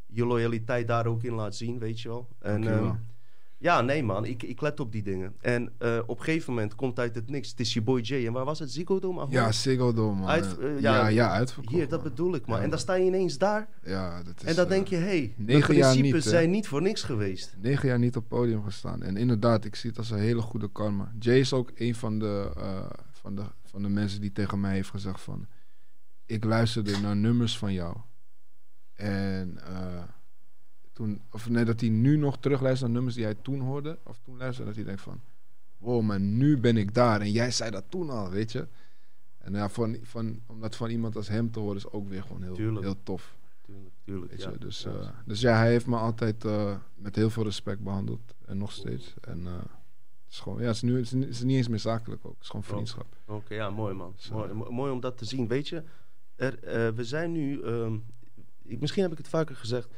je 0.06 0.26
loyaliteit 0.26 0.86
daar 0.88 1.06
ook 1.06 1.22
in 1.22 1.34
laat 1.34 1.54
zien, 1.56 1.78
weet 1.78 2.00
je 2.00 2.08
wel. 2.08 2.28
En. 2.38 2.62
Ja, 3.64 3.80
nee 3.80 4.02
man, 4.02 4.24
ik, 4.24 4.42
ik 4.42 4.60
let 4.60 4.80
op 4.80 4.92
die 4.92 5.02
dingen. 5.02 5.34
En 5.40 5.72
eh, 5.78 5.98
op 6.06 6.18
een 6.18 6.24
gegeven 6.24 6.52
moment 6.54 6.74
komt 6.74 6.98
uit 6.98 7.14
het 7.14 7.30
niks. 7.30 7.50
Het 7.50 7.60
is 7.60 7.72
je 7.74 7.82
boy 7.82 8.00
Jay. 8.00 8.26
En 8.26 8.32
waar 8.32 8.44
was 8.44 8.58
het? 8.58 8.70
Ziggo 8.70 8.98
Dome? 8.98 9.20
Ahoy? 9.20 9.32
Ja, 9.32 9.52
Ziggo 9.52 9.92
Dome, 9.92 10.20
man. 10.20 10.28
Uit- 10.28 10.58
Eh, 10.58 10.80
ja, 10.80 10.94
ja, 10.94 11.06
ja, 11.06 11.30
uitverkocht. 11.30 11.74
Hier, 11.76 11.88
dat 11.88 12.02
man. 12.02 12.08
bedoel 12.08 12.34
ik 12.34 12.46
man. 12.46 12.56
Ja, 12.56 12.62
en 12.64 12.70
dan 12.70 12.78
sta 12.78 12.94
je 12.94 13.04
ineens 13.04 13.38
daar. 13.38 13.68
Ja, 13.82 14.22
dat 14.22 14.34
is... 14.42 14.48
en 14.48 14.54
dan 14.54 14.64
eh, 14.64 14.70
denk 14.70 14.88
je, 14.88 14.96
hé, 14.96 15.02
hey, 15.02 15.34
de 15.36 15.58
principes 15.58 16.24
zijn 16.24 16.50
niet 16.50 16.68
voor 16.68 16.82
niks 16.82 17.02
geweest. 17.02 17.56
negen 17.60 17.88
jaar 17.88 17.98
niet 17.98 18.16
op 18.16 18.28
podium 18.28 18.62
gestaan. 18.64 19.02
En 19.02 19.16
inderdaad, 19.16 19.64
ik 19.64 19.74
zie 19.74 19.90
het 19.90 19.98
als 19.98 20.10
een 20.10 20.18
hele 20.18 20.42
goede 20.42 20.70
karma. 20.72 21.12
Jay 21.18 21.38
is 21.38 21.52
ook 21.52 21.70
een 21.74 21.94
van 21.94 22.18
de, 22.18 22.50
van 23.10 23.34
de, 23.36 23.42
van 23.64 23.82
de 23.82 23.88
mensen 23.88 24.20
die 24.20 24.32
tegen 24.32 24.60
mij 24.60 24.74
heeft 24.74 24.90
gezegd 24.90 25.20
van... 25.20 25.46
Ik 26.26 26.44
luisterde 26.44 26.98
naar 26.98 27.16
nummers 27.16 27.58
van 27.58 27.72
jou. 27.72 27.96
En 28.94 29.58
eh, 29.66 30.02
toen... 30.94 31.20
Of 31.30 31.48
nee, 31.48 31.64
dat 31.64 31.80
hij 31.80 31.88
nu 31.88 32.16
nog 32.16 32.38
terugluistert 32.38 32.82
naar 32.86 32.94
nummers 32.94 33.14
die 33.16 33.24
hij 33.24 33.34
toen 33.34 33.60
hoorde. 33.60 33.98
Of 34.04 34.18
toen 34.24 34.36
luisterde, 34.36 34.66
dat 34.66 34.76
hij 34.76 34.84
denkt 34.84 35.00
van... 35.02 35.20
Wow, 35.78 36.02
maar 36.02 36.20
nu 36.20 36.58
ben 36.58 36.76
ik 36.76 36.94
daar. 36.94 37.20
En 37.20 37.30
jij 37.30 37.50
zei 37.50 37.70
dat 37.70 37.84
toen 37.88 38.10
al, 38.10 38.30
weet 38.30 38.52
je. 38.52 38.66
En 39.38 39.52
ja, 39.52 39.68
van, 39.68 39.96
van, 40.02 40.40
om 40.46 40.60
dat 40.60 40.76
van 40.76 40.90
iemand 40.90 41.16
als 41.16 41.28
hem 41.28 41.50
te 41.50 41.58
horen 41.58 41.76
is 41.76 41.90
ook 41.90 42.08
weer 42.08 42.22
gewoon 42.22 42.42
heel, 42.42 42.54
Tuurlijk. 42.54 42.84
heel 42.84 43.02
tof. 43.02 43.36
Tuurlijk, 43.62 43.94
tuurlijk. 44.04 44.30
Weet 44.30 44.42
ja. 44.42 44.50
je? 44.50 44.58
Dus, 44.58 44.82
Ja. 44.82 44.90
eh, 44.90 45.08
dus 45.24 45.40
ja, 45.40 45.56
hij 45.56 45.70
heeft 45.70 45.86
me 45.86 45.96
altijd 45.96 46.44
eh, 46.44 46.76
met 46.94 47.16
heel 47.16 47.30
veel 47.30 47.42
respect 47.44 47.80
behandeld. 47.80 48.34
En 48.44 48.58
nog 48.58 48.72
steeds. 48.72 49.14
En 49.20 49.44
het 49.46 49.62
is 50.30 50.38
gewoon, 50.40 50.60
ja, 50.60 50.66
het 50.66 50.74
is 50.76 50.82
nu 50.82 50.96
het 50.96 51.04
is, 51.04 51.12
niet- 51.12 51.24
het 51.24 51.34
is 51.34 51.42
niet 51.42 51.56
eens 51.56 51.68
meer 51.68 51.78
zakelijk 51.78 52.24
ook. 52.26 52.32
Het 52.32 52.42
is 52.42 52.48
gewoon 52.48 52.64
vriendschap. 52.64 53.16
Oké, 53.26 53.54
ja, 53.54 53.70
mooi 53.70 53.94
man. 53.94 54.12
Zo. 54.16 54.34
Mooi, 54.34 54.52
mo- 54.52 54.70
mooi 54.70 54.92
om 54.92 55.00
dat 55.00 55.18
te 55.18 55.24
zien. 55.24 55.48
Weet 55.48 55.68
je, 55.68 55.82
er, 56.36 56.94
we 56.94 57.04
zijn 57.04 57.32
nu, 57.32 57.62
ehm, 57.62 57.96
ik, 58.62 58.80
misschien 58.80 59.02
heb 59.02 59.12
ik 59.12 59.18
het 59.18 59.28
vaker 59.28 59.56
gezegd, 59.56 59.88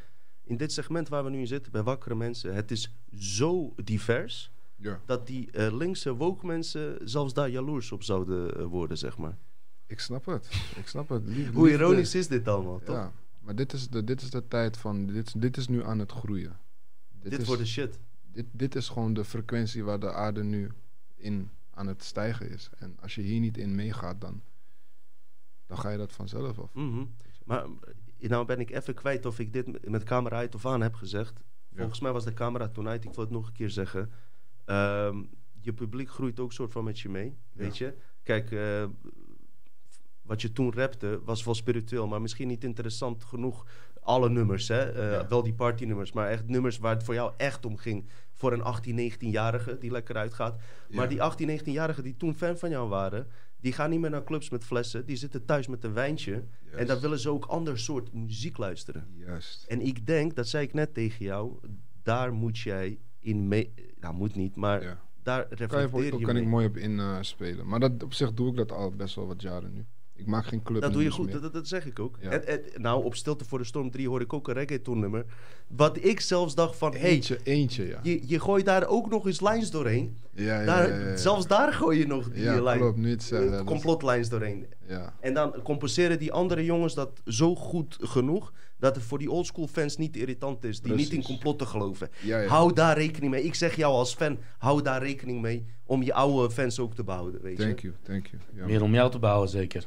in 0.47 0.57
dit 0.57 0.73
segment 0.73 1.09
waar 1.09 1.25
we 1.25 1.31
nu 1.31 1.39
in 1.39 1.47
zitten, 1.47 1.73
bij 1.73 1.83
wakkere 1.83 2.15
mensen, 2.15 2.55
het 2.55 2.71
is 2.71 2.93
zo 3.19 3.75
divers. 3.85 4.51
Ja, 4.79 5.01
dat 5.07 5.27
die 5.27 5.51
eh, 5.51 5.77
linkse 5.77 6.15
woke 6.15 6.47
mensen 6.47 6.99
zelfs 7.09 7.35
daar 7.35 7.49
jaloers 7.51 7.93
op 7.93 8.03
zouden 8.03 8.57
eh, 8.57 8.65
worden, 8.65 8.99
zeg 8.99 9.19
maar. 9.19 9.39
ik 9.87 10.01
snap 10.01 10.25
het. 10.27 10.49
Ik 10.77 10.87
snap 10.87 11.09
het. 11.09 11.27
Lief- 11.27 11.53
Hoe 11.53 11.71
ironisch 11.71 12.15
is 12.15 12.29
dit 12.29 12.49
allemaal, 12.49 12.79
toch? 12.79 12.97
Ja, 12.97 13.13
maar 13.41 13.55
dit 13.55 13.73
is 13.73 13.89
de, 13.89 14.05
dit 14.05 14.23
is 14.23 14.31
de 14.31 14.49
tijd 14.49 14.77
van. 14.77 15.07
Dit, 15.07 15.41
dit 15.41 15.57
is 15.57 15.69
nu 15.69 15.85
aan 15.85 15.99
het 15.99 16.13
groeien. 16.13 16.59
dit 17.23 17.39
is, 17.41 17.47
wordt 17.47 17.63
de 17.63 17.69
shit. 17.69 17.99
dit, 18.33 18.47
dit 18.53 18.75
is 18.75 18.89
gewoon 18.89 19.15
de 19.15 19.25
frequentie 19.25 19.85
waar 19.85 20.01
de 20.01 20.13
aarde 20.13 20.43
nu 20.45 20.71
in 21.15 21.51
aan 21.71 21.87
het 21.87 22.03
stijgen 22.05 22.51
is. 22.51 22.71
En 22.79 22.97
als 23.01 23.15
je 23.15 23.21
hier 23.23 23.41
niet 23.41 23.59
in 23.59 23.75
meegaat, 23.75 24.21
dan, 24.21 24.43
dan 25.67 25.79
ga 25.79 25.91
je 25.91 25.99
dat 25.99 26.13
vanzelf 26.13 26.59
af. 26.59 26.75
Mhm. 26.75 27.05
Maar 27.45 27.67
nou 28.19 28.45
ben 28.47 28.61
ik 28.61 28.71
even 28.71 28.95
kwijt 28.95 29.27
of 29.27 29.39
ik 29.39 29.53
dit 29.53 29.89
met- 29.91 30.03
camera 30.05 30.37
uit 30.37 30.55
of 30.55 30.67
aan 30.67 30.81
heb 30.81 30.95
gezegd. 30.95 31.41
Volgens 31.77 32.01
mij 32.01 32.13
was 32.13 32.25
de 32.25 32.33
camera 32.33 32.69
toen 32.69 32.89
uit. 32.89 33.05
Ik 33.05 33.15
wil 33.15 33.25
het 33.25 33.33
nog 33.33 33.47
een 33.47 33.53
keer 33.53 33.71
zeggen. 33.71 34.11
Ehm, 34.65 35.23
je 35.61 35.73
publiek 35.73 36.11
groeit 36.11 36.41
ook 36.41 36.53
soort 36.53 36.73
van 36.73 36.85
met 36.85 37.01
je 37.01 37.09
mee, 37.09 37.37
weet 37.53 37.79
je. 37.79 37.95
Kijk, 38.23 38.51
eh, 38.51 38.85
wat 40.23 40.41
je 40.43 40.53
toen 40.53 40.73
rapte 40.73 41.21
was 41.25 41.45
wel 41.45 41.55
spiritueel, 41.55 42.07
maar 42.07 42.21
misschien 42.21 42.49
niet 42.49 42.65
interessant 42.65 43.25
genoeg. 43.25 43.67
Alle 44.01 44.29
nummers, 44.31 44.69
hè. 44.69 44.93
Eh, 44.93 45.11
Ja. 45.11 45.29
Wel 45.29 45.43
die 45.43 45.55
partynummers, 45.55 46.13
maar 46.13 46.29
echt 46.29 46.47
nummers 46.49 46.79
waar 46.79 46.95
het 46.95 47.05
voor 47.05 47.15
jou 47.15 47.33
echt 47.37 47.65
om 47.65 47.77
ging. 47.77 48.09
Voor 48.33 48.53
een 48.53 48.63
18, 48.63 48.95
19-jarige 48.97 49.79
die 49.79 49.91
lekker 49.91 50.17
uitgaat. 50.17 50.57
Maar 50.91 51.03
Ja. 51.05 51.07
die 51.11 51.23
18, 51.23 51.47
19-jarigen 51.47 52.03
die 52.03 52.17
toen 52.17 52.35
fan 52.35 52.59
van 52.59 52.71
jou 52.71 52.89
waren... 52.89 53.27
die 53.61 53.73
gaan 53.73 53.91
niet 53.91 54.01
meer 54.01 54.11
naar 54.11 54.25
clubs 54.25 54.51
met 54.51 54.65
flessen. 54.65 55.07
Die 55.07 55.17
zitten 55.17 55.45
thuis 55.45 55.67
met 55.67 55.85
een 55.85 55.93
wijntje. 55.93 56.45
En 56.71 56.87
dan 56.87 57.01
willen 57.01 57.19
ze 57.19 57.31
ook 57.31 57.45
ander 57.45 57.79
soort 57.79 58.13
muziek 58.13 58.57
luisteren. 58.57 59.07
Juist. 59.15 59.65
En 59.69 59.81
ik 59.81 60.07
denk, 60.07 60.35
dat 60.35 60.49
zei 60.49 60.65
ik 60.65 60.73
net 60.73 60.95
tegen 60.95 61.25
jou... 61.25 61.59
daar 62.03 62.33
moet 62.33 62.59
jij 62.59 62.99
in 63.21 63.49
mee... 63.49 63.75
Nou, 64.01 64.15
moet 64.15 64.35
niet, 64.35 64.57
maar 64.57 64.83
Ja. 64.83 65.01
daar 65.23 65.47
Kan, 65.49 65.57
reflecteer 65.57 66.13
je, 66.13 66.19
je, 66.19 66.25
kan 66.25 66.37
ik 66.37 66.47
mooi 66.47 66.67
op 66.67 66.77
inspelen. 66.77 67.67
maar 67.69 67.81
dat, 67.81 68.03
op 68.03 68.13
zich 68.13 68.33
doe 68.35 68.51
ik 68.51 68.57
dat 68.57 68.73
al 68.73 68.91
best 68.91 69.15
wel 69.15 69.27
wat 69.27 69.43
jaren 69.43 69.73
nu. 69.73 69.87
Ik 70.17 70.27
maak 70.27 70.47
geen 70.47 70.63
club 70.63 70.83
Dat 70.83 70.93
doe 70.93 71.03
je 71.03 71.11
goed, 71.11 71.33
dat, 71.33 71.53
dat 71.53 71.69
zeg 71.69 71.87
ik 71.87 71.99
ook. 71.99 72.17
Ja. 72.21 72.31
En, 72.31 72.47
en, 72.47 72.61
nou, 72.83 73.05
op 73.05 73.15
Stilte 73.15 73.45
voor 73.45 73.59
de 73.59 73.65
Storm 73.65 73.91
3 73.91 74.09
hoor 74.09 74.21
ik 74.21 74.33
ook 74.33 74.49
een 74.49 74.55
reggaeton 74.55 74.99
nummer. 75.01 75.25
Wat 75.67 76.05
ik 76.05 76.21
zelfs 76.21 76.55
dacht 76.55 76.77
van... 76.77 76.93
hey, 76.93 77.01
Eentje, 77.11 77.39
eentje, 77.43 77.87
ja. 77.87 78.01
je, 78.03 78.21
je 78.27 78.41
gooit 78.41 78.65
daar 78.65 78.87
ook 78.87 79.11
nog 79.11 79.27
eens 79.27 79.41
lijns 79.41 79.71
doorheen. 79.71 80.17
Ja, 80.33 80.61
ja, 80.61 80.67
Daar, 80.67 80.89
ja, 80.89 80.99
ja, 80.99 81.09
ja. 81.09 81.17
Zelfs 81.17 81.47
daar 81.47 81.73
gooi 81.73 81.99
je 81.99 82.07
nog 82.07 82.31
die 82.31 82.43
Ja, 82.43 82.63
lijn. 82.63 82.79
klopt, 82.79 83.05
het 83.05 83.23
zegt, 83.23 83.51
eh, 83.53 83.65
complotlijns 83.65 84.29
doorheen. 84.29 84.67
Ja, 84.87 85.15
En 85.21 85.35
dan 85.35 85.63
compenseren 85.63 86.19
die 86.19 86.33
andere 86.33 86.65
jongens 86.65 86.95
dat 86.95 87.21
zo 87.25 87.55
goed 87.55 87.97
genoeg... 88.01 88.53
dat 88.79 88.95
het 88.95 89.05
voor 89.05 89.19
die 89.19 89.31
oldschool 89.31 89.67
fans 89.67 89.97
niet 89.97 90.17
irritant 90.17 90.65
is. 90.65 90.81
Die 90.81 90.93
niet 90.95 91.13
in 91.13 91.23
complotten 91.23 91.67
geloven. 91.67 92.09
ja, 92.23 92.41
ja. 92.41 92.49
Hou 92.49 92.73
daar 92.73 92.99
rekening 92.99 93.33
mee. 93.33 93.45
Ik 93.45 93.55
zeg 93.55 93.77
jou 93.77 93.93
als 93.95 94.15
fan, 94.15 94.39
hou 94.59 94.83
daar 94.83 95.03
rekening 95.03 95.41
mee... 95.41 95.67
om 95.87 96.03
je 96.03 96.15
oude 96.15 96.51
fans 96.55 96.79
ook 96.79 96.95
te 96.95 97.05
behouden, 97.05 97.43
weet 97.43 97.57
Thank 97.59 97.81
je. 97.81 97.87
you, 97.87 97.99
thank 98.03 98.27
you. 98.27 98.43
Ja. 98.55 98.67
Meer 98.67 98.83
om 98.83 98.95
jou 98.95 99.11
te 99.11 99.19
bouwen, 99.19 99.49
zeker. 99.49 99.87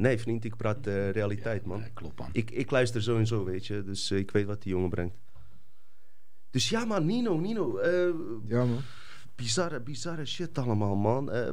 Nee, 0.00 0.18
vriend, 0.18 0.44
ik 0.44 0.56
praat 0.56 0.86
eh, 0.86 1.10
realiteit, 1.10 1.64
man. 1.66 1.78
Ja, 1.78 1.88
klopt, 1.94 2.18
man. 2.18 2.28
Ik, 2.32 2.50
ik 2.50 2.70
luister 2.70 3.02
zo 3.02 3.16
en 3.18 3.26
zo, 3.26 3.44
weet 3.44 3.66
je. 3.66 3.82
Dus 3.84 4.10
eh, 4.10 4.18
ik 4.18 4.30
weet 4.30 4.46
wat 4.46 4.62
die 4.62 4.72
jongen 4.72 4.90
brengt. 4.90 5.16
Dus 6.50 6.68
ja, 6.68 6.84
man, 6.84 7.06
Nino, 7.06 7.38
Nino. 7.40 7.76
eh, 7.78 8.14
ja, 8.44 8.64
man. 8.64 8.80
bizarre, 9.34 9.80
bizarre 9.80 10.24
shit 10.26 10.58
allemaal, 10.58 10.96
man. 10.96 11.30
Eh, 11.30 11.50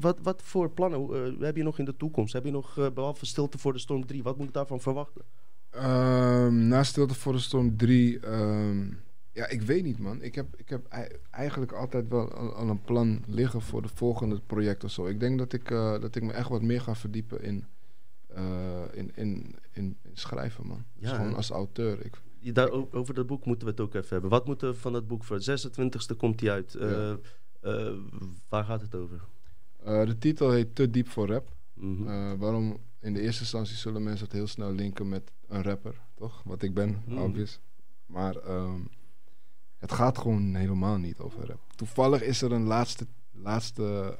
wat, 0.00 0.18
wat 0.22 0.42
voor 0.42 0.70
plannen 0.70 1.00
eh, 1.38 1.40
heb 1.44 1.56
je 1.56 1.62
nog 1.62 1.78
in 1.78 1.84
de 1.84 1.96
toekomst? 1.96 2.32
Heb 2.32 2.44
je 2.44 2.50
nog, 2.50 2.78
eh, 2.78 2.90
behalve 2.94 3.26
Stilte 3.26 3.58
voor 3.58 3.72
de 3.72 3.78
Storm 3.78 4.06
3, 4.06 4.22
wat 4.22 4.36
moet 4.38 4.46
ik 4.46 4.52
daarvan 4.54 4.80
verwachten? 4.80 5.22
Ehm, 5.70 6.68
na 6.68 6.82
Stilte 6.82 7.14
voor 7.14 7.32
de 7.32 7.38
Storm 7.38 7.76
3. 7.76 8.18
ehm, 8.20 8.86
ja, 9.32 9.48
ik 9.48 9.62
weet 9.62 9.82
niet, 9.84 9.98
man. 9.98 10.22
Ik 10.22 10.34
heb, 10.34 10.46
ik 10.56 10.68
heb 10.68 10.86
ei- 10.88 11.16
eigenlijk 11.30 11.72
altijd 11.72 12.08
wel 12.08 12.32
al, 12.32 12.54
al 12.54 12.68
een 12.68 12.82
plan 12.82 13.22
liggen 13.26 13.60
voor 13.62 13.82
de 13.82 13.88
volgende 13.94 14.40
project 14.46 14.84
of 14.84 14.90
zo. 14.90 15.06
Ik 15.06 15.20
denk 15.20 15.38
dat 15.38 15.52
ik, 15.52 15.70
eh, 15.70 16.00
dat 16.00 16.14
ik 16.16 16.22
me 16.22 16.32
echt 16.32 16.48
wat 16.48 16.62
meer 16.62 16.80
ga 16.80 16.94
verdiepen 16.94 17.42
in, 17.42 17.64
eh, 18.34 18.82
in, 18.92 19.10
in, 19.14 19.54
in, 19.72 19.96
in 20.02 20.10
schrijven, 20.12 20.66
man. 20.66 20.84
Dus 20.94 21.10
Ja, 21.10 21.16
gewoon 21.16 21.34
als 21.34 21.50
auteur. 21.50 22.04
Ik, 22.04 22.54
Daar, 22.54 22.70
over 22.70 23.14
dat 23.14 23.26
boek 23.26 23.44
moeten 23.44 23.64
we 23.66 23.70
het 23.72 23.80
ook 23.80 23.94
even 23.94 24.08
hebben. 24.08 24.30
Wat 24.30 24.46
moet 24.46 24.62
er 24.62 24.74
van 24.74 24.92
dat 24.92 25.06
boek 25.06 25.24
voor? 25.24 25.38
26e 25.40 26.16
komt 26.16 26.40
hij 26.40 26.50
uit. 26.50 26.74
Eh, 26.74 26.90
Ja. 26.90 27.18
eh, 27.60 27.92
waar 28.48 28.64
gaat 28.64 28.80
het 28.80 28.94
over? 28.94 29.20
de 29.84 30.16
titel 30.18 30.50
heet 30.50 30.74
Te 30.74 30.90
diep 30.90 31.08
voor 31.08 31.26
rap. 31.28 31.52
Mhm. 31.74 32.36
Waarom? 32.38 32.78
In 33.00 33.12
de 33.14 33.20
eerste 33.20 33.40
instantie 33.40 33.76
zullen 33.76 34.02
mensen 34.02 34.24
het 34.24 34.34
heel 34.34 34.46
snel 34.46 34.72
linken 34.72 35.08
met 35.08 35.32
een 35.48 35.62
rapper, 35.62 35.94
toch? 36.14 36.42
Wat 36.44 36.62
ik 36.62 36.74
ben, 36.74 37.02
Mhm. 37.06 37.18
obvious. 37.18 37.60
Maar 38.06 38.36
ehm, 38.36 38.80
het 39.78 39.92
gaat 39.92 40.18
gewoon 40.18 40.54
helemaal 40.54 40.96
niet 40.98 41.18
over 41.18 41.46
rap. 41.46 41.60
Toevallig 41.76 42.22
is 42.22 42.42
er 42.42 42.52
een 42.52 42.64
laatste, 42.66 43.06
laatste 43.32 44.14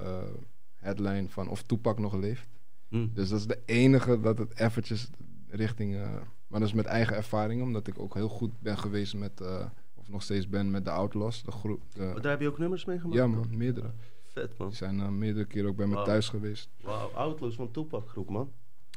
headline 0.75 1.29
van 1.29 1.49
of 1.49 1.63
Tupac 1.63 1.99
nog 1.99 2.15
leeft. 2.15 2.49
Hm. 2.91 3.09
Dus 3.15 3.29
dat 3.29 3.39
is 3.39 3.47
de 3.47 3.59
enige 3.65 4.21
dat 4.21 4.39
het 4.39 4.59
eventjes 4.59 5.11
richting... 5.49 5.95
eh, 5.95 6.13
maar 6.47 6.61
dat 6.61 6.69
is 6.69 6.75
met 6.75 6.85
eigen 6.87 7.17
ervaring, 7.17 7.63
omdat 7.63 7.87
ik 7.87 7.99
ook 7.99 8.15
heel 8.15 8.29
goed 8.29 8.61
ben 8.61 8.79
geweest 8.79 9.15
met... 9.15 9.41
eh, 9.41 9.67
of 9.95 10.09
nog 10.09 10.23
steeds 10.23 10.49
ben 10.49 10.71
met 10.71 10.85
de 10.85 10.91
Outlaws, 10.91 11.43
de 11.43 11.51
groep. 11.51 11.83
de- 11.93 12.01
Maar 12.01 12.21
Daar 12.21 12.31
heb 12.31 12.41
je 12.41 12.49
ook 12.49 12.59
nummers 12.59 12.85
mee 12.85 12.99
gemaakt? 12.99 13.17
ja 13.19 13.27
man, 13.27 13.57
meerdere. 13.57 13.93
Vet, 14.27 14.59
man. 14.59 14.69
Die 14.69 14.77
zijn 14.77 15.01
eh, 15.01 15.09
meerdere 15.09 15.45
keren 15.45 15.69
ook 15.71 15.77
bij 15.77 15.87
me 15.87 16.03
thuis 16.03 16.29
geweest. 16.29 16.69
Wauw, 16.83 17.11
Outlaws 17.11 17.55
van 17.55 17.71
Tupac 17.71 18.09
groep, 18.09 18.29
man. 18.31 18.53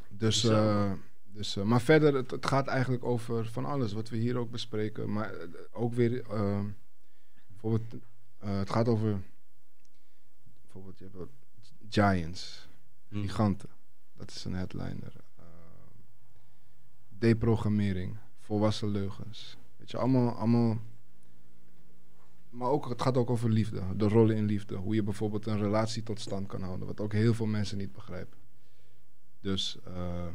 Dus, 0.10 0.42
dus, 1.32 1.56
maar 1.56 1.82
verder, 1.82 2.14
het, 2.16 2.32
het 2.32 2.46
gaat 2.46 2.68
eigenlijk 2.68 3.04
over 3.06 3.46
van 3.46 3.66
alles 3.66 3.94
wat 3.94 4.10
we 4.10 4.18
hier 4.18 4.38
ook 4.38 4.52
bespreken. 4.52 5.12
Maar 5.14 5.32
ook 5.72 5.94
weer, 5.94 6.24
bijvoorbeeld, 7.48 7.96
het 8.38 8.70
gaat 8.70 8.88
over, 8.88 9.22
bijvoorbeeld, 10.62 11.00
je 11.00 11.10
hebt 11.18 11.32
Giants, 11.90 12.68
Hm. 13.10 13.22
giganten. 13.22 13.70
Dat 14.26 14.36
is 14.36 14.46
een 14.46 14.54
headliner. 14.54 15.14
Eh, 15.36 15.44
deprogrammering, 17.10 18.18
volwassen 18.40 18.88
leugens. 18.88 19.58
Weet 19.78 19.92
je, 19.92 19.98
allemaal, 19.98 20.36
allemaal. 20.36 20.78
Maar 22.50 22.70
ook, 22.70 22.90
het 22.90 23.02
gaat 23.02 23.18
ook 23.18 23.30
over 23.30 23.50
liefde, 23.50 23.96
de 23.96 24.08
rollen 24.08 24.36
in 24.36 24.46
liefde. 24.46 24.76
Hoe 24.76 24.96
je 24.96 25.04
bijvoorbeeld 25.04 25.46
een 25.46 25.60
relatie 25.60 26.04
tot 26.04 26.20
stand 26.20 26.48
kan 26.48 26.62
houden, 26.62 26.88
wat 26.88 27.00
ook 27.02 27.12
heel 27.12 27.34
veel 27.34 27.46
mensen 27.46 27.78
niet 27.78 27.92
begrijpen. 27.92 28.38
Dus 29.40 29.78
eh, 29.84 30.28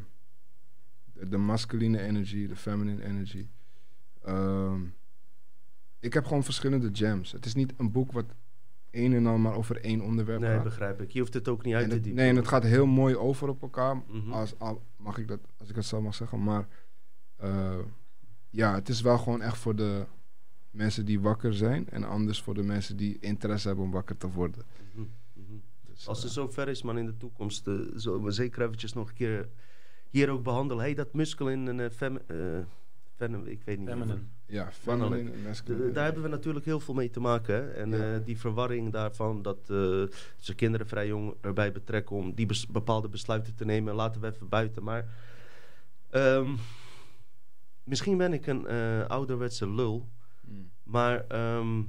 de, 1.12 1.28
de 1.28 1.38
masculine 1.38 2.00
energy, 2.00 2.46
de 2.46 2.56
feminine 2.56 3.04
energy. 3.04 3.48
Ehm, 4.22 4.82
ik 5.98 6.12
heb 6.12 6.24
gewoon 6.24 6.44
verschillende 6.44 6.90
jams. 6.90 7.32
Het 7.32 7.46
is 7.46 7.54
niet 7.54 7.74
een 7.76 7.92
boek 7.92 8.12
wat 8.12 8.34
een 8.90 9.12
en 9.12 9.26
al 9.26 9.38
maar 9.38 9.54
over 9.54 9.80
één 9.80 10.00
onderwerp 10.00 10.40
Nee, 10.40 10.54
gaat. 10.54 10.62
begrijp 10.64 11.00
ik. 11.00 11.10
Je 11.10 11.20
hoeft 11.20 11.34
het 11.34 11.48
ook 11.48 11.64
niet 11.64 11.74
uit 11.74 11.84
En 11.84 11.90
te 11.90 12.00
diepen. 12.00 12.14
nee, 12.20 12.30
en 12.30 12.36
het 12.36 12.48
gaat 12.48 12.62
heel 12.62 12.86
mooi 12.86 13.16
over 13.16 13.48
op 13.48 13.62
elkaar. 13.62 14.02
Mhm. 14.08 14.32
Als, 14.32 14.58
al, 14.58 14.82
mag 14.96 15.18
ik 15.18 15.28
dat, 15.28 15.40
als 15.58 15.68
ik 15.68 15.74
het 15.76 15.84
zo 15.84 16.00
mag 16.00 16.14
zeggen. 16.14 16.42
Maar 16.42 16.68
eh, 17.36 17.78
ja, 18.50 18.74
het 18.74 18.88
is 18.88 19.00
wel 19.00 19.18
gewoon 19.18 19.42
echt 19.42 19.58
voor 19.58 19.76
de 19.76 20.04
mensen 20.70 21.04
die 21.04 21.20
wakker 21.20 21.54
zijn. 21.54 21.88
En 21.88 22.04
anders 22.04 22.42
voor 22.42 22.54
de 22.54 22.62
mensen 22.62 22.96
die 22.96 23.16
interesse 23.20 23.66
hebben 23.66 23.84
om 23.84 23.90
wakker 23.90 24.16
te 24.16 24.30
worden. 24.30 24.64
Mhm, 24.94 25.06
mhm. 25.32 25.52
Dus, 25.86 26.08
Als 26.08 26.18
eh, 26.18 26.24
het 26.24 26.32
zo 26.32 26.48
ver 26.48 26.68
is, 26.68 26.82
man, 26.82 26.98
in 26.98 27.06
de 27.06 27.16
toekomst, 27.16 27.66
eh, 27.66 27.74
zullen 27.94 28.22
we 28.22 28.30
zeker 28.30 28.62
eventjes 28.62 28.92
nog 28.92 29.08
een 29.08 29.14
keer 29.14 29.48
hier 30.10 30.30
ook 30.30 30.42
behandelen. 30.42 30.82
Hey, 30.84 30.94
dat 30.94 31.12
muskel 31.14 31.48
in 31.50 31.66
een 31.66 31.90
fem, 31.90 32.18
eh, 32.26 32.36
fem- 33.16 33.46
ik 33.46 33.62
weet 33.64 33.78
niet. 33.78 33.88
Feminine. 33.88 34.18
Ja, 34.48 34.72
feminine 34.72 35.08
mannelijk. 35.08 35.68
en 35.68 35.92
daar 35.92 36.04
hebben 36.04 36.22
we 36.22 36.28
natuurlijk 36.28 36.64
heel 36.64 36.80
veel 36.80 36.94
mee 36.94 37.10
te 37.10 37.20
maken. 37.20 37.54
Hè? 37.54 37.70
En 37.70 37.90
Ja. 37.90 38.14
eh, 38.14 38.20
die 38.24 38.38
verwarring 38.38 38.92
daarvan, 38.92 39.42
dat 39.42 39.58
eh, 39.58 40.02
ze 40.36 40.54
kinderen 40.56 40.86
vrij 40.88 41.06
jong 41.06 41.34
erbij 41.40 41.72
betrekken 41.72 42.16
om 42.16 42.34
die 42.34 42.46
bes- 42.46 42.66
bepaalde 42.66 43.08
besluiten 43.08 43.54
te 43.54 43.64
nemen, 43.64 43.94
laten 43.94 44.20
we 44.20 44.26
even 44.26 44.48
buiten. 44.48 44.82
Maar 44.82 45.04
ehm, 46.10 46.50
misschien 47.84 48.16
ben 48.16 48.32
ik 48.32 48.46
een 48.46 48.66
eh, 48.66 49.06
ouderwetse 49.06 49.70
lul, 49.70 50.08
Mm. 50.40 50.70
maar 50.82 51.24
ehm, 51.26 51.82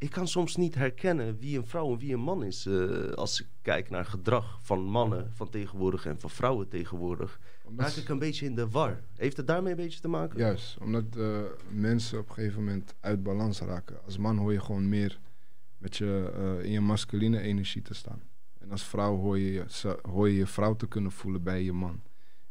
ik 0.00 0.10
kan 0.10 0.28
soms 0.28 0.56
niet 0.56 0.74
herkennen 0.74 1.38
wie 1.38 1.58
een 1.58 1.66
vrouw 1.66 1.92
en 1.92 1.98
wie 1.98 2.12
een 2.12 2.20
man 2.20 2.44
is. 2.44 2.66
eh, 2.66 3.10
als 3.10 3.40
ik 3.40 3.46
kijk 3.62 3.90
naar 3.90 4.04
gedrag 4.04 4.58
van 4.62 4.82
mannen 4.82 5.30
van 5.34 5.48
tegenwoordig 5.50 6.06
en 6.06 6.20
van 6.20 6.30
vrouwen 6.30 6.68
tegenwoordig. 6.68 7.40
Omdat 7.64 7.86
Raak 7.86 7.96
ik 7.96 8.08
een 8.08 8.18
beetje 8.18 8.46
in 8.46 8.54
de 8.54 8.68
war. 8.68 9.00
Heeft 9.16 9.36
het 9.36 9.46
daarmee 9.46 9.70
een 9.70 9.76
beetje 9.76 10.00
te 10.00 10.08
maken? 10.08 10.38
Juist, 10.38 10.78
omdat 10.80 11.16
eh, 11.16 11.40
mensen 11.68 12.18
op 12.18 12.28
een 12.28 12.34
gegeven 12.34 12.64
moment 12.64 12.94
uit 13.00 13.22
balans 13.22 13.60
raken. 13.60 14.04
Als 14.04 14.18
man 14.18 14.36
hoor 14.36 14.52
je 14.52 14.60
gewoon 14.60 14.88
meer 14.88 15.20
met 15.78 15.96
je, 15.96 16.32
eh, 16.34 16.64
in 16.64 16.70
je 16.70 16.80
masculine 16.80 17.40
energie 17.40 17.82
te 17.82 17.94
staan. 17.94 18.22
En 18.58 18.70
als 18.70 18.84
vrouw 18.84 19.16
hoor 19.16 19.38
je 19.38 19.52
je, 19.52 19.98
hoor 20.02 20.28
je 20.28 20.36
je 20.36 20.46
vrouw 20.46 20.76
te 20.76 20.88
kunnen 20.88 21.12
voelen 21.12 21.42
bij 21.42 21.62
je 21.62 21.72
man. 21.72 22.02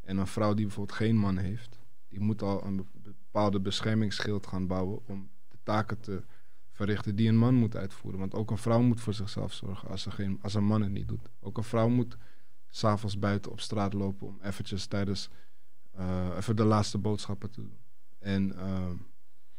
En 0.01 0.17
een 0.17 0.27
vrouw 0.27 0.53
die 0.53 0.65
bijvoorbeeld 0.65 0.97
geen 0.97 1.17
man 1.17 1.37
heeft, 1.37 1.79
die 2.07 2.19
moet 2.19 2.41
al 2.41 2.63
een 2.65 2.87
bepaalde 2.93 3.59
beschermingsschild 3.59 4.47
gaan 4.47 4.67
bouwen 4.67 4.99
om 5.07 5.29
de 5.47 5.57
taken 5.63 5.99
te 5.99 6.23
verrichten 6.79 7.15
die 7.15 7.27
een 7.27 7.37
man 7.37 7.55
moet 7.55 7.75
uitvoeren. 7.75 8.19
Want 8.19 8.33
ook 8.33 8.51
een 8.51 8.57
vrouw 8.57 8.81
moet 8.81 9.01
voor 9.01 9.13
zichzelf 9.13 9.53
zorgen 9.53 9.89
als, 9.89 10.01
ze 10.01 10.11
geen, 10.11 10.39
als 10.41 10.53
een 10.53 10.63
man 10.63 10.81
het 10.81 10.91
niet 10.91 11.07
doet. 11.07 11.29
Ook 11.39 11.57
een 11.57 11.63
vrouw 11.63 11.89
moet 11.89 12.17
s'avonds 12.69 13.19
buiten 13.19 13.51
op 13.51 13.59
straat 13.59 13.93
lopen 13.93 14.27
om 14.27 14.39
eventjes 14.41 14.85
tijdens 14.85 15.29
eh, 15.91 16.35
even 16.37 16.55
de 16.55 16.63
laatste 16.63 16.97
boodschappen 16.97 17.51
te 17.51 17.61
doen. 17.61 17.77
En, 18.19 18.55
ehm, 18.57 18.95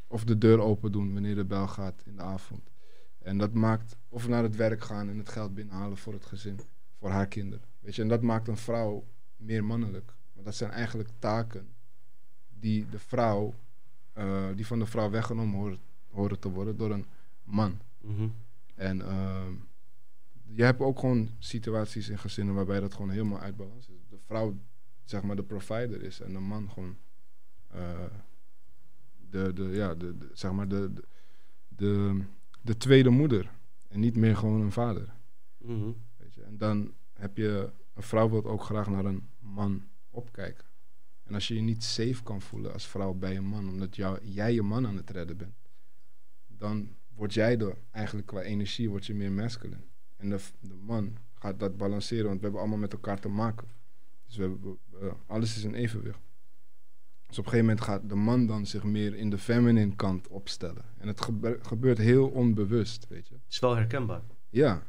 of 0.06 0.24
de 0.24 0.38
deur 0.38 0.60
open 0.60 0.92
doen 0.92 1.12
wanneer 1.12 1.34
de 1.34 1.44
bel 1.44 1.68
gaat 1.68 2.02
in 2.06 2.16
de 2.16 2.22
avond. 2.22 2.70
En 3.18 3.38
dat 3.38 3.52
maakt, 3.52 3.96
of 4.08 4.28
naar 4.28 4.42
het 4.42 4.56
werk 4.56 4.84
gaan 4.84 5.08
en 5.08 5.18
het 5.18 5.28
geld 5.28 5.54
binnenhalen 5.54 5.96
voor 5.96 6.12
het 6.12 6.26
gezin, 6.26 6.60
voor 6.98 7.10
haar 7.10 7.26
kinderen. 7.26 7.64
Weet 7.80 7.94
je, 7.94 8.02
en 8.02 8.08
dat 8.08 8.22
maakt 8.22 8.48
een 8.48 8.56
vrouw 8.56 9.04
meer 9.36 9.64
mannelijk. 9.64 10.14
Maar 10.32 10.44
dat 10.44 10.54
zijn 10.54 10.70
eigenlijk 10.70 11.10
taken 11.18 11.68
die 12.48 12.88
de 12.88 12.98
vrouw, 12.98 13.54
eh, 14.12 14.46
die 14.54 14.66
van 14.66 14.78
de 14.78 14.86
vrouw 14.86 15.10
weggenomen 15.10 15.58
horen, 15.58 15.78
horen 16.10 16.38
te 16.38 16.50
worden 16.50 16.76
door 16.76 16.90
een 16.90 17.06
man. 17.42 17.78
Mhm. 18.00 18.28
En 18.74 19.00
ehm, 19.02 19.52
je 20.52 20.62
hebt 20.62 20.80
ook 20.80 20.98
gewoon 20.98 21.30
situaties 21.38 22.08
in 22.08 22.18
gezinnen 22.18 22.54
waarbij 22.54 22.80
dat 22.80 22.94
gewoon 22.94 23.10
helemaal 23.10 23.40
uit 23.40 23.56
balans 23.56 23.88
is. 23.88 24.06
De 24.08 24.18
vrouw, 24.26 24.54
zeg 25.04 25.22
maar, 25.22 25.36
de 25.36 25.42
provider 25.42 26.02
is 26.02 26.20
en 26.20 26.32
de 26.32 26.38
man 26.38 26.70
gewoon 26.70 26.96
eh, 27.68 28.04
de, 29.30 29.52
de, 29.52 29.62
ja, 29.62 29.94
de, 29.94 30.18
de- 30.18 30.30
zeg 30.32 30.52
maar, 30.52 30.68
de, 30.68 30.92
de, 30.92 31.02
de, 31.68 32.20
de 32.60 32.76
tweede 32.76 33.10
moeder. 33.10 33.50
En 33.88 34.00
niet 34.00 34.16
meer 34.16 34.36
gewoon 34.36 34.60
een 34.60 34.72
vader. 34.72 35.12
Mhm. 35.58 35.90
Weet 36.16 36.34
je? 36.34 36.42
En 36.42 36.58
dan 36.58 36.92
heb 37.12 37.36
je, 37.36 37.70
een 37.94 38.02
vrouw 38.02 38.30
wil 38.30 38.44
ook 38.44 38.62
graag 38.62 38.88
naar 38.90 39.04
een 39.04 39.28
man 39.38 39.84
opkijken. 40.10 40.64
En 41.22 41.34
als 41.34 41.48
je 41.48 41.54
je 41.54 41.60
niet 41.60 41.84
safe 41.84 42.22
kan 42.22 42.40
voelen 42.40 42.72
als 42.72 42.86
vrouw 42.88 43.12
bij 43.14 43.36
een 43.36 43.44
man, 43.46 43.68
omdat 43.68 43.96
jou, 43.96 44.18
jij 44.24 44.54
je 44.54 44.62
man 44.62 44.86
aan 44.86 44.96
het 44.96 45.10
redden 45.10 45.36
bent, 45.36 45.54
dan 46.60 46.88
word 47.14 47.34
jij 47.34 47.58
er 47.58 47.76
eigenlijk 47.90 48.26
qua 48.26 48.40
energie 48.40 48.90
word 48.90 49.06
je 49.06 49.14
meer 49.14 49.32
masculine. 49.32 49.82
En 50.16 50.28
de, 50.28 50.38
de 50.60 50.74
man 50.74 51.16
gaat 51.34 51.58
dat 51.60 51.76
balanceren, 51.76 52.24
want 52.26 52.36
we 52.36 52.42
hebben 52.42 52.60
allemaal 52.60 52.78
met 52.78 52.92
elkaar 52.92 53.20
te 53.20 53.28
maken. 53.28 53.68
Dus 54.26 54.36
we 54.36 54.42
hebben, 54.42 54.78
alles 55.26 55.56
is 55.56 55.64
in 55.64 55.74
evenwicht. 55.74 56.20
Dus 57.26 57.38
op 57.38 57.44
een 57.44 57.50
gegeven 57.50 57.66
moment 57.66 57.80
gaat 57.80 58.08
de 58.08 58.14
man 58.14 58.46
dan 58.46 58.66
zich 58.66 58.84
meer 58.84 59.14
in 59.14 59.30
de 59.30 59.38
feminine 59.38 59.96
kant 59.96 60.28
opstellen. 60.28 60.84
En 60.98 61.08
het 61.08 61.20
gebe- 61.20 61.58
gebeurt 61.62 61.98
heel 61.98 62.28
onbewust, 62.28 63.08
weet 63.08 63.28
je. 63.28 63.34
Is 63.48 63.58
wel 63.58 63.76
herkenbaar. 63.76 64.22
Ja, 64.48 64.82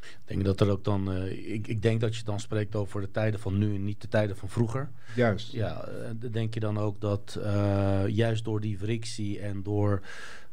Ik 0.00 0.26
denk 0.26 0.44
dat 0.44 0.60
er 0.60 0.70
ook 0.70 0.84
dan, 0.84 1.12
eh, 1.12 1.52
ik, 1.52 1.66
ik 1.66 1.82
denk 1.82 2.00
dat 2.00 2.16
je 2.16 2.24
dan 2.24 2.40
spreekt 2.40 2.76
over 2.76 3.00
de 3.00 3.10
tijden 3.10 3.40
van 3.40 3.58
nu 3.58 3.74
en 3.74 3.84
niet 3.84 4.00
de 4.00 4.08
tijden 4.08 4.36
van 4.36 4.48
vroeger. 4.48 4.90
juist. 5.14 5.52
Ja, 5.52 5.84
eh, 5.84 6.10
denk 6.30 6.54
je 6.54 6.60
dan 6.60 6.78
ook 6.78 7.00
dat 7.00 7.38
eh, 7.42 8.02
juist 8.06 8.44
door 8.44 8.60
die 8.60 8.78
frictie 8.78 9.40
en 9.40 9.62
door 9.62 10.02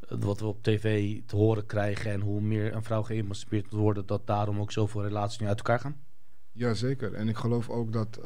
wat 0.09 0.39
we 0.39 0.45
op 0.45 0.63
tv 0.63 1.19
te 1.25 1.35
horen 1.35 1.65
krijgen 1.65 2.11
en 2.11 2.21
hoe 2.21 2.41
meer 2.41 2.75
een 2.75 2.83
vrouw 2.83 3.03
geëmancipeerd 3.03 3.71
moet 3.71 3.81
worden, 3.81 4.05
dat 4.05 4.27
daarom 4.27 4.59
ook 4.59 4.71
zoveel 4.71 5.03
relaties 5.03 5.39
nu 5.39 5.47
uit 5.47 5.57
elkaar 5.57 5.79
gaan? 5.79 5.97
Jazeker. 6.51 7.13
En 7.13 7.27
ik 7.27 7.37
geloof 7.37 7.69
ook 7.69 7.93
dat, 7.93 8.19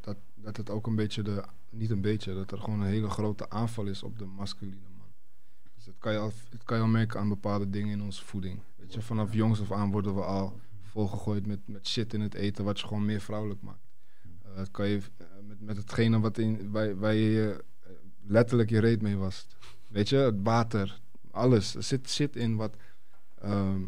dat, 0.00 0.16
dat 0.34 0.56
het 0.56 0.70
ook 0.70 0.86
een 0.86 0.96
beetje 0.96 1.22
de, 1.22 1.44
niet 1.70 1.90
een 1.90 2.00
beetje, 2.00 2.34
dat 2.34 2.52
er 2.52 2.58
gewoon 2.58 2.80
een 2.80 2.86
hele 2.86 3.10
grote 3.10 3.50
aanval 3.50 3.86
is 3.86 4.02
op 4.02 4.18
de 4.18 4.24
masculine 4.24 4.76
man. 4.98 5.08
Dus 5.74 5.84
dat 5.84 5.94
kan 5.98 6.12
je 6.12 6.18
al, 6.18 6.32
dat 6.50 6.64
kan 6.64 6.76
je 6.76 6.82
al 6.82 6.88
merken 6.88 7.20
aan 7.20 7.28
bepaalde 7.28 7.70
dingen 7.70 7.92
in 7.92 8.02
onze 8.02 8.24
voeding. 8.24 8.60
Weet 8.86 8.94
je, 8.94 9.02
vanaf 9.02 9.32
jongs 9.34 9.60
af 9.60 9.72
aan 9.72 9.90
worden 9.90 10.14
we 10.14 10.20
al 10.22 10.60
volgegooid 10.82 11.46
met, 11.46 11.58
met 11.68 11.88
shit 11.88 12.14
in 12.14 12.20
het 12.20 12.34
eten, 12.34 12.64
wat 12.64 12.80
je 12.80 12.86
gewoon 12.86 13.04
meer 13.04 13.20
vrouwelijk 13.20 13.62
maakt. 13.62 13.86
Eh, 14.44 14.56
dat 14.56 14.70
kan 14.70 14.88
je 14.88 15.00
eh, 15.16 15.26
met, 15.46 15.60
met 15.60 15.76
hetgene 15.76 16.20
wat 16.20 16.38
in, 16.38 16.70
waar, 16.70 16.98
waar 16.98 17.14
je 17.14 17.64
eh, 17.82 17.90
letterlijk 18.26 18.70
je 18.70 18.78
reet 18.78 19.02
mee 19.02 19.16
wast. 19.16 19.56
Weet 19.88 20.08
je, 20.08 20.16
het 20.16 20.34
water, 20.42 21.00
alles. 21.30 21.74
Er 21.74 21.82
zit 21.82 22.10
shit 22.10 22.36
in 22.36 22.56
wat. 22.56 22.76
ehm, 23.34 23.82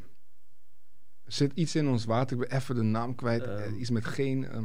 er 1.25 1.33
zit 1.33 1.53
iets 1.55 1.75
in 1.75 1.89
ons 1.89 2.05
water, 2.05 2.43
ik 2.43 2.49
ben 2.49 2.59
even 2.59 2.75
de 2.75 2.83
naam 2.83 3.15
kwijt. 3.15 3.43
Ehm. 3.43 3.59
eh, 3.63 3.81
iets 3.81 3.91
met 3.91 4.05
geen. 4.05 4.45
ehm, 4.49 4.65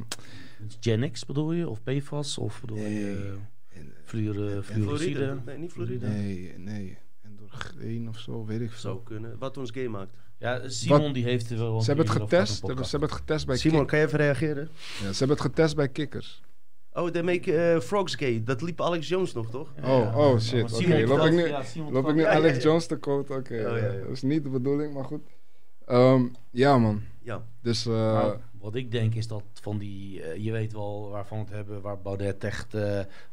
Gen 0.80 1.12
X 1.12 1.26
bedoel 1.26 1.52
je? 1.52 1.70
Of 1.70 1.84
PFAS? 1.84 2.38
Of 2.38 2.62
bedoel 2.62 2.78
je 2.78 3.38
en- 3.70 3.86
uh, 3.86 3.92
fluor, 4.04 4.52
en- 4.56 4.64
fluoricide? 4.64 5.42
Nee, 5.46 5.58
niet 5.58 5.72
fluoride. 5.72 6.08
nee, 6.08 6.58
nee. 6.58 6.98
Endorgeen 7.22 8.08
of 8.10 8.20
zo, 8.20 8.46
weet 8.46 8.62
ik 8.62 8.70
veel. 8.70 8.80
Zou 8.80 9.04
kunnen. 9.04 9.38
Wat 9.38 9.58
ons 9.58 9.72
gay 9.72 9.88
maakt. 9.88 10.16
Ja, 10.44 10.70
Simon 10.70 11.14
die 11.14 11.24
heeft 11.24 11.50
er 11.50 11.58
wel... 11.58 11.82
Ze 11.82 11.88
hebben 11.88 12.06
het 12.06 12.16
getest. 12.16 12.48
Ze 12.48 12.54
hebben, 12.54 12.70
podcast. 12.70 12.90
ze 12.90 12.98
hebben 12.98 13.10
het 13.10 13.18
getest 13.20 13.46
bij 13.46 13.58
Simon, 13.58 13.86
kan 13.86 14.00
je 14.00 14.06
even 14.06 14.18
reageren? 14.20 14.70
ja, 15.02 15.12
ze 15.12 15.18
hebben 15.18 15.38
het 15.38 15.46
getest 15.46 15.76
bij 15.76 15.90
kikkers. 15.90 16.42
Oh, 16.94 17.12
de 17.12 17.24
make 17.24 17.58
eh, 17.58 17.80
Frogs 17.80 18.16
gay. 18.16 18.42
Dat 18.46 18.62
liep 18.62 18.82
Alex 18.82 19.08
Jones 19.08 19.34
nog, 19.34 19.50
toch? 19.50 19.70
Oh, 19.78 19.84
ja. 19.84 20.18
oh, 20.18 20.40
shit. 20.40 20.70
Simon 20.70 20.92
Oké, 20.94 21.08
loop 21.08 21.20
vertelt- 21.20 21.28
ik 21.28 21.34
nu- 21.34 21.48
ja, 21.48 21.64
Loop 21.92 22.08
ik 22.10 22.16
nu 22.16 22.24
Alex 22.24 22.56
ja. 22.56 22.62
Jones 22.62 22.86
te 22.86 22.98
quote? 23.00 23.34
Oké, 23.34 23.54
Oh, 23.54 23.60
ja, 23.78 23.92
ja. 23.94 24.00
dat 24.00 24.10
is 24.12 24.22
niet 24.22 24.44
de 24.44 24.50
bedoeling, 24.50 24.94
maar 24.94 25.06
goed. 25.06 25.22
Ehm, 25.86 26.24
ja, 26.52 26.78
man. 26.78 27.02
Ja. 27.22 27.44
Dus, 27.62 27.86
eh, 27.86 27.94
Nou, 27.94 28.38
wat 28.60 28.76
ik 28.76 28.92
denk 28.92 29.16
is 29.16 29.28
dat 29.28 29.44
van 29.54 29.78
die, 29.78 30.22
eh, 30.24 30.44
je 30.44 30.52
weet 30.52 30.74
wel 30.74 31.10
waarvan 31.10 31.38
we 31.38 31.44
het 31.46 31.54
hebben, 31.54 31.82
waar 31.82 32.02
Baudet 32.02 32.44
echt 32.44 32.74
eh, 32.74 32.82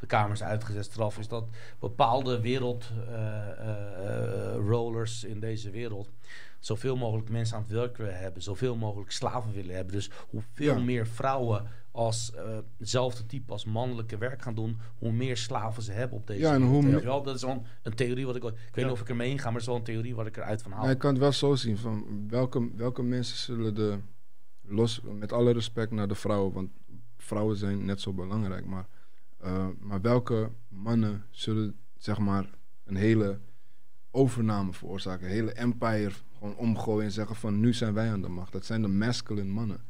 de 0.00 0.06
kamers 0.06 0.42
uitgezet 0.42 0.84
straf 0.84 1.18
is, 1.18 1.28
dat 1.28 1.44
bepaalde 1.78 2.40
wereldrollers 2.40 5.24
in 5.24 5.40
deze 5.40 5.70
wereld 5.70 6.08
zoveel 6.60 6.96
mogelijk 6.96 7.28
mensen 7.30 7.56
aan 7.56 7.62
het 7.62 7.70
werk 7.72 7.96
willen 7.96 8.18
hebben, 8.18 8.42
zoveel 8.42 8.76
mogelijk 8.76 9.10
slaven 9.10 9.52
willen 9.52 9.74
hebben. 9.74 9.94
Dus 9.94 10.10
hoeveel 10.28 10.76
Ja. 10.76 10.84
meer 10.84 11.06
vrouwen 11.06 11.66
als 11.92 12.32
eh, 12.34 12.58
hetzelfde 12.78 13.26
type 13.26 13.52
als 13.52 13.64
mannelijke 13.64 14.18
werk 14.18 14.42
gaan 14.42 14.54
doen, 14.54 14.78
hoe 14.98 15.12
meer 15.12 15.36
slaven 15.36 15.82
ze 15.82 15.92
hebben 15.92 16.18
op 16.18 16.26
deze 16.26 16.40
Ja, 16.40 16.54
en 16.54 16.62
hoe 16.62 16.82
meer- 16.82 17.04
wel, 17.04 17.22
dat 17.22 17.34
is 17.34 17.42
wel 17.42 17.62
een, 17.82 17.94
theorie 17.94 18.26
wat 18.26 18.36
ik, 18.36 18.42
ik 18.44 18.50
weet 18.50 18.68
Ja. 18.74 18.82
niet 18.82 18.92
of 18.92 19.00
ik 19.00 19.08
ermee 19.08 19.30
inga, 19.30 19.44
maar 19.44 19.52
het 19.52 19.60
is 19.60 19.66
wel 19.66 19.76
een 19.76 19.82
theorie 19.82 20.14
waar 20.14 20.26
ik 20.26 20.36
eruit 20.36 20.62
van 20.62 20.70
haal. 20.72 20.80
Maar 20.80 20.90
je 20.90 20.96
kan 20.96 21.10
het 21.10 21.18
wel 21.18 21.32
zo 21.32 21.54
zien 21.54 21.76
van 21.78 22.24
welke, 22.28 22.70
welke 22.76 23.02
mensen 23.02 23.36
zullen 23.36 23.74
de 23.74 23.98
los 24.62 25.00
met 25.02 25.32
alle 25.32 25.52
respect 25.52 25.90
naar 25.92 26.08
de 26.08 26.14
vrouwen, 26.14 26.52
want 26.52 26.70
vrouwen 27.16 27.56
zijn 27.56 27.84
net 27.84 28.00
zo 28.00 28.12
belangrijk, 28.12 28.66
maar, 28.66 28.86
eh, 29.38 29.66
maar 29.78 30.00
welke 30.00 30.50
mannen 30.68 31.24
zullen 31.30 31.76
zeg 31.96 32.18
maar 32.18 32.50
een 32.84 32.96
hele 32.96 33.38
overname 34.10 34.72
veroorzaken, 34.72 35.26
een 35.26 35.32
hele 35.32 35.52
empire 35.52 36.12
gewoon 36.40 36.56
omgooien 36.56 37.04
en 37.04 37.12
zeggen 37.12 37.36
van 37.36 37.60
nu 37.60 37.72
zijn 37.72 37.94
wij 37.94 38.10
aan 38.10 38.22
de 38.22 38.28
macht. 38.28 38.52
Dat 38.52 38.64
zijn 38.64 38.82
de 38.82 38.88
masculine 38.88 39.50
mannen. 39.52 39.80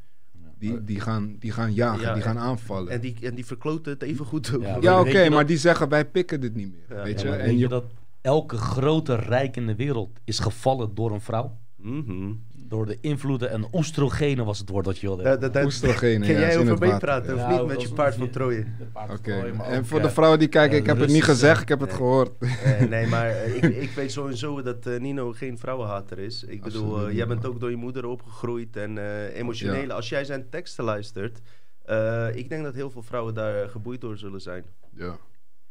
Die, 0.57 0.83
die, 0.83 0.99
gaan, 0.99 1.35
die 1.39 1.51
gaan 1.51 1.73
jagen, 1.73 2.01
Ja, 2.01 2.13
die 2.13 2.21
gaan 2.23 2.37
aanvallen. 2.37 2.91
En 2.91 3.01
die, 3.01 3.15
en 3.21 3.35
die 3.35 3.45
verkloten 3.45 3.91
het 3.93 4.01
even 4.01 4.25
goed. 4.25 4.51
Ja, 4.61 4.77
ja, 4.81 4.99
oké, 4.99 5.11
dat- 5.23 5.29
maar 5.29 5.45
die 5.45 5.57
zeggen 5.57 5.89
wij 5.89 6.05
pikken 6.05 6.41
dit 6.41 6.55
niet 6.55 6.71
meer. 6.71 6.97
Ja. 6.97 7.03
weet 7.03 7.21
Ja, 7.21 7.27
je? 7.27 7.33
en 7.35 7.45
weet 7.45 7.53
je, 7.53 7.57
je 7.57 7.67
dat 7.67 7.85
elke 8.21 8.57
grote 8.57 9.15
rijk 9.15 9.57
in 9.57 9.65
de 9.67 9.75
wereld 9.75 10.19
is 10.23 10.39
gevallen 10.39 10.95
door 10.95 11.11
een 11.11 11.21
vrouw? 11.21 11.57
Mhm. 11.75 12.33
Door 12.71 12.85
de 12.85 12.97
invloeden 13.01 13.49
en 13.49 13.67
oestrogenen 13.73 14.45
was 14.45 14.59
het 14.59 14.69
woord 14.69 14.85
dat 14.85 14.97
je 14.99 15.07
wilde. 15.07 15.23
Dat, 15.23 15.53
dat, 15.53 15.63
Oestrogenen, 15.65 16.21
Kan 16.27 16.29
ja, 16.31 16.39
jij 16.39 16.57
over 16.57 16.77
meepraten 16.79 17.33
of 17.33 17.39
Ja, 17.39 17.49
niet 17.57 17.65
met 17.67 17.81
je 17.81 17.93
paard 17.93 18.15
van 18.15 18.29
Troje? 18.29 18.65
Oké, 19.09 19.33
en 19.63 19.85
voor 19.85 20.01
de 20.01 20.09
vrouwen 20.09 20.39
die 20.39 20.47
kijken, 20.47 20.77
ik 20.77 20.85
heb 20.85 20.99
het 20.99 21.09
niet 21.09 21.23
gezegd, 21.23 21.61
ik 21.61 21.67
heb 21.67 21.79
het 21.79 21.89
Nee. 21.89 21.97
gehoord. 21.97 22.31
Eh, 22.39 22.79
nee, 22.95 23.07
maar 23.07 23.29
eh, 23.29 23.55
ik, 23.55 23.63
ik 23.63 23.89
weet 23.91 24.11
sowieso 24.11 24.61
dat 24.61 24.85
eh, 24.85 24.99
Nino 24.99 25.31
geen 25.31 25.57
vrouwenhater 25.57 26.19
is. 26.19 26.43
Ik 26.43 26.61
bedoel, 26.63 26.89
Absoluut 26.91 27.09
eh, 27.09 27.15
jij 27.15 27.27
bent 27.27 27.45
ook 27.45 27.59
door 27.59 27.69
je 27.69 27.75
moeder 27.75 28.05
opgegroeid 28.05 28.75
en 28.77 28.97
eh 28.97 29.35
emotionele. 29.37 29.93
Als 29.93 30.09
jij 30.09 30.23
zijn 30.25 30.49
teksten 30.49 30.83
luistert, 30.83 31.39
eh, 31.85 32.35
ik 32.35 32.49
denk 32.49 32.63
dat 32.63 32.73
heel 32.73 32.89
veel 32.91 33.03
vrouwen 33.03 33.33
daar 33.33 33.69
geboeid 33.69 34.01
door 34.01 34.17
zullen 34.17 34.41
zijn. 34.41 34.63
Ja. 34.93 35.17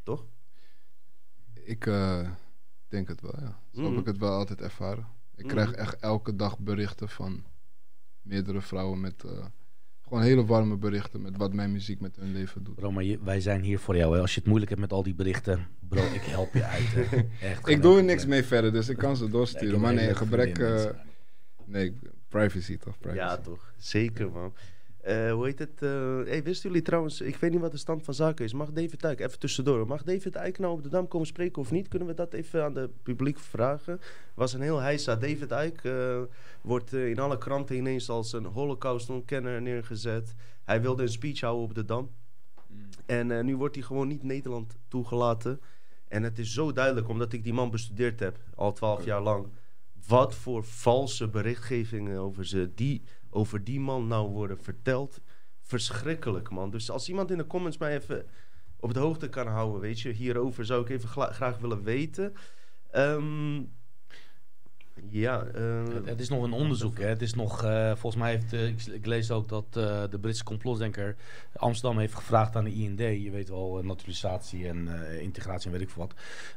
Toch? 0.03 0.25
Ik 1.63 1.85
eh, 1.85 2.27
denk 2.87 3.07
het 3.07 3.21
wel, 3.21 3.35
ja. 3.39 3.59
Zo 3.73 3.81
heb 3.81 3.89
Mhm. 3.91 3.99
ik 3.99 4.05
het 4.05 4.17
wel 4.17 4.31
altijd 4.31 4.61
ervaren. 4.61 5.19
Ik 5.35 5.45
Mhm. 5.45 5.53
krijg 5.53 5.71
echt 5.71 5.99
elke 5.99 6.35
dag 6.35 6.59
berichten 6.59 7.09
van 7.09 7.43
meerdere 8.21 8.61
vrouwen 8.61 9.01
met 9.01 9.23
eh, 9.23 9.45
gewoon 10.01 10.23
hele 10.23 10.45
warme 10.45 10.77
berichten 10.77 11.21
met 11.21 11.37
wat 11.37 11.53
mijn 11.53 11.71
muziek 11.71 11.99
met 11.99 12.15
hun 12.15 12.31
leven 12.31 12.63
doet. 12.63 12.75
Bro, 12.75 12.91
maar 12.91 13.03
je- 13.03 13.19
wij 13.23 13.41
zijn 13.41 13.61
hier 13.61 13.79
voor 13.79 13.95
jou. 13.97 14.15
Hè. 14.15 14.21
Als 14.21 14.33
je 14.33 14.39
het 14.39 14.47
moeilijk 14.47 14.69
hebt 14.71 14.81
met 14.81 14.91
al 14.93 15.03
die 15.03 15.15
berichten, 15.15 15.67
bro, 15.79 16.01
ik 16.13 16.21
help 16.21 16.53
je 16.53 16.63
uit. 16.63 16.93
Hè. 16.93 17.01
Echt, 17.47 17.67
Ik 17.67 17.81
doe 17.81 17.97
er 17.97 18.03
niks 18.03 18.25
mee 18.25 18.43
verder, 18.43 18.71
dus 18.73 18.89
ik 18.89 18.97
kan 18.97 19.15
ze 19.17 19.29
doorsturen. 19.29 19.79
maar 19.79 19.93
nee, 19.93 20.15
gebrek. 20.15 20.57
Uh, 20.57 20.83
eh, 20.83 20.95
nee, 21.65 21.97
privacy 22.27 22.77
toch? 22.77 22.97
Privacy. 22.99 23.19
Ja, 23.23 23.37
toch. 23.37 23.73
Zeker, 23.77 24.31
man. 24.31 24.53
Eh, 25.01 25.31
hoe 25.31 25.45
heet 25.45 25.59
het? 25.59 25.79
hey, 25.79 26.43
wisten 26.43 26.69
jullie 26.69 26.85
trouwens, 26.85 27.21
ik 27.21 27.35
weet 27.35 27.51
niet 27.51 27.61
wat 27.61 27.71
de 27.71 27.77
stand 27.77 28.03
van 28.03 28.13
zaken 28.13 28.45
is. 28.45 28.53
Mag 28.53 28.71
David 28.71 29.03
Eijk, 29.03 29.19
even 29.19 29.39
tussendoor, 29.39 29.87
mag 29.87 30.03
David 30.03 30.35
Eijk 30.35 30.59
nou 30.59 30.73
op 30.73 30.83
de 30.83 30.89
Dam 30.89 31.07
komen 31.07 31.27
spreken 31.27 31.61
of 31.61 31.71
niet? 31.71 31.87
Kunnen 31.87 32.07
we 32.07 32.13
dat 32.13 32.33
even 32.33 32.63
aan 32.63 32.75
het 32.75 33.03
publiek 33.03 33.39
vragen? 33.39 33.99
Was 34.33 34.53
een 34.53 34.61
heel 34.61 34.79
heisa. 34.79 35.15
David 35.15 35.51
Eijk 35.51 35.83
eh, 35.83 36.21
wordt 36.61 36.93
in 36.93 37.19
alle 37.19 37.37
kranten 37.37 37.75
ineens 37.75 38.09
als 38.09 38.33
een 38.33 38.45
holocaust-ontkenner 38.45 39.61
neergezet. 39.61 40.35
Hij 40.63 40.81
wilde 40.81 41.03
een 41.03 41.09
speech 41.09 41.41
houden 41.41 41.63
op 41.63 41.75
de 41.75 41.85
Dam. 41.85 42.11
En 43.05 43.31
eh, 43.31 43.43
nu 43.43 43.57
wordt 43.57 43.75
hij 43.75 43.83
gewoon 43.83 44.07
niet 44.07 44.23
Nederland 44.23 44.77
toegelaten. 44.87 45.61
En 46.07 46.23
het 46.23 46.39
is 46.39 46.53
zo 46.53 46.71
duidelijk, 46.71 47.07
omdat 47.07 47.33
ik 47.33 47.43
die 47.43 47.53
man 47.53 47.71
bestudeerd 47.71 48.19
heb, 48.19 48.39
al 48.55 48.73
twaalf 48.73 49.05
jaar 49.05 49.21
lang. 49.21 49.47
Wat 50.07 50.35
voor 50.35 50.63
valse 50.63 51.27
berichtgevingen 51.27 52.19
over, 52.19 52.45
ze, 52.45 52.71
die, 52.75 53.03
over 53.31 53.63
die 53.63 53.79
man 53.79 54.07
nou 54.07 54.29
worden 54.29 54.57
verteld. 54.57 55.21
Verschrikkelijk, 55.61 56.49
man. 56.49 56.69
Dus 56.69 56.89
als 56.89 57.09
iemand 57.09 57.31
in 57.31 57.37
de 57.37 57.47
comments 57.47 57.77
mij 57.77 57.95
even 57.95 58.25
op 58.79 58.93
de 58.93 58.99
hoogte 58.99 59.29
kan 59.29 59.47
houden, 59.47 59.81
weet 59.81 59.99
je, 59.99 60.09
hierover 60.09 60.65
zou 60.65 60.81
ik 60.81 60.89
even 60.89 61.09
graag 61.09 61.57
willen 61.57 61.83
weten. 61.83 62.33
Ehm, 62.91 63.63
Ja, 65.09 65.43
eh, 65.43 65.83
Het, 65.93 66.05
het 66.05 66.19
is 66.19 66.29
nog 66.29 66.43
een 66.43 66.51
onderzoek. 66.53 66.97
Hè. 66.97 67.05
Het 67.05 67.21
is 67.21 67.33
nog, 67.33 67.63
eh, 67.63 67.89
volgens 67.95 68.15
mij 68.15 68.31
heeft, 68.31 68.53
eh, 68.53 68.67
ik, 68.67 68.85
ik 68.85 69.05
lees 69.05 69.31
ook 69.31 69.49
dat 69.49 69.65
eh, 69.69 70.03
de 70.09 70.19
Britse 70.21 70.43
complotdenker 70.43 71.15
Amsterdam 71.55 71.99
heeft 71.99 72.13
gevraagd 72.15 72.55
aan 72.55 72.63
de 72.63 72.73
IND, 72.73 72.99
je 72.99 73.31
weet 73.31 73.49
wel, 73.49 73.79
naturalisatie 73.83 74.67
en 74.67 75.07
eh, 75.09 75.21
integratie 75.21 75.65
en 75.65 75.71
weet 75.71 75.81
ik 75.81 75.89
veel 75.89 76.07
wat. 76.07 76.13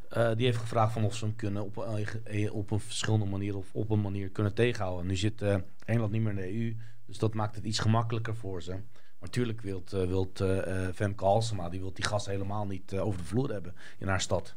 Eh, 0.08 0.36
die 0.36 0.46
heeft 0.46 0.58
gevraagd 0.58 0.92
van 0.92 1.04
of 1.04 1.14
ze 1.16 1.24
hem 1.24 1.36
kunnen 1.36 1.62
op 1.64 1.76
een, 1.76 2.50
op 2.50 2.70
een 2.70 2.80
verschillende 2.80 3.26
manier 3.26 3.56
of 3.56 3.74
op 3.74 3.90
een 3.90 4.00
manier 4.00 4.28
kunnen 4.30 4.54
tegenhouden. 4.54 5.06
Nu 5.06 5.16
zit 5.16 5.42
eh, 5.42 5.56
Engeland 5.84 6.12
niet 6.12 6.22
meer 6.22 6.30
in 6.30 6.36
de 6.36 6.54
EU, 6.54 6.76
dus 7.06 7.18
dat 7.18 7.34
maakt 7.34 7.54
het 7.54 7.64
iets 7.64 7.78
gemakkelijker 7.78 8.36
voor 8.36 8.62
ze. 8.62 8.70
Maar 8.70 9.32
natuurlijk 9.32 9.60
wilt, 9.60 9.92
eh, 9.92 10.06
wilt 10.06 10.40
eh, 10.40 10.86
eh, 10.86 10.94
Femke 10.94 11.24
Halsema, 11.24 11.68
die 11.68 11.80
wilt 11.80 11.96
die 11.96 12.04
gas 12.04 12.26
helemaal 12.26 12.66
niet 12.66 12.98
over 12.98 13.18
de 13.18 13.26
vloer 13.26 13.50
hebben 13.50 13.74
in 13.98 14.08
haar 14.08 14.20
stad. 14.20 14.54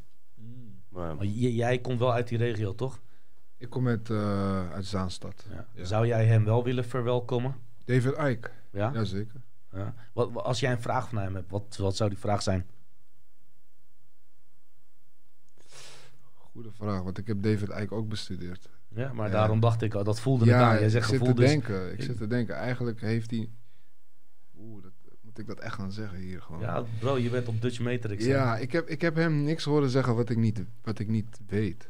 maar, 0.88 1.16
Maar 1.16 1.24
jij 1.26 1.78
komt 1.78 1.98
wel 1.98 2.12
uit 2.12 2.28
die 2.28 2.38
regio, 2.38 2.74
toch? 2.74 3.00
Ik 3.58 3.70
kom 3.70 3.88
uit, 3.88 4.10
eh, 4.10 4.70
uit 4.72 4.86
Zaanstad. 4.86 5.44
Ja. 5.50 5.66
Ja. 5.74 5.84
Zou 5.84 6.06
jij 6.06 6.26
hem 6.26 6.44
wel 6.44 6.64
willen 6.64 6.84
verwelkomen? 6.84 7.54
David 7.84 8.18
Icke, 8.18 8.50
Ja? 8.70 8.90
jazeker. 8.94 9.40
Ja. 9.72 9.94
Wat, 10.12 10.34
als 10.34 10.60
jij 10.60 10.72
een 10.72 10.80
vraag 10.80 11.08
van 11.08 11.18
hem 11.18 11.34
hebt, 11.34 11.50
wat, 11.50 11.76
wat 11.76 11.96
zou 11.96 12.10
die 12.10 12.18
vraag 12.18 12.42
zijn? 12.42 12.66
Goede 16.34 16.70
vraag, 16.72 17.02
want 17.02 17.18
ik 17.18 17.26
heb 17.26 17.42
David 17.42 17.68
Icke 17.68 17.94
ook 17.94 18.08
bestudeerd. 18.08 18.68
Ja, 18.88 19.12
maar 19.12 19.26
Ja. 19.26 19.32
daarom 19.32 19.60
dacht 19.60 19.82
ik, 19.82 19.94
oh, 19.94 20.04
dat 20.04 20.20
voelde 20.20 20.44
het 20.44 20.54
aan. 20.54 20.74
Jij 20.74 20.84
ik 20.84 20.90
zegt 20.90 21.08
zit 21.08 21.18
gevoel, 21.18 21.34
te 21.34 21.40
dus... 21.40 21.50
denken. 21.50 21.92
Ik 21.92 22.02
zit 22.02 22.16
te 22.16 22.26
denken. 22.26 22.54
Eigenlijk 22.54 23.00
heeft 23.00 23.30
hij... 23.30 23.48
Oeh, 24.58 24.82
dat, 24.82 24.92
moet 25.20 25.38
ik 25.38 25.46
dat 25.46 25.58
echt 25.58 25.74
gaan 25.74 25.92
zeggen 25.92 26.18
hier 26.18 26.42
gewoon? 26.42 26.60
Ja, 26.60 26.84
bro, 26.98 27.18
je 27.18 27.30
bent 27.30 27.48
op 27.48 27.60
Dutch 27.62 27.80
Matrix. 27.80 28.24
hè? 28.24 28.30
Ja, 28.30 28.56
ik 28.56 28.72
heb, 28.72 28.88
ik 28.88 29.00
heb 29.00 29.14
hem 29.14 29.42
niks 29.42 29.64
horen 29.64 29.90
zeggen 29.90 30.14
wat 30.14 30.30
ik, 30.30 30.36
niet, 30.36 30.64
wat 30.82 30.98
ik 30.98 31.08
niet 31.08 31.40
weet. 31.46 31.88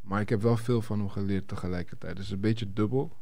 Maar 0.00 0.20
ik 0.20 0.28
heb 0.28 0.42
wel 0.42 0.56
veel 0.56 0.82
van 0.82 0.98
hem 0.98 1.08
geleerd 1.08 1.48
tegelijkertijd. 1.48 2.16
Dus 2.16 2.30
een 2.30 2.40
beetje 2.40 2.72
dubbel. 2.72 3.16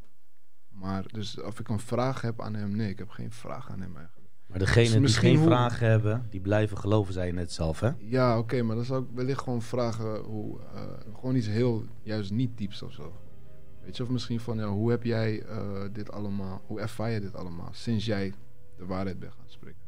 Maar 0.69 1.05
dus 1.13 1.41
of 1.43 1.61
ik 1.61 1.69
een 1.69 1.79
vraag 1.81 2.21
heb 2.21 2.41
aan 2.41 2.55
hem, 2.55 2.77
nee, 2.77 2.89
ik 2.91 2.99
heb 2.99 3.09
geen 3.09 3.33
vraag 3.33 3.71
aan 3.71 3.81
hem 3.81 3.97
eigenlijk. 3.97 4.29
Maar 4.47 4.59
degenen 4.59 5.03
Dus 5.03 5.11
die 5.13 5.21
geen 5.21 5.37
hoe- 5.37 5.47
vragen 5.47 5.87
hebben, 5.89 6.27
die 6.31 6.41
blijven 6.41 6.79
geloven, 6.79 7.13
zei 7.13 7.27
je 7.27 7.33
net 7.33 7.53
zelf, 7.53 7.81
hè? 7.81 7.91
Ja, 7.99 8.39
oké, 8.39 8.63
maar 8.63 8.77
dan 8.77 8.85
zou 8.85 9.03
ik 9.03 9.09
wellicht 9.15 9.41
gewoon 9.41 9.63
vragen 9.63 10.19
hoe, 10.21 10.61
eh, 10.75 10.83
gewoon 11.15 11.35
iets 11.37 11.47
heel, 11.47 11.85
juist 12.03 12.31
niet 12.31 12.57
dieps 12.59 12.83
of 12.83 12.93
zo. 12.93 13.13
Weet 13.85 13.97
je, 13.97 14.03
of 14.03 14.09
misschien 14.09 14.41
van, 14.41 14.59
ja, 14.59 14.69
hoe 14.69 14.91
heb 14.91 15.03
jij 15.05 15.43
eh, 15.43 15.83
dit 15.93 16.11
allemaal, 16.13 16.63
hoe 16.67 16.81
ervaar 16.81 17.11
je 17.11 17.21
dit 17.21 17.35
allemaal 17.35 17.69
sinds 17.73 18.05
jij 18.05 18.35
de 18.77 18.87
waarheid 18.87 19.19
bent 19.19 19.33
gaan 19.33 19.45
spreken? 19.51 19.81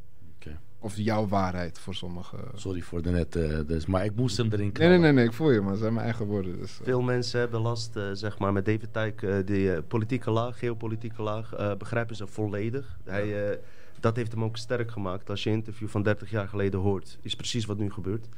Of 0.83 0.97
jouw 0.97 1.27
waarheid 1.29 1.79
voor 1.79 1.95
sommigen. 1.95 2.39
Sorry 2.55 2.81
voor 2.81 3.03
de 3.03 3.11
net, 3.11 3.37
eh, 3.37 3.59
dus, 3.67 3.87
maar 3.87 4.05
ik 4.05 4.15
moest 4.17 4.37
hem 4.37 4.47
erin 4.47 4.59
Nee, 4.61 4.73
knallen. 4.73 4.91
nee, 4.93 5.01
nee, 5.01 5.13
nee, 5.13 5.25
ik 5.25 5.33
voel 5.33 5.51
je, 5.51 5.61
maar 5.61 5.71
het 5.71 5.81
zijn 5.81 5.93
mijn 5.93 6.05
eigen 6.05 6.27
woorden. 6.27 6.59
Dus, 6.59 6.79
eh. 6.79 6.85
Veel 6.85 7.03
mensen 7.03 7.41
hebben 7.41 7.61
last, 7.61 7.97
eh, 7.97 8.03
zeg 8.13 8.39
maar, 8.39 8.53
met 8.53 8.65
David 8.65 8.93
Tijk, 8.93 9.23
eh 9.23 9.35
die 9.45 9.83
politieke 9.83 10.31
laag, 10.31 10.59
geopolitieke 10.59 11.23
laag, 11.23 11.53
eh, 11.55 11.75
begrijpen 11.77 12.17
ze 12.17 12.27
volledig. 12.27 12.99
Hij, 13.05 13.51
eh, 13.51 13.59
dat 14.01 14.17
heeft 14.17 14.33
hem 14.33 14.45
ook 14.45 14.57
sterk 14.57 14.91
gemaakt. 14.91 15.31
Als 15.31 15.43
je 15.43 15.51
een 15.51 15.57
interview 15.57 15.89
van 15.89 16.03
30 16.03 16.31
jaar 16.31 16.49
geleden 16.49 16.81
hoort, 16.81 17.19
is 17.23 17.35
precies 17.37 17.65
wat 17.65 17.79
nu 17.79 17.91
gebeurt. 17.91 18.29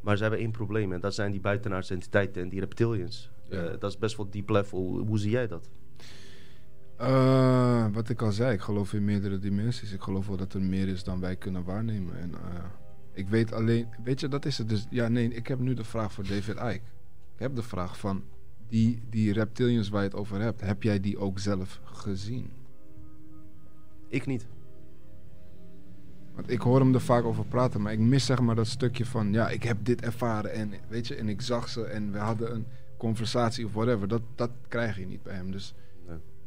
Maar 0.00 0.16
ze 0.16 0.22
hebben 0.22 0.40
één 0.40 0.50
probleem 0.50 0.92
en 0.92 1.00
dat 1.00 1.14
zijn 1.14 1.30
die 1.30 1.40
buitenaardse 1.40 1.94
entiteiten 1.94 2.42
en 2.42 2.48
die 2.48 2.60
reptilians. 2.60 3.30
Ja. 3.48 3.56
Eh, 3.62 3.70
dat 3.78 3.90
is 3.90 3.98
best 3.98 4.16
wel 4.16 4.30
deep 4.30 4.48
level. 4.48 5.02
Hoe 5.06 5.18
zie 5.18 5.30
jij 5.30 5.46
dat? 5.46 5.68
Eh, 7.00 7.86
wat 7.92 8.08
ik 8.08 8.22
al 8.22 8.32
zei, 8.32 8.52
ik 8.52 8.60
geloof 8.60 8.92
in 8.92 9.04
meerdere 9.04 9.38
dimensies. 9.38 9.92
Ik 9.92 10.00
geloof 10.00 10.26
wel 10.26 10.36
dat 10.36 10.54
er 10.54 10.62
meer 10.62 10.88
is 10.88 11.04
dan 11.04 11.20
wij 11.20 11.36
kunnen 11.36 11.64
waarnemen. 11.64 12.20
En 12.20 12.34
eh, 12.34 12.64
ik 13.12 13.28
weet 13.28 13.52
alleen, 13.52 13.88
weet 14.04 14.20
je, 14.20 14.28
dat 14.28 14.44
is 14.44 14.58
het. 14.58 14.68
Dus 14.68 14.86
ja, 14.90 15.08
nee, 15.08 15.34
ik 15.34 15.46
heb 15.46 15.58
nu 15.58 15.74
de 15.74 15.84
vraag 15.84 16.12
voor 16.12 16.24
David 16.24 16.56
Icke. 16.56 16.80
Ik 17.34 17.38
heb 17.38 17.54
de 17.54 17.62
vraag 17.62 17.98
van 17.98 18.22
die, 18.68 19.02
die 19.10 19.32
reptilians 19.32 19.88
waar 19.88 20.02
je 20.02 20.08
het 20.08 20.16
over 20.16 20.40
hebt, 20.40 20.60
heb 20.60 20.82
jij 20.82 21.00
die 21.00 21.18
ook 21.18 21.38
zelf 21.38 21.80
gezien? 21.84 22.50
Ik 24.08 24.26
niet. 24.26 24.46
Want 26.34 26.50
ik 26.50 26.60
hoor 26.60 26.80
hem 26.80 26.94
er 26.94 27.00
vaak 27.00 27.24
over 27.24 27.44
praten, 27.44 27.82
maar 27.82 27.92
ik 27.92 27.98
mis 27.98 28.26
zeg 28.26 28.40
maar 28.40 28.54
dat 28.54 28.66
stukje 28.66 29.06
van, 29.06 29.32
ja, 29.32 29.48
ik 29.48 29.62
heb 29.62 29.76
dit 29.82 30.00
ervaren 30.02 30.52
en 30.52 30.72
weet 30.88 31.06
je, 31.06 31.14
en 31.14 31.28
ik 31.28 31.40
zag 31.40 31.68
ze 31.68 31.84
en 31.84 32.12
we 32.12 32.18
hadden 32.18 32.54
een 32.54 32.66
conversatie 32.96 33.66
of 33.66 33.72
whatever. 33.72 34.08
Dat, 34.08 34.22
dat 34.34 34.50
krijg 34.68 34.98
je 34.98 35.06
niet 35.06 35.22
bij 35.22 35.34
hem. 35.34 35.50
Dus, 35.50 35.74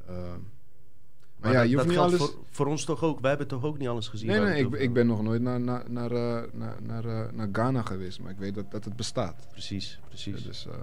maar, 0.08 1.52
Maar 1.52 1.52
ja, 1.52 1.62
je 1.62 1.76
hoeft 1.76 1.88
niet 1.88 1.98
alles. 1.98 2.20
voor, 2.20 2.34
voor 2.50 2.66
ons 2.66 2.86
toch 2.86 3.04
ook. 3.04 3.20
Wij 3.20 3.30
hebben 3.30 3.48
toch 3.48 3.64
ook 3.64 3.78
niet 3.78 3.88
alles 3.88 4.08
gezien. 4.08 4.28
Nee, 4.28 4.40
nee, 4.40 4.60
ik, 4.60 4.66
over 4.66 4.80
ik 4.80 4.94
ben 4.94 5.08
nog 5.08 5.22
nooit 5.22 5.42
naar, 5.42 5.60
naar, 5.60 5.92
naar, 5.92 6.12
eh, 6.12 6.52
naar, 6.54 6.76
naar, 6.82 7.06
eh, 7.06 7.32
naar 7.34 7.50
Ghana 7.52 7.82
geweest, 7.82 8.20
maar 8.20 8.32
ik 8.32 8.38
weet 8.38 8.56
dat, 8.56 8.72
dat 8.72 8.86
het 8.86 8.96
bestaat. 8.96 9.48
Precies, 9.52 10.00
precies. 10.08 10.40
Ja, 10.40 10.48
dus, 10.48 10.68
eh, 10.68 10.74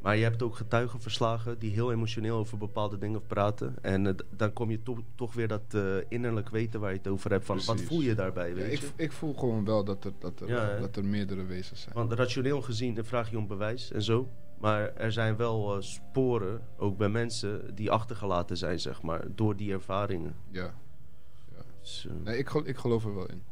Maar 0.00 0.16
je 0.16 0.22
hebt 0.22 0.42
ook 0.42 0.56
getuigenverslagen 0.56 1.58
die 1.58 1.72
heel 1.72 1.92
emotioneel 1.92 2.36
over 2.36 2.58
bepaalde 2.58 2.98
dingen 2.98 3.26
praten. 3.26 3.74
En 3.82 4.16
dan 4.36 4.52
kom 4.52 4.70
je 4.70 4.82
toch, 4.82 4.98
toch 5.14 5.34
weer 5.34 5.48
dat 5.48 5.76
innerlijk 6.08 6.48
weten 6.48 6.80
waar 6.80 6.90
je 6.90 6.98
het 6.98 7.08
over 7.08 7.30
hebt. 7.30 7.44
Van 7.44 7.60
wat 7.66 7.80
voel 7.80 8.00
je 8.00 8.14
daarbij, 8.14 8.48
ja, 8.48 8.54
weet 8.54 8.72
ik, 8.72 8.78
je? 8.78 8.86
ik 8.96 9.12
voel 9.12 9.34
gewoon 9.34 9.64
wel 9.64 9.84
dat 9.84 10.04
er, 10.04 10.12
dat 10.18 10.40
er, 10.40 10.48
Ja, 10.48 10.78
dat 10.78 10.96
er 10.96 11.04
meerdere 11.04 11.44
wezens 11.44 11.80
zijn. 11.80 11.94
Want 11.94 12.12
rationeel 12.12 12.62
gezien 12.62 12.94
dan 12.94 13.04
vraag 13.04 13.30
je 13.30 13.38
om 13.38 13.46
bewijs 13.46 13.92
en 13.92 14.02
zo. 14.02 14.28
Maar 14.64 14.94
er 14.94 15.12
zijn 15.12 15.36
wel 15.36 15.74
eh, 15.76 15.80
sporen, 15.82 16.60
ook 16.76 16.96
bij 16.96 17.08
mensen, 17.08 17.74
die 17.74 17.90
achtergelaten 17.90 18.56
zijn, 18.56 18.80
zeg 18.80 19.02
maar, 19.02 19.24
door 19.34 19.56
die 19.56 19.72
ervaringen. 19.72 20.34
Ja. 20.50 20.74
Dus, 21.80 22.06
eh, 22.08 22.14
Nee, 22.24 22.38
ik, 22.38 22.48
gel- 22.48 22.66
ik 22.66 22.76
geloof 22.76 23.04
er 23.04 23.14
wel 23.14 23.26
in. 23.28 23.42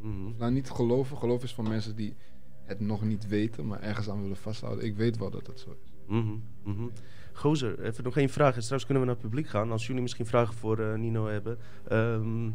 mhm. 0.00 0.36
Nou, 0.38 0.52
niet 0.52 0.70
geloven. 0.70 1.16
Geloof 1.16 1.42
is 1.42 1.54
van 1.54 1.68
mensen 1.68 1.96
die 1.96 2.16
het 2.64 2.80
nog 2.80 3.02
niet 3.02 3.28
weten, 3.28 3.66
maar 3.66 3.80
ergens 3.80 4.08
aan 4.10 4.20
willen 4.22 4.36
vasthouden. 4.36 4.84
Ik 4.84 4.96
weet 4.96 5.18
wel 5.18 5.30
dat 5.30 5.46
dat 5.46 5.58
zo 5.60 5.76
is. 5.84 5.92
Mhm. 6.06 6.88
Gozer, 7.32 7.80
even 7.80 8.04
nog 8.04 8.16
één 8.16 8.28
vraag. 8.28 8.56
En 8.56 8.62
straks 8.62 8.84
kunnen 8.84 9.02
we 9.02 9.08
naar 9.08 9.18
het 9.18 9.28
publiek 9.28 9.48
gaan. 9.48 9.70
Als 9.70 9.86
jullie 9.86 10.02
misschien 10.02 10.26
vragen 10.26 10.54
voor 10.54 10.78
eh, 10.78 10.94
Nino 10.94 11.26
hebben. 11.26 11.58
Ehm, 11.88 12.50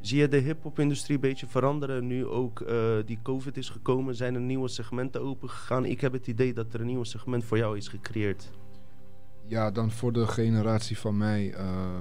zie 0.00 0.18
je 0.18 0.28
de 0.28 0.36
hip-hop-industrie 0.36 1.14
een 1.14 1.20
beetje 1.22 1.46
veranderen 1.46 2.06
nu 2.06 2.26
ook 2.26 2.60
eh, 2.60 2.96
die 3.06 3.18
COVID 3.22 3.56
is 3.56 3.68
gekomen? 3.68 4.14
Zijn 4.14 4.34
er 4.34 4.40
nieuwe 4.40 4.68
segmenten 4.68 5.20
opengegaan? 5.20 5.84
Ik 5.84 6.00
heb 6.00 6.12
het 6.12 6.26
idee 6.26 6.54
dat 6.54 6.74
er 6.74 6.80
een 6.80 6.86
nieuw 6.86 7.04
segment 7.04 7.44
voor 7.44 7.58
jou 7.58 7.76
is 7.76 7.88
gecreëerd. 7.88 8.50
Ja, 9.46 9.70
dan 9.70 9.90
voor 9.90 10.12
de 10.12 10.26
generatie 10.26 10.98
van 10.98 11.16
mij. 11.16 11.54
eh, 11.54 12.00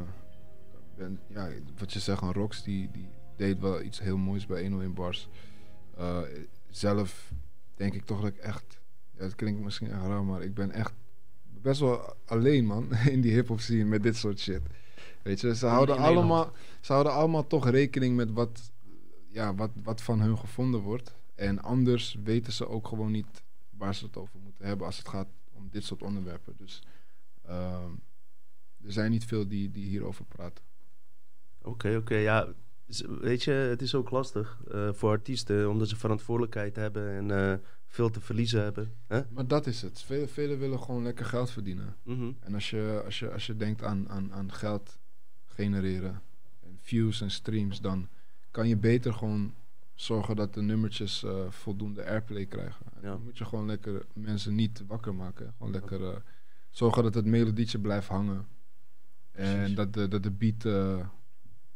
ben, 0.97 1.19
ja, 1.27 1.49
wat 1.77 1.93
je 1.93 1.99
zegt, 1.99 2.21
een 2.21 2.33
Rox 2.33 2.63
die, 2.63 2.89
die 2.91 3.09
deed 3.35 3.59
wel 3.59 3.81
iets 3.81 3.99
heel 3.99 4.17
moois 4.17 4.45
bij 4.45 4.61
101 4.61 4.93
Bars. 4.93 5.29
Eh, 5.97 6.21
zelf 6.69 7.31
denk 7.75 7.93
ik 7.93 8.05
toch 8.05 8.21
dat 8.21 8.29
ik 8.29 8.37
echt. 8.37 8.79
Ja, 9.17 9.23
het 9.23 9.35
klinkt 9.35 9.61
misschien 9.61 9.89
raar, 9.89 10.23
maar 10.23 10.41
ik 10.41 10.53
ben 10.53 10.71
echt 10.71 10.93
best 11.61 11.79
wel 11.79 12.15
alleen, 12.25 12.65
man. 12.65 12.95
In 13.11 13.21
die 13.21 13.33
hip-hop 13.33 13.59
scene 13.59 13.83
met 13.83 14.03
dit 14.03 14.15
soort 14.15 14.39
shit. 14.39 14.61
Weet 15.21 15.39
je, 15.41 15.55
ze 15.55 15.65
houden, 15.65 15.95
in 15.95 16.01
Nederland. 16.01 16.29
allemaal, 16.29 16.53
ze 16.81 16.91
houden 16.91 17.13
allemaal 17.13 17.47
toch 17.47 17.69
rekening 17.69 18.15
met 18.15 18.31
wat, 18.31 18.71
ja, 19.27 19.55
wat, 19.55 19.71
wat 19.83 20.01
van 20.01 20.19
hun 20.21 20.37
gevonden 20.37 20.79
wordt. 20.79 21.15
En 21.35 21.61
anders 21.61 22.17
weten 22.23 22.53
ze 22.53 22.67
ook 22.67 22.87
gewoon 22.87 23.11
niet 23.11 23.43
waar 23.69 23.95
ze 23.95 24.05
het 24.05 24.17
over 24.17 24.39
moeten 24.39 24.65
hebben 24.65 24.85
als 24.85 24.97
het 24.97 25.07
gaat 25.07 25.27
om 25.51 25.67
dit 25.69 25.83
soort 25.83 26.03
onderwerpen. 26.03 26.53
Dus 26.57 26.83
ehm, 27.45 27.91
er 28.83 28.91
zijn 28.91 29.11
niet 29.11 29.25
veel 29.25 29.47
die, 29.47 29.71
die 29.71 29.85
hierover 29.85 30.25
praten. 30.25 30.63
Oké, 31.61 31.95
oké, 31.95 32.15
ja. 32.15 32.47
Weet 33.19 33.43
je, 33.43 33.51
het 33.51 33.81
is 33.81 33.95
ook 33.95 34.09
lastig 34.09 34.61
eh, 34.71 34.93
voor 34.93 35.09
artiesten, 35.09 35.69
omdat 35.69 35.89
ze 35.89 35.95
verantwoordelijkheid 35.95 36.75
hebben 36.75 37.09
en 37.09 37.31
eh, 37.31 37.57
veel 37.85 38.09
te 38.09 38.21
verliezen 38.21 38.61
hebben. 38.61 38.95
Maar 39.29 39.47
dat 39.47 39.67
is 39.67 39.81
het. 39.81 40.01
Velen 40.01 40.29
velen 40.29 40.59
willen 40.59 40.79
gewoon 40.79 41.03
lekker 41.03 41.25
geld 41.25 41.51
verdienen. 41.51 41.95
Mhm. 42.03 42.31
En 42.39 42.53
als 42.53 42.69
je, 42.69 43.01
als 43.05 43.19
je, 43.19 43.31
als 43.31 43.45
je 43.45 43.55
denkt 43.55 43.83
aan, 43.83 44.09
aan, 44.09 44.33
aan 44.33 44.51
geld 44.51 44.99
genereren 45.63 46.21
en 46.59 46.77
views 46.81 47.21
en 47.21 47.31
streams, 47.31 47.81
dan 47.81 48.07
kan 48.51 48.67
je 48.67 48.77
beter 48.77 49.13
gewoon 49.13 49.53
zorgen 49.95 50.35
dat 50.35 50.53
de 50.53 50.61
nummertjes 50.61 51.23
eh, 51.23 51.31
voldoende 51.49 52.05
airplay 52.05 52.45
krijgen. 52.45 52.85
En 52.93 52.99
Ja. 53.01 53.09
Dan 53.09 53.23
moet 53.23 53.37
je 53.37 53.45
gewoon 53.45 53.65
lekker 53.65 54.05
mensen 54.13 54.55
niet 54.55 54.83
wakker 54.87 55.15
maken. 55.15 55.53
Gewoon 55.57 55.71
lekker 55.71 56.03
eh, 56.09 56.15
zorgen 56.69 57.03
dat 57.03 57.13
het 57.13 57.25
melodietje 57.25 57.79
blijft 57.79 58.07
hangen. 58.07 58.47
En 59.31 59.55
Precies. 59.57 59.75
dat 59.75 59.93
de, 59.93 60.07
dat 60.07 60.23
de 60.23 60.31
beat 60.31 60.65
eh, 60.65 61.07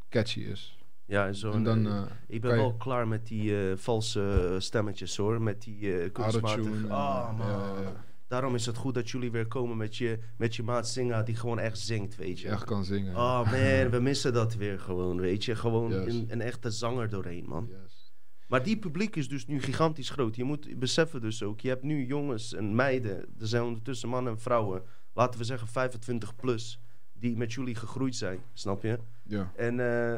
catchy 0.09 0.39
is. 0.39 0.77
Ja, 1.05 1.27
en 1.27 1.35
zo. 1.35 1.51
en 1.51 1.63
dan 1.63 2.07
Ik 2.27 2.41
ben 2.41 2.55
wel 2.55 2.73
klaar 2.75 3.07
met 3.07 3.27
die 3.27 3.75
valse 3.75 4.55
stemmetjes 4.59 5.17
hoor. 5.17 5.41
Met 5.41 5.61
die 5.61 6.09
kunstmatige... 6.09 6.87
eh, 6.87 7.37
man. 7.37 7.47
ja. 7.47 8.05
Daarom 8.33 8.55
is 8.55 8.65
het 8.65 8.77
goed 8.77 8.93
dat 8.93 9.09
jullie 9.09 9.31
weer 9.31 9.47
komen 9.47 9.77
met 9.77 9.95
je, 9.95 10.19
met 10.37 10.55
je 10.55 10.63
maat 10.63 10.87
Singa 10.87 11.23
die 11.23 11.35
gewoon 11.35 11.59
echt 11.59 11.79
zingt, 11.79 12.15
weet 12.15 12.39
je. 12.39 12.47
echt 12.47 12.63
kan 12.63 12.85
zingen. 12.85 13.15
Oh 13.15 13.51
man, 13.51 13.89
we 13.89 13.99
missen 14.01 14.33
dat 14.33 14.55
weer 14.55 14.79
gewoon, 14.79 15.19
weet 15.19 15.45
je. 15.45 15.55
Gewoon 15.55 15.91
een, 15.91 16.25
een 16.29 16.41
echte 16.41 16.71
zanger 16.71 17.09
doorheen, 17.09 17.45
man. 17.47 17.69
Yes. 17.69 18.13
Maar 18.47 18.63
die 18.63 18.77
publiek 18.77 19.15
is 19.15 19.29
dus 19.29 19.47
nu 19.47 19.61
gigantisch 19.61 20.09
groot. 20.09 20.35
Je 20.35 20.43
moet 20.43 20.79
beseffen 20.79 21.21
dus 21.21 21.43
ook, 21.43 21.59
je 21.59 21.67
hebt 21.67 21.83
nu 21.83 22.05
jongens 22.05 22.53
en 22.53 22.75
meiden. 22.75 23.17
Er 23.39 23.47
zijn 23.47 23.63
ondertussen 23.63 24.09
mannen 24.09 24.33
en 24.33 24.39
vrouwen, 24.39 24.83
laten 25.13 25.39
we 25.39 25.45
zeggen 25.45 25.67
25 25.67 26.35
plus, 26.35 26.79
die 27.13 27.37
met 27.37 27.53
jullie 27.53 27.75
gegroeid 27.75 28.15
zijn, 28.15 28.39
snap 28.53 28.83
je? 28.83 28.99
Ja. 29.23 29.51
En 29.55 29.79
eh, 29.79 30.17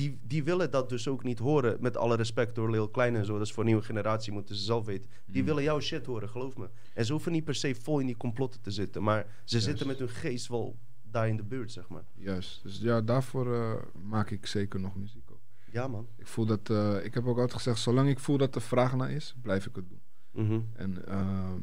die, 0.00 0.18
die 0.22 0.44
willen 0.44 0.70
dat 0.70 0.88
dus 0.88 1.08
ook 1.08 1.22
niet 1.24 1.38
horen. 1.38 1.76
Met 1.80 1.96
alle 1.96 2.16
respect 2.16 2.54
door 2.54 2.70
Lil 2.70 2.88
Klein 2.88 3.16
en 3.16 3.24
zo. 3.24 3.32
Dat 3.38 3.46
is 3.46 3.52
voor 3.52 3.62
een 3.62 3.68
nieuwe 3.68 3.82
generatie, 3.84 4.32
moeten 4.32 4.54
ze 4.56 4.62
zelf 4.62 4.84
weten. 4.86 5.10
Die 5.26 5.40
Mm. 5.40 5.46
willen 5.48 5.62
jouw 5.62 5.80
shit 5.80 6.06
horen, 6.06 6.28
geloof 6.28 6.56
me. 6.56 6.68
En 6.94 7.04
ze 7.04 7.12
hoeven 7.12 7.32
niet 7.32 7.44
per 7.44 7.54
se 7.54 7.74
vol 7.74 7.98
in 7.98 8.06
die 8.06 8.16
complotten 8.16 8.60
te 8.60 8.70
zitten. 8.70 9.02
Maar 9.02 9.26
ze 9.44 9.60
zitten 9.60 9.86
met 9.86 9.98
hun 9.98 10.08
geest 10.08 10.46
wel 10.48 10.76
daar 11.02 11.28
in 11.28 11.36
de 11.36 11.42
buurt, 11.42 11.72
zeg 11.72 11.88
maar. 11.88 12.04
Juist. 12.14 12.62
Dus 12.62 12.78
ja, 12.78 13.00
daarvoor 13.00 13.54
eh, 13.54 13.74
maak 14.02 14.30
ik 14.30 14.46
zeker 14.46 14.80
nog 14.80 14.94
muziek 14.96 15.30
ook. 15.30 15.38
Ja, 15.72 15.88
man. 15.88 16.06
Ik 16.16 16.26
voel 16.26 16.46
dat, 16.46 16.70
eh, 16.70 17.04
ik 17.04 17.14
heb 17.14 17.24
ook 17.26 17.36
altijd 17.36 17.52
gezegd, 17.52 17.78
zolang 17.78 18.08
ik 18.08 18.18
voel 18.18 18.36
dat 18.38 18.54
er 18.54 18.60
vraag 18.62 18.96
naar 18.96 19.10
is, 19.10 19.34
blijf 19.42 19.66
ik 19.66 19.76
het 19.76 19.88
doen. 19.88 20.00
Mhm. 20.46 20.60
En 20.72 21.06
ehm, 21.06 21.58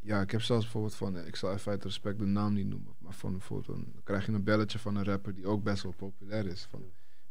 ja, 0.00 0.20
ik 0.20 0.30
heb 0.30 0.42
zelfs 0.42 0.62
bijvoorbeeld 0.62 0.94
van, 0.94 1.16
eh, 1.16 1.26
ik 1.26 1.36
zal 1.36 1.52
even 1.52 1.70
uit 1.72 1.84
respect 1.84 2.18
de 2.18 2.24
naam 2.26 2.52
niet 2.52 2.66
noemen, 2.68 2.94
maar 2.98 3.12
van 3.14 3.32
bijvoorbeeld, 3.32 3.66
dan 3.78 3.92
krijg 4.04 4.26
je 4.26 4.32
een 4.32 4.44
belletje 4.44 4.78
van 4.78 4.96
een 4.96 5.04
rapper 5.04 5.34
die 5.34 5.46
ook 5.46 5.62
best 5.62 5.82
wel 5.82 5.92
populair 5.96 6.46
is. 6.46 6.66
Van, 6.70 6.82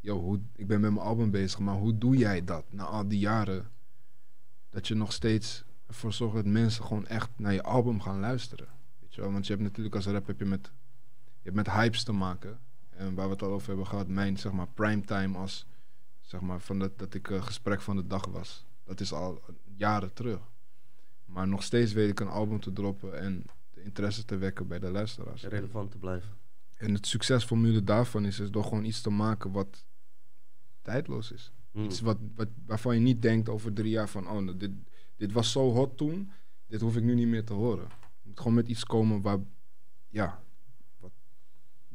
yo, 0.06 0.20
hoe, 0.20 0.40
ik 0.56 0.68
ben 0.68 0.82
met 0.82 0.92
mijn 0.92 1.06
album 1.06 1.32
bezig, 1.32 1.60
maar 1.60 1.76
hoe 1.76 1.98
doe 1.98 2.18
jij 2.18 2.44
dat 2.44 2.66
na 2.70 2.84
al 2.84 3.08
die 3.08 3.20
jaren? 3.20 3.72
Dat 4.70 4.88
je 4.88 4.96
nog 4.96 5.14
steeds 5.14 5.64
ervoor 5.88 6.14
zorgt 6.14 6.36
dat 6.36 6.46
mensen 6.46 6.84
gewoon 6.84 7.08
echt 7.08 7.30
naar 7.36 7.54
je 7.54 7.64
album 7.64 8.02
gaan 8.02 8.20
luisteren. 8.20 8.68
Weet 9.00 9.16
je 9.16 9.22
wel? 9.22 9.32
Want 9.32 9.48
je 9.48 9.52
hebt 9.52 9.66
natuurlijk 9.66 9.96
als 9.96 10.06
rapper 10.06 10.28
heb 10.28 10.40
je 10.40 10.46
met, 10.46 10.72
je 11.24 11.52
hebt 11.52 11.56
met 11.56 11.70
hypes 11.70 12.04
te 12.04 12.12
maken. 12.12 12.60
En 12.90 13.16
waar 13.16 13.26
we 13.26 13.32
het 13.32 13.42
al 13.42 13.52
over 13.52 13.68
hebben 13.68 13.88
gehad, 13.88 14.08
mijn 14.08 14.38
zeg 14.38 14.52
maar 14.52 14.68
primetime 14.68 15.38
als 15.38 15.66
zeg 16.22 16.42
maar 16.42 16.60
van 16.60 16.80
dat, 16.80 17.00
dat 17.00 17.14
ik 17.14 17.30
eh, 17.30 17.42
gesprek 17.42 17.82
van 17.82 17.96
de 17.96 18.08
dag 18.08 18.26
was. 18.26 18.66
Dat 18.84 19.00
is 19.00 19.14
al 19.14 19.42
jaren 19.76 20.14
terug. 20.14 20.40
Maar 21.26 21.48
nog 21.48 21.64
steeds 21.64 21.94
weet 21.94 22.10
ik 22.10 22.20
een 22.20 22.28
album 22.28 22.60
te 22.60 22.74
droppen 22.74 23.20
en 23.20 23.46
de 23.74 23.84
interesse 23.84 24.26
te 24.26 24.38
wekken 24.38 24.68
bij 24.68 24.80
de 24.80 24.92
luisteraars. 24.92 25.44
Relevant 25.44 25.92
te 25.92 25.98
blijven. 25.98 26.30
En 26.76 26.94
het 26.94 27.08
succesformule 27.08 27.84
daarvan 27.84 28.26
is, 28.26 28.40
is 28.40 28.52
door 28.52 28.64
gewoon 28.64 28.86
iets 28.86 29.02
te 29.02 29.10
maken 29.10 29.52
wat 29.52 29.86
tijdloos 30.86 31.32
is. 31.32 31.52
Mm. 31.72 31.86
Iets 31.86 32.02
wat, 32.02 32.18
wat, 32.36 32.48
waarvan 32.66 32.96
je 32.96 33.02
niet 33.02 33.22
denkt 33.22 33.50
over 33.50 33.74
drie 33.74 33.90
jaar 33.90 34.10
van, 34.10 34.28
oh, 34.30 34.40
nou, 34.40 34.58
dit, 34.58 34.72
dit 35.16 35.32
was 35.32 35.52
zo 35.52 35.72
hot 35.72 35.98
toen, 35.98 36.32
dit 36.68 36.82
hoef 36.82 36.96
ik 36.96 37.04
nu 37.04 37.16
niet 37.16 37.28
meer 37.28 37.46
te 37.46 37.54
horen. 37.54 37.88
Je 38.22 38.28
moet 38.30 38.40
gewoon 38.40 38.54
met 38.54 38.68
iets 38.68 38.84
komen 38.84 39.22
waar, 39.22 39.40
ja, 40.10 40.44
wat, 41.00 41.12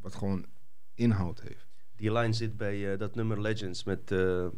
wat 0.01 0.15
gewoon 0.15 0.47
inhoud 0.95 1.41
heeft. 1.41 1.67
Die 1.97 2.13
line 2.13 2.33
zit 2.33 2.57
bij 2.57 2.93
eh, 2.93 2.99
dat 2.99 3.15
nummer 3.15 3.41
Legends 3.41 3.85
met, 3.85 4.11
eh 4.11 4.49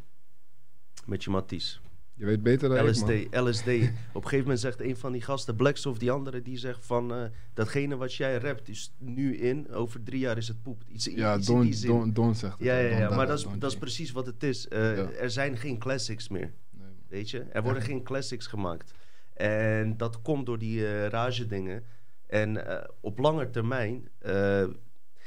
met 1.06 1.24
je 1.24 1.30
Matties. 1.30 1.80
Je 2.22 2.28
weet 2.28 2.42
beter 2.42 2.68
dan 2.68 2.78
ik, 2.78 2.84
LSD, 2.84 3.06
man. 3.06 3.48
LSD. 3.48 3.66
Op 3.68 4.22
een 4.22 4.22
gegeven 4.22 4.38
moment 4.38 4.60
zegt 4.60 4.80
een 4.80 4.96
van 4.96 5.12
die 5.12 5.22
gasten, 5.22 5.56
Blacks 5.56 5.86
of 5.86 5.98
die 5.98 6.10
andere, 6.10 6.42
die 6.42 6.58
zegt 6.58 6.86
van 6.86 7.14
eh, 7.14 7.24
datgene 7.54 7.96
wat 7.96 8.14
jij 8.14 8.38
rapt 8.38 8.68
is 8.68 8.94
nu 8.98 9.36
in, 9.36 9.70
over 9.70 10.02
drie 10.02 10.18
jaar 10.18 10.36
is 10.36 10.48
het 10.48 10.62
poep. 10.62 10.82
Iets, 10.92 11.04
Ja, 11.04 11.36
iets 11.36 11.46
Don. 11.46 11.70
Don, 11.86 12.12
Don 12.12 12.34
zegt 12.34 12.52
het. 12.52 12.62
ja, 12.62 12.78
ja, 12.78 12.98
ja, 12.98 13.14
maar 13.14 13.26
dat 13.26 13.38
is, 13.38 13.46
dat 13.58 13.78
precies 13.78 14.12
wat 14.12 14.26
het 14.26 14.42
is. 14.42 14.68
Eh, 14.68 14.96
Ja. 14.96 15.10
Er 15.10 15.30
zijn 15.30 15.56
geen 15.56 15.78
classics 15.78 16.28
meer, 16.28 16.52
Nee, 16.70 16.86
weet 17.08 17.30
je. 17.30 17.40
Er 17.40 17.62
worden 17.62 17.82
geen 17.82 18.02
classics 18.02 18.46
gemaakt. 18.46 18.94
En 19.34 19.96
dat 19.96 20.22
komt 20.22 20.46
door 20.46 20.58
die 20.58 20.86
eh, 20.86 21.06
rage 21.06 21.46
dingen. 21.46 21.82
En 22.26 22.64
op 23.00 23.18
lange 23.18 23.50
termijn... 23.50 24.08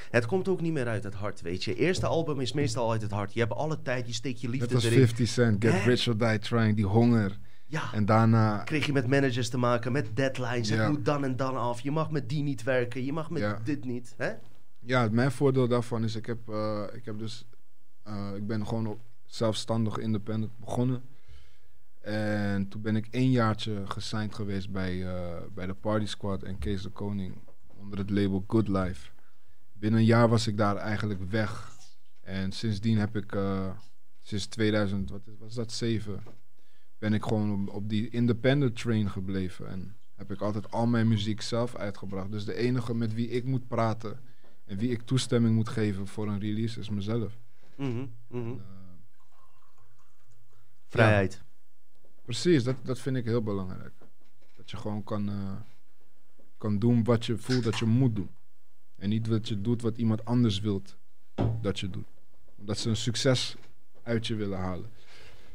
het 0.10 0.26
komt 0.26 0.48
ook 0.48 0.62
niet 0.62 0.74
meer 0.74 0.88
uit 0.88 1.04
het 1.04 1.14
hart, 1.14 1.42
weet 1.42 1.64
je. 1.64 1.76
Eerste 1.76 2.06
album 2.06 2.40
is 2.40 2.54
meestal 2.54 2.92
uit 2.92 3.02
het 3.02 3.12
hart. 3.12 3.34
Je 3.34 3.40
hebt 3.40 3.54
alle 3.54 3.82
tijd, 3.82 4.08
je 4.08 4.14
steekt 4.14 4.42
je 4.42 4.48
Net 4.50 4.60
liefde 4.60 4.76
als 4.76 4.84
erin. 4.84 4.98
50 4.98 5.28
Cent, 5.28 5.64
Get 5.66 5.74
Hè? 5.74 5.80
Rich 5.90 6.08
or 6.08 6.18
Die 6.18 6.40
Trying, 6.40 6.76
die 6.76 6.86
honger. 6.86 7.38
Ja, 7.68 7.94
En 7.94 8.06
daarna, 8.06 8.58
kreeg 8.58 8.86
je 8.86 8.94
met 8.94 9.08
managers 9.08 9.50
te 9.50 9.58
maken, 9.58 9.92
met 9.92 10.16
deadlines. 10.16 10.70
Het 10.70 10.80
Ja. 10.80 10.90
moet 10.90 11.06
dan 11.06 11.24
en 11.24 11.36
dan 11.36 11.58
af. 11.58 11.82
Je 11.82 11.92
mag 11.92 12.12
met 12.12 12.30
die 12.30 12.44
niet 12.44 12.64
werken. 12.64 13.06
Je 13.06 13.14
mag 13.14 13.30
met 13.30 13.42
Ja. 13.42 13.60
dit 13.64 13.86
niet. 13.86 14.14
Hè? 14.18 14.32
ja, 14.80 15.08
mijn 15.12 15.32
voordeel 15.32 15.68
daarvan 15.68 16.04
is, 16.04 16.16
ik 16.16 16.26
heb, 16.26 16.50
eh, 16.50 16.84
ik 16.94 17.06
heb 17.06 17.20
dus, 17.20 17.46
eh, 18.04 18.30
ik 18.36 18.48
ben 18.48 18.68
gewoon 18.68 18.88
op 18.88 19.00
zelfstandig 19.26 19.98
independent 19.98 20.58
begonnen. 20.60 21.02
En 22.02 22.68
toen 22.68 22.82
ben 22.82 22.96
ik 22.96 23.08
één 23.12 23.32
jaartje 23.32 23.82
gesigned 23.86 24.36
geweest 24.36 24.70
bij, 24.72 25.08
eh, 25.08 25.42
bij 25.54 25.66
de 25.66 25.74
Party 25.74 26.06
Squad 26.06 26.44
en 26.44 26.58
Kees 26.60 26.82
de 26.82 26.90
Koning 26.90 27.34
onder 27.80 27.98
het 28.00 28.10
label 28.10 28.44
Good 28.48 28.68
Life. 28.68 29.10
Binnen 29.80 30.00
een 30.00 30.06
jaar 30.06 30.30
was 30.30 30.48
ik 30.48 30.58
daar 30.58 30.76
eigenlijk 30.76 31.24
weg. 31.30 31.74
En 32.22 32.52
sindsdien 32.52 32.98
heb 32.98 33.16
ik, 33.16 33.32
eh, 33.36 33.70
sinds 34.22 34.46
2000, 34.46 35.10
wat 35.10 35.28
is- 35.28 35.38
was 35.40 35.54
dat, 35.54 35.72
7, 35.72 36.24
ben 36.98 37.14
ik 37.14 37.24
gewoon 37.24 37.52
op, 37.68 37.76
op 37.76 37.90
die 37.90 38.10
independent 38.10 38.76
train 38.76 39.10
gebleven. 39.10 39.68
En 39.68 39.96
heb 40.16 40.32
ik 40.32 40.42
altijd 40.42 40.72
al 40.72 40.88
mijn 40.88 41.08
muziek 41.08 41.42
zelf 41.42 41.76
uitgebracht. 41.76 42.32
Dus 42.32 42.46
de 42.46 42.54
enige 42.56 42.94
met 42.96 43.14
wie 43.14 43.28
ik 43.30 43.44
moet 43.44 43.68
praten 43.68 44.20
en 44.66 44.78
wie 44.78 44.90
ik 44.90 45.02
toestemming 45.02 45.56
moet 45.56 45.70
geven 45.70 46.08
voor 46.08 46.28
een 46.28 46.40
release 46.40 46.80
is 46.80 46.90
mezelf. 46.90 47.38
Mhm, 47.76 48.06
mhm. 48.28 48.50
Eh, 48.50 48.56
Vrijheid. 50.88 51.42
Precies, 52.22 52.64
dat, 52.64 52.76
dat 52.84 53.00
vind 53.00 53.16
ik 53.18 53.26
heel 53.26 53.42
belangrijk. 53.44 53.94
Dat 54.56 54.72
je 54.72 54.78
gewoon 54.78 55.04
kan, 55.04 55.30
eh, 55.30 55.56
kan 56.58 56.80
doen 56.80 57.04
wat 57.04 57.26
je 57.26 57.38
voelt 57.38 57.64
dat 57.64 57.78
je 57.78 57.86
moet 57.86 58.16
doen. 58.16 58.30
En 58.98 59.10
niet 59.10 59.26
dat 59.30 59.48
je 59.48 59.62
doet 59.62 59.82
wat 59.82 59.98
iemand 59.98 60.26
anders 60.26 60.60
wilt 60.60 60.98
dat 61.62 61.80
je 61.80 61.90
doet. 61.90 62.08
Omdat 62.60 62.78
ze 62.78 62.90
een 62.90 62.96
succes 62.96 63.56
uit 64.04 64.28
je 64.28 64.36
willen 64.36 64.58
halen. 64.58 64.90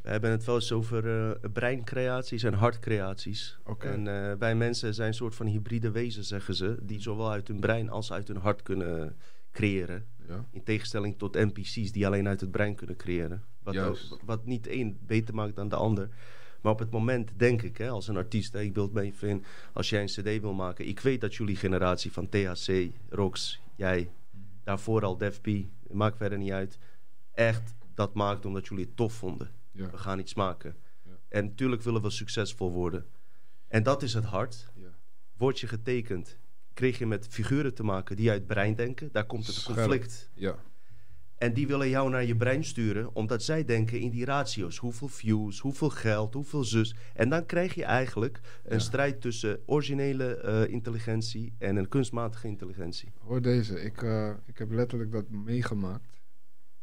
We 0.02 0.10
hebben 0.10 0.30
het 0.30 0.44
wel 0.44 0.54
eens 0.54 0.72
over 0.72 1.30
eh, 1.30 1.50
breincreaties 1.52 2.42
en 2.42 2.52
hartcreaties. 2.54 3.58
En 3.88 4.06
eh, 4.30 4.32
wij 4.38 4.54
mensen 4.54 4.94
zijn 4.94 5.08
een 5.08 5.14
soort 5.14 5.34
van 5.34 5.46
hybride 5.46 5.90
wezens, 5.90 6.28
zeggen 6.28 6.54
ze. 6.54 6.76
Die 6.82 7.00
zowel 7.00 7.30
uit 7.30 7.48
hun 7.48 7.60
brein 7.60 7.90
als 7.90 8.12
uit 8.12 8.28
hun 8.28 8.36
hart 8.36 8.62
kunnen 8.62 9.16
creëren. 9.52 10.06
Ja? 10.28 10.44
In 10.50 10.62
tegenstelling 10.62 11.18
tot 11.18 11.34
NPC's 11.34 11.92
die 11.92 12.06
alleen 12.06 12.28
uit 12.28 12.40
het 12.40 12.50
brein 12.50 12.74
kunnen 12.74 12.96
creëren. 12.96 13.42
Wat, 13.62 13.74
ook- 13.88 14.20
wat 14.24 14.46
niet 14.46 14.66
één 14.66 14.98
beter 15.06 15.34
maakt 15.34 15.56
dan 15.56 15.68
de 15.68 15.76
ander. 15.76 16.08
Maar 16.60 16.72
op 16.72 16.78
het 16.78 16.90
moment 16.90 17.30
denk 17.36 17.62
ik, 17.62 17.78
hè, 17.78 17.88
als 17.88 18.08
een 18.08 18.16
artiest, 18.16 18.52
hè, 18.52 18.60
ik 18.60 18.72
beeld 18.72 18.92
me 18.92 19.00
even 19.00 19.28
in, 19.28 19.44
als 19.72 19.90
jij 19.90 20.00
een 20.00 20.06
cd 20.06 20.40
wil 20.40 20.52
maken. 20.52 20.88
Ik 20.88 21.00
weet 21.00 21.20
dat 21.20 21.34
jullie 21.34 21.56
generatie 21.56 22.12
van 22.12 22.28
THC, 22.28 22.90
Rox, 23.08 23.60
jij, 23.74 24.10
daarvoor 24.64 25.04
al 25.04 25.16
Def 25.16 25.40
P, 25.40 25.48
maakt 25.90 26.16
verder 26.16 26.38
niet 26.38 26.52
uit. 26.52 26.78
Echt 27.32 27.74
dat 27.94 28.14
maakt 28.14 28.46
omdat 28.46 28.66
jullie 28.66 28.84
het 28.84 28.96
tof 28.96 29.12
vonden. 29.12 29.50
Ja. 29.72 29.90
We 29.90 29.98
gaan 29.98 30.18
iets 30.18 30.34
maken. 30.34 30.76
Ja. 31.04 31.10
En 31.28 31.44
natuurlijk 31.44 31.82
willen 31.82 32.02
we 32.02 32.10
succesvol 32.10 32.72
worden. 32.72 33.06
En 33.68 33.82
dat 33.82 34.02
is 34.02 34.14
het 34.14 34.24
hart. 34.24 34.72
Ja. 34.74 34.94
Word 35.36 35.60
je 35.60 35.66
getekend, 35.66 36.38
kreeg 36.74 36.98
je 36.98 37.06
met 37.06 37.26
figuren 37.26 37.74
te 37.74 37.82
maken 37.82 38.16
die 38.16 38.30
uit 38.30 38.38
het 38.38 38.46
brein 38.46 38.74
denken. 38.74 39.08
Daar 39.12 39.26
komt 39.26 39.46
het 39.46 39.54
Scherp. 39.54 39.76
conflict. 39.76 40.30
ja. 40.34 40.58
En 41.40 41.52
die 41.52 41.66
willen 41.66 41.88
jou 41.88 42.10
naar 42.10 42.24
je 42.24 42.36
brein 42.36 42.64
sturen, 42.64 43.14
omdat 43.14 43.42
zij 43.42 43.64
denken 43.64 44.00
in 44.00 44.10
die 44.10 44.24
ratio's. 44.24 44.76
Hoeveel 44.76 45.08
views, 45.08 45.58
hoeveel 45.60 45.90
geld, 45.90 46.34
hoeveel 46.34 46.64
zus. 46.64 46.94
En 47.14 47.28
dan 47.28 47.46
krijg 47.46 47.74
je 47.74 47.84
eigenlijk 47.84 48.40
een 48.64 48.72
Ja. 48.72 48.78
strijd 48.78 49.20
tussen 49.20 49.60
originele 49.66 50.36
eh, 50.36 50.72
intelligentie 50.72 51.54
en 51.58 51.76
een 51.76 51.88
kunstmatige 51.88 52.46
intelligentie. 52.46 53.12
Hoor 53.18 53.42
deze, 53.42 53.82
ik, 53.82 54.02
eh, 54.02 54.32
ik 54.46 54.58
heb 54.58 54.70
letterlijk 54.70 55.12
dat 55.12 55.30
meegemaakt. 55.30 56.18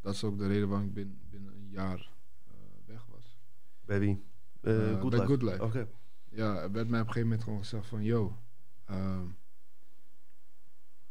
Dat 0.02 0.14
is 0.14 0.24
ook 0.24 0.38
de 0.38 0.48
reden 0.48 0.68
waarom 0.68 0.88
ik 0.88 0.94
binnen, 0.94 1.20
binnen 1.30 1.54
een 1.54 1.70
jaar 1.70 2.12
eh, 2.48 2.54
weg 2.86 3.06
was. 3.12 3.38
Bij 3.86 4.00
wie? 4.00 4.24
Good 4.62 5.10
bij. 5.10 5.26
Good 5.26 5.42
Life. 5.42 5.64
Oké. 5.64 5.88
Ja, 6.30 6.62
er 6.62 6.72
werd 6.72 6.88
mij 6.88 7.02
op 7.02 7.08
een 7.08 7.14
gegeven 7.14 7.22
moment 7.22 7.44
gewoon 7.44 7.60
gezegd 7.60 7.88
van... 7.88 8.04
Yo, 8.04 8.38
ehm, 8.86 9.26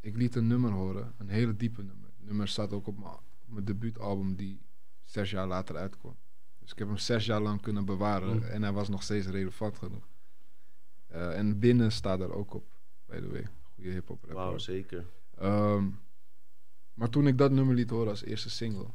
ik 0.01 0.17
liet 0.17 0.35
een 0.35 0.47
nummer 0.47 0.71
horen, 0.71 1.13
een 1.19 1.29
hele 1.29 1.57
diepe 1.57 1.83
nummer. 1.83 2.09
Het 2.17 2.27
nummer 2.27 2.49
staat 2.49 2.73
ook 2.73 2.87
op 2.87 2.99
mijn, 2.99 3.15
mijn 3.47 3.65
debuutalbum 3.65 4.37
die 4.37 4.61
zes 5.03 5.31
jaar 5.31 5.47
later 5.47 5.77
uitkwam. 5.77 6.17
Dus 6.59 6.73
ik 6.73 6.79
heb 6.79 6.89
hem 6.89 6.97
zes 6.97 7.27
jaar 7.27 7.41
lang 7.41 7.61
kunnen 7.61 7.85
bewaren 7.85 8.37
Mm. 8.37 8.43
en 8.43 8.63
hij 8.63 8.73
was 8.73 8.89
nog 8.89 9.03
steeds 9.03 9.27
relevant 9.27 9.79
genoeg. 9.79 10.09
Eh, 11.07 11.39
en 11.39 11.59
binnen 11.59 11.93
staat 11.93 12.21
er 12.21 12.33
ook 12.33 12.55
op, 12.55 12.67
by 13.07 13.21
the 13.21 13.31
way. 13.31 13.47
Goede 13.75 13.91
hip-hop 13.91 14.19
rapper. 14.21 14.37
Wauw, 14.37 14.59
zeker. 14.59 15.07
Ehm, 15.39 15.89
maar 16.95 17.09
toen 17.11 17.27
ik 17.27 17.39
dat 17.39 17.51
nummer 17.51 17.75
liet 17.75 17.91
horen 17.91 18.09
als 18.09 18.23
eerste 18.25 18.51
single, 18.51 18.87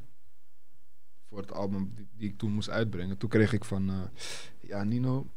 voor 1.29 1.37
het 1.37 1.51
album 1.51 1.91
die, 1.95 2.07
die 2.11 2.29
ik 2.29 2.37
toen 2.37 2.51
moest 2.51 2.69
uitbrengen, 2.69 3.17
toen 3.17 3.29
kreeg 3.29 3.53
ik 3.53 3.65
van, 3.65 3.89
eh, 3.89 4.01
ja 4.59 4.83
Nino, 4.83 5.31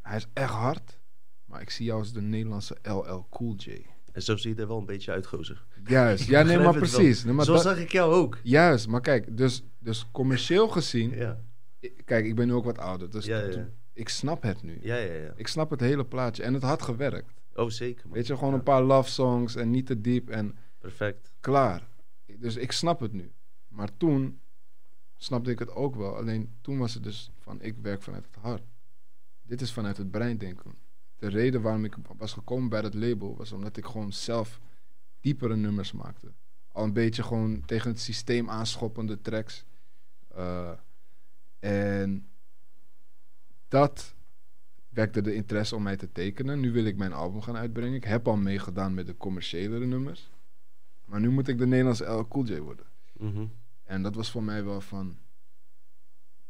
hij 0.00 0.16
is 0.16 0.26
echt 0.32 0.50
hard, 0.52 0.98
maar 1.44 1.60
ik 1.60 1.70
zie 1.70 1.84
jou 1.86 1.98
als 1.98 2.12
de 2.12 2.20
Nederlandse 2.22 2.78
LL 2.82 3.26
Cool 3.30 3.54
J. 3.56 3.86
En 4.12 4.22
zo 4.22 4.36
zie 4.36 4.54
je 4.54 4.60
er 4.60 4.68
wel 4.68 4.78
een 4.78 4.86
beetje 4.86 5.12
uit, 5.12 5.26
gozer. 5.26 5.64
Juist, 5.84 6.24
ja 6.34 6.42
nee, 6.42 6.58
maar 6.58 6.74
precies. 6.76 7.24
Nee, 7.24 7.34
maar 7.34 7.44
zo 7.44 7.52
dat- 7.52 7.62
zag 7.62 7.78
ik 7.78 7.92
jou 7.92 8.12
ook. 8.14 8.38
juist, 8.42 8.88
maar 8.88 9.00
kijk, 9.00 9.36
dus, 9.36 9.62
dus 9.78 10.06
commercieel 10.12 10.68
gezien, 10.68 11.10
Ja, 11.10 11.40
kijk, 12.04 12.24
ik 12.26 12.34
ben 12.34 12.46
nu 12.46 12.52
ook 12.52 12.64
wat 12.64 12.78
ouder, 12.78 13.10
dus 13.10 13.24
ja, 13.24 13.38
ja. 13.38 13.68
ik 13.92 14.08
snap 14.08 14.42
het 14.42 14.62
nu. 14.62 14.78
ja, 14.80 14.96
ja, 14.96 15.12
ja. 15.12 15.32
Ik 15.36 15.46
snap 15.46 15.70
het 15.70 15.80
hele 15.80 16.04
plaatje 16.04 16.42
en 16.42 16.54
het 16.54 16.62
had 16.62 16.82
gewerkt. 16.82 17.32
Oh, 17.54 17.68
zeker. 17.68 18.04
Man. 18.06 18.14
Weet 18.14 18.26
je, 18.26 18.36
gewoon 18.36 18.54
een 18.54 18.62
paar 18.62 18.82
love 18.82 19.10
songs 19.10 19.54
en 19.56 19.70
niet 19.70 19.86
te 19.86 20.00
diep 20.00 20.30
en 20.30 20.56
Perfect. 20.78 21.32
klaar. 21.40 21.88
Dus 22.38 22.56
ik 22.56 22.72
snap 22.72 23.00
het 23.00 23.12
nu. 23.12 23.30
Maar 23.68 23.88
toen 23.96 24.40
snapte 25.16 25.50
ik 25.50 25.58
het 25.58 25.70
ook 25.70 25.94
wel. 25.96 26.16
Alleen 26.16 26.50
toen 26.60 26.78
was 26.78 26.94
het 26.94 27.02
dus 27.02 27.30
van 27.38 27.62
ik 27.62 27.74
werk 27.82 28.02
vanuit 28.02 28.24
het 28.24 28.34
hart. 28.42 28.62
Dit 29.42 29.60
is 29.60 29.72
vanuit 29.72 29.96
het 29.96 30.10
brein 30.10 30.38
denken. 30.38 30.72
De 31.22 31.28
reden 31.28 31.62
waarom 31.62 31.84
ik 31.84 31.96
was 32.16 32.32
gekomen 32.32 32.68
bij 32.68 32.82
dat 32.82 32.94
label 32.94 33.36
was 33.36 33.52
omdat 33.52 33.76
ik 33.76 33.84
gewoon 33.84 34.12
zelf 34.12 34.60
diepere 35.20 35.56
nummers 35.56 35.92
maakte. 35.92 36.32
Al 36.68 36.84
een 36.84 36.92
beetje 36.92 37.22
gewoon 37.22 37.64
tegen 37.64 37.90
het 37.90 38.00
systeem 38.00 38.50
aanschoppende 38.50 39.20
tracks. 39.20 39.64
Eh, 40.28 40.72
en 41.58 42.28
dat 43.68 44.14
wekte 44.88 45.20
de 45.20 45.34
interesse 45.34 45.76
om 45.76 45.82
mij 45.82 45.96
te 45.96 46.12
tekenen. 46.12 46.60
Nu 46.60 46.72
wil 46.72 46.84
ik 46.84 46.96
mijn 46.96 47.12
album 47.12 47.40
gaan 47.40 47.56
uitbrengen. 47.56 47.94
Ik 47.94 48.04
heb 48.04 48.28
al 48.28 48.36
meegedaan 48.36 48.94
met 48.94 49.06
de 49.06 49.16
commerciëlere 49.16 49.86
nummers. 49.86 50.30
Maar 51.04 51.20
nu 51.20 51.30
moet 51.30 51.48
ik 51.48 51.58
de 51.58 51.66
Nederlandse 51.66 52.04
L 52.04 52.28
Cool 52.28 52.46
J 52.46 52.58
worden. 52.58 52.86
Mhm. 53.12 53.46
En 53.82 54.02
dat 54.02 54.14
was 54.14 54.30
voor 54.30 54.42
mij 54.42 54.64
wel 54.64 54.80
van... 54.80 55.18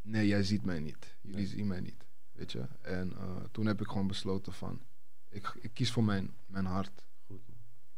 Nee, 0.03 0.27
jij 0.27 0.43
ziet 0.43 0.65
mij 0.65 0.81
niet. 0.81 1.17
Jullie 1.21 1.47
zien 1.47 1.67
mij 1.67 1.81
niet. 1.81 2.02
Weet 2.43 2.53
je? 2.53 2.67
En 2.81 3.13
eh, 3.13 3.37
toen 3.51 3.67
heb 3.67 3.81
ik 3.81 3.87
gewoon 3.87 4.07
besloten 4.07 4.53
van... 4.53 4.81
Ik, 5.29 5.55
ik 5.61 5.71
kies 5.75 5.93
voor 5.93 6.05
mijn, 6.05 6.35
mijn 6.47 6.65
hart. 6.65 7.05
Goed. 7.27 7.41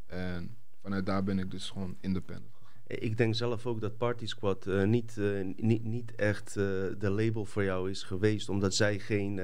En 0.07 0.57
vanuit 0.81 1.07
daar 1.07 1.25
ben 1.25 1.39
ik 1.39 1.51
dus 1.51 1.71
gewoon 1.71 1.97
independent 2.01 2.53
gegaan. 2.55 2.73
Ik 2.85 3.17
denk 3.17 3.35
zelf 3.35 3.67
ook 3.67 3.81
dat 3.81 3.97
Party 3.97 4.27
Squad 4.27 4.67
eh, 4.67 4.83
niet, 4.83 5.19
eh, 5.19 5.55
niet, 5.57 5.85
niet 5.85 6.15
echt 6.15 6.49
eh, 6.49 6.65
de 6.99 7.11
label 7.11 7.45
voor 7.45 7.65
jou 7.65 7.91
is 7.91 8.03
geweest, 8.03 8.49
omdat 8.49 8.75
zij 8.75 8.99
geen. 8.99 9.41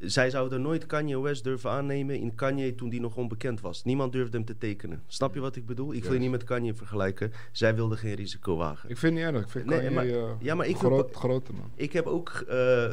Zij 0.00 0.30
zouden 0.30 0.62
nooit 0.62 0.86
Kanye 0.86 1.20
West 1.20 1.44
durven 1.44 1.70
aannemen 1.70 2.16
in 2.20 2.34
Kanye 2.34 2.74
toen 2.74 2.88
die 2.88 3.00
nog 3.00 3.16
onbekend 3.16 3.60
was. 3.60 3.84
Niemand 3.84 4.12
durfde 4.12 4.36
hem 4.36 4.46
te 4.46 4.58
tekenen. 4.58 5.02
Snap 5.06 5.34
je 5.34 5.40
wat 5.40 5.56
ik 5.56 5.66
bedoel? 5.66 5.92
Ik 5.94 6.02
wil 6.04 6.12
je 6.12 6.18
niet 6.18 6.30
met 6.30 6.44
Kanye 6.44 6.74
vergelijken. 6.74 7.32
Zij 7.52 7.74
wilden 7.74 7.98
geen 7.98 8.14
risico 8.14 8.56
wagen. 8.56 8.90
Ik 8.90 8.96
vind 8.98 9.16
het 9.18 9.24
niet 9.24 9.34
erg. 9.34 9.44
Ik 9.44 9.50
vind 9.50 9.66
Nee, 9.66 9.78
Kanye, 9.78 9.94
maar- 9.94 10.06
eh, 10.06 10.30
ja, 10.40 10.54
maar 10.54 10.66
ik 10.66 10.76
groot, 10.76 11.10
pa- 11.10 11.18
grote 11.18 11.52
man. 11.52 11.70
Ik 11.74 11.92
heb 11.92 12.06
ook, 12.06 12.44
eh, 12.48 12.88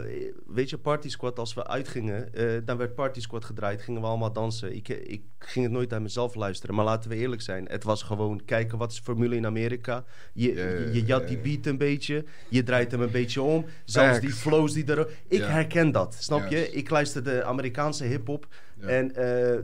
weet 0.48 0.70
je, 0.70 0.78
Party 0.78 1.10
Squad, 1.10 1.40
als 1.40 1.54
we 1.54 1.68
uitgingen, 1.68 2.34
eh, 2.34 2.46
dan 2.66 2.78
werd 2.78 2.96
Party 2.96 3.20
Squad 3.22 3.46
gedraaid, 3.46 3.82
gingen 3.82 4.02
we 4.02 4.08
allemaal 4.08 4.34
dansen. 4.34 4.76
Ik, 4.76 4.88
ik 4.90 5.22
ging 5.40 5.66
het 5.66 5.74
nooit 5.74 5.94
aan 5.94 6.02
mezelf 6.02 6.36
luisteren, 6.36 6.76
maar 6.76 6.86
laten 6.86 7.10
we 7.10 7.16
eerlijk 7.16 7.42
zijn. 7.42 7.66
Het 7.70 7.84
was 7.84 8.04
gewoon 8.04 8.42
kijken 8.46 8.78
wat 8.78 8.92
is 8.92 8.98
de 8.98 9.04
formule 9.04 9.36
in 9.36 9.46
Amerika. 9.46 10.04
Je, 10.34 10.54
je, 10.54 10.90
je 10.94 11.04
jat 11.06 11.22
ja, 11.22 11.28
die 11.28 11.38
beat 11.38 11.66
een 11.66 11.78
beetje, 11.78 12.26
je 12.50 12.64
draait 12.64 12.92
hem 12.92 13.02
een 13.02 13.12
beetje 13.12 13.42
om. 13.42 13.66
Zelfs 13.86 14.20
die 14.20 14.30
flows 14.34 14.74
die 14.74 14.86
er... 14.86 15.08
Ik 15.28 15.42
herken 15.42 15.92
dat, 15.92 16.16
snap 16.20 16.48
je? 16.50 16.72
Ik 16.72 16.90
luister 16.98 17.24
de 17.24 17.44
Amerikaanse 17.44 18.04
hip-hop 18.04 18.48
Ja. 18.80 18.88
en 18.88 19.16
eh, 19.16 19.16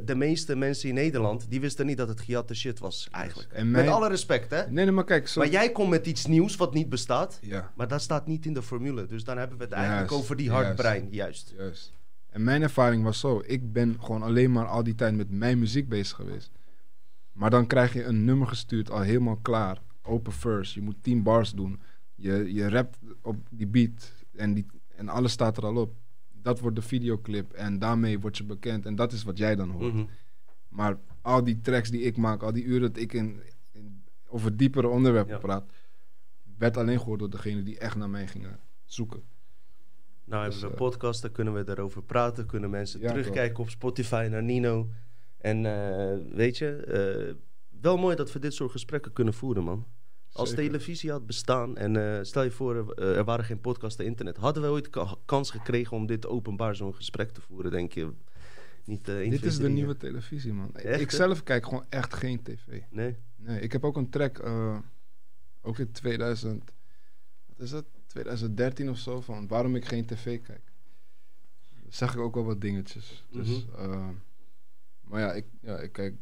de 0.06 0.16
meeste 0.16 0.56
mensen 0.56 0.90
in 0.90 0.96
Nederland, 0.96 1.50
die 1.50 1.60
wisten 1.62 1.86
niet 1.86 1.98
dat 1.98 2.08
het 2.08 2.22
gejatte 2.22 2.54
shit 2.56 2.80
was, 2.80 3.08
eigenlijk. 3.12 3.52
En 3.52 3.72
mijn- 3.72 3.86
Met 3.86 3.94
alle 3.94 4.10
respect, 4.10 4.52
hè? 4.52 4.62
Nee, 4.72 4.86
nee, 4.86 4.94
maar 4.94 5.04
kijk. 5.04 5.28
Zo... 5.28 5.40
Maar 5.40 5.50
jij 5.50 5.72
komt 5.72 5.90
met 5.90 6.06
iets 6.06 6.26
nieuws 6.26 6.56
wat 6.56 6.74
niet 6.74 6.90
bestaat. 6.90 7.40
Ja, 7.42 7.72
Maar 7.76 7.88
dat 7.88 8.02
staat 8.02 8.28
niet 8.28 8.46
in 8.46 8.54
de 8.54 8.62
formule. 8.62 9.06
Dus 9.06 9.24
dan 9.24 9.38
hebben 9.38 9.58
we 9.58 9.64
het 9.64 9.74
eigenlijk 9.74 10.10
Juist, 10.10 10.24
over 10.24 10.36
die 10.36 10.52
hardbrein. 10.52 11.08
Juist. 11.12 11.54
juist. 11.58 11.92
En 12.30 12.44
mijn 12.44 12.62
ervaring 12.62 13.04
was 13.04 13.20
zo. 13.20 13.42
Ik 13.46 13.74
ben 13.74 13.98
gewoon 14.00 14.24
alleen 14.24 14.52
maar 14.52 14.66
al 14.66 14.84
die 14.84 14.96
tijd 14.96 15.16
met 15.16 15.30
mijn 15.32 15.60
muziek 15.60 15.90
bezig 15.90 16.16
geweest. 16.16 16.52
Maar 17.32 17.50
dan 17.50 17.68
krijg 17.68 17.94
je 17.94 18.04
een 18.04 18.26
nummer 18.26 18.48
gestuurd, 18.48 18.90
al 18.92 19.02
helemaal 19.02 19.38
klaar. 19.42 19.82
Open 20.04 20.32
verse. 20.34 20.80
Je 20.80 20.86
moet 20.86 20.96
10 21.02 21.24
bars 21.24 21.52
doen. 21.52 21.80
Je, 22.16 22.54
je 22.54 22.70
rapt 22.70 22.98
op 23.22 23.36
die 23.50 23.68
beat. 23.68 24.12
En, 24.36 24.54
die, 24.54 24.66
en 24.96 25.10
alles 25.10 25.32
staat 25.32 25.58
er 25.58 25.66
al 25.66 25.76
op. 25.76 25.94
Dat 26.44 26.60
wordt 26.60 26.76
de 26.76 26.82
videoclip. 26.82 27.54
En 27.54 27.80
daarmee 27.80 28.20
word 28.20 28.38
je 28.38 28.44
bekend. 28.44 28.86
En 28.86 28.96
dat 28.96 29.12
is 29.12 29.24
wat 29.24 29.38
jij 29.38 29.56
dan 29.56 29.70
hoort. 29.70 29.94
Mhm. 29.94 30.06
Maar 30.70 30.98
al 31.22 31.44
die 31.44 31.62
tracks 31.62 31.90
die 31.90 32.02
ik 32.02 32.18
maak, 32.18 32.44
al 32.44 32.54
die 32.54 32.64
uren 32.64 32.94
dat 32.94 33.02
ik 33.02 33.14
in, 33.14 33.42
in- 33.72 34.04
over 34.28 34.58
diepere 34.58 34.88
onderwerpen 34.88 35.34
Ja. 35.34 35.40
praat, 35.40 35.72
werd 36.58 36.78
alleen 36.78 37.00
gehoord 37.00 37.20
door 37.20 37.30
degene 37.30 37.64
die 37.64 37.78
echt 37.80 37.96
naar 37.96 38.10
mij 38.10 38.28
gingen 38.28 38.60
zoeken. 38.86 39.22
Nou 40.26 40.42
hebben 40.42 40.60
Dus, 40.62 40.70
we 40.70 40.76
eh, 40.76 40.82
podcast, 40.90 41.22
daar 41.22 41.32
kunnen 41.32 41.54
we 41.54 41.64
daarover 41.64 42.04
praten. 42.04 42.46
Kunnen 42.46 42.70
mensen 42.70 43.00
Ja, 43.00 43.08
terugkijken 43.10 43.60
op 43.60 43.70
Spotify 43.70 44.28
naar 44.32 44.44
Nino. 44.44 44.90
En 45.38 45.66
eh, 45.66 46.36
weet 46.36 46.58
je, 46.58 46.76
eh, 46.76 47.34
wel 47.82 47.98
mooi 47.98 48.16
dat 48.16 48.32
we 48.32 48.40
dit 48.40 48.54
soort 48.54 48.72
gesprekken 48.72 49.14
kunnen 49.14 49.34
voeren, 49.34 49.64
man. 49.64 49.86
Als 50.34 50.50
Zeker. 50.50 50.64
televisie 50.66 51.12
had 51.12 51.26
bestaan 51.26 51.78
en 51.78 52.18
eh, 52.18 52.24
stel 52.24 52.44
je 52.44 52.52
voor, 52.52 52.76
er, 52.76 52.92
eh, 52.94 53.18
er 53.18 53.24
waren 53.24 53.46
geen 53.46 53.62
podcasts 53.62 54.00
en 54.00 54.06
internet. 54.06 54.38
Hadden 54.38 54.64
we 54.64 54.70
ooit 54.70 54.90
ka- 54.90 55.16
kans 55.26 55.52
gekregen 55.52 55.98
om 55.98 56.06
dit 56.06 56.28
openbaar 56.28 56.76
zo'n 56.76 56.96
gesprek 56.96 57.30
te 57.32 57.42
voeren, 57.42 57.72
denk 57.72 57.94
je? 57.94 58.12
Niet, 58.86 59.08
één, 59.08 59.30
Dit 59.30 59.46
is 59.46 59.58
de 59.58 59.70
nieuwe 59.70 59.98
televisie, 59.98 60.54
man. 60.54 60.76
Echt, 60.76 61.02
ik 61.02 61.12
hè? 61.12 61.18
zelf 61.18 61.44
kijk 61.44 61.64
gewoon 61.66 61.86
echt 61.90 62.14
geen 62.14 62.44
tv. 62.44 62.82
Nee? 62.90 63.16
Nee, 63.36 63.60
ik 63.60 63.72
heb 63.72 63.84
ook 63.84 63.98
een 63.98 64.10
track, 64.10 64.44
ook 65.62 65.78
in 65.80 65.92
2000, 65.92 66.72
wat 67.46 67.60
is 67.60 67.70
dat? 67.70 67.86
2013 68.08 68.90
of 68.90 68.98
zo, 68.98 69.22
van 69.22 69.48
waarom 69.48 69.76
ik 69.76 69.86
geen 69.86 70.06
tv 70.06 70.42
kijk. 70.42 70.72
Daar 71.84 71.94
zag 71.94 72.14
ik 72.14 72.20
ook 72.20 72.34
wel 72.36 72.44
wat 72.46 72.62
dingetjes. 72.62 73.26
Dus, 73.32 73.66
Mhm. 73.78 74.12
maar 75.02 75.20
ja 75.20 75.34
ik, 75.34 75.46
ja, 75.62 75.78
ik 75.80 75.92
kijk 75.92 76.16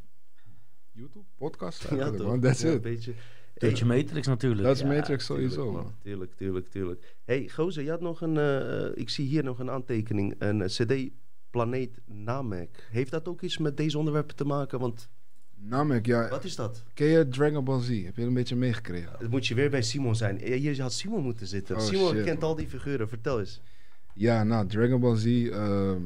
YouTube, 0.91 1.25
podcast 1.35 1.81
Ja, 1.81 1.89
eigenlijk, 1.89 2.17
toch? 2.17 2.27
man. 2.27 2.39
That's 2.39 2.61
Ja, 2.61 2.67
it. 2.67 2.73
Een 2.75 2.81
beetje. 2.81 3.13
Beetje 3.61 3.85
Matrix 3.85 4.27
natuurlijk. 4.27 4.63
Dat 4.63 4.75
is 4.75 4.81
Ja, 4.81 4.87
Matrix 4.87 5.25
sowieso, 5.25 5.63
tuurlijk, 5.63 5.83
man. 5.83 5.93
Tuurlijk, 6.03 6.33
tuurlijk, 6.35 6.69
tuurlijk. 6.69 7.15
hey, 7.25 7.49
gozer, 7.53 7.83
je 7.83 7.89
had 7.89 8.01
nog 8.01 8.21
een... 8.21 8.37
eh, 8.37 9.01
ik 9.01 9.09
zie 9.09 9.27
hier 9.27 9.43
nog 9.43 9.59
een 9.59 9.69
aantekening. 9.69 10.35
Een 10.37 10.61
eh, 10.61 10.67
cd 10.67 11.09
Planeet 11.49 11.99
Namek. 12.05 12.87
Heeft 12.91 13.11
dat 13.11 13.27
ook 13.27 13.41
iets 13.41 13.57
met 13.57 13.77
deze 13.77 13.97
onderwerpen 13.97 14.35
te 14.35 14.45
maken? 14.45 14.79
Want, 14.79 15.09
Namek, 15.55 16.05
ja. 16.05 16.29
wat 16.29 16.43
is 16.43 16.55
dat? 16.55 16.83
Ken 16.93 17.07
je 17.07 17.27
Dragon 17.27 17.63
Ball 17.63 17.81
Z? 17.81 17.87
Heb 17.89 17.97
je 17.97 18.11
dat 18.21 18.25
een 18.25 18.33
beetje 18.33 18.55
meegekregen? 18.55 19.11
Het 19.19 19.29
moet 19.29 19.47
je 19.47 19.55
weer 19.55 19.69
bij 19.69 19.81
Simon 19.81 20.15
zijn. 20.15 20.41
Eh, 20.41 20.63
Je 20.63 20.81
had 20.81 20.93
Simon 20.93 21.23
moeten 21.23 21.47
zitten. 21.47 21.75
Oh, 21.75 21.81
Simon 21.81 22.13
shit, 22.13 22.23
kent 22.23 22.39
man. 22.39 22.49
al 22.49 22.55
die 22.55 22.67
figuren. 22.67 23.09
Vertel 23.09 23.39
eens. 23.39 23.61
Ja, 24.13 24.43
nou, 24.43 24.67
Dragon 24.67 24.99
Ball 24.99 25.15
Z. 25.15 25.25
ehm, 25.25 26.01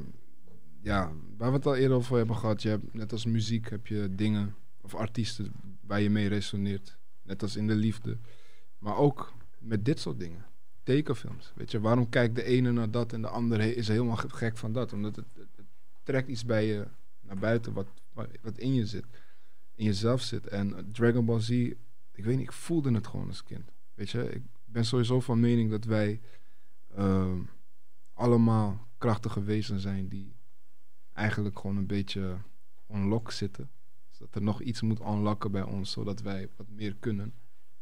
ja, 0.81 1.11
waar 1.37 1.49
we 1.49 1.55
het 1.55 1.65
al 1.65 1.75
eerder 1.75 1.97
over 1.97 2.17
hebben 2.17 2.35
gehad. 2.35 2.61
Je 2.61 2.69
hebt, 2.69 2.93
net 2.93 3.11
als 3.11 3.25
muziek 3.25 3.69
heb 3.69 3.87
je 3.87 4.09
dingen 4.15 4.55
of 4.81 4.95
artiesten 4.95 5.51
waar 5.87 6.01
je 6.01 6.09
mee 6.09 6.27
resoneert. 6.27 6.97
Net 7.25 7.41
als 7.41 7.55
in 7.55 7.67
de 7.67 7.75
liefde. 7.75 8.17
Maar 8.77 8.97
ook 8.97 9.33
met 9.59 9.85
dit 9.85 9.99
soort 9.99 10.19
dingen. 10.19 10.45
Tekenfilms. 10.83 11.51
Weet 11.55 11.71
je, 11.71 11.79
waarom 11.79 12.09
kijkt 12.09 12.35
de 12.35 12.43
ene 12.43 12.71
naar 12.71 12.91
dat 12.91 13.13
en 13.13 13.21
de 13.21 13.27
andere 13.27 13.75
is 13.75 13.87
helemaal 13.87 14.15
ge- 14.15 14.29
gek 14.29 14.57
van 14.57 14.73
dat? 14.73 14.93
Omdat 14.93 15.15
het, 15.15 15.25
het, 15.33 15.65
trekt 16.03 16.27
iets 16.27 16.45
bij 16.45 16.65
je 16.65 16.87
naar 17.21 17.37
buiten 17.37 17.73
wat, 17.73 17.87
wat 18.41 18.57
in 18.57 18.73
je 18.73 18.85
zit. 18.85 19.05
In 19.75 19.85
jezelf 19.85 20.21
zit. 20.21 20.47
En 20.47 20.75
eh, 20.77 20.83
Dragon 20.91 21.25
Ball 21.25 21.39
Z, 21.39 21.49
ik 22.11 22.23
weet 22.23 22.37
niet, 22.37 22.45
ik 22.45 22.51
voelde 22.51 22.93
het 22.93 23.07
gewoon 23.07 23.27
als 23.27 23.43
kind. 23.43 23.71
Weet 23.93 24.09
je, 24.09 24.29
ik 24.29 24.41
ben 24.65 24.85
sowieso 24.85 25.19
van 25.19 25.39
mening 25.39 25.69
dat 25.69 25.83
wij 25.85 26.21
ehm, 26.95 27.39
allemaal 28.13 28.87
krachtige 28.97 29.43
wezens 29.43 29.81
zijn 29.81 30.07
die 30.07 30.35
eigenlijk 31.13 31.59
gewoon 31.59 31.77
een 31.77 31.87
beetje 31.87 32.37
onlock 32.85 33.31
zitten. 33.31 33.69
Dus 34.17 34.27
dat 34.27 34.35
er 34.35 34.41
nog 34.41 34.61
iets 34.61 34.81
moet 34.81 34.99
unlocken 34.99 35.51
bij 35.51 35.61
ons, 35.61 35.91
zodat 35.91 36.21
wij 36.21 36.49
wat 36.55 36.69
meer 36.69 36.95
kunnen. 36.95 37.33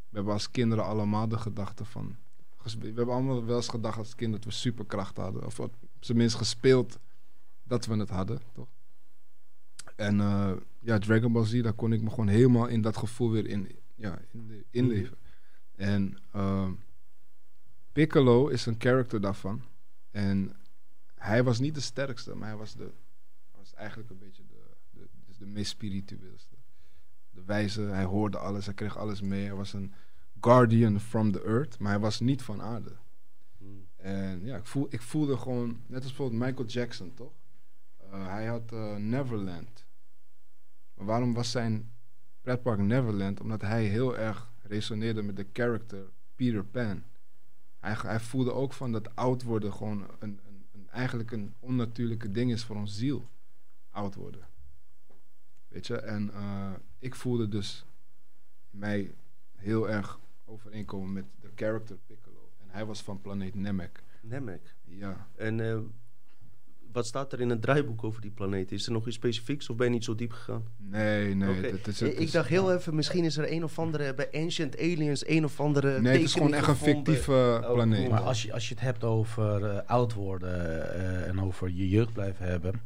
We 0.09 0.15
hebben 0.15 0.33
als 0.33 0.51
kinderen 0.51 0.85
allemaal 0.85 1.27
de 1.27 1.37
gedachte 1.37 1.85
van... 1.85 2.15
We 2.63 2.85
hebben 2.85 3.13
allemaal 3.13 3.45
wel 3.45 3.55
eens 3.55 3.67
gedacht 3.67 3.97
als 3.97 4.15
kind 4.15 4.31
dat 4.31 4.43
we 4.43 4.51
superkracht 4.51 5.17
hadden. 5.17 5.45
Of 5.45 5.59
op 5.59 5.75
zijn 5.99 6.17
minst 6.17 6.35
gespeeld 6.35 6.99
dat 7.63 7.85
we 7.85 7.95
het 7.95 8.09
hadden, 8.09 8.41
toch? 8.53 8.67
En 9.95 10.19
eh, 10.19 10.51
ja, 10.79 10.97
Dragon 10.97 11.31
Ball 11.31 11.45
Z, 11.45 11.61
daar 11.61 11.73
kon 11.73 11.93
ik 11.93 12.01
me 12.01 12.09
gewoon 12.09 12.27
helemaal 12.27 12.67
in 12.67 12.81
dat 12.81 12.97
gevoel 12.97 13.31
weer 13.31 13.47
in, 13.47 13.75
ja, 13.95 14.19
in 14.31 14.65
inleven. 14.69 15.17
En 15.75 16.17
ehm, 16.31 16.73
Piccolo 17.91 18.47
is 18.47 18.65
een 18.65 18.75
character 18.77 19.21
daarvan. 19.21 19.61
En 20.11 20.55
hij 21.15 21.43
was 21.43 21.59
niet 21.59 21.75
de 21.75 21.81
sterkste, 21.81 22.35
maar 22.35 22.47
hij 22.47 22.57
was, 22.57 22.75
de, 22.75 22.91
was 23.51 23.73
eigenlijk 23.73 24.09
een 24.09 24.19
beetje 24.19 24.42
de, 25.43 25.49
meest 25.49 25.71
spiritueelste. 25.71 26.55
De 27.29 27.43
wijze, 27.43 27.81
hij 27.81 28.03
hoorde 28.03 28.37
alles, 28.37 28.65
hij 28.65 28.73
kreeg 28.73 28.97
alles 28.97 29.21
mee. 29.21 29.45
Hij 29.45 29.55
was 29.55 29.73
een 29.73 29.93
guardian 30.41 30.99
from 30.99 31.31
the 31.31 31.43
earth, 31.43 31.79
maar 31.79 31.91
hij 31.91 32.01
was 32.01 32.19
niet 32.19 32.41
van 32.41 32.61
aarde. 32.61 32.95
Hmm. 33.57 33.87
En 33.95 34.45
ja, 34.45 34.57
ik, 34.57 34.65
voel, 34.65 34.87
ik 34.89 35.01
voelde 35.01 35.37
gewoon, 35.37 35.67
net 35.87 36.03
als 36.03 36.13
bijvoorbeeld 36.13 36.41
Michael 36.41 36.67
Jackson, 36.67 37.13
toch? 37.13 37.33
Eh, 37.97 38.27
hij 38.27 38.45
had 38.45 38.71
eh, 38.71 38.95
Neverland. 38.95 39.85
Maar 40.93 41.05
waarom 41.05 41.33
was 41.33 41.51
zijn 41.51 41.91
pretpark 42.41 42.79
Neverland? 42.79 43.41
Omdat 43.41 43.61
hij 43.61 43.85
heel 43.85 44.17
erg 44.17 44.51
resoneerde 44.61 45.21
met 45.21 45.35
de 45.35 45.47
character 45.53 46.11
Peter 46.35 46.65
Pan. 46.65 47.03
Hij, 47.79 47.95
hij 48.01 48.19
voelde 48.19 48.53
ook 48.53 48.73
van 48.73 48.91
dat 48.91 49.15
oud 49.15 49.43
worden 49.43 49.73
gewoon 49.73 50.07
een, 50.19 50.39
een, 50.45 50.65
een, 50.71 50.89
eigenlijk 50.89 51.31
een 51.31 51.55
onnatuurlijke 51.59 52.31
ding 52.31 52.51
is 52.51 52.63
voor 52.63 52.75
ons 52.75 52.97
ziel. 52.97 53.29
Oud 53.89 54.15
worden. 54.15 54.51
Weet 55.73 55.87
je? 55.87 55.95
En 55.97 56.31
eh, 56.33 56.71
ik 56.99 57.15
voelde 57.15 57.47
dus 57.49 57.85
mij 58.69 59.11
heel 59.55 59.89
erg 59.89 60.19
overeenkomen 60.45 61.13
met 61.13 61.25
de 61.41 61.49
character 61.55 61.97
Piccolo. 62.07 62.49
En 62.61 62.67
hij 62.69 62.85
was 62.85 63.01
van 63.01 63.21
planeet 63.21 63.55
Namek. 63.55 64.03
Namek. 64.21 64.75
Ja. 64.83 65.27
En 65.35 65.59
eh, 65.59 65.77
wat 66.91 67.05
staat 67.05 67.33
er 67.33 67.41
in 67.41 67.49
het 67.49 67.61
draaiboek 67.61 68.03
over 68.03 68.21
die 68.21 68.31
planeet? 68.31 68.71
Is 68.71 68.85
er 68.85 68.91
nog 68.91 69.07
iets 69.07 69.15
specifieks 69.15 69.69
of 69.69 69.75
ben 69.75 69.85
je 69.87 69.91
niet 69.93 70.03
zo 70.03 70.15
diep 70.15 70.31
gegaan? 70.31 70.63
Nee, 70.77 71.33
nee. 71.35 71.53
Het 71.71 71.87
is- 71.87 72.01
Ik- 72.01 72.31
dacht 72.31 72.49
heel 72.49 72.73
even, 72.73 72.95
misschien 72.95 73.23
is 73.23 73.37
er 73.37 73.51
een 73.51 73.63
of 73.63 73.79
andere 73.79 74.13
bij 74.13 74.29
Ancient 74.31 74.77
Aliens, 74.77 75.27
een 75.27 75.43
of 75.43 75.59
andere. 75.59 76.01
Nee, 76.01 76.13
het 76.13 76.21
is 76.21 76.33
gewoon 76.33 76.53
echt 76.53 76.67
een 76.67 76.75
fictieve 76.75 77.59
Oh, 77.63 77.73
planeet. 77.73 77.97
cool. 77.99 78.09
Maar 78.09 78.21
als 78.21 78.43
je, 78.43 78.53
als 78.53 78.67
je 78.67 78.73
het 78.73 78.83
hebt 78.83 79.03
over 79.03 79.65
eh, 79.65 79.87
oud 79.89 80.13
worden 80.13 80.93
eh, 80.95 81.27
en 81.27 81.41
over 81.41 81.69
je 81.69 81.89
jeugd 81.89 82.13
blijven 82.13 82.45
hebben. 82.45 82.81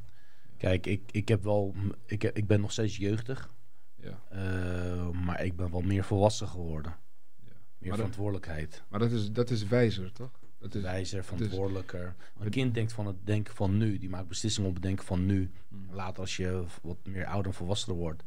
Kijk, 0.57 0.85
ik, 0.85 1.01
ik, 1.11 1.27
heb 1.27 1.43
wel, 1.43 1.73
ik, 2.05 2.21
heb- 2.21 2.37
ik 2.37 2.47
ben 2.47 2.61
nog 2.61 2.71
steeds 2.71 2.97
jeugdig. 2.97 3.53
Ja. 3.95 4.19
eh, 4.29 5.09
maar 5.09 5.43
ik 5.43 5.55
ben 5.55 5.71
wel 5.71 5.81
meer 5.81 6.03
volwassen 6.03 6.47
geworden. 6.47 6.91
Ja. 6.91 7.45
Meer 7.45 7.53
Maar 7.79 7.87
dat- 7.89 7.97
verantwoordelijkheid. 7.97 8.83
Maar 8.89 8.99
dat 8.99 9.11
is, 9.11 9.31
dat 9.31 9.49
is 9.49 9.67
wijzer, 9.67 10.11
toch? 10.11 10.39
Dat 10.59 10.75
is, 10.75 10.81
Wijzer, 10.81 11.19
is- 11.19 11.25
verantwoordelijker. 11.25 12.15
Een 12.39 12.49
kind 12.49 12.73
denkt 12.73 12.93
van 12.93 13.07
het 13.07 13.15
denken 13.25 13.55
van 13.55 13.77
nu. 13.77 13.97
Die 13.97 14.09
maakt 14.09 14.27
beslissingen 14.27 14.69
op 14.69 14.75
het 14.75 14.83
denken 14.85 15.05
van 15.05 15.25
nu. 15.25 15.51
Mm. 15.67 15.87
Later 15.91 16.19
als 16.21 16.37
je 16.37 16.63
wat 16.81 16.97
meer 17.05 17.25
ouder 17.25 17.51
en 17.51 17.57
volwassener 17.57 17.97
wordt. 17.97 18.23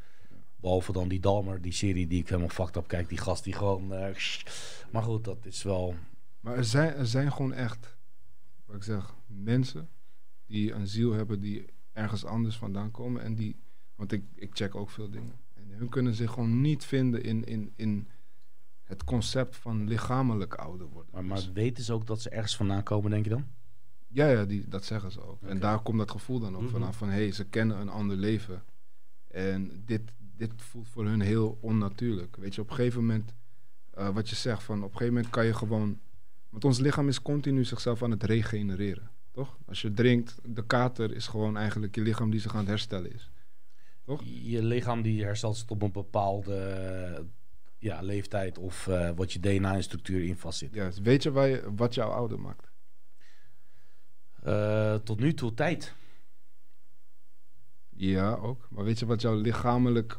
Behalve 0.57 0.93
dan 0.93 1.09
die 1.09 1.21
Dalmer, 1.21 1.61
die 1.63 1.73
serie 1.73 2.07
die 2.07 2.21
ik 2.21 2.29
helemaal 2.29 2.49
fucked 2.49 2.77
up 2.77 2.89
kijk. 2.89 3.09
Die 3.09 3.19
gast 3.19 3.45
die 3.45 3.53
gewoon... 3.53 3.93
eh, 3.95 4.15
maar 4.91 5.03
goed, 5.03 5.25
dat 5.25 5.47
is 5.47 5.63
wel... 5.63 5.95
Maar 6.41 6.57
er 6.57 6.65
zijn, 6.65 6.95
er 6.95 7.07
zijn 7.07 7.33
gewoon 7.33 7.53
echt, 7.53 7.97
wat 8.67 8.77
ik 8.77 8.83
zeg, 8.83 9.15
mensen 9.27 9.89
die 10.47 10.73
een 10.73 10.87
ziel 10.87 11.13
hebben 11.13 11.41
die 11.41 11.65
ergens 11.93 12.25
anders 12.25 12.57
vandaan 12.57 12.91
komen. 12.91 13.23
En 13.23 13.35
die, 13.35 13.57
want 13.95 14.13
ik, 14.13 14.25
ik 14.35 14.51
check 14.53 14.75
ook 14.75 14.91
veel 14.91 15.11
dingen. 15.11 15.33
En 15.55 15.69
hun 15.71 15.89
kunnen 15.89 16.15
zich 16.15 16.31
gewoon 16.33 16.61
niet 16.61 16.85
vinden 16.85 17.23
in, 17.23 17.45
in, 17.45 17.73
in 17.77 18.09
het 18.83 19.05
concept 19.05 19.57
van 19.57 19.89
lichamelijk 19.89 20.55
ouder 20.55 20.87
worden. 20.87 21.11
Maar, 21.13 21.23
Dus- 21.37 21.45
maar 21.45 21.55
weten 21.55 21.85
ze 21.85 21.93
ook 21.93 22.07
dat 22.07 22.21
ze 22.21 22.31
ergens 22.31 22.57
vandaan 22.57 22.83
komen, 22.83 23.11
denk 23.11 23.25
je 23.25 23.31
dan? 23.31 23.47
ja, 24.09 24.29
ja 24.29 24.45
die, 24.45 24.69
dat 24.69 24.85
zeggen 24.85 25.13
ze 25.13 25.21
ook. 25.23 25.43
En 25.43 25.59
daar 25.59 25.81
komt 25.83 25.99
dat 25.99 26.11
gevoel 26.11 26.39
dan 26.41 26.55
ook 26.57 26.63
Mhm. 26.63 26.71
vanaf. 26.71 26.97
Van 26.97 27.09
hé, 27.09 27.15
hey, 27.15 27.33
ze 27.33 27.45
kennen 27.45 27.81
een 27.81 27.89
ander 27.89 28.17
leven. 28.17 28.63
En 29.29 29.83
dit, 29.85 30.03
dit 30.37 30.53
voelt 30.57 30.89
voor 30.89 31.05
hun 31.05 31.21
heel 31.21 31.59
onnatuurlijk. 31.61 32.37
Weet 32.37 32.55
je, 32.55 32.61
op 32.61 32.69
een 32.71 32.75
gegeven 32.75 33.01
moment, 33.01 33.35
eh, 33.91 34.09
wat 34.09 34.29
je 34.29 34.37
zegt, 34.37 34.63
van 34.63 34.77
op 34.79 34.83
een 34.83 34.91
gegeven 34.97 35.15
moment 35.15 35.33
kan 35.33 35.47
je 35.47 35.55
gewoon. 35.55 35.99
Want 36.49 36.65
ons 36.65 36.79
lichaam 36.79 37.09
is 37.09 37.23
continu 37.23 37.65
zichzelf 37.65 38.03
aan 38.03 38.11
het 38.11 38.23
regenereren. 38.23 39.11
Toch? 39.31 39.59
Als 39.67 39.83
je 39.83 39.93
drinkt, 39.93 40.39
de 40.45 40.67
kater 40.67 41.15
is 41.15 41.27
gewoon 41.27 41.57
eigenlijk 41.57 41.95
je 41.95 42.01
lichaam 42.01 42.31
die 42.31 42.41
zich 42.41 42.53
aan 42.53 42.59
het 42.59 42.69
herstellen 42.69 43.13
is. 43.13 43.31
Toch? 44.05 44.23
Je 44.25 44.63
lichaam 44.63 45.03
die 45.03 45.25
herstelt 45.25 45.57
zich 45.57 45.69
op 45.69 45.83
een 45.83 45.93
bepaalde 45.93 47.27
ja, 47.79 48.01
leeftijd 48.01 48.59
of 48.59 48.87
eh, 48.87 49.11
wat 49.11 49.33
je 49.33 49.41
DNA 49.41 49.75
en 49.75 49.83
structuur 49.83 50.25
in 50.25 50.37
vastzit. 50.37 50.75
Ja, 50.75 50.91
weet 51.03 51.23
je, 51.23 51.31
waar 51.31 51.49
je 51.49 51.73
wat 51.75 51.95
jou 51.95 52.13
ouder 52.13 52.41
maakt? 52.41 52.71
Eh, 54.43 54.95
tot 54.95 55.21
nu 55.21 55.35
toe 55.35 55.55
tijd. 55.55 55.95
Ja, 57.89 58.35
ook. 58.35 58.69
Maar 58.71 58.85
weet 58.85 58.99
je 58.99 59.07
wat 59.07 59.21
jouw 59.21 59.35
lichamelijk. 59.35 60.19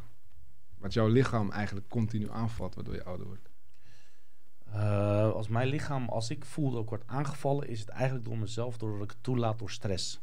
Wat 0.78 0.92
jouw 0.92 1.08
lichaam 1.08 1.50
eigenlijk 1.50 1.88
continu 1.88 2.30
aanvalt 2.30 2.74
waardoor 2.74 2.94
je 2.94 3.04
ouder 3.04 3.26
wordt? 3.26 3.51
Eh, 4.72 5.32
als 5.32 5.48
mijn 5.48 5.68
lichaam, 5.68 6.08
als 6.08 6.30
ik 6.30 6.44
voel 6.44 6.70
dat 6.70 6.82
ik 6.82 6.88
word 6.88 7.06
aangevallen, 7.06 7.68
is 7.68 7.80
het 7.80 7.88
eigenlijk 7.88 8.24
door 8.24 8.38
mezelf, 8.38 8.78
doordat 8.78 9.02
ik 9.02 9.10
het 9.10 9.22
toelaat 9.22 9.58
door 9.58 9.70
stress. 9.70 10.20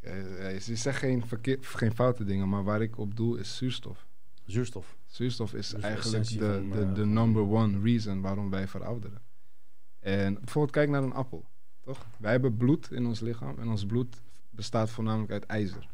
Eh, 0.00 0.58
je 0.66 0.76
zegt 0.76 0.98
geen, 0.98 1.26
verkeer, 1.26 1.58
geen 1.60 1.94
foute 1.94 2.24
dingen, 2.24 2.48
maar 2.48 2.64
waar 2.64 2.82
ik 2.82 2.98
op 2.98 3.16
doel 3.16 3.34
is 3.34 3.56
zuurstof. 3.56 4.06
Zuurstof. 4.44 4.96
Zuurstof 5.06 5.54
is 5.54 5.68
Dus 5.68 5.82
eigenlijk 5.82 6.28
de, 6.28 6.38
van, 6.38 6.70
de, 6.70 6.92
de 6.92 7.06
number 7.06 7.42
one 7.42 7.80
reason 7.80 8.20
waarom 8.20 8.50
wij 8.50 8.68
verouderen. 8.68 9.22
En 10.00 10.34
bijvoorbeeld 10.34 10.74
kijk 10.74 10.88
naar 10.88 11.02
een 11.02 11.12
appel, 11.12 11.44
toch? 11.80 12.06
Wij 12.18 12.30
hebben 12.30 12.56
bloed 12.56 12.92
in 12.92 13.06
ons 13.06 13.20
lichaam 13.20 13.58
en 13.58 13.68
ons 13.68 13.86
bloed 13.86 14.22
bestaat 14.50 14.90
voornamelijk 14.90 15.32
uit 15.32 15.44
ijzer. 15.44 15.88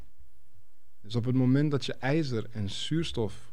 Dus 1.00 1.14
op 1.14 1.24
het 1.24 1.34
moment 1.34 1.70
dat 1.70 1.84
je 1.84 1.94
ijzer 1.94 2.46
en 2.50 2.70
zuurstof 2.70 3.51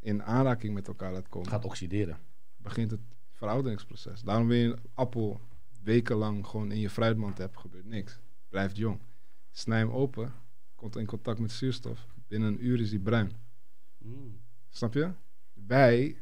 in 0.00 0.22
aanraking 0.22 0.74
met 0.74 0.88
elkaar 0.88 1.12
laat 1.12 1.28
komen, 1.28 1.48
gaat 1.48 1.64
oxideren. 1.64 2.18
begint 2.56 2.90
het 2.90 3.00
verouderingsproces. 3.32 4.22
Daarom 4.22 4.46
wil 4.46 4.56
je 4.56 4.64
een 4.64 4.78
appel 4.94 5.40
wekenlang 5.82 6.46
gewoon 6.46 6.72
in 6.72 6.78
je 6.78 6.90
fruitmand 6.90 7.38
hebben, 7.38 7.60
gebeurt 7.60 7.86
niks. 7.86 8.20
Blijft 8.48 8.76
jong. 8.76 8.98
Snij 9.50 9.78
hem 9.78 9.90
open, 9.90 10.32
komt 10.74 10.96
in 10.96 11.06
contact 11.06 11.38
met 11.38 11.52
zuurstof. 11.52 12.06
Binnen 12.28 12.48
een 12.48 12.64
uur 12.64 12.80
is 12.80 12.90
hij 12.90 12.98
bruin. 12.98 13.32
Mm. 13.98 14.40
Snap 14.68 14.94
je? 14.94 15.12
Wij, 15.66 16.16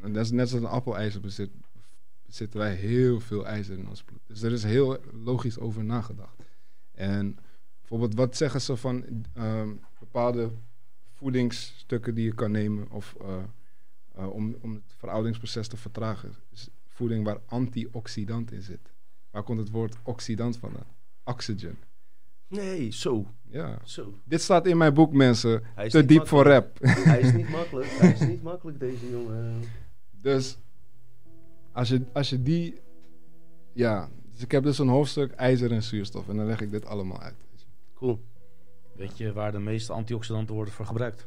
en 0.00 0.12
dat 0.12 0.24
is 0.24 0.30
net 0.30 0.48
zoals 0.48 0.64
een 0.64 0.70
appelijzer 0.70 1.20
bezit, 1.20 1.50
bezitten 2.26 2.58
wij 2.58 2.74
heel 2.74 3.20
veel 3.20 3.46
ijzer 3.46 3.78
in 3.78 3.88
ons 3.88 4.02
bloed. 4.02 4.20
Dus 4.26 4.42
er 4.42 4.52
is 4.52 4.62
heel 4.62 4.98
logisch 5.12 5.58
over 5.58 5.84
nagedacht. 5.84 6.42
En 6.92 7.38
bijvoorbeeld, 7.78 8.14
wat 8.14 8.36
zeggen 8.36 8.60
ze 8.60 8.76
van 8.76 9.24
ehm, 9.32 9.74
bepaalde 9.98 10.52
voedingsstukken 11.18 12.14
die 12.14 12.24
je 12.24 12.34
kan 12.34 12.50
nemen 12.50 12.90
of, 12.90 13.16
eh, 13.20 13.42
eh, 14.14 14.30
om, 14.30 14.56
om 14.60 14.74
het 14.74 14.94
verouderingsproces 14.96 15.68
te 15.68 15.76
vertragen? 15.76 16.34
Dus 16.50 16.68
voeding 16.88 17.24
waar 17.24 17.40
antioxidant 17.46 18.52
in 18.52 18.62
zit. 18.62 18.92
Waar 19.30 19.42
komt 19.42 19.58
het 19.58 19.70
woord 19.70 19.96
oxidant 20.02 20.56
vandaan? 20.56 20.86
Oxygen. 21.24 21.78
Nee, 22.48 22.92
zo. 22.92 23.26
Ja. 23.50 23.78
zo. 23.84 24.18
Dit 24.24 24.42
staat 24.42 24.66
in 24.66 24.76
mijn 24.76 24.94
boek, 24.94 25.12
mensen. 25.12 25.62
Te 25.88 26.04
diep 26.04 26.26
voor 26.26 26.44
rap. 26.44 26.78
Hij 27.10 27.20
is 27.20 27.32
niet 27.32 27.48
makkelijk. 27.58 27.90
Hij 27.90 28.12
is 28.12 28.20
niet 28.20 28.42
makkelijk, 28.42 28.80
deze 28.80 29.10
jongen. 29.10 29.60
Dus 30.10 30.58
als 31.72 31.88
je, 31.88 32.02
als 32.12 32.30
je 32.30 32.42
die. 32.42 32.80
Ja, 33.72 34.08
dus 34.32 34.42
ik 34.42 34.50
heb 34.50 34.62
dus 34.62 34.78
een 34.78 34.88
hoofdstuk 34.88 35.32
ijzer 35.32 35.72
en 35.72 35.82
zuurstof. 35.82 36.28
En 36.28 36.36
dan 36.36 36.46
leg 36.46 36.60
ik 36.60 36.70
dit 36.70 36.86
allemaal 36.86 37.20
uit. 37.20 37.46
Cool. 37.94 38.20
Weet 38.98 39.18
je 39.18 39.32
waar 39.32 39.52
de 39.52 39.58
meeste 39.58 39.92
antioxidanten 39.92 40.54
worden 40.54 40.74
voor 40.74 40.86
gebruikt? 40.86 41.26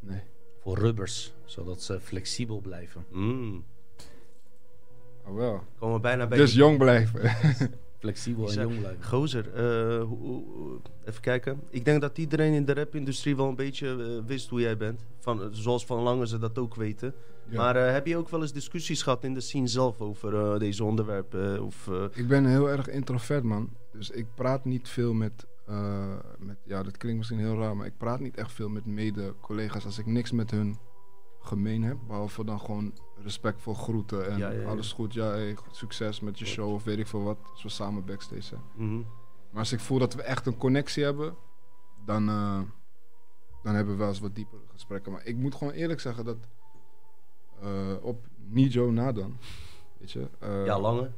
Nee. 0.00 0.20
Voor 0.60 0.78
rubbers, 0.78 1.32
zodat 1.44 1.82
ze 1.82 2.00
flexibel 2.00 2.60
blijven. 2.60 3.04
Mm. 3.10 3.64
Oh 5.26 5.34
wel. 5.36 5.62
Komen 5.78 5.94
we 5.96 6.00
bijna 6.00 6.26
bij 6.26 6.38
Dus 6.38 6.50
die- 6.50 6.58
jong 6.60 6.78
blijven. 6.78 7.20
Flexibel 7.98 8.50
en 8.50 8.60
jong 8.62 8.78
blijven. 8.78 9.04
Gozer, 9.04 9.54
eh, 9.54 10.02
hoe- 10.02 10.80
even 11.04 11.20
kijken. 11.20 11.60
Ik 11.70 11.84
denk 11.84 12.00
dat 12.00 12.18
iedereen 12.18 12.52
in 12.52 12.64
de 12.64 12.74
rapindustrie 12.74 13.36
wel 13.36 13.48
een 13.48 13.54
beetje 13.56 13.88
eh, 14.20 14.26
wist 14.26 14.48
hoe 14.48 14.60
jij 14.60 14.76
bent. 14.76 15.04
Van, 15.18 15.48
zoals 15.54 15.86
Van 15.86 16.02
Lange 16.02 16.26
ze 16.26 16.38
dat 16.38 16.58
ook 16.58 16.74
weten. 16.74 17.14
Ja. 17.48 17.56
Maar 17.56 17.76
eh, 17.76 17.92
heb 17.92 18.06
je 18.06 18.16
ook 18.16 18.28
wel 18.28 18.40
eens 18.40 18.52
discussies 18.52 19.02
gehad 19.02 19.24
in 19.24 19.34
de 19.34 19.40
scene 19.40 19.66
zelf 19.66 20.00
over 20.00 20.34
eh, 20.52 20.58
deze 20.58 20.84
onderwerpen? 20.84 21.62
Of, 21.62 21.88
eh, 21.88 22.04
Ik 22.12 22.28
ben 22.28 22.44
heel 22.46 22.68
erg 22.70 22.88
introvert, 22.88 23.42
man. 23.44 23.70
Dus 23.92 24.10
ik 24.10 24.26
praat 24.34 24.64
niet 24.64 24.88
veel 24.88 25.12
met, 25.14 25.46
eh, 25.68 26.14
met. 26.38 26.56
Ja, 26.64 26.82
dat 26.82 26.96
klinkt 26.96 27.18
misschien 27.18 27.38
heel 27.38 27.58
raar, 27.58 27.76
maar 27.76 27.86
ik 27.86 27.96
praat 27.96 28.20
niet 28.20 28.36
echt 28.36 28.52
veel 28.52 28.68
met 28.68 28.86
mede-collega's 28.86 29.84
als 29.84 29.98
ik 29.98 30.06
niks 30.06 30.32
met 30.32 30.50
hun 30.50 30.78
gemeen 31.40 31.82
heb. 31.82 31.96
Behalve 32.06 32.44
dan 32.44 32.60
gewoon 32.60 32.92
respectvol 33.22 33.74
groeten 33.74 34.30
en 34.30 34.38
Ja, 34.38 34.50
ja, 34.50 34.60
ja. 34.60 34.68
alles 34.68 34.92
goed. 34.92 35.14
Ja, 35.14 35.26
hey, 35.26 35.56
succes 35.70 36.20
met 36.20 36.38
je 36.38 36.46
show 36.46 36.72
of 36.72 36.84
weet 36.84 36.98
ik 36.98 37.06
veel 37.06 37.22
wat. 37.22 37.38
Als 37.52 37.62
we 37.62 37.68
samen 37.68 38.04
backstage 38.04 38.40
zijn. 38.40 38.60
mhm. 38.74 39.00
Maar 39.50 39.60
als 39.60 39.72
ik 39.72 39.80
voel 39.80 39.98
dat 39.98 40.14
we 40.14 40.22
echt 40.22 40.46
een 40.46 40.56
connectie 40.56 41.04
hebben, 41.04 41.34
dan, 42.04 42.28
eh, 42.28 42.60
dan 43.62 43.74
hebben 43.74 43.92
we 43.92 43.98
wel 43.98 44.08
eens 44.08 44.20
wat 44.20 44.34
diepere 44.34 44.62
gesprekken. 44.72 45.12
Maar 45.12 45.24
ik 45.26 45.36
moet 45.36 45.54
gewoon 45.54 45.72
eerlijk 45.72 46.00
zeggen 46.00 46.24
dat 46.24 46.36
eh, 47.62 47.94
op 48.00 48.26
Nijo 48.36 48.90
na 48.90 49.12
dan, 49.12 49.38
weet 49.98 50.10
je. 50.12 50.28
Ja, 50.40 50.80
Lange. 50.80 51.10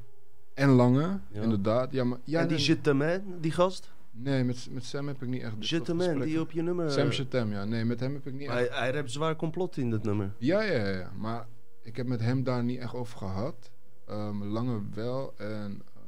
En 0.55 0.69
Lange, 0.69 1.21
inderdaad. 1.33 1.93
Ja, 1.93 2.05
maar, 2.05 2.19
ja, 2.25 2.41
en 2.41 2.49
die 2.49 2.57
nee, 2.57 2.67
Jitaman, 2.67 3.41
die 3.41 3.53
gast? 3.53 3.93
Nee, 4.11 4.45
met, 4.45 4.69
met 4.71 4.85
Sam 4.85 5.07
heb 5.07 5.23
ik 5.23 5.29
niet 5.29 5.43
echt 5.43 5.69
Jitaman, 5.69 6.21
die 6.21 6.41
op 6.41 6.51
je 6.51 6.63
nummer... 6.63 6.91
Sam 6.91 7.11
Shatem, 7.11 7.53
ja. 7.53 7.65
Nee, 7.65 7.85
met 7.85 8.01
hem 8.01 8.15
heb 8.15 8.27
ik 8.27 8.35
niet 8.35 8.49
hij, 8.49 8.69
echt... 8.69 8.79
hij 8.79 8.91
rapt 8.91 9.11
zwaar 9.11 9.37
complot 9.37 9.77
in 9.77 9.91
dat 9.91 10.03
nummer. 10.03 10.35
Ja, 10.39 10.63
ja, 10.63 10.73
ja, 10.73 10.89
ja. 10.89 11.13
Maar 11.17 11.47
ik 11.83 11.97
heb 11.97 12.07
met 12.07 12.21
hem 12.21 12.43
daar 12.43 12.65
niet 12.65 12.79
echt 12.79 12.95
over 12.95 13.19
gehad. 13.19 13.71
Ehm, 14.07 14.43
Lange 14.43 14.83
wel. 14.95 15.35
En 15.37 15.83
eh, 15.95 16.03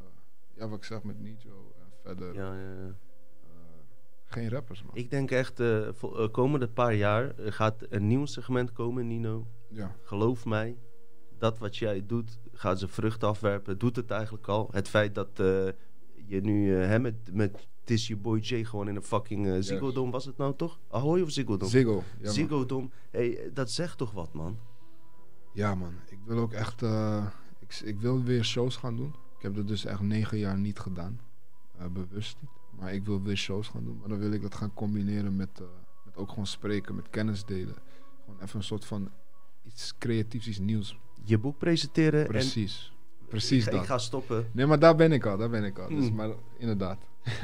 ja, 0.54 0.68
wat 0.68 0.78
ik 0.78 0.84
zeg 0.84 1.02
met 1.02 1.20
Nijo 1.20 1.72
en 1.78 1.86
verder... 2.02 2.34
Ja, 2.34 2.54
ja, 2.54 2.60
ja. 2.60 2.86
eh, 2.86 2.94
geen 4.24 4.50
rappers, 4.50 4.82
man. 4.82 4.96
Ik 4.96 5.10
denk 5.10 5.30
echt, 5.30 5.60
eh 5.60 5.88
eh, 5.88 5.94
komende 6.30 6.68
paar 6.68 6.94
jaar 6.94 7.38
eh, 7.38 7.52
gaat 7.52 7.86
een 7.88 8.06
nieuw 8.06 8.26
segment 8.26 8.72
komen, 8.72 9.06
Nino. 9.06 9.46
Ja. 9.68 9.96
Geloof 10.02 10.44
mij, 10.44 10.76
dat 11.38 11.58
wat 11.58 11.76
jij 11.76 12.06
doet, 12.06 12.38
gaat 12.52 12.78
zijn 12.78 12.90
vrucht 12.90 13.24
afwerpen. 13.24 13.78
Doet 13.78 13.96
het 13.96 14.10
eigenlijk 14.10 14.46
al. 14.46 14.68
Het 14.72 14.88
feit 14.88 15.14
dat 15.14 15.40
eh, 15.40 15.66
je 16.26 16.40
nu 16.40 16.76
eh, 16.76 16.86
hè, 16.86 16.98
met, 16.98 17.14
met 17.32 17.68
het 17.82 17.90
is 17.90 18.06
je 18.06 18.16
boy 18.16 18.38
J 18.38 18.64
gewoon 18.64 18.88
in 18.88 18.96
een 18.96 19.02
fucking 19.02 19.46
eh 19.46 19.56
Ziggo 19.60 19.92
Dome, 19.92 20.10
was 20.10 20.24
het 20.24 20.36
nou 20.36 20.56
toch? 20.56 20.78
Ahoy 20.90 21.20
of 21.20 21.30
Ziggo 21.30 21.56
Dome? 21.56 21.70
Ziggo. 21.70 22.02
Ja. 22.20 22.30
Ziggo 22.30 22.66
Dome. 22.66 22.88
Hey, 23.10 23.50
dat 23.54 23.70
zegt 23.70 23.98
toch 23.98 24.12
wat, 24.12 24.32
man? 24.32 24.58
Ja, 25.52 25.74
man. 25.74 25.92
Ik 26.10 26.18
wil 26.24 26.38
ook 26.38 26.52
echt. 26.52 26.82
eh, 26.82 27.26
ik, 27.60 27.80
ik 27.84 28.00
wil 28.00 28.22
weer 28.22 28.44
shows 28.44 28.76
gaan 28.76 28.96
doen. 28.96 29.14
Ik 29.36 29.42
heb 29.42 29.54
dat 29.54 29.68
dus 29.68 29.84
echt 29.84 30.00
negen 30.00 30.38
jaar 30.38 30.58
niet 30.58 30.78
gedaan. 30.78 31.20
Eh, 31.78 31.86
bewust 31.86 32.36
niet. 32.40 32.50
Maar 32.78 32.94
ik 32.94 33.04
wil 33.04 33.22
weer 33.22 33.36
shows 33.36 33.68
gaan 33.68 33.84
doen. 33.84 33.98
Maar 33.98 34.08
dan 34.08 34.18
wil 34.18 34.32
ik 34.32 34.42
dat 34.42 34.54
gaan 34.54 34.74
combineren 34.74 35.36
met, 35.36 35.60
met 36.04 36.16
ook 36.16 36.28
gewoon 36.28 36.46
spreken, 36.46 36.94
met 36.94 37.10
kennis 37.10 37.44
delen. 37.44 37.74
Gewoon 38.24 38.40
even 38.42 38.56
een 38.58 38.64
soort 38.64 38.84
van 38.84 39.10
iets 39.62 39.94
creatiefs, 39.98 40.46
iets 40.48 40.58
nieuws. 40.58 40.98
Je 41.24 41.38
boek 41.38 41.58
presenteren 41.58 42.26
Precies. 42.26 42.92
en... 43.20 43.26
Precies 43.28 43.58
ik, 43.58 43.64
ga- 43.64 43.70
dat. 43.70 43.80
Ik 43.80 43.86
ga 43.86 43.98
stoppen. 43.98 44.46
Nee, 44.52 44.66
maar 44.66 44.78
daar 44.78 44.96
ben 44.96 45.12
ik 45.12 45.26
al. 45.26 45.36
Daar 45.36 45.50
ben 45.50 45.64
ik 45.64 45.78
al. 45.78 45.88
Dus, 45.88 46.08
Mm. 46.10 46.14
maar 46.16 46.30
inderdaad. 46.58 46.98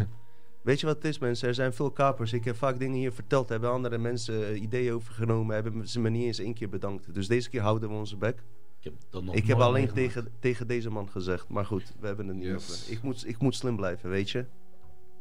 Weet 0.63 0.81
je 0.81 0.87
wat 0.87 0.95
het 0.97 1.05
is, 1.05 1.19
mensen? 1.19 1.49
Er 1.49 1.55
zijn 1.55 1.73
veel 1.73 1.91
kapers. 1.91 2.33
Ik 2.33 2.45
heb 2.45 2.57
vaak 2.57 2.79
dingen 2.79 2.97
hier 2.99 3.13
verteld. 3.13 3.49
Hebben 3.49 3.71
andere 3.71 3.99
mensen 3.99 4.47
eh, 4.49 4.63
ideeën 4.63 4.93
overgenomen. 4.95 5.55
Hebben 5.55 5.89
ze 5.89 6.01
me 6.01 6.09
niet 6.11 6.25
eens 6.25 6.39
één 6.39 6.55
keer 6.55 6.69
bedankt. 6.69 7.15
Dus 7.15 7.27
deze 7.29 7.51
keer 7.51 7.61
houden 7.61 7.89
we 7.89 7.95
onze 7.95 8.17
bek. 8.17 8.39
Ik 8.79 8.85
heb, 8.85 8.95
dat 9.11 9.23
nog 9.23 9.35
ik 9.35 9.47
heb 9.47 9.59
alleen 9.59 9.93
tegen, 9.93 10.29
tegen 10.39 10.67
deze 10.67 10.91
man 10.91 11.09
gezegd. 11.09 11.49
Maar 11.49 11.67
goed, 11.67 11.95
we 12.01 12.07
hebben 12.07 12.27
het 12.29 12.37
niet 12.37 12.45
Yes. 12.47 12.55
over. 12.83 12.93
Ik 12.93 13.03
moet, 13.03 13.27
ik 13.27 13.39
moet 13.39 13.55
slim 13.55 13.77
blijven, 13.77 14.11
weet 14.11 14.31
je. 14.31 14.45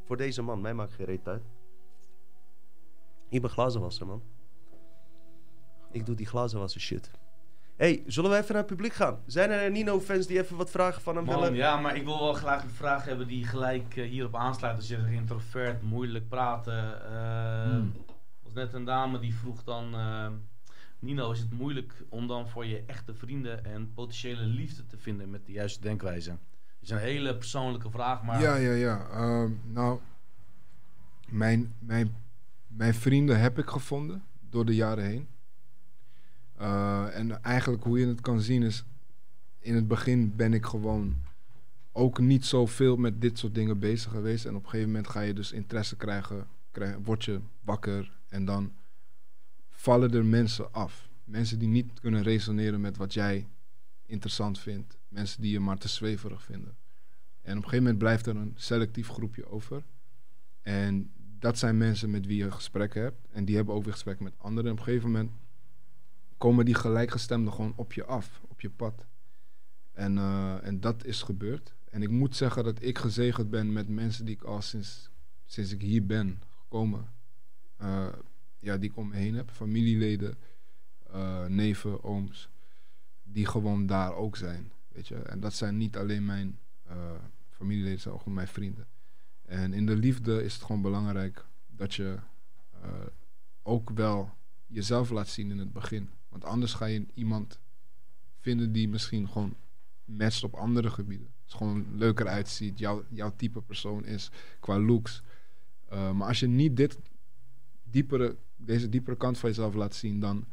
Voor 0.06 0.18
deze 0.18 0.42
man, 0.42 0.62
mij 0.62 0.74
maakt 0.74 0.94
geen 0.94 1.06
reet 1.06 1.28
uit. 1.28 1.44
Ik 3.30 3.42
ben 3.42 3.50
glazenwasser, 3.50 4.06
man. 4.08 4.22
Ik 5.92 6.06
doe 6.06 6.16
die 6.16 6.26
glazenwasser 6.26 6.82
shit. 6.82 7.12
Hey, 7.78 8.04
zullen 8.08 8.30
we 8.30 8.36
even 8.38 8.48
naar 8.54 8.64
het 8.64 8.72
publiek 8.72 8.94
gaan? 8.94 9.20
Zijn 9.26 9.50
er 9.52 9.72
Nino-fans 9.72 10.28
die 10.28 10.40
even 10.40 10.58
wat 10.58 10.70
vragen 10.72 11.02
van 11.02 11.16
hem 11.16 11.26
Man, 11.26 11.36
willen? 11.40 11.54
ja, 11.56 11.80
maar 11.80 11.96
ik 11.96 12.04
wil 12.04 12.20
wel 12.20 12.34
graag 12.34 12.64
een 12.64 12.70
vraag 12.70 13.06
hebben 13.06 13.28
die 13.28 13.46
gelijk 13.46 13.96
eh, 13.98 14.10
hierop 14.10 14.36
aansluit. 14.36 14.78
Dus 14.78 14.88
je 14.88 14.96
zegt 14.96 15.12
introvert, 15.12 15.82
moeilijk 15.82 16.30
praten. 16.30 17.02
eh, 17.12 17.64
Hmm. 17.64 17.94
Er 17.96 18.44
was 18.44 18.54
net 18.54 18.74
een 18.74 18.86
dame 18.86 19.20
die 19.20 19.34
vroeg 19.36 19.64
dan... 19.64 19.94
eh, 19.94 20.28
Nino, 21.00 21.32
is 21.32 21.40
het 21.40 21.54
moeilijk 21.54 21.94
om 22.10 22.28
dan 22.28 22.48
voor 22.50 22.66
je 22.66 22.84
echte 22.88 23.14
vrienden 23.14 23.66
en 23.66 23.94
potentiële 23.94 24.42
liefde 24.42 24.86
te 24.86 24.98
vinden 24.98 25.30
met 25.30 25.46
de 25.46 25.52
juiste 25.52 25.82
denkwijze? 25.82 26.30
Het 26.32 26.40
is 26.82 26.90
een 26.90 26.98
hele 26.98 27.36
persoonlijke 27.38 27.90
vraag, 27.90 28.24
maar... 28.24 28.42
Ja, 28.42 28.56
ja, 28.56 28.72
ja. 28.72 29.08
Ehm, 29.12 29.52
nou, 29.64 30.00
mijn, 31.30 31.74
mijn, 31.80 32.16
mijn 32.68 32.94
vrienden 32.94 33.40
heb 33.40 33.58
ik 33.60 33.70
gevonden 33.70 34.24
door 34.50 34.66
de 34.66 34.76
jaren 34.76 35.04
heen. 35.06 35.28
Eh, 36.58 37.18
en 37.18 37.44
eigenlijk 37.44 37.84
hoe 37.84 38.00
je 38.00 38.08
het 38.08 38.22
kan 38.22 38.42
zien 38.42 38.64
is... 38.64 38.84
In 39.60 39.76
het 39.76 39.88
begin 39.88 40.36
ben 40.36 40.54
ik 40.54 40.66
gewoon 40.66 41.16
ook 41.92 42.20
niet 42.20 42.46
zoveel 42.46 42.96
met 42.96 43.22
dit 43.22 43.38
soort 43.38 43.56
dingen 43.56 43.80
bezig 43.80 44.12
geweest. 44.12 44.46
En 44.46 44.56
op 44.56 44.64
een 44.64 44.70
gegeven 44.70 44.92
moment 44.92 45.10
ga 45.10 45.22
je 45.22 45.34
dus 45.34 45.52
interesse 45.52 45.96
krijgen. 45.96 46.48
Krijg, 46.72 46.96
word 47.04 47.26
je 47.26 47.40
wakker 47.62 48.12
en 48.28 48.46
dan 48.46 48.72
vallen 49.70 50.14
er 50.14 50.26
mensen 50.26 50.74
af. 50.74 51.10
Mensen 51.24 51.60
die 51.60 51.68
niet 51.68 52.00
kunnen 52.00 52.24
resoneren 52.24 52.82
met 52.82 52.98
wat 52.98 53.14
jij 53.14 53.48
interessant 54.06 54.60
vindt. 54.60 54.98
Mensen 55.08 55.42
die 55.42 55.52
je 55.52 55.60
maar 55.60 55.78
te 55.78 55.88
zweverig 55.88 56.44
vinden. 56.44 56.76
En 57.42 57.58
op 57.58 57.64
een 57.64 57.70
gegeven 57.70 57.84
moment 57.84 57.98
blijft 57.98 58.26
er 58.26 58.36
een 58.36 58.54
selectief 58.56 59.08
groepje 59.08 59.50
over. 59.50 59.84
En 60.62 61.12
dat 61.40 61.58
zijn 61.58 61.78
mensen 61.78 62.10
met 62.10 62.26
wie 62.26 62.38
je 62.38 62.52
gesprekken 62.52 63.02
hebt. 63.02 63.28
En 63.32 63.46
die 63.46 63.56
hebben 63.56 63.76
ook 63.76 63.84
weer 63.84 63.94
gesprekken 63.94 64.24
met 64.24 64.34
anderen. 64.38 64.66
En 64.66 64.72
op 64.72 64.78
een 64.78 64.86
gegeven 64.86 65.12
moment 65.12 65.32
komen 66.38 66.66
die 66.66 66.76
gelijkgestemden 66.76 67.54
gewoon 67.54 67.74
op 67.76 67.94
je 67.94 68.06
af, 68.06 68.42
op 68.48 68.62
je 68.62 68.70
pad. 68.70 69.06
En, 69.92 70.18
eh, 70.18 70.66
en 70.66 70.80
dat 70.80 71.06
is 71.06 71.22
gebeurd. 71.22 71.76
En 71.90 72.02
ik 72.02 72.10
moet 72.10 72.36
zeggen 72.36 72.64
dat 72.64 72.84
ik 72.84 72.98
gezegend 72.98 73.50
ben 73.50 73.74
met 73.74 73.88
mensen 73.88 74.26
die 74.26 74.36
ik 74.36 74.44
al 74.44 74.62
sinds, 74.62 75.10
sinds 75.46 75.72
ik 75.72 75.82
hier 75.82 76.06
ben 76.06 76.42
gekomen, 76.50 77.14
eh, 77.78 78.08
ja, 78.60 78.78
die 78.78 78.90
ik 78.90 78.98
om 78.98 79.08
me 79.08 79.16
heen 79.16 79.36
heb. 79.36 79.52
Familieleden, 79.52 80.38
eh, 81.12 81.46
neven, 81.46 82.04
ooms, 82.04 82.50
die 83.24 83.46
gewoon 83.46 83.86
daar 83.86 84.14
ook 84.16 84.36
zijn. 84.36 84.72
Weet 84.88 85.08
je? 85.08 85.16
En 85.16 85.40
dat 85.40 85.54
zijn 85.54 85.78
niet 85.78 85.98
alleen 85.98 86.26
mijn 86.26 86.60
familieleden, 87.50 88.00
zijn 88.00 88.14
ook 88.14 88.20
gewoon 88.20 88.36
mijn 88.36 88.48
vrienden. 88.48 88.88
En 89.42 89.74
in 89.74 89.86
de 89.86 89.96
liefde 89.96 90.44
is 90.44 90.54
het 90.54 90.64
gewoon 90.64 90.82
belangrijk 90.82 91.46
dat 91.68 91.94
je 91.94 92.18
ook 93.64 93.90
wel 93.90 94.34
jezelf 94.68 95.10
laat 95.10 95.28
zien 95.28 95.52
in 95.52 95.58
het 95.58 95.74
begin. 95.74 96.10
Want 96.38 96.52
anders 96.52 96.74
ga 96.74 96.86
je 96.86 97.06
iemand 97.14 97.60
vinden 98.40 98.72
die 98.72 98.90
misschien 98.90 99.30
gewoon 99.30 99.56
matcht 100.06 100.44
op 100.44 100.54
andere 100.54 100.90
gebieden. 100.90 101.28
Het 101.44 101.54
gewoon 101.54 101.86
leuker 101.96 102.28
uitziet, 102.28 102.80
jouw, 102.80 103.04
jouw 103.10 103.34
type 103.36 103.62
persoon 103.62 104.06
is 104.06 104.32
qua 104.60 104.80
looks. 104.80 105.24
Eh, 105.86 106.12
maar 106.12 106.28
als 106.28 106.40
je 106.40 106.48
niet 106.48 106.78
dit 106.78 107.00
diepere, 107.84 108.36
deze 108.56 108.90
diepere 108.90 109.18
kant 109.18 109.38
van 109.38 109.50
jezelf 109.50 109.74
laat 109.74 109.96
zien, 109.96 110.20
dan 110.20 110.46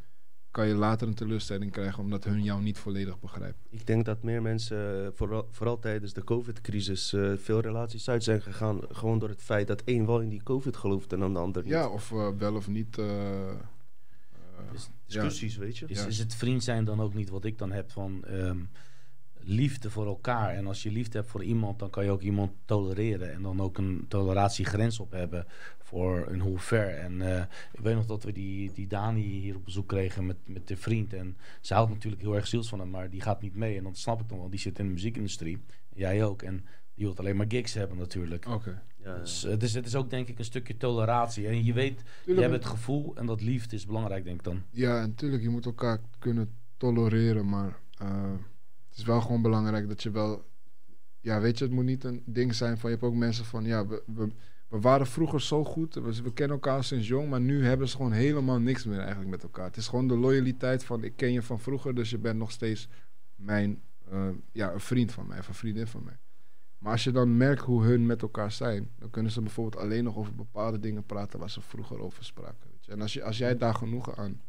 kan 0.51 0.67
je 0.67 0.73
later 0.73 1.07
een 1.07 1.13
teleurstelling 1.13 1.71
krijgen 1.71 2.03
omdat 2.03 2.23
hun 2.23 2.43
jou 2.43 2.61
niet 2.61 2.77
volledig 2.77 3.19
begrijpen. 3.19 3.61
Ik 3.69 3.87
denk 3.87 4.05
dat 4.05 4.23
meer 4.23 4.41
mensen, 4.41 5.05
eh, 5.05 5.11
vooral, 5.13 5.47
vooral 5.51 5.79
tijdens 5.79 6.13
de 6.13 6.23
COVID-crisis, 6.23 7.13
eh, 7.13 7.33
veel 7.37 7.59
relaties 7.59 8.09
uit 8.09 8.23
zijn 8.23 8.41
gegaan. 8.41 8.81
Gewoon 8.89 9.19
door 9.19 9.29
het 9.29 9.41
feit 9.41 9.67
dat 9.67 9.81
één 9.81 10.05
wel 10.05 10.21
in 10.21 10.29
die 10.29 10.43
COVID 10.43 10.77
gelooft 10.77 11.13
en 11.13 11.19
dan 11.19 11.33
de 11.33 11.39
ander 11.39 11.63
niet. 11.63 11.71
Ja, 11.71 11.89
of 11.89 12.09
wel 12.37 12.55
of 12.55 12.67
niet. 12.67 12.95
Dus 14.71 14.89
Discussies, 15.05 15.57
weet 15.57 15.77
je. 15.77 15.85
Is, 15.87 16.19
het 16.19 16.35
vriend 16.35 16.63
zijn 16.63 16.85
dan 16.85 17.01
ook 17.01 17.13
niet 17.13 17.29
wat 17.29 17.45
ik 17.45 17.57
dan 17.57 17.71
heb 17.71 17.91
van 17.91 18.25
ehm, 18.25 18.59
liefde 19.33 19.89
voor 19.89 20.05
elkaar? 20.05 20.55
En 20.55 20.67
als 20.67 20.83
je 20.83 20.91
liefde 20.91 21.17
hebt 21.17 21.29
voor 21.29 21.43
iemand, 21.43 21.79
dan 21.79 21.89
kan 21.89 22.03
je 22.03 22.11
ook 22.11 22.21
iemand 22.21 22.51
tolereren. 22.65 23.33
En 23.33 23.41
dan 23.41 23.61
ook 23.61 23.77
een 23.77 24.05
toleratiegrens 24.07 24.99
op 24.99 25.11
hebben 25.11 25.45
voor 25.79 26.27
een 26.27 26.39
hoe 26.39 26.59
ver. 26.59 26.89
En 26.89 27.21
eh, 27.21 27.43
ik 27.73 27.79
weet 27.79 27.95
nog 27.95 28.05
dat 28.05 28.23
we 28.23 28.31
die, 28.31 28.71
die 28.73 28.87
Dani 28.87 29.23
hier 29.23 29.55
op 29.55 29.65
bezoek 29.65 29.87
kregen 29.87 30.25
met, 30.25 30.37
met 30.45 30.67
de 30.67 30.77
vriend. 30.77 31.13
En 31.13 31.37
ze 31.61 31.73
houdt 31.73 31.91
natuurlijk 31.91 32.21
heel 32.21 32.35
erg 32.35 32.47
ziels 32.47 32.69
van 32.69 32.79
hem, 32.79 32.89
maar 32.89 33.09
die 33.09 33.21
gaat 33.21 33.41
niet 33.41 33.55
mee. 33.55 33.77
En 33.77 33.83
dat 33.83 33.97
snap 33.97 34.21
ik 34.21 34.29
dan 34.29 34.37
wel. 34.37 34.49
Die 34.49 34.59
zit 34.59 34.79
in 34.79 34.85
de 34.85 34.91
muziekindustrie. 34.91 35.57
Jij 35.93 36.23
ook. 36.23 36.41
En 36.41 36.65
die 36.95 37.05
wil 37.05 37.15
alleen 37.17 37.35
maar 37.35 37.45
gigs 37.49 37.73
hebben 37.73 37.97
natuurlijk. 37.97 38.47
Oké. 38.47 38.81
Ja, 39.05 39.17
Dus 39.17 39.41
het, 39.41 39.63
is, 39.63 39.73
het 39.73 39.85
is 39.85 39.95
ook 39.95 40.09
denk 40.09 40.27
ik 40.27 40.39
een 40.39 40.45
stukje 40.45 40.77
toleratie. 40.77 41.47
En 41.47 41.63
je 41.63 41.73
weet, 41.73 42.01
je 42.25 42.33
hebt 42.33 42.53
het 42.53 42.65
gevoel 42.65 43.15
en 43.15 43.25
dat 43.25 43.41
liefde 43.41 43.75
is 43.75 43.85
belangrijk 43.85 44.23
denk 44.23 44.37
ik 44.37 44.43
dan. 44.43 44.63
Ja, 44.71 45.05
natuurlijk, 45.05 45.43
je 45.43 45.49
moet 45.49 45.65
elkaar 45.65 45.99
kunnen 46.19 46.49
tolereren, 46.77 47.49
maar 47.49 47.79
eh, 47.97 48.31
het 48.89 48.97
is 48.97 49.03
wel 49.03 49.21
gewoon 49.21 49.41
belangrijk 49.41 49.87
dat 49.87 50.03
je 50.03 50.11
wel... 50.11 50.45
Ja, 51.19 51.39
weet 51.39 51.57
je, 51.57 51.63
het 51.63 51.73
moet 51.73 51.83
niet 51.83 52.03
een 52.03 52.23
ding 52.25 52.55
zijn 52.55 52.77
van... 52.77 52.89
Je 52.89 52.95
hebt 52.95 53.07
ook 53.07 53.15
mensen 53.15 53.45
van, 53.45 53.65
ja, 53.65 53.87
we, 53.87 54.03
we, 54.05 54.27
we 54.67 54.79
waren 54.79 55.07
vroeger 55.07 55.41
zo 55.41 55.63
goed, 55.63 55.93
we, 55.93 56.21
we 56.23 56.33
kennen 56.33 56.55
elkaar 56.55 56.83
sinds 56.83 57.07
jong, 57.07 57.29
maar 57.29 57.41
nu 57.41 57.65
hebben 57.65 57.89
ze 57.89 57.95
gewoon 57.95 58.11
helemaal 58.11 58.59
niks 58.59 58.85
meer 58.85 58.99
eigenlijk 58.99 59.29
met 59.29 59.43
elkaar. 59.43 59.65
Het 59.65 59.77
is 59.77 59.87
gewoon 59.87 60.07
de 60.07 60.17
loyaliteit 60.17 60.83
van, 60.83 61.03
ik 61.03 61.15
ken 61.15 61.31
je 61.31 61.41
van 61.41 61.59
vroeger, 61.59 61.95
dus 61.95 62.09
je 62.09 62.17
bent 62.17 62.37
nog 62.37 62.51
steeds 62.51 62.87
mijn, 63.35 63.81
eh, 64.09 64.27
ja, 64.51 64.71
een 64.71 64.79
vriend 64.79 65.11
van 65.11 65.27
mij, 65.27 65.39
of 65.39 65.47
een 65.47 65.53
vriendin 65.53 65.87
van 65.87 66.03
mij. 66.03 66.17
Maar 66.77 66.91
als 66.91 67.03
je 67.03 67.11
dan 67.11 67.37
merkt 67.37 67.61
hoe 67.61 67.83
hun 67.83 68.05
met 68.05 68.21
elkaar 68.21 68.51
zijn, 68.51 68.89
dan 68.99 69.09
kunnen 69.09 69.31
ze 69.31 69.41
bijvoorbeeld 69.41 69.83
alleen 69.83 70.03
nog 70.03 70.15
over 70.15 70.35
bepaalde 70.35 70.79
dingen 70.79 71.05
praten 71.05 71.39
waar 71.39 71.49
ze 71.49 71.61
vroeger 71.61 71.99
over 71.99 72.23
spraken. 72.25 72.69
Weet 72.71 72.85
je. 72.85 72.91
En 72.91 73.01
als, 73.01 73.13
je, 73.13 73.23
als 73.23 73.37
jij 73.37 73.57
daar 73.57 73.73
genoegen 73.73 74.15
aan 74.15 74.41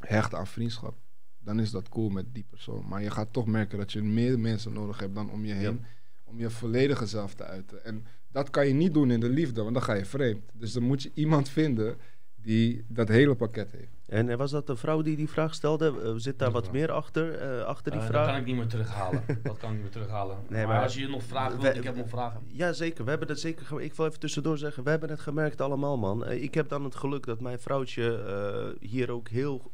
hecht 0.00 0.34
aan 0.34 0.46
vriendschap, 0.46 0.96
dan 1.38 1.60
is 1.60 1.70
dat 1.70 1.88
cool 1.88 2.08
met 2.08 2.34
die 2.34 2.46
persoon. 2.50 2.88
Maar 2.88 3.02
je 3.02 3.10
gaat 3.10 3.32
toch 3.32 3.46
merken 3.46 3.78
dat 3.78 3.92
je 3.92 4.02
meer 4.02 4.38
mensen 4.38 4.72
nodig 4.72 4.98
hebt 4.98 5.14
dan 5.14 5.30
om 5.30 5.44
je 5.44 5.52
heen, 5.52 5.84
om 6.24 6.38
je 6.38 6.50
volledige 6.50 7.06
zelf 7.06 7.34
te 7.34 7.44
uiten. 7.44 7.84
En 7.84 8.04
dat 8.28 8.50
kan 8.50 8.66
je 8.66 8.74
niet 8.74 8.94
doen 8.94 9.10
in 9.10 9.20
de 9.20 9.28
liefde, 9.28 9.62
want 9.62 9.74
dan 9.74 9.82
ga 9.82 9.94
je 9.94 10.04
vreemd. 10.04 10.42
Dus 10.52 10.72
dan 10.72 10.82
moet 10.82 11.02
je 11.02 11.10
iemand 11.14 11.48
vinden 11.48 11.96
die 12.34 12.84
dat 12.88 13.08
hele 13.08 13.34
pakket 13.34 13.70
heeft. 13.70 13.93
En 14.06 14.28
eh, 14.28 14.36
was 14.36 14.50
dat 14.50 14.66
de 14.66 14.76
vrouw 14.76 15.02
die 15.02 15.16
die 15.16 15.28
vraag 15.28 15.54
stelde? 15.54 16.00
Eh, 16.04 16.12
zit 16.16 16.38
daar 16.38 16.50
wat 16.50 16.72
meer 16.72 16.90
achter, 16.92 17.34
eh, 17.34 17.64
achter 17.64 17.92
die 17.92 18.00
vraag? 18.00 18.24
Dat 18.24 18.26
kan 18.26 18.36
ik 18.40 18.46
niet 18.46 18.56
meer 18.56 18.66
terughalen. 18.66 19.24
dat 19.42 19.56
kan 19.56 19.68
ik 19.68 19.74
niet 19.74 19.82
meer 19.82 19.90
terughalen. 19.90 20.36
Nee, 20.48 20.66
maar, 20.66 20.74
maar- 20.74 20.82
als 20.82 20.94
je 20.94 21.08
nog 21.08 21.22
vragen 21.22 21.60
wilt, 21.60 21.76
ik 21.76 21.84
heb 21.84 21.96
nog 21.96 22.08
vragen. 22.08 22.40
Ja, 22.46 22.72
zeker. 22.72 23.04
We 23.04 23.10
hebben 23.10 23.28
dat 23.28 23.38
zeker. 23.38 23.80
Ik 23.80 23.94
wil 23.94 24.06
even 24.06 24.20
tussendoor 24.20 24.58
zeggen, 24.58 24.84
we 24.84 24.90
hebben 24.90 25.10
het 25.10 25.20
gemerkt 25.20 25.60
allemaal, 25.60 25.98
man. 25.98 26.30
Ik 26.30 26.54
heb 26.54 26.68
dan 26.68 26.84
het 26.84 26.94
geluk 26.94 27.26
dat 27.26 27.40
mijn 27.40 27.58
vrouwtje 27.58 28.76
hier 28.80 29.10
ook 29.10 29.28
heel 29.28 29.72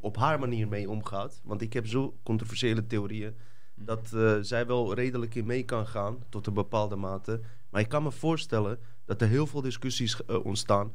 op 0.00 0.16
haar 0.16 0.38
manier 0.38 0.68
mee 0.68 0.90
omgaat. 0.90 1.40
Want 1.44 1.60
ik 1.60 1.72
heb 1.72 1.86
zo 1.86 2.16
controversiële 2.22 2.86
theorieën 2.86 3.34
dat 3.76 4.12
eh, 4.12 4.36
zij 4.40 4.66
wel 4.66 4.94
redelijk 4.94 5.34
in 5.34 5.46
mee 5.46 5.64
kan 5.64 5.86
gaan 5.86 6.18
tot 6.28 6.46
een 6.46 6.54
bepaalde 6.54 6.96
mate. 6.96 7.40
Maar 7.70 7.80
ik 7.80 7.88
kan 7.88 8.02
me 8.02 8.10
voorstellen 8.10 8.78
dat 9.04 9.22
er 9.22 9.28
heel 9.28 9.46
veel 9.46 9.60
discussies 9.60 10.24
ontstaan. 10.26 10.92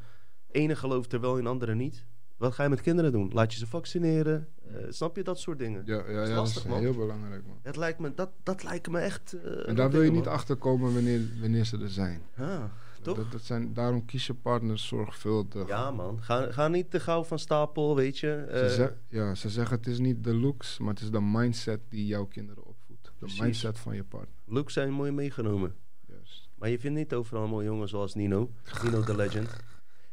Ene 0.52 0.76
gelooft 0.76 1.14
er 1.14 1.22
wel 1.22 1.38
in, 1.38 1.48
andere 1.48 1.76
niet. 1.76 2.06
Wat 2.42 2.54
ga 2.54 2.64
je 2.64 2.70
met 2.70 2.82
kinderen 2.82 3.12
doen? 3.12 3.30
Laat 3.34 3.54
je 3.54 3.60
ze 3.60 3.68
vaccineren? 3.68 4.48
Eh, 4.68 4.76
snap 4.90 5.16
je 5.16 5.24
dat 5.24 5.40
soort 5.40 5.60
dingen? 5.60 5.82
Ja, 5.86 5.96
ja, 5.96 6.12
ja 6.12 6.22
is 6.22 6.28
dat 6.28 6.38
lastig, 6.38 6.66
is 6.66 6.80
heel 6.80 6.94
belangrijk, 6.96 7.46
man. 7.48 7.58
Het 7.62 7.76
lijkt 7.76 8.00
me, 8.00 8.14
dat, 8.14 8.30
dat 8.44 8.64
lijkt 8.64 8.90
me 8.90 9.00
echt. 9.00 9.34
eh, 9.34 9.68
En 9.70 9.76
daar 9.76 9.92
wil 9.92 10.02
je 10.02 10.12
niet 10.12 10.28
achter 10.28 10.56
komen 10.56 10.94
wanneer, 10.94 11.22
wanneer 11.42 11.66
ze 11.66 11.78
er 11.78 11.90
zijn. 11.90 12.22
Ah, 12.38 12.64
toch? 13.02 13.18
Dat, 13.18 13.32
dat 13.32 13.42
zijn, 13.42 13.74
daarom 13.74 14.06
kies 14.06 14.28
je 14.28 14.34
partners 14.34 14.88
zorgvuldig. 14.88 15.68
Ja, 15.68 15.92
man. 15.92 16.22
Ga, 16.22 16.52
ga 16.52 16.68
niet 16.68 16.92
te 16.92 17.00
gauw 17.00 17.24
van 17.24 17.40
stapel, 17.40 17.96
weet 17.96 18.18
je. 18.20 18.46
Ze, 18.50 18.54
Eh, 18.60 18.70
zeg- 18.70 18.94
ja, 19.08 19.36
ze 19.36 19.50
zeggen 19.50 19.78
het 19.78 19.88
is 19.88 20.00
niet 20.00 20.24
de 20.24 20.36
looks, 20.36 20.80
maar 20.80 20.94
het 20.94 21.04
is 21.04 21.12
de 21.12 21.22
mindset 21.22 21.80
die 21.90 22.06
jouw 22.06 22.26
kinderen 22.26 22.64
opvoedt. 22.66 23.04
De 23.04 23.12
Precies. 23.20 23.40
mindset 23.40 23.80
van 23.80 23.96
je 23.96 24.04
partner. 24.04 24.36
looks 24.46 24.74
zijn 24.74 24.92
mooi 24.92 25.12
meegenomen. 25.12 25.74
Juist. 26.08 26.50
Maar 26.56 26.70
je 26.70 26.80
vindt 26.80 26.98
niet 26.98 27.14
overal 27.14 27.44
een 27.44 27.50
mooie 27.50 27.66
jongen 27.66 27.88
zoals 27.90 28.16
Nino. 28.16 28.52
Nino 28.84 29.02
the 29.02 29.16
Legend. 29.16 29.50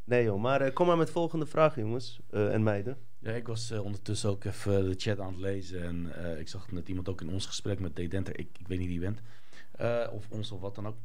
Nee 0.08 0.24
joh, 0.24 0.40
maar 0.40 0.60
eh, 0.60 0.72
kom 0.72 0.86
maar 0.86 0.96
met 0.96 1.10
volgende 1.10 1.46
vraag 1.46 1.76
jongens 1.76 2.20
eh, 2.30 2.54
en 2.54 2.62
meiden. 2.62 2.96
Ja, 3.18 3.32
ik 3.32 3.46
was 3.46 3.70
eh, 3.70 3.84
ondertussen 3.84 4.30
ook 4.30 4.44
even 4.44 4.88
de 4.88 4.94
chat 4.96 5.20
aan 5.20 5.32
het 5.32 5.40
lezen. 5.40 5.82
En 5.82 6.24
eh, 6.24 6.40
ik 6.40 6.48
zag 6.48 6.72
net 6.72 6.88
iemand 6.88 7.08
ook 7.08 7.20
in 7.20 7.30
ons 7.30 7.46
gesprek 7.46 7.80
met 7.80 7.96
Dedenter. 7.96 8.38
Ik, 8.38 8.48
ik 8.58 8.68
weet 8.68 8.78
niet 8.78 8.86
wie 8.86 9.00
je 9.00 9.04
bent. 9.04 9.20
Eh, 9.70 10.12
of 10.12 10.26
ons 10.30 10.52
of 10.52 10.60
wat 10.60 10.74
dan 10.74 10.86
ook. 10.86 10.96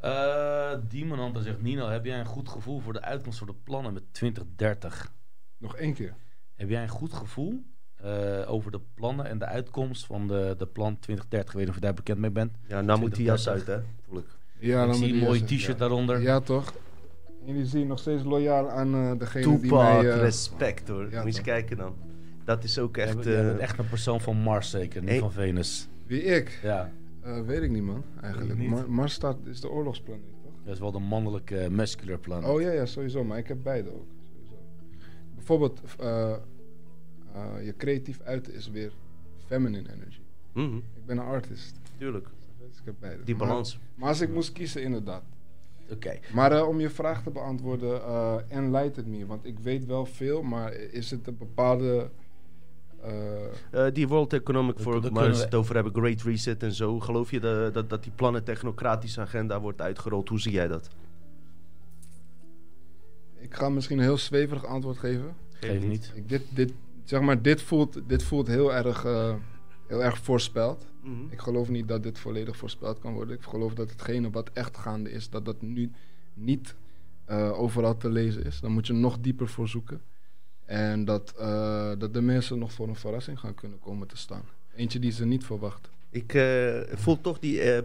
Eh 0.00 0.74
Diemananta 0.88 1.40
zegt, 1.40 1.62
Nino, 1.62 1.88
heb 1.88 2.04
jij 2.04 2.18
een 2.18 2.26
goed 2.26 2.48
gevoel 2.48 2.80
voor 2.80 2.92
de 2.92 3.00
uitkomst 3.00 3.38
voor 3.38 3.46
de 3.46 3.54
plannen 3.64 3.92
met 3.92 4.02
2030? 4.10 5.12
Nog 5.58 5.76
één 5.76 5.94
keer. 5.94 6.14
Heb 6.54 6.68
jij 6.68 6.82
een 6.82 6.88
goed 6.88 7.12
gevoel 7.12 7.64
eh, 7.96 8.44
over 8.46 8.70
de 8.70 8.80
plannen 8.94 9.26
en 9.26 9.38
de 9.38 9.44
uitkomst 9.44 10.06
van 10.06 10.26
de, 10.26 10.54
de 10.58 10.66
plan 10.66 10.98
2030? 10.98 11.40
Ik 11.40 11.52
weet 11.52 11.60
niet 11.60 11.68
of 11.68 11.74
je 11.74 11.80
daar 11.80 11.94
bekend 11.94 12.18
mee 12.18 12.30
bent. 12.30 12.56
Ja, 12.66 12.80
nou 12.80 12.98
moet 12.98 13.14
die 13.14 13.24
jas 13.24 13.42
20, 13.42 13.68
uit 13.68 13.80
hè. 13.80 13.86
Voel 14.08 14.18
ik. 14.18 14.26
Ja, 14.58 14.80
ik 14.80 14.86
dan 14.86 14.94
zie 14.94 15.06
een 15.06 15.12
die 15.12 15.22
mooi 15.22 15.44
t-shirt 15.44 15.66
ja. 15.66 15.74
daaronder. 15.74 16.20
Ja, 16.20 16.40
toch? 16.40 16.74
Jullie 17.44 17.66
zien 17.66 17.86
nog 17.86 17.98
steeds 17.98 18.24
loyaal 18.24 18.70
aan 18.70 18.94
eh, 18.94 19.18
degene 19.18 19.44
die 19.58 19.58
Toepak, 19.68 19.82
mij... 20.02 20.10
eh, 20.12 20.16
respect 20.20 20.88
hoor. 20.88 21.10
ja, 21.10 21.22
moet 21.22 21.36
je 21.36 21.42
kijken 21.42 21.76
dan. 21.76 21.94
Dat 22.44 22.64
is 22.64 22.78
ook 22.78 22.96
echt... 22.96 23.26
eh, 23.26 23.58
echt 23.60 23.78
een 23.78 23.88
persoon 23.88 24.20
van 24.20 24.36
Mars 24.36 24.70
zeker, 24.70 25.00
niet 25.00 25.10
Hey. 25.10 25.18
van 25.18 25.32
Venus. 25.32 25.88
Wie 26.06 26.22
ik? 26.22 26.58
Ja, 26.62 26.92
Eh, 27.20 27.40
weet 27.40 27.62
ik 27.62 27.70
niet, 27.70 27.82
man. 27.82 28.04
Eigenlijk. 28.20 28.58
Niet? 28.58 28.70
Ma- 28.70 28.84
Mars 28.88 29.12
staat, 29.12 29.36
is 29.44 29.60
de 29.60 29.70
oorlogsplaneet, 29.70 30.22
toch? 30.42 30.52
dat 30.64 30.74
is 30.74 30.80
wel 30.80 30.92
de 30.92 30.98
mannelijke 30.98 31.62
uh, 31.64 31.68
muscular 31.68 32.18
planet. 32.18 32.48
Oh 32.50 32.60
ja, 32.60 32.70
ja, 32.70 32.86
sowieso. 32.86 33.24
Maar 33.24 33.38
ik 33.38 33.48
heb 33.48 33.58
beide 33.62 33.88
ook. 33.92 34.04
Sowieso. 34.32 34.54
Bijvoorbeeld, 35.34 35.80
eh, 36.00 36.30
eh, 36.32 36.38
je 37.64 37.74
creatief 37.76 38.20
uiten 38.24 38.54
is 38.54 38.70
weer 38.70 38.92
feminine 39.46 39.92
energy. 39.92 40.20
Mhm, 40.52 40.76
Ik 40.76 41.06
ben 41.06 41.18
een 41.18 41.24
artist. 41.24 41.78
tuurlijk. 41.98 42.26
Dus 42.68 42.78
ik 42.78 42.84
heb 42.84 42.94
beide. 43.00 43.22
Die 43.24 43.36
Maar- 43.36 43.46
balans. 43.48 43.78
Maar, 43.94 44.08
als 44.08 44.20
ik 44.20 44.28
moest 44.32 44.52
kiezen, 44.52 44.82
inderdaad. 44.82 45.22
Oké. 45.92 46.18
Maar 46.34 46.52
eh, 46.52 46.68
om 46.68 46.80
je 46.80 46.90
vraag 46.90 47.22
te 47.22 47.30
beantwoorden, 47.30 48.02
eh 48.02 48.34
enlighten 48.48 49.10
me. 49.10 49.26
Want 49.26 49.44
ik 49.46 49.58
weet 49.58 49.84
wel 49.86 50.06
veel, 50.06 50.42
maar 50.42 50.72
is 50.72 51.10
het 51.10 51.26
een 51.26 51.36
bepaalde... 51.38 52.10
eh, 53.02 53.86
Eh, 53.86 53.94
die 53.94 54.08
World 54.08 54.32
Economic 54.32 54.78
Forum, 54.78 55.12
waar 55.14 55.24
ze 55.34 55.38
we- 55.38 55.44
het 55.44 55.54
over 55.54 55.74
hebben, 55.74 55.92
Great 55.94 56.22
Reset 56.22 56.62
en 56.62 56.72
zo. 56.72 57.00
Geloof 57.00 57.30
je 57.30 57.40
de- 57.40 57.70
dat, 57.72 57.90
dat 57.90 58.02
die 58.02 58.12
plannen 58.12 58.44
technocratische 58.44 59.20
agenda 59.20 59.60
wordt 59.60 59.80
uitgerold? 59.80 60.28
Hoe 60.28 60.40
zie 60.40 60.52
jij 60.52 60.68
dat? 60.68 60.88
ik 63.38 63.54
ga 63.54 63.68
misschien 63.68 63.98
een 63.98 64.04
heel 64.04 64.18
zweverig 64.18 64.64
antwoord 64.66 64.98
geven. 64.98 65.34
Geef 65.52 65.82
niet. 65.82 66.12
Ik, 66.14 66.28
dit, 66.28 66.42
dit, 66.54 66.72
zeg 67.04 67.20
maar, 67.20 67.42
dit 67.42 67.62
voelt, 67.62 68.00
dit 68.06 68.22
voelt 68.22 68.46
heel, 68.46 68.74
erg, 68.74 69.04
eh, 69.04 69.34
heel 69.86 70.02
erg 70.02 70.18
voorspeld. 70.18 70.86
Mhm. 71.02 71.24
Ik 71.30 71.40
geloof 71.40 71.68
niet 71.68 71.88
dat 71.88 72.02
dit 72.02 72.18
volledig 72.18 72.56
voorspeld 72.56 72.98
kan 72.98 73.12
worden. 73.12 73.36
Ik 73.36 73.42
geloof 73.42 73.74
dat 73.74 73.90
hetgene 73.90 74.30
wat 74.30 74.50
echt 74.52 74.76
gaande 74.76 75.10
is, 75.10 75.30
dat 75.30 75.44
dat 75.44 75.62
nu 75.62 75.90
niet 76.34 76.74
eh, 77.24 77.60
overal 77.60 77.96
te 77.96 78.10
lezen 78.10 78.44
is. 78.44 78.60
Dan 78.60 78.72
moet 78.72 78.86
je 78.86 78.92
nog 78.92 79.18
dieper 79.20 79.48
voor 79.48 79.68
zoeken. 79.68 80.00
En 80.64 81.04
dat, 81.04 81.34
eh, 81.38 81.92
dat 81.98 82.14
de 82.14 82.20
mensen 82.20 82.58
nog 82.58 82.72
voor 82.72 82.88
een 82.88 82.96
verrassing 82.96 83.38
gaan 83.38 83.54
kunnen 83.54 83.78
komen 83.78 84.08
te 84.08 84.16
staan. 84.16 84.44
Eentje 84.74 84.98
die 84.98 85.12
ze 85.12 85.24
niet 85.24 85.44
verwachten. 85.44 85.92
Ik 86.14 86.34
eh, 86.34 86.74
voel 86.94 87.20
toch 87.20 87.38
die 87.38 87.60
eh, 87.60 87.82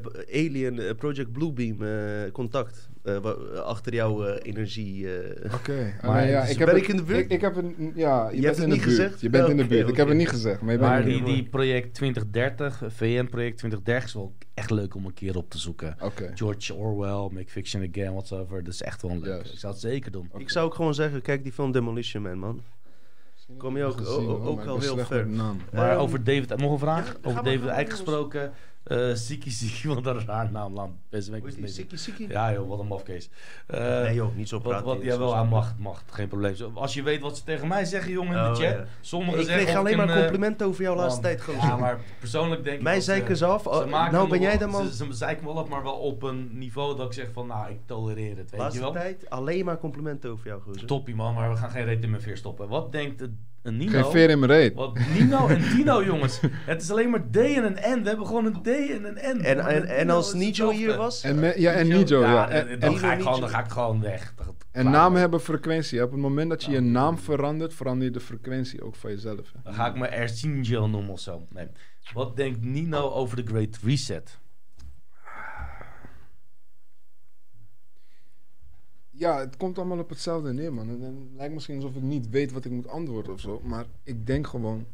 Alien 0.47 0.79
eh, 0.79 0.95
Project 0.95 1.31
Bluebeam 1.31 1.81
eh, 1.83 2.31
contact 2.31 2.89
eh, 3.03 3.23
achter 3.63 3.93
jouw 3.93 4.25
eh, 4.25 4.39
energie. 4.41 5.17
eh. 5.19 5.53
Oké, 5.53 5.93
Maar 6.05 6.27
ja, 6.27 6.41
dus 6.41 6.49
ik 6.51 6.57
heb 6.57 6.67
ben 6.67 6.75
het- 6.75 6.83
ik 6.83 6.89
in 6.89 6.97
de 6.97 7.03
buurt? 7.03 7.19
Ik, 7.19 7.31
ik 7.31 7.41
heb 7.41 7.55
het, 7.55 7.65
ja, 7.95 8.29
je, 8.29 8.41
hebt 8.41 8.41
bent 8.41 8.45
het 8.55 8.57
in 8.57 8.69
de 8.69 8.75
niet 8.75 8.83
buurt. 8.85 8.95
gezegd? 8.97 9.21
Je 9.21 9.29
bent 9.29 9.49
in 9.49 9.57
de 9.57 9.65
buurt. 9.65 9.87
Ik 9.89 9.95
heb 9.97 10.07
het 10.07 10.17
niet 10.17 10.29
gezegd, 10.29 10.61
maar 10.61 10.71
je 10.71 10.77
bent 10.79 10.89
Maar 10.91 10.99
in 10.99 11.05
de 11.05 11.11
die, 11.11 11.23
buurt. 11.23 11.35
die 11.35 11.43
project 11.49 11.93
2030, 11.93 12.77
VN-project 12.87 13.57
2030 13.57 14.03
is 14.03 14.13
wel 14.13 14.33
echt 14.53 14.69
leuk 14.71 14.95
om 14.95 15.05
een 15.05 15.13
keer 15.13 15.37
op 15.37 15.49
te 15.49 15.57
zoeken. 15.57 15.95
George 16.35 16.73
Orwell, 16.75 17.29
Make 17.37 17.51
Fiction 17.51 17.89
Again, 17.91 18.13
whatever. 18.13 18.63
Dat 18.63 18.73
is 18.73 18.81
echt 18.81 19.01
wel 19.01 19.11
een 19.11 19.21
leuk. 19.21 19.45
Ik 19.45 19.59
zou 19.59 19.73
het 19.73 19.81
zeker 19.81 20.11
doen. 20.11 20.29
Ik 20.37 20.49
zou 20.49 20.65
ook 20.65 20.73
gewoon 20.75 20.93
zeggen, 20.93 21.21
kijk 21.21 21.43
die 21.43 21.51
film 21.53 21.71
Demolition 21.71 22.23
Man, 22.23 22.37
man. 22.39 22.61
Kom 23.57 23.77
je 23.77 23.83
ook- 23.83 23.97
Gezien, 23.97 24.27
ook- 24.29 24.65
al 24.65 24.79
heel 24.79 24.97
ver. 24.97 25.27
Maar 25.73 25.97
over 25.97 26.23
David, 26.23 26.57
nog 26.57 26.71
een 26.71 26.79
vraag? 26.79 27.15
over 27.23 27.43
David 27.43 27.65
Eijk 27.65 27.69
jongens. 27.81 27.89
gesproken. 27.89 28.51
Eh 28.87 29.13
Ziki 29.13 29.49
Ziki, 29.51 29.87
want 29.93 30.03
dat 30.03 30.15
is 30.15 30.25
raar 30.25 30.51
naam. 30.51 30.73
Laat? 30.73 30.89
Ja 32.27 32.53
joh, 32.53 32.69
wat 32.69 32.79
een 32.79 32.87
mafkees. 32.87 33.29
Eh, 33.67 33.79
nee 34.01 34.13
joh, 34.13 34.35
niet 34.35 34.49
zo 34.49 34.59
praten. 34.59 34.85
wat, 34.85 34.97
zo 35.01 35.17
wel, 35.17 35.33
hij 35.35 35.45
snel. 35.45 35.45
mag, 35.45 35.73
mag, 35.77 36.03
geen 36.11 36.27
probleem. 36.27 36.55
Als 36.73 36.93
je 36.93 37.03
weet 37.03 37.21
wat 37.21 37.37
ze 37.37 37.43
tegen 37.43 37.67
mij 37.67 37.85
zeggen, 37.85 38.11
jongen, 38.11 38.33
in 38.37 38.43
Oh, 38.43 38.55
de 38.55 38.63
chat. 38.63 38.73
ja. 38.73 38.85
Sommigen 39.01 39.39
Ik 39.41 39.45
kreeg 39.47 39.75
alleen 39.75 39.97
maar 39.97 40.09
eh, 40.09 40.17
complimenten 40.19 40.67
over 40.67 40.81
jou 40.81 40.95
laatste 40.97 41.21
tijd, 41.21 41.41
gozer. 41.43 41.61
Ja, 41.61 41.75
maar 41.77 41.99
persoonlijk 42.19 42.63
denk 42.63 42.77
ik 42.77 42.83
Mij 42.83 43.01
zeiken 43.01 43.37
ze- 43.37 43.45
af. 43.45 43.61
ze 43.63 43.69
Oh, 43.69 44.11
nou 44.11 44.29
ben 44.29 44.41
jij 44.41 44.57
de 44.57 44.67
man. 44.67 44.85
Ze, 44.87 44.95
ze 44.95 45.13
zeiken 45.13 45.43
me 45.43 45.49
op, 45.49 45.69
maar 45.69 45.83
wel 45.83 45.95
op 45.97 46.23
een 46.23 46.49
niveau 46.57 46.95
dat 46.97 47.05
ik 47.05 47.13
zeg 47.13 47.27
van, 47.33 47.47
nou, 47.47 47.71
ik 47.71 47.79
tolereer 47.85 48.37
het, 48.37 48.51
weet 48.51 48.59
Laatste 48.59 48.77
je 48.79 48.83
wel. 48.85 48.93
tijd 48.93 49.29
alleen 49.29 49.65
maar 49.65 49.77
complimenten 49.77 50.29
over 50.31 50.47
jou, 50.47 50.61
gozer. 50.61 50.87
Toppie 50.87 51.15
man, 51.15 51.33
maar 51.33 51.49
we 51.49 51.55
gaan 51.55 51.69
geen 51.71 51.85
reet 51.85 52.03
in 52.03 52.09
mijn 52.09 52.21
veer 52.21 52.37
stoppen. 52.37 52.67
Wat 52.67 52.91
denkt 52.91 53.21
een, 53.21 53.39
een 53.63 53.77
Nino? 53.77 53.91
Geen 54.01 54.11
veer 54.11 54.29
in 54.29 54.39
mijn 54.39 54.51
reet. 54.51 54.73
Wat 54.73 54.99
Nino 55.17 55.47
en 55.47 55.61
Dino, 55.75 56.03
jongens. 56.03 56.39
Het 56.65 56.81
is 56.81 56.91
alleen 56.91 57.09
maar 57.09 57.23
D 57.31 57.35
en 57.37 57.63
een 57.65 57.99
N. 57.99 58.01
We 58.03 58.07
hebben 58.07 58.25
gewoon 58.27 58.45
een 58.45 58.61
D 58.61 58.67
en 58.67 59.05
een 59.05 59.37
N. 59.37 59.41
En, 59.43 59.59
en, 59.59 59.85
en 59.87 60.09
als 60.09 60.33
Nijo 60.33 60.69
hier 60.69 60.95
was? 60.97 61.21
En 61.23 61.39
me- 61.39 61.53
ja, 61.59 61.71
en 61.71 61.87
Nijo, 61.87 62.19
ja. 62.21 62.49
En, 62.49 62.67
En, 62.69 62.79
dan, 62.79 62.93
en- 62.93 62.99
ga 62.99 63.13
ik 63.13 63.21
gewoon, 63.21 63.39
dan 63.39 63.49
ga 63.49 63.59
ik 63.63 63.71
gewoon 63.71 64.01
weg. 64.01 64.33
En 64.71 64.89
namen 64.89 65.19
hebben 65.19 65.41
frequentie. 65.41 66.03
Op 66.03 66.11
het 66.11 66.19
moment 66.19 66.49
dat 66.49 66.63
je 66.63 66.71
je 66.71 66.79
naam 66.79 67.17
verandert, 67.17 67.73
verander 67.73 68.05
je 68.07 68.11
de 68.13 68.19
frequentie 68.19 68.81
ook 68.83 68.95
van 68.95 69.09
jezelf. 69.11 69.51
hè. 69.53 69.59
Dan 69.63 69.73
ga 69.73 69.87
ik 69.87 69.95
me 69.95 70.07
Ersinjo 70.07 70.87
noemen 70.87 71.11
of 71.11 71.19
zo. 71.19 71.47
Nee. 71.49 71.67
Wat 72.13 72.35
denkt 72.35 72.63
Nino 72.63 73.09
over 73.11 73.35
de 73.35 73.43
Great 73.51 73.77
Reset? 73.83 74.39
Ja, 79.17 79.39
het 79.39 79.57
komt 79.57 79.77
allemaal 79.77 79.99
op 79.99 80.09
hetzelfde 80.09 80.53
neer, 80.53 80.73
man. 80.73 80.89
En, 80.89 81.01
het 81.01 81.35
lijkt 81.35 81.53
misschien 81.53 81.75
alsof 81.75 81.95
ik 81.95 82.01
niet 82.01 82.29
weet 82.29 82.51
wat 82.51 82.65
ik 82.65 82.71
moet 82.71 82.87
antwoorden 82.87 83.33
of 83.33 83.39
zo. 83.39 83.61
Maar 83.63 83.85
ik 84.03 84.27
denk 84.27 84.47
gewoon 84.47 84.85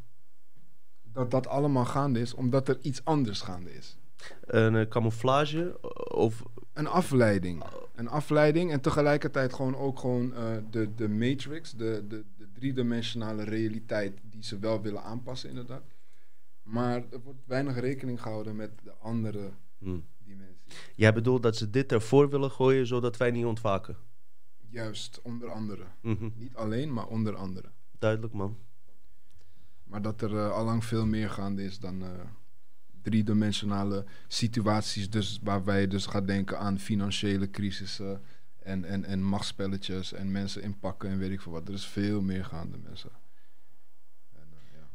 dat 1.12 1.32
dat 1.32 1.48
allemaal 1.48 1.86
gaande 1.86 2.20
is, 2.20 2.34
omdat 2.34 2.68
er 2.68 2.78
iets 2.82 3.06
anders 3.06 3.42
gaande 3.42 3.74
is. 3.74 3.98
Een 4.42 4.76
eh, 4.76 4.88
camouflage? 4.88 5.82
Of, 6.14 6.44
Een 6.74 6.88
afleiding. 6.88 7.64
Een 7.96 8.08
afleiding 8.08 8.72
en 8.72 8.82
tegelijkertijd 8.82 9.54
gewoon 9.54 9.76
ook 9.76 10.00
gewoon 10.00 10.34
eh, 10.34 10.56
de, 10.70 10.96
de 10.96 11.10
matrix, 11.10 11.72
de, 11.72 12.06
de, 12.08 12.24
de 12.38 12.48
driedimensionale 12.54 13.44
realiteit 13.44 14.20
die 14.24 14.44
ze 14.44 14.60
wel 14.60 14.82
willen 14.82 15.04
aanpassen 15.04 15.50
inderdaad. 15.50 15.84
Maar 16.64 17.04
er 17.12 17.22
wordt 17.24 17.40
weinig 17.46 17.80
rekening 17.80 18.22
gehouden 18.22 18.56
met 18.56 18.72
de 18.84 18.94
andere 19.00 19.50
hm. 19.78 20.00
dimensie. 20.24 20.62
Jij 20.96 21.14
bedoelt 21.14 21.44
dat 21.44 21.56
ze 21.56 21.70
dit 21.70 21.92
ervoor 21.92 22.30
willen 22.30 22.52
gooien, 22.52 22.88
zodat 22.88 23.18
wij 23.18 23.32
niet 23.32 23.46
ontwaken? 23.46 23.98
Juist, 24.74 25.20
onder 25.24 25.52
andere. 25.52 25.84
Mhm. 26.02 26.30
Niet 26.36 26.56
alleen, 26.56 26.94
maar 26.94 27.08
onder 27.08 27.36
andere. 27.36 27.68
Duidelijk, 28.00 28.34
man. 28.34 28.58
Maar 29.84 30.02
dat 30.02 30.22
er 30.22 30.38
eh, 30.38 30.52
allang 30.52 30.86
veel 30.86 31.06
meer 31.06 31.30
gaande 31.30 31.64
is 31.64 31.80
dan 31.80 32.04
eh, 32.04 32.10
driedimensionale 33.02 34.06
situaties. 34.28 35.10
Dus 35.10 35.40
waar 35.44 35.64
wij 35.64 35.88
dus 35.88 36.06
gaan 36.06 36.26
denken 36.26 36.60
aan 36.60 36.80
financiële 36.80 37.50
crisissen 37.50 38.22
en, 38.60 38.86
en, 38.86 39.06
en 39.06 39.24
machtsspelletjes 39.24 40.14
en 40.14 40.32
mensen 40.32 40.62
inpakken 40.62 41.10
en 41.10 41.18
weet 41.18 41.32
ik 41.32 41.42
veel 41.42 41.52
wat. 41.52 41.68
Er 41.68 41.74
is 41.74 41.86
veel 41.86 42.22
meer 42.22 42.46
gaande, 42.46 42.78
mensen. 42.78 43.12
En, 44.34 44.48
eh, 44.52 44.80
ja. 44.80 44.88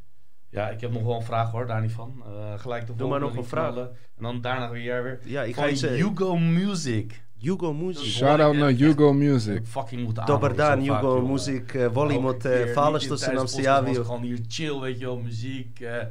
Ja, 0.48 0.68
ik 0.70 0.80
heb 0.80 0.92
nog 0.92 1.02
wel 1.02 1.16
een 1.16 1.22
vraag 1.22 1.50
hoor, 1.50 1.66
daar 1.66 1.80
niet 1.80 1.92
van. 1.92 2.22
Eh, 2.26 2.58
gelijk 2.58 2.86
de 2.86 2.94
Doe 2.94 3.08
maar 3.08 3.20
nog 3.20 3.36
een 3.36 3.44
vraag. 3.44 3.76
En 3.76 4.22
dan 4.22 4.40
daarna 4.40 4.70
weer 4.70 4.82
jij 4.82 5.02
weer. 5.02 5.20
Ja, 5.24 5.42
ik 5.42 5.54
ga 5.54 5.66
Van 5.66 5.76
zeggen. 5.76 6.08
Hugo 6.08 6.36
Music. 6.36 7.26
Hugo 7.38 7.72
Music. 7.74 8.02
Dus- 8.02 8.16
Shout-out 8.16 8.56
naar 8.56 8.70
Hugo 8.70 9.12
Music. 9.12 9.66
fucking 9.66 10.02
moeten 10.04 10.26
Dobar 10.26 10.54
dan, 10.56 10.82
jongen. 10.82 11.26
Music. 11.26 11.74
uh, 11.74 11.86
Wally 11.92 12.10
Elke 12.10 12.22
mot 12.22 12.42
keer, 12.42 12.68
uh, 12.68 12.92
tussen 12.94 13.18
tijdens 13.18 13.56
nam 13.56 13.86
ik 13.86 13.94
gewoon 13.94 14.22
hier 14.22 14.38
chill, 14.48 14.78
weet 14.80 14.98
je 14.98 15.04
wel, 15.04 15.16
muziek. 15.18 15.80
eh, 15.80 16.04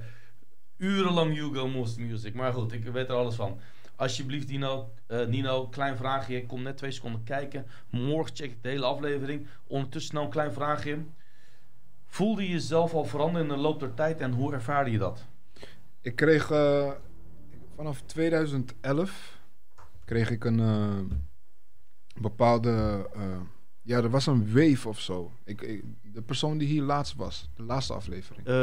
urenlang 0.77 1.33
Hugo 1.33 1.67
Most 1.67 1.99
Music. 1.99 2.33
Maar 2.33 2.53
goed, 2.53 2.73
ik 2.73 2.83
weet 2.85 3.09
er 3.09 3.15
alles 3.15 3.35
van. 3.35 3.59
Alsjeblieft, 3.95 4.47
Dino, 4.47 4.89
eh, 5.07 5.25
Nino, 5.25 5.67
klein 5.67 5.97
vraagje. 5.97 6.35
Ik 6.35 6.47
kom 6.47 6.61
net 6.61 6.77
twee 6.77 6.91
seconden 6.91 7.23
kijken. 7.23 7.65
Morgen 7.89 8.35
check 8.35 8.51
ik 8.51 8.63
de 8.63 8.69
hele 8.69 8.85
aflevering. 8.85 9.47
Ondertussen 9.67 10.13
nou 10.13 10.25
een 10.25 10.31
klein 10.31 10.53
vraagje. 10.53 10.97
Voelde 12.07 12.41
je 12.43 12.49
jezelf 12.49 12.93
al 12.93 13.05
veranderen 13.05 13.47
in 13.49 13.53
de 13.55 13.59
loop 13.61 13.79
der 13.79 13.93
tijd 13.93 14.19
en 14.19 14.31
hoe 14.31 14.53
ervaarde 14.53 14.91
je 14.91 14.97
dat? 14.97 15.25
Ik 16.01 16.15
kreeg 16.15 16.51
eh, 16.51 16.91
vanaf 17.75 18.01
2011 18.05 19.36
kreeg 20.07 20.29
ik 20.31 20.43
een 20.43 20.59
eh, 20.59 20.99
bepaalde. 22.21 23.09
eh, 23.13 23.21
ja, 23.81 23.97
er 23.97 24.09
was 24.09 24.25
een 24.27 24.53
wave 24.53 24.87
of 24.87 24.99
zo. 24.99 25.31
Ik, 25.43 25.61
ik- 25.61 25.83
de 26.13 26.21
persoon 26.21 26.57
die 26.57 26.67
hier 26.67 26.81
laatst 26.81 27.15
was, 27.15 27.49
de 27.55 27.63
laatste 27.63 27.93
aflevering. 27.93 28.47
Uh, 28.47 28.53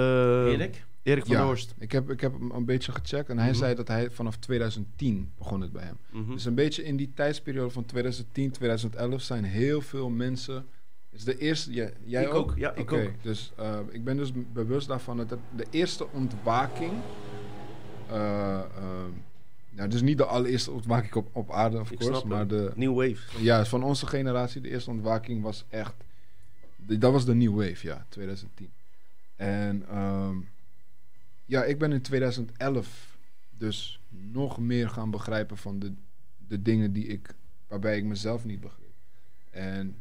Erik? 0.53 0.85
Erik 1.03 1.27
van 1.27 1.37
Ja, 1.37 1.55
ik 1.79 1.93
heb, 1.93 2.11
ik 2.11 2.21
heb 2.21 2.33
hem 2.33 2.51
een 2.51 2.65
beetje 2.65 2.93
gecheckt 2.93 3.29
en 3.29 3.39
hij 3.39 3.49
Mhm. 3.51 3.57
zei 3.59 3.75
dat 3.75 3.89
hij 3.89 4.11
vanaf 4.11 4.37
2010 4.37 5.33
begon 5.39 5.61
het 5.61 5.73
bij 5.73 5.85
hem. 5.85 5.97
Mhm. 6.13 6.33
Dus 6.33 6.45
een 6.45 6.55
beetje 6.55 6.83
in 6.85 6.97
die 6.97 7.13
tijdsperiode 7.15 7.71
van 7.71 7.85
2010, 7.85 8.51
2011 8.51 9.21
zijn 9.23 9.45
heel 9.45 9.81
veel 9.81 10.11
mensen. 10.11 10.67
Is 11.11 11.25
de 11.25 11.39
eerste, 11.39 11.73
ja, 11.73 11.89
jij 12.05 12.23
Ik 12.25 12.35
ook, 12.35 12.53
ja, 12.57 12.75
ik 12.75 12.93
ook. 12.93 13.11
Dus 13.23 13.53
eh, 13.57 13.79
ik 13.91 14.05
ben 14.05 14.17
dus 14.17 14.33
bewust 14.53 14.89
daarvan 14.89 15.17
dat 15.17 15.39
de 15.57 15.67
eerste 15.71 16.11
ontwaking. 16.13 16.93
eh, 18.09 18.59
eh, 18.59 18.65
nou, 19.75 19.89
dus 19.89 20.03
niet 20.03 20.19
de 20.19 20.25
allereerste 20.25 20.71
ontwaking 20.71 21.15
op, 21.15 21.29
op 21.33 21.51
aarde, 21.53 21.81
of 21.81 21.91
Ik 21.91 21.99
course, 21.99 22.27
maar 22.27 22.47
de, 22.47 22.73
New 22.75 22.95
Wave. 22.95 23.43
ja, 23.43 23.65
van 23.65 23.83
onze 23.83 24.07
generatie, 24.07 24.61
de 24.61 24.69
eerste 24.71 24.91
ontwaking 24.91 25.43
was 25.43 25.65
echt. 25.69 25.95
de- 26.77 26.99
dat 26.99 27.13
was 27.13 27.25
de 27.25 27.35
New 27.35 27.55
Wave, 27.55 27.87
ja, 27.87 28.07
2010. 28.09 28.71
En 29.37 29.85
ehm, 29.89 30.37
ja, 31.45 31.65
ik 31.65 31.79
ben 31.79 31.93
in 31.93 32.01
2011 32.03 33.17
dus 33.59 34.01
nog 34.09 34.59
meer 34.59 34.89
gaan 34.89 35.11
begrijpen 35.11 35.57
van 35.57 35.79
de, 35.79 35.93
de 36.49 36.63
dingen 36.63 36.93
die 36.93 37.07
ik, 37.07 37.35
waarbij 37.69 37.97
ik 37.97 38.05
mezelf 38.05 38.45
niet 38.45 38.61
begreep. 38.61 38.93
En 39.51 39.97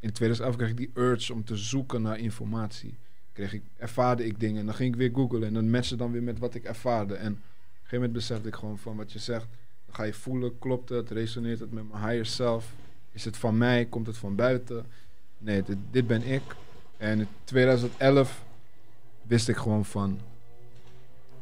in 0.00 0.12
2011 0.12 0.56
kreeg 0.56 0.68
ik 0.70 0.76
die 0.76 0.90
urge 0.94 1.32
om 1.32 1.44
te 1.44 1.56
zoeken 1.56 2.02
naar 2.02 2.18
informatie. 2.18 2.94
Kreeg 3.32 3.52
ik, 3.52 3.62
ervaarde 3.76 4.26
ik 4.26 4.40
dingen 4.40 4.60
en 4.60 4.66
dan 4.66 4.74
ging 4.74 4.92
ik 4.92 4.98
weer 4.98 5.10
googlen 5.14 5.42
en 5.44 5.52
dan 5.54 5.70
matchte 5.70 5.96
dan 5.96 6.12
weer 6.12 6.22
met 6.22 6.38
wat 6.38 6.54
ik 6.54 6.64
ervaarde. 6.64 7.14
En 7.14 7.38
gegeven 7.86 8.06
moment 8.06 8.12
besefte 8.12 8.48
ik 8.48 8.54
gewoon 8.54 8.78
van 8.78 8.96
wat 8.96 9.12
je 9.12 9.18
zegt. 9.18 9.46
Dan 9.86 9.94
ga 9.94 10.02
je 10.02 10.12
voelen, 10.12 10.58
klopt 10.58 10.88
het, 10.88 11.10
resoneert 11.10 11.60
het 11.60 11.72
met 11.72 11.90
mijn 11.90 12.02
higher 12.02 12.26
self? 12.26 12.72
Is 13.12 13.24
het 13.24 13.36
van 13.36 13.58
mij, 13.58 13.84
komt 13.84 14.06
het 14.06 14.16
van 14.16 14.34
buiten? 14.34 14.86
Nee, 15.38 15.62
dit, 15.62 15.76
dit 15.90 16.06
ben 16.06 16.22
ik. 16.22 16.42
En 16.96 17.20
in 17.20 17.28
2011 17.44 18.44
wist 19.22 19.48
ik 19.48 19.56
gewoon 19.56 19.84
van... 19.84 20.20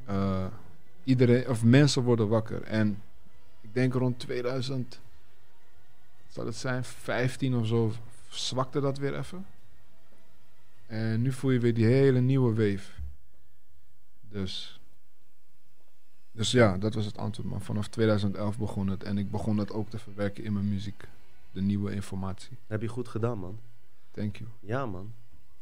eh, 0.04 0.46
iedereen, 1.04 1.48
of 1.48 1.64
mensen 1.64 2.02
worden 2.02 2.28
wakker. 2.28 2.62
En 2.62 3.02
ik 3.60 3.74
denk 3.74 3.94
rond 3.94 4.18
2000... 4.18 5.00
Zal 6.28 6.46
het 6.46 6.56
zijn, 6.56 6.84
15 6.84 7.56
of 7.56 7.66
zo, 7.66 7.92
zwakte 8.28 8.80
dat 8.80 8.98
weer 8.98 9.18
even. 9.18 9.46
En 10.86 11.22
nu 11.22 11.32
voel 11.32 11.50
je 11.50 11.58
weer 11.58 11.74
die 11.74 11.84
hele 11.86 12.20
nieuwe 12.20 12.50
wave. 12.50 12.90
Dus. 14.28 14.80
Dus 16.34 16.50
ja, 16.50 16.78
dat 16.78 16.94
was 16.94 17.04
het 17.04 17.18
antwoord. 17.18 17.48
Maar 17.48 17.60
vanaf 17.60 17.88
2011 17.88 18.58
begon 18.58 18.86
het. 18.88 19.02
En 19.02 19.18
ik 19.18 19.30
begon 19.30 19.56
dat 19.56 19.72
ook 19.72 19.90
te 19.90 19.98
verwerken 19.98 20.44
in 20.44 20.52
mijn 20.52 20.68
muziek. 20.68 21.08
De 21.52 21.60
nieuwe 21.60 21.92
informatie. 21.94 22.56
Heb 22.66 22.80
je 22.82 22.88
goed 22.88 23.08
gedaan, 23.08 23.38
man. 23.38 23.58
Thank 24.10 24.36
you. 24.36 24.50
Ja, 24.60 24.86
man. 24.86 25.12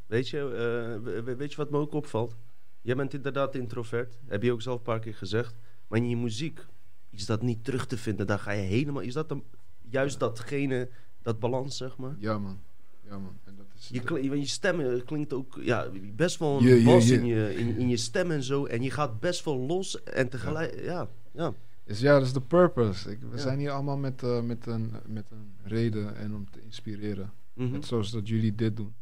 Weet 0.07 0.29
je, 0.29 0.39
eh, 0.39 1.03
we- 1.05 1.23
we- 1.23 1.37
weet 1.37 1.51
je 1.51 1.57
wat 1.57 1.71
me 1.71 1.79
ook 1.79 1.93
opvalt? 1.93 2.37
Jij 2.81 2.97
bent 2.97 3.15
inderdaad 3.15 3.55
introvert. 3.55 4.19
Heb 4.27 4.43
je 4.43 4.53
ook 4.53 4.63
zelf 4.63 4.77
een 4.77 4.83
paar 4.83 5.01
keer 5.01 5.15
gezegd. 5.15 5.55
Maar 5.89 5.99
in 5.99 6.09
je 6.09 6.17
muziek 6.17 6.67
is 7.11 7.27
dat 7.27 7.43
niet 7.43 7.65
terug 7.65 7.87
te 7.87 7.99
vinden. 7.99 8.27
Daar 8.27 8.39
ga 8.39 8.51
je 8.51 8.63
helemaal... 8.63 9.03
Is 9.03 9.13
dat 9.13 9.29
dan 9.29 9.45
juist 9.81 10.19
datgene, 10.21 10.89
dat 11.23 11.39
balans, 11.39 11.77
zeg 11.77 11.97
maar? 11.97 12.15
Ja, 12.19 12.39
man. 12.39 12.61
Ja, 13.05 13.19
man. 13.19 13.39
Je, 13.89 14.03
want 14.29 14.41
je 14.41 14.47
stem 14.47 14.81
eh, 14.81 15.05
klinkt 15.05 15.33
ook 15.33 15.59
ja, 15.61 15.89
best 16.15 16.39
wel 16.39 16.61
een 16.67 16.85
bas 16.85 17.11
In, 17.11 17.25
je, 17.25 17.55
in, 17.57 17.77
in 17.77 17.89
je 17.89 17.97
stem 17.97 18.31
en 18.31 18.43
zo. 18.43 18.67
En 18.67 18.83
je 18.83 18.91
gaat 18.91 19.21
best 19.21 19.45
wel 19.45 19.57
los 19.59 20.03
en 20.03 20.29
tegelijk... 20.29 20.81
Ja, 20.81 21.09
ja. 21.33 21.55
Is, 21.85 22.01
ja, 22.01 22.13
dat 22.19 22.23
is 22.27 22.33
de 22.33 22.41
purpose. 22.41 23.11
Ik, 23.11 23.21
we 23.21 23.37
Ja. 23.37 23.43
zijn 23.43 23.59
hier 23.59 23.71
allemaal 23.71 23.97
met, 23.97 24.23
eh, 24.23 24.41
met, 24.43 24.67
een, 24.67 24.93
met 25.07 25.31
een 25.31 25.55
reden 25.65 26.17
en 26.17 26.35
om 26.35 26.51
te 26.51 26.61
inspireren. 26.63 27.33
Mhm. 27.55 27.71
Net 27.71 27.87
zoals 27.87 28.11
dat 28.11 28.29
jullie 28.29 28.55
dit 28.55 28.77
doen. 28.77 28.95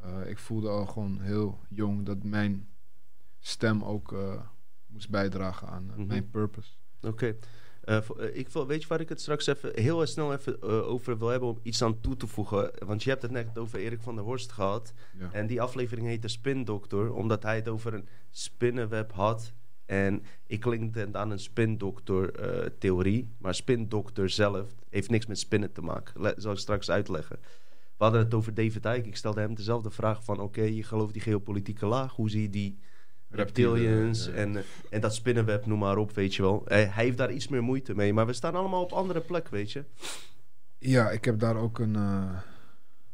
Eh, 0.00 0.28
ik 0.30 0.38
voelde 0.38 0.68
al 0.68 0.86
gewoon 0.86 1.20
heel 1.20 1.58
jong 1.68 2.06
dat 2.06 2.22
mijn 2.22 2.68
stem 3.38 3.84
ook 3.84 4.14
moest 4.86 5.10
bijdragen 5.10 5.68
aan 5.68 5.86
Mhm. 5.96 6.06
mijn 6.06 6.30
purpose. 6.30 6.70
Oké. 7.02 7.36
Voor- 7.98 8.18
eh, 8.18 8.36
ik 8.38 8.48
wil, 8.48 8.66
weet 8.66 8.82
je 8.82 8.88
waar 8.88 9.00
ik 9.00 9.08
het 9.08 9.20
straks 9.20 9.46
even 9.46 9.70
heel 9.74 10.06
snel 10.06 10.32
even 10.32 10.60
eh, 10.60 10.88
over 10.88 11.18
wil 11.18 11.28
hebben 11.28 11.48
om 11.48 11.58
iets 11.62 11.82
aan 11.82 12.00
toe 12.00 12.16
te 12.16 12.26
voegen? 12.26 12.70
Want 12.86 13.02
je 13.02 13.10
hebt 13.10 13.22
het 13.22 13.30
net 13.30 13.58
over 13.58 13.78
Erik 13.78 14.02
van 14.02 14.14
der 14.14 14.24
Horst 14.24 14.52
gehad. 14.52 14.92
Ja. 15.18 15.28
En 15.32 15.46
die 15.46 15.60
aflevering 15.62 16.06
heette 16.06 16.28
Spin 16.28 16.64
Doctor, 16.64 17.12
omdat 17.14 17.42
hij 17.42 17.56
het 17.56 17.68
over 17.68 17.94
een 17.94 18.08
spinnenweb 18.30 19.12
had. 19.12 19.52
En 19.86 20.22
ik 20.46 20.60
klinkte 20.60 20.98
het 20.98 21.16
aan 21.16 21.30
een 21.30 21.38
spindokter 21.38 22.34
eh 22.34 22.70
theorie. 22.78 23.28
Maar 23.38 23.54
spindokter 23.54 24.28
zelf 24.30 24.74
heeft 24.88 25.10
niks 25.10 25.26
met 25.26 25.38
spinnen 25.38 25.72
te 25.72 25.80
maken. 25.82 26.20
Le- 26.20 26.34
zal 26.36 26.52
ik 26.52 26.58
straks 26.58 26.90
uitleggen. 26.90 27.38
We 27.96 28.06
hadden 28.06 28.24
het 28.24 28.34
over 28.34 28.54
David 28.54 28.84
Icke. 28.84 29.08
Ik 29.08 29.16
stelde 29.16 29.40
hem 29.40 29.54
dezelfde 29.54 29.90
vraag 29.90 30.24
van... 30.24 30.40
Oké, 30.40 30.62
je 30.62 30.82
gelooft 30.82 31.12
die 31.12 31.22
geopolitieke 31.22 31.86
laag. 31.86 32.12
Hoe 32.14 32.30
zie 32.30 32.42
je 32.42 32.50
die 32.50 32.78
reptilians 33.30 34.24
ja. 34.26 34.32
en, 34.32 34.56
eh, 34.56 34.62
en 34.90 35.00
dat 35.00 35.14
spinnenweb, 35.14 35.66
noem 35.66 35.78
maar 35.78 35.96
op, 35.96 36.12
weet 36.14 36.34
je 36.34 36.42
wel. 36.42 36.62
Eh, 36.66 36.94
hij 36.94 37.04
heeft 37.04 37.16
daar 37.16 37.32
iets 37.32 37.48
meer 37.48 37.62
moeite 37.62 37.94
mee. 37.94 38.12
Maar 38.12 38.26
we 38.26 38.32
staan 38.32 38.54
allemaal 38.54 38.82
op 38.82 38.92
andere 38.92 39.20
plek, 39.20 39.48
weet 39.48 39.72
je. 39.72 39.84
Ja, 40.78 41.10
ik 41.10 41.24
heb 41.24 41.38
daar 41.38 41.56
ook 41.56 41.78
een. 41.78 41.96
eh, 41.96 42.30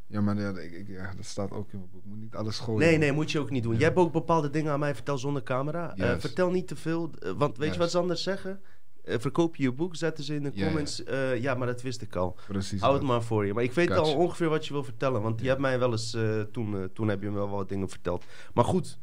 ja, 0.06 0.20
maar 0.20 0.38
ja, 0.38 0.48
ik, 0.51 0.72
ik- 0.72 0.88
ja, 0.88 1.12
dat 1.16 1.24
staat 1.24 1.51
ook 1.51 1.72
in 1.72 1.78
mijn 1.78 1.90
boek. 1.93 2.02
Ik 2.02 2.09
moet 2.09 2.20
niet 2.20 2.34
alles 2.34 2.59
gooien. 2.59 2.88
Nee, 2.88 2.98
nee, 2.98 3.12
moet 3.12 3.30
je 3.30 3.38
ook 3.40 3.51
niet 3.51 3.62
doen. 3.62 3.74
Jij 3.76 3.84
hebt 3.84 3.97
ook 3.98 4.12
bepaalde 4.12 4.51
dingen 4.51 4.72
aan 4.72 4.78
mij 4.80 4.94
verteld 4.94 5.20
zonder 5.20 5.43
camera. 5.43 5.97
Eh, 5.97 6.14
vertel 6.18 6.51
niet 6.51 6.68
te 6.68 6.76
veel, 6.76 7.10
want 7.36 7.56
weet 7.59 7.72
je 7.72 7.78
wat 7.78 7.90
ze 7.90 7.98
anders 7.98 8.22
zeggen? 8.22 8.60
Verkoop 9.05 9.56
je 9.56 9.62
je 9.62 9.72
boek, 9.72 9.97
zetten 9.97 10.24
ze 10.24 10.34
in 10.34 10.43
de 10.43 10.51
Ja, 10.55 10.60
ja. 10.60 10.66
comments. 10.66 11.02
Ja, 11.06 11.30
ja 11.32 11.55
maar 11.55 11.66
dat 11.66 11.82
wist 11.82 12.02
ik 12.02 12.16
al. 12.16 12.36
Precies. 12.47 12.80
Hou 12.80 12.94
het 12.94 13.02
maar 13.02 13.22
voor 13.22 13.47
je. 13.47 13.55
Maar 13.55 13.62
ik 13.62 13.72
weet 13.72 13.93
Gotcha. 13.93 14.02
al 14.12 14.16
ongeveer 14.16 14.48
wat 14.48 14.66
je 14.66 14.72
wil 14.72 14.84
vertellen. 14.84 15.22
Want 15.22 15.38
je 15.38 15.44
Ja. 15.44 15.51
hebt 15.51 15.60
mij 15.62 15.78
wel 15.78 15.90
eens 15.93 16.16
toen, 16.52 16.90
toen 16.93 17.09
heb 17.09 17.22
je 17.22 17.28
me 17.30 17.34
wel 17.34 17.48
wat 17.48 17.68
dingen 17.68 17.88
verteld. 17.88 18.24
Maar 18.55 18.64
goed, 18.64 18.98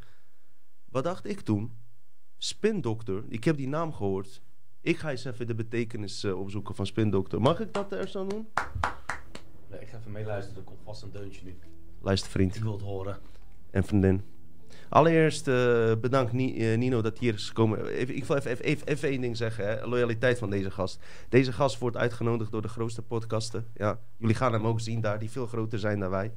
wat 0.93 1.03
dacht 1.03 1.25
ik 1.25 1.39
toen? 1.41 1.71
Spindokter, 2.37 3.23
ik 3.27 3.43
heb 3.43 3.57
die 3.57 3.67
naam 3.67 3.93
gehoord. 3.93 4.41
Ik 4.81 4.97
ga 4.97 5.09
eens 5.09 5.25
even 5.25 5.47
de 5.47 5.55
betekenis 5.55 6.23
eh, 6.23 6.39
opzoeken 6.39 6.75
van 6.75 6.85
spindokter. 6.85 7.41
Mag 7.41 7.59
ik 7.59 7.73
dat 7.73 7.91
er 7.91 8.07
zo 8.07 8.27
doen? 8.27 8.47
Nee, 9.69 9.79
ik 9.79 9.87
ga 9.87 9.97
even 9.97 10.11
meeluisteren, 10.11 10.59
er 10.59 10.63
komt 10.65 10.79
vast 10.83 11.01
een 11.01 11.11
deuntje 11.11 11.45
nu. 11.45 11.57
Luister 12.01 12.31
vriend. 12.31 12.55
Ik 12.55 12.61
wil 12.63 12.71
het 12.71 12.81
horen. 12.81 13.17
en 13.71 13.83
vriendin. 13.83 14.21
Allereerst 14.89 15.47
eh, 15.47 15.91
bedankt 16.01 16.31
Ni- 16.33 16.57
eh, 16.71 16.77
Nino 16.77 17.01
dat 17.01 17.17
hier 17.19 17.33
is 17.33 17.47
gekomen. 17.47 17.87
Even, 17.87 18.15
ik 18.15 18.25
wil 18.25 18.37
even, 18.37 18.51
even, 18.51 18.65
even, 18.65 18.87
even 18.87 19.09
één 19.09 19.21
ding 19.21 19.37
zeggen. 19.37 19.67
Hè. 19.67 19.85
Loyaliteit 19.85 20.37
van 20.39 20.49
deze 20.49 20.71
gast. 20.71 20.99
Deze 21.29 21.53
gast 21.53 21.79
wordt 21.79 21.97
uitgenodigd 21.97 22.51
door 22.51 22.61
de 22.61 22.67
grootste 22.67 23.01
podcasten. 23.01 23.67
Ja, 23.73 23.99
jullie 24.17 24.35
gaan 24.35 24.53
hem 24.53 24.67
ook 24.67 24.79
zien 24.79 25.01
daar, 25.01 25.19
die 25.19 25.29
veel 25.31 25.47
groter 25.47 25.79
zijn 25.79 25.99
dan 25.99 26.09
wij. 26.09 26.33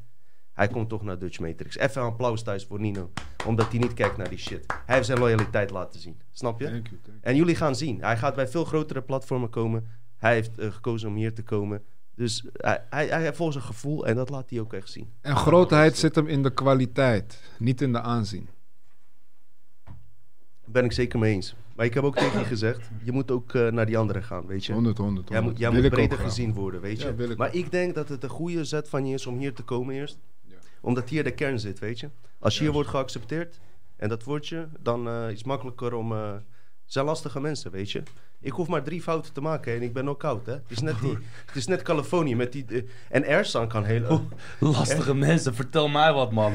Hij 0.56 0.68
komt 0.68 0.88
toch 0.88 1.02
naar 1.02 1.18
Dutch 1.18 1.38
Matrix. 1.38 1.76
Even 1.76 2.02
een 2.02 2.08
applaus 2.08 2.42
thuis 2.42 2.64
voor 2.64 2.80
Nino. 2.80 3.10
Omdat 3.46 3.70
hij 3.70 3.78
niet 3.78 3.94
kijkt 3.94 4.16
naar 4.16 4.28
die 4.28 4.38
shit. 4.38 4.64
Hij 4.86 4.94
heeft 4.94 5.06
zijn 5.06 5.18
loyaliteit 5.18 5.70
laten 5.70 6.00
zien. 6.00 6.20
Snap 6.30 6.60
je? 6.60 6.64
Thank 6.64 6.86
you, 6.86 7.00
thank 7.02 7.06
you. 7.06 7.18
En 7.20 7.36
jullie 7.36 7.54
gaan 7.54 7.76
zien. 7.76 8.00
Hij 8.00 8.16
gaat 8.16 8.34
bij 8.34 8.48
veel 8.48 8.64
grotere 8.64 9.02
platformen 9.02 9.50
komen. 9.50 9.88
Hij 10.16 10.34
heeft 10.34 10.58
eh, 10.58 10.72
gekozen 10.72 11.08
om 11.08 11.14
hier 11.14 11.34
te 11.34 11.42
komen. 11.42 11.82
Dus 12.14 12.46
hij, 12.52 12.84
hij, 12.90 13.06
hij 13.06 13.22
heeft 13.22 13.36
volgens 13.36 13.56
een 13.56 13.62
gevoel 13.62 14.06
en 14.06 14.14
dat 14.14 14.30
laat 14.30 14.50
hij 14.50 14.60
ook 14.60 14.72
echt 14.72 14.90
zien. 14.90 15.12
En 15.20 15.36
grootheid 15.36 15.96
zit 15.96 16.14
hem 16.14 16.26
in 16.26 16.42
de 16.42 16.50
kwaliteit, 16.50 17.40
niet 17.58 17.80
in 17.80 17.92
de 17.92 18.00
aanzien. 18.00 18.48
Ben 20.64 20.84
ik 20.84 20.92
zeker 20.92 21.18
mee 21.18 21.32
eens. 21.32 21.54
Maar 21.74 21.86
ik 21.86 21.94
heb 21.94 22.04
ook 22.04 22.16
tegen 22.16 22.38
je 22.38 22.44
gezegd, 22.44 22.90
je 23.02 23.12
moet 23.12 23.30
ook 23.30 23.54
eh, 23.54 23.68
naar 23.68 23.86
die 23.86 23.98
anderen 23.98 24.22
gaan, 24.22 24.46
weet 24.46 24.64
je. 24.64 24.72
100, 24.72 24.98
100, 24.98 25.28
100. 25.28 25.58
Jij 25.58 25.70
moet, 25.70 25.80
jij 25.80 25.90
breder 25.90 26.18
gezien 26.18 26.52
worden, 26.52 26.80
weet 26.80 27.00
je. 27.00 27.06
Ja, 27.06 27.14
wil 27.14 27.30
ik 27.30 27.36
maar 27.36 27.48
ook. 27.48 27.54
ik 27.54 27.70
denk 27.70 27.94
dat 27.94 28.08
het 28.08 28.22
een 28.22 28.28
goede 28.28 28.64
zet 28.64 28.88
van 28.88 29.06
je 29.06 29.14
is 29.14 29.26
om 29.26 29.38
hier 29.38 29.52
te 29.54 29.62
komen 29.62 29.94
eerst. 29.94 30.18
Omdat 30.86 31.08
hier 31.08 31.24
de 31.24 31.30
kern 31.30 31.58
zit, 31.60 31.78
weet 31.78 32.00
je. 32.00 32.08
Als 32.38 32.56
je 32.56 32.62
hier 32.62 32.72
wordt 32.72 32.88
geaccepteerd, 32.88 33.60
en 33.96 34.08
dat 34.08 34.22
wordt 34.24 34.46
je, 34.48 34.66
dan 34.80 35.08
eh, 35.08 35.28
is 35.30 35.38
het 35.38 35.46
makkelijker 35.46 35.94
om... 35.94 36.12
eh 36.12 36.32
zijn 36.84 37.04
lastige 37.04 37.40
mensen, 37.40 37.70
weet 37.70 37.90
je. 37.90 38.02
Ik 38.40 38.52
hoef 38.52 38.68
maar 38.68 38.82
drie 38.82 39.02
fouten 39.02 39.32
te 39.32 39.40
maken 39.40 39.74
en 39.74 39.82
ik 39.82 39.92
ben 39.92 40.08
ook 40.08 40.18
koud, 40.18 40.46
hè. 40.46 40.52
Het 40.52 40.62
is 40.70 40.80
net, 40.80 41.00
die, 41.00 41.18
het 41.46 41.56
is 41.56 41.66
net 41.66 41.82
Californië 41.82 42.36
met 42.36 42.52
die... 42.52 42.64
eh, 42.68 42.82
en 43.08 43.24
Ersan 43.24 43.68
kan 43.68 43.84
heel... 43.84 44.28
Lastige 44.58 45.14
mensen, 45.14 45.54
vertel 45.54 45.88
mij 45.88 46.12
wat, 46.12 46.32
man. 46.32 46.52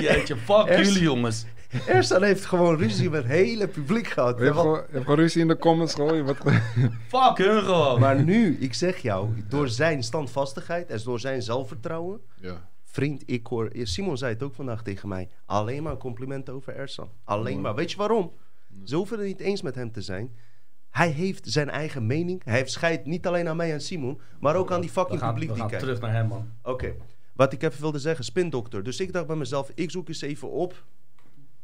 Jeetje, 0.00 0.36
fuck 0.36 0.66
Ers- 0.66 0.88
jullie, 0.88 1.02
jongens. 1.02 1.44
Ersan 1.86 2.22
heeft 2.22 2.44
gewoon 2.44 2.76
ruzie 2.76 3.10
met 3.10 3.22
het 3.22 3.32
hele 3.32 3.68
publiek 3.68 4.06
gehad. 4.06 4.38
Je 4.38 4.44
hebt, 4.44 4.56
gewoon, 4.56 4.76
je 4.76 4.92
hebt 4.92 5.04
gewoon 5.04 5.18
ruzie 5.18 5.40
in 5.40 5.48
de 5.48 5.58
comments. 5.58 5.94
Wat... 5.94 6.36
Fuck 7.14 7.36
hun 7.36 7.62
gewoon. 7.62 8.00
Maar 8.00 8.22
nu, 8.22 8.56
ik 8.60 8.74
zeg 8.74 8.98
jou, 8.98 9.44
door 9.48 9.68
zijn 9.68 10.02
standvastigheid 10.02 10.90
en 10.90 11.00
door 11.04 11.20
zijn 11.20 11.42
zelfvertrouwen... 11.42 12.20
ja. 12.40 12.72
Vriend, 12.94 13.22
ik 13.26 13.46
hoor... 13.46 13.70
Simon 13.82 14.16
zei 14.16 14.32
het 14.32 14.42
ook 14.42 14.54
vandaag 14.54 14.82
tegen 14.82 15.08
mij. 15.08 15.28
Alleen 15.46 15.82
maar 15.82 15.96
complimenten 15.96 16.54
over 16.54 16.74
Ersan. 16.74 17.10
Alleen 17.24 17.60
maar. 17.60 17.74
Weet 17.74 17.90
je 17.90 17.96
waarom? 17.96 18.32
Ze 18.84 18.96
hoeven 18.96 19.18
het 19.18 19.26
niet 19.26 19.40
eens 19.40 19.62
met 19.62 19.74
hem 19.74 19.92
te 19.92 20.02
zijn. 20.02 20.36
Hij 20.90 21.10
heeft 21.10 21.48
zijn 21.48 21.70
eigen 21.70 22.06
mening. 22.06 22.44
Hij 22.44 22.54
heeft 22.54 22.70
scheid 22.70 23.06
niet 23.06 23.26
alleen 23.26 23.48
aan 23.48 23.56
mij 23.56 23.72
en 23.72 23.80
Simon... 23.80 24.20
maar 24.40 24.56
ook 24.56 24.72
aan 24.72 24.80
die 24.80 24.88
we 24.88 24.94
fucking 24.94 25.18
gaan, 25.18 25.32
publiek 25.32 25.48
we 25.48 25.54
die 25.54 25.62
gaan 25.62 25.70
kijkt. 25.70 25.84
terug 25.84 26.00
naar 26.00 26.12
hem, 26.12 26.26
man. 26.26 26.50
Oké. 26.62 26.94
Wat 27.32 27.52
ik 27.52 27.62
even 27.62 27.80
wilde 27.80 27.98
zeggen, 27.98 28.24
spindokter. 28.24 28.82
Dus 28.82 29.00
ik 29.00 29.12
dacht 29.12 29.26
bij 29.26 29.36
mezelf, 29.36 29.70
ik 29.74 29.90
zoek 29.90 30.08
eens 30.08 30.20
even 30.20 30.50
op... 30.50 30.84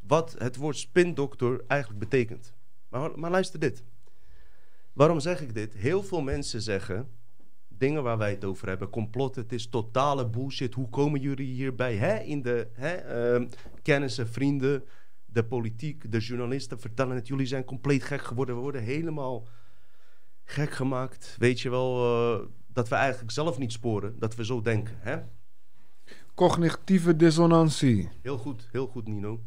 wat 0.01 0.35
het 0.39 0.57
woord 0.57 0.77
spindokter 0.77 1.65
eigenlijk 1.66 2.01
betekent. 2.01 2.52
Maar, 2.89 3.19
maar 3.19 3.31
luister 3.31 3.61
dit. 3.61 3.82
Waarom 4.93 5.20
zeg 5.20 5.40
ik 5.40 5.55
dit? 5.55 5.74
Heel 5.74 6.02
veel 6.02 6.20
mensen 6.20 6.62
zeggen... 6.62 7.09
dingen 7.81 8.02
waar 8.02 8.19
wij 8.19 8.31
het 8.31 8.44
over 8.44 8.69
hebben. 8.69 8.90
Complot, 8.90 9.35
het 9.35 9.52
is 9.52 9.69
totale 9.69 10.28
bullshit. 10.28 10.74
Hoe 10.74 10.89
komen 10.89 11.20
jullie 11.20 11.55
hierbij? 11.55 11.97
Hè? 11.97 12.19
In 12.19 12.43
de 12.43 12.69
hè, 12.73 12.94
ehm, 12.94 13.48
kennissen, 13.82 14.28
vrienden, 14.28 14.85
de 15.27 15.44
politiek, 15.44 16.12
de 16.12 16.19
journalisten 16.19 16.81
vertellen 16.81 17.16
het. 17.16 17.27
Jullie 17.27 17.47
zijn 17.47 17.65
compleet 17.65 18.02
gek 18.02 18.23
geworden. 18.23 18.55
We 18.55 18.61
worden 18.61 18.82
helemaal 18.82 19.47
gek 20.44 20.70
gemaakt. 20.70 21.36
Weet 21.39 21.61
je 21.61 21.70
wel, 21.70 21.97
eh, 21.97 22.47
dat 22.66 22.89
we 22.89 22.94
eigenlijk 22.94 23.32
zelf 23.32 23.59
niet 23.59 23.73
sporen. 23.73 24.19
Dat 24.19 24.35
we 24.35 24.44
zo 24.44 24.61
denken. 24.61 24.97
Hè? 24.98 25.19
Cognitieve 26.35 27.16
dissonantie. 27.16 28.09
Heel 28.23 28.39
goed, 28.39 28.69
heel 28.73 28.86
goed 28.86 29.09
Nino. 29.09 29.40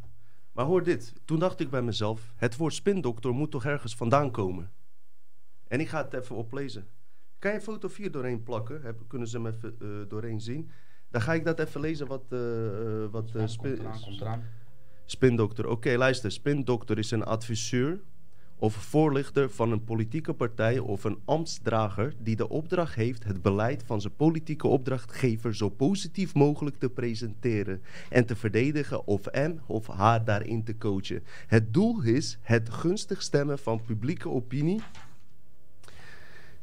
Maar 0.52 0.66
hoor 0.66 0.84
dit. 0.84 1.14
Toen 1.26 1.40
dacht 1.40 1.60
ik 1.60 1.70
bij 1.70 1.82
mezelf, 1.82 2.34
het 2.36 2.56
woord 2.56 2.74
spindokter 2.74 3.32
moet 3.32 3.52
toch 3.52 3.66
ergens 3.66 3.96
vandaan 3.96 4.32
komen. 4.32 4.72
En 5.68 5.80
ik 5.80 5.90
ga 5.90 6.04
het 6.04 6.14
even 6.14 6.36
oplezen. 6.36 6.88
Kan 7.44 7.54
je 7.54 7.62
foto 7.62 7.88
4 7.88 8.12
doorheen 8.12 8.44
plakken? 8.44 8.82
Heb, 8.82 9.00
kunnen 9.08 9.28
ze 9.28 9.38
hem 9.38 9.46
even 9.48 9.76
eh, 9.82 9.88
doorheen 10.08 10.42
zien? 10.42 10.70
Dan 11.12 11.22
ga 11.22 11.34
ik 11.34 11.46
dat 11.46 11.60
even 11.60 11.82
lezen 11.82 12.08
wat, 12.08 12.24
eh, 12.30 12.40
wat 13.12 13.32
Ja, 13.34 13.48
spin- 13.48 13.70
komt 13.72 13.80
eraan, 13.80 14.02
komt 14.02 14.22
eraan. 14.22 14.44
spindokter. 15.06 15.68
Oké, 15.68 15.98
luister. 15.98 16.32
Spindokter 16.32 16.98
is 16.98 17.12
een 17.12 17.24
adviseur 17.24 18.02
of 18.58 18.74
voorlichter 18.74 19.50
van 19.50 19.72
een 19.72 19.84
politieke 19.84 20.34
partij 20.34 20.80
of 20.80 21.04
een 21.04 21.20
ambtsdrager 21.26 22.14
die 22.20 22.36
de 22.36 22.50
opdracht 22.50 22.96
heeft 22.96 23.24
het 23.24 23.42
beleid 23.42 23.84
van 23.86 24.02
zijn 24.02 24.16
politieke 24.16 24.68
opdrachtgever 24.68 25.56
zo 25.56 25.70
positief 25.70 26.34
mogelijk 26.34 26.76
te 26.80 26.90
presenteren 26.90 27.82
en 28.10 28.26
te 28.26 28.36
verdedigen 28.36 29.08
of 29.08 29.22
hem 29.32 29.60
of 29.66 29.88
haar 29.88 30.26
daarin 30.26 30.64
te 30.64 30.78
coachen. 30.78 31.24
Het 31.48 31.74
doel 31.74 32.02
is 32.02 32.38
het 32.42 32.70
gunstig 32.70 33.22
stemmen 33.22 33.60
van 33.60 33.82
publieke 33.82 34.30
opinie. 34.30 34.82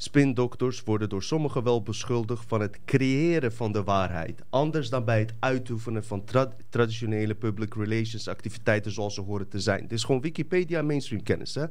Spindokters 0.03 0.83
worden 0.83 1.09
door 1.09 1.23
sommigen 1.23 1.63
wel 1.63 1.83
beschuldigd 1.83 2.49
van 2.49 2.61
het 2.61 2.79
creëren 2.85 3.53
van 3.53 3.73
de 3.73 3.83
waarheid. 3.83 4.43
Anders 4.51 4.91
dan 4.91 5.05
bij 5.05 5.19
het 5.19 5.35
uitoefenen 5.39 6.05
van 6.05 6.25
tra- 6.25 6.57
traditionele 6.69 7.35
public 7.35 7.75
relations 7.75 8.29
activiteiten 8.29 8.93
zoals 8.93 9.15
ze 9.15 9.21
horen 9.21 9.49
te 9.49 9.61
zijn. 9.61 9.81
Dit 9.81 9.93
is 9.93 10.05
gewoon 10.05 10.21
Wikipedia 10.21 10.83
mainstream 10.83 11.23
kennis. 11.23 11.55
Hè? 11.55 11.65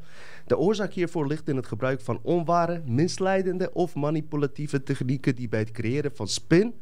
De 0.45 0.57
oorzaak 0.57 0.93
hiervoor 0.93 1.27
ligt 1.27 1.49
in 1.49 1.55
het 1.55 1.67
gebruik 1.67 2.01
van 2.01 2.19
onware, 2.21 2.81
misleidende 2.85 3.73
of 3.73 3.95
manipulatieve 3.95 4.83
technieken 4.83 5.35
die 5.35 5.49
bij 5.49 5.59
het 5.59 5.71
creëren 5.71 6.15
van 6.15 6.27
spin 6.27 6.73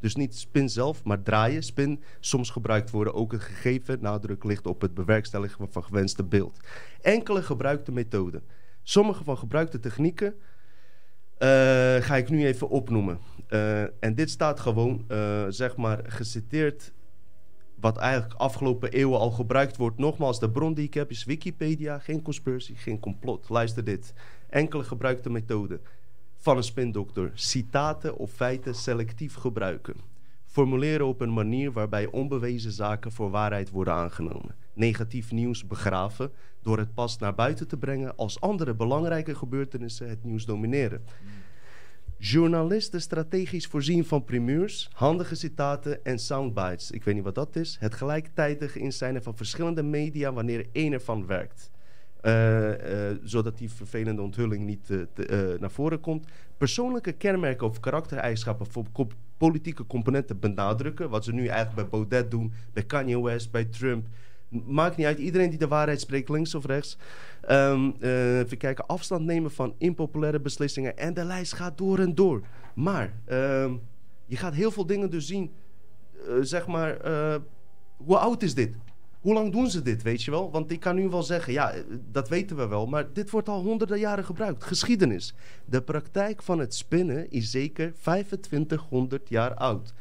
Dus 0.00 0.14
niet 0.14 0.36
spin 0.36 0.68
zelf, 0.68 1.04
maar 1.04 1.22
draaien. 1.22 1.62
Spin 1.62 2.00
soms 2.20 2.50
gebruikt 2.50 2.90
worden 2.90 3.14
ook 3.14 3.32
een 3.32 3.40
gegeven 3.40 3.98
nadruk 4.00 4.44
ligt 4.44 4.66
op 4.66 4.80
het 4.80 4.94
bewerkstelligen 4.94 5.68
van 5.70 5.84
gewenste 5.84 6.24
beeld. 6.24 6.58
Enkele 7.00 7.42
gebruikte 7.42 7.92
methoden. 7.92 8.42
Sommige 8.82 9.24
van 9.24 9.38
gebruikte 9.38 9.80
technieken 9.80 10.34
ga 12.02 12.16
ik 12.16 12.28
nu 12.28 12.46
even 12.46 12.68
opnoemen. 12.68 13.18
Eh, 13.52 13.82
en 13.82 14.14
dit 14.14 14.30
staat 14.30 14.60
gewoon, 14.60 15.04
eh, 15.08 15.44
zeg 15.48 15.76
maar, 15.76 16.00
geciteerd 16.06 16.92
wat 17.80 17.96
eigenlijk 17.96 18.40
afgelopen 18.40 18.92
eeuwen 18.92 19.18
al 19.18 19.30
gebruikt 19.30 19.76
wordt. 19.76 19.98
Nogmaals, 19.98 20.40
de 20.40 20.50
bron 20.50 20.74
die 20.74 20.84
ik 20.84 20.94
heb 20.94 21.10
is 21.10 21.24
Wikipedia. 21.24 21.98
Geen 21.98 22.22
conspiracy, 22.22 22.74
geen 22.74 23.00
complot. 23.00 23.48
Luister 23.48 23.84
dit. 23.84 24.14
Enkele 24.48 24.84
gebruikte 24.84 25.30
methoden 25.30 25.80
van 26.36 26.56
een 26.56 26.62
spindokter. 26.62 27.30
Citaten 27.34 28.16
of 28.16 28.30
feiten 28.30 28.74
selectief 28.74 29.34
gebruiken. 29.34 30.11
Formuleren 30.52 31.06
op 31.06 31.20
een 31.20 31.32
manier 31.32 31.72
waarbij 31.72 32.06
onbewezen 32.06 32.72
zaken 32.72 33.12
voor 33.12 33.30
waarheid 33.30 33.70
worden 33.70 33.94
aangenomen. 33.94 34.54
Negatief 34.72 35.32
nieuws 35.32 35.66
begraven 35.66 36.32
door 36.62 36.78
het 36.78 36.94
pas 36.94 37.18
naar 37.18 37.34
buiten 37.34 37.68
te 37.68 37.76
brengen 37.76 38.16
als 38.16 38.40
andere 38.40 38.74
belangrijke 38.74 39.34
gebeurtenissen 39.34 40.08
het 40.08 40.24
nieuws 40.24 40.44
domineren. 40.44 41.04
Journalisten 42.18 43.00
strategisch 43.00 43.66
voorzien 43.66 44.04
van 44.04 44.24
primeurs, 44.24 44.90
handige 44.92 45.34
citaten 45.34 46.04
en 46.04 46.18
soundbites. 46.18 46.90
Ik 46.90 47.04
weet 47.04 47.14
niet 47.14 47.24
wat 47.24 47.34
dat 47.34 47.56
is. 47.56 47.76
Het 47.80 47.94
gelijktijdig 47.94 48.76
inzijnen 48.76 49.22
van 49.22 49.36
verschillende 49.36 49.82
media 49.82 50.32
wanneer 50.32 50.66
één 50.72 50.92
ervan 50.92 51.26
werkt. 51.26 51.71
Uh, 52.22 52.68
uh, 52.68 53.16
zodat 53.22 53.58
die 53.58 53.70
vervelende 53.70 54.22
onthulling 54.22 54.64
niet 54.64 54.86
te, 54.86 55.56
naar 55.60 55.70
voren 55.70 56.00
komt. 56.00 56.26
Persoonlijke 56.56 57.12
kenmerken 57.12 57.66
of 57.66 57.80
karaktereigenschappen 57.80 58.66
voor 58.66 58.86
politieke 59.36 59.86
componenten 59.86 60.38
benadrukken. 60.38 61.10
Wat 61.10 61.24
ze 61.24 61.32
nu 61.32 61.46
eigenlijk 61.46 61.74
bij 61.74 61.88
Baudet 61.88 62.30
doen, 62.30 62.52
bij 62.72 62.82
Kanye 62.82 63.22
West, 63.22 63.50
bij 63.50 63.64
Trump. 63.64 64.06
Maakt 64.48 64.96
niet 64.96 65.06
uit. 65.06 65.18
Iedereen 65.18 65.50
die 65.50 65.58
de 65.58 65.68
waarheid 65.68 66.00
spreekt, 66.00 66.28
links 66.28 66.54
of 66.54 66.64
rechts. 66.64 66.98
Um, 67.50 67.94
even 68.00 68.58
kijken. 68.58 68.86
Afstand 68.86 69.24
nemen 69.24 69.50
van 69.50 69.74
impopulaire 69.78 70.40
beslissingen. 70.40 70.96
En 70.96 71.14
de 71.14 71.24
lijst 71.24 71.52
gaat 71.52 71.78
door 71.78 71.98
en 71.98 72.14
door. 72.14 72.42
Maar 72.74 73.12
um, 73.30 73.80
je 74.26 74.36
gaat 74.36 74.54
heel 74.54 74.70
veel 74.70 74.86
dingen 74.86 75.10
dus 75.10 75.26
zien. 75.26 75.52
zeg 76.40 76.66
maar, 76.66 76.96
hoe 77.96 78.16
oud 78.18 78.42
is 78.42 78.54
dit? 78.54 78.76
Hoe 79.22 79.34
lang 79.34 79.52
doen 79.52 79.70
ze 79.70 79.82
dit, 79.82 80.02
weet 80.02 80.22
je 80.22 80.30
wel? 80.30 80.50
Want 80.50 80.70
ik 80.70 80.80
kan 80.80 80.94
nu 80.94 81.08
wel 81.08 81.22
zeggen, 81.22 81.52
ja, 81.52 81.74
dat 82.10 82.28
weten 82.28 82.56
we 82.56 82.66
wel. 82.66 82.86
Maar 82.86 83.12
dit 83.12 83.30
wordt 83.30 83.48
al 83.48 83.62
honderden 83.62 83.98
jaren 83.98 84.24
gebruikt. 84.24 84.64
Geschiedenis. 84.64 85.34
De 85.64 85.82
praktijk 85.82 86.42
van 86.42 86.58
het 86.58 86.74
spinnen 86.74 87.30
is 87.30 87.50
zeker 87.50 87.94
2500 87.94 89.28
jaar 89.28 89.54
oud. 89.54 89.94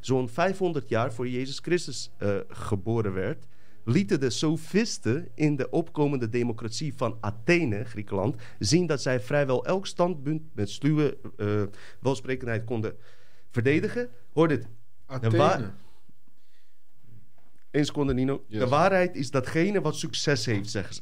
Zo'n 0.00 0.28
500 0.28 0.88
jaar 0.88 1.12
voor 1.12 1.28
Jezus 1.28 1.58
Christus 1.58 2.10
uh, 2.18 2.36
geboren 2.48 3.12
werd... 3.12 3.46
lieten 3.84 4.20
de 4.20 4.30
sofisten 4.30 5.28
in 5.34 5.56
de 5.56 5.70
opkomende 5.70 6.28
democratie 6.28 6.94
van 6.94 7.16
Athene, 7.20 7.84
Griekenland... 7.84 8.36
zien 8.58 8.86
dat 8.86 9.02
zij 9.02 9.20
vrijwel 9.20 9.64
elk 9.64 9.86
standpunt 9.86 10.42
met 10.54 10.70
sluwe 10.70 11.18
uh, 11.36 11.62
welsprekendheid 12.00 12.64
konden 12.64 12.96
verdedigen. 13.50 14.08
Hoor 14.32 14.48
dit. 14.48 14.66
Athene. 15.06 15.70
Eén 17.78 17.84
seconde, 17.84 18.14
Nino. 18.14 18.44
Yes. 18.46 18.60
De 18.60 18.68
waarheid 18.68 19.16
is 19.16 19.30
datgene 19.30 19.80
wat 19.80 19.96
succes 19.96 20.46
heeft, 20.46 20.70
zeggen 20.70 20.94
ze. 20.94 21.00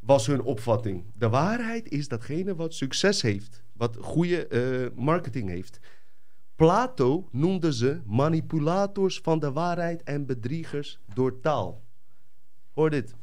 Was 0.00 0.26
hun 0.26 0.42
opvatting. 0.42 1.04
De 1.14 1.28
waarheid 1.28 1.88
is 1.88 2.08
datgene 2.08 2.54
wat 2.54 2.74
succes 2.74 3.22
heeft. 3.22 3.62
Wat 3.72 3.96
goede 4.00 4.46
uh, 4.50 5.04
marketing 5.04 5.48
heeft. 5.48 5.78
Plato 6.56 7.28
noemde 7.30 7.72
ze 7.72 8.00
manipulators 8.06 9.20
van 9.22 9.38
de 9.38 9.52
waarheid 9.52 10.02
en 10.02 10.26
bedriegers 10.26 11.00
door 11.14 11.40
taal. 11.40 11.82
Hoor 12.72 12.90
dit. 12.90 13.14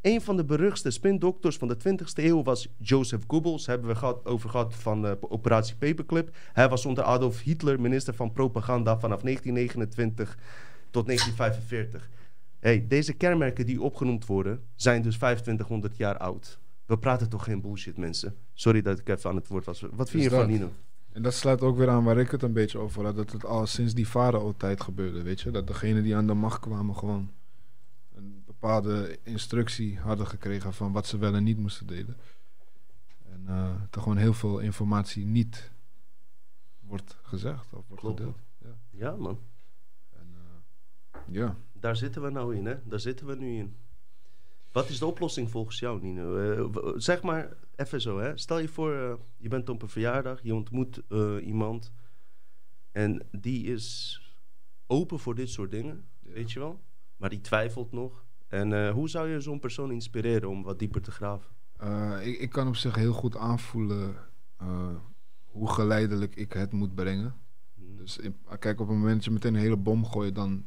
Een 0.00 0.20
van 0.20 0.36
de 0.36 0.44
beruchtste 0.44 0.90
spindokters 0.90 1.56
van 1.56 1.68
de 1.68 1.76
20e 1.76 2.24
eeuw 2.24 2.42
was 2.42 2.68
Joseph 2.78 3.24
Goebbels. 3.26 3.66
Hebben 3.66 3.88
we 3.88 3.94
gehad, 3.94 4.26
over 4.26 4.50
gehad 4.50 4.74
van 4.74 5.06
uh, 5.06 5.12
operatie 5.20 5.76
Paperclip. 5.76 6.36
Hij 6.52 6.68
was 6.68 6.86
onder 6.86 7.04
Adolf 7.04 7.40
Hitler 7.40 7.80
minister 7.80 8.14
van 8.14 8.32
propaganda 8.32 8.98
vanaf 8.98 9.20
1929 9.20 10.38
tot 10.94 11.06
1945. 11.06 12.10
Hey, 12.58 12.86
deze 12.88 13.12
kenmerken 13.12 13.66
die 13.66 13.82
opgenoemd 13.82 14.26
worden, 14.26 14.62
zijn 14.74 15.02
dus 15.02 15.14
2500 15.14 15.96
jaar 15.96 16.18
oud. 16.18 16.58
We 16.86 16.98
praten 16.98 17.28
toch 17.28 17.44
geen 17.44 17.60
bullshit, 17.60 17.96
mensen. 17.96 18.36
Sorry 18.52 18.82
dat 18.82 18.98
ik 18.98 19.08
even 19.08 19.30
aan 19.30 19.36
het 19.36 19.48
woord 19.48 19.64
was. 19.64 19.84
Wat 19.92 20.10
vind 20.10 20.22
je 20.22 20.30
van 20.30 20.46
Nino? 20.46 20.72
En 21.12 21.22
dat 21.22 21.34
sluit 21.34 21.60
ook 21.60 21.76
weer 21.76 21.88
aan 21.88 22.04
waar 22.04 22.18
ik 22.18 22.30
het 22.30 22.42
een 22.42 22.52
beetje 22.52 22.78
over 22.78 23.04
had. 23.04 23.16
Dat 23.16 23.32
het 23.32 23.44
al 23.44 23.66
sinds 23.66 23.94
die 23.94 24.06
farao-tijd 24.06 24.80
gebeurde, 24.80 25.22
weet 25.22 25.40
je. 25.40 25.50
Dat 25.50 25.66
degenen 25.66 26.02
die 26.02 26.16
aan 26.16 26.26
de 26.26 26.34
macht 26.34 26.60
kwamen 26.60 26.96
gewoon 26.96 27.30
een 28.14 28.42
bepaalde 28.46 29.18
instructie 29.22 29.98
hadden 29.98 30.26
gekregen 30.26 30.74
van 30.74 30.92
wat 30.92 31.06
ze 31.06 31.18
wel 31.18 31.34
en 31.34 31.44
niet 31.44 31.58
moesten 31.58 31.86
delen. 31.86 32.16
En 33.32 33.44
uh, 33.48 33.70
er 33.90 34.00
gewoon 34.00 34.16
heel 34.16 34.34
veel 34.34 34.58
informatie 34.58 35.26
niet 35.26 35.70
wordt 36.80 37.18
gezegd 37.22 37.72
of 37.72 37.84
wordt 37.88 38.02
Klopt. 38.02 38.18
gedeeld. 38.18 38.38
Ja. 38.58 38.76
ja, 38.90 39.16
man. 39.16 39.38
Ja. 41.30 41.56
Daar 41.72 41.96
zitten 41.96 42.22
we 42.22 42.30
nou 42.30 42.56
in, 42.56 42.66
hè? 42.66 42.74
Daar 42.84 43.00
zitten 43.00 43.26
we 43.26 43.34
nu 43.36 43.56
in. 43.56 43.76
Wat 44.72 44.88
is 44.88 44.98
de 44.98 45.06
oplossing 45.06 45.50
volgens 45.50 45.78
jou, 45.78 46.00
Nino? 46.00 46.36
Uh, 46.36 46.92
zeg 46.96 47.22
maar 47.22 47.56
even 47.76 48.00
zo, 48.00 48.18
hè? 48.18 48.36
Stel 48.38 48.58
je 48.58 48.68
voor, 48.68 48.92
uh, 48.94 49.14
je 49.36 49.48
bent 49.48 49.68
op 49.68 49.82
een 49.82 49.88
verjaardag, 49.88 50.42
je 50.42 50.54
ontmoet 50.54 51.02
uh, 51.08 51.46
iemand 51.46 51.92
en 52.92 53.26
die 53.30 53.64
is 53.64 54.18
open 54.86 55.18
voor 55.18 55.34
dit 55.34 55.48
soort 55.48 55.70
dingen, 55.70 56.04
ja. 56.20 56.32
weet 56.32 56.52
je 56.52 56.58
wel? 56.58 56.80
Maar 57.16 57.30
die 57.30 57.40
twijfelt 57.40 57.92
nog. 57.92 58.24
En 58.48 58.90
hoe 58.90 59.08
zou 59.08 59.28
je 59.28 59.40
zo'n 59.40 59.60
persoon 59.60 59.90
inspireren 59.90 60.48
om 60.48 60.62
wat 60.62 60.78
dieper 60.78 61.02
te 61.02 61.10
graven? 61.10 61.50
Ik, 62.22 62.38
ik, 62.38 62.50
kan 62.50 62.68
op 62.68 62.76
zich 62.76 62.94
heel 62.94 63.12
goed 63.12 63.36
aanvoelen 63.36 64.16
hoe 65.44 65.68
geleidelijk 65.68 66.36
ik 66.36 66.52
het 66.52 66.72
moet 66.72 66.94
brengen. 66.94 67.34
Hmm. 67.74 67.96
Dus 67.96 68.18
in, 68.18 68.36
kijk, 68.58 68.80
op 68.80 68.88
het 68.88 68.96
moment 68.96 69.14
dat 69.14 69.24
je 69.24 69.30
meteen 69.30 69.54
een 69.54 69.60
hele 69.60 69.76
bom 69.76 70.04
gooit, 70.04 70.34
dan 70.34 70.64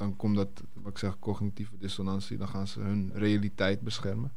dan 0.00 0.16
komt 0.16 0.36
dat, 0.36 0.62
wat 0.72 0.90
ik 0.90 0.98
zeg, 0.98 1.18
cognitieve 1.18 1.76
dissonantie. 1.78 2.36
Dan 2.36 2.48
gaan 2.48 2.66
ze 2.66 2.80
hun 2.80 3.10
realiteit 3.14 3.80
beschermen. 3.80 4.32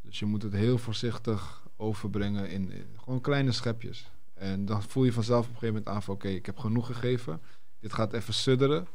Dus 0.00 0.18
je 0.18 0.26
moet 0.26 0.42
het 0.42 0.52
heel 0.52 0.78
voorzichtig 0.78 1.68
overbrengen 1.76 2.50
in, 2.50 2.70
in 2.70 2.86
gewoon 2.96 3.20
kleine 3.20 3.52
schepjes. 3.52 4.10
En 4.34 4.64
dan 4.64 4.82
voel 4.82 5.04
je 5.04 5.12
vanzelf 5.12 5.44
op 5.44 5.52
een 5.52 5.58
gegeven 5.58 5.74
moment 5.74 5.94
aan 5.94 6.02
van... 6.02 6.14
oké, 6.14 6.28
ik 6.28 6.46
heb 6.46 6.58
genoeg 6.58 6.86
gegeven. 6.86 7.40
Dit 7.80 7.92
gaat 7.92 8.12
even 8.12 8.34
sudderen. 8.34 8.86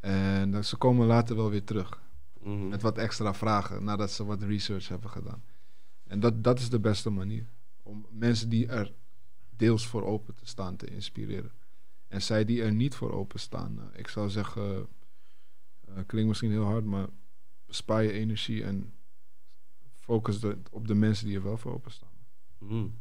En 0.00 0.50
dan, 0.50 0.64
ze 0.64 0.76
komen 0.76 1.06
later 1.06 1.36
wel 1.36 1.50
weer 1.50 1.64
terug. 1.64 2.02
Mm 2.42 2.58
-hmm. 2.58 2.68
Met 2.68 2.82
wat 2.82 2.98
extra 2.98 3.34
vragen 3.34 3.84
nadat 3.84 4.10
ze 4.10 4.24
wat 4.24 4.42
research 4.42 4.88
hebben 4.88 5.10
gedaan. 5.10 5.42
En 6.06 6.20
dat, 6.20 6.44
dat 6.44 6.58
is 6.58 6.70
de 6.70 6.80
beste 6.80 7.10
manier. 7.10 7.46
Om 7.82 8.06
mensen 8.10 8.48
die 8.48 8.66
er 8.66 8.92
deels 9.56 9.86
voor 9.86 10.04
open 10.04 10.34
te 10.34 10.46
staan 10.46 10.76
te 10.76 10.86
inspireren. 10.86 11.52
En 12.08 12.22
zij 12.22 12.44
die 12.44 12.62
er 12.62 12.72
niet 12.72 12.94
voor 12.94 13.12
openstaan, 13.12 13.78
uh, 13.78 13.98
ik 13.98 14.08
zou 14.08 14.28
zeggen, 14.28 14.88
uh, 15.88 15.94
klinkt 16.06 16.28
misschien 16.28 16.50
heel 16.50 16.64
hard, 16.64 16.84
maar 16.84 17.08
bespaar 17.66 18.02
je 18.02 18.12
energie 18.12 18.64
en 18.64 18.92
focus 19.94 20.40
de, 20.40 20.58
op 20.70 20.88
de 20.88 20.94
mensen 20.94 21.26
die 21.26 21.36
er 21.36 21.42
wel 21.42 21.56
voor 21.56 21.72
openstaan. 21.72 22.10
Mm. 22.58 22.94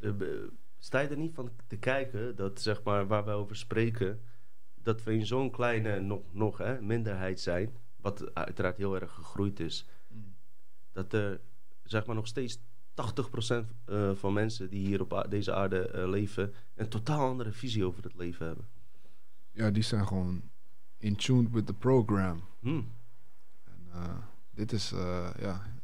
Ja. 0.00 0.14
Sta 0.78 1.00
je 1.00 1.08
er 1.08 1.16
niet 1.16 1.34
van 1.34 1.50
te 1.66 1.76
kijken 1.76 2.36
dat, 2.36 2.60
zeg 2.60 2.82
maar, 2.82 3.06
waar 3.06 3.24
we 3.24 3.30
over 3.30 3.56
spreken, 3.56 4.20
dat 4.74 5.02
we 5.02 5.14
in 5.14 5.26
zo'n 5.26 5.50
kleine 5.50 6.00
nog, 6.00 6.22
nog 6.32 6.58
hè, 6.58 6.80
minderheid 6.82 7.40
zijn, 7.40 7.76
wat 7.96 8.34
uiteraard 8.34 8.76
heel 8.76 9.00
erg 9.00 9.12
gegroeid 9.12 9.60
is, 9.60 9.86
mm. 10.08 10.34
dat 10.92 11.12
er, 11.12 11.40
zeg 11.82 12.06
maar, 12.06 12.14
nog 12.14 12.26
steeds 12.26 12.58
80% 12.58 12.60
uh, 13.86 14.14
van 14.14 14.32
mensen 14.32 14.70
die 14.70 14.86
hier 14.86 15.00
op 15.00 15.26
deze 15.28 15.54
aarde 15.54 15.92
uh, 15.94 16.08
leven 16.08 16.54
een 16.74 16.88
totaal 16.88 17.28
andere 17.28 17.52
visie 17.52 17.84
over 17.84 18.02
het 18.02 18.14
leven 18.14 18.46
hebben. 18.46 18.68
Ja, 19.50 19.70
die 19.70 19.82
zijn 19.82 20.06
gewoon 20.06 20.42
in 20.98 21.16
tune 21.16 21.48
with 21.50 21.66
the 21.66 21.74
program. 21.74 22.42
Hmm. 22.60 22.92
En, 23.64 23.86
uh, 23.94 24.18
dit 24.50 24.72
is, 24.72 24.90
ja. 25.38 25.76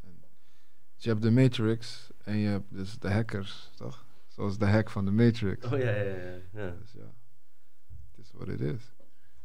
Dus 0.94 1.04
je 1.04 1.08
hebt 1.08 1.22
de 1.22 1.30
Matrix 1.30 2.10
en 2.24 2.36
je 2.36 2.48
hebt 2.48 2.66
dus 2.68 2.98
de 2.98 3.10
hackers, 3.10 3.70
toch? 3.74 4.04
Zoals 4.28 4.58
de 4.58 4.66
hack 4.66 4.90
van 4.90 5.04
de 5.04 5.10
Matrix. 5.10 5.66
Oh 5.66 5.78
ja, 5.78 5.90
ja, 5.90 6.02
ja. 6.02 6.38
ja. 6.52 6.70
Dus 6.80 6.92
ja, 6.92 7.14
het 8.10 8.24
is 8.24 8.32
wat 8.32 8.46
het 8.46 8.60
is. 8.60 8.92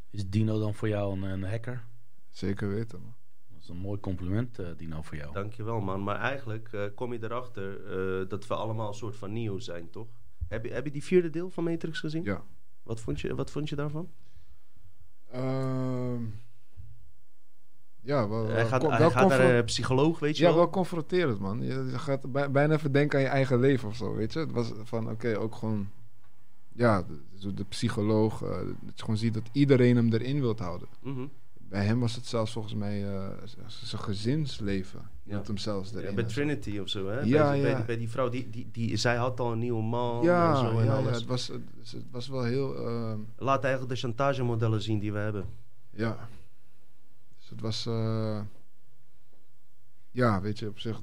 Is 0.10 0.30
Dino 0.30 0.60
dan 0.60 0.74
voor 0.74 0.88
jou 0.88 1.14
een, 1.14 1.24
een 1.24 1.44
hacker? 1.44 1.86
Zeker 2.30 2.70
weten, 2.70 3.02
man. 3.02 3.16
Dat 3.48 3.62
is 3.62 3.70
een 3.70 3.78
mooi 3.78 4.00
compliment, 4.00 4.60
uh, 4.60 4.68
Dino, 4.78 5.02
voor 5.02 5.18
jou. 5.18 5.34
Dankjewel, 5.34 5.80
man. 5.80 6.04
Maar 6.04 6.20
eigenlijk 6.20 6.72
uh, 6.72 6.84
kom 6.96 7.14
je 7.14 7.24
erachter 7.24 7.98
uh, 8.22 8.30
dat 8.30 8.48
we 8.48 8.54
allemaal 8.56 8.88
een 8.88 8.94
soort 8.94 9.16
van 9.16 9.34
Neo 9.34 9.60
zijn, 9.60 9.90
toch? 9.90 10.08
Heb 10.48 10.66
je, 10.66 10.72
heb 10.72 10.86
je 10.86 10.92
die 10.92 11.04
vierde 11.04 11.30
deel 11.30 11.50
van 11.50 11.64
Matrix 11.64 12.00
gezien? 12.00 12.24
Ja. 12.24 12.44
Wat 12.84 13.00
vond 13.00 13.22
je, 13.22 13.36
wat 13.36 13.52
vond 13.52 13.70
je 13.70 13.76
daarvan? 13.76 14.12
Uh, 15.36 16.20
ja, 18.02 18.30
wel, 18.30 18.48
hij 18.48 18.66
gaat, 18.66 18.82
wel, 18.82 18.92
hij 18.92 19.00
wel 19.00 19.12
gaat 19.12 19.28
naar 19.30 19.40
een 19.40 19.64
psycholoog, 19.64 20.20
weet 20.20 20.38
je 20.38 20.44
ja, 20.44 20.50
wel? 20.50 20.58
wel 20.58 20.70
confronterend, 20.70 21.40
man. 21.40 21.62
Je, 21.62 21.92
gaat 22.00 22.32
bij, 22.32 22.52
bijna 22.52 22.74
even 22.74 22.92
denken 22.92 23.18
aan 23.18 23.24
je 23.24 23.30
eigen 23.30 23.60
leven 23.60 23.90
of 23.90 23.96
zo, 23.96 24.16
weet 24.16 24.34
je? 24.34 24.40
Het 24.40 24.52
was 24.52 24.72
van, 24.84 25.04
oké, 25.04 25.12
okay, 25.12 25.36
ook 25.36 25.56
gewoon... 25.56 25.90
ja, 26.74 27.06
de, 27.40 27.54
de 27.54 27.64
psycholoog, 27.64 28.44
eh, 28.44 28.50
dat 28.82 28.94
je 28.96 29.02
gewoon 29.02 29.18
ziet 29.18 29.34
dat 29.34 29.50
iedereen 29.52 29.96
hem 29.96 30.14
erin 30.14 30.40
wilt 30.40 30.60
houden. 30.60 30.88
Mhm. 31.02 31.26
Bij 31.70 31.86
hem 31.86 32.00
was 32.00 32.16
het 32.16 32.26
zelfs 32.26 32.52
volgens 32.52 32.74
mij 32.74 33.08
eh, 33.16 33.30
zijn 33.68 34.02
gezinsleven. 34.02 35.10
Ja. 35.24 35.36
Dat 35.36 35.48
hem 35.48 35.58
zelfs 35.58 35.94
erin 35.94 36.10
Ja, 36.10 36.14
bij. 36.16 36.24
Trinity 36.24 36.78
of 36.80 36.90
zo, 36.90 37.08
hè? 37.08 37.20
Ja, 37.20 37.50
bij, 37.50 37.62
bij 37.62 37.70
ja. 37.70 37.76
die- 37.76 37.86
bij 37.86 37.98
die 37.98 38.10
vrouw, 38.10 38.30
die, 38.30 38.50
die, 38.50 38.70
die, 38.72 38.98
zij 38.98 39.16
had 39.16 39.40
al 39.40 39.52
een 39.52 39.60
nieuwe 39.60 39.84
man 39.84 40.24
Ja, 40.24 40.50
en 40.50 40.58
zo 40.58 40.70
en 40.80 40.86
ja, 40.86 40.92
ja, 40.92 40.98
alles. 40.98 41.16
het, 41.18 41.26
was, 41.26 41.48
het, 41.48 41.62
het 41.92 42.06
was 42.12 42.28
wel 42.28 42.44
heel... 42.44 42.88
ehm, 42.88 43.20
Laat 43.38 43.64
eigenlijk 43.64 43.94
de 43.94 44.00
chantagemodellen 44.00 44.82
zien 44.82 45.00
die 45.00 45.12
we 45.12 45.18
hebben. 45.20 45.46
Ja. 45.90 46.30
Dus 47.38 47.50
het 47.50 47.62
was. 47.62 47.86
eh, 47.86 48.42
ja, 50.12 50.42
weet 50.42 50.60
je, 50.60 50.68
op 50.68 50.80
zich. 50.80 51.00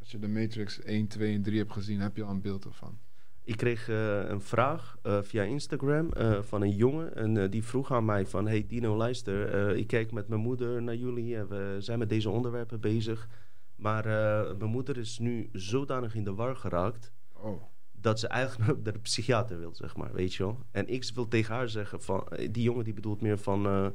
Als 0.00 0.10
je 0.10 0.18
de 0.18 0.28
Matrix 0.28 0.80
1, 0.82 1.06
2 1.06 1.34
en 1.34 1.42
3 1.42 1.58
hebt 1.58 1.72
gezien, 1.72 2.00
heb 2.00 2.16
je 2.16 2.22
al 2.24 2.30
een 2.30 2.40
beeld 2.40 2.64
ervan. 2.64 2.98
Ik 3.46 3.56
kreeg 3.56 3.88
eh, 3.88 4.28
een 4.28 4.40
vraag 4.40 4.96
eh, 5.02 5.18
via 5.22 5.42
Instagram 5.42 6.12
eh, 6.12 6.42
van 6.42 6.62
een 6.62 6.76
jongen. 6.76 7.14
En 7.16 7.50
die 7.50 7.64
vroeg 7.64 7.92
aan 7.92 8.04
mij 8.04 8.26
van... 8.26 8.46
Hey 8.46 8.66
Dino, 8.66 8.96
luister. 8.96 9.76
ik 9.76 9.86
kijk 9.86 10.12
met 10.12 10.28
mijn 10.28 10.40
moeder 10.40 10.82
naar 10.82 10.94
jullie. 10.94 11.36
En 11.36 11.48
we 11.48 11.76
zijn 11.78 11.98
met 11.98 12.08
deze 12.08 12.30
onderwerpen 12.30 12.80
bezig. 12.80 13.28
Maar 13.76 14.04
mijn 14.58 14.70
moeder 14.70 14.98
is 14.98 15.18
nu 15.18 15.48
zodanig 15.52 16.14
in 16.14 16.24
de 16.24 16.34
war 16.34 16.56
geraakt... 16.56 17.12
Oh. 17.32 17.62
dat 17.92 18.20
ze 18.20 18.28
eigenlijk 18.28 18.70
naar 18.84 18.92
de 18.92 18.98
psychiater 18.98 19.58
wil, 19.58 19.74
zeg 19.74 19.96
maar. 19.96 20.12
Weet 20.12 20.34
je 20.34 20.42
wel? 20.42 20.58
En 20.70 20.88
ik 20.88 21.10
wil 21.14 21.28
tegen 21.28 21.54
haar 21.54 21.68
zeggen 21.68 22.02
van... 22.02 22.26
Die 22.50 22.62
jongen 22.62 22.84
die 22.84 22.94
bedoelt 22.94 23.20
meer 23.20 23.38
van... 23.38 23.92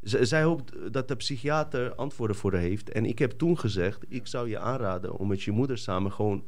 z- 0.00 0.20
zij 0.20 0.42
hoopt 0.42 0.92
dat 0.92 1.08
de 1.08 1.16
psychiater 1.16 1.94
antwoorden 1.94 2.36
voor 2.36 2.52
haar 2.52 2.60
heeft. 2.60 2.90
En 2.90 3.04
ik 3.04 3.18
heb 3.18 3.30
toen 3.30 3.58
gezegd... 3.58 4.04
Ik 4.08 4.26
zou 4.26 4.48
je 4.48 4.58
aanraden 4.58 5.16
om 5.16 5.28
met 5.28 5.42
je 5.42 5.50
moeder 5.50 5.78
samen 5.78 6.12
gewoon... 6.12 6.44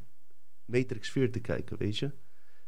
Matrix 0.65 1.11
4 1.11 1.33
te 1.33 1.41
kijken, 1.41 1.79
weet 1.79 1.99
je? 1.99 2.11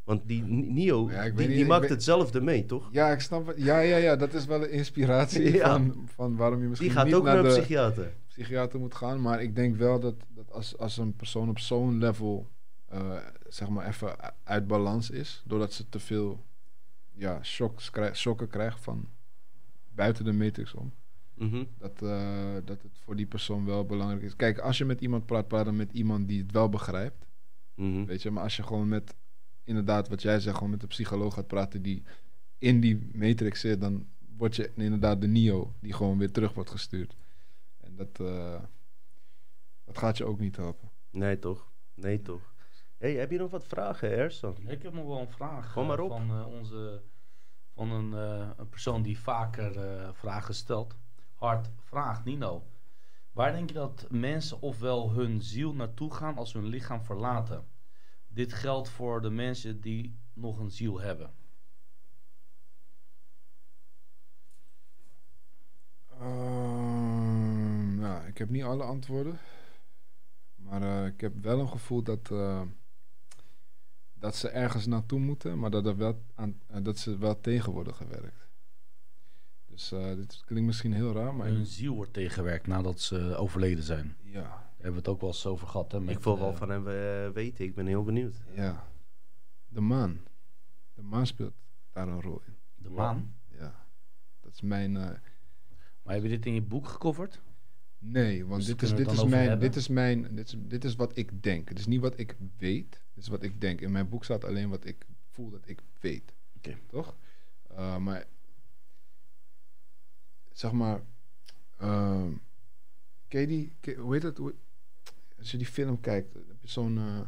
Want 0.04 0.28
die 0.28 0.42
N- 0.42 0.72
Neo, 0.74 1.10
Ja, 1.10 1.22
ik 1.22 1.22
weet 1.22 1.36
die, 1.36 1.46
niet, 1.46 1.48
die 1.54 1.64
ik 1.64 1.70
maakt 1.70 1.88
hetzelfde 1.88 2.40
mee, 2.40 2.66
toch? 2.66 2.88
Ja, 2.92 3.10
ik 3.12 3.20
snap 3.20 3.46
het. 3.46 3.56
Ja, 3.62 3.78
ja, 3.78 3.96
ja, 3.96 4.16
dat 4.16 4.34
is 4.34 4.44
wel 4.46 4.62
een 4.62 4.70
inspiratie 4.70 5.52
Ja. 5.52 5.70
van, 5.70 6.08
van 6.14 6.36
waarom 6.36 6.62
je 6.62 6.68
misschien 6.68 6.88
Die 6.88 6.96
gaat 6.98 7.06
niet 7.06 7.14
ook 7.14 7.24
naar 7.24 7.34
naar 7.34 7.44
een 7.44 7.50
de 7.54 7.58
psychiater. 7.58 8.14
psychiater 8.28 8.80
moet 8.80 8.94
gaan. 8.94 9.20
Maar 9.20 9.42
ik 9.42 9.56
denk 9.56 9.76
wel 9.76 10.00
dat, 10.00 10.14
dat 10.28 10.52
als, 10.52 10.78
als 10.78 10.96
een 10.96 11.16
persoon 11.16 11.48
op 11.48 11.58
zo'n 11.58 11.98
level, 11.98 12.48
eh, 12.88 13.16
zeg 13.48 13.68
maar, 13.68 13.86
even 13.86 14.16
uit 14.44 14.66
balans 14.66 15.10
is, 15.10 15.42
doordat 15.46 15.72
ze 15.72 15.88
te 15.88 15.98
veel 15.98 16.44
ja, 17.12 17.42
shocks 17.42 17.90
shocken 18.12 18.48
krijgt 18.48 18.80
van 18.80 19.08
buiten 19.94 20.24
de 20.24 20.32
matrix 20.32 20.74
om. 20.74 20.92
Mhm. 21.34 21.64
Dat, 21.78 22.02
eh, 22.02 22.54
dat 22.64 22.82
het 22.82 22.98
voor 23.04 23.16
die 23.16 23.26
persoon 23.26 23.64
wel 23.64 23.84
belangrijk 23.86 24.22
is. 24.22 24.36
Kijk, 24.36 24.58
als 24.58 24.78
je 24.78 24.84
met 24.84 25.00
iemand 25.00 25.26
praat, 25.26 25.48
praat 25.48 25.64
dan 25.64 25.76
met 25.76 25.92
iemand 25.92 26.28
die 26.28 26.42
het 26.42 26.52
wel 26.52 26.68
begrijpt. 26.68 27.26
Mhm. 27.74 28.04
Weet 28.04 28.22
je, 28.22 28.30
maar 28.30 28.42
als 28.42 28.56
je 28.56 28.62
gewoon 28.62 28.88
met, 28.88 29.14
inderdaad, 29.64 30.08
wat 30.08 30.22
jij 30.22 30.40
zegt, 30.40 30.56
gewoon 30.56 30.70
met 30.70 30.82
een 30.82 30.88
psycholoog 30.88 31.34
gaat 31.34 31.46
praten 31.46 31.82
die 31.82 32.02
in 32.58 32.80
die 32.80 33.10
matrix 33.12 33.60
zit, 33.60 33.80
dan 33.80 34.06
word 34.36 34.56
je 34.56 34.72
inderdaad 34.74 35.20
de 35.20 35.26
Neo 35.26 35.72
die 35.80 35.92
gewoon 35.92 36.18
weer 36.18 36.30
terug 36.30 36.54
wordt 36.54 36.70
gestuurd. 36.70 37.16
En 37.80 37.96
dat, 37.96 38.20
eh, 38.20 38.62
dat 39.84 39.98
gaat 39.98 40.16
je 40.16 40.24
ook 40.24 40.38
niet 40.40 40.56
helpen. 40.56 40.90
Nee, 41.10 41.38
toch? 41.38 41.70
Nee, 41.94 42.22
toch? 42.22 42.52
hey, 42.98 43.12
heb 43.14 43.30
je 43.30 43.38
nog 43.38 43.50
wat 43.50 43.66
vragen, 43.66 44.10
Ersan? 44.10 44.56
Ik 44.68 44.82
heb 44.82 44.92
nog 44.92 45.06
wel 45.06 45.20
een 45.20 45.30
vraag 45.30 45.72
Kom 45.72 45.86
maar 45.86 45.98
eh, 45.98 46.04
op. 46.04 46.10
van, 46.10 46.30
eh, 46.30 46.46
onze, 46.46 47.02
van 47.74 47.90
een, 47.90 48.12
eh, 48.14 48.50
een 48.56 48.68
persoon 48.68 49.02
die 49.02 49.18
vaker 49.18 49.78
eh, 49.78 50.08
vragen 50.12 50.54
stelt. 50.54 50.96
Hart 51.34 51.70
vraagt, 51.80 52.24
Nino. 52.24 52.62
Waar 53.34 53.52
denk 53.52 53.68
je 53.68 53.74
dat 53.74 54.06
mensen 54.10 54.60
ofwel 54.60 55.12
hun 55.12 55.42
ziel 55.42 55.74
naartoe 55.74 56.14
gaan 56.14 56.36
als 56.36 56.52
hun 56.52 56.66
lichaam 56.66 57.02
verlaten? 57.02 57.66
Dit 58.28 58.52
geldt 58.52 58.88
voor 58.88 59.22
de 59.22 59.30
mensen 59.30 59.80
die 59.80 60.18
nog 60.32 60.58
een 60.58 60.70
ziel 60.70 61.00
hebben. 61.00 61.34
Ehm, 66.10 68.00
ja, 68.00 68.22
ik 68.22 68.38
heb 68.38 68.48
niet 68.50 68.62
alle 68.62 68.82
antwoorden. 68.82 69.38
Maar 70.54 70.82
eh, 70.82 71.06
ik 71.06 71.20
heb 71.20 71.42
wel 71.42 71.60
een 71.60 71.68
gevoel 71.68 72.02
dat, 72.02 72.30
eh, 72.30 72.62
dat 74.14 74.36
ze 74.36 74.48
ergens 74.48 74.86
naartoe 74.86 75.18
moeten, 75.18 75.58
maar 75.58 75.70
dat, 75.70 75.86
er 75.86 75.96
wel 75.96 76.22
aan, 76.34 76.60
eh, 76.66 76.82
dat 76.82 76.98
ze 76.98 77.18
wel 77.18 77.40
tegen 77.40 77.72
worden 77.72 77.94
gewerkt. 77.94 78.43
Dus 79.74 79.92
eh, 79.92 80.14
dit 80.14 80.42
klinkt 80.44 80.66
misschien 80.66 80.92
heel 80.92 81.12
raar, 81.12 81.34
maar 81.34 81.46
hun 81.46 81.66
ziel 81.66 81.94
wordt 81.94 82.12
tegengewerkt 82.12 82.66
nadat 82.66 83.00
ze 83.00 83.36
overleden 83.36 83.84
zijn. 83.84 84.16
ja, 84.22 84.32
Daar 84.42 84.62
hebben 84.74 84.90
we 84.92 84.98
het 84.98 85.08
ook 85.08 85.20
wel 85.20 85.30
eens 85.30 85.46
over 85.46 85.66
gehad. 85.68 85.92
Hè, 85.92 86.00
met, 86.00 86.16
Ik 86.16 86.22
wil 86.22 86.38
wel 86.38 86.50
eh, 86.50 86.56
van 86.56 86.70
hem 86.70 86.88
eh, 86.88 87.28
weten. 87.34 87.64
Ik 87.64 87.74
ben 87.74 87.86
heel 87.86 88.02
benieuwd. 88.04 88.34
ja. 88.54 88.88
De 89.68 89.80
maan. 89.80 90.20
De 90.94 91.02
maan 91.02 91.26
speelt 91.26 91.54
daar 91.92 92.08
een 92.08 92.20
rol 92.20 92.42
in. 92.46 92.54
de 92.74 92.90
maan. 92.90 93.34
Ja. 93.58 93.86
Dat 94.40 94.52
is 94.52 94.60
mijn. 94.60 94.96
eh, 94.96 95.10
Maar 96.02 96.14
heb 96.14 96.22
je 96.22 96.28
dit 96.28 96.46
in 96.46 96.54
je 96.54 96.62
boek 96.62 96.88
gecoverd? 96.88 97.40
Nee, 97.98 98.44
want 98.46 98.60
Dus 98.60 98.66
dit, 98.70 98.82
is, 98.82 98.94
dit, 98.94 99.10
is 99.10 99.24
mijn, 99.24 99.58
dit 99.58 99.76
is 99.76 99.88
mijn. 99.88 100.34
Dit 100.34 100.46
is, 100.48 100.56
dit 100.58 100.84
is 100.84 100.94
wat 100.96 101.16
ik 101.16 101.42
denk. 101.42 101.68
Het 101.68 101.78
is 101.78 101.86
niet 101.86 102.00
wat 102.00 102.18
ik 102.18 102.36
weet. 102.58 103.02
Dit 103.14 103.22
is 103.24 103.28
wat 103.28 103.42
ik 103.42 103.60
denk. 103.60 103.80
In 103.80 103.92
mijn 103.92 104.08
boek 104.08 104.24
staat 104.24 104.44
alleen 104.44 104.68
wat 104.68 104.84
ik 104.84 105.06
voel 105.30 105.50
dat 105.50 105.68
ik 105.68 105.80
weet. 106.00 106.34
Oké. 106.56 106.76
Toch? 106.86 107.16
Eh, 107.68 107.96
maar. 107.96 108.24
Zeg 110.54 110.72
maar. 110.72 111.02
ehm 111.78 112.32
ken 113.28 113.40
je 113.40 113.46
die. 113.46 113.72
ken- 113.80 113.96
hoe 113.96 114.12
heet 114.12 114.22
dat? 114.22 114.36
Hoe- 114.36 114.54
als 115.38 115.50
je 115.50 115.56
die 115.56 115.66
film 115.66 116.00
kijkt, 116.00 116.34
heb 116.34 116.56
je 116.60 116.68
zo'n. 116.68 116.98
eh, 116.98 117.20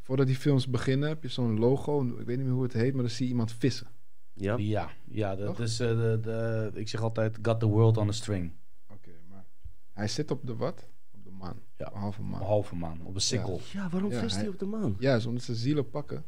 voordat 0.00 0.26
die 0.26 0.36
films 0.36 0.68
beginnen, 0.68 1.08
heb 1.08 1.22
je 1.22 1.28
zo'n 1.28 1.58
logo. 1.58 2.02
Ik 2.18 2.26
weet 2.26 2.36
niet 2.36 2.46
meer 2.46 2.54
hoe 2.54 2.62
het 2.62 2.72
heet, 2.72 2.92
maar 2.92 3.02
dan 3.02 3.10
zie 3.10 3.24
je 3.24 3.30
iemand 3.30 3.52
vissen. 3.52 3.86
Ja? 4.32 4.56
Ja, 4.56 4.90
ja 5.04 5.36
dat 5.36 5.46
Toch? 5.46 5.60
is, 5.60 5.80
eh, 5.80 5.88
de, 5.88 6.18
de, 6.22 6.70
ik 6.74 6.88
zeg 6.88 7.00
altijd, 7.00 7.38
got 7.42 7.60
the 7.60 7.66
world 7.66 7.96
on 7.96 8.08
a 8.08 8.12
string. 8.12 8.52
Oké, 8.88 9.10
maar. 9.28 9.44
Hij 9.92 10.08
zit 10.08 10.30
op 10.30 10.46
de 10.46 10.56
wat? 10.56 10.86
Op 11.14 11.24
de 11.24 11.30
maan. 11.30 11.60
Ja. 11.76 11.86
Een 11.92 11.98
halve 12.00 12.22
maan. 12.22 12.40
Een 12.40 12.46
halve 12.46 12.74
maan, 12.74 13.00
op 13.04 13.14
een 13.14 13.20
sikkel. 13.20 13.60
Ja, 13.72 13.88
waarom 13.88 14.10
Ja, 14.10 14.20
vist 14.20 14.34
hij 14.34 14.44
hij- 14.44 14.52
op 14.52 14.58
de 14.58 14.66
maan? 14.66 14.96
Ja, 14.98 15.20
omdat 15.26 15.42
ze 15.42 15.54
zielen 15.54 15.90
pakken. 15.90 16.24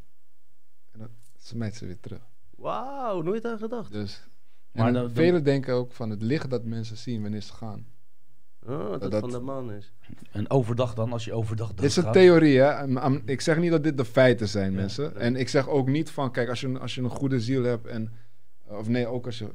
En 0.90 0.98
dan 0.98 1.08
smijt 1.38 1.74
ze 1.74 1.86
weer 1.86 2.00
terug. 2.00 2.26
Wauw, 2.50 3.22
nooit 3.22 3.44
aan 3.44 3.58
gedacht. 3.58 3.92
Dus. 3.92 4.28
Maar 4.72 4.92
dan- 4.92 5.10
velen 5.10 5.44
denken 5.44 5.74
ook 5.74 5.92
van 5.92 6.10
het 6.10 6.22
licht 6.22 6.50
dat 6.50 6.64
mensen 6.64 6.96
zien 6.96 7.22
wanneer 7.22 7.40
ze 7.42 7.52
gaan. 7.52 7.86
Oh, 8.66 8.90
dat, 8.90 9.10
dat- 9.10 9.20
van 9.20 9.30
de 9.30 9.40
maan 9.40 9.72
is. 9.72 9.92
En 10.30 10.50
overdag 10.50 10.94
dan, 10.94 11.12
als 11.12 11.24
je 11.24 11.32
overdag 11.32 11.74
Dit 11.74 11.84
is 11.84 11.96
een 11.96 12.12
theorie, 12.12 12.58
hè? 12.58 12.86
Ik 13.24 13.40
zeg 13.40 13.58
niet 13.58 13.70
dat 13.70 13.82
dit 13.82 13.96
de 13.96 14.04
feiten 14.04 14.48
zijn, 14.48 14.70
Ja, 14.72 14.76
mensen. 14.76 15.04
ja. 15.04 15.10
En 15.12 15.36
ik 15.36 15.48
zeg 15.48 15.68
ook 15.68 15.88
niet 15.88 16.10
van, 16.10 16.32
kijk, 16.32 16.48
als 16.48 16.60
je, 16.60 16.66
een- 16.66 16.78
als 16.80 16.94
je 16.94 17.02
een 17.02 17.10
goede 17.10 17.40
ziel 17.40 17.62
hebt 17.62 17.86
en... 17.86 18.12
Of 18.66 18.88
nee, 18.88 19.06
ook 19.06 19.26
als 19.26 19.38
je... 19.38 19.48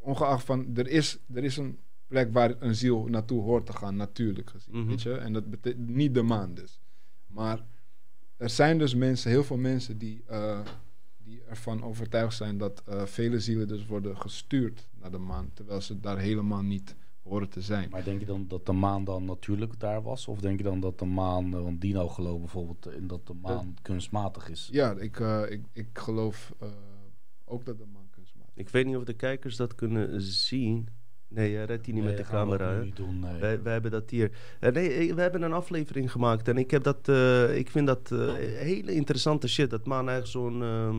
Ongeacht 0.00 0.44
van, 0.44 0.66
er 0.76 0.88
is, 0.88 1.18
er 1.34 1.44
is 1.44 1.56
een 1.56 1.78
plek 2.06 2.32
waar 2.32 2.54
een 2.58 2.74
ziel 2.74 3.04
naartoe 3.06 3.42
hoort 3.42 3.66
te 3.66 3.72
gaan, 3.72 3.96
natuurlijk 3.96 4.50
gezien, 4.50 4.78
Mhm. 4.78 4.88
weet 4.88 5.02
je. 5.02 5.14
En 5.14 5.32
dat 5.32 5.50
betekent 5.50 5.88
niet 5.88 6.14
de 6.14 6.22
maan 6.22 6.54
dus. 6.54 6.80
Maar 7.26 7.64
er 8.36 8.50
zijn 8.50 8.78
dus 8.78 8.94
mensen, 8.94 9.30
heel 9.30 9.44
veel 9.44 9.56
mensen 9.56 9.98
die, 9.98 10.22
eh, 10.26 10.60
die 11.24 11.42
ervan 11.42 11.84
overtuigd 11.84 12.36
zijn 12.36 12.58
dat 12.58 12.82
eh, 12.86 13.04
vele 13.04 13.40
zielen 13.40 13.68
dus 13.68 13.86
worden 13.86 14.16
gestuurd 14.16 14.88
naar 15.00 15.10
de 15.10 15.18
maan, 15.18 15.50
terwijl 15.54 15.80
ze 15.80 16.00
daar 16.00 16.18
helemaal 16.18 16.62
niet 16.62 16.96
horen 17.22 17.48
te 17.48 17.60
zijn. 17.60 17.90
Maar 17.90 18.04
denk 18.04 18.20
je 18.20 18.26
dan 18.26 18.48
dat 18.48 18.66
de 18.66 18.72
maan 18.72 19.04
dan 19.04 19.24
natuurlijk 19.24 19.80
daar 19.80 20.02
was? 20.02 20.28
Of 20.28 20.40
denk 20.40 20.58
je 20.58 20.64
dan 20.64 20.80
dat 20.80 20.98
de 20.98 21.04
maan, 21.04 21.54
eh, 21.54 21.62
want 21.62 21.80
Dino 21.80 22.08
gelooft 22.08 22.40
bijvoorbeeld 22.40 22.90
in 22.90 23.06
dat 23.06 23.26
de 23.26 23.34
maan 23.34 23.76
kunstmatig 23.82 24.48
is? 24.48 24.68
Ja, 24.72 24.92
ik, 24.92 25.20
eh, 25.20 25.50
ik, 25.50 25.64
ik 25.72 25.88
geloof 25.92 26.54
eh, 26.60 26.68
ook 27.44 27.64
dat 27.64 27.78
de 27.78 27.86
maan 27.92 28.10
kunstmatig 28.10 28.54
Ik 28.54 28.68
weet 28.68 28.86
niet 28.86 28.96
of 28.96 29.04
de 29.04 29.14
kijkers 29.14 29.56
dat 29.56 29.74
kunnen 29.74 30.22
zien. 30.22 30.88
Nee, 31.34 31.64
redt 31.64 31.84
die 31.84 31.94
niet 31.94 32.04
met 32.04 32.16
de 32.16 32.22
we 32.22 32.28
camera. 32.28 32.84
doen, 32.94 33.18
nee. 33.18 33.40
Wij, 33.40 33.62
wij 33.62 33.72
hebben 33.72 33.90
dat 33.90 34.10
hier. 34.10 34.30
Eh, 34.60 34.72
nee, 34.72 34.88
eh, 34.90 35.14
we 35.14 35.20
hebben 35.20 35.42
een 35.42 35.52
aflevering 35.52 36.10
gemaakt 36.12 36.48
en 36.48 36.56
ik 36.58 36.70
heb 36.70 36.82
dat. 36.82 37.08
eh, 37.08 37.56
ik 37.56 37.70
vind 37.70 37.86
dat 37.86 38.10
eh, 38.12 38.32
hele 38.58 38.92
interessante 38.92 39.48
shit. 39.48 39.70
Dat 39.70 39.86
maan 39.86 40.08
eigenlijk 40.08 40.28
zo'n. 40.46 40.62
ehm, 40.62 40.96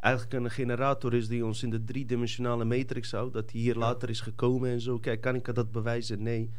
eigenlijk 0.00 0.32
een 0.44 0.50
generator 0.50 1.14
is 1.14 1.28
die 1.28 1.44
ons 1.46 1.62
in 1.62 1.70
de 1.70 1.84
driedimensionale 1.84 2.64
matrix 2.64 3.10
houdt. 3.12 3.34
Dat 3.34 3.48
die 3.48 3.60
hier 3.60 3.74
later 3.76 4.08
is 4.10 4.20
gekomen 4.20 4.70
en 4.70 4.80
zo. 4.80 4.98
Kijk, 4.98 5.20
kan 5.20 5.34
ik 5.34 5.54
dat 5.54 5.72
bewijzen? 5.72 6.22
Nee. 6.22 6.50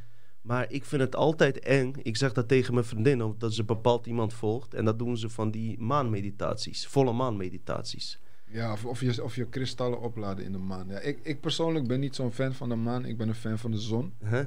Maar 0.42 0.72
ik 0.72 0.86
vind 0.86 1.02
het 1.02 1.16
altijd 1.16 1.60
eng. 1.60 1.94
Ik 2.02 2.18
zeg 2.18 2.34
dat 2.34 2.48
tegen 2.48 2.74
mijn 2.74 2.86
vriendin, 2.86 3.22
omdat 3.24 3.54
ze 3.54 3.64
bepaald 3.64 4.06
iemand 4.08 4.34
volgt. 4.34 4.74
En 4.74 4.86
dat 4.86 5.00
doen 5.00 5.18
ze 5.18 5.30
van 5.30 5.52
die 5.52 5.80
maanmeditaties, 5.80 6.88
volle 6.88 7.14
maanmeditaties. 7.14 8.20
Ja, 8.52 8.72
of, 8.72 8.86
of, 8.86 9.02
je, 9.02 9.24
of 9.24 9.36
je 9.36 9.46
kristallen 9.46 10.02
opladen 10.02 10.46
in 10.46 10.52
de 10.52 10.58
maan. 10.58 10.88
Ja, 10.88 11.00
ik, 11.00 11.20
ik 11.24 11.40
persoonlijk 11.42 11.88
ben 11.88 12.00
niet 12.00 12.16
zo'n 12.16 12.32
fan 12.32 12.54
van 12.54 12.70
de 12.70 12.76
maan. 12.76 13.06
Ik 13.06 13.18
ben 13.18 13.28
een 13.28 13.36
fan 13.36 13.58
van 13.58 13.72
de 13.72 13.78
zon. 13.78 14.14
Huh? 14.30 14.44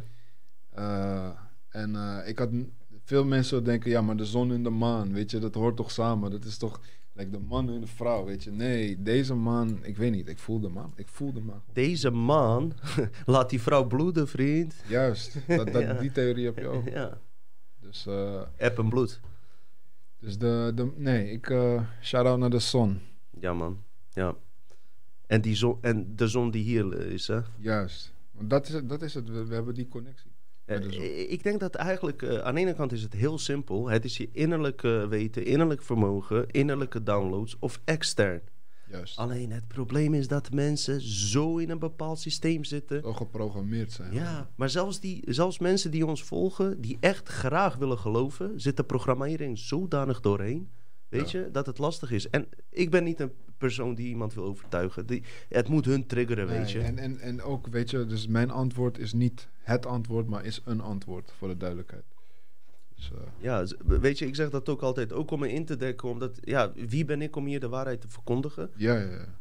Eh, 0.70 1.30
en 1.68 1.96
eh, 1.96 2.28
ik 2.28 2.38
had 2.38 2.50
veel 3.04 3.24
mensen 3.24 3.64
denken, 3.64 3.90
ja, 3.90 4.02
maar 4.02 4.16
de 4.16 4.24
zon 4.24 4.52
en 4.52 4.62
de 4.62 4.70
maan, 4.70 5.12
weet 5.12 5.30
je, 5.30 5.38
dat 5.38 5.54
hoort 5.54 5.76
toch 5.76 5.90
samen. 5.90 6.30
Dat 6.30 6.44
is 6.44 6.56
toch 6.56 6.80
like 7.12 7.30
de 7.30 7.38
man 7.38 7.70
en 7.70 7.80
de 7.80 7.86
vrouw, 7.86 8.24
weet 8.24 8.44
je. 8.44 8.50
Nee, 8.50 9.02
deze 9.02 9.34
maan, 9.34 9.78
ik 9.84 9.96
weet 9.96 10.12
niet, 10.12 10.28
ik 10.28 10.38
voel 10.38 10.60
de 10.60 10.68
maan. 10.68 10.92
Ik 10.96 11.08
voel 11.08 11.32
de 11.32 11.40
maan. 11.40 11.62
Deze 11.72 12.10
man 12.10 12.72
laat 13.26 13.50
die 13.50 13.60
vrouw 13.60 13.86
bloeden, 13.86 14.28
vriend. 14.28 14.74
Juist, 14.86 15.36
dat, 15.46 15.66
dat, 15.72 15.82
Ja. 15.82 15.92
die 15.92 16.12
theorie 16.12 16.44
heb 16.44 16.58
je 16.58 16.66
ook. 16.66 16.88
Ja. 16.88 17.18
Dus, 17.80 18.06
eh, 18.06 18.42
App 18.58 18.78
en 18.78 18.88
bloed. 18.88 19.20
Dus 20.18 20.38
de, 20.38 20.72
de 20.74 20.92
nee, 20.96 21.30
ik 21.30 21.46
shout-out 22.02 22.38
naar 22.38 22.50
de 22.50 22.58
zon. 22.58 23.00
Ja, 23.40 23.52
man. 23.52 23.78
Ja. 24.14 24.34
En, 25.26 25.40
die 25.40 25.54
zon, 25.56 25.78
en 25.80 26.16
de 26.16 26.28
zon 26.28 26.50
die 26.50 26.62
hier 26.64 26.98
eh, 26.98 27.12
is, 27.12 27.26
hè? 27.26 27.40
Juist. 27.58 28.12
Want 28.32 28.50
dat 28.50 28.66
is 28.68 28.72
het, 28.74 28.88
dat 28.88 29.02
is 29.02 29.14
het. 29.14 29.28
We, 29.28 29.44
we 29.46 29.54
hebben 29.54 29.74
die 29.74 29.88
connectie. 29.88 30.30
Eh, 30.64 30.78
Met 30.78 30.84
de 30.88 30.92
zon. 30.92 31.02
ik 31.02 31.10
ik 31.30 31.42
denk 31.42 31.60
dat 31.60 31.74
eigenlijk, 31.74 32.22
eh, 32.22 32.38
aan 32.38 32.54
de 32.54 32.60
ene 32.60 32.74
kant 32.74 32.92
is 32.92 33.02
het 33.02 33.12
heel 33.12 33.38
simpel. 33.38 33.88
Het 33.88 34.04
is 34.04 34.16
je 34.16 34.28
innerlijke 34.32 35.06
weten, 35.08 35.44
innerlijk 35.44 35.82
vermogen, 35.82 36.48
innerlijke 36.50 37.02
downloads 37.02 37.56
of 37.58 37.80
extern. 37.84 38.40
Juist. 38.88 39.18
Alleen 39.18 39.50
het 39.52 39.68
probleem 39.68 40.14
is 40.14 40.28
dat 40.28 40.50
mensen 40.52 41.00
zo 41.00 41.56
in 41.58 41.70
een 41.70 41.78
bepaald 41.78 42.18
systeem 42.18 42.64
zitten. 42.64 43.00
Zo 43.02 43.12
geprogrammeerd 43.12 43.92
zijn. 43.92 44.12
Ja, 44.12 44.50
maar 44.56 44.70
zelfs, 44.70 45.00
die, 45.00 45.22
zelfs 45.26 45.58
mensen 45.58 45.90
die 45.90 46.06
ons 46.06 46.22
volgen, 46.22 46.80
die 46.80 46.96
echt 47.00 47.28
graag 47.28 47.76
willen 47.76 47.98
geloven, 47.98 48.60
zit 48.60 48.76
de 48.76 48.84
programmering 48.84 49.58
zodanig 49.58 50.20
doorheen. 50.20 50.68
Weet 51.08 51.30
Ja. 51.30 51.40
je, 51.40 51.50
dat 51.50 51.66
het 51.66 51.78
lastig 51.78 52.10
is. 52.10 52.30
En 52.30 52.46
ik 52.70 52.90
ben 52.90 53.04
niet 53.04 53.20
een 53.20 53.32
persoon 53.62 53.94
die 53.94 54.08
iemand 54.08 54.34
wil 54.34 54.44
overtuigen. 54.44 55.06
Die, 55.06 55.22
het 55.48 55.68
moet 55.68 55.84
hun 55.84 56.06
triggeren, 56.06 56.46
weet 56.46 56.70
je. 56.70 56.80
En, 56.80 56.98
en, 56.98 57.18
en 57.18 57.42
ook, 57.42 57.66
weet 57.66 57.90
je, 57.90 58.06
dus 58.06 58.26
mijn 58.26 58.50
antwoord 58.50 58.98
is 58.98 59.12
niet 59.12 59.48
het 59.62 59.86
antwoord, 59.86 60.26
maar 60.28 60.44
is 60.44 60.60
een 60.64 60.80
antwoord, 60.80 61.32
voor 61.38 61.48
de 61.48 61.56
duidelijkheid. 61.56 62.04
Dus, 62.94 63.10
eh, 63.12 63.18
Ja, 63.38 63.64
weet 63.86 64.18
je, 64.18 64.26
ik 64.26 64.34
zeg 64.34 64.50
dat 64.50 64.68
ook 64.68 64.80
altijd, 64.82 65.12
ook 65.12 65.30
om 65.30 65.40
me 65.40 65.52
in 65.52 65.64
te 65.64 65.76
dekken, 65.76 66.08
omdat, 66.08 66.38
ja, 66.40 66.72
wie 66.72 67.04
ben 67.04 67.22
ik 67.22 67.36
om 67.36 67.46
hier 67.46 67.60
de 67.60 67.68
waarheid 67.68 68.00
te 68.00 68.08
verkondigen? 68.08 68.70
ja, 68.76 68.94
ja, 68.98 69.10
ja. 69.10 69.40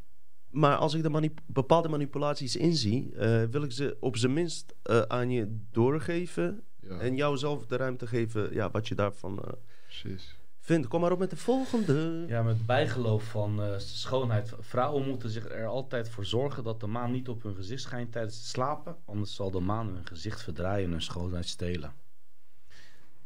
Maar 0.49 0.75
als 0.75 0.93
ik 0.93 1.01
de 1.03 1.09
manip- 1.09 1.39
bepaalde 1.45 1.89
manipulaties 1.89 2.55
inzie, 2.55 3.15
eh, 3.15 3.43
wil 3.43 3.63
ik 3.63 3.71
ze 3.71 3.97
op 3.99 4.17
zijn 4.17 4.33
minst 4.33 4.73
eh, 4.83 5.01
aan 5.01 5.29
je 5.29 5.57
doorgeven 5.71 6.61
ja 6.81 6.99
en 6.99 7.15
jou 7.15 7.37
zelf 7.37 7.65
de 7.65 7.75
ruimte 7.77 8.07
geven, 8.07 8.53
ja, 8.53 8.71
wat 8.71 8.87
je 8.87 8.95
daarvan 8.95 9.39
precies. 9.85 10.39
Vindt. 10.61 10.87
Kom 10.87 11.01
maar 11.01 11.11
op 11.11 11.19
met 11.19 11.29
de 11.29 11.37
volgende. 11.37 12.25
Ja, 12.27 12.41
met 12.43 12.65
bijgeloof 12.65 13.23
van 13.23 13.61
eh, 13.63 13.77
schoonheid. 13.77 14.53
Vrouwen 14.59 15.07
moeten 15.07 15.29
zich 15.29 15.49
er 15.49 15.65
altijd 15.65 16.09
voor 16.09 16.25
zorgen 16.25 16.63
dat 16.63 16.79
de 16.79 16.87
maan 16.87 17.11
niet 17.11 17.29
op 17.29 17.43
hun 17.43 17.55
gezicht 17.55 17.81
schijnt 17.81 18.11
tijdens 18.11 18.35
het 18.35 18.45
slapen. 18.45 18.95
Anders 19.05 19.35
zal 19.35 19.51
de 19.51 19.59
maan 19.59 19.87
hun 19.87 20.05
gezicht 20.07 20.41
verdraaien 20.43 20.85
en 20.85 20.91
hun 20.91 21.01
schoonheid 21.01 21.47
stelen. 21.47 21.93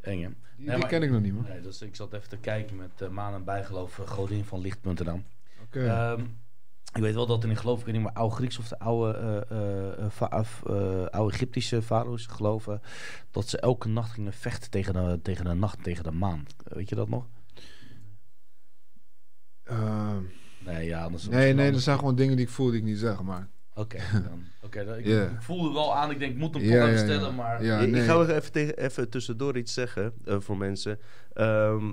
Eng 0.01 0.21
hè? 0.21 0.27
Die, 0.27 0.35
Nee, 0.65 0.69
die 0.69 0.77
maar- 0.77 0.87
ken 0.89 1.03
ik 1.03 1.11
nog 1.11 1.21
niet, 1.21 1.33
man. 1.33 1.43
Nee, 1.43 1.61
dus 1.61 1.81
ik 1.81 1.95
zat 1.95 2.13
even 2.13 2.29
te 2.29 2.37
kijken 2.37 2.75
met 2.75 3.01
eh, 3.01 3.09
maan 3.09 3.33
en 3.33 3.43
bijgeloof. 3.43 3.99
eh, 3.99 4.07
godin 4.07 4.45
van 4.45 4.59
licht.nl. 4.61 5.21
Oké. 5.63 5.85
Ehm, 5.85 6.21
ik 6.95 7.01
weet 7.01 7.13
wel 7.15 7.25
dat 7.25 7.43
in 7.43 7.57
geloof, 7.57 7.79
ik 7.79 7.91
niet 7.91 8.01
meer, 8.01 8.11
oude 8.11 8.35
Grieks 8.35 8.57
of 8.57 8.67
de 8.67 8.79
oude, 8.79 9.17
eh, 9.17 9.57
eh, 9.57 10.21
eh, 10.31 10.45
eh, 10.65 11.05
oude 11.09 11.33
Egyptische 11.33 11.81
farao's 11.81 12.25
geloven 12.25 12.81
dat 13.31 13.47
ze 13.47 13.59
elke 13.59 13.87
nacht 13.87 14.11
gingen 14.11 14.33
vechten 14.33 14.69
tegen 14.69 14.93
de, 14.93 15.19
tegen 15.21 15.45
de 15.45 15.53
nacht, 15.53 15.83
tegen 15.83 16.03
de 16.03 16.11
maan. 16.11 16.45
Weet 16.63 16.89
je 16.89 16.95
dat 16.95 17.09
nog? 17.09 17.27
Ehm, 19.63 20.21
Nee, 20.65 20.85
ja, 20.85 21.03
anders 21.03 21.27
nee, 21.27 21.53
nee, 21.53 21.71
dat 21.71 21.81
zijn 21.81 21.97
gewoon 21.99 22.15
dingen 22.15 22.35
die 22.35 22.45
ik 22.45 22.51
voel 22.51 22.69
die 22.69 22.79
ik 22.79 22.83
niet 22.85 22.97
zeg, 22.97 23.21
maar... 23.21 23.47
Oké, 23.73 23.97
dan. 24.29 24.43
Oké, 24.61 24.85
dan- 24.85 24.97
ik, 24.97 25.29
voelde 25.39 25.73
wel 25.73 25.95
aan, 25.95 26.11
ik 26.11 26.19
denk, 26.19 26.31
ik 26.31 26.37
moet 26.37 26.53
hem 26.53 26.63
ja, 26.63 26.97
stellen, 26.97 27.35
maar... 27.35 27.63
Ja, 27.63 27.79
ik, 27.79 27.95
ga 27.95 28.21
even, 28.21 28.51
tegen, 28.51 28.77
even 28.77 29.09
tussendoor 29.09 29.57
iets 29.57 29.73
zeggen 29.73 30.13
voor 30.25 30.57
mensen. 30.57 30.99
Ehm, 31.33 31.91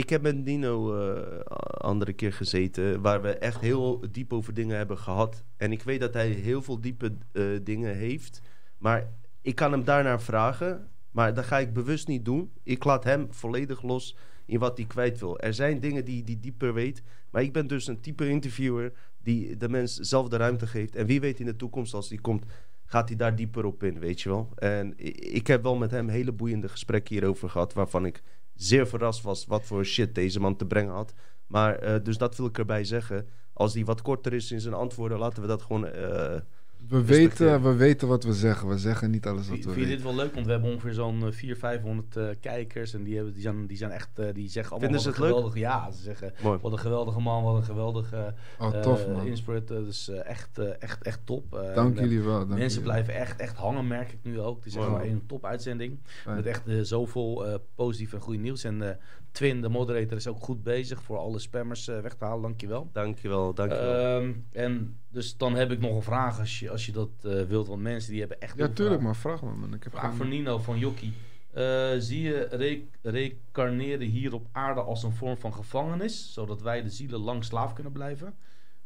ik 0.00 0.10
heb 0.10 0.22
met 0.22 0.44
Nino 0.44 0.94
eh 0.94 1.40
andere 1.80 2.12
keer 2.12 2.32
gezeten, 2.32 3.00
waar 3.00 3.22
we 3.22 3.28
echt 3.28 3.60
heel 3.60 4.04
diep 4.10 4.32
over 4.32 4.54
dingen 4.54 4.76
hebben 4.76 4.98
gehad. 4.98 5.44
En 5.56 5.72
ik 5.72 5.82
weet 5.82 6.00
dat 6.00 6.14
hij 6.14 6.28
heel 6.28 6.62
veel 6.62 6.80
diepe 6.80 7.12
eh, 7.32 7.44
dingen 7.62 7.96
heeft. 7.96 8.40
Maar 8.78 9.12
ik 9.42 9.54
kan 9.54 9.72
hem 9.72 9.84
daarnaar 9.84 10.20
vragen, 10.22 10.88
maar 11.10 11.34
dat 11.34 11.44
ga 11.44 11.58
ik 11.58 11.72
bewust 11.72 12.08
niet 12.08 12.24
doen. 12.24 12.50
Ik 12.62 12.84
laat 12.84 13.04
hem 13.04 13.26
volledig 13.30 13.82
los 13.82 14.16
in 14.46 14.58
wat 14.58 14.76
hij 14.76 14.86
kwijt 14.86 15.20
wil. 15.20 15.38
Er 15.38 15.54
zijn 15.54 15.80
dingen 15.80 16.04
die 16.04 16.22
hij 16.24 16.38
dieper 16.40 16.74
weet. 16.74 17.02
Maar 17.30 17.42
ik 17.42 17.52
ben 17.52 17.66
dus 17.66 17.86
een 17.86 18.00
type 18.00 18.28
interviewer 18.28 18.92
die 19.22 19.56
de 19.56 19.68
mens 19.68 19.94
zelf 19.94 20.28
de 20.28 20.36
ruimte 20.36 20.66
geeft. 20.66 20.96
En 20.96 21.06
wie 21.06 21.20
weet 21.20 21.40
in 21.40 21.46
de 21.46 21.56
toekomst, 21.56 21.94
als 21.94 22.08
die 22.08 22.20
komt, 22.20 22.44
gaat 22.84 23.08
hij 23.08 23.16
daar 23.16 23.36
dieper 23.36 23.64
op 23.64 23.82
in, 23.82 23.98
weet 23.98 24.20
je 24.20 24.28
wel. 24.28 24.52
En 24.54 24.92
ik 25.34 25.46
heb 25.46 25.62
wel 25.62 25.76
met 25.76 25.90
hem 25.90 26.08
hele 26.08 26.32
boeiende 26.32 26.68
gesprekken 26.68 27.14
hierover 27.14 27.50
gehad, 27.50 27.72
waarvan 27.72 28.06
ik 28.06 28.22
zeer 28.62 28.86
verrast 28.86 29.22
was 29.22 29.46
wat 29.46 29.64
voor 29.64 29.84
shit 29.84 30.14
deze 30.14 30.40
man 30.40 30.56
te 30.56 30.66
brengen 30.66 30.94
had. 30.94 31.14
Maar 31.46 31.78
eh, 31.78 32.04
dus 32.04 32.18
dat 32.18 32.36
wil 32.36 32.46
ik 32.46 32.58
erbij 32.58 32.84
zeggen. 32.84 33.28
Als 33.52 33.72
die 33.72 33.84
wat 33.84 34.02
korter 34.02 34.32
is 34.32 34.52
in 34.52 34.60
zijn 34.60 34.74
antwoorden, 34.74 35.18
laten 35.18 35.42
we 35.42 35.48
dat 35.48 35.62
gewoon. 35.62 35.84
Eh, 36.90 36.96
We 36.98 37.04
weten, 37.04 37.62
we 37.62 37.74
weten 37.74 38.08
wat 38.08 38.24
we 38.24 38.32
zeggen. 38.32 38.68
We 38.68 38.78
zeggen 38.78 39.10
niet 39.10 39.26
alles 39.26 39.48
wat 39.48 39.56
we 39.56 39.62
vind 39.62 39.74
je 39.74 39.80
weten. 39.80 39.90
dit 39.96 40.02
wel 40.02 40.14
leuk? 40.14 40.34
Want 40.34 40.46
we 40.46 40.52
hebben 40.52 40.70
ongeveer 40.72 40.92
zo'n 40.92 41.14
eh, 41.26 41.32
400, 41.32 41.58
500 41.58 42.16
eh, 42.16 42.24
kijkers. 42.40 42.94
En 42.94 43.02
die, 43.02 43.14
hebben, 43.16 43.32
die, 43.32 43.42
zijn, 43.42 43.66
die 43.66 43.76
zijn 43.76 43.90
echt, 43.90 44.18
eh, 44.18 44.26
die 44.34 44.48
zeggen 44.48 44.72
allemaal 44.76 44.90
Vinden 44.90 45.00
ze 45.00 45.08
het 45.08 45.18
leuk? 45.18 45.28
geweldige... 45.28 45.58
Ja, 45.58 45.90
ze 45.90 46.02
zeggen, 46.02 46.32
mooi. 46.42 46.58
wat 46.62 46.72
een 46.72 46.78
geweldige 46.78 47.20
man, 47.20 47.42
wat 47.42 47.56
een 47.56 47.64
geweldige 47.64 48.34
Oh, 48.58 48.74
eh, 48.74 48.80
tof, 48.80 49.06
man. 49.08 49.26
inspirit. 49.26 49.70
eh, 49.70 49.76
dus 49.76 50.08
eh, 50.08 50.26
echt, 50.28 50.58
eh, 50.58 50.68
echt, 50.78 51.02
echt 51.02 51.20
top. 51.24 51.54
Eh, 51.54 51.74
Dank 51.74 51.96
en, 51.96 52.02
eh, 52.04 52.08
jullie 52.10 52.24
wel. 52.24 52.38
Dank 52.38 52.48
Mensen 52.48 52.68
jullie 52.68 52.82
blijven 52.82 53.14
echt, 53.14 53.40
echt 53.40 53.56
hangen, 53.56 53.86
merk 53.86 54.12
ik 54.12 54.18
nu 54.22 54.40
ook. 54.40 54.56
Het 54.56 54.66
is 54.66 54.74
echt 54.74 54.86
een 54.86 55.22
top 55.26 55.44
uitzending. 55.44 55.98
Met 56.26 56.46
echt 56.46 56.66
eh, 56.68 56.80
zoveel 56.80 57.46
eh, 57.46 57.54
positief 57.74 58.12
en 58.12 58.20
goed 58.20 58.38
nieuws. 58.38 58.64
En 58.64 58.82
eh, 58.82 58.96
Twin, 59.30 59.60
de 59.60 59.68
moderator, 59.68 60.16
is 60.16 60.26
ook 60.26 60.42
goed 60.42 60.62
bezig 60.62 61.02
voor 61.02 61.18
alle 61.18 61.38
spammers 61.38 61.88
eh, 61.88 62.00
weg 62.00 62.14
te 62.14 62.24
halen. 62.24 62.42
Dankjewel. 62.42 62.88
Dankjewel, 62.92 63.54
dankjewel. 63.54 64.18
Ehm 64.20 64.32
en 64.52 64.96
dus 65.08 65.36
dan 65.36 65.54
heb 65.54 65.70
ik 65.70 65.80
nog 65.80 65.94
een 65.96 66.02
vraag 66.02 66.38
als 66.38 66.58
je, 66.58 66.70
als 66.70 66.86
je 66.86 66.92
dat 66.92 67.08
eh, 67.22 67.42
wilt. 67.42 67.68
Want 67.68 67.82
mensen 67.82 68.10
die 68.10 68.20
hebben 68.20 68.40
echt 68.40 68.58
Ja, 68.58 68.68
tuurlijk, 68.68 68.78
vragen. 69.00 69.02
maar 69.04 69.16
vraag 69.16 69.42
me, 69.42 69.50
man. 69.60 69.74
Ik 69.74 69.82
heb 69.82 69.92
Vraag 69.92 70.04
geen... 70.08 70.16
voor 70.16 70.26
Nino 70.26 70.58
van 70.58 70.78
Jokkie. 70.78 71.12
Eh, 71.50 71.90
zie 71.98 72.22
je 72.22 72.46
re 72.50 72.82
recarneren 73.02 74.06
hier 74.06 74.34
op 74.34 74.46
aarde 74.52 74.80
als 74.80 75.02
een 75.02 75.12
vorm 75.12 75.36
van 75.36 75.54
gevangenis, 75.54 76.32
zodat 76.32 76.62
wij 76.62 76.82
de 76.82 76.90
zielen 76.90 77.20
lang 77.20 77.44
slaaf 77.44 77.72
kunnen 77.72 77.92
blijven? 77.92 78.34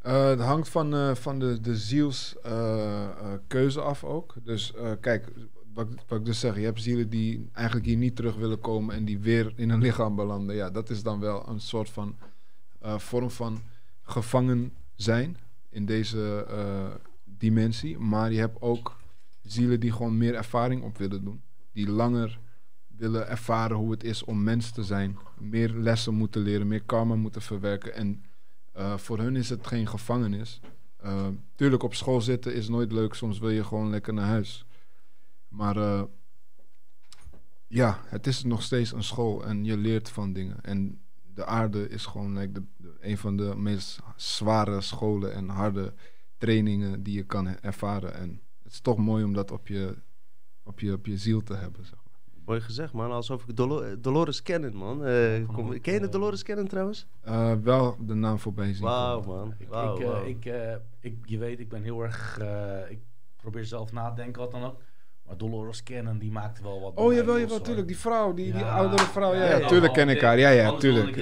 Eh, 0.03 0.27
het 0.29 0.41
hangt 0.41 0.69
van, 0.69 0.95
eh, 0.95 1.15
van 1.15 1.39
de, 1.39 1.61
de 1.61 1.77
ziels 1.77 2.37
eh, 2.43 3.05
eh, 3.05 3.33
keuze 3.47 3.81
af 3.81 4.05
ook. 4.05 4.35
Dus 4.43 4.75
eh, 4.75 4.91
kijk, 5.01 5.29
wat, 5.75 5.89
ik- 5.91 6.25
dus 6.25 6.41
zeg, 6.41 6.55
je 6.57 6.65
hebt 6.65 6.83
zielen 6.83 7.09
die 7.09 7.49
eigenlijk 7.53 7.87
hier 7.87 7.97
niet 7.97 8.17
terug 8.17 8.35
willen 8.37 8.61
komen 8.61 8.95
en 8.95 9.05
die 9.05 9.19
weer 9.19 9.53
in 9.57 9.71
een 9.71 9.81
lichaam 9.81 10.17
belanden. 10.17 10.57
Ja, 10.57 10.71
dat 10.71 10.91
is 10.91 11.03
dan 11.03 11.21
wel 11.21 11.49
een 11.49 11.61
soort 11.61 11.91
van 11.91 12.17
eh, 12.81 12.99
vorm 12.99 13.31
van 13.31 13.63
gevangen 14.03 14.73
zijn 14.95 15.37
in 15.71 15.87
deze 15.87 16.47
eh, 16.49 16.95
dimensie. 17.25 17.99
Maar 17.99 18.33
je 18.33 18.39
hebt 18.39 18.61
ook 18.63 18.97
zielen 19.43 19.81
die 19.81 19.93
gewoon 19.93 20.19
meer 20.19 20.35
ervaring 20.35 20.83
op 20.83 20.99
willen 20.99 21.25
doen. 21.25 21.43
Die 21.73 21.89
langer 21.91 22.39
willen 22.97 23.29
ervaren 23.29 23.77
hoe 23.77 23.91
het 23.91 24.05
is 24.05 24.25
om 24.25 24.43
mens 24.43 24.71
te 24.71 24.85
zijn. 24.85 25.19
Meer 25.39 25.69
lessen 25.71 26.15
moeten 26.15 26.43
leren, 26.43 26.67
meer 26.67 26.83
karma 26.83 27.15
moeten 27.15 27.43
verwerken. 27.43 27.95
En 27.95 28.25
eh, 28.73 28.97
voor 28.97 29.19
hun 29.19 29.37
is 29.37 29.49
het 29.51 29.67
geen 29.67 29.89
gevangenis. 29.89 30.61
Tuurlijk, 31.55 31.83
op 31.83 31.95
school 31.95 32.21
zitten 32.21 32.55
is 32.55 32.69
nooit 32.69 32.93
leuk. 32.93 33.15
Soms 33.15 33.39
wil 33.39 33.51
je 33.51 33.65
gewoon 33.65 33.91
lekker 33.91 34.13
naar 34.15 34.27
huis. 34.27 34.65
Maar 35.55 35.77
eh, 35.77 36.03
ja, 37.67 38.01
het 38.05 38.27
is 38.27 38.45
nog 38.45 38.63
steeds 38.63 38.93
een 38.93 39.03
school 39.03 39.45
en 39.45 39.65
je 39.65 39.77
leert 39.77 40.09
van 40.09 40.33
dingen. 40.33 40.61
En 40.63 41.01
de 41.35 41.45
aarde 41.45 41.89
is 41.89 42.07
gewoon 42.07 42.39
like, 42.39 42.53
de, 42.53 42.63
de- 42.77 42.97
een 43.01 43.19
van 43.19 43.37
de 43.37 43.55
meest 43.57 44.01
zware 44.17 44.81
scholen 44.81 45.33
en 45.33 45.49
harde 45.49 45.93
trainingen 46.39 47.03
die 47.03 47.15
je 47.17 47.25
kan 47.25 47.47
ervaren. 47.61 48.15
En 48.15 48.41
het 48.63 48.73
is 48.73 48.81
toch 48.81 48.97
mooi 48.99 49.25
om 49.25 49.33
dat 49.33 49.51
op 49.51 49.69
je, 49.69 49.97
op 50.63 50.81
je, 50.81 50.93
op 50.93 51.07
je 51.07 51.17
ziel 51.17 51.43
te 51.43 51.55
hebben. 51.55 51.85
Zeg 51.85 51.95
maar. 51.95 52.03
Mooi 52.45 52.61
gezegd, 52.61 52.93
man. 52.93 53.11
Alsof 53.11 53.49
ik 53.49 53.57
Dolo- 53.57 53.81
eh, 53.81 53.97
Dolores 53.99 54.43
Cannon, 54.43 54.77
man. 54.77 55.05
Eh, 55.05 55.47
kom- 55.49 55.81
ken 55.81 55.95
je 55.95 56.01
de 56.01 56.09
Dolores 56.09 56.43
Cannon 56.43 56.67
trouwens? 56.69 57.07
Eh, 57.21 57.53
wel 57.63 57.97
de 58.01 58.15
naam 58.15 58.39
voorbij 58.39 58.73
zien. 58.75 58.83
Wauw, 58.85 59.23
man. 59.23 59.55
Ik, 59.59 59.69
Wauw, 59.69 59.97
ik, 59.99 60.05
wauw. 60.07 60.25
ik, 60.25 60.45
ik, 61.01 61.17
je 61.29 61.39
weet, 61.39 61.61
ik 61.61 61.69
ben 61.69 61.83
heel 61.83 62.03
erg. 62.03 62.39
eh, 62.39 62.91
ik 62.91 62.99
probeer 63.37 63.65
zelf 63.65 63.93
na 63.93 64.09
te 64.09 64.15
denken 64.15 64.43
wat 64.43 64.51
dan 64.51 64.63
ook. 64.65 64.81
Maar 65.27 65.37
Dolores 65.37 65.83
Cannon 65.83 66.19
die 66.19 66.31
maakte 66.31 66.63
wel 66.63 66.81
wat. 66.81 66.95
Oh 66.95 67.13
jawel, 67.13 67.39
jawel, 67.39 67.61
tuurlijk. 67.61 67.87
Die 67.87 67.99
vrouw, 67.99 68.35
die, 68.35 68.53
die 68.53 68.65
oudere 68.65 69.05
vrouw. 69.05 69.35
Ja, 69.35 69.45
ja, 69.45 69.51
ja, 69.51 69.59
ja, 69.59 69.69
tuurlijk 69.69 69.93
ken 69.93 70.09
ik 70.09 70.21
haar. 70.21 70.39
Ja, 70.39 70.49
ja, 70.49 70.77
tuurlijk. 70.77 71.17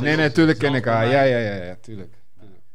Nee, 0.00 0.16
nee, 0.16 0.32
tuurlijk 0.32 0.58
ken 0.58 0.74
ik 0.74 0.84
haar. 0.84 1.06
Ja, 1.08 1.22
ja, 1.22 1.38
ja, 1.38 1.54
ja, 1.64 1.76
tuurlijk. 1.80 2.14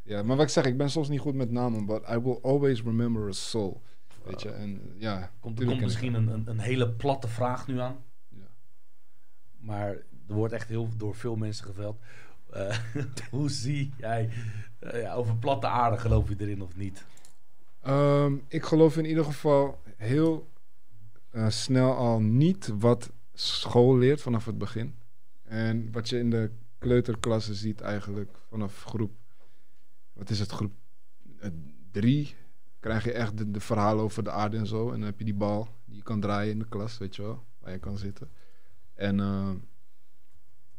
Ja, 0.03 0.23
maar 0.23 0.35
wat 0.35 0.45
ik 0.45 0.51
zeg, 0.51 0.65
ik 0.65 0.77
ben 0.77 0.89
soms 0.89 1.09
niet 1.09 1.19
goed 1.19 1.35
met 1.35 1.51
namen, 1.51 1.85
but 1.85 2.01
I 2.09 2.19
will 2.19 2.39
always 2.41 2.83
remember 2.83 3.27
a 3.27 3.31
soul. 3.31 3.81
Weet 4.23 4.41
je, 4.41 4.49
en 4.49 4.81
ja. 4.97 5.31
Komt, 5.39 5.53
er 5.53 5.65
tuurlijk 5.65 5.67
komt 5.69 5.81
misschien 5.81 6.13
een, 6.13 6.27
een, 6.27 6.47
een 6.47 6.59
hele 6.59 6.89
platte 6.89 7.27
vraag 7.27 7.67
nu 7.67 7.79
aan. 7.79 7.95
Ja. 8.29 8.47
Maar 9.59 9.87
er 10.27 10.33
wordt 10.33 10.53
echt 10.53 10.67
heel 10.69 10.89
door 10.97 11.15
veel 11.15 11.35
mensen 11.35 11.65
geveld. 11.65 11.99
Eh, 12.49 12.77
hoe 13.31 13.49
zie 13.49 13.93
jij 13.97 14.29
eh, 14.79 15.01
ja, 15.01 15.13
over 15.13 15.35
platte 15.35 15.67
aarde? 15.67 15.97
Geloof 15.97 16.29
je 16.29 16.35
erin 16.37 16.61
of 16.61 16.75
niet? 16.75 17.05
Ehm, 17.81 18.33
ik 18.47 18.63
geloof 18.63 18.97
in 18.97 19.05
ieder 19.05 19.23
geval 19.23 19.81
heel 19.97 20.49
eh, 21.31 21.49
snel 21.49 21.95
al 21.95 22.19
niet 22.19 22.71
wat 22.79 23.11
school 23.33 23.97
leert 23.97 24.21
vanaf 24.21 24.45
het 24.45 24.57
begin. 24.57 24.95
En 25.43 25.91
wat 25.91 26.09
je 26.09 26.17
in 26.17 26.29
de 26.29 26.51
kleuterklasse 26.77 27.53
ziet 27.53 27.81
eigenlijk 27.81 28.37
vanaf 28.49 28.83
groep, 28.83 29.11
wat 30.13 30.29
is 30.29 30.39
het, 30.39 30.51
groep 30.51 30.71
eh, 31.39 31.49
drie, 31.91 32.35
krijg 32.79 33.03
je 33.03 33.11
echt 33.11 33.37
de, 33.37 33.51
de 33.51 33.59
verhalen 33.59 34.03
over 34.03 34.23
de 34.23 34.31
aarde 34.31 34.57
en 34.57 34.67
zo. 34.67 34.85
En 34.85 34.99
dan 34.99 35.09
heb 35.09 35.19
je 35.19 35.25
die 35.25 35.33
bal 35.33 35.67
die 35.85 35.95
je 35.95 36.03
kan 36.03 36.19
draaien 36.19 36.51
in 36.51 36.59
de 36.59 36.67
klas, 36.67 36.97
weet 36.97 37.15
je 37.15 37.21
wel, 37.21 37.43
waar 37.59 37.71
je 37.71 37.79
kan 37.79 37.97
zitten. 37.97 38.29
En 38.93 39.19
eh, 39.19 39.51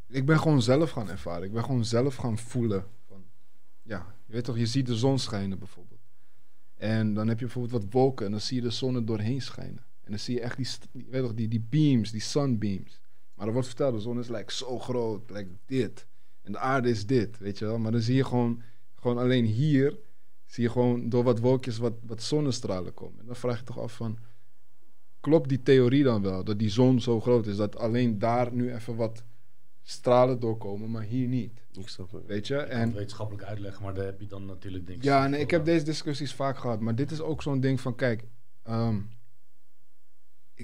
Ik 0.09 0.27
ben 0.27 0.39
gewoon 0.39 0.63
zelf 0.63 0.91
gaan 0.91 1.11
ervaren. 1.11 1.45
Ik 1.45 1.53
ben 1.53 1.65
gewoon 1.65 1.85
zelf 1.85 2.17
gaan 2.17 2.39
voelen. 2.39 2.87
Van, 3.07 3.25
ja, 3.83 4.15
je 4.27 4.33
weet 4.33 4.45
toch, 4.45 4.59
je 4.59 4.67
ziet 4.67 4.87
de 4.87 4.97
zon 4.97 5.19
schijnen 5.19 5.59
bijvoorbeeld. 5.59 6.01
En 6.77 7.15
dan 7.15 7.29
heb 7.29 7.39
je 7.39 7.45
bijvoorbeeld 7.45 7.83
wat 7.83 7.93
wolken 7.93 8.25
en 8.27 8.31
dan 8.31 8.41
zie 8.41 8.57
je 8.57 8.63
de 8.63 8.71
zon 8.71 8.95
er 8.95 9.05
doorheen 9.05 9.43
schijnen. 9.43 9.85
En 10.03 10.11
dan 10.11 10.19
zie 10.19 10.35
je 10.35 10.41
echt 10.41 10.57
die, 10.57 11.07
weet 11.11 11.23
toch, 11.23 11.35
die, 11.35 11.49
die 11.49 11.67
beams, 11.69 12.11
die 12.11 12.21
sunbeams. 12.21 13.01
Maar 13.35 13.47
er 13.47 13.53
wordt 13.53 13.69
verteld, 13.69 13.95
de 13.95 14.01
zon 14.01 14.19
is 14.19 14.29
like, 14.29 14.53
zo 14.53 14.79
groot, 14.79 15.31
like 15.31 15.51
dit. 15.67 16.07
En 16.43 16.53
de 16.53 16.59
aarde 16.59 16.89
is 16.91 17.07
dit, 17.07 17.39
weet 17.39 17.59
je 17.59 17.65
wel. 17.65 17.79
Maar 17.79 17.93
dan 17.93 18.01
zie 18.01 18.17
je 18.17 18.25
gewoon, 18.25 18.63
gewoon 18.95 19.19
alleen 19.19 19.45
hier, 19.45 19.99
zie 20.47 20.63
je 20.63 20.71
gewoon 20.71 21.09
door 21.09 21.25
wat 21.25 21.39
wolkjes 21.39 21.79
wat, 21.79 21.95
wat 22.07 22.23
zonnestralen 22.23 22.95
komen. 22.95 23.21
En 23.21 23.27
dan 23.27 23.37
vraag 23.37 23.59
je 23.59 23.65
toch 23.65 23.79
af 23.79 23.97
van, 23.97 24.19
klopt 25.21 25.49
die 25.49 25.63
theorie 25.63 26.03
dan 26.03 26.23
wel? 26.23 26.45
Dat 26.45 26.59
die 26.59 26.71
zon 26.71 27.01
zo 27.01 27.21
groot 27.21 27.47
is, 27.47 27.57
dat 27.57 27.77
alleen 27.77 28.19
daar 28.19 28.53
nu 28.53 28.75
even 28.75 28.97
wat 28.97 29.25
stralen 29.83 30.41
doorkomen, 30.41 30.91
maar 30.91 31.03
hier 31.03 31.29
niet. 31.29 31.61
Ik 31.73 31.89
snap 31.89 32.13
het. 32.13 32.27
Weet 32.27 32.47
je? 32.47 32.55
Ik 32.55 32.69
kan 32.69 32.71
En 32.71 32.87
het 32.87 32.97
wetenschappelijk 32.97 33.45
uitleggen, 33.45 33.83
maar 33.83 33.95
daar 33.95 34.05
heb 34.05 34.21
je 34.21 34.27
dan 34.27 34.47
natuurlijk 34.47 34.87
denk 34.87 35.03
ja, 35.03 35.27
nee, 35.27 35.41
ik 35.41 35.51
heb 35.51 35.65
deze 35.65 35.85
discussies 35.85 36.35
vaak 36.35 36.59
gehad. 36.59 36.81
Maar 36.81 36.95
dit 36.95 37.11
is 37.11 37.21
ook 37.21 37.43
zo'n 37.43 37.61
ding 37.61 37.81
van, 37.81 37.95
kijk... 37.95 38.25
ehm, 38.63 38.97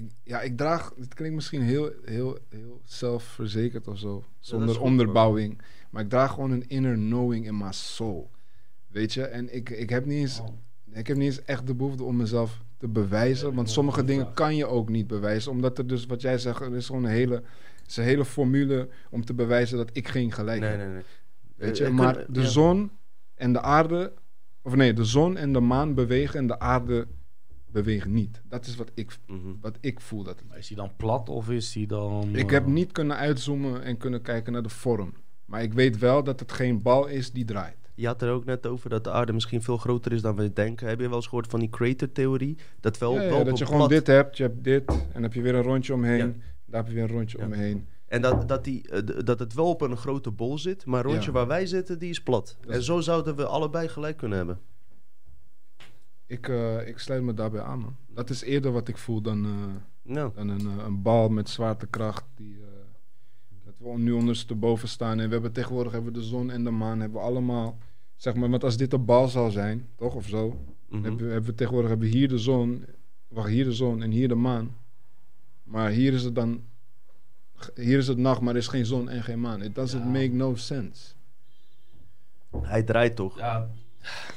ik, 0.03 0.11
ja, 0.23 0.41
ik 0.41 0.57
draag... 0.57 0.93
Het 0.99 1.13
klinkt 1.13 1.35
misschien 1.35 1.61
heel, 1.61 1.91
heel, 2.05 2.37
heel 2.49 2.81
zelfverzekerd 2.83 3.87
of 3.87 3.97
zo. 3.97 4.23
Zonder 4.39 4.75
goed, 4.75 4.77
onderbouwing. 4.83 5.61
Maar 5.89 6.03
ik 6.03 6.09
draag 6.09 6.33
gewoon 6.33 6.51
een 6.51 6.67
inner 6.69 6.95
knowing 6.95 7.45
in 7.45 7.57
my 7.57 7.71
soul. 7.71 8.31
Weet 8.87 9.13
je? 9.13 9.23
En 9.23 9.55
ik, 9.55 9.69
ik, 9.69 9.89
heb 9.89 10.05
niet 10.05 10.17
eens, 10.19 10.41
ik 10.91 11.07
heb 11.07 11.17
niet 11.17 11.25
eens 11.25 11.43
echt 11.43 11.67
de 11.67 11.75
behoefte 11.75 12.03
om 12.03 12.15
mezelf 12.15 12.61
te 12.77 12.87
bewijzen. 12.87 13.49
Ja, 13.49 13.55
Want 13.55 13.69
sommige 13.69 14.03
dingen 14.03 14.33
kan 14.33 14.55
je 14.55 14.65
ook 14.65 14.89
niet 14.89 15.07
bewijzen. 15.07 15.51
Omdat 15.51 15.77
er 15.77 15.87
dus, 15.87 16.05
wat 16.05 16.21
jij 16.21 16.37
zegt, 16.37 16.61
er 16.61 16.75
is 16.75 16.85
gewoon 16.85 17.03
een 17.03 17.11
hele... 17.11 17.43
Is 17.87 17.97
een 17.97 18.03
hele 18.03 18.25
formule 18.25 18.89
om 19.09 19.25
te 19.25 19.33
bewijzen 19.33 19.77
dat 19.77 19.89
ik 19.93 20.07
geen 20.07 20.31
gelijk 20.31 20.59
Nee, 20.61 20.69
heb. 20.69 20.79
nee, 20.79 20.87
nee. 20.87 21.03
Weet 21.55 21.79
Eh, 21.79 21.87
je, 21.87 21.93
maar 21.93 22.25
de 22.29 22.47
zon 22.47 22.91
en 23.35 23.53
de 23.53 23.61
aarde, 23.61 24.13
of 24.61 24.75
nee, 24.75 24.93
de 24.93 25.03
zon 25.05 25.37
en 25.37 25.53
de 25.53 25.59
maan 25.59 25.93
bewegen 25.93 26.39
en 26.39 26.47
de 26.47 26.59
aarde 26.59 27.07
bewegen 27.71 28.13
niet. 28.13 28.41
Dat 28.49 28.65
is 28.65 28.75
wat 28.75 28.91
ik, 28.93 29.17
Mhm. 29.27 29.37
wat 29.61 29.77
ik 29.79 29.99
voel 29.99 30.23
dat 30.23 30.39
het 30.39 30.47
Maar 30.47 30.57
Is 30.57 30.67
hij 30.67 30.77
dan 30.77 30.91
plat 30.97 31.29
of 31.29 31.49
is 31.49 31.73
hij 31.73 31.85
dan... 31.85 32.29
Ik 32.35 32.45
eh, 32.45 32.51
heb 32.51 32.65
niet 32.65 32.91
kunnen 32.91 33.17
uitzoomen 33.17 33.83
en 33.83 33.97
kunnen 33.97 34.21
kijken 34.21 34.53
naar 34.53 34.63
de 34.63 34.69
vorm. 34.69 35.13
Maar 35.45 35.61
ik 35.63 35.73
weet 35.73 35.97
wel 35.97 36.23
dat 36.23 36.39
het 36.39 36.51
geen 36.51 36.81
bal 36.81 37.07
is 37.07 37.31
die 37.31 37.45
draait. 37.45 37.77
Je 37.95 38.05
had 38.07 38.21
er 38.21 38.31
ook 38.31 38.45
net 38.45 38.67
over 38.67 38.89
dat 38.89 39.03
de 39.03 39.11
aarde 39.11 39.33
misschien 39.33 39.61
veel 39.61 39.77
groter 39.77 40.11
is 40.11 40.21
dan 40.21 40.35
we 40.35 40.53
denken. 40.53 40.87
Heb 40.87 40.99
je 40.99 41.07
wel 41.07 41.15
eens 41.15 41.27
gehoord 41.27 41.47
van 41.47 41.59
die 41.59 41.69
crater-theorie? 41.69 42.57
Dat 42.79 42.97
wel, 42.97 43.13
Ja, 43.13 43.21
ja, 43.21 43.29
wel 43.29 43.43
dat 43.43 43.57
je 43.57 43.65
gewoon 43.65 43.89
dit 43.89 44.07
hebt, 44.07 44.37
je 44.37 44.43
hebt 44.43 44.63
dit, 44.63 44.87
en 44.87 45.09
dan 45.13 45.21
heb 45.21 45.33
je 45.33 45.41
weer 45.41 45.55
een 45.55 45.61
rondje 45.61 45.93
omheen. 45.93 46.17
Ja. 46.17 46.33
Daar 46.65 46.79
heb 46.83 46.87
je 46.87 46.93
weer 46.93 47.03
een 47.03 47.09
rondje 47.15 47.37
Ja. 47.37 47.45
omheen. 47.45 47.87
En 48.07 48.21
dat, 48.21 48.47
dat, 48.47 48.63
die, 48.63 48.89
eh, 48.89 49.23
dat 49.25 49.39
het 49.39 49.53
wel 49.53 49.69
op 49.69 49.81
een 49.81 49.97
grote 49.97 50.31
bol 50.31 50.57
zit, 50.57 50.85
maar 50.85 51.03
rondje 51.03 51.25
Ja. 51.25 51.31
waar 51.31 51.47
wij 51.47 51.65
zitten, 51.65 51.99
die 51.99 52.09
is 52.09 52.21
plat. 52.23 52.57
Dat 52.61 52.75
En 52.75 52.83
zo 52.83 52.99
zouden 52.99 53.35
we 53.35 53.45
allebei 53.45 53.87
gelijk 53.87 54.17
kunnen 54.17 54.37
hebben. 54.37 54.59
Ik, 56.29 56.47
eh, 56.49 56.87
ik 56.87 56.99
sluit 56.99 57.23
me 57.23 57.33
daarbij 57.33 57.61
aan, 57.61 57.79
man. 57.79 57.95
Dat 58.07 58.29
is 58.29 58.41
eerder 58.41 58.71
wat 58.71 58.87
ik 58.87 58.97
voel 58.97 59.21
dan, 59.21 59.45
eh, 59.45 59.51
Nou, 60.13 60.31
dan 60.35 60.47
een, 60.49 60.67
eh, 60.79 60.85
een 60.85 61.01
bal 61.01 61.29
met 61.29 61.49
zwaartekracht. 61.49 62.23
Die, 62.35 62.53
eh, 62.55 62.67
dat 63.65 63.73
we 63.77 63.97
nu 63.97 64.11
ondersteboven 64.11 64.87
staan. 64.87 65.19
En 65.19 65.25
we 65.27 65.33
hebben 65.33 65.51
tegenwoordig 65.51 65.91
hebben 65.91 66.13
we 66.13 66.19
de 66.19 66.25
zon 66.25 66.51
en 66.51 66.63
de 66.63 66.69
maan. 66.71 66.99
Hebben 66.99 67.19
we 67.21 67.25
allemaal, 67.27 67.77
zeg 68.15 68.35
maar, 68.35 68.49
want 68.49 68.63
als 68.63 68.77
dit 68.77 68.93
een 68.93 69.05
bal 69.05 69.27
zou 69.27 69.51
zijn, 69.51 69.87
toch? 69.95 70.15
Of 70.15 70.27
zo. 70.27 70.47
mhm. 70.89 71.03
Hebben, 71.03 71.25
we, 71.25 71.31
hebben 71.31 71.49
we 71.49 71.55
tegenwoordig 71.55 71.89
hebben 71.89 72.09
we 72.09 72.15
hier 72.17 72.27
de 72.27 72.37
zon. 72.37 72.85
Wacht, 73.27 73.49
hier 73.49 73.63
de 73.63 73.73
zon 73.73 74.01
en 74.01 74.11
hier 74.11 74.27
de 74.27 74.35
maan. 74.35 74.75
Maar 75.63 75.89
hier 75.89 76.13
is 76.13 76.23
het 76.23 76.35
dan. 76.35 76.63
Hier 77.75 77.97
is 77.97 78.07
het 78.07 78.17
nacht, 78.17 78.41
maar 78.41 78.53
er 78.53 78.59
is 78.59 78.67
geen 78.67 78.85
zon 78.85 79.09
en 79.09 79.23
geen 79.23 79.39
maan. 79.41 79.61
It 79.61 79.75
doesn't 79.75 80.03
Ja. 80.03 80.09
make 80.09 80.27
no 80.33 80.55
sense. 80.55 81.13
hij 82.61 82.83
draait 82.83 83.15
toch? 83.15 83.37
Ja, 83.37 83.69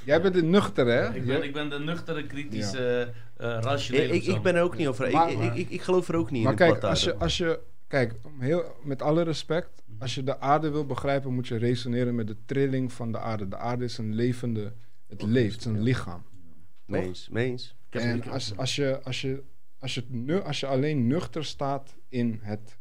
Jij 0.05 0.23
bent 0.23 0.37
een 0.37 0.51
nuchter, 0.51 0.87
hè? 0.87 1.15
ik 1.15 1.27
ben, 1.27 1.43
ik 1.43 1.53
ben 1.53 1.71
de 1.71 1.79
nuchtere, 1.79 2.27
kritische, 2.27 3.13
eh 3.37 3.59
rationele 3.61 4.15
Ik, 4.15 4.25
ik, 4.25 4.43
ben 4.43 4.55
er 4.55 4.63
ook 4.63 4.77
niet 4.77 4.87
over. 4.87 5.07
Ik, 5.07 5.13
Maar- 5.13 5.31
ik, 5.31 5.55
ik, 5.55 5.71
ik 5.71 5.83
geloof 5.83 6.09
er 6.09 6.17
ook 6.17 6.31
niet 6.31 6.43
Maar 6.43 6.53
in. 6.53 6.59
kijk, 6.59 6.71
platte 6.71 6.87
als 6.87 7.05
je, 7.05 7.15
als 7.15 7.37
je. 7.37 7.61
Kijk, 7.87 8.15
om 8.23 8.41
heel, 8.41 8.77
met 8.83 9.03
alle 9.03 9.23
respect. 9.23 9.83
Als 9.99 10.15
je 10.15 10.25
de 10.25 10.41
aarde 10.41 10.71
wil 10.71 10.87
begrijpen, 10.87 11.35
moet 11.35 11.49
je 11.49 11.57
resoneren 11.57 12.15
met 12.15 12.27
de 12.27 12.37
trilling 12.45 12.93
van 12.93 13.13
de 13.13 13.19
aarde. 13.19 13.49
De 13.49 13.57
aarde 13.57 13.85
is 13.85 13.99
een 13.99 14.15
levende. 14.15 14.73
Het 15.07 15.23
leeft, 15.23 15.53
het 15.53 15.61
is 15.61 15.67
een 15.67 15.83
lichaam. 15.83 16.23
Meens, 16.85 17.29
meens. 17.31 17.75
En 17.91 18.23
als, 18.25 18.57
als, 18.57 18.77
je, 18.77 19.01
als, 19.03 19.21
je, 19.21 19.43
als, 19.79 19.95
je, 19.95 20.05
nu, 20.09 20.41
als 20.41 20.61
je 20.61 20.67
alleen 20.67 21.07
nuchter 21.07 21.45
staat 21.45 21.97
in 22.09 22.39
het 22.43 22.79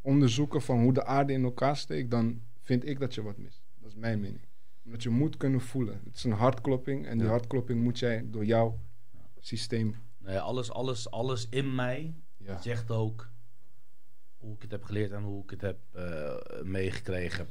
onderzoeken 0.00 0.62
van 0.62 0.80
hoe 0.80 0.92
de 0.92 1.04
aarde 1.04 1.32
in 1.32 1.44
elkaar 1.44 1.76
steekt, 1.76 2.10
dan 2.10 2.40
vind 2.62 2.88
ik 2.88 3.00
dat 3.00 3.14
je 3.14 3.22
wat 3.22 3.36
mist. 3.36 3.62
Dat 3.80 3.90
is 3.90 3.96
mijn 3.96 4.20
mening. 4.20 4.45
Omdat 4.86 5.02
je 5.02 5.10
moet 5.10 5.36
kunnen 5.36 5.60
voelen. 5.60 6.00
Het 6.04 6.14
is 6.16 6.24
een 6.24 6.32
hartklopping 6.32 7.06
en 7.06 7.16
die 7.18 7.26
Ja. 7.26 7.32
hartklopping 7.32 7.82
moet 7.82 7.98
jij 7.98 8.24
door 8.30 8.44
jouw 8.44 8.78
systeem. 9.40 9.94
Nee, 10.18 10.38
alles, 10.38 10.70
alles, 10.70 11.10
alles 11.10 11.48
in 11.48 11.74
mij 11.74 12.14
Ja. 12.36 12.60
zegt 12.60 12.90
ook 12.90 13.28
hoe 14.36 14.54
ik 14.54 14.62
het 14.62 14.70
heb 14.70 14.84
geleerd 14.84 15.10
en 15.10 15.22
hoe 15.22 15.42
ik 15.42 15.50
het 15.50 15.60
heb 15.60 15.78
eh, 15.92 16.34
meegekregen. 16.62 17.48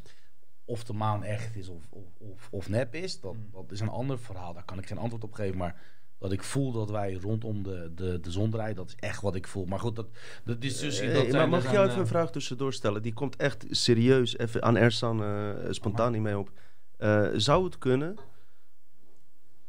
Of 0.66 0.84
de 0.84 0.94
maan 0.94 1.24
echt 1.24 1.56
is 1.56 1.68
of, 1.70 1.84
of, 1.90 2.04
of, 2.18 2.48
of 2.52 2.70
nep 2.70 2.96
is, 2.96 3.20
dat, 3.20 3.34
Mm. 3.34 3.48
dat 3.52 3.72
is 3.72 3.80
een 3.80 3.90
ander 3.90 4.20
verhaal. 4.20 4.54
Daar 4.54 4.66
kan 4.66 4.78
ik 4.78 4.88
geen 4.88 4.98
antwoord 4.98 5.24
op 5.24 5.34
geven. 5.34 5.58
Maar 5.58 5.82
dat 6.18 6.32
ik 6.32 6.44
voel 6.44 6.72
dat 6.72 6.90
wij 6.90 7.14
rondom 7.14 7.64
de, 7.64 7.92
de, 7.96 8.20
de 8.20 8.32
zon 8.32 8.50
draaien, 8.50 8.76
dat 8.76 8.88
is 8.88 8.96
echt 8.96 9.22
wat 9.22 9.36
ik 9.36 9.48
voel. 9.48 9.66
Maar 9.66 9.80
goed, 9.80 9.96
dat, 9.96 10.08
de 10.44 10.58
discussie... 10.58 11.08
Eh, 11.08 11.14
dat 11.14 11.24
maar 11.24 11.32
zijn- 11.32 11.50
mag 11.50 11.64
ik 11.66 11.72
jou 11.72 11.86
even 11.86 11.98
een 11.98 12.04
eh, 12.04 12.10
vraag 12.10 12.32
tussendoor 12.32 12.74
stellen? 12.74 13.02
Die 13.02 13.14
komt 13.14 13.36
echt 13.36 13.66
serieus 13.70 14.38
even 14.38 14.64
aan 14.64 14.78
Ersan 14.78 15.24
eh, 15.24 15.54
spontaan 15.70 16.12
niet 16.12 16.22
mee 16.22 16.38
op. 16.38 16.52
Eh, 16.98 17.28
zou 17.34 17.64
het 17.64 17.78
kunnen? 17.78 18.16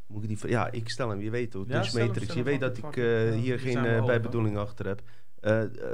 Moet 0.07 0.23
ik 0.23 0.29
die, 0.41 0.49
ja, 0.51 0.71
ik 0.71 0.89
stel 0.89 1.09
hem. 1.09 1.21
Je 1.21 1.31
weet 1.31 1.53
hoe 1.53 1.65
Ja, 1.69 1.81
dus 1.81 1.93
Matrix. 1.93 2.35
Je 2.35 2.43
weet 2.43 2.61
dat 2.61 2.77
ik 2.79 2.97
eh, 2.97 3.31
ja, 3.35 3.41
hier 3.41 3.59
geen 3.59 3.85
eh, 3.85 4.05
bijbedoeling 4.05 4.57
achter 4.57 4.87
heb. 4.87 5.03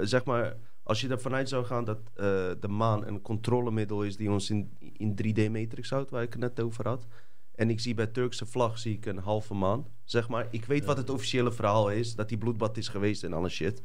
Zeg 0.01 0.25
maar, 0.25 0.57
als 0.83 1.01
je 1.01 1.09
ervan 1.09 1.35
uit 1.35 1.49
zou 1.49 1.65
gaan 1.65 1.85
dat 1.85 1.99
eh, 2.15 2.25
de 2.61 2.69
maan 2.69 3.07
een 3.07 3.23
controlemiddel 3.23 4.03
is 4.03 4.17
die 4.17 4.31
ons 4.31 4.51
in, 4.51 4.77
in 4.97 5.17
3D-matrix 5.25 5.89
houdt, 5.91 6.11
waar 6.11 6.23
ik 6.23 6.33
het 6.33 6.41
net 6.41 6.61
over 6.61 6.89
had. 6.89 7.07
En 7.55 7.71
ik 7.71 7.81
zie 7.81 7.95
bij 7.95 8.07
Turkse 8.07 8.47
vlag 8.47 8.79
zie 8.79 8.97
ik 8.97 9.07
een 9.07 9.19
halve 9.19 9.55
maan. 9.55 9.87
Zeg 10.05 10.29
maar, 10.29 10.47
ik 10.51 10.65
weet 10.65 10.81
Ja. 10.81 10.87
wat 10.87 10.97
het 10.97 11.11
officiële 11.11 11.53
verhaal 11.53 11.91
is, 11.91 12.15
dat 12.15 12.29
die 12.29 12.39
bloedbad 12.39 12.77
is 12.77 12.89
geweest 12.89 13.25
en 13.25 13.33
alle 13.33 13.49
shit. 13.49 13.83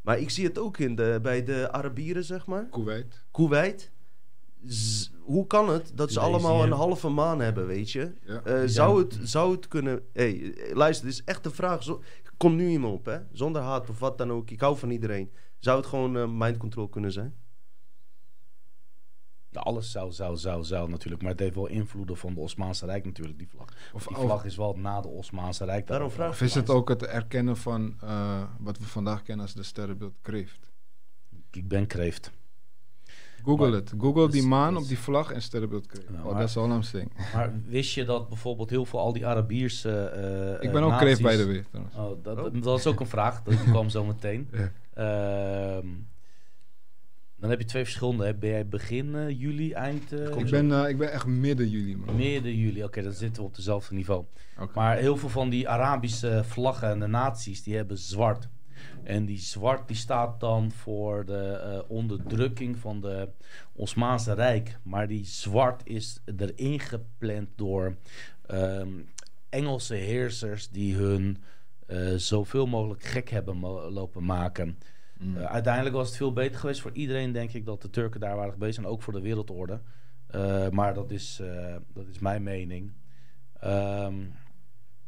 Maar 0.00 0.18
ik 0.18 0.30
zie 0.30 0.44
het 0.46 0.58
ook 0.58 0.78
in 0.78 0.94
de, 0.94 1.18
bij 1.22 1.42
de 1.44 1.72
Arabieren, 1.72 2.24
zeg 2.24 2.46
maar. 2.46 2.66
Kuwait. 2.70 3.24
Kuwait. 3.30 3.92
Hoe 5.20 5.46
kan 5.46 5.68
het 5.68 5.92
dat 5.94 6.12
ze 6.12 6.20
allemaal 6.20 6.62
een 6.62 6.72
halve 6.72 7.08
maan 7.08 7.40
hebben, 7.40 7.66
weet 7.66 7.90
je? 7.90 8.12
Ja. 8.26 8.42
Eh, 8.42 8.62
zou, 8.64 8.98
het, 8.98 9.18
zou 9.22 9.52
het 9.52 9.68
kunnen... 9.68 10.02
Hey, 10.12 10.54
luister, 10.72 11.06
dit 11.06 11.14
is 11.14 11.24
echt 11.24 11.46
een 11.46 11.52
vraag. 11.52 11.82
Zo, 11.82 12.02
kom 12.36 12.56
nu 12.56 12.78
me 12.78 12.86
op, 12.86 13.04
hè? 13.04 13.18
Zonder 13.32 13.62
haat 13.62 13.88
of 13.90 13.98
wat 13.98 14.18
dan 14.18 14.32
ook. 14.32 14.50
Ik 14.50 14.60
hou 14.60 14.76
van 14.78 14.90
iedereen. 14.90 15.30
Zou 15.58 15.76
het 15.76 15.86
gewoon 15.86 16.16
eh, 16.16 16.28
mind 16.28 16.56
control 16.56 16.88
kunnen 16.88 17.12
zijn? 17.12 17.34
Ja, 19.50 19.60
alles 19.60 19.90
zou, 19.90 20.12
zou, 20.12 20.36
zou, 20.36 20.64
zou 20.64 20.88
natuurlijk. 20.88 21.22
Maar 21.22 21.30
het 21.30 21.40
heeft 21.40 21.54
wel 21.54 21.66
invloeden 21.66 22.16
van 22.16 22.34
de 22.34 22.40
Osmaanse 22.40 22.86
Rijk 22.86 23.04
natuurlijk, 23.04 23.38
die 23.38 23.48
vlag. 23.48 23.68
Of, 23.92 24.06
Die 24.06 24.16
of, 24.16 24.22
vlag 24.22 24.44
is 24.44 24.56
wel 24.56 24.74
na 24.76 25.00
de 25.00 25.08
Osmaanse 25.08 25.64
Rijk. 25.64 25.86
Daarom 25.86 26.10
vraag 26.10 26.30
of 26.30 26.40
is 26.40 26.54
het 26.54 26.70
ook 26.70 26.88
het 26.88 27.02
erkennen 27.02 27.56
van 27.56 27.96
eh, 28.00 28.42
wat 28.58 28.78
we 28.78 28.84
vandaag 28.84 29.22
kennen 29.22 29.44
als 29.44 29.54
de 29.54 29.62
sterrenbeeld 29.62 30.14
kreeft? 30.22 30.72
Ik 31.50 31.68
ben 31.68 31.86
kreeft. 31.86 32.30
Google 33.44 33.68
Maar- 33.68 33.76
het. 33.78 33.92
Google 33.98 34.22
die 34.30 34.40
dus- 34.40 34.50
maan 34.50 34.74
dus- 34.74 34.82
op 34.82 34.88
die 34.88 34.98
vlag 34.98 35.30
en 35.32 35.42
sterrenbeeld 35.42 35.86
kreeft. 35.86 36.08
Ja, 36.12 36.24
oh, 36.24 36.38
dat 36.38 36.48
is 36.48 36.56
all 36.56 36.70
I'm 36.70 36.82
saying. 36.82 37.10
Maar 37.34 37.52
wist 37.66 37.94
je 37.94 38.04
dat 38.04 38.28
bijvoorbeeld 38.28 38.70
heel 38.70 38.84
veel 38.84 38.98
al 38.98 39.12
die 39.12 39.26
Arabiers... 39.26 39.84
eh, 39.84 40.52
Ik 40.60 40.72
ben 40.72 40.82
ook 40.82 40.98
kreeft 40.98 41.22
bij 41.22 41.36
de 41.36 41.44
weer. 41.44 41.64
Oh, 41.96 42.10
dat, 42.22 42.38
Oh. 42.38 42.62
dat 42.62 42.78
is 42.78 42.86
ook 42.86 43.00
een 43.00 43.06
vraag. 43.06 43.42
Dat 43.42 43.62
kwam 43.72 43.88
zo 43.88 44.04
meteen. 44.04 44.48
Ja. 44.52 44.72
Ehm, 44.94 45.86
dan 47.36 47.50
heb 47.50 47.58
je 47.60 47.66
twee 47.66 47.84
verschillende. 47.84 48.24
hè. 48.24 48.34
Ben 48.34 48.50
jij 48.50 48.68
begin 48.68 49.14
eh, 49.14 49.40
juli, 49.40 49.72
eind... 49.72 50.12
eh, 50.12 50.36
Ik 50.36 50.50
ben, 50.50 50.72
eh, 50.72 50.88
ik 50.88 50.98
ben 50.98 51.12
echt 51.12 51.26
midden 51.26 51.68
juli, 51.68 51.96
man. 51.96 52.16
Midden 52.16 52.56
juli. 52.56 52.84
Oké, 52.84 53.02
dan 53.02 53.12
zitten 53.12 53.42
we 53.42 53.48
op 53.48 53.54
dezelfde 53.56 53.94
niveau. 53.94 54.24
Maar 54.74 54.96
heel 54.96 55.16
veel 55.16 55.28
van 55.28 55.48
die 55.48 55.68
Arabische 55.68 56.42
vlaggen 56.44 56.88
en 56.88 57.00
de 57.00 57.06
naties, 57.06 57.62
die 57.62 57.76
hebben 57.76 57.98
zwart. 57.98 58.48
En 59.02 59.24
die 59.24 59.38
zwart 59.38 59.88
die 59.88 59.96
staat 59.96 60.40
dan 60.40 60.70
voor 60.70 61.24
de 61.24 61.48
eh, 61.48 61.90
onderdrukking 61.90 62.78
van 62.78 63.00
de 63.00 63.28
Osmaanse 63.72 64.32
Rijk. 64.34 64.78
Maar 64.82 65.08
die 65.08 65.24
zwart 65.24 65.86
is 65.86 66.20
erin 66.36 66.80
gepland 66.80 67.48
door 67.56 67.96
ehm, 68.46 68.88
Engelse 69.48 69.94
heersers 69.94 70.68
die 70.68 70.94
hun 70.94 71.42
eh, 71.86 72.14
zoveel 72.14 72.66
mogelijk 72.66 73.02
gek 73.02 73.30
hebben 73.30 73.56
mo- 73.56 73.90
lopen 73.90 74.24
maken. 74.24 74.78
Mm. 75.18 75.36
Eh, 75.36 75.44
uiteindelijk 75.44 75.94
was 75.94 76.08
het 76.08 76.16
veel 76.16 76.32
beter 76.32 76.58
geweest 76.58 76.80
voor 76.80 76.92
iedereen, 76.92 77.32
denk 77.32 77.52
ik, 77.52 77.64
dat 77.64 77.82
de 77.82 77.90
Turken 77.90 78.20
daar 78.20 78.36
waren 78.36 78.52
geweest. 78.52 78.78
En 78.78 78.86
ook 78.86 79.02
voor 79.02 79.12
de 79.12 79.20
wereldorde. 79.20 79.80
Maar 80.70 80.94
dat 80.94 81.10
is, 81.10 81.40
dat 81.92 82.06
is 82.08 82.18
mijn 82.18 82.42
mening. 82.42 82.92
Ehm, 83.60 84.14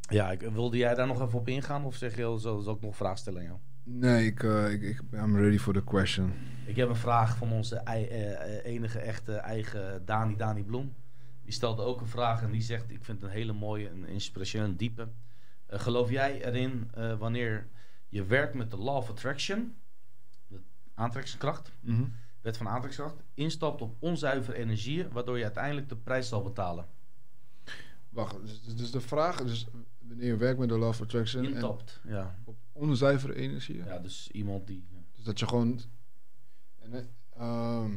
ja, 0.09 0.31
ik, 0.31 0.41
wilde 0.41 0.77
jij 0.77 0.95
daar 0.95 1.07
nog 1.07 1.23
even 1.23 1.39
op 1.39 1.49
ingaan? 1.49 1.85
Of 1.85 1.95
zeg 1.97 2.16
je, 2.16 2.23
zal, 2.39 2.61
zal 2.61 2.74
ik 2.74 2.81
nog 2.81 2.91
een 2.91 2.97
vraag 2.97 3.19
stellen 3.19 3.39
aan 3.41 3.47
jou? 3.47 3.59
Nee, 3.83 4.27
ik, 4.27 4.43
eh, 4.43 4.73
ik, 4.73 4.83
ik 4.83 5.03
I'm 5.12 5.37
ready 5.37 5.59
for 5.59 5.73
the 5.73 5.85
question. 5.85 6.33
Ik 6.66 6.77
heb 6.77 6.89
een 6.89 6.97
vraag 6.97 7.37
van 7.37 7.53
onze 7.53 7.77
ei- 7.77 8.07
eh, 8.07 8.33
eh, 8.33 8.65
enige 8.65 8.99
echte 8.99 9.33
eigen 9.37 10.05
Dani, 10.05 10.37
Dani 10.37 10.62
Bloem. 10.65 10.95
Die 11.43 11.53
stelde 11.53 11.83
ook 11.83 12.01
een 12.01 12.07
vraag 12.07 12.43
en 12.43 12.51
die 12.51 12.61
zegt: 12.62 12.91
Ik 12.91 13.05
vind 13.05 13.20
het 13.20 13.31
een 13.31 13.37
hele 13.37 13.53
mooie 13.53 13.89
en 13.89 14.07
inspirationele 14.07 14.77
diepe. 14.77 15.09
Eh, 15.66 15.78
geloof 15.81 16.11
jij 16.11 16.45
erin 16.45 16.91
wanneer 17.19 17.69
je 18.09 18.24
werkt 18.24 18.55
met 18.55 18.70
de 18.70 18.77
Law 18.77 18.97
of 18.97 19.11
Attraction, 19.11 19.74
de 20.49 20.61
aantrekkingskracht, 20.95 21.73
wet 22.41 22.57
van 22.57 22.66
aantrekkingskracht, 22.69 23.23
instapt 23.35 23.81
op 23.83 23.97
onzuivere 23.99 24.57
energieën, 24.59 25.09
waardoor 25.12 25.37
je 25.39 25.45
uiteindelijk 25.45 25.89
de 25.89 25.97
prijs 25.97 26.28
zal 26.28 26.43
betalen? 26.43 26.87
Wacht, 28.16 28.36
dus, 28.47 28.74
dus 28.74 28.90
de 28.90 29.01
vraag 29.01 29.40
is 29.40 29.66
wanneer 29.98 30.26
je 30.26 30.36
werkt 30.36 30.59
met 30.59 30.68
de 30.68 30.78
Law 30.78 30.88
of 30.88 31.01
Attraction 31.01 31.44
en 31.44 31.52
Intapt, 31.52 32.01
ja. 32.05 32.38
op 32.44 32.56
onzuivere 32.72 33.34
energie. 33.34 33.76
ja. 33.76 33.98
Dus 33.98 34.30
iemand 34.32 34.66
die. 34.66 34.84
Dus 35.14 35.24
dat 35.24 35.38
je 35.38 35.48
gewoon. 35.48 35.80
En, 36.78 36.93
eh, 36.93 37.01
ehm, 37.36 37.90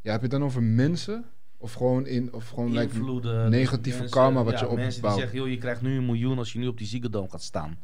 ja, 0.00 0.10
heb 0.10 0.20
je 0.20 0.26
het 0.26 0.30
dan 0.30 0.44
over 0.44 0.62
mensen? 0.62 1.24
Of 1.56 1.72
gewoon 1.72 2.06
in. 2.06 2.32
Of 2.32 2.48
gewoon 2.48 2.72
like, 2.72 2.94
invloeden, 2.94 3.50
negatieve 3.50 3.98
mensen- 3.98 4.18
karma 4.18 4.44
wat 4.44 4.58
ja, 4.58 4.66
je 4.66 4.74
Mensen 4.74 4.88
die 4.88 4.96
opbouwt. 4.96 5.18
zeggen, 5.18 5.38
joh, 5.38 5.48
je 5.48 5.58
krijgt 5.58 5.82
nu 5.82 5.96
een 5.96 6.06
miljoen 6.06 6.38
als 6.38 6.52
je 6.52 6.58
nu 6.58 6.66
op 6.66 6.78
die 6.78 7.08
Dome 7.08 7.30
gaat 7.30 7.42
staan. 7.42 7.78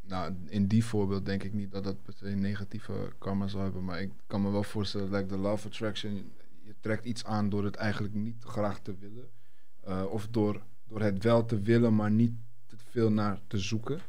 Nou, 0.00 0.34
in 0.46 0.66
die 0.66 0.84
voorbeeld 0.84 1.26
denk 1.26 1.42
ik 1.42 1.52
niet 1.52 1.72
dat 1.72 1.84
dat 1.84 2.02
per 2.02 2.12
se 2.12 2.26
negatieve 2.26 3.12
karma 3.18 3.46
zou 3.46 3.62
hebben. 3.62 3.84
Maar 3.84 4.00
ik 4.00 4.12
kan 4.26 4.42
me 4.42 4.50
wel 4.50 4.62
voorstellen 4.62 5.10
dat 5.10 5.20
like, 5.20 5.34
de 5.34 5.40
law 5.40 5.52
of 5.52 5.66
attraction, 5.66 6.32
trekt 6.80 7.04
iets 7.04 7.24
aan 7.24 7.48
door 7.48 7.64
het 7.64 7.76
eigenlijk 7.76 8.14
niet 8.14 8.44
graag 8.44 8.80
te 8.80 8.96
willen. 8.96 9.28
Eh, 9.80 10.04
of 10.10 10.28
door, 10.28 10.62
door 10.88 11.00
het 11.00 11.22
wel 11.22 11.44
te 11.44 11.60
willen, 11.60 11.94
maar 11.94 12.10
niet 12.10 12.32
te 12.66 12.76
veel 12.90 13.10
naar 13.12 13.40
te 13.46 13.58
zoeken. 13.58 14.00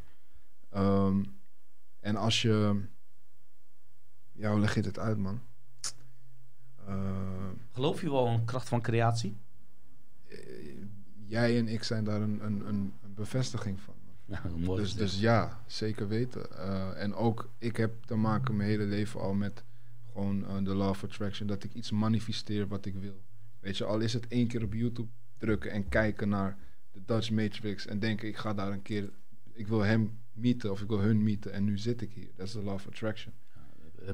Ehm, 0.69 1.23
en 1.99 2.15
als 2.15 2.41
je... 2.41 2.81
Ja, 4.31 4.52
hoe 4.52 4.60
leg 4.60 4.76
je 4.76 4.81
dit 4.81 4.99
uit, 4.99 5.18
man? 5.18 5.41
Eh, 6.85 7.49
Geloof 7.72 8.02
je 8.02 8.11
wel 8.11 8.27
in 8.27 8.45
kracht 8.45 8.69
van 8.69 8.81
creatie? 8.81 9.38
eh, 10.27 10.38
jij 11.26 11.57
en 11.57 11.68
ik 11.68 11.84
zijn 11.84 12.03
daar 12.03 12.22
een, 12.22 12.45
een, 12.45 12.68
een, 12.68 12.94
een 13.03 13.14
bevestiging 13.14 13.80
van. 13.80 13.94
Ja, 14.26 14.41
mooi 14.57 14.81
Dus, 14.81 14.95
dus 14.95 15.19
ja, 15.19 15.61
zeker 15.68 16.07
weten. 16.07 16.57
Eh, 16.57 17.02
en 17.02 17.15
ook, 17.15 17.49
ik 17.57 17.77
heb 17.77 18.03
te 18.06 18.15
maken 18.15 18.56
mijn 18.56 18.69
hele 18.69 18.84
leven 18.84 19.19
al 19.19 19.34
met 19.34 19.64
gewoon 20.18 20.48
eh, 20.48 20.64
de 20.64 20.76
law 20.76 20.89
of 20.89 21.03
attraction. 21.03 21.48
Dat 21.48 21.64
ik 21.64 21.73
iets 21.73 21.91
manifesteer 21.91 22.68
wat 22.68 22.85
ik 22.85 22.95
wil. 22.95 23.22
Weet 23.60 23.77
je, 23.77 23.85
al 23.85 23.99
is 23.99 24.14
het 24.14 24.27
één 24.27 24.48
keer 24.48 24.64
op 24.64 24.73
YouTube 24.73 25.10
drukken 25.38 25.72
en 25.72 25.89
kijken 25.89 26.30
naar 26.30 26.57
de 26.91 27.02
Dutch 27.06 27.31
Matrix. 27.31 27.85
En 27.85 27.99
denken, 27.99 28.27
ik 28.27 28.38
ga 28.38 28.53
daar 28.53 28.72
een 28.72 28.81
keer, 28.81 29.10
ik 29.53 29.68
wil 29.68 29.81
hem 29.81 30.19
meeten 30.34 30.72
of 30.72 30.81
ik 30.81 30.88
wil 30.88 30.99
hun 30.99 31.23
meeten. 31.23 31.53
En 31.53 31.64
nu 31.64 31.77
zit 31.77 32.02
ik 32.02 32.14
hier. 32.14 32.30
Dat 32.35 32.48
is 32.48 32.53
de 32.53 32.64
law 32.64 32.73
of 32.73 32.88
attraction. 32.88 33.34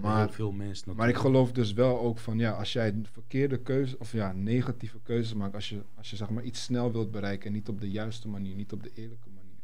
Maar- 0.01 0.31
veel 0.31 0.51
mensen 0.51 0.95
Maar 0.95 1.09
ik 1.09 1.15
geloof 1.15 1.51
dus 1.51 1.73
wel 1.73 1.99
ook 1.99 2.17
van, 2.19 2.37
ja, 2.37 2.51
als 2.51 2.73
jij 2.73 2.87
een 2.87 3.07
verkeerde 3.11 3.57
keuze, 3.57 3.99
of 3.99 4.11
ja, 4.11 4.31
negatieve 4.31 4.99
keuzes 5.03 5.33
maakt. 5.33 5.55
Als 5.55 5.69
je, 5.69 5.83
als 5.95 6.09
je 6.09 6.15
zeg 6.15 6.29
maar 6.29 6.43
iets 6.43 6.63
snel 6.63 6.91
wilt 6.91 7.11
bereiken 7.11 7.47
en 7.47 7.53
niet 7.53 7.69
op 7.69 7.81
de 7.81 7.91
juiste 7.91 8.27
manier, 8.27 8.55
niet 8.55 8.73
op 8.73 8.83
de 8.83 8.91
eerlijke 8.93 9.29
manier. 9.29 9.61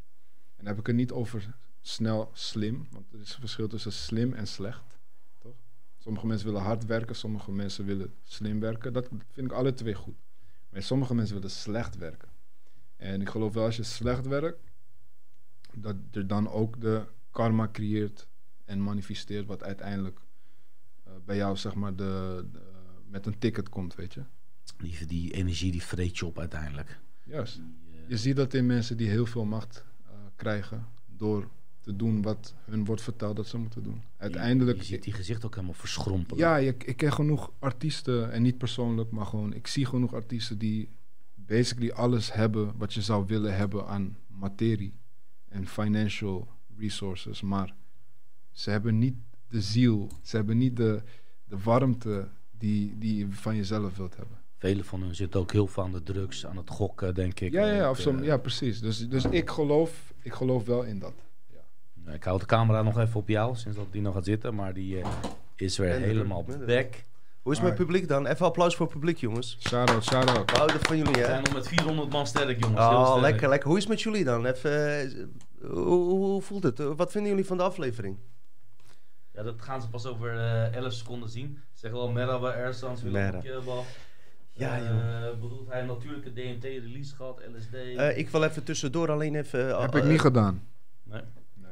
En 0.55 0.65
dan 0.65 0.67
heb 0.67 0.79
ik 0.79 0.87
het 0.87 0.95
niet 0.95 1.11
over 1.11 1.55
snel 1.81 2.29
slim, 2.33 2.87
want 2.91 3.13
er 3.13 3.19
is 3.19 3.33
een 3.33 3.39
verschil 3.39 3.67
tussen 3.67 3.91
slim 3.91 4.33
en 4.33 4.47
slecht. 4.47 4.98
Sommige 5.99 6.27
mensen 6.27 6.47
willen 6.47 6.61
hard 6.61 6.85
werken, 6.85 7.15
sommige 7.15 7.51
mensen 7.51 7.85
willen 7.85 8.13
slim 8.23 8.59
werken. 8.59 8.93
Dat 8.93 9.07
vind 9.31 9.47
ik 9.47 9.51
alle 9.57 9.73
twee 9.73 9.93
goed. 9.93 10.15
Maar 10.69 10.81
sommige 10.83 11.15
mensen 11.15 11.35
willen 11.35 11.51
slecht 11.51 11.97
werken. 11.97 12.29
En 12.97 13.21
ik 13.21 13.29
geloof 13.29 13.53
wel 13.53 13.65
als 13.65 13.75
je 13.75 13.83
slecht 13.83 14.25
werkt, 14.27 14.59
dat 15.73 15.95
er 16.11 16.27
dan 16.27 16.49
ook 16.49 16.81
de 16.81 17.03
karma 17.31 17.69
creëert 17.71 18.27
en 18.65 18.83
manifesteert 18.83 19.45
wat 19.45 19.63
uiteindelijk 19.63 20.19
eh, 21.03 21.13
bij 21.25 21.35
jou 21.35 21.57
zeg 21.57 21.73
maar 21.75 21.95
de, 21.95 22.45
de- 22.51 22.59
met 23.07 23.25
een 23.25 23.37
ticket 23.39 23.69
komt, 23.69 23.95
weet 23.95 24.13
je. 24.13 24.23
Die, 24.77 25.05
die 25.05 25.33
energie 25.33 25.71
die 25.71 25.83
vreet 25.83 26.17
je 26.17 26.25
op 26.25 26.39
uiteindelijk. 26.39 26.99
Juist. 27.23 27.55
Die, 27.55 27.65
eh, 28.03 28.09
Je 28.09 28.17
ziet 28.17 28.35
dat 28.35 28.53
in 28.53 28.65
mensen 28.65 28.97
die 28.97 29.09
heel 29.09 29.25
veel 29.25 29.45
macht 29.45 29.85
eh, 30.05 30.11
krijgen 30.35 30.87
door 31.05 31.49
te 31.89 31.95
doen 31.95 32.21
wat 32.21 32.53
hun 32.65 32.85
wordt 32.85 33.01
verteld 33.01 33.35
dat 33.35 33.47
ze 33.47 33.57
moeten 33.57 33.83
doen. 33.83 34.01
Uiteindelijk, 34.17 34.77
Je, 34.77 34.83
je 34.83 34.89
ziet 34.89 35.03
die 35.03 35.13
gezicht 35.13 35.45
ook 35.45 35.55
helemaal 35.55 35.73
verschrompelen. 35.73 36.39
ja, 36.39 36.55
je, 36.55 36.75
ik 36.85 36.97
ken 36.97 37.13
genoeg 37.13 37.51
artiesten, 37.59 38.31
en 38.31 38.41
niet 38.41 38.57
persoonlijk, 38.57 39.11
maar 39.11 39.25
gewoon, 39.25 39.53
ik 39.53 39.67
zie 39.67 39.85
genoeg 39.85 40.13
artiesten 40.13 40.57
die 40.57 40.89
basically 41.35 41.91
alles 41.91 42.33
hebben 42.33 42.73
wat 42.77 42.93
je 42.93 43.01
zou 43.01 43.25
willen 43.27 43.55
hebben 43.55 43.87
aan 43.87 44.17
materie 44.27 44.93
en 45.47 45.67
financial 45.67 46.47
resources, 46.77 47.41
maar 47.41 47.75
ze 48.51 48.69
hebben 48.69 48.97
niet 48.97 49.15
de 49.47 49.61
ziel, 49.61 50.11
ze 50.21 50.35
hebben 50.35 50.57
niet 50.57 50.77
de, 50.77 51.01
de 51.45 51.57
warmte 51.63 52.27
die, 52.57 52.97
die 52.97 53.17
je 53.17 53.31
van 53.31 53.55
jezelf 53.55 53.97
wilt 53.97 54.15
hebben. 54.15 54.37
Velen 54.57 54.85
van 54.85 55.01
hun 55.01 55.15
zitten 55.15 55.39
ook 55.39 55.51
heel 55.51 55.67
veel 55.67 55.83
aan 55.83 55.91
de 55.91 56.03
drugs, 56.03 56.45
aan 56.45 56.57
het 56.57 56.69
gokken, 56.69 57.15
denk 57.15 57.39
ik. 57.39 57.51
Ja, 57.51 57.71
ja, 57.71 57.89
of 57.89 57.99
zo, 57.99 58.15
eh, 58.15 58.23
ja 58.23 58.37
precies. 58.37 58.79
Dus, 58.79 59.09
dus 59.09 59.25
ik, 59.25 59.49
geloof, 59.49 60.13
ik 60.21 60.33
geloof 60.33 60.65
wel 60.65 60.83
in 60.83 60.99
dat. 60.99 61.13
Nou, 62.09 62.21
Ik 62.21 62.27
hou 62.27 62.39
de 62.39 62.45
camera 62.45 62.81
nog 62.81 62.99
even 62.99 63.19
op 63.19 63.27
jou, 63.27 63.55
sinds 63.55 63.77
dat 63.77 63.91
die 63.91 64.01
nog 64.01 64.13
gaat 64.13 64.25
zitten. 64.25 64.55
Maar 64.55 64.73
die 64.73 64.99
eh, 65.01 65.09
is 65.55 65.77
weer 65.77 65.89
er, 65.91 65.99
helemaal 65.99 66.43
back. 66.65 67.03
Hoe 67.41 67.53
is 67.53 67.59
het 67.59 67.75
publiek 67.75 68.07
dan? 68.07 68.25
Even 68.27 68.45
applaus 68.45 68.75
voor 68.75 68.85
het 68.85 68.95
publiek, 68.95 69.17
jongens. 69.17 69.57
Shout-out, 69.59 70.03
shout-out. 70.03 70.51
We 70.51 70.57
houden 70.57 70.79
van 70.79 70.97
jullie, 70.97 71.13
We 71.13 71.19
hè? 71.19 71.25
zijn 71.25 71.43
nog 71.43 71.53
met 71.53 71.67
400 71.67 72.09
man 72.11 72.27
sterk, 72.27 72.59
jongens. 72.63 72.87
Heel 72.87 72.97
Oh, 72.97 73.07
sterk. 73.07 73.21
lekker, 73.21 73.49
lekker. 73.49 73.67
Hoe 73.67 73.77
is 73.77 73.83
het 73.83 73.91
met 73.93 74.01
jullie 74.01 74.23
dan? 74.23 74.45
Even, 74.45 74.99
eh, 75.01 75.25
hoe, 75.71 76.41
voelt 76.41 76.63
het? 76.63 76.77
Wat 76.77 77.11
vinden 77.11 77.29
jullie 77.31 77.45
van 77.45 77.57
de 77.57 77.63
aflevering? 77.63 78.17
Ja, 79.33 79.43
dat 79.43 79.61
gaan 79.61 79.81
ze 79.81 79.89
pas 79.89 80.05
over 80.05 80.37
eh 80.37 80.75
11 80.75 80.93
seconden 80.93 81.29
zien. 81.29 81.59
Zeg 81.73 81.91
wel 81.91 82.09
Merhaba 82.11 82.51
Ersans, 82.53 83.01
Merhaba. 83.03 83.41
Willem. 83.41 83.83
Ja, 84.51 84.77
Eh, 84.77 84.83
joh. 84.83 85.39
bedoelt 85.41 85.69
hij 85.69 85.81
een 85.81 85.87
natuurlijke 85.87 86.33
DMT-release 86.33 87.15
gehad, 87.15 87.41
LSD? 87.55 87.73
Eh, 87.73 88.17
ik 88.17 88.29
wil 88.29 88.43
even 88.43 88.63
tussendoor 88.63 89.11
alleen 89.11 89.35
even... 89.35 89.69
eh, 89.69 89.81
Heb 89.81 89.95
ik 89.95 90.03
eh, 90.03 90.09
niet 90.09 90.19
gedaan. 90.21 90.67
nee? 91.03 91.21
Nee. 91.53 91.71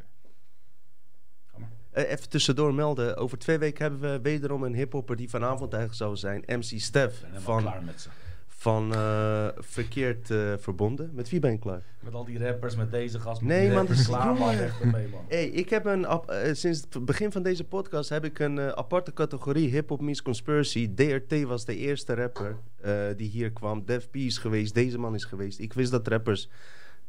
Ga 1.51 1.57
maar. 1.57 1.69
Eh, 1.69 1.86
even 2.05 2.29
tussendoor 2.29 2.73
melden. 2.73 3.17
Over 3.17 3.37
twee 3.37 3.57
weken 3.57 3.81
hebben 3.83 4.11
we 4.11 4.21
wederom 4.21 4.63
een 4.63 4.73
hiphopper 4.75 5.15
die 5.15 5.29
vanavond 5.29 5.73
eigenlijk 5.73 5.93
zou 6.03 6.15
zijn. 6.15 6.43
MC 6.59 6.79
Stef 6.79 7.23
van, 7.33 7.61
klaar 7.61 7.83
met 7.83 8.01
ze. 8.01 8.09
van 8.47 8.93
eh, 8.93 9.47
Verkeerd 9.57 10.29
eh, 10.31 10.53
Verbonden. 10.57 11.09
Met 11.13 11.29
wie 11.29 11.39
ben 11.39 11.51
je 11.51 11.57
klaar? 11.59 11.81
Met 11.99 12.13
al 12.13 12.25
die 12.25 12.39
rappers, 12.39 12.75
met 12.75 12.91
deze 12.91 13.19
gast. 13.19 13.41
met 13.41 13.49
Nee, 13.57 13.71
man, 13.71 13.85
dat 13.85 13.95
is- 13.97 14.05
klaar, 14.07 14.33
man. 14.33 14.53
ermee, 14.81 15.07
man. 15.07 15.25
Hey, 15.27 15.47
ik 15.47 15.69
heb 15.69 15.85
een, 15.85 16.05
eh, 16.05 16.19
sinds 16.53 16.81
het 16.89 17.05
begin 17.05 17.31
van 17.31 17.43
deze 17.43 17.63
podcast 17.63 18.09
heb 18.09 18.25
ik 18.25 18.39
een 18.39 18.59
eh, 18.59 18.67
aparte 18.67 19.13
categorie 19.13 19.69
Hip-Hop 19.69 20.01
Meets 20.01 20.21
Conspiracy. 20.21 20.93
DRT 20.95 21.43
was 21.43 21.65
de 21.65 21.75
eerste 21.77 22.13
rapper 22.13 22.55
eh, 22.81 22.93
die 23.17 23.29
hier 23.29 23.51
kwam. 23.51 23.85
Def 23.85 24.09
P 24.09 24.15
is 24.15 24.37
geweest, 24.37 24.73
deze 24.73 24.97
man 24.97 25.15
is 25.15 25.23
geweest. 25.25 25.59
Ik 25.59 25.73
wist 25.73 25.91
dat 25.91 26.07
rappers 26.07 26.49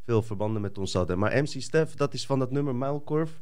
veel 0.05 0.23
verbanden 0.23 0.63
met 0.63 0.79
ons 0.79 0.93
hadden. 0.93 1.19
Maar 1.19 1.43
MC 1.43 1.61
Stef, 1.61 1.95
dat 1.95 2.15
is 2.15 2.27
van 2.27 2.39
dat 2.39 2.51
nummer 2.51 2.75
Muilkorf. 2.75 3.41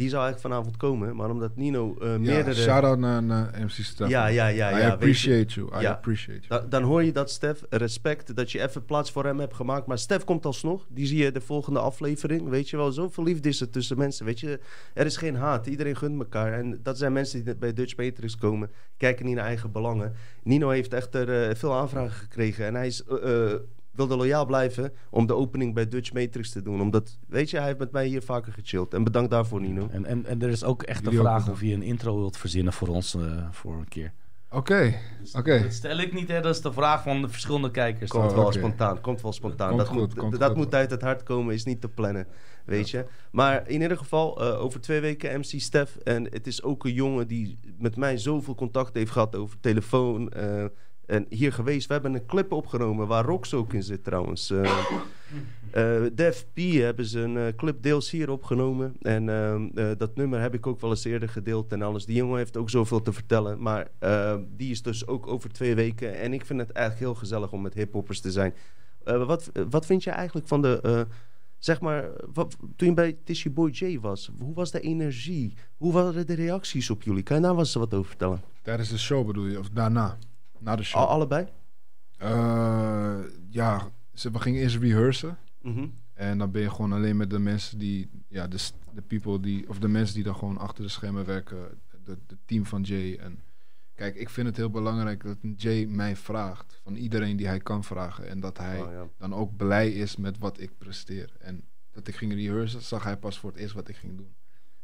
Die 0.00 0.08
zou 0.08 0.22
eigenlijk 0.24 0.54
vanavond 0.54 0.76
komen. 0.76 1.16
Maar 1.16 1.30
omdat 1.30 1.56
Nino 1.56 1.96
eh, 2.00 2.10
Ja, 2.10 2.18
meerdere... 2.18 2.54
shout-out 2.54 2.98
naar, 2.98 3.22
naar 3.22 3.50
MC 3.60 3.70
Stef. 3.70 4.08
Ja, 4.08 4.26
ja, 4.26 4.46
ja, 4.46 4.68
I 4.70 4.72
ja, 4.72 4.74
weet 4.74 4.82
je- 4.84 4.90
appreciate 4.92 5.54
you. 5.54 5.78
I 5.78 5.80
Ja. 5.82 5.90
appreciate 5.90 6.40
you. 6.48 6.60
Da- 6.60 6.66
dan 6.68 6.82
hoor 6.82 7.02
je 7.04 7.12
dat, 7.12 7.30
Stef. 7.30 7.62
Respect 7.70 8.36
dat 8.36 8.52
je 8.52 8.62
even 8.62 8.84
plaats 8.84 9.10
voor 9.12 9.24
hem 9.24 9.38
hebt 9.40 9.54
gemaakt. 9.54 9.86
Maar 9.86 9.98
Stef 9.98 10.24
komt 10.24 10.46
alsnog. 10.46 10.86
Die 10.88 11.06
zie 11.06 11.18
je 11.24 11.32
de 11.32 11.40
volgende 11.40 11.78
aflevering. 11.78 12.48
Weet 12.48 12.70
je 12.70 12.76
wel, 12.76 12.92
zoveel 12.92 13.24
liefde 13.24 13.48
is 13.48 13.60
er 13.60 13.70
tussen 13.70 13.98
mensen. 13.98 14.24
Weet 14.24 14.40
je, 14.40 14.60
er 14.94 15.06
is 15.06 15.16
geen 15.16 15.36
haat. 15.36 15.66
Iedereen 15.66 15.96
gunt 15.96 16.18
elkaar. 16.20 16.52
En 16.52 16.80
dat 16.82 16.98
zijn 16.98 17.12
mensen 17.12 17.44
die 17.44 17.56
bij 17.56 17.72
Dutch 17.72 17.96
Matrix 17.96 18.36
komen. 18.36 18.70
Kijken 18.96 19.26
niet 19.26 19.34
naar 19.34 19.44
eigen 19.46 19.72
belangen. 19.72 20.12
Nino 20.42 20.68
heeft 20.68 20.92
echter 20.94 21.48
eh, 21.48 21.54
veel 21.54 21.74
aanvragen 21.74 22.10
gekregen. 22.16 22.66
En 22.66 22.74
hij 22.74 22.86
is, 22.86 23.04
eh, 23.04 23.52
wilde 24.06 24.16
loyaal 24.16 24.46
blijven 24.46 24.92
om 25.10 25.26
de 25.26 25.34
opening 25.34 25.74
bij 25.74 25.88
Dutch 25.88 26.12
Matrix 26.12 26.50
te 26.50 26.62
doen. 26.62 26.80
Omdat, 26.80 27.18
weet 27.28 27.50
je, 27.50 27.56
hij 27.56 27.66
heeft 27.66 27.78
met 27.78 27.92
mij 27.92 28.06
hier 28.06 28.22
vaker 28.22 28.52
gechilled. 28.52 28.94
En 28.94 29.04
bedankt 29.04 29.30
daarvoor, 29.30 29.60
Nino. 29.60 29.88
En, 29.90 30.04
en, 30.04 30.26
en 30.26 30.42
er 30.42 30.48
is 30.48 30.64
ook 30.64 30.82
echt 30.82 31.04
de 31.04 31.12
vraag 31.12 31.50
of 31.50 31.60
je 31.60 31.74
een 31.74 31.82
intro 31.82 32.18
wilt 32.18 32.36
verzinnen 32.36 32.72
voor 32.72 32.88
ons 32.88 33.14
eh, 33.14 33.22
voor 33.50 33.74
een 33.74 33.88
keer. 33.88 34.12
Oké, 34.52 34.94
Dus 35.20 35.34
Oké. 35.34 35.62
Dat 35.62 35.72
stel 35.72 35.98
ik 35.98 36.12
niet, 36.12 36.28
hè. 36.28 36.40
Dat 36.40 36.54
is 36.54 36.60
de 36.60 36.72
vraag 36.72 37.02
van 37.02 37.22
de 37.22 37.28
verschillende 37.28 37.70
kijkers. 37.70 38.10
Komt 38.10 38.30
Oh, 38.30 38.36
wel 38.36 38.52
spontaan, 38.52 39.00
komt 39.00 39.22
wel 39.22 39.32
spontaan. 39.32 39.68
Komt 39.68 39.78
dat 39.80 39.88
goed, 39.88 39.98
moet, 39.98 40.14
komt 40.14 40.38
dat 40.38 40.48
goed. 40.48 40.56
moet 40.56 40.74
uit 40.74 40.90
het 40.90 41.02
hart 41.02 41.22
komen, 41.22 41.54
is 41.54 41.64
niet 41.64 41.80
te 41.80 41.88
plannen, 41.88 42.26
weet 42.64 42.90
je. 42.90 43.04
Maar 43.32 43.68
in 43.68 43.82
ieder 43.82 43.96
geval, 43.96 44.40
eh, 44.42 44.60
over 44.60 44.80
twee 44.80 45.00
weken 45.00 45.38
MC 45.38 45.60
Stef. 45.60 45.96
En 45.96 46.24
het 46.24 46.46
is 46.46 46.62
ook 46.62 46.84
een 46.84 46.92
jongen 46.92 47.26
die 47.28 47.58
met 47.78 47.96
mij 47.96 48.18
zoveel 48.18 48.54
contact 48.54 48.94
heeft 48.94 49.10
gehad 49.12 49.36
over 49.36 49.60
telefoon. 49.60 50.28
eh, 50.30 50.64
en 51.10 51.26
hier 51.28 51.52
geweest, 51.52 51.86
we 51.86 51.92
hebben 51.92 52.14
een 52.14 52.26
clip 52.26 52.52
opgenomen 52.52 53.06
waar 53.06 53.24
Rox 53.24 53.54
ook 53.54 53.72
in 53.72 53.82
zit 53.82 54.04
trouwens. 54.04 54.52
Eh, 55.70 56.02
Def 56.12 56.46
P 56.52 56.58
hebben 56.58 57.04
ze 57.04 57.20
een 57.20 57.36
eh, 57.36 57.56
clip 57.56 57.82
deels 57.82 58.10
hier 58.10 58.30
opgenomen. 58.30 58.96
En 59.00 59.28
ehm, 59.28 59.68
eh, 59.74 59.90
dat 59.98 60.16
nummer 60.16 60.40
heb 60.40 60.54
ik 60.54 60.66
ook 60.66 60.80
wel 60.80 60.90
eens 60.90 61.04
eerder 61.04 61.28
gedeeld 61.28 61.72
en 61.72 61.82
alles. 61.82 62.06
Die 62.06 62.16
jongen 62.16 62.38
heeft 62.38 62.56
ook 62.56 62.70
zoveel 62.70 63.02
te 63.02 63.12
vertellen. 63.12 63.62
Maar 63.62 63.88
die 64.56 64.70
is 64.70 64.82
dus 64.82 65.06
ook 65.06 65.26
over 65.26 65.52
twee 65.52 65.74
weken. 65.74 66.18
En 66.18 66.32
ik 66.32 66.46
vind 66.46 66.60
het 66.60 66.70
eigenlijk 66.70 67.06
heel 67.06 67.14
gezellig 67.20 67.52
om 67.52 67.62
met 67.62 67.74
hiphoppers 67.74 68.20
te 68.20 68.30
zijn. 68.30 68.54
Wat, 69.04 69.50
wat 69.70 69.86
vind 69.86 70.04
je 70.04 70.10
eigenlijk 70.10 70.48
van 70.48 70.62
de, 70.62 71.06
Zeg 71.58 71.80
maar, 71.80 72.10
toen 72.76 72.88
je 72.88 72.94
bij 72.94 73.18
Tishy 73.24 73.50
Boy 73.50 73.70
J 73.70 73.98
was, 73.98 74.30
hoe 74.38 74.54
was 74.54 74.70
de 74.70 74.80
energie? 74.80 75.54
Hoe 75.76 75.92
waren 75.92 76.26
de 76.26 76.34
reacties 76.34 76.90
op 76.90 77.02
jullie? 77.02 77.22
Kan 77.22 77.36
je 77.36 77.42
daar 77.42 77.54
wat 77.54 77.76
over 77.76 78.04
vertellen? 78.04 78.40
Tijdens 78.62 78.88
de 78.88 78.98
show 78.98 79.26
bedoel 79.26 79.46
je? 79.46 79.58
Of 79.58 79.68
daarna? 79.68 80.18
Na 80.60 80.76
de 80.76 80.82
show? 80.82 81.00
Al, 81.00 81.08
allebei? 81.08 81.46
Eh, 82.18 83.18
ja, 83.50 83.90
ze, 84.14 84.30
we 84.30 84.38
gingen 84.40 84.60
eerst 84.62 84.76
rehearsen. 84.76 85.38
Mhm. 85.62 85.86
En 86.14 86.38
dan 86.38 86.50
ben 86.50 86.62
je 86.62 86.70
gewoon 86.70 86.92
alleen 86.92 87.16
met 87.16 87.30
de 87.30 87.38
mensen 87.38 87.78
die, 87.78 88.10
ja, 88.28 88.46
de, 88.48 88.58
de 88.94 89.02
people 89.02 89.40
die, 89.40 89.68
of 89.68 89.78
de 89.78 89.88
mensen 89.88 90.14
die 90.14 90.24
dan 90.24 90.34
gewoon 90.36 90.58
achter 90.58 90.82
de 90.84 90.90
schermen 90.90 91.24
werken, 91.24 91.78
de, 92.04 92.18
de 92.26 92.36
team 92.44 92.66
van 92.66 92.82
Jay. 92.82 93.16
En 93.16 93.40
kijk, 93.94 94.16
ik 94.16 94.28
vind 94.30 94.46
het 94.46 94.56
heel 94.56 94.70
belangrijk 94.70 95.22
dat 95.24 95.36
Jay 95.56 95.84
mij 95.86 96.16
vraagt, 96.16 96.80
van 96.82 96.94
iedereen 96.94 97.36
die 97.36 97.46
hij 97.46 97.58
kan 97.60 97.84
vragen. 97.84 98.28
En 98.28 98.40
dat 98.40 98.58
hij 98.58 98.80
Oh, 98.82 98.92
ja. 98.92 99.06
dan 99.18 99.34
ook 99.34 99.56
blij 99.56 99.90
is 99.90 100.16
met 100.16 100.38
wat 100.38 100.60
ik 100.60 100.78
presteer. 100.78 101.32
En 101.38 101.64
dat 101.90 102.08
ik 102.08 102.14
ging 102.14 102.32
rehearsen, 102.32 102.82
zag 102.82 103.04
hij 103.04 103.16
pas 103.16 103.38
voor 103.38 103.50
het 103.50 103.58
eerst 103.60 103.74
wat 103.74 103.88
ik 103.88 103.96
ging 103.96 104.16
doen. 104.16 104.34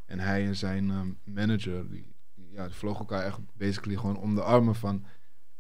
En 0.05 0.19
hij 0.19 0.47
en 0.47 0.57
zijn 0.57 0.91
ehm, 0.91 1.11
manager, 1.25 1.91
die, 1.91 2.15
die- 2.35 2.51
ja, 2.51 2.67
die 2.67 2.75
vlogen 2.77 2.99
elkaar 3.01 3.25
echt 3.25 3.39
basically 3.57 3.97
gewoon 3.97 4.17
om 4.17 4.35
de 4.35 4.43
armen 4.43 4.75
van, 4.75 5.05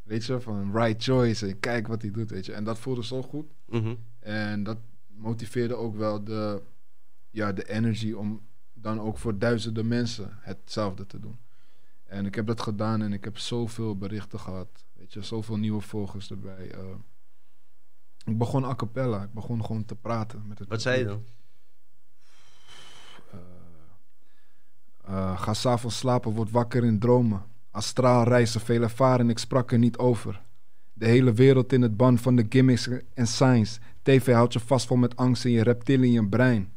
weet 0.06 0.24
je, 0.24 0.40
van 0.40 0.72
right 0.76 1.02
choice. 1.02 1.46
En 1.46 1.60
kijk 1.60 1.86
wat 1.86 2.02
hij 2.02 2.10
doet, 2.10 2.30
weet 2.30 2.46
je. 2.46 2.52
En 2.52 2.64
dat 2.64 2.78
voelde 2.78 3.04
zo 3.04 3.22
goed. 3.22 3.46
Mhm. 3.64 3.94
En 4.18 4.62
dat 4.62 4.78
motiveerde 5.06 5.74
ook 5.74 5.96
wel 5.96 6.24
de, 6.24 6.62
ja, 7.30 7.52
de 7.52 7.68
energy 7.68 8.12
om 8.12 8.40
dan 8.74 9.00
ook 9.00 9.18
voor 9.18 9.38
duizenden 9.38 9.88
mensen 9.88 10.38
hetzelfde 10.40 11.06
te 11.06 11.20
doen. 11.20 11.38
En 12.04 12.26
ik 12.26 12.34
heb 12.34 12.46
dat 12.46 12.60
gedaan 12.60 13.02
en 13.02 13.12
ik 13.12 13.24
heb 13.24 13.38
zoveel 13.38 13.96
berichten 13.96 14.40
gehad. 14.40 14.84
Weet 14.92 15.12
je, 15.12 15.22
zoveel 15.22 15.56
nieuwe 15.56 15.80
volgers 15.80 16.30
erbij. 16.30 16.70
eh. 16.70 16.80
ik 18.24 18.38
begon 18.38 18.64
a 18.64 18.74
cappella. 18.74 19.22
Ik 19.22 19.32
begon 19.32 19.64
gewoon 19.64 19.84
te 19.84 19.94
praten 19.94 20.46
met 20.46 20.58
het 20.58 20.68
Wat 20.68 20.82
zei 20.82 20.98
je 20.98 21.04
dan? 21.04 21.24
Eh, 23.30 23.38
eh, 25.04 25.40
ga 25.40 25.54
s'avonds 25.54 25.98
slapen, 25.98 26.32
word 26.32 26.50
wakker 26.50 26.84
in 26.84 26.98
dromen. 26.98 27.42
Astraal 27.76 28.24
reizen, 28.24 28.60
veel 28.60 28.82
ervaren, 28.82 29.30
ik 29.30 29.38
sprak 29.38 29.72
er 29.72 29.78
niet 29.78 29.98
over. 29.98 30.42
De 30.92 31.06
hele 31.06 31.32
wereld 31.32 31.72
in 31.72 31.82
het 31.82 31.96
ban 31.96 32.18
van 32.18 32.36
de 32.36 32.46
gimmicks 32.48 32.88
en 33.14 33.26
signs. 33.26 33.78
TV 34.02 34.32
houdt 34.32 34.52
je 34.52 34.60
vast 34.60 34.86
vol 34.86 34.96
met 34.96 35.16
angst 35.16 35.44
in 35.44 35.50
je 35.50 35.62
reptilian 35.62 36.28
brein. 36.28 36.72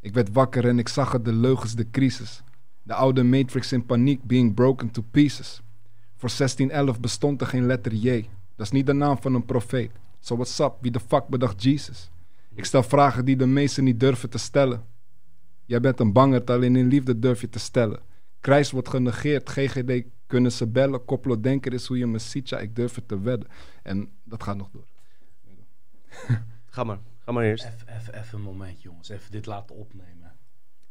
Ik 0.00 0.14
werd 0.14 0.32
wakker 0.32 0.68
en 0.68 0.78
ik 0.78 0.88
zag 0.88 1.12
het, 1.12 1.24
de 1.24 1.32
leugens, 1.32 1.74
de 1.74 1.90
crisis. 1.90 2.42
De 2.82 2.94
oude 2.94 3.22
Matrix 3.22 3.72
in 3.72 3.86
paniek, 3.86 4.22
being 4.22 4.54
broken 4.54 4.90
to 4.90 5.04
pieces. 5.10 5.62
Voor 6.16 6.30
1611 6.36 7.00
bestond 7.00 7.40
er 7.40 7.46
geen 7.46 7.66
letter 7.66 7.92
J. 7.92 8.28
Dat 8.56 8.66
is 8.66 8.70
niet 8.72 8.86
de 8.86 8.92
naam 8.92 9.18
van 9.20 9.34
een 9.34 9.44
profeet. 9.44 9.90
So 10.20 10.34
what's 10.34 10.58
up, 10.58 10.74
wie 10.80 10.90
de 10.90 11.00
fuck 11.00 11.28
bedacht 11.28 11.62
Jesus? 11.62 12.10
Ik 12.54 12.64
stel 12.64 12.82
vragen 12.82 13.24
die 13.24 13.36
de 13.36 13.46
meesten 13.46 13.84
niet 13.84 14.00
durven 14.00 14.30
te 14.30 14.38
stellen. 14.38 14.84
Jij 15.64 15.80
bent 15.80 16.00
een 16.00 16.12
bangert, 16.12 16.50
alleen 16.50 16.76
in 16.76 16.88
liefde 16.88 17.18
durf 17.18 17.40
je 17.40 17.48
te 17.48 17.58
stellen. 17.58 18.00
Krijs 18.40 18.70
wordt 18.70 18.88
genegeerd, 18.88 19.50
GGD 19.50 20.04
kunnen 20.34 20.52
ze 20.52 20.66
bellen. 20.66 21.04
Koplo 21.04 21.40
denker 21.40 21.72
is 21.72 21.86
hoe 21.86 21.98
je 21.98 22.06
me 22.06 22.18
ziet, 22.18 22.48
ja, 22.48 22.58
ik 22.58 22.76
durf 22.76 22.94
het 22.94 23.08
te 23.08 23.20
wedden. 23.20 23.48
En 23.82 24.08
dat 24.24 24.42
gaat 24.42 24.56
nog 24.56 24.70
door. 24.72 24.86
Ga 26.74 26.84
maar, 26.84 26.98
ga 27.18 27.32
maar 27.32 27.44
eerst. 27.44 27.64
Even, 27.64 27.96
even, 27.96 28.14
even 28.20 28.38
een 28.38 28.44
momentje, 28.44 28.82
jongens. 28.88 29.08
Even 29.08 29.30
dit 29.30 29.46
laten 29.46 29.76
opnemen. 29.76 30.32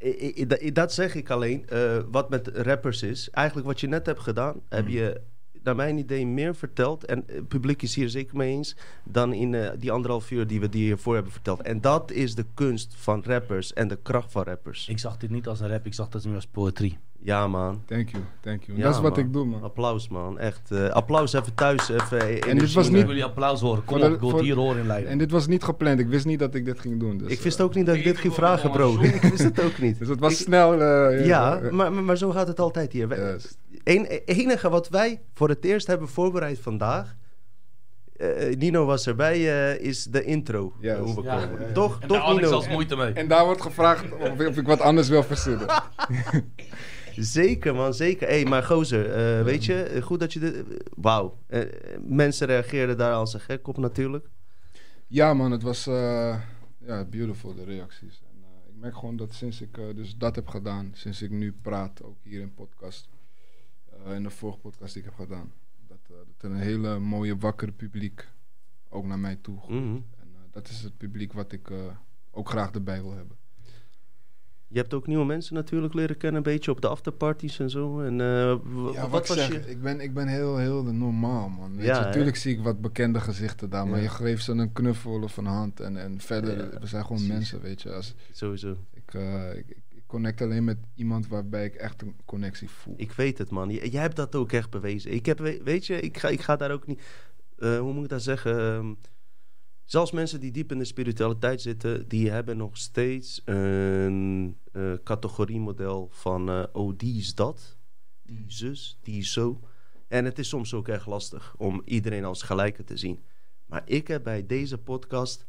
I- 0.03 0.33
I- 0.41 0.47
I- 0.61 0.71
dat 0.71 0.93
zeg 0.93 1.15
ik 1.15 1.29
alleen. 1.29 1.67
eh, 1.69 1.99
wat 2.11 2.29
met 2.29 2.47
rappers 2.47 3.03
is. 3.03 3.29
Eigenlijk 3.29 3.67
wat 3.67 3.79
je 3.79 3.87
net 3.87 4.05
hebt 4.05 4.19
gedaan, 4.19 4.61
heb 4.69 4.87
je 4.87 5.21
naar 5.63 5.75
mijn 5.75 5.97
idee 5.97 6.27
meer 6.27 6.55
verteld. 6.55 7.05
En 7.05 7.23
het 7.27 7.47
publiek 7.47 7.81
is 7.81 7.95
hier 7.95 8.09
zeker 8.09 8.37
mee 8.37 8.51
eens. 8.51 8.75
Dan 9.03 9.33
in 9.33 9.53
eh, 9.53 9.71
die 9.79 9.91
anderhalf 9.91 10.31
uur 10.31 10.47
die 10.47 10.59
we 10.59 10.69
die 10.69 10.83
hiervoor 10.83 11.13
hebben 11.13 11.31
verteld. 11.31 11.61
En 11.61 11.81
dat 11.81 12.11
is 12.11 12.35
de 12.35 12.45
kunst 12.53 12.95
van 12.95 13.23
rappers 13.23 13.73
en 13.73 13.87
de 13.87 13.97
kracht 14.01 14.31
van 14.31 14.43
rappers. 14.43 14.87
Ik 14.87 14.99
zag 14.99 15.17
dit 15.17 15.29
niet 15.29 15.47
als 15.47 15.59
een 15.59 15.67
rap, 15.69 15.85
ik 15.85 15.93
zag 15.93 16.09
dat 16.09 16.25
meer 16.25 16.35
als 16.35 16.47
poëtrie. 16.47 16.97
Ja, 17.25 17.47
man. 17.47 17.83
Thank 17.85 18.09
you, 18.09 18.23
thank 18.41 18.63
you. 18.63 18.77
Ja, 18.77 18.83
dat 18.83 18.93
is 18.95 19.01
wat 19.01 19.15
man. 19.15 19.25
ik 19.25 19.33
doe, 19.33 19.45
man. 19.45 19.63
Applaus, 19.63 20.07
man. 20.07 20.39
Echt. 20.39 20.71
eh, 20.71 20.89
applaus 20.89 21.33
even 21.33 21.53
thuis. 21.53 21.89
Even 21.89 22.41
En 22.41 22.57
dit 22.57 22.73
was 22.73 22.87
Ik 22.87 22.91
niet- 22.93 23.05
wil 23.05 23.15
je 23.15 23.23
applaus 23.23 23.61
horen. 23.61 23.85
Kom 23.85 24.01
op, 24.01 24.11
ik 24.13 24.19
voor- 24.19 24.33
het 24.33 24.41
hier 24.41 24.55
horen 24.55 24.79
in 24.79 24.87
Leiden. 24.87 25.09
En 25.09 25.17
dit 25.17 25.31
was 25.31 25.47
niet 25.47 25.63
gepland. 25.63 25.99
Ik 25.99 26.07
wist 26.07 26.25
niet 26.25 26.39
dat 26.39 26.55
ik 26.55 26.65
dit 26.65 26.79
ging 26.79 26.99
doen. 26.99 27.17
Dus, 27.17 27.31
Ik 27.31 27.41
wist 27.41 27.59
eh, 27.59 27.65
ook 27.65 27.75
niet 27.75 27.85
dat 27.85 27.93
ik 27.95 27.99
ik- 28.01 28.05
dit 28.07 28.15
ik 28.15 28.21
ging 28.21 28.33
vragen, 28.33 28.71
bro. 28.71 28.97
ik 29.01 29.21
wist 29.21 29.43
het 29.43 29.61
ook 29.61 29.77
niet. 29.79 29.99
Dus 29.99 30.07
het 30.07 30.19
was 30.19 30.31
Ik- 30.31 30.37
snel. 30.37 30.81
eh, 30.81 31.25
Ja, 31.25 31.59
maar, 31.71 31.91
maar, 31.93 32.03
maar 32.03 32.17
zo 32.17 32.29
gaat 32.31 32.47
het 32.47 32.59
altijd 32.59 32.91
hier. 32.91 33.37
Een, 33.83 34.05
enige 34.25 34.69
wat 34.69 34.89
wij 34.89 35.21
voor 35.33 35.49
het 35.49 35.65
eerst 35.65 35.87
hebben 35.87 36.07
voorbereid 36.07 36.59
vandaag. 36.59 37.15
eh, 38.13 38.55
Nino 38.57 38.85
was 38.85 39.07
erbij, 39.07 39.35
eh, 39.73 39.79
is 39.87 40.03
de 40.03 40.23
intro. 40.23 40.73
Juist. 40.79 41.01
hoe 41.01 41.15
we 41.15 41.21
Ja, 41.23 41.35
komen. 41.45 41.59
ja, 41.61 41.67
ja. 41.67 41.73
Toch, 41.73 41.93
en 42.01 42.07
toch 42.07 42.17
daar 42.17 42.25
had 42.25 42.29
ik 42.29 42.35
Nino? 42.35 42.49
zelfs 42.49 42.67
moeite 42.69 42.95
mee. 42.95 43.13
En 43.13 43.27
daar 43.27 43.45
wordt 43.45 43.61
gevraagd 43.61 44.03
of, 44.19 44.47
of 44.47 44.57
ik 44.57 44.67
wat 44.67 44.79
anders 44.81 45.09
wil 45.09 45.23
verzinnen. 45.23 45.67
Zeker, 47.17 47.75
man, 47.75 47.93
zeker. 47.93 48.27
Hé, 48.27 48.43
maar 48.43 48.63
gozer, 48.63 49.11
eh, 49.11 49.43
weet 49.43 49.65
je, 49.65 49.83
eh, 49.83 50.01
goed 50.01 50.19
dat 50.19 50.33
je 50.33 50.39
dit... 50.39 50.65
Wauw. 50.95 51.37
Eh, 51.47 51.61
mensen 52.07 52.47
reageerden 52.47 52.97
daar 52.97 53.13
als 53.13 53.33
een 53.33 53.39
gek 53.39 53.67
op 53.67 53.77
natuurlijk. 53.77 54.29
Ja, 55.07 55.33
man, 55.33 55.51
het 55.51 55.61
was 55.61 55.83
ja, 56.79 57.05
beautiful, 57.09 57.53
de 57.53 57.63
reacties. 57.63 58.21
En, 58.21 58.43
ik 58.67 58.79
merk 58.79 58.95
gewoon 58.95 59.15
dat 59.15 59.33
sinds 59.33 59.61
ik 59.61 59.75
dus 59.95 60.17
dat 60.17 60.35
heb 60.35 60.47
gedaan, 60.47 60.91
sinds 60.93 61.21
ik 61.21 61.29
nu 61.29 61.53
praat, 61.61 62.03
ook 62.03 62.17
hier 62.23 62.41
in 62.41 62.53
podcast, 62.53 63.09
in 64.05 64.23
de 64.23 64.29
vorige 64.29 64.59
podcast 64.59 64.93
die 64.93 65.03
ik 65.03 65.09
heb 65.09 65.27
gedaan, 65.27 65.53
dat, 65.87 65.97
dat 66.07 66.25
er 66.37 66.49
een 66.49 66.61
hele 66.61 66.99
mooie, 66.99 67.37
wakkere 67.37 67.71
publiek 67.71 68.27
ook 68.89 69.05
naar 69.05 69.19
mij 69.19 69.35
toe 69.41 69.59
groeit. 69.59 69.83
Mhm. 69.83 69.95
En 69.95 70.27
dat 70.51 70.69
is 70.69 70.81
het 70.81 70.97
publiek 70.97 71.33
wat 71.33 71.51
ik 71.51 71.71
ook 72.31 72.49
graag 72.49 72.71
erbij 72.71 73.01
wil 73.01 73.13
hebben. 73.13 73.37
Je 74.73 74.79
hebt 74.79 74.93
ook 74.93 75.07
nieuwe 75.07 75.25
mensen 75.25 75.55
natuurlijk 75.55 75.93
leren 75.93 76.17
kennen, 76.17 76.37
een 76.37 76.51
beetje 76.53 76.71
op 76.71 76.81
de 76.81 76.87
afterparties 76.87 77.59
en 77.59 77.69
zo. 77.69 77.99
En 78.01 78.21
eh, 78.21 78.55
Ja, 78.93 79.09
wat 79.09 79.29
ik 79.29 79.35
zeg, 79.35 79.47
je... 79.47 79.69
ik 79.71 79.81
ben, 79.81 79.99
ik 79.99 80.13
ben 80.13 80.27
heel, 80.27 80.57
heel 80.57 80.83
normaal, 80.83 81.49
man. 81.49 81.75
Weet 81.75 81.85
Ja, 81.85 81.99
je, 81.99 82.05
natuurlijk 82.05 82.35
zie 82.35 82.53
ik 82.57 82.63
wat 82.63 82.81
bekende 82.81 83.19
gezichten 83.19 83.69
daar, 83.69 83.87
maar 83.87 83.97
Ja. 83.97 84.03
je 84.03 84.09
geeft 84.09 84.43
ze 84.43 84.51
een 84.51 84.71
knuffel 84.73 85.21
of 85.21 85.37
een 85.37 85.45
hand 85.45 85.79
en, 85.79 85.97
en 85.97 86.19
verder, 86.19 86.57
Ja, 86.57 86.79
we 86.79 86.87
zijn 86.87 87.01
gewoon 87.01 87.17
precies. 87.17 87.27
mensen, 87.33 87.61
weet 87.61 87.81
je. 87.81 87.91
Als, 87.93 88.15
Sowieso. 88.31 88.75
ik, 88.93 89.13
eh, 89.13 89.57
ik, 89.57 89.65
ik 89.89 90.03
connect 90.07 90.41
alleen 90.41 90.63
met 90.63 90.77
iemand 90.95 91.27
waarbij 91.27 91.65
ik 91.65 91.75
echt 91.75 92.01
een 92.01 92.15
connectie 92.25 92.69
voel. 92.69 92.93
Ik 92.97 93.11
weet 93.11 93.37
het, 93.37 93.49
man. 93.49 93.69
J- 93.69 93.87
jij 93.91 94.01
hebt 94.01 94.15
dat 94.15 94.35
ook 94.35 94.51
echt 94.51 94.69
bewezen. 94.69 95.11
Ik 95.13 95.25
heb, 95.25 95.39
we- 95.39 95.61
weet 95.63 95.85
je, 95.85 95.99
ik 95.99 96.17
ga, 96.17 96.27
ik 96.27 96.41
ga 96.41 96.55
daar 96.55 96.71
ook 96.71 96.87
niet... 96.87 97.01
eh, 97.57 97.79
hoe 97.79 97.93
moet 97.93 98.03
ik 98.03 98.09
dat 98.09 98.23
zeggen? 98.23 98.97
Zelfs 99.85 100.11
mensen 100.11 100.39
die 100.39 100.51
diep 100.51 100.71
in 100.71 100.77
de 100.77 100.85
spiritualiteit 100.85 101.61
zitten... 101.61 102.07
die 102.07 102.29
hebben 102.29 102.57
nog 102.57 102.77
steeds 102.77 103.41
een 103.45 104.57
eh, 104.71 104.93
categoriemodel 105.03 106.07
van... 106.11 106.49
eh, 106.49 106.63
oh, 106.71 106.93
die 106.97 107.17
is 107.19 107.35
dat. 107.35 107.77
Die 108.23 108.45
zus, 108.47 108.97
die 109.01 109.19
is 109.19 109.31
zo. 109.33 109.59
En 110.07 110.25
het 110.25 110.39
is 110.39 110.47
soms 110.49 110.73
ook 110.73 110.87
echt 110.87 111.05
lastig 111.05 111.55
om 111.57 111.81
iedereen 111.85 112.23
als 112.25 112.41
gelijke 112.41 112.83
te 112.83 112.97
zien. 112.97 113.23
Maar 113.65 113.81
ik 113.85 114.07
heb 114.07 114.23
bij 114.23 114.45
deze 114.45 114.77
podcast 114.77 115.45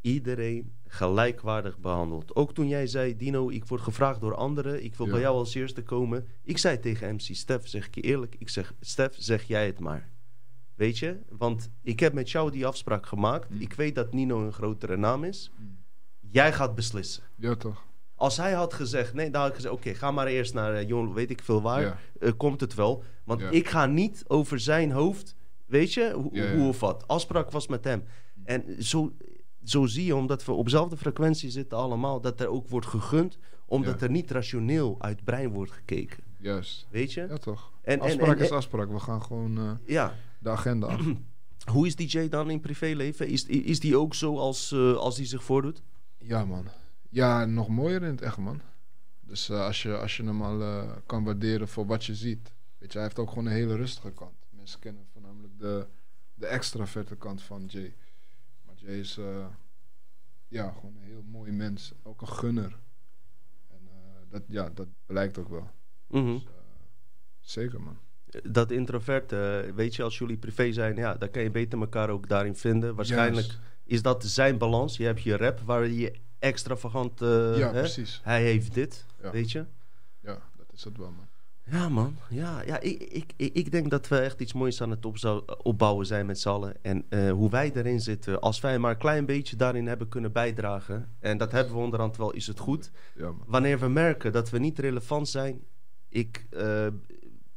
iedereen 0.00 0.72
gelijkwaardig 0.86 1.78
behandeld. 1.78 2.34
Ook 2.34 2.54
toen 2.54 2.68
jij 2.68 2.86
zei, 2.86 3.16
Dino, 3.16 3.48
ik 3.50 3.64
word 3.64 3.80
gevraagd 3.80 4.20
door 4.20 4.34
anderen, 4.34 4.84
ik 4.84 4.94
wil 4.94 5.06
Ja. 5.06 5.12
bij 5.12 5.20
jou 5.20 5.36
als 5.36 5.54
eerste 5.54 5.82
komen. 5.82 6.26
Ik 6.42 6.58
zei 6.58 6.80
tegen 6.80 7.14
MC 7.14 7.20
Stef, 7.34 7.68
zeg 7.68 7.86
ik 7.86 7.94
je 7.94 8.00
eerlijk, 8.00 8.34
ik 8.38 8.48
zeg, 8.48 8.74
Stef, 8.80 9.14
zeg 9.18 9.42
jij 9.42 9.66
het 9.66 9.78
maar. 9.80 10.08
Weet 10.80 10.98
je? 10.98 11.16
Want 11.28 11.70
ik 11.82 12.00
heb 12.00 12.12
met 12.12 12.30
jou 12.30 12.50
die 12.50 12.66
afspraak 12.66 13.06
gemaakt. 13.06 13.50
Mm. 13.50 13.60
Ik 13.60 13.72
weet 13.72 13.94
dat 13.94 14.12
Nino 14.12 14.44
een 14.44 14.52
grotere 14.52 14.96
naam 14.96 15.24
is. 15.24 15.50
Mm. 15.58 15.78
Jij 16.20 16.52
gaat 16.52 16.74
beslissen. 16.74 17.22
Ja, 17.36 17.54
toch? 17.54 17.84
Als 18.14 18.36
hij 18.36 18.52
had 18.52 18.74
gezegd, 18.74 19.14
nee, 19.14 19.30
dan 19.30 19.40
had 19.40 19.50
ik 19.50 19.56
gezegd, 19.56 19.74
oké, 19.74 19.94
ga 19.94 20.10
maar 20.10 20.26
eerst 20.26 20.54
naar, 20.54 20.74
eh, 20.74 20.88
Jon, 20.88 21.14
weet 21.14 21.30
ik 21.30 21.42
veel 21.42 21.62
waar, 21.62 21.80
Ja. 21.80 21.96
eh, 22.20 22.32
komt 22.36 22.60
het 22.60 22.74
wel. 22.74 23.02
Want 23.24 23.40
Ja. 23.40 23.50
ik 23.50 23.68
ga 23.68 23.86
niet 23.86 24.24
over 24.26 24.60
zijn 24.60 24.90
hoofd, 24.90 25.36
weet 25.66 25.92
je, 25.94 26.12
ho- 26.14 26.28
Ja, 26.32 26.44
ja. 26.44 26.54
hoe 26.56 26.68
of 26.68 26.80
wat. 26.80 27.04
Afspraak 27.08 27.50
was 27.50 27.66
met 27.66 27.84
hem. 27.84 28.04
En 28.44 28.64
zo, 28.84 29.12
zo 29.64 29.86
zie 29.86 30.04
je, 30.04 30.16
omdat 30.16 30.44
we 30.44 30.52
op 30.52 30.64
dezelfde 30.64 30.96
frequentie 30.96 31.50
zitten 31.50 31.78
allemaal, 31.78 32.20
dat 32.20 32.40
er 32.40 32.48
ook 32.48 32.68
wordt 32.68 32.86
gegund, 32.86 33.38
omdat 33.66 34.02
er 34.02 34.10
niet 34.10 34.30
rationeel 34.30 34.96
uit 34.98 35.24
brein 35.24 35.50
wordt 35.52 35.72
gekeken. 35.72 36.18
Juist. 36.38 36.86
Weet 36.90 37.12
je? 37.12 37.26
Ja, 37.28 37.36
toch? 37.36 37.72
En, 37.82 38.00
afspraak 38.00 38.36
en- 38.38 38.44
is 38.44 38.50
afspraak. 38.50 38.90
We 38.90 38.98
gaan 39.00 39.22
gewoon 39.22 39.58
eh, 39.58 39.70
ja. 39.86 40.14
De 40.40 40.50
agenda 40.50 40.86
af. 40.86 41.06
Hoe 41.72 41.86
is 41.86 41.96
DJ 41.96 42.28
dan 42.28 42.50
in 42.50 42.60
privéleven? 42.60 43.28
Is, 43.28 43.44
is 43.44 43.80
die 43.80 43.96
ook 43.96 44.14
zo 44.14 44.38
als, 44.38 44.72
eh, 44.72 44.96
als 44.96 45.16
die 45.16 45.26
zich 45.26 45.44
voordoet? 45.44 45.82
Ja, 46.18 46.44
man. 46.44 46.68
Ja, 47.08 47.44
nog 47.44 47.68
mooier 47.68 48.02
in 48.02 48.10
het 48.10 48.22
echt, 48.22 48.36
man. 48.36 48.60
Dus 49.20 49.48
eh, 49.48 49.64
als, 49.64 49.82
je, 49.82 49.98
als 49.98 50.16
je 50.16 50.24
hem 50.24 50.42
al 50.42 50.60
eh, 50.62 50.96
kan 51.06 51.24
waarderen 51.24 51.68
voor 51.68 51.86
wat 51.86 52.04
je 52.04 52.14
ziet. 52.14 52.52
Weet 52.78 52.92
je, 52.92 52.98
hij 52.98 53.06
heeft 53.06 53.18
ook 53.18 53.28
gewoon 53.28 53.46
een 53.46 53.52
hele 53.52 53.76
rustige 53.76 54.12
kant. 54.12 54.34
Mensen 54.50 54.80
kennen 54.80 55.06
voornamelijk 55.12 55.58
de, 55.58 55.86
de 56.34 56.46
extraverte 56.46 57.16
kant 57.16 57.42
van 57.42 57.64
Jay. 57.66 57.94
Maar 58.66 58.74
Jay 58.74 58.98
is 58.98 59.18
ja, 60.48 60.70
gewoon 60.70 60.94
een 60.96 61.02
heel 61.02 61.22
mooi 61.22 61.52
mens. 61.52 61.92
Ook 62.02 62.20
een 62.20 62.28
gunner. 62.28 62.78
En 63.68 63.80
dat, 64.28 64.42
ja, 64.48 64.70
dat 64.70 64.88
blijkt 65.06 65.38
ook 65.38 65.48
wel. 65.48 65.70
Mhm. 66.06 66.32
Dus, 66.32 66.44
zeker, 67.40 67.80
man. 67.80 67.98
Dat 68.42 68.70
introvert, 68.70 69.32
eh, 69.32 69.58
weet 69.74 69.94
je, 69.96 70.02
als 70.02 70.18
jullie 70.18 70.36
privé 70.36 70.72
zijn, 70.72 70.96
ja, 70.96 71.14
dan 71.14 71.30
kan 71.30 71.42
je 71.42 71.50
beter 71.50 71.80
elkaar 71.80 72.10
ook 72.10 72.28
daarin 72.28 72.56
vinden. 72.56 72.94
Waarschijnlijk 72.94 73.58
is 73.84 74.02
dat 74.02 74.24
zijn 74.24 74.58
balans. 74.58 74.96
Je 74.96 75.04
hebt 75.04 75.22
je 75.22 75.36
rap 75.36 75.60
waar 75.60 75.88
je 75.88 76.12
extravagant. 76.38 77.22
eh, 77.22 77.58
ja, 77.58 77.72
hè? 77.72 77.80
precies. 77.80 78.20
Hij 78.24 78.42
heeft 78.42 78.74
dit, 78.74 79.06
Ja. 79.22 79.30
weet 79.30 79.52
je. 79.52 79.64
Ja, 80.20 80.38
dat 80.56 80.66
is 80.74 80.84
het 80.84 80.96
wel, 80.96 81.10
man. 81.16 81.28
Ja, 81.70 81.88
man. 81.88 82.16
Ja, 82.28 82.62
ja 82.66 82.80
ik, 82.80 83.02
ik, 83.36 83.52
ik, 83.52 83.70
denk 83.70 83.90
dat 83.90 84.08
we 84.08 84.18
echt 84.18 84.40
iets 84.40 84.52
moois 84.52 84.82
aan 84.82 84.90
het 84.90 85.06
opbouwen 85.62 86.06
zijn 86.06 86.26
met 86.26 86.40
z'n 86.40 86.48
allen. 86.48 86.74
En 86.82 87.04
eh, 87.08 87.30
hoe 87.30 87.50
wij 87.50 87.72
erin 87.74 88.00
zitten, 88.00 88.40
als 88.40 88.60
wij 88.60 88.78
maar 88.78 88.90
een 88.90 88.96
klein 88.96 89.26
beetje 89.26 89.56
daarin 89.56 89.86
hebben 89.86 90.08
kunnen 90.08 90.32
bijdragen. 90.32 91.08
En 91.18 91.38
dat 91.38 91.52
hebben 91.52 91.74
we 91.74 91.80
onderhand 91.80 92.16
wel, 92.16 92.32
is 92.32 92.46
het 92.46 92.58
goed. 92.58 92.90
Ja, 93.14 93.24
man. 93.24 93.42
Wanneer 93.46 93.78
we 93.78 93.88
merken 93.88 94.32
dat 94.32 94.50
we 94.50 94.58
niet 94.58 94.78
relevant 94.78 95.28
zijn, 95.28 95.60
ik 96.08 96.46
eh, 96.50 96.86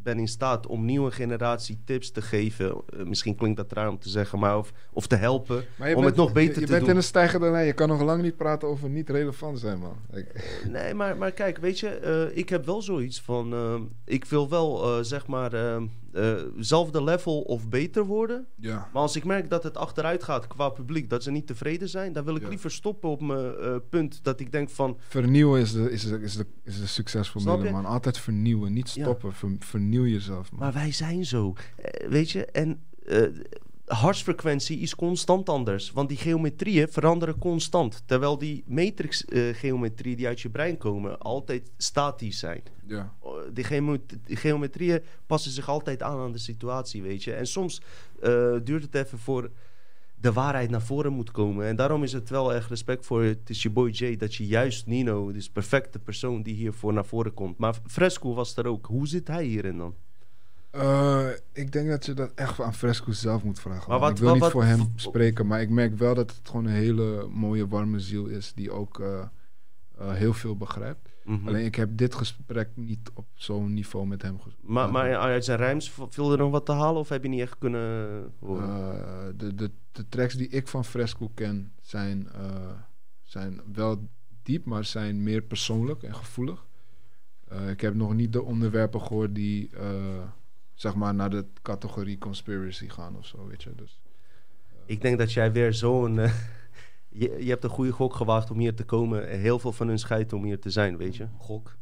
ben 0.03 0.19
in 0.19 0.27
staat 0.27 0.67
om 0.67 0.85
nieuwe 0.85 1.11
generatie 1.11 1.80
tips 1.85 2.11
te 2.11 2.21
geven. 2.21 2.75
Eh, 2.99 3.05
misschien 3.05 3.35
klinkt 3.35 3.57
dat 3.57 3.71
raar 3.71 3.89
om 3.89 3.99
te 3.99 4.09
zeggen, 4.09 4.39
maar 4.39 4.57
of, 4.57 4.71
of 4.93 5.07
te 5.07 5.15
helpen. 5.15 5.55
Je 5.55 5.63
Om 5.77 5.93
bent, 5.93 6.05
het 6.05 6.15
nog 6.15 6.34
beter 6.34 6.53
je, 6.53 6.59
je 6.59 6.65
te 6.65 6.71
bent 6.71 6.80
doen. 6.81 6.89
in 6.89 6.95
een 6.95 7.03
stijgende 7.03 7.49
lijn. 7.49 7.65
Je 7.65 7.73
kan 7.73 7.88
nog 7.88 8.01
lang 8.01 8.21
niet 8.21 8.38
praten 8.38 8.67
over 8.67 8.89
niet 8.89 9.09
relevant 9.09 9.59
zijn, 9.59 9.80
man. 9.80 9.95
Ik- 10.13 10.61
Nee, 10.69 10.93
maar, 10.93 11.17
maar 11.17 11.31
kijk, 11.31 11.57
weet 11.57 11.80
je, 11.80 11.88
eh, 11.89 12.38
ik 12.38 12.49
heb 12.49 12.65
wel 12.65 12.81
zoiets 12.81 13.21
van... 13.21 13.53
eh, 13.53 13.75
ik 14.05 14.25
wil 14.25 14.49
wel, 14.49 14.84
eh, 14.97 15.03
zeg 15.03 15.27
maar, 15.27 15.51
eh, 16.14 16.31
eh, 16.31 16.40
level 17.03 17.41
of 17.41 17.69
beter 17.69 18.06
worden. 18.06 18.45
ja. 18.56 18.90
Maar 18.94 19.02
als 19.02 19.15
ik 19.15 19.23
merk 19.26 19.49
dat 19.49 19.64
het 19.64 19.77
achteruit 19.77 20.23
gaat 20.23 20.48
qua 20.48 20.69
publiek, 20.69 21.10
dat 21.10 21.23
ze 21.23 21.31
niet 21.31 21.48
tevreden 21.48 21.90
zijn... 21.90 22.14
dan 22.14 22.26
wil 22.26 22.35
ik 22.35 22.41
Ja. 22.41 22.48
liever 22.49 22.72
stoppen 22.72 23.10
op 23.10 23.22
mijn 23.22 23.56
eh, 23.56 23.76
punt 23.90 24.23
dat 24.23 24.40
ik 24.40 24.52
denk 24.52 24.69
van... 24.69 24.98
Vernieuwen 25.07 25.61
is 25.61 25.72
de, 25.72 25.91
is 25.91 26.03
de, 26.07 26.19
is 26.22 26.35
de, 26.35 26.45
is 26.64 26.80
de 26.80 26.88
je? 27.68 27.72
man. 27.72 27.85
Altijd 27.85 28.18
vernieuwen, 28.18 28.73
niet 28.73 28.91
Ja. 28.91 29.03
stoppen. 29.03 29.34
Ver- 29.34 29.56
vernieuw 29.60 30.06
jezelf, 30.06 30.52
man. 30.52 30.60
Maar 30.60 30.73
wij 30.73 30.91
zijn 30.91 31.26
zo, 31.26 31.53
Eh, 31.77 32.10
weet 32.10 32.31
je, 32.31 32.45
en... 32.45 32.84
hartsfrequentie 33.94 34.80
is 34.80 34.95
constant 34.95 35.49
anders. 35.49 35.91
Want 35.91 36.10
die 36.10 36.18
geometrieën 36.18 36.88
veranderen 36.88 37.38
constant. 37.38 38.03
Terwijl 38.06 38.38
die 38.38 38.64
matrix-geometrieën 38.68 40.18
die 40.18 40.28
uit 40.28 40.41
je 40.41 40.49
brein 40.49 40.78
komen... 40.78 41.20
altijd 41.20 41.72
statisch 41.78 42.40
zijn. 42.40 42.64
ja. 42.88 43.14
Die, 43.53 43.64
gemo- 43.64 44.06
die 44.24 44.36
geometrieën 44.36 45.02
passen 45.26 45.52
zich 45.52 45.70
altijd 45.70 46.02
aan 46.02 46.20
aan 46.20 46.32
de 46.32 46.38
situatie, 46.38 47.02
weet 47.02 47.24
je. 47.24 47.34
En 47.34 47.48
soms 47.48 47.82
eh, 48.22 48.56
duurt 48.64 48.84
het 48.84 48.95
even 48.95 49.18
voor 49.20 49.52
de 50.15 50.34
waarheid 50.34 50.70
naar 50.70 50.82
voren 50.82 51.14
moet 51.14 51.32
komen. 51.32 51.65
En 51.65 51.76
daarom 51.76 52.03
is 52.03 52.14
het 52.14 52.30
wel 52.30 52.53
echt 52.53 52.70
respect 52.70 53.06
voor 53.06 53.24
het 53.24 53.49
is 53.49 53.61
je 53.61 53.70
boy 53.70 53.90
Jay 53.90 54.15
dat 54.15 54.36
je 54.36 54.48
juist 54.48 54.88
Nino, 54.88 55.32
dus 55.32 55.49
perfecte 55.49 55.99
persoon 55.99 56.41
die 56.41 56.56
hiervoor 56.56 56.94
naar 56.94 57.06
voren 57.06 57.34
komt. 57.34 57.57
Maar 57.57 57.76
Fresco 57.88 58.34
was 58.34 58.56
er 58.56 58.68
ook. 58.68 58.86
Hoe 58.86 59.07
zit 59.07 59.28
hij 59.28 59.44
hierin 59.44 59.78
dan? 59.78 59.95
Eh, 60.73 61.27
ik 61.51 61.71
denk 61.71 61.89
dat 61.89 62.05
je 62.05 62.13
dat 62.13 62.31
echt 62.35 62.59
aan 62.61 62.73
Fresco 62.73 63.11
zelf 63.11 63.43
moet 63.43 63.59
vragen. 63.59 63.89
Maar 63.89 63.99
wat- 63.99 64.09
ik 64.09 64.17
wil 64.17 64.25
wat- 64.25 64.33
niet 64.33 64.43
wat- 64.43 64.51
voor 64.51 64.63
hem 64.63 64.91
spreken, 64.95 65.47
maar 65.47 65.61
ik 65.61 65.69
merk 65.69 65.97
wel 65.97 66.15
dat 66.15 66.31
het 66.35 66.47
gewoon 66.49 66.65
een 66.65 66.71
hele 66.71 67.27
mooie, 67.31 67.67
warme 67.67 67.99
ziel 67.99 68.25
is 68.25 68.53
die 68.53 68.71
ook 68.71 68.99
eh, 68.99 69.19
eh, 69.97 70.11
heel 70.13 70.33
veel 70.33 70.57
begrijpt. 70.57 71.09
Mhm. 71.23 71.47
Alleen 71.47 71.65
ik 71.65 71.75
heb 71.75 71.89
dit 71.97 72.15
gesprek 72.15 72.69
niet 72.73 73.09
op 73.13 73.25
zo'n 73.33 73.73
niveau 73.73 74.07
met 74.07 74.21
hem 74.21 74.39
gesproken. 74.39 74.73
maar, 74.73 74.91
maar 74.91 75.17
uit 75.17 75.45
zijn 75.45 75.57
rijms 75.57 75.91
viel 76.09 76.31
er 76.31 76.37
nog 76.37 76.51
wat 76.51 76.65
te 76.65 76.71
halen 76.71 76.99
of 76.99 77.09
heb 77.09 77.23
je 77.23 77.29
niet 77.29 77.41
echt 77.41 77.57
kunnen 77.57 78.09
horen? 78.39 79.37
De, 79.37 79.55
de, 79.55 79.71
de 79.91 80.09
tracks 80.09 80.33
die 80.33 80.47
ik 80.47 80.67
van 80.67 80.85
Fresco 80.85 81.31
ken 81.33 81.71
zijn, 81.81 82.27
zijn 83.21 83.61
wel 83.73 84.07
diep, 84.43 84.65
maar 84.65 84.83
zijn 84.85 85.23
meer 85.23 85.41
persoonlijk 85.41 86.03
en 86.03 86.15
gevoelig. 86.15 86.65
Ik 87.69 87.81
heb 87.81 87.93
nog 87.95 88.13
niet 88.13 88.33
de 88.33 88.43
onderwerpen 88.43 89.01
gehoord 89.01 89.35
die 89.35 89.69
zeg 90.73 90.95
maar 90.95 91.13
naar 91.15 91.29
de 91.29 91.45
categorie 91.61 92.17
conspiracy 92.17 92.89
gaan 92.89 93.17
of 93.17 93.25
zo, 93.25 93.47
weet 93.47 93.63
je. 93.63 93.75
Dus, 93.75 94.01
Ik 94.85 95.01
denk 95.01 95.17
dat 95.17 95.33
jij 95.33 95.51
weer 95.51 95.73
zo'n. 95.73 96.19
eh, 96.19 96.33
je, 97.21 97.35
je 97.39 97.49
hebt 97.49 97.63
een 97.63 97.69
goede 97.69 97.91
gok 97.91 98.13
gewaagd 98.15 98.51
om 98.51 98.59
hier 98.59 98.75
te 98.75 98.83
komen. 98.83 99.29
En 99.29 99.39
Heel 99.39 99.59
veel 99.59 99.71
van 99.71 99.87
hun 99.87 99.99
scheiden 99.99 100.37
om 100.37 100.43
hier 100.43 100.59
te 100.59 100.69
zijn, 100.69 100.97
weet 100.97 101.15
je. 101.15 101.27
Gok. 101.37 101.75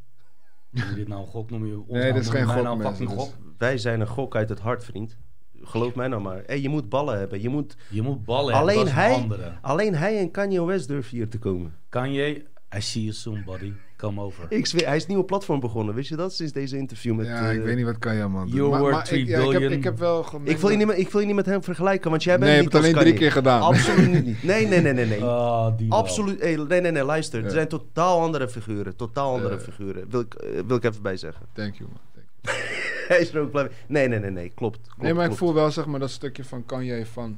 Noem 0.69 0.89
je 0.89 0.95
dit 0.95 1.07
nou 1.07 1.22
een 1.22 1.27
gok? 1.27 1.49
Noem 1.49 1.65
je 1.65 1.77
ons 1.80 1.88
Nee, 1.89 2.01
nou, 2.01 2.13
dit 2.13 2.23
is 2.23 2.30
geen 2.30 2.45
gok, 2.47 2.63
nou 2.63 2.77
mensen, 2.77 3.05
dus- 3.05 3.15
gok? 3.15 3.34
Wij 3.57 3.77
zijn 3.77 3.99
een 3.99 4.07
gok 4.07 4.35
uit 4.35 4.49
het 4.49 4.59
hart, 4.59 4.84
vriend. 4.84 5.18
Geloof 5.63 5.95
mij 5.95 6.07
nou 6.07 6.22
maar. 6.22 6.43
Hey, 6.45 6.61
je 6.61 6.69
moet 6.69 6.89
ballen 6.89 7.18
hebben. 7.19 7.41
Je 7.41 7.49
moet... 7.49 7.76
Je 7.89 8.01
moet 8.01 8.26
ballen 8.26 8.53
Alleen 8.53 8.88
hebben, 8.88 9.30
dat 9.30 9.39
hij-. 9.39 9.57
Alleen 9.61 9.95
hij 9.95 10.19
en 10.19 10.31
Kanye 10.31 10.65
West 10.65 10.88
durven 10.88 11.18
hier 11.18 11.30
te 11.30 11.39
komen. 11.39 11.76
Kanye, 11.89 12.45
I 12.76 12.81
see 12.81 13.02
you 13.03 13.13
soon, 13.13 13.44
buddy. 13.45 13.73
Come 14.02 14.21
over. 14.21 14.46
Ik 14.49 14.65
zweer, 14.65 14.86
hij 14.86 14.96
is 14.96 15.02
een 15.02 15.07
nieuwe 15.07 15.23
platform 15.23 15.60
begonnen. 15.60 15.96
Wist 15.96 16.10
je 16.10 16.15
dat? 16.15 16.34
Sinds 16.34 16.52
deze 16.52 16.78
interview 16.78 17.15
met... 17.15 17.28
ja, 17.28 17.49
ik 17.49 17.60
eh, 17.60 17.63
weet 17.63 17.76
niet 17.76 17.86
wat 17.86 17.97
kan 17.97 18.15
je 18.15 18.28
man. 18.28 18.47
You're 18.47 18.70
Maar- 18.70 18.80
worth 18.80 18.96
maar 18.96 19.04
three 19.04 19.21
ik, 19.21 19.28
ja, 19.28 19.38
ik, 19.38 19.41
heb, 19.44 19.52
billion. 19.52 19.71
ik 19.71 19.84
heb 19.84 19.99
wel. 19.99 20.26
Ik 20.44 20.57
wil, 20.57 20.70
je 20.70 20.78
niet 20.78 20.88
met, 20.88 20.97
ik 20.97 21.10
wil 21.10 21.21
je 21.21 21.28
niet 21.28 21.36
met 21.36 21.46
hem 21.46 21.63
vergelijken, 21.63 22.10
want 22.10 22.23
jij 22.23 22.34
bent 22.39 22.46
Nee, 22.46 22.55
je 22.55 22.63
niet 22.63 22.73
hebt 22.73 22.86
het 22.86 22.96
alleen 22.96 23.05
drie 23.07 23.20
keer 23.20 23.31
gedaan. 23.31 23.62
Absoluut 23.62 24.23
niet. 24.26 24.44
Nee, 24.44 24.68
nee, 24.68 24.81
nee, 24.81 24.94
nee. 24.94 25.05
nee. 25.05 25.23
Ah. 25.23 25.73
Absoluut. 25.89 26.41
Hey, 26.41 26.55
nee, 26.55 26.81
nee, 26.81 26.91
nee. 26.91 27.04
Luister. 27.04 27.39
Er 27.39 27.46
Ja. 27.46 27.52
zijn 27.52 27.68
totaal 27.68 28.21
andere 28.21 28.49
figuren. 28.49 28.96
Totaal 28.96 29.34
andere 29.34 29.60
figuren. 29.60 30.05
Wil 30.10 30.20
ik, 30.20 30.34
eh, 30.34 30.62
wil 30.68 30.78
ik 30.78 30.84
even 30.84 31.02
bij 31.02 31.18
zeggen. 31.18 31.46
Thank 31.54 31.76
you, 31.76 31.89
man. 31.89 31.99
Thank 32.13 32.28
you. 32.41 32.57
hij 33.07 33.20
is 33.20 33.34
er 33.34 33.41
ook 33.41 33.52
blij 33.52 33.63
mee. 33.63 33.71
Nee, 33.88 34.07
nee, 34.07 34.20
nee, 34.20 34.31
nee. 34.31 34.52
Klopt. 34.55 34.80
klopt 34.81 35.02
nee, 35.02 35.13
maar 35.13 35.26
ik 35.30 35.38
voel 35.38 35.54
wel 35.54 35.71
zeg 35.71 35.86
maar 35.86 35.99
dat 35.99 36.10
stukje 36.10 36.44
van 36.44 36.65
Kanye 36.65 37.05
van... 37.05 37.38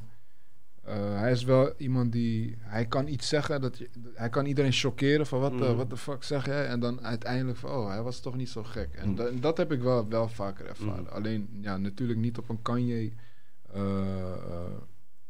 eh, 0.84 0.94
hij 1.20 1.30
is 1.32 1.44
wel 1.44 1.72
iemand 1.76 2.12
die... 2.12 2.56
Hij 2.60 2.86
kan 2.86 3.08
iets 3.08 3.28
zeggen, 3.28 3.60
dat 3.60 3.78
je, 3.78 3.88
hij 4.14 4.28
kan 4.28 4.46
iedereen 4.46 4.72
chockeren 4.72 5.26
van 5.26 5.40
wat 5.40 5.58
de 5.58 5.64
Mhm. 5.64 5.74
what 5.74 5.88
the 5.90 5.96
fuck 5.96 6.22
zeg 6.22 6.46
jij? 6.46 6.66
En 6.66 6.80
dan 6.80 7.04
uiteindelijk 7.04 7.58
van, 7.58 7.70
oh, 7.70 7.88
hij 7.88 8.02
was 8.02 8.20
toch 8.20 8.36
niet 8.36 8.48
zo 8.48 8.62
gek. 8.62 8.88
En 8.94 9.14
da- 9.14 9.30
dat 9.40 9.56
heb 9.56 9.72
ik 9.72 9.82
wel, 9.82 10.08
wel 10.08 10.28
vaker 10.28 10.66
ervaren. 10.66 11.02
Mhm. 11.04 11.12
Alleen, 11.14 11.48
ja, 11.60 11.76
natuurlijk 11.76 12.18
niet 12.18 12.38
op 12.38 12.48
een 12.48 12.62
Kanye... 12.62 13.12
eh, 13.72 13.80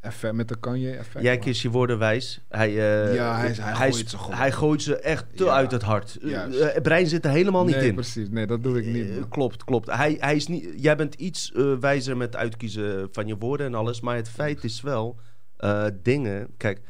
effect, 0.01 0.35
met 0.35 0.49
de 0.49 0.57
Kanye 0.61 0.91
effect. 0.97 1.25
Jij 1.25 1.39
kiest 1.39 1.63
je 1.63 1.71
woorden 1.71 1.99
wijs. 1.99 2.41
Hij, 2.49 2.73
Ja, 2.73 3.37
hij- 3.37 3.53
hij 3.61 3.75
gooit 3.91 4.09
ze 4.11 4.19
gewoon. 4.19 4.37
Hij 4.39 4.53
gooit 4.53 4.83
ze 4.83 4.97
echt 4.99 5.37
te 5.37 5.45
Ja, 5.45 5.51
uit 5.53 5.71
het 5.71 5.83
hart. 5.83 6.17
Eh, 6.17 6.83
brein 6.83 7.07
zit 7.07 7.25
er 7.25 7.31
helemaal 7.31 7.65
niet 7.65 7.77
nee, 7.77 7.89
in. 7.89 7.95
precies. 7.95 8.29
Nee, 8.29 8.47
dat 8.47 8.63
doe 8.63 8.79
ik 8.79 8.87
niet. 8.87 9.29
Klopt, 9.29 9.65
klopt. 9.65 9.91
Hij, 9.91 10.17
hij 10.21 10.37
is 10.37 10.47
niet, 10.47 10.69
jij 10.77 10.97
bent 10.97 11.15
iets 11.15 11.53
wijzer 11.81 12.17
met 12.17 12.37
uitkiezen 12.37 13.09
van 13.13 13.27
je 13.27 13.37
woorden 13.39 13.67
en 13.67 13.75
alles. 13.75 14.01
Maar 14.01 14.17
het 14.17 14.29
feit 14.29 14.65
is 14.65 14.81
wel, 14.81 15.17
eh, 15.57 15.87
dingen... 16.03 16.55
Kijk, 16.57 16.81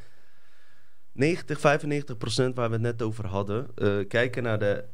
90, 1.12 1.60
95 1.60 2.17
procent 2.17 2.57
waar 2.57 2.68
we 2.68 2.73
het 2.73 2.83
net 2.83 3.02
over 3.02 3.26
hadden... 3.26 3.68
eh, 3.75 3.99
kijken 4.09 4.43
naar 4.43 4.59
de 4.59 4.84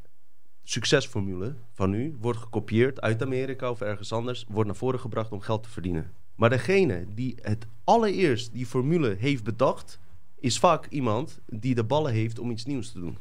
succesformule 0.63 1.55
van 1.71 1.89
nu... 1.89 2.17
wordt 2.19 2.39
gekopieerd 2.39 3.01
uit 3.01 3.21
Amerika 3.21 3.69
of 3.69 3.81
ergens 3.81 4.11
anders... 4.13 4.45
wordt 4.49 4.67
naar 4.69 4.77
voren 4.77 4.99
gebracht 4.99 5.31
om 5.31 5.39
geld 5.39 5.63
te 5.63 5.69
verdienen. 5.69 6.13
Maar 6.35 6.49
degene 6.49 7.05
die 7.13 7.37
het 7.41 7.65
allereerst 7.83 8.53
die 8.53 8.65
formule 8.65 9.15
heeft 9.19 9.43
bedacht... 9.43 9.99
is 10.39 10.59
vaak 10.59 10.87
iemand 10.87 11.39
die 11.45 11.75
de 11.75 11.83
ballen 11.83 12.11
heeft 12.13 12.39
om 12.39 12.51
iets 12.51 12.65
nieuws 12.65 12.91
te 12.91 12.99
doen. 12.99 13.17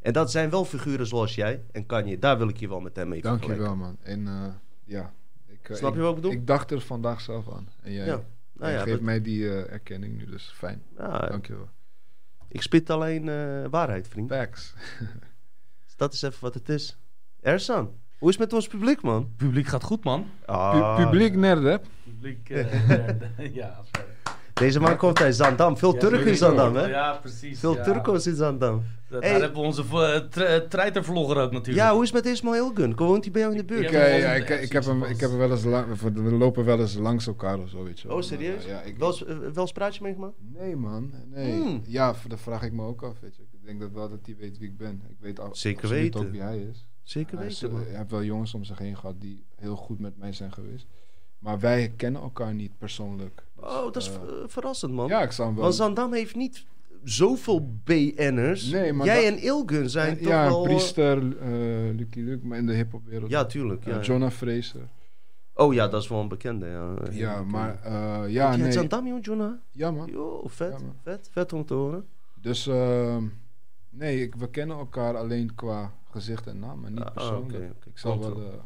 En 0.00 0.12
dat 0.12 0.30
zijn 0.30 0.50
wel 0.50 0.64
figuren 0.64 1.06
zoals 1.06 1.34
jij 1.34 1.64
en 1.72 1.86
Kanye. 1.86 2.18
Daar 2.18 2.38
wil 2.38 2.48
ik 2.48 2.56
je 2.56 2.68
wel 2.68 2.80
met 2.80 2.96
hem 2.96 3.08
mee 3.08 3.20
Dank 3.20 3.40
je 3.40 3.46
vergelijken. 3.46 3.78
wel, 3.78 3.86
man. 3.86 3.96
En 4.02 4.26
eh, 4.26 4.54
ja... 4.84 5.12
Ik, 5.46 5.76
Snap 5.76 5.94
je 5.94 6.00
wat 6.00 6.10
ik 6.10 6.14
bedoel? 6.14 6.32
Ik 6.32 6.46
dacht 6.46 6.70
er 6.70 6.80
vandaag 6.80 7.20
zelf 7.20 7.52
aan. 7.52 7.68
En 7.80 7.92
jij, 7.92 8.06
Ja. 8.06 8.22
Nou 8.62 8.72
ja, 8.74 8.78
geeft 8.82 8.90
dat- 8.96 9.00
mij 9.00 9.20
die 9.22 9.48
eh, 9.48 9.72
erkenning 9.72 10.16
nu, 10.16 10.24
dus 10.26 10.52
fijn. 10.54 10.82
ja, 10.96 11.18
Dank 11.26 11.46
je 11.46 11.54
wel. 11.56 11.68
ik 12.48 12.62
spit 12.62 12.90
alleen 12.90 13.28
eh, 13.28 13.64
waarheid, 13.70 14.08
vriend. 14.08 14.28
Facts. 14.30 14.74
Dus 15.84 15.96
dat 15.96 16.12
is 16.12 16.22
even 16.22 16.38
wat 16.40 16.54
het 16.54 16.68
is. 16.68 16.98
Ersan, 17.40 17.94
hoe 18.18 18.28
is 18.30 18.36
het 18.36 18.44
met 18.44 18.52
ons 18.52 18.66
publiek, 18.68 19.02
man? 19.02 19.32
Publiek 19.36 19.66
gaat 19.66 19.82
goed, 19.82 20.04
man. 20.04 20.26
Ah, 20.46 20.96
Pu- 20.96 21.02
publiek 21.04 21.34
nerdep. 21.34 21.86
Publiek, 22.04 22.50
eh, 22.50 23.08
ja. 23.60 23.80
sorry. 23.92 24.10
Deze 24.62 24.80
man 24.80 24.96
komt 24.96 25.20
uit 25.20 25.34
Zandam. 25.34 25.76
Veel 25.76 25.92
Ja, 25.92 25.98
Turken 25.98 26.26
in 26.26 26.36
Zandam, 26.36 26.74
hè? 26.74 26.86
Ja, 26.86 27.12
precies. 27.12 27.58
Veel 27.58 27.76
ja. 27.76 27.82
Turkos 27.82 28.26
in 28.26 28.34
Zandam. 28.34 28.82
Hey. 29.08 29.20
Daar 29.20 29.40
hebben 29.40 29.60
we 29.60 29.66
onze 29.66 29.84
uh, 29.92 30.56
treitervlogger 30.56 31.36
ook 31.36 31.52
natuurlijk. 31.52 31.86
Ja, 31.86 31.92
hoe 31.92 32.02
is 32.02 32.12
het 32.12 32.24
met 32.24 32.32
Ismail 32.32 32.70
Gun? 32.74 32.96
Woont 32.96 33.24
hij 33.24 33.32
bij 33.32 33.40
jou 33.40 33.52
in 33.52 33.58
de 33.58 33.64
buurt? 33.64 33.84
Ik, 33.84 33.90
Ja, 33.90 33.98
eh, 33.98 34.20
ja, 34.20 34.32
ik, 34.32 34.48
ik, 34.48 34.72
heb 34.72 34.84
hem, 34.84 35.02
ik 35.02 35.20
heb 35.20 35.30
hem 35.30 35.38
wel 35.38 35.50
eens 35.50 35.62
we 35.62 36.12
lopen 36.12 36.64
wel 36.64 36.80
eens 36.80 36.94
langs 36.94 37.26
elkaar 37.26 37.58
of 37.58 37.68
zo, 37.68 37.84
weet 37.84 38.00
je 38.00 38.08
wel. 38.08 38.16
Oh, 38.16 38.22
serieus? 38.22 38.64
Ja, 38.64 38.80
ik, 38.80 38.98
Wel 38.98 39.08
eens, 39.08 39.24
eh, 39.24 39.36
wel 39.36 39.52
eens 39.54 39.72
praatje 39.72 40.02
meegemaakt? 40.02 40.34
nee 40.38 40.76
man, 40.76 41.12
nee. 41.30 41.52
Hmm. 41.52 41.82
Ja, 41.86 42.14
dat 42.28 42.40
vraag 42.40 42.62
ik 42.62 42.72
me 42.72 42.82
ook 42.82 43.02
af, 43.02 43.20
weet 43.20 43.36
je. 43.36 43.42
Ik 43.42 43.64
denk 43.64 43.80
dat 43.80 43.90
wel 43.92 44.08
dat 44.08 44.18
hij 44.24 44.36
weet 44.36 44.58
wie 44.58 44.68
ik 44.68 44.76
ben. 44.76 45.02
Ik 45.08 45.16
weet 45.20 45.40
al, 45.40 45.48
Zeker 45.52 45.88
weten. 45.88 46.20
ook 46.20 46.30
wie 46.30 46.40
hij 46.42 46.58
is. 46.58 46.86
Zeker 47.02 47.38
Hij, 47.38 47.46
is, 47.46 47.60
weten, 47.60 47.76
eh, 47.76 47.82
man. 47.82 47.90
hij 47.90 47.98
heeft 47.98 48.10
wel 48.10 48.24
jongens 48.24 48.54
om 48.54 48.64
zich 48.64 48.78
heen 48.78 48.96
gehad 48.96 49.20
die 49.20 49.44
heel 49.56 49.76
goed 49.76 49.98
met 49.98 50.18
mij 50.18 50.32
zijn 50.32 50.52
geweest. 50.52 50.86
Maar 51.38 51.60
wij 51.60 51.92
kennen 51.96 52.22
elkaar 52.22 52.54
niet 52.54 52.78
persoonlijk. 52.78 53.44
Oh, 53.62 53.84
dat 53.84 53.96
is 53.96 54.08
eh, 54.10 54.14
verrassend, 54.46 54.92
man. 54.92 55.08
ja, 55.08 55.22
ik 55.22 55.32
zou 55.32 55.46
hem 55.46 55.56
wel... 55.56 55.64
Want 55.64 55.76
Zandam 55.76 56.12
heeft 56.12 56.34
niet 56.36 56.64
zoveel 57.04 57.68
BN'ers. 57.84 58.70
Nee, 58.70 58.92
maar 58.92 59.06
Jij 59.06 59.24
dat- 59.24 59.32
en 59.32 59.38
Ilgun 59.42 59.90
zijn 59.90 60.16
toch 60.18 60.26
ja, 60.26 60.44
wel... 60.48 60.58
eh, 60.58 60.68
Priester, 60.68 61.36
eh 61.40 61.94
Lucky 61.96 62.20
Luke, 62.20 62.46
maar 62.46 62.58
in 62.58 62.66
de 62.66 62.72
hip-hopwereld. 62.74 63.30
Ja, 63.30 63.44
tuurlijk. 63.44 63.84
Ja, 63.84 63.94
Ja. 63.94 64.00
Jonah 64.00 64.30
Fraser. 64.30 64.88
Oh 65.54 65.74
ja, 65.74 65.88
dat 65.88 66.02
is 66.02 66.08
wel 66.08 66.20
een 66.20 66.28
bekende. 66.28 66.66
Ja, 66.66 66.94
Ja, 67.10 67.42
maar 67.42 67.80
eh, 67.82 67.92
Ja, 67.92 68.24
ja, 68.26 68.56
nee. 68.56 68.72
Zandam, 68.72 69.06
joh, 69.06 69.18
Jonah? 69.22 69.52
Ja, 69.70 69.90
man. 69.90 70.08
Yo, 70.10 70.42
vet, 70.46 70.72
Ja, 70.72 70.78
man. 70.84 70.94
vet, 71.02 71.28
vet 71.32 71.52
om 71.52 71.64
te 71.64 71.74
horen. 71.74 72.06
Dus 72.40 72.66
ehm, 72.66 73.24
nee, 73.90 74.22
ik, 74.22 74.34
we 74.34 74.50
kennen 74.50 74.76
elkaar 74.76 75.16
alleen 75.16 75.54
qua 75.54 75.92
gezicht 76.10 76.46
en 76.46 76.58
naam, 76.58 76.80
maar 76.80 76.90
niet 76.90 77.00
Ah, 77.00 77.12
persoonlijk. 77.14 77.54
oké, 77.64 77.72
oké. 77.76 77.88
Ik 77.88 77.98
zal 77.98 78.18
wel... 78.18 78.60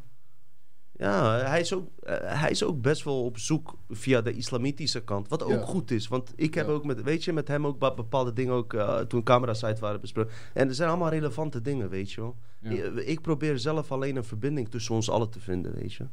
eh, 0.97 1.07
Ja, 1.07 1.39
hij 1.39 1.61
is, 1.61 1.73
ook, 1.73 1.89
eh, 2.03 2.17
hij 2.41 2.51
is 2.51 2.63
ook 2.65 2.81
best 2.81 3.05
wel 3.05 3.25
op 3.25 3.39
zoek 3.39 3.75
via 3.89 4.21
de 4.21 4.33
islamitische 4.33 5.01
kant. 5.05 5.29
Wat 5.29 5.43
ook 5.43 5.51
Ja. 5.51 5.63
goed 5.65 5.91
is. 5.91 6.09
Want 6.09 6.33
ik 6.37 6.55
heb 6.55 6.67
Ja. 6.67 6.73
ook 6.73 6.85
met, 6.85 7.03
weet 7.03 7.25
je, 7.25 7.33
met 7.33 7.49
hem 7.49 7.67
ook 7.67 7.79
bepaalde 7.97 8.33
dingen 8.33 8.55
ook 8.55 8.75
eh, 8.75 8.99
toen 9.01 9.23
camera-site 9.23 9.81
waren 9.81 10.01
besproken. 10.01 10.33
En 10.55 10.69
er 10.69 10.75
zijn 10.75 10.89
allemaal 10.89 11.09
relevante 11.11 11.61
dingen, 11.61 11.89
weet 11.89 12.13
je 12.13 12.21
wel. 12.21 12.37
Ja. 12.61 12.71
Ik, 13.01 13.21
probeer 13.21 13.59
zelf 13.59 13.93
alleen 13.93 14.17
een 14.17 14.25
verbinding 14.25 14.69
tussen 14.69 14.95
ons 14.95 15.11
allen 15.11 15.31
te 15.31 15.41
vinden, 15.41 15.75
weet 15.75 15.93
je. 15.93 16.07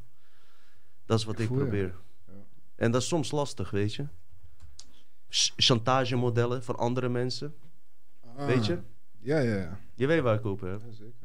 Dat 1.05 1.19
is 1.19 1.25
wat 1.25 1.39
Ik 1.39 1.47
probeer. 1.51 1.95
Ja. 2.27 2.33
En 2.75 2.91
dat 2.91 3.01
is 3.01 3.07
soms 3.07 3.31
lastig, 3.31 3.69
weet 3.69 3.93
je. 3.95 4.05
Ch- 5.29 5.53
chantagemodellen 5.55 6.63
van 6.63 6.75
andere 6.75 7.09
mensen, 7.09 7.53
Ah, 8.37 8.45
weet 8.45 8.65
je. 8.65 8.79
Ja, 9.19 9.39
ja, 9.39 9.55
ja. 9.55 9.79
Je 9.93 10.07
weet 10.07 10.21
waar 10.21 10.35
ik 10.35 10.45
over 10.45 10.69
heb. 10.69 10.81
Ja, 10.85 10.91
zeker. 10.91 11.22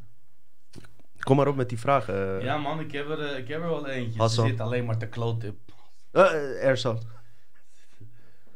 Kom 1.29 1.37
maar 1.37 1.49
op 1.49 1.57
met 1.57 1.69
die 1.69 1.79
vragen. 1.79 2.39
eh. 2.39 2.45
Ja 2.45 2.57
man, 2.57 2.81
ik 2.81 2.93
heb 2.93 3.09
er, 3.09 3.21
eh, 3.21 3.39
ik 3.39 3.49
heb 3.49 3.61
er 3.63 3.69
wel 3.69 3.87
eentje. 3.89 4.19
Hassan. 4.21 4.45
Ze 4.45 4.51
zit 4.51 4.61
alleen 4.61 4.85
maar 4.85 4.99
te 4.99 5.07
kloten. 5.09 5.59
Eh, 6.11 6.23
eh, 6.23 6.65
Ersan. 6.67 7.03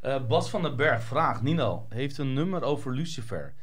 Eh, 0.01 0.26
Bas 0.26 0.51
van 0.51 0.62
den 0.62 0.76
Berg 0.76 1.02
vraagt, 1.02 1.42
Nino, 1.42 1.86
heeft 1.89 2.18
een 2.18 2.33
nummer 2.33 2.62
over 2.62 2.92
Lucifer. 2.94 3.55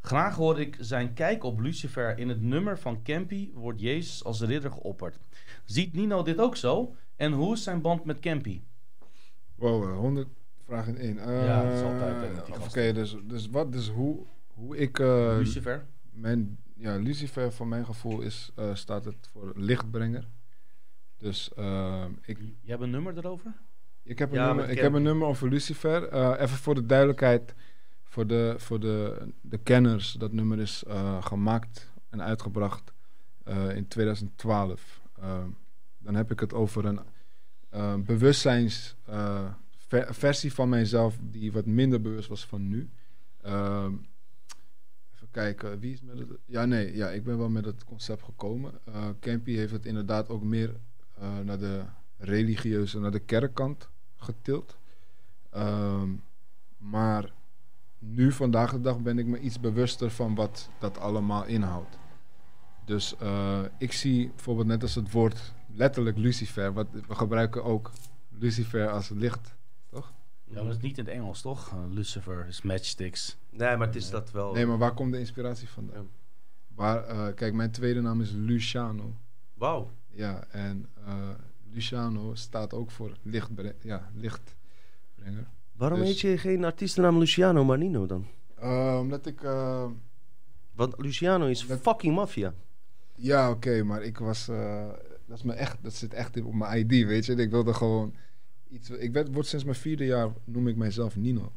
Graag 0.00 0.36
hoor 0.36 0.60
ik 0.60 0.76
zijn 0.80 1.12
kijk 1.12 1.44
op 1.44 1.60
Lucifer. 1.60 2.18
In 2.18 2.28
het 2.28 2.40
nummer 2.42 2.78
van 2.78 3.02
Campy 3.02 3.50
wordt 3.54 3.80
Jezus 3.80 4.24
als 4.24 4.40
ridder 4.40 4.70
geopperd. 4.70 5.18
Ziet 5.64 5.92
Nino 5.92 6.22
dit 6.22 6.38
ook 6.40 6.56
zo? 6.56 6.94
En 7.16 7.32
hoe 7.32 7.52
is 7.54 7.62
zijn 7.62 7.80
band 7.80 8.04
met 8.04 8.20
Campy? 8.20 8.62
Wow, 9.54 9.82
eh, 9.90 9.96
100 9.96 10.28
vragen 10.64 10.96
in 10.98 11.18
één. 11.18 11.44
Ja, 11.44 11.62
dat 11.64 11.72
is 11.72 11.82
altijd, 11.82 12.42
Oké, 12.68 12.92
dus, 12.92 13.16
dus 13.24 13.48
wat, 13.50 13.72
dus 13.72 13.88
hoe, 13.88 14.18
hoe 14.54 14.76
ik... 14.76 14.98
eh, 14.98 15.34
Lucifer? 15.36 15.84
mijn, 16.12 16.58
ja, 16.76 16.96
Lucifer 16.96 17.52
voor 17.52 17.66
mijn 17.66 17.84
gevoel 17.84 18.20
is, 18.20 18.50
eh, 18.54 18.74
staat 18.74 19.04
het 19.04 19.28
voor 19.32 19.52
lichtbrenger. 19.56 20.28
Dus 21.18 21.52
eh, 21.54 22.04
ik, 22.22 22.38
Je 22.60 22.70
hebt 22.70 22.82
een 22.82 22.90
nummer 22.90 23.16
erover? 23.18 23.52
ik, 24.02 24.18
heb 24.18 24.30
een 24.30 24.36
Ja, 24.36 24.46
nummer, 24.46 24.68
ik 24.70 24.78
heb 24.78 24.92
een 24.92 25.02
nummer 25.02 25.28
over 25.28 25.48
Lucifer. 25.48 26.08
Eh, 26.08 26.34
even 26.40 26.56
voor 26.56 26.74
de 26.74 26.86
duidelijkheid, 26.86 27.54
voor 28.04 28.26
de, 28.26 28.54
voor 28.58 28.80
de, 28.80 29.26
de 29.40 29.58
kenners. 29.58 30.12
Dat 30.12 30.32
nummer 30.32 30.58
is 30.58 30.84
eh, 30.84 31.24
gemaakt 31.24 31.92
en 32.08 32.22
uitgebracht 32.22 32.92
eh, 33.44 33.76
in 33.76 33.88
2012. 33.88 35.02
Eh, 35.14 35.44
dan 35.98 36.14
heb 36.14 36.30
ik 36.30 36.40
het 36.40 36.52
over 36.54 36.84
een 36.84 38.04
bewustzijns 38.04 38.96
eh, 39.04 39.44
ver- 39.76 40.14
versie 40.14 40.52
van 40.52 40.68
mijzelf 40.68 41.18
die 41.22 41.52
wat 41.52 41.66
minder 41.66 42.00
bewust 42.00 42.28
was 42.28 42.46
van 42.46 42.68
nu. 42.68 42.90
Kijken, 45.36 45.78
wie 45.78 45.92
is 45.92 46.02
met 46.02 46.18
het... 46.18 46.28
Ja, 46.44 46.64
nee, 46.64 46.96
ja, 46.96 47.08
ik 47.08 47.24
ben 47.24 47.38
wel 47.38 47.48
met 47.48 47.64
het 47.64 47.84
concept 47.84 48.22
gekomen. 48.22 48.72
Eh 48.84 49.08
Campy 49.20 49.54
heeft 49.54 49.72
het 49.72 49.86
inderdaad 49.86 50.28
ook 50.28 50.42
meer 50.42 50.76
eh, 51.18 51.38
naar 51.38 51.58
de 51.58 51.82
religieuze, 52.18 52.98
naar 53.00 53.10
de 53.10 53.18
kerkkant 53.18 53.88
getild. 54.16 54.76
Ehm, 55.50 56.08
maar 56.78 57.32
nu, 57.98 58.32
vandaag 58.32 58.70
de 58.70 58.80
dag, 58.80 59.00
ben 59.00 59.18
ik 59.18 59.26
me 59.26 59.40
iets 59.40 59.60
bewuster 59.60 60.10
van 60.10 60.34
wat 60.34 60.70
dat 60.78 60.98
allemaal 60.98 61.44
inhoudt. 61.44 61.98
Dus 62.84 63.16
eh, 63.16 63.60
ik 63.78 63.92
zie 63.92 64.28
bijvoorbeeld 64.28 64.66
net 64.66 64.82
als 64.82 64.94
het 64.94 65.12
woord 65.12 65.52
letterlijk 65.74 66.16
Lucifer, 66.16 66.74
we 66.74 66.86
gebruiken 67.08 67.64
ook 67.64 67.90
Lucifer 68.38 68.90
als 68.90 69.08
licht. 69.08 69.55
Ja, 70.48 70.54
maar 70.54 70.64
dat 70.64 70.74
is 70.76 70.82
niet 70.82 70.98
in 70.98 71.04
het 71.04 71.12
Engels, 71.14 71.40
toch? 71.40 71.68
Eh, 71.70 71.78
Lucifer 71.90 72.46
is 72.48 72.62
matchsticks. 72.62 73.36
Nee, 73.50 73.76
maar 73.76 73.86
het 73.86 73.96
is 73.96 74.10
dat 74.10 74.30
wel. 74.30 74.52
Nee, 74.52 74.66
maar 74.66 74.78
waar 74.78 74.94
komt 74.94 75.12
de 75.12 75.18
inspiratie 75.18 75.68
vandaan? 75.68 75.94
Ja. 76.02 76.08
Waar, 76.74 77.04
eh, 77.04 77.34
kijk, 77.34 77.54
mijn 77.54 77.70
tweede 77.70 78.00
naam 78.00 78.20
is 78.20 78.30
Luciano. 78.32 79.14
Wauw. 79.54 79.90
Ja, 80.10 80.44
en 80.50 80.88
eh, 81.06 81.28
Luciano 81.72 82.34
staat 82.34 82.74
ook 82.74 82.90
voor 82.90 83.16
lichtbre 83.22 83.74
ja, 83.80 84.10
lichtbrenger. 84.14 85.46
Waarom 85.76 85.98
Dus- 85.98 86.08
heet 86.08 86.20
je 86.20 86.38
geen 86.38 86.64
artiestennaam 86.64 87.18
Luciano 87.18 87.64
maar 87.64 87.78
Nino 87.78 88.06
dan? 88.06 88.26
Eh, 88.54 88.98
omdat 89.00 89.26
ik... 89.26 89.42
eh, 89.42 89.86
Want 90.74 90.94
Luciano 90.98 91.46
is 91.46 91.62
Omdat- 91.62 91.80
fucking 91.80 92.14
maffia. 92.14 92.54
ja, 93.14 93.50
oké, 93.50 93.82
maar 93.82 94.02
ik 94.02 94.18
was... 94.18 94.48
eh, 94.48 94.88
dat, 95.26 95.36
is 95.36 95.42
me 95.42 95.52
echt, 95.52 95.76
dat 95.82 95.92
zit 95.94 96.14
echt 96.14 96.42
op 96.42 96.54
mijn 96.54 96.78
ID, 96.90 97.06
weet 97.06 97.26
je. 97.26 97.34
Ik 97.34 97.50
wilde 97.50 97.74
gewoon 97.74 98.14
iets... 98.68 98.90
Ik 98.90 99.12
werd, 99.12 99.34
word 99.34 99.46
sinds 99.46 99.64
mijn 99.64 99.76
vierde 99.76 100.04
jaar 100.04 100.32
noem 100.44 100.68
ik 100.68 100.76
mijzelf 100.76 101.16
Nino. 101.16 101.52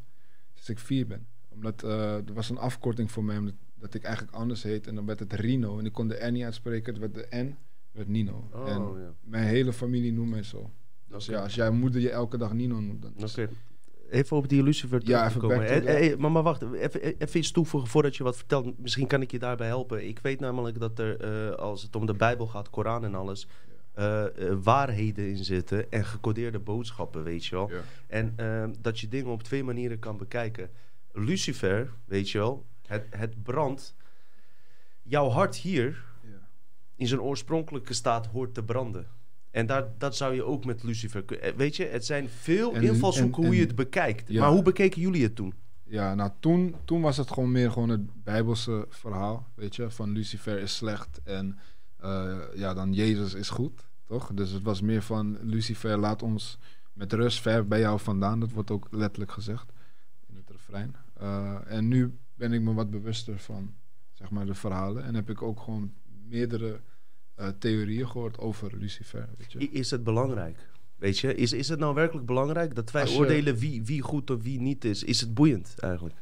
Sinds 0.53 0.69
ik 0.69 0.79
vier 0.79 1.07
ben. 1.07 1.27
Omdat 1.49 1.83
eh, 1.83 2.15
er 2.15 2.33
was 2.33 2.49
een 2.49 2.57
afkorting 2.57 3.11
voor 3.11 3.23
mij, 3.23 3.37
omdat 3.37 3.55
dat 3.79 3.93
ik 3.93 4.03
eigenlijk 4.03 4.35
anders 4.35 4.63
heet. 4.63 4.87
En 4.87 4.95
dan 4.95 5.05
werd 5.05 5.19
het 5.19 5.33
Rino. 5.33 5.79
En 5.79 5.85
ik 5.85 5.93
kon 5.93 6.07
de 6.07 6.19
N 6.29 6.33
niet 6.33 6.43
uitspreken. 6.43 6.93
Het 6.93 7.01
werd 7.01 7.13
de 7.13 7.37
N, 7.37 7.55
werd 7.91 8.07
Nino. 8.07 8.49
Oh, 8.53 8.69
en 8.69 8.81
ja. 8.81 9.13
mijn 9.21 9.47
hele 9.47 9.73
familie 9.73 10.13
noemt 10.13 10.29
mij 10.29 10.43
zo. 10.43 10.71
Dus 11.07 11.25
ja, 11.25 11.41
als 11.41 11.55
jij 11.55 11.71
moeder 11.71 12.01
je 12.01 12.09
elke 12.09 12.37
dag 12.37 12.53
Nino 12.53 12.79
noemt, 12.79 13.01
dan 13.01 13.13
is. 13.15 13.37
Even 14.09 14.37
op 14.37 14.49
die 14.49 14.63
Lucifer 14.63 15.01
Ja, 15.03 15.27
even 15.27 15.41
to 15.41 15.49
Eh, 15.49 16.11
eh, 16.11 16.17
maar, 16.17 16.31
maar 16.31 16.43
wacht, 16.43 16.61
even, 16.61 17.01
even 17.01 17.39
iets 17.39 17.51
toevoegen 17.51 17.89
voordat 17.89 18.15
je 18.15 18.23
wat 18.23 18.37
vertelt. 18.37 18.79
Misschien 18.79 19.07
kan 19.07 19.21
ik 19.21 19.31
je 19.31 19.39
daarbij 19.39 19.67
helpen. 19.67 20.07
Ik 20.07 20.19
weet 20.19 20.39
namelijk 20.39 20.79
dat 20.79 20.99
er, 20.99 21.19
eh, 21.19 21.55
als 21.55 21.81
het 21.81 21.95
om 21.95 22.05
de 22.05 22.13
Bijbel 22.13 22.47
gaat, 22.47 22.69
Koran 22.69 23.03
en 23.03 23.15
alles, 23.15 23.47
eh, 23.99 24.25
eh, 24.49 24.57
waarheden 24.63 25.27
in 25.29 25.43
zitten 25.43 25.91
en 25.91 26.05
gecodeerde 26.05 26.59
boodschappen, 26.59 27.23
weet 27.23 27.45
je 27.45 27.55
wel. 27.55 27.69
Ja. 27.71 27.81
En 28.07 28.33
eh, 28.35 28.69
dat 28.81 28.99
je 28.99 29.07
dingen 29.07 29.31
op 29.31 29.43
twee 29.43 29.63
manieren 29.63 29.99
kan 29.99 30.17
bekijken. 30.17 30.69
Lucifer, 31.11 31.93
weet 32.05 32.29
je 32.29 32.37
wel, 32.37 32.65
het, 32.87 33.05
het 33.09 33.43
brandt. 33.43 33.95
Jouw 35.03 35.29
hart 35.29 35.55
hier 35.55 36.03
Ja. 36.21 36.47
in 36.95 37.07
zijn 37.07 37.21
oorspronkelijke 37.21 37.93
staat 37.93 38.27
hoort 38.27 38.53
te 38.53 38.63
branden. 38.63 39.07
En 39.51 39.65
daar, 39.65 39.87
dat 39.97 40.15
zou 40.15 40.33
je 40.35 40.43
ook 40.43 40.65
met 40.65 40.83
Lucifer 40.83 41.23
kunnen. 41.23 41.55
Weet 41.57 41.75
je, 41.75 41.85
het 41.85 42.05
zijn 42.05 42.29
veel 42.29 42.73
En- 42.75 42.81
invalshoeken 42.83 43.41
en- 43.43 43.47
hoe 43.49 43.57
je 43.57 43.65
het 43.65 43.75
bekijkt. 43.75 44.29
Ja. 44.29 44.39
Maar 44.41 44.51
hoe 44.51 44.61
bekeken 44.63 45.01
jullie 45.01 45.23
het 45.23 45.35
toen? 45.35 45.53
Ja, 45.83 46.15
nou 46.15 46.31
toen, 46.39 46.75
toen 46.85 47.01
was 47.01 47.17
het 47.17 47.31
gewoon 47.31 47.51
meer 47.51 47.71
gewoon 47.71 47.89
het 47.89 48.23
bijbelse 48.23 48.85
verhaal, 48.89 49.47
weet 49.55 49.75
je, 49.75 49.89
van 49.91 50.11
Lucifer 50.11 50.59
is 50.59 50.75
slecht 50.75 51.21
en 51.23 51.59
eh, 51.97 52.37
ja, 52.55 52.73
dan 52.73 52.93
Jezus 52.93 53.33
is 53.33 53.49
goed, 53.49 53.87
toch? 54.09 54.31
Dus 54.33 54.51
het 54.51 54.63
was 54.63 54.81
meer 54.81 55.01
van 55.01 55.37
Lucifer 55.41 55.97
laat 55.97 56.23
ons 56.23 56.57
met 56.93 57.13
rust 57.13 57.41
ver 57.41 57.67
bij 57.67 57.79
jou 57.79 57.99
vandaan, 57.99 58.39
dat 58.39 58.51
wordt 58.51 58.71
ook 58.71 58.87
letterlijk 58.91 59.31
gezegd 59.31 59.71
in 60.27 60.35
het 60.35 60.49
refrein. 60.49 60.95
Eh, 61.13 61.55
en 61.65 61.87
nu 61.87 62.17
ben 62.35 62.53
ik 62.53 62.61
me 62.61 62.73
wat 62.73 62.89
bewuster 62.89 63.39
van, 63.39 63.73
zeg 64.13 64.29
maar, 64.29 64.45
de 64.45 64.53
verhalen 64.53 65.03
en 65.03 65.15
heb 65.15 65.29
ik 65.29 65.41
ook 65.41 65.59
gewoon 65.59 65.93
meerdere 66.27 66.79
eh, 67.35 67.47
theorieën 67.59 68.07
gehoord 68.09 68.37
over 68.37 68.77
Lucifer, 68.77 69.29
weet 69.37 69.51
je. 69.51 69.59
Is 69.59 69.91
het 69.91 70.03
belangrijk? 70.03 70.69
Weet 70.95 71.19
je, 71.19 71.35
is, 71.35 71.53
is 71.53 71.69
het 71.69 71.79
nou 71.79 71.93
werkelijk 71.95 72.25
belangrijk 72.25 72.75
dat 72.75 72.91
wij 72.91 73.07
je- 73.07 73.17
oordelen 73.17 73.55
wie, 73.57 73.83
wie 73.83 74.01
goed 74.01 74.29
of 74.31 74.41
wie 74.43 74.59
niet 74.61 74.85
is? 74.85 75.03
Is 75.03 75.21
het 75.21 75.33
boeiend 75.33 75.75
eigenlijk? 75.79 76.15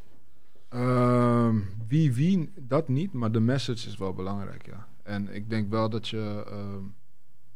Ehm, 0.70 1.60
wie, 1.88 2.14
wie, 2.14 2.52
dat 2.60 2.88
niet, 2.88 3.14
maar 3.14 3.32
de 3.32 3.40
message 3.40 3.88
is 3.88 3.98
wel 3.98 4.14
belangrijk, 4.14 4.66
ja. 4.66 4.88
En 5.04 5.34
ik 5.36 5.50
denk 5.50 5.70
wel 5.70 5.90
dat 5.90 6.08
je, 6.08 6.44
ehm, 6.48 6.84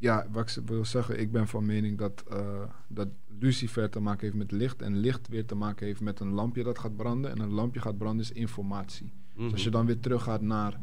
ja, 0.02 0.26
wat 0.32 0.56
ik 0.56 0.68
wil 0.68 0.86
zeggen, 0.86 1.20
ik 1.20 1.32
ben 1.32 1.48
van 1.48 1.66
mening 1.66 1.98
dat, 1.98 2.24
eh, 2.30 2.64
dat 2.88 3.08
Lucifer 3.40 3.90
te 3.90 4.00
maken 4.00 4.22
heeft 4.26 4.36
met 4.38 4.52
licht 4.52 4.82
en 4.82 4.98
licht 4.98 5.28
weer 5.28 5.46
te 5.46 5.56
maken 5.56 5.86
heeft 5.86 6.02
met 6.02 6.20
een 6.20 6.32
lampje 6.32 6.64
dat 6.64 6.80
gaat 6.80 6.96
branden. 6.96 7.32
En 7.32 7.40
een 7.40 7.52
lampje 7.52 7.82
gaat 7.82 7.98
branden 7.98 8.26
is 8.26 8.32
informatie. 8.32 9.12
Dus 9.36 9.52
als 9.52 9.64
je 9.64 9.70
dan 9.70 9.86
weer 9.86 10.00
teruggaat 10.00 10.42
naar 10.42 10.80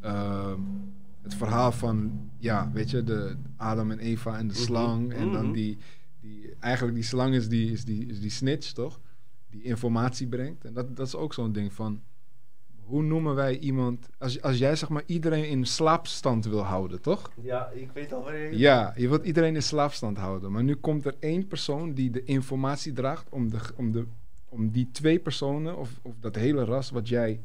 ehm, 0.00 0.60
het 1.22 1.34
verhaal 1.34 1.72
van, 1.72 2.28
ja, 2.38 2.70
weet 2.72 2.90
je, 2.90 3.04
de 3.04 3.36
Adam 3.56 3.90
en 3.90 3.98
Eva 3.98 4.38
en 4.38 4.46
de 4.48 4.54
Mhm. 4.54 4.62
slang. 4.62 5.12
En 5.12 5.32
dan 5.32 5.44
Mhm. 5.44 5.52
die, 5.52 5.78
die, 6.20 6.54
eigenlijk 6.58 6.94
die 6.96 7.04
slang 7.04 7.34
is 7.34 7.48
die, 7.48 7.70
is 7.72 7.84
die, 7.84 8.06
is 8.06 8.20
die 8.20 8.30
snitch, 8.30 8.72
toch? 8.72 9.00
Die 9.50 9.62
informatie 9.62 10.26
brengt. 10.26 10.64
En 10.64 10.72
dat, 10.74 10.96
dat 10.96 11.06
is 11.06 11.14
ook 11.14 11.34
zo'n 11.34 11.52
ding 11.52 11.72
van, 11.72 12.00
hoe 12.90 13.02
noemen 13.02 13.34
wij 13.34 13.58
iemand, 13.58 14.08
als, 14.18 14.42
als 14.42 14.58
jij 14.58 14.76
zeg 14.76 14.88
maar 14.88 15.02
iedereen 15.06 15.48
in 15.48 15.64
slaapstand 15.66 16.44
wil 16.44 16.62
houden, 16.62 17.00
toch? 17.00 17.30
Ja, 17.42 17.68
ik 17.68 17.90
weet 17.94 18.12
al 18.12 18.22
waar 18.22 18.36
je... 18.36 18.58
Ja, 18.58 18.92
je 18.96 19.08
wilt 19.08 19.24
iedereen 19.24 19.54
in 19.54 19.62
slaapstand 19.62 20.16
houden. 20.18 20.52
Maar 20.52 20.64
nu 20.64 20.74
komt 20.74 21.04
er 21.06 21.14
één 21.20 21.46
persoon 21.46 21.92
die 21.94 22.10
de 22.10 22.24
informatie 22.24 22.92
draagt 22.92 23.26
om, 23.30 23.50
de, 23.50 23.58
om, 23.76 23.92
de, 23.92 24.06
om 24.48 24.70
die 24.70 24.88
twee 24.92 25.18
personen, 25.18 25.76
of, 25.76 25.98
of 26.02 26.14
dat 26.20 26.34
hele 26.34 26.64
ras 26.64 26.90
wat 26.90 27.08
jij 27.08 27.40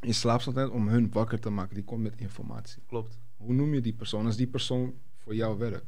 in 0.00 0.14
slaapstand 0.14 0.56
hebt, 0.56 0.70
om 0.70 0.88
hun 0.88 1.10
wakker 1.12 1.40
te 1.40 1.50
maken. 1.50 1.74
Die 1.74 1.84
komt 1.84 2.02
met 2.02 2.16
informatie. 2.16 2.82
Klopt. 2.86 3.18
Hoe 3.36 3.52
noem 3.54 3.74
je 3.74 3.80
die 3.80 3.94
persoon 3.94 4.26
als 4.26 4.36
die 4.36 4.46
persoon 4.46 4.94
voor 5.16 5.34
jou 5.34 5.58
werkt? 5.58 5.84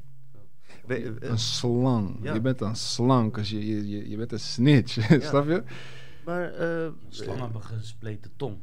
We- 0.87 1.17
Een 1.21 1.39
slang. 1.39 2.19
Ja. 2.23 2.35
Je 2.35 2.41
bent 2.41 2.61
een 2.61 2.77
slang, 2.77 3.37
als 3.37 3.51
je, 3.51 3.67
je, 3.67 3.89
je, 3.89 4.09
je 4.09 4.17
bent 4.17 4.33
een 4.33 4.41
snitch. 4.41 4.93
Snap 5.29 5.47
je? 5.47 5.63
Maar... 6.25 6.53
eh, 6.53 6.89
Slangen 7.09 7.43
hebben 7.43 7.63
gespleten 7.63 8.33
tong. 8.37 8.59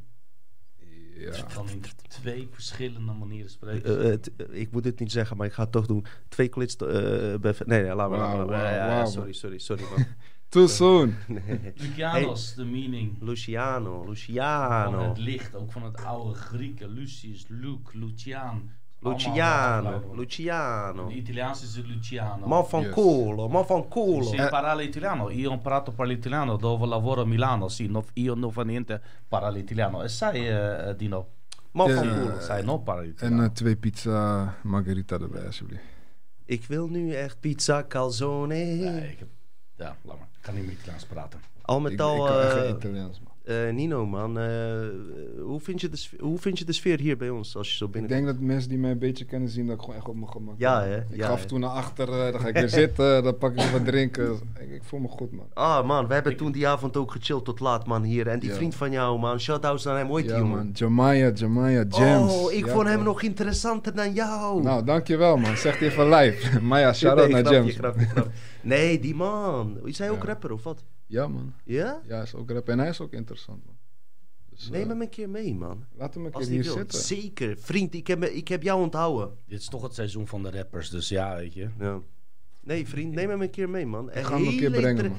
Ja. 1.14 1.26
Dus 1.26 1.36
je 1.36 1.44
kan 1.54 1.68
in 1.68 1.82
twee 2.08 2.48
verschillende 2.52 3.12
manieren 3.12 3.50
spreken. 3.50 4.00
eh, 4.00 4.12
eh, 4.12 4.60
ik 4.60 4.70
moet 4.72 4.82
dit 4.82 4.98
niet 5.00 5.12
zeggen, 5.12 5.36
maar 5.36 5.46
ik 5.46 5.52
ga 5.52 5.62
het 5.62 5.72
toch 5.72 5.86
doen. 5.86 6.06
Twee 6.28 6.48
klits... 6.48 6.76
eh, 6.76 6.88
bij- 7.34 7.54
nee, 7.66 7.82
nee, 7.82 7.94
laat 7.94 8.10
maar. 8.10 8.18
laat 8.18 8.36
maar. 8.36 8.46
Wauw, 8.46 8.62
Ja, 8.62 8.70
ja, 8.70 8.76
ja, 8.76 8.86
wauw, 8.86 9.06
sorry, 9.06 9.32
sorry, 9.32 9.58
sorry 9.58 9.82
man. 9.82 10.06
Too 10.48 10.66
soon. 10.66 11.14
Nee. 11.28 11.72
Lucianos, 11.76 12.54
de 12.54 12.64
meaning. 12.64 13.16
Luciano, 13.20 13.98
Van 13.98 14.08
Luciano. 14.08 15.08
het 15.08 15.18
licht, 15.18 15.54
ook 15.54 15.72
van 15.72 15.82
het 15.82 15.96
oude 16.04 16.34
Grieken. 16.34 16.88
Lucius, 16.88 17.44
Luke, 17.48 17.98
Luciaan. 17.98 18.72
Luciano, 19.02 19.88
Allemaal 19.88 20.14
Luciano. 20.14 21.08
In 21.08 21.16
Italiaans 21.16 21.62
is 21.62 21.76
het 21.76 21.86
Luciano. 21.86 22.46
Man 22.46 22.66
van 22.66 22.82
Yes. 22.82 22.92
culo, 22.92 23.48
man 23.48 23.64
van 23.66 23.88
culo. 23.88 24.24
Sì, 24.24 24.36
parla 24.50 24.82
italiano. 24.82 25.30
Io 25.30 25.50
ho 25.50 25.52
imparato 25.54 25.90
a 25.90 25.94
parlare 25.94 26.18
italiano 26.18 26.56
dove 26.56 26.86
lavoro 26.86 27.22
a 27.22 27.24
Milano. 27.24 27.68
Sì, 27.68 27.86
no, 27.88 28.04
io 28.14 28.34
non 28.34 28.50
fa 28.52 28.62
niente 28.62 29.00
parla 29.26 29.56
italiano. 29.56 30.02
E 30.02 30.08
sai, 30.08 30.46
eh, 30.46 30.94
Dino? 30.96 31.28
Man 31.72 31.88
Ja, 31.88 31.94
van 31.94 32.04
ja. 32.08 32.14
culo. 32.14 32.40
Sai, 32.40 32.62
non 32.64 32.82
parla 32.82 33.02
En 33.02 33.08
italiano. 33.08 33.42
eh, 33.44 33.50
twee 33.52 33.76
pizza 33.76 34.54
margarita 34.62 35.18
erbij, 35.18 35.46
alsjeblieft. 35.46 35.84
Ik 36.44 36.64
wil 36.66 36.88
nu 36.88 37.14
echt 37.14 37.40
pizza 37.40 37.86
calzone. 37.86 38.54
Nee, 38.54 39.10
ik 39.12 39.18
heb... 39.18 39.28
Ja, 39.76 39.96
laat 40.02 40.18
maar. 40.18 40.28
Ik 40.36 40.42
kan 40.42 40.54
niet 40.54 40.64
meer 40.64 40.72
Italiaans 40.74 41.04
praten. 41.04 41.40
Al 41.62 41.76
Ik, 41.76 41.82
met 41.82 41.92
ik 41.92 42.00
al, 42.00 42.24
kan 42.26 42.40
echt 42.40 42.52
eh, 42.54 42.60
geen 42.60 42.74
Italiaans, 42.76 43.20
eh, 43.44 43.56
Nino 43.72 44.06
man, 44.06 44.38
eh, 44.38 44.44
hoe, 45.42 45.60
vind 45.60 45.80
je 45.80 45.88
de 45.88 45.96
sfeer, 45.96 46.20
hoe 46.22 46.38
vind 46.38 46.58
je 46.58 46.64
de 46.64 46.72
sfeer 46.72 46.98
hier 47.00 47.16
bij 47.16 47.30
ons 47.30 47.56
als 47.56 47.70
je 47.70 47.76
zo 47.76 47.84
Ik 47.84 47.90
binnenkomt? 47.90 48.24
denk 48.26 48.36
dat 48.38 48.46
mensen 48.46 48.68
die 48.68 48.78
mij 48.78 48.90
een 48.90 48.98
beetje 48.98 49.24
kennen 49.24 49.48
zien 49.48 49.66
dat 49.66 49.74
ik 49.74 49.80
gewoon 49.80 49.96
echt 49.96 50.08
op 50.08 50.14
mijn 50.16 50.30
gemak 50.30 50.54
Ja, 50.58 50.82
hè? 50.82 50.96
Ik 50.96 51.04
Ja, 51.10 51.26
ga 51.26 51.30
af 51.32 51.36
hè? 51.36 51.42
en 51.42 51.48
toe 51.48 51.58
naar 51.58 51.70
achter, 51.70 52.08
eh, 52.08 52.32
dan 52.32 52.40
ga 52.40 52.48
ik 52.48 52.54
weer 52.64 52.68
zitten, 52.68 53.22
dan 53.22 53.38
pak 53.38 53.52
ik 53.52 53.58
even 53.58 53.72
wat 53.72 53.84
drinken. 53.84 54.32
Ik, 54.60 54.70
ik 54.70 54.82
voel 54.84 55.00
me 55.00 55.08
goed, 55.08 55.32
man. 55.32 55.46
Ah 55.54 55.86
man, 55.86 56.06
we 56.06 56.14
hebben 56.14 56.32
Ik- 56.32 56.38
toen 56.38 56.52
die 56.52 56.68
avond 56.68 56.96
ook 56.96 57.10
gechilled 57.12 57.44
tot 57.44 57.60
laat 57.60 57.86
man 57.86 58.02
hier. 58.02 58.26
En 58.26 58.38
die 58.38 58.48
Ja. 58.50 58.54
vriend 58.56 58.74
van 58.74 58.90
jou 58.90 59.18
man, 59.18 59.40
shout-outs 59.40 59.84
naar 59.84 59.96
hem, 59.96 60.14
die 60.16 60.24
Ja, 60.24 60.36
jongen? 60.38 60.56
man. 60.56 60.70
Jamaya, 60.72 61.30
Jamaya, 61.34 61.84
James. 61.88 62.32
Oh, 62.32 62.52
ik 62.52 62.66
Ja, 62.66 62.72
vond 62.72 62.88
hem 62.88 63.02
nog 63.02 63.22
interessanter 63.22 63.94
dan 63.94 64.12
jou. 64.12 64.62
Nou, 64.62 64.84
dankjewel, 64.84 65.36
man. 65.36 65.56
Zegt 65.56 65.78
hij 65.78 65.88
even 65.88 66.08
live. 66.08 66.60
Maya, 66.62 66.92
shout-out 66.92 67.30
Nee, 67.30 67.42
naar 67.42 67.52
grapje, 67.52 67.58
James. 67.58 67.76
grapje, 67.76 68.04
grapje. 68.06 68.30
Nee, 68.62 68.98
die 69.00 69.14
man. 69.14 69.78
Is 69.84 69.98
hij 69.98 70.10
ook 70.10 70.24
rapper 70.24 70.52
of 70.52 70.62
wat? 70.62 70.84
Ja, 71.10 71.28
man. 71.28 71.54
Ja? 71.64 72.00
Ja, 72.06 72.14
hij 72.14 72.22
is 72.22 72.34
ook 72.34 72.50
rap. 72.50 72.68
En 72.68 72.78
hij 72.78 72.88
is 72.88 73.00
ook 73.00 73.12
interessant, 73.12 73.64
man. 73.66 73.76
Dus, 74.50 74.64
eh, 74.64 74.70
Neem 74.70 74.88
hem 74.88 75.00
een 75.00 75.08
keer 75.08 75.28
mee 75.30 75.54
man. 75.54 75.84
Laat 75.96 76.14
hem 76.14 76.24
een 76.26 76.32
Als 76.32 76.44
keer 76.44 76.52
hier 76.52 76.62
wil. 76.64 76.72
zitten. 76.72 77.00
Zeker. 77.00 77.56
Vriend, 77.58 77.94
ik 77.94 78.06
heb, 78.06 78.24
ik 78.24 78.48
heb 78.48 78.62
jou 78.62 78.82
onthouden. 78.82 79.36
Dit 79.46 79.60
is 79.60 79.68
toch 79.68 79.82
het 79.82 79.94
seizoen 79.94 80.26
van 80.26 80.42
de 80.42 80.50
rappers. 80.50 80.90
Dus 80.90 81.08
ja, 81.08 81.36
weet 81.36 81.54
je. 81.54 81.68
Ja. 81.78 82.00
Nee, 82.60 82.88
vriend, 82.88 83.14
neem 83.14 83.28
hem 83.30 83.42
een 83.42 83.50
keer 83.50 83.68
mee, 83.70 83.86
man. 83.86 84.10
Ik 84.12 84.22
ga 84.24 84.36
hem 84.38 84.46
een 84.46 84.56
keer 84.56 84.70
brengen, 84.70 85.08
man. 85.10 85.18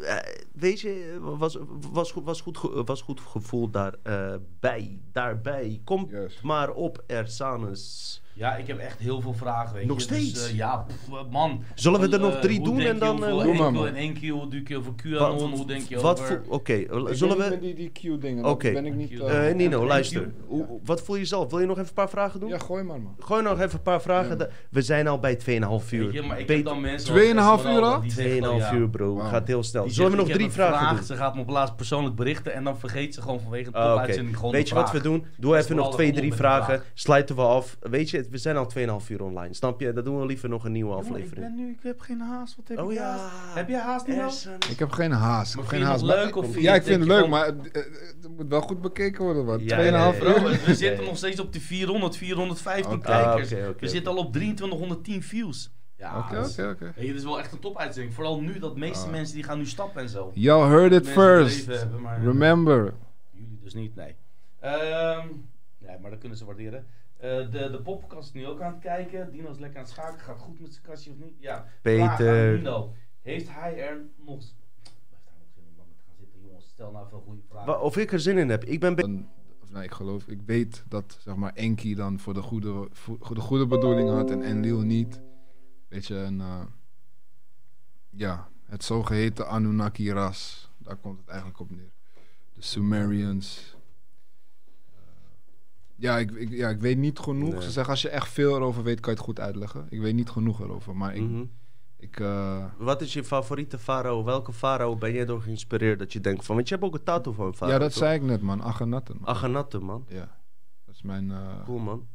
Eh, 0.00 0.16
weet 0.52 0.80
je, 0.80 1.18
was, 1.20 1.58
was, 1.92 2.12
goed, 2.12 2.24
was, 2.24 2.40
goed, 2.40 2.58
ge- 2.58 2.84
was 2.84 3.02
goed 3.02 3.20
gevoel 3.20 3.70
daarbij. 3.70 4.38
bij 4.60 5.00
daarbij. 5.12 5.80
Kom 5.84 6.06
Juist. 6.10 6.42
maar 6.42 6.70
op, 6.72 7.04
Ersanus. 7.06 8.22
Ja, 8.38 8.56
ik 8.56 8.66
heb 8.66 8.78
echt 8.78 8.98
heel 8.98 9.20
veel 9.20 9.32
vragen, 9.32 9.74
weet 9.74 9.86
Nog 9.86 9.96
je. 9.96 10.02
steeds? 10.02 10.32
Dus, 10.32 10.48
eh, 10.50 10.56
ja, 10.56 10.76
pff, 10.76 11.08
man. 11.30 11.62
Zullen 11.74 12.00
we 12.00 12.06
er 12.06 12.12
Eh, 12.14 12.20
nog 12.20 12.38
drie 12.40 12.58
hoe 12.58 12.66
doen 12.66 12.78
en 12.80 12.94
je 12.94 12.98
dan, 13.00 13.24
eh, 13.24 13.30
doe 13.30 13.40
enkel 13.40 13.54
maar, 13.54 13.72
man. 13.72 13.86
en 13.86 13.94
één 13.94 14.14
keer, 14.14 14.30
hoe 14.32 14.48
denk 14.48 14.68
je 14.68 14.76
over 14.78 14.92
QAnon? 14.94 15.50
Hoe 15.52 15.66
denk 15.66 15.82
je 15.82 16.00
wat 16.00 16.20
over... 16.20 16.42
Oké, 16.48 16.72
eh, 16.72 16.80
Ik 16.80 17.08
zullen 17.16 17.36
we... 17.36 17.46
met 17.50 17.60
die, 17.60 17.74
die 17.74 17.90
Q-dingen. 17.92 18.44
Oké. 18.44 18.72
ben 18.72 18.86
ik 18.86 18.94
niet... 18.94 19.20
Eh, 19.20 19.48
eh, 19.50 19.56
Nino, 19.56 19.86
luister. 19.86 20.30
Hoe- 20.46 20.66
wat 20.84 21.02
voel 21.02 21.16
je 21.16 21.24
zelf? 21.24 21.50
Wil 21.50 21.60
je 21.60 21.66
nog 21.66 21.76
even 21.76 21.88
een 21.88 21.94
paar 21.94 22.08
vragen 22.10 22.40
doen? 22.40 22.48
ja, 22.48 22.58
gooi 22.58 22.82
maar, 22.82 23.00
man. 23.00 23.14
Gooi 23.18 23.42
nog 23.42 23.60
even 23.60 23.72
een 23.74 23.82
paar 23.82 24.02
vragen. 24.02 24.38
Ja. 24.38 24.48
We 24.70 24.82
zijn 24.82 25.08
al 25.08 25.18
bij 25.18 25.36
2,5 25.36 25.92
uur. 25.92 26.12
Je, 26.12 26.22
maar 26.22 26.40
ik 26.40 26.48
heb 26.48 26.64
dan 26.64 26.80
mensen... 26.80 27.08
Tweeënhalf 27.14 27.60
zoals 27.60 27.76
uur 27.76 27.82
Esmeralda, 27.82 27.94
al? 27.96 28.00
die 28.02 28.10
zeggen 28.10 28.42
van, 28.44 28.58
2,5 28.60 28.62
ja, 28.62 28.74
uur, 28.74 28.88
bro. 28.88 29.16
Gaat 29.16 29.46
heel 29.46 29.62
snel. 29.62 29.84
die 29.84 29.92
Zullen 29.92 30.10
we 30.10 30.16
nog 30.16 30.28
ik 30.28 30.34
drie 30.34 30.50
vragen 30.50 30.96
doen? 30.96 31.04
Ze 31.04 31.16
gaat 31.16 31.34
me 31.34 31.40
op 31.40 31.48
laatst 31.48 31.76
persoonlijk 31.76 32.14
berichten 32.16 32.54
en 32.54 32.64
dan 32.64 32.78
vergeet 32.78 33.14
ze 33.14 33.22
gewoon 33.22 33.40
vanwege 33.40 33.70
de 33.70 33.76
Ah, 33.76 33.84
oké. 33.84 33.94
topuitzending 33.94 34.36
gewoon 34.36 34.52
Weet 34.52 34.68
je 34.68 34.74
wat 34.74 34.90
we 34.92 35.00
doen? 35.00 35.24
Doe 35.36 35.56
even 35.56 35.76
nog 35.76 35.92
twee, 35.92 36.12
drie 36.12 36.34
vragen. 36.34 36.82
Sluiten 36.94 37.36
we 37.36 37.42
af. 37.42 37.76
Weet 37.80 38.10
je, 38.10 38.26
we 38.30 38.38
zijn 38.38 38.56
al 38.56 38.70
2,5 39.00 39.08
uur 39.10 39.22
online. 39.22 39.54
Snap 39.54 39.80
je? 39.80 39.92
Dan 39.92 40.04
doen 40.04 40.20
we 40.20 40.26
liever 40.26 40.48
nog 40.48 40.64
een 40.64 40.72
nieuwe 40.72 40.90
Jongen, 40.90 41.06
ik 41.06 41.12
aflevering. 41.12 41.46
ben 41.46 41.54
nu, 41.56 41.70
ik 41.72 41.78
heb 41.82 42.00
geen 42.00 42.20
haast. 42.20 42.56
Wat 42.56 42.68
heb 42.68 42.78
Oh 42.78 42.92
ik 42.92 42.98
ja. 42.98 43.04
haast? 43.16 43.54
Heb 43.54 43.68
jij 43.68 43.80
haast 43.80 44.06
niet. 44.06 44.70
Ik 44.70 44.78
heb 44.78 44.90
geen 44.90 45.12
haast. 45.12 45.52
Ik 45.54 45.60
heb 45.60 45.68
vind 45.68 45.82
geen 45.82 45.90
je 45.92 45.98
het 45.98 46.10
haast. 46.10 46.24
leuk 46.24 46.36
of 46.36 46.58
ja, 46.60 46.72
je- 46.72 46.78
ik 46.80 46.86
vind 46.86 46.98
het 46.98 47.08
leuk, 47.08 47.22
je 47.22 47.28
maar 47.30 47.46
het, 47.46 47.70
eh, 47.70 47.82
het 48.22 48.28
moet 48.36 48.48
wel 48.48 48.60
goed 48.60 48.80
bekeken 48.80 49.24
worden. 49.24 49.44
Wat? 49.44 49.60
Ja, 49.60 49.76
2,5 49.76 50.18
ja, 50.18 50.24
ja, 50.24 50.32
ja. 50.32 50.34
uur? 50.36 50.42
Bro, 50.42 50.64
we 50.66 50.74
zitten 50.74 51.04
nog 51.04 51.16
steeds 51.16 51.40
op 51.40 51.52
de 51.52 51.60
400, 51.60 52.16
415 52.16 52.92
Oké. 52.92 53.06
kijkers. 53.06 53.52
Ah, 53.54 53.68
we 53.80 53.88
zitten 53.88 54.12
al 54.12 54.18
op 54.18 54.32
2310 54.32 55.22
views. 55.22 55.70
Ja, 55.96 56.18
Oké, 56.18 56.34
dat 56.34 56.50
oké, 56.58 56.68
oké. 56.68 56.92
Dit 57.00 57.14
is 57.14 57.24
wel 57.24 57.38
echt 57.38 57.52
een 57.52 57.58
topuitzending. 57.58 58.14
Vooral 58.14 58.40
nu 58.40 58.58
dat 58.58 58.72
de 58.72 58.78
meeste 58.80 59.04
Ah. 59.04 59.10
mensen 59.10 59.34
die 59.34 59.44
gaan 59.44 59.58
nu 59.58 59.66
stappen 59.66 60.02
en 60.02 60.08
zo. 60.08 60.30
Y'all 60.34 60.68
heard 60.68 60.92
it 60.92 61.08
first. 61.08 61.56
leven 61.66 61.78
hebben, 61.78 62.00
maar- 62.00 62.22
Remember. 62.22 62.94
Jullie 63.32 63.58
dus 63.62 63.74
niet, 63.74 63.94
nee. 63.94 64.14
Ehm 64.60 65.26
ja, 65.78 65.96
maar 66.02 66.10
dat 66.10 66.18
kunnen 66.18 66.38
ze 66.38 66.44
waarderen. 66.44 66.86
Eh, 67.18 67.50
de, 67.50 67.68
de 67.70 67.80
podcast 67.82 68.26
is 68.28 68.32
nu 68.32 68.46
ook 68.46 68.60
aan 68.60 68.72
het 68.72 68.82
kijken. 68.82 69.30
Dino 69.32 69.50
is 69.50 69.58
lekker 69.58 69.78
aan 69.78 69.84
het 69.84 69.92
schaken. 69.94 70.20
Gaat 70.20 70.38
goed 70.38 70.60
met 70.60 70.72
zijn 70.72 70.84
kastje 70.84 71.10
of 71.10 71.16
niet? 71.16 71.34
Ja. 71.38 71.66
Peter. 71.82 72.56
Dino. 72.56 72.94
Heeft 73.22 73.48
hij 73.48 73.78
er 73.88 74.04
nog... 74.16 74.40
Heeft 74.40 75.24
hij 75.24 75.34
nog 75.38 75.48
zin 75.54 75.64
om 75.68 75.76
dan 75.76 75.86
te 75.96 76.02
gaan 76.06 76.14
zitten? 76.18 76.40
Jongens, 76.42 76.68
stel 76.68 76.90
nou 76.90 77.06
even 77.06 77.18
een 77.18 77.24
goede 77.24 77.42
vraag. 77.48 77.64
Wa- 77.64 77.78
Of 77.80 77.96
ik 77.96 78.12
er 78.12 78.20
zin 78.20 78.38
in 78.38 78.48
heb. 78.48 78.64
Ik 78.64 78.80
ben... 78.80 79.28
of 79.62 79.70
nee, 79.72 79.84
ik 79.84 79.90
geloof, 79.92 80.26
ik 80.26 80.40
weet 80.46 80.84
dat 80.88 81.18
zeg 81.20 81.34
maar 81.34 81.52
Enki 81.54 81.94
dan 81.94 82.18
voor 82.18 82.34
de 82.34 82.42
goede, 82.42 82.88
voor 82.92 83.34
de 83.34 83.40
goede 83.40 83.66
bedoeling 83.66 84.08
had 84.10 84.30
en 84.30 84.42
Enlil 84.42 84.80
niet. 84.80 85.20
Weet 85.88 86.06
je, 86.06 86.18
en 86.22 86.40
eh, 86.40 86.60
ja, 88.10 88.48
het 88.64 88.84
zogeheten 88.84 89.48
Anunnaki-ras, 89.48 90.70
daar 90.78 90.96
komt 90.96 91.18
het 91.18 91.28
eigenlijk 91.28 91.60
op 91.60 91.70
neer. 91.70 91.90
De 92.54 92.62
Sumerians. 92.62 93.76
Ja, 96.00 96.18
ik, 96.18 96.30
ik, 96.30 96.50
ja, 96.50 96.68
ik 96.68 96.80
weet 96.80 96.96
niet 96.98 97.18
genoeg. 97.18 97.52
Nee. 97.52 97.62
Ze 97.62 97.70
zeggen 97.70 97.92
als 97.92 98.02
je 98.02 98.08
echt 98.08 98.28
veel 98.28 98.56
erover 98.56 98.82
weet, 98.82 99.00
kan 99.00 99.12
je 99.12 99.18
het 99.18 99.26
goed 99.28 99.40
uitleggen. 99.40 99.86
Ik 99.90 100.00
weet 100.00 100.14
niet 100.14 100.30
genoeg 100.30 100.60
erover, 100.60 100.96
maar 100.96 101.14
ik, 101.14 101.22
Mhm. 101.22 101.44
ik 101.96 102.20
eh, 102.20 102.64
Wat 102.78 103.00
is 103.02 103.12
je 103.12 103.24
favoriete 103.24 103.78
farao? 103.78 104.24
Welke 104.24 104.52
farao 104.52 104.96
ben 104.96 105.12
jij 105.12 105.24
door 105.24 105.42
geïnspireerd 105.42 105.98
dat 105.98 106.12
je 106.12 106.20
denkt 106.20 106.44
van... 106.44 106.54
Want 106.54 106.68
je 106.68 106.74
hebt 106.74 106.86
ook 106.86 106.94
een 106.94 107.02
tattoo 107.04 107.32
van 107.32 107.46
een 107.46 107.54
farao, 107.54 107.72
ja, 107.74 107.78
dat 107.80 107.88
toch? 107.92 107.98
zei 107.98 108.14
ik 108.14 108.22
net, 108.22 108.42
man. 108.42 108.60
Akhenaten. 108.60 109.16
man. 109.20 109.28
Aganatte, 109.28 109.78
man. 109.78 110.04
Ja, 110.08 110.36
dat 110.84 110.94
is 110.94 111.02
mijn. 111.02 111.30
eh, 111.30 111.64
Cool, 111.64 111.78
man. 111.78 112.06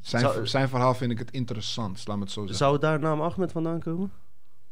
zijn, 0.00 0.22
Zou- 0.22 0.46
zijn 0.46 0.68
verhaal 0.68 0.94
vind 0.94 1.10
ik 1.10 1.18
het 1.18 1.30
interessant, 1.30 2.06
laat 2.06 2.16
me 2.16 2.22
het 2.22 2.32
zo 2.32 2.40
zeggen. 2.40 2.56
Zou 2.58 2.78
daar 2.78 2.98
naam 2.98 3.20
Ahmed 3.20 3.52
vandaan 3.52 3.80
komen? 3.80 4.10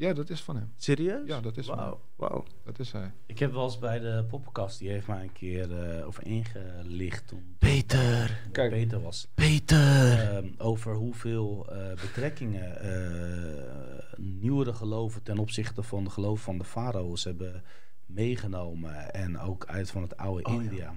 Ja, 0.01 0.13
dat 0.13 0.31
is 0.31 0.41
van 0.43 0.57
hem. 0.57 0.73
Serieus? 0.77 1.27
Ja, 1.27 1.41
dat 1.41 1.57
is 1.57 1.67
van 1.67 1.77
Wauw, 1.77 2.01
wauw. 2.17 2.45
Dat 2.65 2.79
is 2.79 2.93
hij. 2.93 3.13
Ik 3.27 3.39
heb 3.39 3.53
wel 3.53 3.65
eens 3.65 3.79
bij 3.79 3.99
de 3.99 4.25
poppenkast, 4.29 4.79
die 4.79 4.89
heeft 4.89 5.07
mij 5.07 5.23
een 5.23 5.33
keer 5.33 5.85
eh, 5.99 6.07
over 6.07 6.27
ingelicht 6.27 7.29
toen 7.29 7.57
Peter, 7.59 8.41
Kijk. 8.53 8.71
Peter 8.71 9.03
was. 9.03 9.29
Peter. 9.35 10.19
Ehm, 10.19 10.49
over 10.59 10.95
hoeveel 10.95 11.67
eh, 11.71 11.91
betrekkingen 11.91 12.81
eh, 12.81 14.17
nieuwere 14.17 14.73
geloven 14.73 15.23
ten 15.23 15.39
opzichte 15.39 15.83
van 15.83 16.05
de 16.05 16.11
geloof 16.11 16.41
van 16.41 16.59
de 16.59 16.65
farao's 16.65 17.25
hebben 17.25 17.63
meegenomen. 18.07 19.13
En 19.15 19.39
ook 19.39 19.67
uit 19.67 19.91
van 19.91 20.03
het 20.03 20.17
oude 20.17 20.45
Oh, 20.45 20.53
ja. 20.55 20.61
India. 20.61 20.95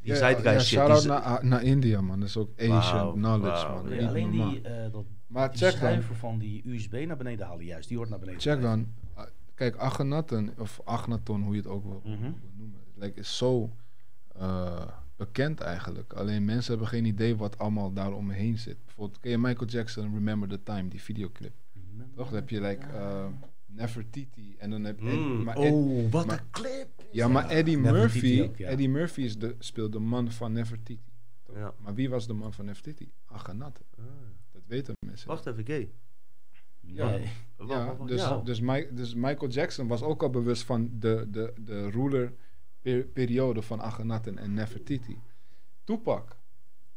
Die 0.00 0.14
ja, 0.14 0.28
ja, 0.28 0.58
shit. 0.58 0.62
shout-out 0.62 1.04
naar, 1.04 1.44
naar 1.44 1.62
India, 1.62 2.00
man. 2.00 2.20
Dat 2.20 2.28
is 2.28 2.36
ook 2.36 2.50
ancient 2.60 3.12
knowledge, 3.12 3.68
man. 3.68 3.88
Niet 3.88 4.02
alleen 4.02 4.30
die, 4.30 4.60
eh, 4.60 4.92
dat, 4.92 5.04
Maar 5.28 5.50
die 5.50 5.58
check 5.58 5.80
dan. 5.80 6.02
van 6.02 6.38
die 6.38 6.62
USB 6.68 7.04
naar 7.06 7.16
beneden 7.16 7.46
halen 7.46 7.64
juist. 7.64 7.88
Die 7.88 7.96
hoort 7.96 8.08
naar 8.08 8.18
beneden. 8.18 8.40
Check 8.40 8.60
dan. 8.62 8.86
Ah, 9.14 9.26
Kijk, 9.54 9.76
Akhenaten, 9.76 10.54
of 10.58 10.80
Agnaton, 10.84 11.42
hoe 11.42 11.52
je 11.54 11.58
het 11.60 11.68
ook 11.70 11.84
wil, 11.84 12.02
Mhm. 12.04 12.30
noemen. 12.56 12.80
Lijkt- 12.94 13.16
is 13.18 13.36
zo 13.36 13.70
eh, 14.34 14.86
bekend 15.16 15.60
eigenlijk. 15.60 16.12
Alleen 16.12 16.44
mensen 16.44 16.70
hebben 16.70 16.88
geen 16.88 17.04
idee 17.04 17.36
wat 17.36 17.58
allemaal 17.58 17.92
daaromheen 17.92 18.58
zit. 18.58 18.76
Bijvoorbeeld, 18.84 19.20
ken 19.20 19.30
je 19.30 19.38
Michael 19.38 19.70
Jackson, 19.70 20.14
Remember 20.14 20.48
the 20.48 20.62
Time, 20.62 20.88
die 20.88 21.00
videoclip? 21.02 21.52
Toch? 22.14 22.26
Dan 22.26 22.34
heb 22.34 22.48
je 22.48 22.60
like, 22.60 22.86
eh, 22.86 23.26
Nefertiti 23.66 24.54
en 24.58 24.70
dan 24.70 24.84
heb 24.84 25.00
je... 25.00 25.04
Mm, 25.10 25.42
maar 25.42 25.56
Ed- 25.56 25.72
oh, 25.72 26.10
wat 26.12 26.26
maar- 26.26 26.38
een 26.38 26.50
clip. 26.50 26.88
Ja, 27.12 27.28
maar 27.28 27.48
Eddie 27.48 27.78
Murphy, 27.78 28.42
ook, 28.42 28.56
ja. 28.56 28.68
Eddie 28.68 28.88
Murphy 28.88 29.20
is 29.20 29.38
de, 29.38 29.54
speelt 29.58 29.92
de 29.92 29.98
man 29.98 30.30
van 30.30 30.52
Nefertiti. 30.52 31.00
Ja. 31.54 31.72
Maar 31.78 31.94
wie 31.94 32.10
was 32.10 32.26
de 32.26 32.32
man 32.32 32.52
van 32.52 32.64
Nefertiti? 32.64 33.10
Akhenaten. 33.26 33.84
Ah. 33.98 34.04
Weten 34.68 34.94
mensen. 35.06 35.28
Wacht 35.28 35.46
even, 35.46 35.66
gay. 35.66 35.90
Ja. 36.80 37.10
Nee. 37.10 37.28
Dus, 37.56 38.20
ja. 38.20 38.40
Dus, 38.40 38.60
dus 38.90 39.14
Michael 39.14 39.50
Jackson 39.50 39.86
was 39.86 40.02
ook 40.02 40.22
al 40.22 40.30
bewust 40.30 40.62
van 40.64 40.90
de, 40.98 41.26
de, 41.30 41.52
de 41.60 41.90
ruler 41.90 42.34
per- 42.80 43.04
periode 43.04 43.62
van 43.62 43.80
Akhenaten 43.80 44.38
en 44.38 44.54
Nefertiti. 44.54 45.18
Tupac, 45.84 46.36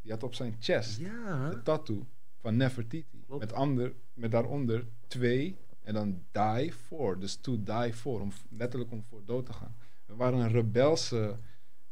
die 0.01 0.11
had 0.11 0.23
op 0.23 0.35
zijn 0.35 0.55
chest 0.59 0.99
Ja. 0.99 1.51
een 1.51 1.63
tattoo 1.63 2.05
van 2.37 2.55
Nefertiti. 2.57 3.23
Klopt. 3.25 3.41
Met, 3.45 3.53
ander, 3.53 3.93
met 4.13 4.31
daaronder 4.31 4.87
twee 5.07 5.57
en 5.81 5.93
dan 5.93 6.23
die 6.31 6.73
for. 6.73 7.19
Dus 7.19 7.35
to 7.35 7.63
die 7.63 7.93
for, 7.93 8.21
om, 8.21 8.31
letterlijk 8.49 8.91
om 8.91 9.03
voor 9.03 9.21
dood 9.25 9.45
te 9.45 9.53
gaan. 9.53 9.75
We 10.05 10.15
waren 10.15 10.39
een 10.39 10.51
rebelse 10.51 11.37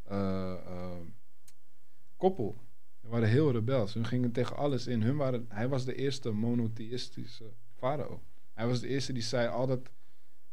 eh, 0.03 0.51
eh, 0.51 0.99
koppel. 2.17 2.57
We 3.09 3.15
waren 3.15 3.29
heel 3.29 3.51
rebels. 3.51 3.93
Hun 3.93 4.05
gingen 4.05 4.31
tegen 4.31 4.55
alles 4.57 4.87
in. 4.87 5.01
Hun 5.01 5.15
waren, 5.15 5.45
hij 5.47 5.67
was 5.67 5.85
de 5.85 5.95
eerste 5.95 6.31
monotheïstische 6.31 7.51
farao. 7.75 8.21
Hij 8.53 8.67
was 8.67 8.79
de 8.79 8.87
eerste 8.87 9.13
die 9.13 9.21
zei, 9.21 9.47
al, 9.47 9.67
dat, 9.67 9.89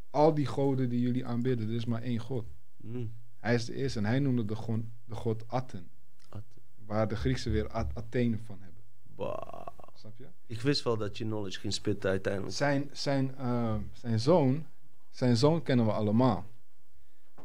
al 0.09 0.33
die 0.33 0.45
goden 0.45 0.89
die 0.89 1.01
jullie 1.01 1.25
aanbidden, 1.25 1.67
er 1.67 1.73
is 1.75 1.85
maar 1.85 2.01
één 2.01 2.19
god. 2.19 2.45
Mm. 2.77 3.13
Hij 3.37 3.53
is 3.55 3.65
de 3.65 3.73
eerste 3.73 3.99
en 3.99 4.05
hij 4.05 4.19
noemde 4.19 4.45
de 4.45 4.55
god, 4.55 4.79
de 5.05 5.15
god 5.15 5.43
Aten. 5.47 5.89
At- 6.29 6.43
Waar 6.85 7.07
de 7.07 7.15
Griekse 7.15 7.49
weer 7.49 7.75
A- 7.75 7.89
Athene 7.93 8.37
van 8.37 8.57
hebben. 8.61 8.83
Wauw. 9.15 9.65
Snap 9.93 10.17
je? 10.17 10.27
Ik 10.45 10.61
wist 10.61 10.83
wel 10.83 10.97
dat 10.97 11.17
je 11.17 11.23
knowledge 11.23 11.59
ging 11.59 11.73
spitten 11.73 12.09
uiteindelijk. 12.09 12.55
Zijn, 12.55 12.89
zijn, 12.91 13.35
eh, 13.35 13.75
zijn 13.93 14.19
zoon, 14.19 14.65
zijn 15.09 15.37
zoon 15.37 15.61
kennen 15.63 15.85
we 15.85 15.91
allemaal. 15.91 16.45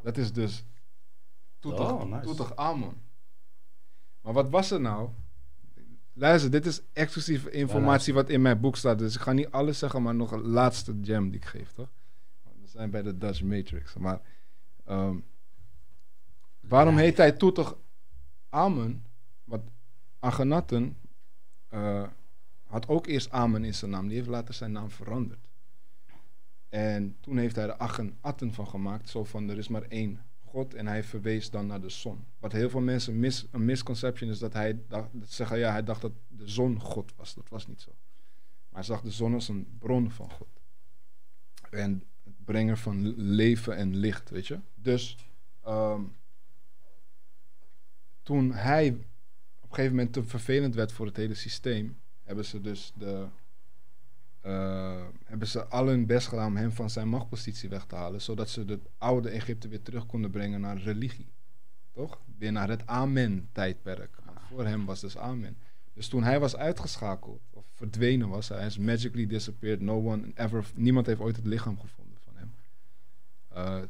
Dat 0.03 0.17
is 0.17 0.31
dus 0.33 0.65
Toetig, 1.59 1.91
Oh, 1.91 2.03
nice. 2.03 2.25
Toetig 2.25 2.55
Amon. 2.55 2.93
Maar 4.23 4.33
wat 4.33 4.49
was 4.49 4.71
er 4.71 4.81
nou? 4.81 5.09
luister, 6.13 6.51
dit 6.51 6.65
is 6.65 6.81
exclusieve 6.93 7.51
informatie 7.51 8.13
wat 8.13 8.29
in 8.29 8.41
mijn 8.41 8.59
boek 8.59 8.75
staat. 8.75 8.99
Dus 8.99 9.15
ik 9.15 9.21
ga 9.21 9.31
niet 9.31 9.51
alles 9.51 9.79
zeggen, 9.79 10.01
maar 10.01 10.15
nog 10.15 10.31
een 10.31 10.47
laatste 10.47 10.97
gem 11.01 11.29
die 11.29 11.39
ik 11.39 11.45
geef, 11.45 11.71
toch? 11.71 11.89
We 12.43 12.67
zijn 12.67 12.89
bij 12.89 13.01
de 13.01 13.17
Dutch 13.17 13.41
Matrix. 13.41 13.93
Maar 13.93 14.21
ehm, 14.85 15.17
waarom 16.59 16.97
heet 16.97 17.17
hij 17.17 17.31
toen 17.31 17.53
toch 17.53 17.77
Amen? 18.49 19.05
Want 19.43 19.69
Akhenaten 20.19 20.97
eh, 21.67 22.07
had 22.63 22.87
ook 22.87 23.07
eerst 23.07 23.31
Amen 23.31 23.63
in 23.63 23.73
zijn 23.73 23.91
naam. 23.91 24.07
Die 24.07 24.17
heeft 24.17 24.29
later 24.29 24.53
zijn 24.53 24.71
naam 24.71 24.89
veranderd. 24.89 25.47
En 26.69 27.17
toen 27.19 27.37
heeft 27.37 27.55
hij 27.55 27.65
er 27.65 27.75
Akhenaten 27.75 28.53
van 28.53 28.67
gemaakt. 28.67 29.09
Zo 29.09 29.23
van, 29.23 29.49
er 29.49 29.57
is 29.57 29.67
maar 29.67 29.81
één 29.81 30.19
God 30.53 30.73
en 30.73 30.87
hij 30.87 31.03
verwees 31.03 31.49
dan 31.49 31.65
naar 31.65 31.81
de 31.81 31.89
zon. 31.89 32.25
Wat 32.39 32.51
heel 32.51 32.69
veel 32.69 32.81
mensen 32.81 33.19
mis, 33.19 33.47
een 33.51 33.65
misconception 33.65 34.29
is 34.29 34.39
dat 34.39 34.53
hij 34.53 34.79
dacht, 34.87 35.09
dat 35.11 35.31
zeggen, 35.31 35.57
ja, 35.57 35.71
hij 35.71 35.83
dacht 35.83 36.01
dat 36.01 36.11
de 36.27 36.47
zon 36.47 36.79
God 36.79 37.13
was. 37.15 37.33
Dat 37.33 37.49
was 37.49 37.67
niet 37.67 37.81
zo. 37.81 37.91
Maar 38.69 38.83
hij 38.83 38.83
zag 38.83 39.01
de 39.01 39.11
zon 39.11 39.33
als 39.33 39.47
een 39.47 39.75
bron 39.79 40.11
van 40.11 40.31
God. 40.31 40.47
En 41.69 42.03
het 42.23 42.43
brenger 42.45 42.77
van 42.77 43.15
leven 43.17 43.75
en 43.75 43.95
licht, 43.95 44.29
weet 44.29 44.47
je. 44.47 44.59
Dus 44.75 45.17
ehm, 45.63 46.01
toen 48.23 48.51
hij 48.51 48.87
op 49.59 49.69
een 49.69 49.75
gegeven 49.75 49.95
moment 49.95 50.13
te 50.13 50.23
vervelend 50.23 50.75
werd 50.75 50.91
voor 50.91 51.05
het 51.05 51.17
hele 51.17 51.35
systeem, 51.35 51.99
hebben 52.23 52.45
ze 52.45 52.61
dus 52.61 52.91
de 52.97 53.27
uh, 54.45 55.01
hebben 55.23 55.47
ze 55.47 55.65
al 55.65 55.87
hun 55.87 56.05
best 56.05 56.27
gedaan 56.27 56.47
om 56.47 56.55
hem 56.55 56.71
van 56.71 56.89
zijn 56.89 57.09
machtpositie 57.09 57.69
weg 57.69 57.85
te 57.85 57.95
halen, 57.95 58.21
zodat 58.21 58.49
ze 58.49 58.63
het 58.63 58.81
oude 58.97 59.29
Egypte 59.29 59.67
weer 59.67 59.81
terug 59.81 60.05
konden 60.05 60.31
brengen 60.31 60.61
naar 60.61 60.77
religie. 60.77 61.31
Toch? 61.91 62.21
Weer 62.37 62.51
naar 62.51 62.69
het 62.69 62.87
Amen-tijdperk. 62.87 64.17
Voor 64.49 64.65
hem 64.65 64.85
was 64.85 64.99
dus 64.99 65.17
Amen. 65.17 65.57
Dus 65.93 66.07
toen 66.07 66.23
hij 66.23 66.39
was 66.39 66.55
uitgeschakeld, 66.55 67.41
of 67.51 67.65
verdwenen 67.73 68.29
was, 68.29 68.49
hij 68.49 68.65
is 68.65 68.77
magically 68.77 69.27
disappeared, 69.27 69.81
no 69.81 70.11
one 70.11 70.31
ever, 70.35 70.71
niemand 70.75 71.05
heeft 71.05 71.19
ooit 71.19 71.35
het 71.35 71.45
lichaam 71.45 71.79
gevonden 71.79 72.17
van 72.19 72.35
hem. 72.35 72.53
Uh, 73.53 73.87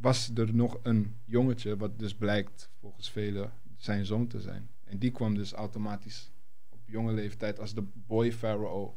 was 0.00 0.30
er 0.34 0.54
nog 0.54 0.78
een 0.82 1.14
jongetje, 1.24 1.76
wat 1.76 1.98
dus 1.98 2.14
blijkt 2.14 2.70
volgens 2.80 3.10
velen 3.10 3.52
zijn 3.76 4.06
zoon 4.06 4.26
te 4.26 4.40
zijn. 4.40 4.70
En 4.84 4.98
die 4.98 5.10
kwam 5.10 5.34
dus 5.34 5.52
automatisch 5.52 6.30
op 6.68 6.80
jonge 6.84 7.12
leeftijd 7.12 7.60
als 7.60 7.74
de 7.74 7.84
boy 7.92 8.32
pharaoh 8.32 8.94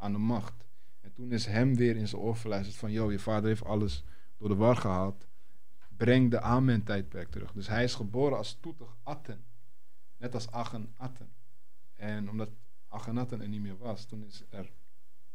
aan 0.00 0.12
de 0.12 0.18
macht. 0.18 0.64
En 1.00 1.12
toen 1.12 1.32
is 1.32 1.46
hem 1.46 1.76
weer 1.76 1.96
in 1.96 2.08
zijn 2.08 2.22
oor 2.22 2.36
verluisterd 2.36 2.76
van... 2.76 2.92
...joh, 2.92 3.10
je 3.10 3.18
vader 3.18 3.48
heeft 3.48 3.64
alles 3.64 4.04
door 4.36 4.48
de 4.48 4.54
war 4.54 4.76
gehaald. 4.76 5.26
Breng 5.96 6.30
de 6.30 6.40
Amen-tijdperk 6.40 7.30
terug. 7.30 7.52
Dus 7.52 7.68
hij 7.68 7.84
is 7.84 7.94
geboren 7.94 8.36
als 8.36 8.58
Toetig 8.60 8.96
Atten. 9.02 9.44
Net 10.16 10.34
als 10.34 10.50
Achen 10.50 10.92
Atten. 10.96 11.28
En 11.94 12.30
omdat 12.30 12.50
Atten 12.88 13.40
er 13.40 13.48
niet 13.48 13.60
meer 13.60 13.78
was... 13.78 14.04
...toen 14.04 14.24
is 14.24 14.44
er 14.48 14.70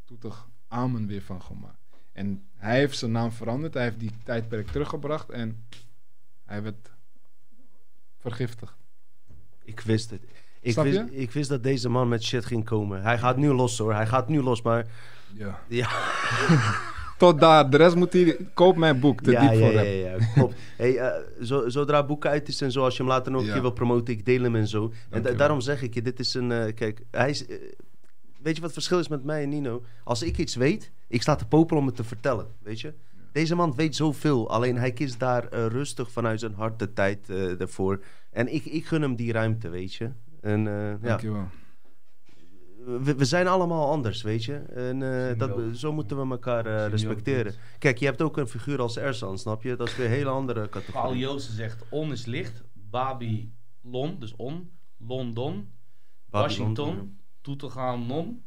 Toetig 0.06 0.50
Amen 0.68 1.08
weer 1.08 1.22
van 1.22 1.42
gemaakt. 1.42 1.86
En 2.12 2.48
hij 2.56 2.78
heeft 2.78 2.98
zijn 2.98 3.12
naam 3.12 3.32
veranderd. 3.32 3.74
Hij 3.74 3.84
heeft 3.84 4.00
die 4.00 4.12
tijdperk 4.24 4.68
teruggebracht. 4.68 5.30
En 5.30 5.66
hij 6.44 6.64
werd 6.64 6.92
vergiftigd. 8.18 8.78
Ik 9.64 9.80
wist 9.80 10.10
het. 10.10 10.22
Ik 10.66 10.76
wist, 10.76 11.02
ik 11.12 11.32
wist 11.32 11.50
dat 11.50 11.64
deze 11.64 11.90
man 11.90 12.08
met 12.08 12.24
shit 12.24 12.46
ging 12.46 12.66
komen. 12.66 13.02
Hij 13.02 13.18
gaat 13.18 13.38
nu 13.38 13.52
los 13.54 13.78
hoor. 13.78 13.94
Hij 13.94 14.08
gaat 14.08 14.28
nu 14.28 14.42
los, 14.42 14.62
maar... 14.62 14.86
Ja. 15.34 15.60
ja. 15.68 15.90
Tot 17.18 17.40
daar. 17.40 17.70
De 17.70 17.78
rest 17.78 17.96
moet 17.96 18.14
hij... 18.14 18.38
Koop 18.54 18.76
mijn 18.76 19.00
boek. 19.00 19.22
Te 19.22 19.32
ja, 19.32 19.42
diep 19.42 19.52
ja, 19.52 19.58
voor 19.58 19.72
ja, 19.72 19.80
hem. 19.84 19.86
ja, 19.98 20.10
ja. 20.10 20.26
Klopt. 20.34 20.56
hey, 20.78 20.94
uh, 20.94 21.08
zo, 21.44 21.70
zodra 21.70 22.06
boek 22.06 22.26
uit 22.26 22.48
is 22.48 22.62
en 22.62 22.72
zo, 22.72 22.84
als 22.84 22.98
je 22.98 23.04
hem 23.04 23.12
later 23.12 23.32
nog 23.32 23.42
een 23.46 23.52
keer 23.52 23.62
wil 23.62 23.72
promoten, 23.72 24.14
ik 24.14 24.26
deel 24.26 24.42
hem 24.42 24.56
en 24.56 24.68
zo. 24.68 24.94
En 25.10 25.22
da- 25.22 25.32
daarom 25.32 25.62
zeg 25.62 25.82
ik 25.82 25.94
je, 25.94 26.02
dit 26.02 26.20
is 26.20 26.34
een... 26.34 26.52
eh, 26.52 26.74
kijk, 26.74 27.02
hij 27.12 27.30
is... 27.30 27.46
eh, 27.48 27.56
weet 28.42 28.56
je 28.56 28.62
wat 28.62 28.64
het 28.64 28.74
verschil 28.74 29.00
is 29.00 29.08
met 29.08 29.24
mij 29.24 29.44
en 29.44 29.50
Nino? 29.50 29.84
Als 30.04 30.24
ik 30.24 30.38
iets 30.38 30.56
weet, 30.56 30.92
ik 31.08 31.22
sta 31.22 31.36
te 31.36 31.46
popelen 31.46 31.82
om 31.82 31.88
het 31.88 31.96
te 31.96 32.04
vertellen, 32.04 32.48
weet 32.64 32.82
je? 32.82 32.94
Deze 33.32 33.56
man 33.56 33.76
weet 33.76 33.96
zoveel, 33.96 34.50
alleen 34.50 34.78
hij 34.78 34.92
kiest 34.92 35.20
daar 35.20 35.48
eh, 35.48 35.66
rustig 35.66 36.12
vanuit 36.12 36.40
zijn 36.40 36.54
hart 36.54 36.80
de 36.80 36.94
tijd 36.94 37.30
eh, 37.30 37.62
ervoor. 37.62 38.00
En 38.32 38.54
ik, 38.54 38.66
ik 38.66 38.86
gun 38.86 39.02
hem 39.02 39.16
die 39.16 39.32
ruimte, 39.32 39.70
weet 39.70 39.94
je? 39.94 40.10
En 40.46 40.68
eh, 40.68 40.92
ja, 40.92 40.98
Dankjewel. 40.98 41.48
we, 43.04 43.16
we 43.16 43.26
zijn 43.26 43.48
allemaal 43.48 43.90
anders, 43.92 44.22
weet 44.22 44.44
je? 44.44 44.56
En 44.56 45.30
eh, 45.30 45.38
dat, 45.40 45.78
zo 45.78 45.94
moeten 45.94 46.18
we 46.22 46.32
elkaar 46.32 46.66
eh, 46.66 46.88
respecteren. 46.88 47.54
Kijk, 47.80 47.98
je 47.98 48.06
hebt 48.06 48.22
ook 48.22 48.38
een 48.38 48.48
figuur 48.48 48.82
als 48.82 48.98
Ersan, 48.98 49.38
snap 49.38 49.64
je? 49.64 49.76
Dat 49.76 49.88
is 49.88 49.96
weer 49.96 50.06
een 50.06 50.12
hele 50.12 50.30
andere 50.30 50.68
Paul 50.68 50.84
categorie. 50.84 51.20
Joosten 51.20 51.54
zegt 51.54 51.84
on 51.90 52.12
is 52.12 52.26
licht, 52.26 52.64
Babylon, 52.74 54.20
dus 54.20 54.36
on, 54.36 54.72
London, 54.98 55.34
Babylon, 55.36 55.68
Washington, 56.30 57.20
Toeteganon, 57.42 58.44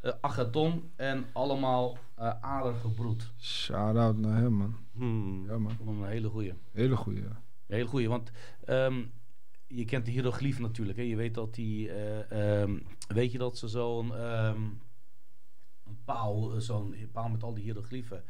eh 0.00 0.12
Agaton 0.20 0.90
en 0.96 1.24
allemaal 1.32 1.98
eh 2.14 2.32
adergebroed. 2.40 3.32
Shout-out 3.38 4.16
naar 4.16 4.36
hem, 4.36 4.52
man. 4.52 4.76
Hmm. 4.92 5.46
Ja, 5.46 5.58
man. 5.58 5.76
Een 5.86 6.04
hele 6.04 6.28
goeie. 6.28 6.54
Hele 6.72 6.96
goeie. 6.96 7.22
ja. 7.22 7.42
Hele 7.66 7.86
goeie, 7.86 8.08
want 8.08 8.30
ehm, 8.64 9.02
je 9.74 9.84
kent 9.84 10.04
de 10.04 10.10
hieroglyf 10.10 10.58
natuurlijk. 10.58 10.98
Hè? 10.98 11.04
Je 11.04 11.16
weet 11.16 11.34
dat 11.34 11.54
die, 11.54 11.90
eh, 11.92 12.60
ehm, 12.62 12.78
weet 13.08 13.32
je 13.32 13.38
dat 13.38 13.58
ze 13.58 13.68
zo'n 13.68 14.14
ehm, 14.14 14.62
een 15.86 15.98
paal, 16.04 16.54
eh, 16.54 16.60
zo'n 16.60 16.94
paal 17.12 17.28
met 17.28 17.42
al 17.42 17.54
die 17.54 17.64
hieroglyphen 17.64 18.22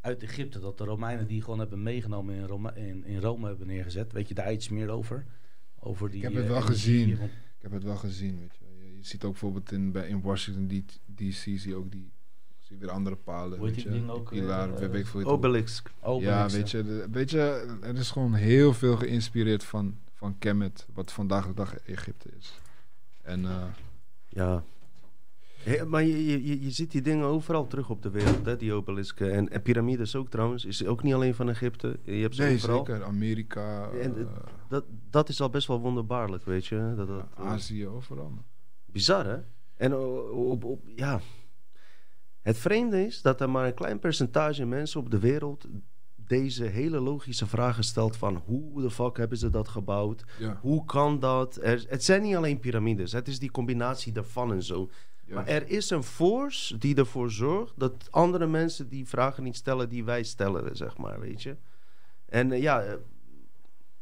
uit 0.00 0.22
Egypte, 0.22 0.60
dat 0.60 0.78
de 0.78 0.84
Romeinen 0.84 1.26
die 1.26 1.42
gewoon 1.42 1.58
hebben 1.58 1.82
meegenomen 1.82 2.34
in 2.34 2.44
Rome, 2.44 2.72
in, 2.74 3.04
in 3.04 3.20
Rome 3.20 3.46
hebben 3.46 3.66
neergezet. 3.66 4.12
Weet 4.12 4.28
je 4.28 4.34
daar 4.34 4.52
iets 4.52 4.68
meer 4.68 4.88
over? 4.88 5.26
Over 5.78 6.08
die, 6.10 6.16
Ik 6.18 6.22
heb 6.22 6.34
het 6.34 6.44
eh, 6.44 6.50
wel 6.50 6.60
gezien. 6.62 7.08
Ik 7.10 7.18
heb 7.58 7.72
het 7.72 7.82
wel 7.82 7.96
gezien, 7.96 8.38
weet 8.38 8.56
je. 8.58 8.64
wel. 8.64 8.74
Je, 8.86 8.96
je 8.96 9.04
ziet 9.04 9.24
ook 9.24 9.30
bijvoorbeeld 9.30 9.72
in, 9.72 9.92
bij, 9.92 10.08
in 10.08 10.20
Washington 10.20 10.84
DC 11.14 11.32
zie 11.34 11.68
je 11.68 11.74
ook 11.74 11.90
die, 11.90 12.12
zie 12.58 12.74
je 12.76 12.80
weer 12.84 12.90
andere 12.90 13.16
palen, 13.16 13.60
weet 13.60 13.82
je. 13.82 13.90
ding 13.90 14.08
ook, 14.10 14.32
eh, 14.32 14.76
weet, 14.76 14.90
weet 14.90 15.00
ik 15.06 15.12
het- 15.12 15.24
Obelix. 15.24 15.82
Ja, 16.20 16.48
weet 16.48 16.70
je, 16.70 16.82
de- 16.82 17.06
weet 17.10 17.30
je, 17.30 17.78
er 17.82 17.96
is 17.96 18.10
gewoon 18.10 18.34
heel 18.34 18.74
veel 18.74 18.96
geïnspireerd 18.96 19.64
van, 19.64 19.98
van 20.22 20.38
Kemet, 20.38 20.86
wat 20.94 21.12
vandaag 21.12 21.46
de 21.46 21.54
dag 21.54 21.76
Egypte 21.76 22.28
is. 22.38 22.60
En 23.22 23.44
eh, 23.44 23.64
Ja. 24.28 24.64
Hé, 25.62 25.84
maar 25.84 26.02
je, 26.02 26.26
je, 26.26 26.60
je- 26.64 26.70
ziet 26.70 26.90
die 26.90 27.02
dingen 27.02 27.24
overal 27.26 27.66
terug 27.66 27.90
op 27.90 28.02
de 28.02 28.10
wereld, 28.10 28.46
hè? 28.46 28.56
die 28.56 28.72
obelisken. 28.72 29.32
En, 29.32 29.48
en 29.50 29.62
piramides 29.62 30.16
ook 30.16 30.28
trouwens. 30.30 30.64
Is 30.64 30.86
ook 30.86 31.02
niet 31.02 31.14
alleen 31.14 31.34
van 31.34 31.48
Egypte. 31.48 31.98
Je 32.02 32.12
hebt 32.12 32.34
ze 32.34 32.42
nee, 32.42 32.54
overal. 32.54 32.84
zeker. 32.86 33.04
Amerika, 33.04 33.90
En, 33.90 34.18
eh, 34.18 34.26
Dat, 34.68 34.84
dat 35.10 35.28
is 35.28 35.40
al 35.40 35.50
best 35.50 35.66
wel 35.66 35.80
wonderbaarlijk, 35.80 36.44
weet 36.44 36.66
je. 36.66 36.92
Dat, 36.96 37.06
dat, 37.06 37.24
eh, 37.36 37.46
Azië, 37.46 37.86
overal. 37.86 38.32
Bizar, 38.86 39.26
hè? 39.26 39.38
En 39.76 39.94
o- 39.94 40.50
op, 40.50 40.64
op, 40.64 40.82
ja. 40.96 41.20
Het 42.42 42.58
vreemde 42.58 43.04
is 43.06 43.22
dat 43.22 43.40
er 43.40 43.50
maar 43.50 43.66
een 43.66 43.74
klein 43.74 43.98
percentage 43.98 44.64
mensen 44.64 45.00
op 45.00 45.10
de 45.10 45.18
wereld 45.18 45.66
deze 46.32 46.64
hele 46.64 47.00
logische 47.00 47.46
vragen 47.46 47.84
stelt 47.84 48.16
van 48.16 48.42
hoe 48.44 48.82
de 48.82 48.90
fuck 48.90 49.16
hebben 49.16 49.38
ze 49.38 49.50
dat 49.50 49.68
gebouwd? 49.68 50.24
Ja, 50.38 50.58
Hoe 50.60 50.84
kan 50.84 51.18
dat? 51.18 51.58
Er, 51.62 51.84
het 51.88 52.04
zijn 52.04 52.22
niet 52.22 52.34
alleen 52.36 52.58
piramides, 52.58 53.12
het 53.12 53.28
is 53.28 53.38
die 53.38 53.50
combinatie 53.50 54.12
daarvan 54.12 54.52
en 54.52 54.62
zo. 54.62 54.90
ja. 55.24 55.34
Maar 55.34 55.46
er 55.46 55.68
is 55.68 55.90
een 55.90 56.02
force 56.02 56.78
die 56.78 56.96
ervoor 56.96 57.30
zorgt 57.30 57.72
dat 57.76 58.08
andere 58.10 58.46
mensen 58.46 58.88
die 58.88 59.08
vragen 59.08 59.42
niet 59.42 59.56
stellen 59.56 59.88
die 59.88 60.04
wij 60.04 60.22
stellen, 60.22 60.76
zeg 60.76 60.96
maar, 60.96 61.20
weet 61.20 61.42
je. 61.42 61.56
En 62.26 62.52
eh, 62.52 62.62
ja, 62.62 62.82
eh, 62.82 62.94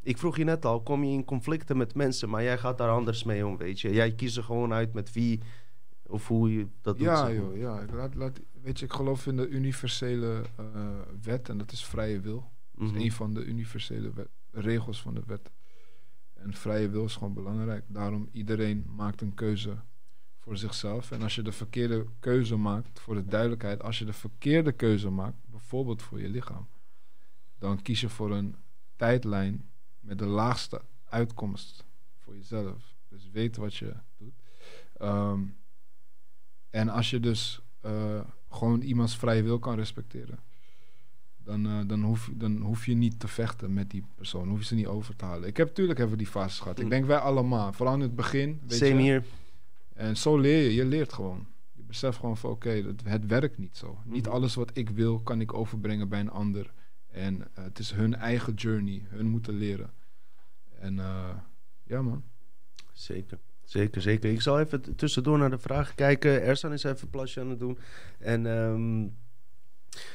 ik 0.02 0.18
vroeg 0.18 0.36
je 0.36 0.44
net 0.44 0.64
al, 0.64 0.82
kom 0.82 1.04
je 1.04 1.12
in 1.12 1.24
conflicten 1.24 1.76
met 1.76 1.94
mensen, 1.94 2.28
maar 2.28 2.42
jij 2.42 2.58
gaat 2.58 2.78
daar 2.78 2.90
anders 2.90 3.24
mee 3.24 3.46
om, 3.46 3.56
weet 3.56 3.80
je. 3.80 3.92
Jij 3.92 4.12
kiest 4.12 4.36
er 4.36 4.44
gewoon 4.44 4.72
uit 4.72 4.92
met 4.92 5.12
wie 5.12 5.40
of 6.06 6.28
hoe 6.28 6.52
je 6.52 6.66
dat 6.82 6.98
doet. 6.98 7.06
Ja, 7.06 7.32
joh, 7.32 7.56
ja. 7.56 7.84
Laat, 7.92 8.14
laat, 8.14 8.40
weet 8.62 8.78
je, 8.78 8.84
ik 8.84 8.92
geloof 8.92 9.26
in 9.26 9.36
de 9.36 9.48
universele 9.48 10.42
eh, 10.56 10.90
wet 11.22 11.48
en 11.48 11.58
dat 11.58 11.72
is 11.72 11.84
vrije 11.84 12.20
wil. 12.20 12.50
Dat 12.72 12.86
Mhm. 12.88 12.96
is 12.96 13.02
een 13.04 13.12
van 13.12 13.34
de 13.34 13.44
universele 13.44 14.12
wet- 14.12 14.28
regels 14.50 15.00
van 15.02 15.14
de 15.14 15.22
wet. 15.26 15.50
En 16.34 16.54
vrije 16.54 16.88
wil 16.88 17.04
is 17.04 17.14
gewoon 17.14 17.34
belangrijk. 17.34 17.84
Daarom 17.88 18.28
iedereen 18.32 18.86
maakt 18.96 19.20
een 19.20 19.34
keuze 19.34 19.76
voor 20.38 20.56
zichzelf. 20.56 21.10
En 21.10 21.22
als 21.22 21.34
je 21.34 21.42
de 21.42 21.52
verkeerde 21.52 22.06
keuze 22.20 22.56
maakt, 22.56 23.00
voor 23.00 23.14
de 23.14 23.24
duidelijkheid, 23.24 23.82
als 23.82 23.98
je 23.98 24.04
de 24.04 24.12
verkeerde 24.12 24.72
keuze 24.72 25.10
maakt, 25.10 25.36
bijvoorbeeld 25.46 26.02
voor 26.02 26.20
je 26.20 26.28
lichaam, 26.28 26.68
dan 27.58 27.82
kies 27.82 28.00
je 28.00 28.08
voor 28.08 28.30
een 28.30 28.56
tijdlijn 28.96 29.68
met 30.00 30.18
de 30.18 30.26
laagste 30.26 30.82
uitkomst 31.04 31.84
voor 32.18 32.36
jezelf. 32.36 32.94
Dus 33.08 33.30
weet 33.30 33.56
wat 33.56 33.74
je 33.74 33.94
doet. 34.16 34.34
Ehm, 34.96 35.40
en 36.70 36.88
als 36.88 37.10
je 37.10 37.20
dus 37.20 37.60
eh, 37.80 38.20
gewoon 38.50 38.80
iemands 38.80 39.16
vrije 39.16 39.42
wil 39.42 39.58
kan 39.58 39.74
respecteren, 39.76 40.38
dan, 41.44 41.66
eh, 41.66 41.78
dan, 41.86 42.02
hoef, 42.02 42.26
je- 42.26 42.36
dan 42.36 42.60
hoef 42.60 42.86
je 42.86 42.94
niet 42.94 43.20
te 43.20 43.28
vechten 43.28 43.74
met 43.74 43.90
die 43.90 44.04
persoon. 44.14 44.48
Hoef 44.48 44.58
je 44.58 44.64
ze 44.64 44.74
niet 44.74 44.86
over 44.86 45.16
te 45.16 45.24
halen. 45.24 45.48
Ik 45.48 45.56
heb 45.56 45.68
natuurlijk 45.68 45.98
we 45.98 46.16
die 46.16 46.26
fases 46.26 46.58
gehad. 46.60 46.78
Ik 46.78 46.84
Mm. 46.84 46.90
denk 46.90 47.04
wij 47.06 47.18
allemaal. 47.18 47.72
Vooral 47.72 47.94
in 47.94 48.00
het 48.00 48.14
begin. 48.14 48.60
Weet 48.66 48.78
Same 48.78 48.90
je, 48.94 49.00
hier. 49.00 49.24
en 49.94 50.16
zo 50.16 50.38
leer 50.38 50.62
je. 50.62 50.74
Je 50.74 50.84
leert 50.84 51.12
gewoon. 51.12 51.46
Je 51.72 51.82
beseft 51.82 52.18
gewoon 52.18 52.36
van 52.36 52.50
oké, 52.50 52.70
het, 52.70 53.02
het 53.04 53.26
werkt 53.26 53.58
niet 53.58 53.76
zo. 53.76 53.98
Niet 54.04 54.24
Mhm. 54.26 54.34
alles 54.34 54.54
wat 54.54 54.70
ik 54.76 54.90
wil 54.90 55.20
kan 55.20 55.40
ik 55.40 55.54
overbrengen 55.54 56.08
bij 56.08 56.20
een 56.20 56.30
ander. 56.30 56.72
En 57.10 57.48
eh, 57.54 57.64
het 57.64 57.78
is 57.78 57.90
hun 57.92 58.14
eigen 58.14 58.54
journey. 58.54 59.02
Hun 59.08 59.26
moeten 59.28 59.54
leren. 59.54 59.90
En 60.78 60.98
eh, 60.98 61.28
ja 61.84 62.02
man. 62.02 62.22
Zeker, 62.92 63.38
Zeker, 63.70 64.02
zeker. 64.02 64.30
Ik 64.30 64.40
zal 64.40 64.60
even 64.60 64.96
tussendoor 64.96 65.38
naar 65.38 65.50
de 65.50 65.58
vragen 65.58 65.94
kijken. 65.94 66.42
Ersan 66.42 66.72
is 66.72 66.84
even 66.84 67.02
een 67.02 67.10
plasje 67.10 67.40
aan 67.40 67.50
het 67.50 67.58
doen. 67.58 67.78
En 68.18 68.46
ehm 68.46 69.08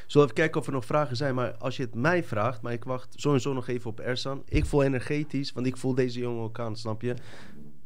zullen 0.07 0.27
even 0.27 0.39
kijken 0.41 0.61
of 0.61 0.67
er 0.67 0.73
nog 0.73 0.85
vragen 0.85 1.15
zijn. 1.15 1.35
Maar 1.35 1.57
als 1.57 1.77
je 1.77 1.83
het 1.83 1.95
mij 1.95 2.23
vraagt, 2.23 2.61
maar 2.61 2.73
ik 2.73 2.83
wacht 2.83 3.13
sowieso 3.15 3.53
nog 3.53 3.67
even 3.67 3.89
op 3.89 3.99
Ersan. 3.99 4.43
Ik 4.45 4.65
voel 4.65 4.83
energetisch, 4.83 5.51
want 5.51 5.67
ik 5.67 5.77
voel 5.77 5.95
deze 5.95 6.19
jongen 6.19 6.43
ook 6.43 6.59
aan, 6.59 6.75
snap 6.75 7.01
je? 7.01 7.15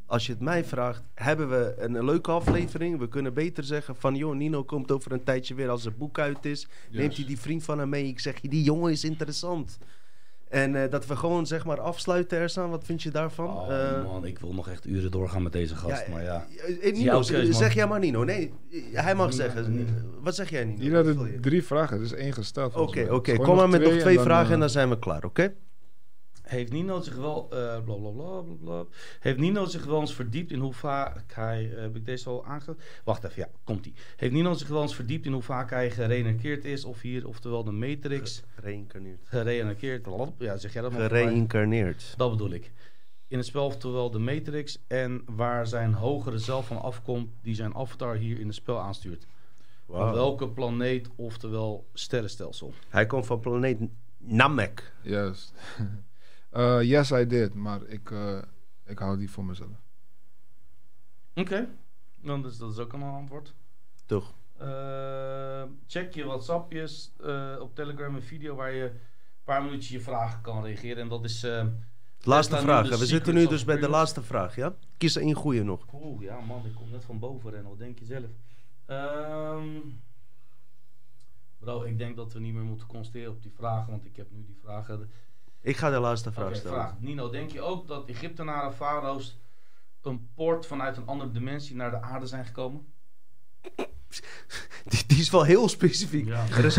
Als 0.05 0.25
je 0.25 0.31
het 0.31 0.41
mij 0.41 0.63
vraagt, 0.63 1.03
hebben 1.13 1.49
we 1.49 1.75
een, 1.77 1.93
een 1.93 2.05
leuke 2.05 2.31
aflevering. 2.31 2.99
We 2.99 3.07
kunnen 3.07 3.33
beter 3.33 3.63
zeggen 3.63 3.95
van, 3.95 4.15
joh, 4.15 4.35
Nino 4.35 4.63
komt 4.63 4.91
over 4.91 5.11
een 5.11 5.23
tijdje 5.23 5.55
weer 5.55 5.69
als 5.69 5.83
het 5.83 5.97
boek 5.97 6.19
uit 6.19 6.45
is. 6.45 6.67
Neemt 6.91 7.15
hij 7.15 7.25
die 7.25 7.39
vriend 7.39 7.63
van 7.63 7.79
hem 7.79 7.89
mee. 7.89 8.07
Ik 8.07 8.19
zeg 8.19 8.41
je, 8.41 8.49
die 8.49 8.63
jongen 8.63 8.91
is 8.91 9.03
interessant. 9.03 9.77
En 10.49 10.75
eh, 10.83 10.89
dat 10.91 11.05
we 11.05 11.15
gewoon 11.15 11.47
zeg 11.47 11.65
maar 11.65 11.79
afsluiten, 11.79 12.37
Ersan. 12.37 12.69
Wat 12.69 12.83
vind 12.85 13.03
je 13.03 13.11
daarvan? 13.11 13.57
Oh 13.57 13.71
Eh, 13.73 14.03
man, 14.03 14.25
ik 14.25 14.39
wil 14.39 14.53
nog 14.53 14.69
echt 14.69 14.85
uren 14.85 15.11
doorgaan 15.11 15.43
met 15.43 15.51
deze 15.51 15.75
gast, 15.75 16.07
maar 16.07 16.23
ja. 16.23 16.45
eh, 16.81 16.93
Nino, 16.93 17.19
keus, 17.21 17.57
zeg 17.57 17.73
jij 17.73 17.87
maar 17.87 17.99
Nino. 17.99 18.23
Nee, 18.23 18.53
hij 18.91 19.15
mag 19.15 19.33
zeggen. 19.33 19.87
Wat 20.21 20.35
zeg 20.35 20.49
jij 20.49 20.63
Nino? 20.65 20.79
Hier 20.81 20.95
hadden 20.95 21.41
drie 21.41 21.63
vragen, 21.63 21.99
dus 21.99 22.13
één 22.13 22.33
gesteld. 22.33 22.75
Oké, 22.75 23.07
oké. 23.11 23.35
Kom 23.35 23.55
maar 23.55 23.69
met 23.69 23.81
nog 23.81 23.91
en 23.91 23.99
twee 23.99 24.15
dan, 24.15 24.23
vragen 24.23 24.53
en 24.53 24.59
dan 24.59 24.69
zijn 24.69 24.89
we 24.89 24.99
klaar, 24.99 25.23
oké? 25.23 25.53
Heeft 26.49 26.71
Nino 26.71 27.01
zich 27.01 27.15
wel, 27.15 27.47
eh 27.51 27.83
bla 27.83 27.95
bla 27.95 28.09
bla 28.09 28.41
bla 28.41 28.55
bla. 28.61 28.85
Heeft 29.19 29.37
Nino 29.37 29.65
zich 29.65 29.85
wel 29.85 29.99
eens 29.99 30.13
verdiept 30.13 30.51
in 30.51 30.59
hoe 30.59 30.73
vaak 30.73 31.33
hij, 31.33 31.73
eh, 31.73 31.81
heb 31.81 31.95
ik 31.95 32.05
deze 32.05 32.29
al 32.29 32.45
aangezet? 32.45 33.01
Wacht 33.03 33.23
even, 33.23 33.41
ja, 33.41 33.49
komt 33.63 33.85
ie. 33.85 33.93
Heeft 34.15 34.33
Nino 34.33 34.53
zich 34.53 34.67
wel 34.67 34.81
eens 34.81 34.95
verdiept 34.95 35.25
in 35.25 35.31
hoe 35.33 35.41
vaak 35.41 35.69
hij 35.69 35.91
gereïncarneerd 35.91 36.65
is, 36.65 36.85
of 36.85 37.01
hier, 37.01 37.27
oftewel 37.27 37.63
de 37.63 37.71
Matrix, 37.71 38.43
Gereïncarneerd. 38.55 39.19
gereïncarneerd, 39.23 40.33
ja, 40.37 40.57
zeg 40.57 40.73
jij 40.73 40.81
dat 40.81 40.91
maar? 40.91 41.01
Gereïncarneerd. 41.01 42.13
Dat 42.17 42.31
bedoel 42.31 42.51
ik. 42.51 42.71
In 43.27 43.37
het 43.37 43.47
spel, 43.47 43.65
oftewel 43.65 44.11
de 44.11 44.19
Matrix, 44.19 44.79
en 44.87 45.21
waar 45.25 45.67
zijn 45.67 45.93
hogere 45.93 46.37
zelf 46.37 46.67
van 46.67 46.81
afkomt, 46.81 47.29
die 47.41 47.55
zijn 47.55 47.75
avatar 47.75 48.15
hier 48.15 48.39
in 48.39 48.45
het 48.45 48.55
spel 48.55 48.79
aanstuurt. 48.79 49.27
Van 49.87 50.13
welke 50.13 50.49
planeet, 50.49 51.09
oftewel 51.15 51.89
sterrenstelsel? 51.93 52.73
Hij 52.89 53.05
komt 53.05 53.25
van 53.25 53.39
planeet 53.39 53.79
Namek. 54.17 54.93
Juist. 55.01 55.53
Eh, 56.49 56.81
yes, 56.81 57.11
I 57.11 57.25
did, 57.27 57.53
maar 57.53 57.85
ik, 57.85 58.11
eh, 58.11 58.41
ik 58.85 58.99
hou 58.99 59.17
die 59.17 59.31
voor 59.31 59.45
mezelf. 59.45 59.81
Oké, 61.35 61.69
dan 62.21 62.45
is 62.45 62.57
dat 62.57 62.71
is 62.71 62.77
ook 62.77 62.93
een 62.93 63.01
antwoord. 63.01 63.53
Toch? 64.05 64.33
Eh, 64.57 65.63
check 65.87 66.13
je 66.13 66.25
WhatsAppjes 66.25 67.11
eh, 67.23 67.55
op 67.59 67.75
Telegram 67.75 68.15
een 68.15 68.21
video 68.21 68.55
waar 68.55 68.71
je 68.71 68.83
een 68.83 68.99
paar 69.43 69.63
minuutjes 69.63 69.91
je 69.91 69.99
vragen 69.99 70.41
kan 70.41 70.63
reageren. 70.63 71.03
En 71.03 71.09
dat 71.09 71.23
is. 71.23 71.47
Laatste 72.23 72.57
vraag. 72.57 72.97
We 72.97 73.05
zitten 73.05 73.33
nu 73.33 73.47
dus 73.47 73.63
bij 73.63 73.77
de 73.77 73.89
laatste 73.89 74.21
vraag, 74.21 74.55
ja? 74.55 74.75
Kies 74.97 75.15
er 75.15 75.21
één 75.21 75.33
goeie 75.33 75.63
nog. 75.63 75.85
Oeh, 75.93 76.21
ja 76.21 76.39
man, 76.39 76.65
ik 76.65 76.75
kom 76.75 76.89
net 76.89 77.05
van 77.05 77.19
boven 77.19 77.51
rennen. 77.51 77.69
Wat 77.69 77.79
denk 77.79 77.99
je 77.99 78.05
zelf? 78.05 78.29
Ehm, 78.85 79.79
bro, 81.59 81.83
ik 81.83 81.97
denk 81.97 82.15
dat 82.15 82.33
we 82.33 82.39
niet 82.39 82.53
meer 82.53 82.63
moeten 82.63 82.87
concentreren 82.87 83.31
op 83.31 83.43
die 83.43 83.51
vragen, 83.55 83.91
want 83.91 84.05
ik 84.05 84.15
heb 84.15 84.31
nu 84.31 84.45
die 84.45 84.57
vragen. 84.61 85.09
Ik 85.61 85.77
ga 85.77 85.89
de 85.89 85.99
laatste 85.99 86.31
vraag 86.31 86.55
stellen. 86.55 86.77
vraag. 86.77 86.99
Nino, 86.99 87.29
denk 87.29 87.51
je 87.51 87.61
ook 87.61 87.87
dat 87.87 88.07
Egyptenaren, 88.07 88.73
farao's, 88.73 89.39
een 90.01 90.29
poort 90.35 90.65
vanuit 90.65 90.97
een 90.97 91.05
andere 91.07 91.31
dimensie 91.31 91.75
naar 91.75 91.91
de 91.91 92.01
aarde 92.01 92.25
zijn 92.25 92.45
gekomen? 92.45 92.85
Die, 94.85 95.03
die 95.07 95.17
is 95.19 95.29
wel 95.29 95.43
heel 95.43 95.69
specifiek. 95.69 96.25
Ja. 96.25 96.45
Res- 96.61 96.75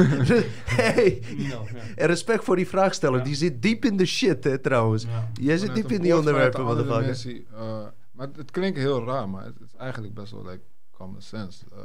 hey, 0.65 1.23
Nino, 1.37 1.67
ja. 1.73 1.81
en 1.97 2.07
respect 2.07 2.45
voor 2.45 2.57
die 2.57 2.69
vraagsteller. 2.69 3.19
Ja. 3.19 3.25
Die 3.25 3.35
zit 3.35 3.63
diep 3.63 3.85
in 3.85 3.97
de 3.97 4.07
shit, 4.07 4.45
hè, 4.45 4.59
trouwens. 4.59 5.03
ja. 5.03 5.31
Jij 5.41 5.57
zit 5.57 5.75
diep 5.75 5.91
in 5.93 6.01
die 6.03 6.17
onderwerpen, 6.17 6.65
motherfucker. 6.65 7.01
dimensie, 7.01 7.47
eh, 7.55 7.87
maar 8.13 8.29
het, 8.37 8.51
klinkt 8.51 8.79
heel 8.79 9.05
raar, 9.05 9.29
maar 9.29 9.45
het 9.45 9.61
is 9.61 9.75
eigenlijk 9.77 10.15
best 10.15 10.33
wel 10.33 10.45
like 10.45 10.61
common 10.91 11.21
sense. 11.23 11.65
Eh, 11.73 11.79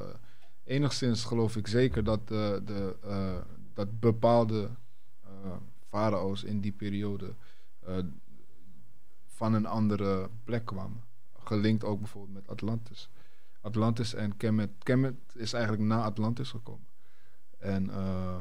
enigszins 0.64 1.24
geloof 1.24 1.56
ik 1.56 1.68
zeker 1.68 2.04
dat, 2.04 2.28
de, 2.28 2.62
de, 2.66 2.96
eh, 3.04 3.36
dat 3.74 4.00
bepaalde 4.00 4.64
eh, 4.64 4.70
farao's 5.96 6.44
in 6.44 6.62
die 6.62 6.72
periode 6.72 7.36
eh, 7.80 7.98
van 9.26 9.54
een 9.54 9.66
andere 9.66 10.30
plek 10.44 10.66
kwamen. 10.66 11.04
Gelinkt 11.34 11.84
ook 11.84 12.00
bijvoorbeeld 12.00 12.34
met 12.34 12.48
Atlantis. 12.48 13.10
Atlantis 13.62 14.14
en 14.14 14.38
Kemet. 14.38 14.72
Kemet 14.84 15.16
is 15.34 15.54
eigenlijk 15.54 15.84
na 15.84 16.04
Atlantis 16.04 16.50
gekomen. 16.50 16.88
En 17.58 17.90
eh, 17.90 18.40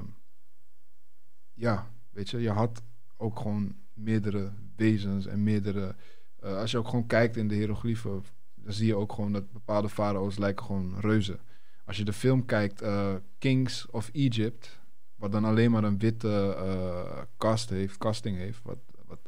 ja, 1.55 1.91
weet 2.11 2.31
je, 2.31 2.39
je 2.41 2.51
had 2.51 2.83
ook 3.17 3.39
gewoon 3.39 3.77
meerdere 3.93 4.53
wezens 4.77 5.27
en 5.27 5.43
meerdere. 5.43 5.95
eh, 6.41 6.57
als 6.57 6.71
je 6.71 6.79
ook 6.79 6.89
gewoon 6.89 7.07
kijkt 7.07 7.37
in 7.37 7.49
de 7.49 7.55
hieroglyphen, 7.55 8.25
dan 8.55 8.73
zie 8.73 8.87
je 8.87 8.97
ook 8.97 9.13
gewoon 9.13 9.33
dat 9.33 9.53
bepaalde 9.53 9.89
farao's 9.89 10.37
lijken 10.39 10.65
gewoon 10.65 11.01
reuzen. 11.01 11.41
Als 11.85 11.97
je 11.97 12.05
de 12.05 12.13
film 12.13 12.45
kijkt, 12.45 12.83
eh, 12.83 13.15
Kings 13.39 13.91
of 13.91 14.11
Egypt, 14.13 14.81
wat 15.25 15.33
dan 15.33 15.45
alleen 15.45 15.71
maar 15.71 15.85
een 15.85 15.99
witte 15.99 16.55
eh, 16.59 17.23
cast 17.37 17.71
heeft, 17.71 17.99
casting 17.99 18.37
heeft, 18.37 18.61
wat, 18.63 18.79
wat 19.07 19.19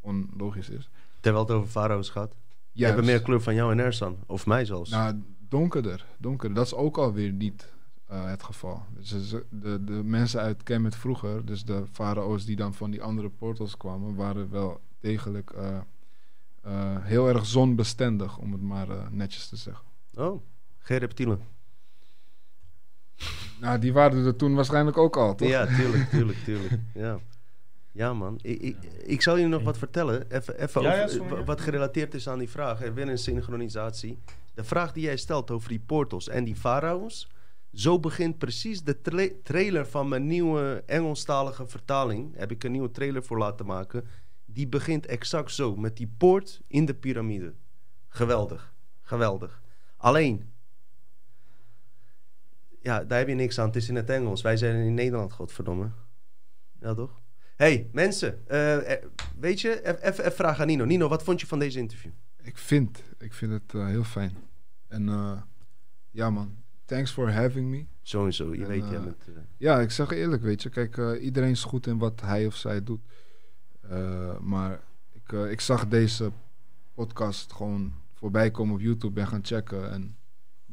onlogisch 0.00 0.68
is. 0.68 0.90
Terwijl 1.20 1.44
het 1.44 1.54
over 1.54 1.68
farao's 1.68 2.08
gaat. 2.08 2.34
Juist. 2.72 2.94
hebt 2.94 3.06
meer 3.06 3.22
kleur 3.22 3.40
van 3.40 3.54
jou 3.54 3.72
en 3.72 3.78
Ersan. 3.78 4.16
Of 4.26 4.46
mij 4.46 4.64
zelfs. 4.64 4.90
Nou, 4.90 5.22
donkerder, 5.38 6.06
donkerder. 6.18 6.56
Dat 6.56 6.66
is 6.66 6.74
ook 6.74 6.98
alweer 6.98 7.32
niet 7.32 7.72
eh, 8.06 8.24
het 8.24 8.42
geval. 8.42 8.82
Dus 8.90 9.34
de, 9.50 9.84
de 9.84 10.02
mensen 10.04 10.40
uit 10.40 10.62
Kemet 10.62 10.96
vroeger, 10.96 11.44
dus 11.44 11.64
de 11.64 11.84
farao's 11.92 12.44
die 12.44 12.56
dan 12.56 12.74
van 12.74 12.90
die 12.90 13.02
andere 13.02 13.30
portals 13.30 13.76
kwamen, 13.76 14.14
waren 14.14 14.50
wel 14.50 14.80
degelijk 15.00 15.50
eh, 15.50 15.78
heel 17.00 17.28
erg 17.28 17.46
zonbestendig, 17.46 18.38
om 18.38 18.52
het 18.52 18.62
maar 18.62 18.88
netjes 19.10 19.48
te 19.48 19.56
zeggen. 19.56 19.86
Oh, 20.14 20.42
geen 20.78 20.98
reptielen. 20.98 21.40
Nou, 23.60 23.78
die 23.78 23.92
waren 23.92 24.24
er 24.24 24.36
toen 24.36 24.54
waarschijnlijk 24.54 24.98
ook 24.98 25.16
al, 25.16 25.34
toch? 25.34 25.48
Ja, 25.48 25.66
tuurlijk, 25.76 26.10
tuurlijk, 26.10 26.38
tuurlijk. 26.44 26.72
Ja, 26.94 27.18
ja 27.92 28.14
man. 28.14 28.38
Ik, 28.42 28.60
ik, 28.60 28.76
ik 29.04 29.22
zal 29.22 29.36
je 29.36 29.46
nog 29.46 29.62
wat 29.62 29.78
vertellen. 29.78 30.30
Even, 30.30 30.60
even 30.60 30.82
Ja, 30.82 30.94
ja, 30.94 31.04
over, 31.04 31.16
sorry, 31.16 31.36
eh, 31.40 31.46
wat 31.46 31.60
gerelateerd 31.60 32.14
is 32.14 32.28
aan 32.28 32.38
die 32.38 32.50
vraag. 32.50 32.82
Er 32.82 32.94
weer 32.94 33.08
een 33.08 33.18
synchronisatie. 33.18 34.18
De 34.54 34.64
vraag 34.64 34.92
die 34.92 35.02
jij 35.02 35.16
stelt 35.16 35.50
over 35.50 35.68
die 35.68 35.82
portals 35.86 36.28
en 36.28 36.44
die 36.44 36.56
farao's. 36.56 37.28
Zo 37.72 38.00
begint 38.00 38.38
precies 38.38 38.82
de 38.84 39.00
tra- 39.00 39.28
trailer 39.42 39.86
van 39.86 40.08
mijn 40.08 40.26
nieuwe 40.26 40.82
Engelstalige 40.86 41.66
vertaling. 41.66 42.36
Heb 42.36 42.50
ik 42.50 42.64
een 42.64 42.72
nieuwe 42.72 42.90
trailer 42.90 43.24
voor 43.24 43.38
laten 43.38 43.66
maken. 43.66 44.04
Die 44.44 44.66
begint 44.68 45.06
exact 45.06 45.52
zo. 45.52 45.76
Met 45.76 45.96
die 45.96 46.10
poort 46.18 46.60
in 46.66 46.84
de 46.84 46.94
piramide. 46.94 47.52
Geweldig. 48.08 48.72
Geweldig. 49.00 49.62
Alleen. 49.96 50.50
Ja, 52.86 53.04
daar 53.04 53.18
heb 53.18 53.28
je 53.28 53.34
niks 53.34 53.58
aan. 53.58 53.66
Het 53.66 53.76
is 53.76 53.88
in 53.88 53.94
het 53.94 54.10
Engels. 54.10 54.42
Wij 54.42 54.56
zijn 54.56 54.76
in 54.86 54.94
Nederland, 54.94 55.32
godverdomme. 55.32 55.90
Ja, 56.80 56.94
toch? 56.94 57.20
hey, 57.56 57.88
mensen. 57.92 58.48
eh, 58.48 58.92
eh, 58.92 59.02
weet 59.38 59.60
je, 59.60 59.88
e- 59.88 60.08
even 60.08 60.32
vraag 60.32 60.60
aan 60.60 60.66
Nino. 60.66 60.84
Nino, 60.84 61.08
wat 61.08 61.22
vond 61.22 61.40
je 61.40 61.46
van 61.46 61.58
deze 61.58 61.78
interview? 61.78 62.12
Ik 62.42 62.58
vind, 62.58 63.02
ik 63.18 63.32
vind 63.32 63.52
het 63.52 63.74
eh, 63.74 63.86
heel 63.86 64.04
fijn. 64.04 64.36
En 64.88 65.04
ja 66.10 66.30
man, 66.30 66.56
thanks 66.84 67.10
for 67.10 67.32
having 67.32 67.70
me. 67.70 67.86
Sowieso, 68.02 68.54
je 68.54 68.62
En, 68.62 68.68
weet, 68.68 68.88
jij 68.88 69.14
Ja, 69.56 69.80
ik 69.80 69.90
zeg 69.90 70.10
eerlijk, 70.10 70.42
weet 70.42 70.62
je. 70.62 70.68
Kijk, 70.68 71.20
iedereen 71.20 71.50
is 71.50 71.64
goed 71.64 71.86
in 71.86 71.98
wat 71.98 72.20
hij 72.20 72.46
of 72.46 72.54
zij 72.56 72.82
doet. 72.84 73.00
Maar 74.40 74.80
ik, 75.12 75.32
ik 75.32 75.60
zag 75.60 75.88
deze 75.88 76.30
podcast 76.94 77.52
gewoon 77.52 77.92
voorbij 78.14 78.50
komen 78.50 78.74
op 78.74 78.80
YouTube. 78.80 79.12
Ben 79.12 79.26
gaan 79.26 79.44
checken. 79.44 79.90
En 79.90 80.15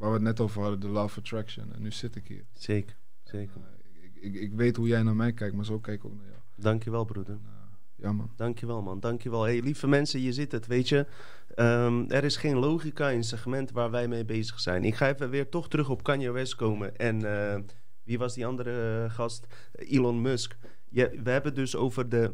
waar 0.03 0.11
we 0.11 0.17
het 0.17 0.37
net 0.37 0.39
over 0.39 0.61
hadden, 0.61 0.79
de 0.79 0.87
Love 0.87 1.19
Attraction. 1.19 1.73
En 1.73 1.81
nu 1.81 1.91
zit 1.91 2.15
ik 2.15 2.27
hier. 2.27 2.45
zeker, 2.53 2.95
zeker. 3.23 3.55
Eh, 3.55 4.03
ik, 4.03 4.33
ik, 4.33 4.41
ik 4.41 4.53
weet 4.53 4.75
hoe 4.75 4.87
jij 4.87 5.03
naar 5.03 5.15
mij 5.15 5.33
kijkt, 5.33 5.55
maar 5.55 5.65
zo 5.65 5.79
kijk 5.79 5.97
ik 5.97 6.05
ook 6.05 6.15
naar 6.15 6.25
jou. 6.25 6.39
Dankjewel, 6.55 7.05
broeder. 7.05 7.33
Eh, 7.33 7.51
ja 7.95 8.11
man. 8.11 8.31
Dankjewel, 8.35 8.81
man. 8.81 8.99
Dankjewel. 8.99 9.43
Hey, 9.43 9.61
lieve 9.61 9.87
mensen, 9.87 10.21
je 10.21 10.33
zit 10.33 10.51
het, 10.51 10.67
weet 10.67 10.89
je. 10.89 11.07
Ehm, 11.55 12.05
er 12.07 12.23
is 12.23 12.37
geen 12.37 12.57
logica 12.57 13.09
in 13.09 13.17
het 13.17 13.25
segment 13.25 13.71
waar 13.71 13.91
wij 13.91 14.07
mee 14.07 14.25
bezig 14.25 14.59
zijn. 14.59 14.83
Ik 14.83 14.95
ga 14.95 15.09
even 15.09 15.29
weer 15.29 15.49
toch 15.49 15.69
terug 15.69 15.89
op 15.89 16.03
Kanye 16.03 16.31
West 16.31 16.55
komen. 16.55 16.97
En 16.97 17.51
eh, 17.53 17.59
wie 18.03 18.17
was 18.17 18.33
die 18.33 18.45
andere 18.45 19.07
gast? 19.09 19.47
Elon 19.71 20.21
Musk. 20.21 20.57
Ja, 20.89 21.09
we 21.09 21.29
hebben 21.29 21.51
het 21.51 21.55
dus 21.55 21.75
over 21.75 22.09
de 22.09 22.33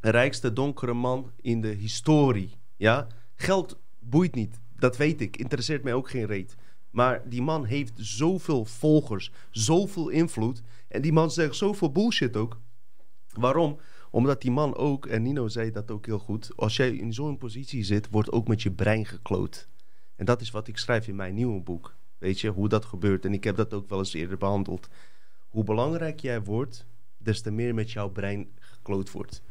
rijkste 0.00 0.52
donkere 0.52 0.94
man 0.94 1.32
in 1.36 1.60
de 1.60 1.68
historie. 1.68 2.56
Ja? 2.76 3.06
Geld 3.34 3.80
boeit 3.98 4.34
niet. 4.34 4.60
Dat 4.76 4.96
weet 4.96 5.20
ik. 5.20 5.36
Interesseert 5.36 5.82
mij 5.82 5.94
ook 5.94 6.10
geen 6.10 6.26
reet. 6.26 6.56
Maar 6.90 7.28
die 7.28 7.42
man 7.42 7.64
heeft 7.64 7.92
zoveel 7.96 8.64
volgers, 8.64 9.32
zoveel 9.50 10.08
invloed. 10.08 10.62
En 10.88 11.02
die 11.02 11.12
man 11.12 11.30
zegt 11.30 11.54
zoveel 11.54 11.92
bullshit 11.92 12.36
ook. 12.36 12.60
Waarom? 13.32 13.78
Omdat 14.10 14.40
die 14.40 14.50
man 14.50 14.76
ook, 14.76 15.06
en 15.06 15.22
Nino 15.22 15.48
zei 15.48 15.70
dat 15.70 15.90
ook 15.90 16.06
heel 16.06 16.18
goed, 16.18 16.50
als 16.56 16.76
jij 16.76 16.96
in 16.96 17.12
zo'n 17.12 17.38
positie 17.38 17.84
zit, 17.84 18.08
wordt 18.10 18.32
ook 18.32 18.48
met 18.48 18.62
je 18.62 18.70
brein 18.70 19.06
gekloot. 19.06 19.68
En 20.16 20.24
dat 20.24 20.40
is 20.40 20.50
wat 20.50 20.68
ik 20.68 20.78
schrijf 20.78 21.08
in 21.08 21.16
mijn 21.16 21.34
nieuwe 21.34 21.60
boek. 21.60 21.96
Weet 22.18 22.40
je, 22.40 22.48
hoe 22.48 22.68
dat 22.68 22.84
gebeurt. 22.84 23.24
En 23.24 23.32
ik 23.32 23.44
heb 23.44 23.56
dat 23.56 23.74
ook 23.74 23.88
wel 23.88 23.98
eens 23.98 24.12
eerder 24.12 24.38
behandeld. 24.38 24.88
Hoe 25.48 25.64
belangrijk 25.64 26.20
jij 26.20 26.42
wordt, 26.42 26.86
des 27.16 27.40
te 27.40 27.50
meer 27.50 27.74
met 27.74 27.90
jouw 27.90 28.08
brein 28.08 28.48
gekloot 28.58 29.10
wordt. 29.10 29.42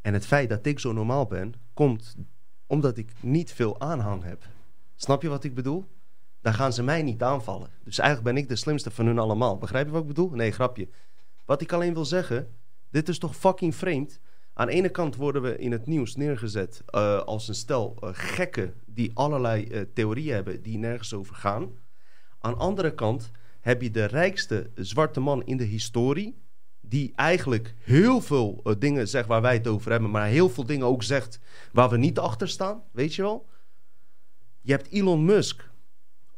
En 0.00 0.12
het 0.12 0.26
feit 0.26 0.48
dat 0.48 0.66
ik 0.66 0.78
zo 0.78 0.92
normaal 0.92 1.26
ben, 1.26 1.54
komt 1.74 2.16
omdat 2.66 2.96
ik 2.96 3.12
niet 3.20 3.52
veel 3.52 3.80
aanhang 3.80 4.22
heb. 4.22 4.48
Snap 4.96 5.22
je 5.22 5.28
wat 5.28 5.44
ik 5.44 5.54
bedoel? 5.54 5.86
Dan 6.42 6.54
gaan 6.54 6.72
ze 6.72 6.82
mij 6.82 7.02
niet 7.02 7.22
aanvallen. 7.22 7.70
Dus 7.84 7.98
eigenlijk 7.98 8.34
ben 8.34 8.42
ik 8.42 8.48
de 8.48 8.56
slimste 8.56 8.90
van 8.90 9.06
hun 9.06 9.18
allemaal. 9.18 9.58
Begrijp 9.58 9.86
je 9.86 9.92
wat 9.92 10.00
ik 10.02 10.08
bedoel? 10.08 10.30
Nee, 10.30 10.50
grapje. 10.50 10.88
Wat 11.44 11.60
ik 11.60 11.72
alleen 11.72 11.94
wil 11.94 12.04
zeggen, 12.04 12.48
dit 12.90 13.08
is 13.08 13.18
toch 13.18 13.36
fucking 13.36 13.74
vreemd. 13.74 14.20
Aan 14.54 14.66
de 14.66 14.72
ene 14.72 14.88
kant 14.88 15.16
worden 15.16 15.42
we 15.42 15.58
in 15.58 15.72
het 15.72 15.86
nieuws 15.86 16.16
neergezet 16.16 16.82
eh, 16.86 17.18
als 17.18 17.48
een 17.48 17.54
stel 17.54 17.96
eh, 18.00 18.08
gekken 18.12 18.74
die 18.86 19.10
allerlei 19.14 19.66
eh, 19.66 19.80
theorieën 19.94 20.34
hebben 20.34 20.62
die 20.62 20.78
nergens 20.78 21.14
over 21.14 21.34
gaan. 21.34 21.70
Aan 22.38 22.52
de 22.52 22.58
andere 22.58 22.94
kant 22.94 23.30
heb 23.60 23.82
je 23.82 23.90
de 23.90 24.04
rijkste 24.04 24.70
zwarte 24.74 25.20
man 25.20 25.44
in 25.44 25.56
de 25.56 25.64
historie, 25.64 26.40
die 26.80 27.12
eigenlijk 27.14 27.74
heel 27.78 28.20
veel 28.20 28.62
dingen 28.78 29.08
zegt 29.08 29.28
waar 29.28 29.42
wij 29.42 29.54
het 29.54 29.66
over 29.66 29.90
hebben, 29.90 30.10
maar 30.10 30.26
heel 30.26 30.48
veel 30.48 30.64
dingen 30.64 30.86
ook 30.86 31.02
zegt 31.02 31.40
waar 31.72 31.88
we 31.88 31.96
niet 31.96 32.18
achter 32.18 32.48
staan, 32.48 32.82
weet 32.92 33.14
je 33.14 33.22
wel? 33.22 33.46
Je 34.60 34.72
hebt 34.72 34.88
Elon 34.88 35.24
Musk, 35.24 35.70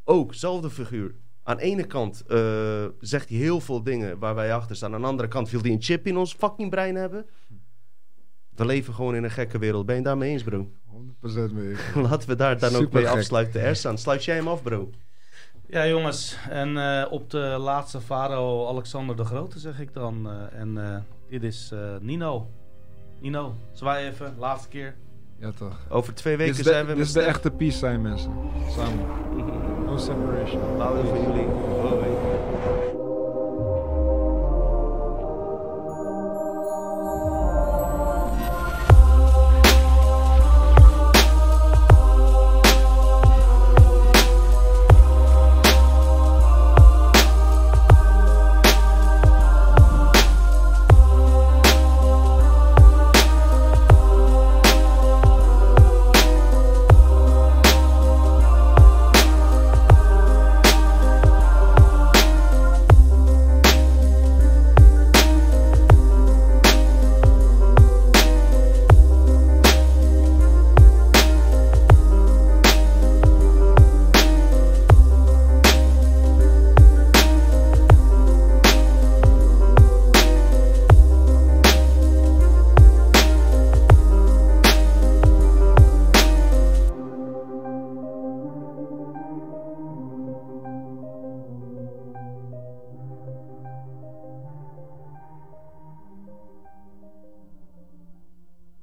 ook 0.05 0.35
zelfde 0.35 0.71
figuur. 0.71 1.15
Aan 1.43 1.57
de 1.57 1.63
ene 1.63 1.85
kant 1.87 2.25
eh, 2.27 2.85
zegt 3.01 3.29
hij 3.29 3.39
heel 3.39 3.61
veel 3.61 3.83
dingen 3.83 4.19
waar 4.19 4.35
wij 4.35 4.55
achter 4.55 4.77
staan. 4.77 4.95
Aan 4.95 5.01
de 5.01 5.07
andere 5.07 5.29
kant 5.29 5.51
wil 5.51 5.61
hij 5.61 5.71
een 5.71 5.83
chip 5.83 6.07
in 6.07 6.17
ons 6.17 6.35
fucking 6.35 6.71
brein 6.71 6.95
hebben. 6.95 7.27
We 8.55 8.65
leven 8.67 8.95
gewoon 8.95 9.15
in 9.15 9.25
een 9.25 9.31
gekke 9.31 9.59
wereld. 9.59 9.87
Ben 9.87 9.97
je 9.97 10.03
daarmee 10.03 10.31
eens, 10.31 10.43
bro? 10.43 10.71
100% 11.49 11.53
mee. 11.53 11.75
Laten 12.09 12.29
we 12.29 12.37
daar 12.37 12.59
dan 12.59 12.75
ook 12.75 12.93
mee 12.93 13.05
gek. 13.07 13.13
afsluiten. 13.17 13.61
Ersan, 13.61 13.99
sluit 13.99 14.25
jij 14.25 14.37
hem 14.37 14.49
af, 14.49 14.63
bro? 14.63 14.91
Ja, 15.67 15.87
jongens. 15.87 16.37
En 16.49 16.77
eh, 16.77 17.13
op 17.13 17.31
de 17.31 17.39
laatste 17.61 18.01
Faro 18.01 18.69
Alexander 18.69 19.17
de 19.17 19.25
Grote 19.25 19.59
zeg 19.59 19.81
ik 19.81 19.93
dan. 19.93 20.29
eh, 20.31 20.61
en 20.61 20.79
eh, 20.93 21.01
dit 21.29 21.43
is 21.43 21.71
eh, 21.73 21.97
Nino. 22.01 22.51
Nino, 23.21 23.55
zwaai 23.73 24.09
even. 24.09 24.35
Laatste 24.39 24.69
keer. 24.69 24.95
Ja, 25.45 25.51
toch. 25.59 25.77
Over 25.89 26.15
twee 26.15 26.37
weken 26.37 26.57
de, 26.57 26.63
zijn 26.63 26.81
we 26.81 26.87
dit 26.87 26.97
met 26.97 27.07
is 27.07 27.13
de 27.13 27.21
echte 27.21 27.51
peace 27.51 27.79
zijn, 27.79 28.03
mensen. 28.03 28.33
Samen. 28.71 29.07
No 29.87 29.97
separation. 29.97 30.61
Houden 30.79 31.07
van 31.07 31.21
jullie. 31.21 31.47
Hoi. 31.81 32.34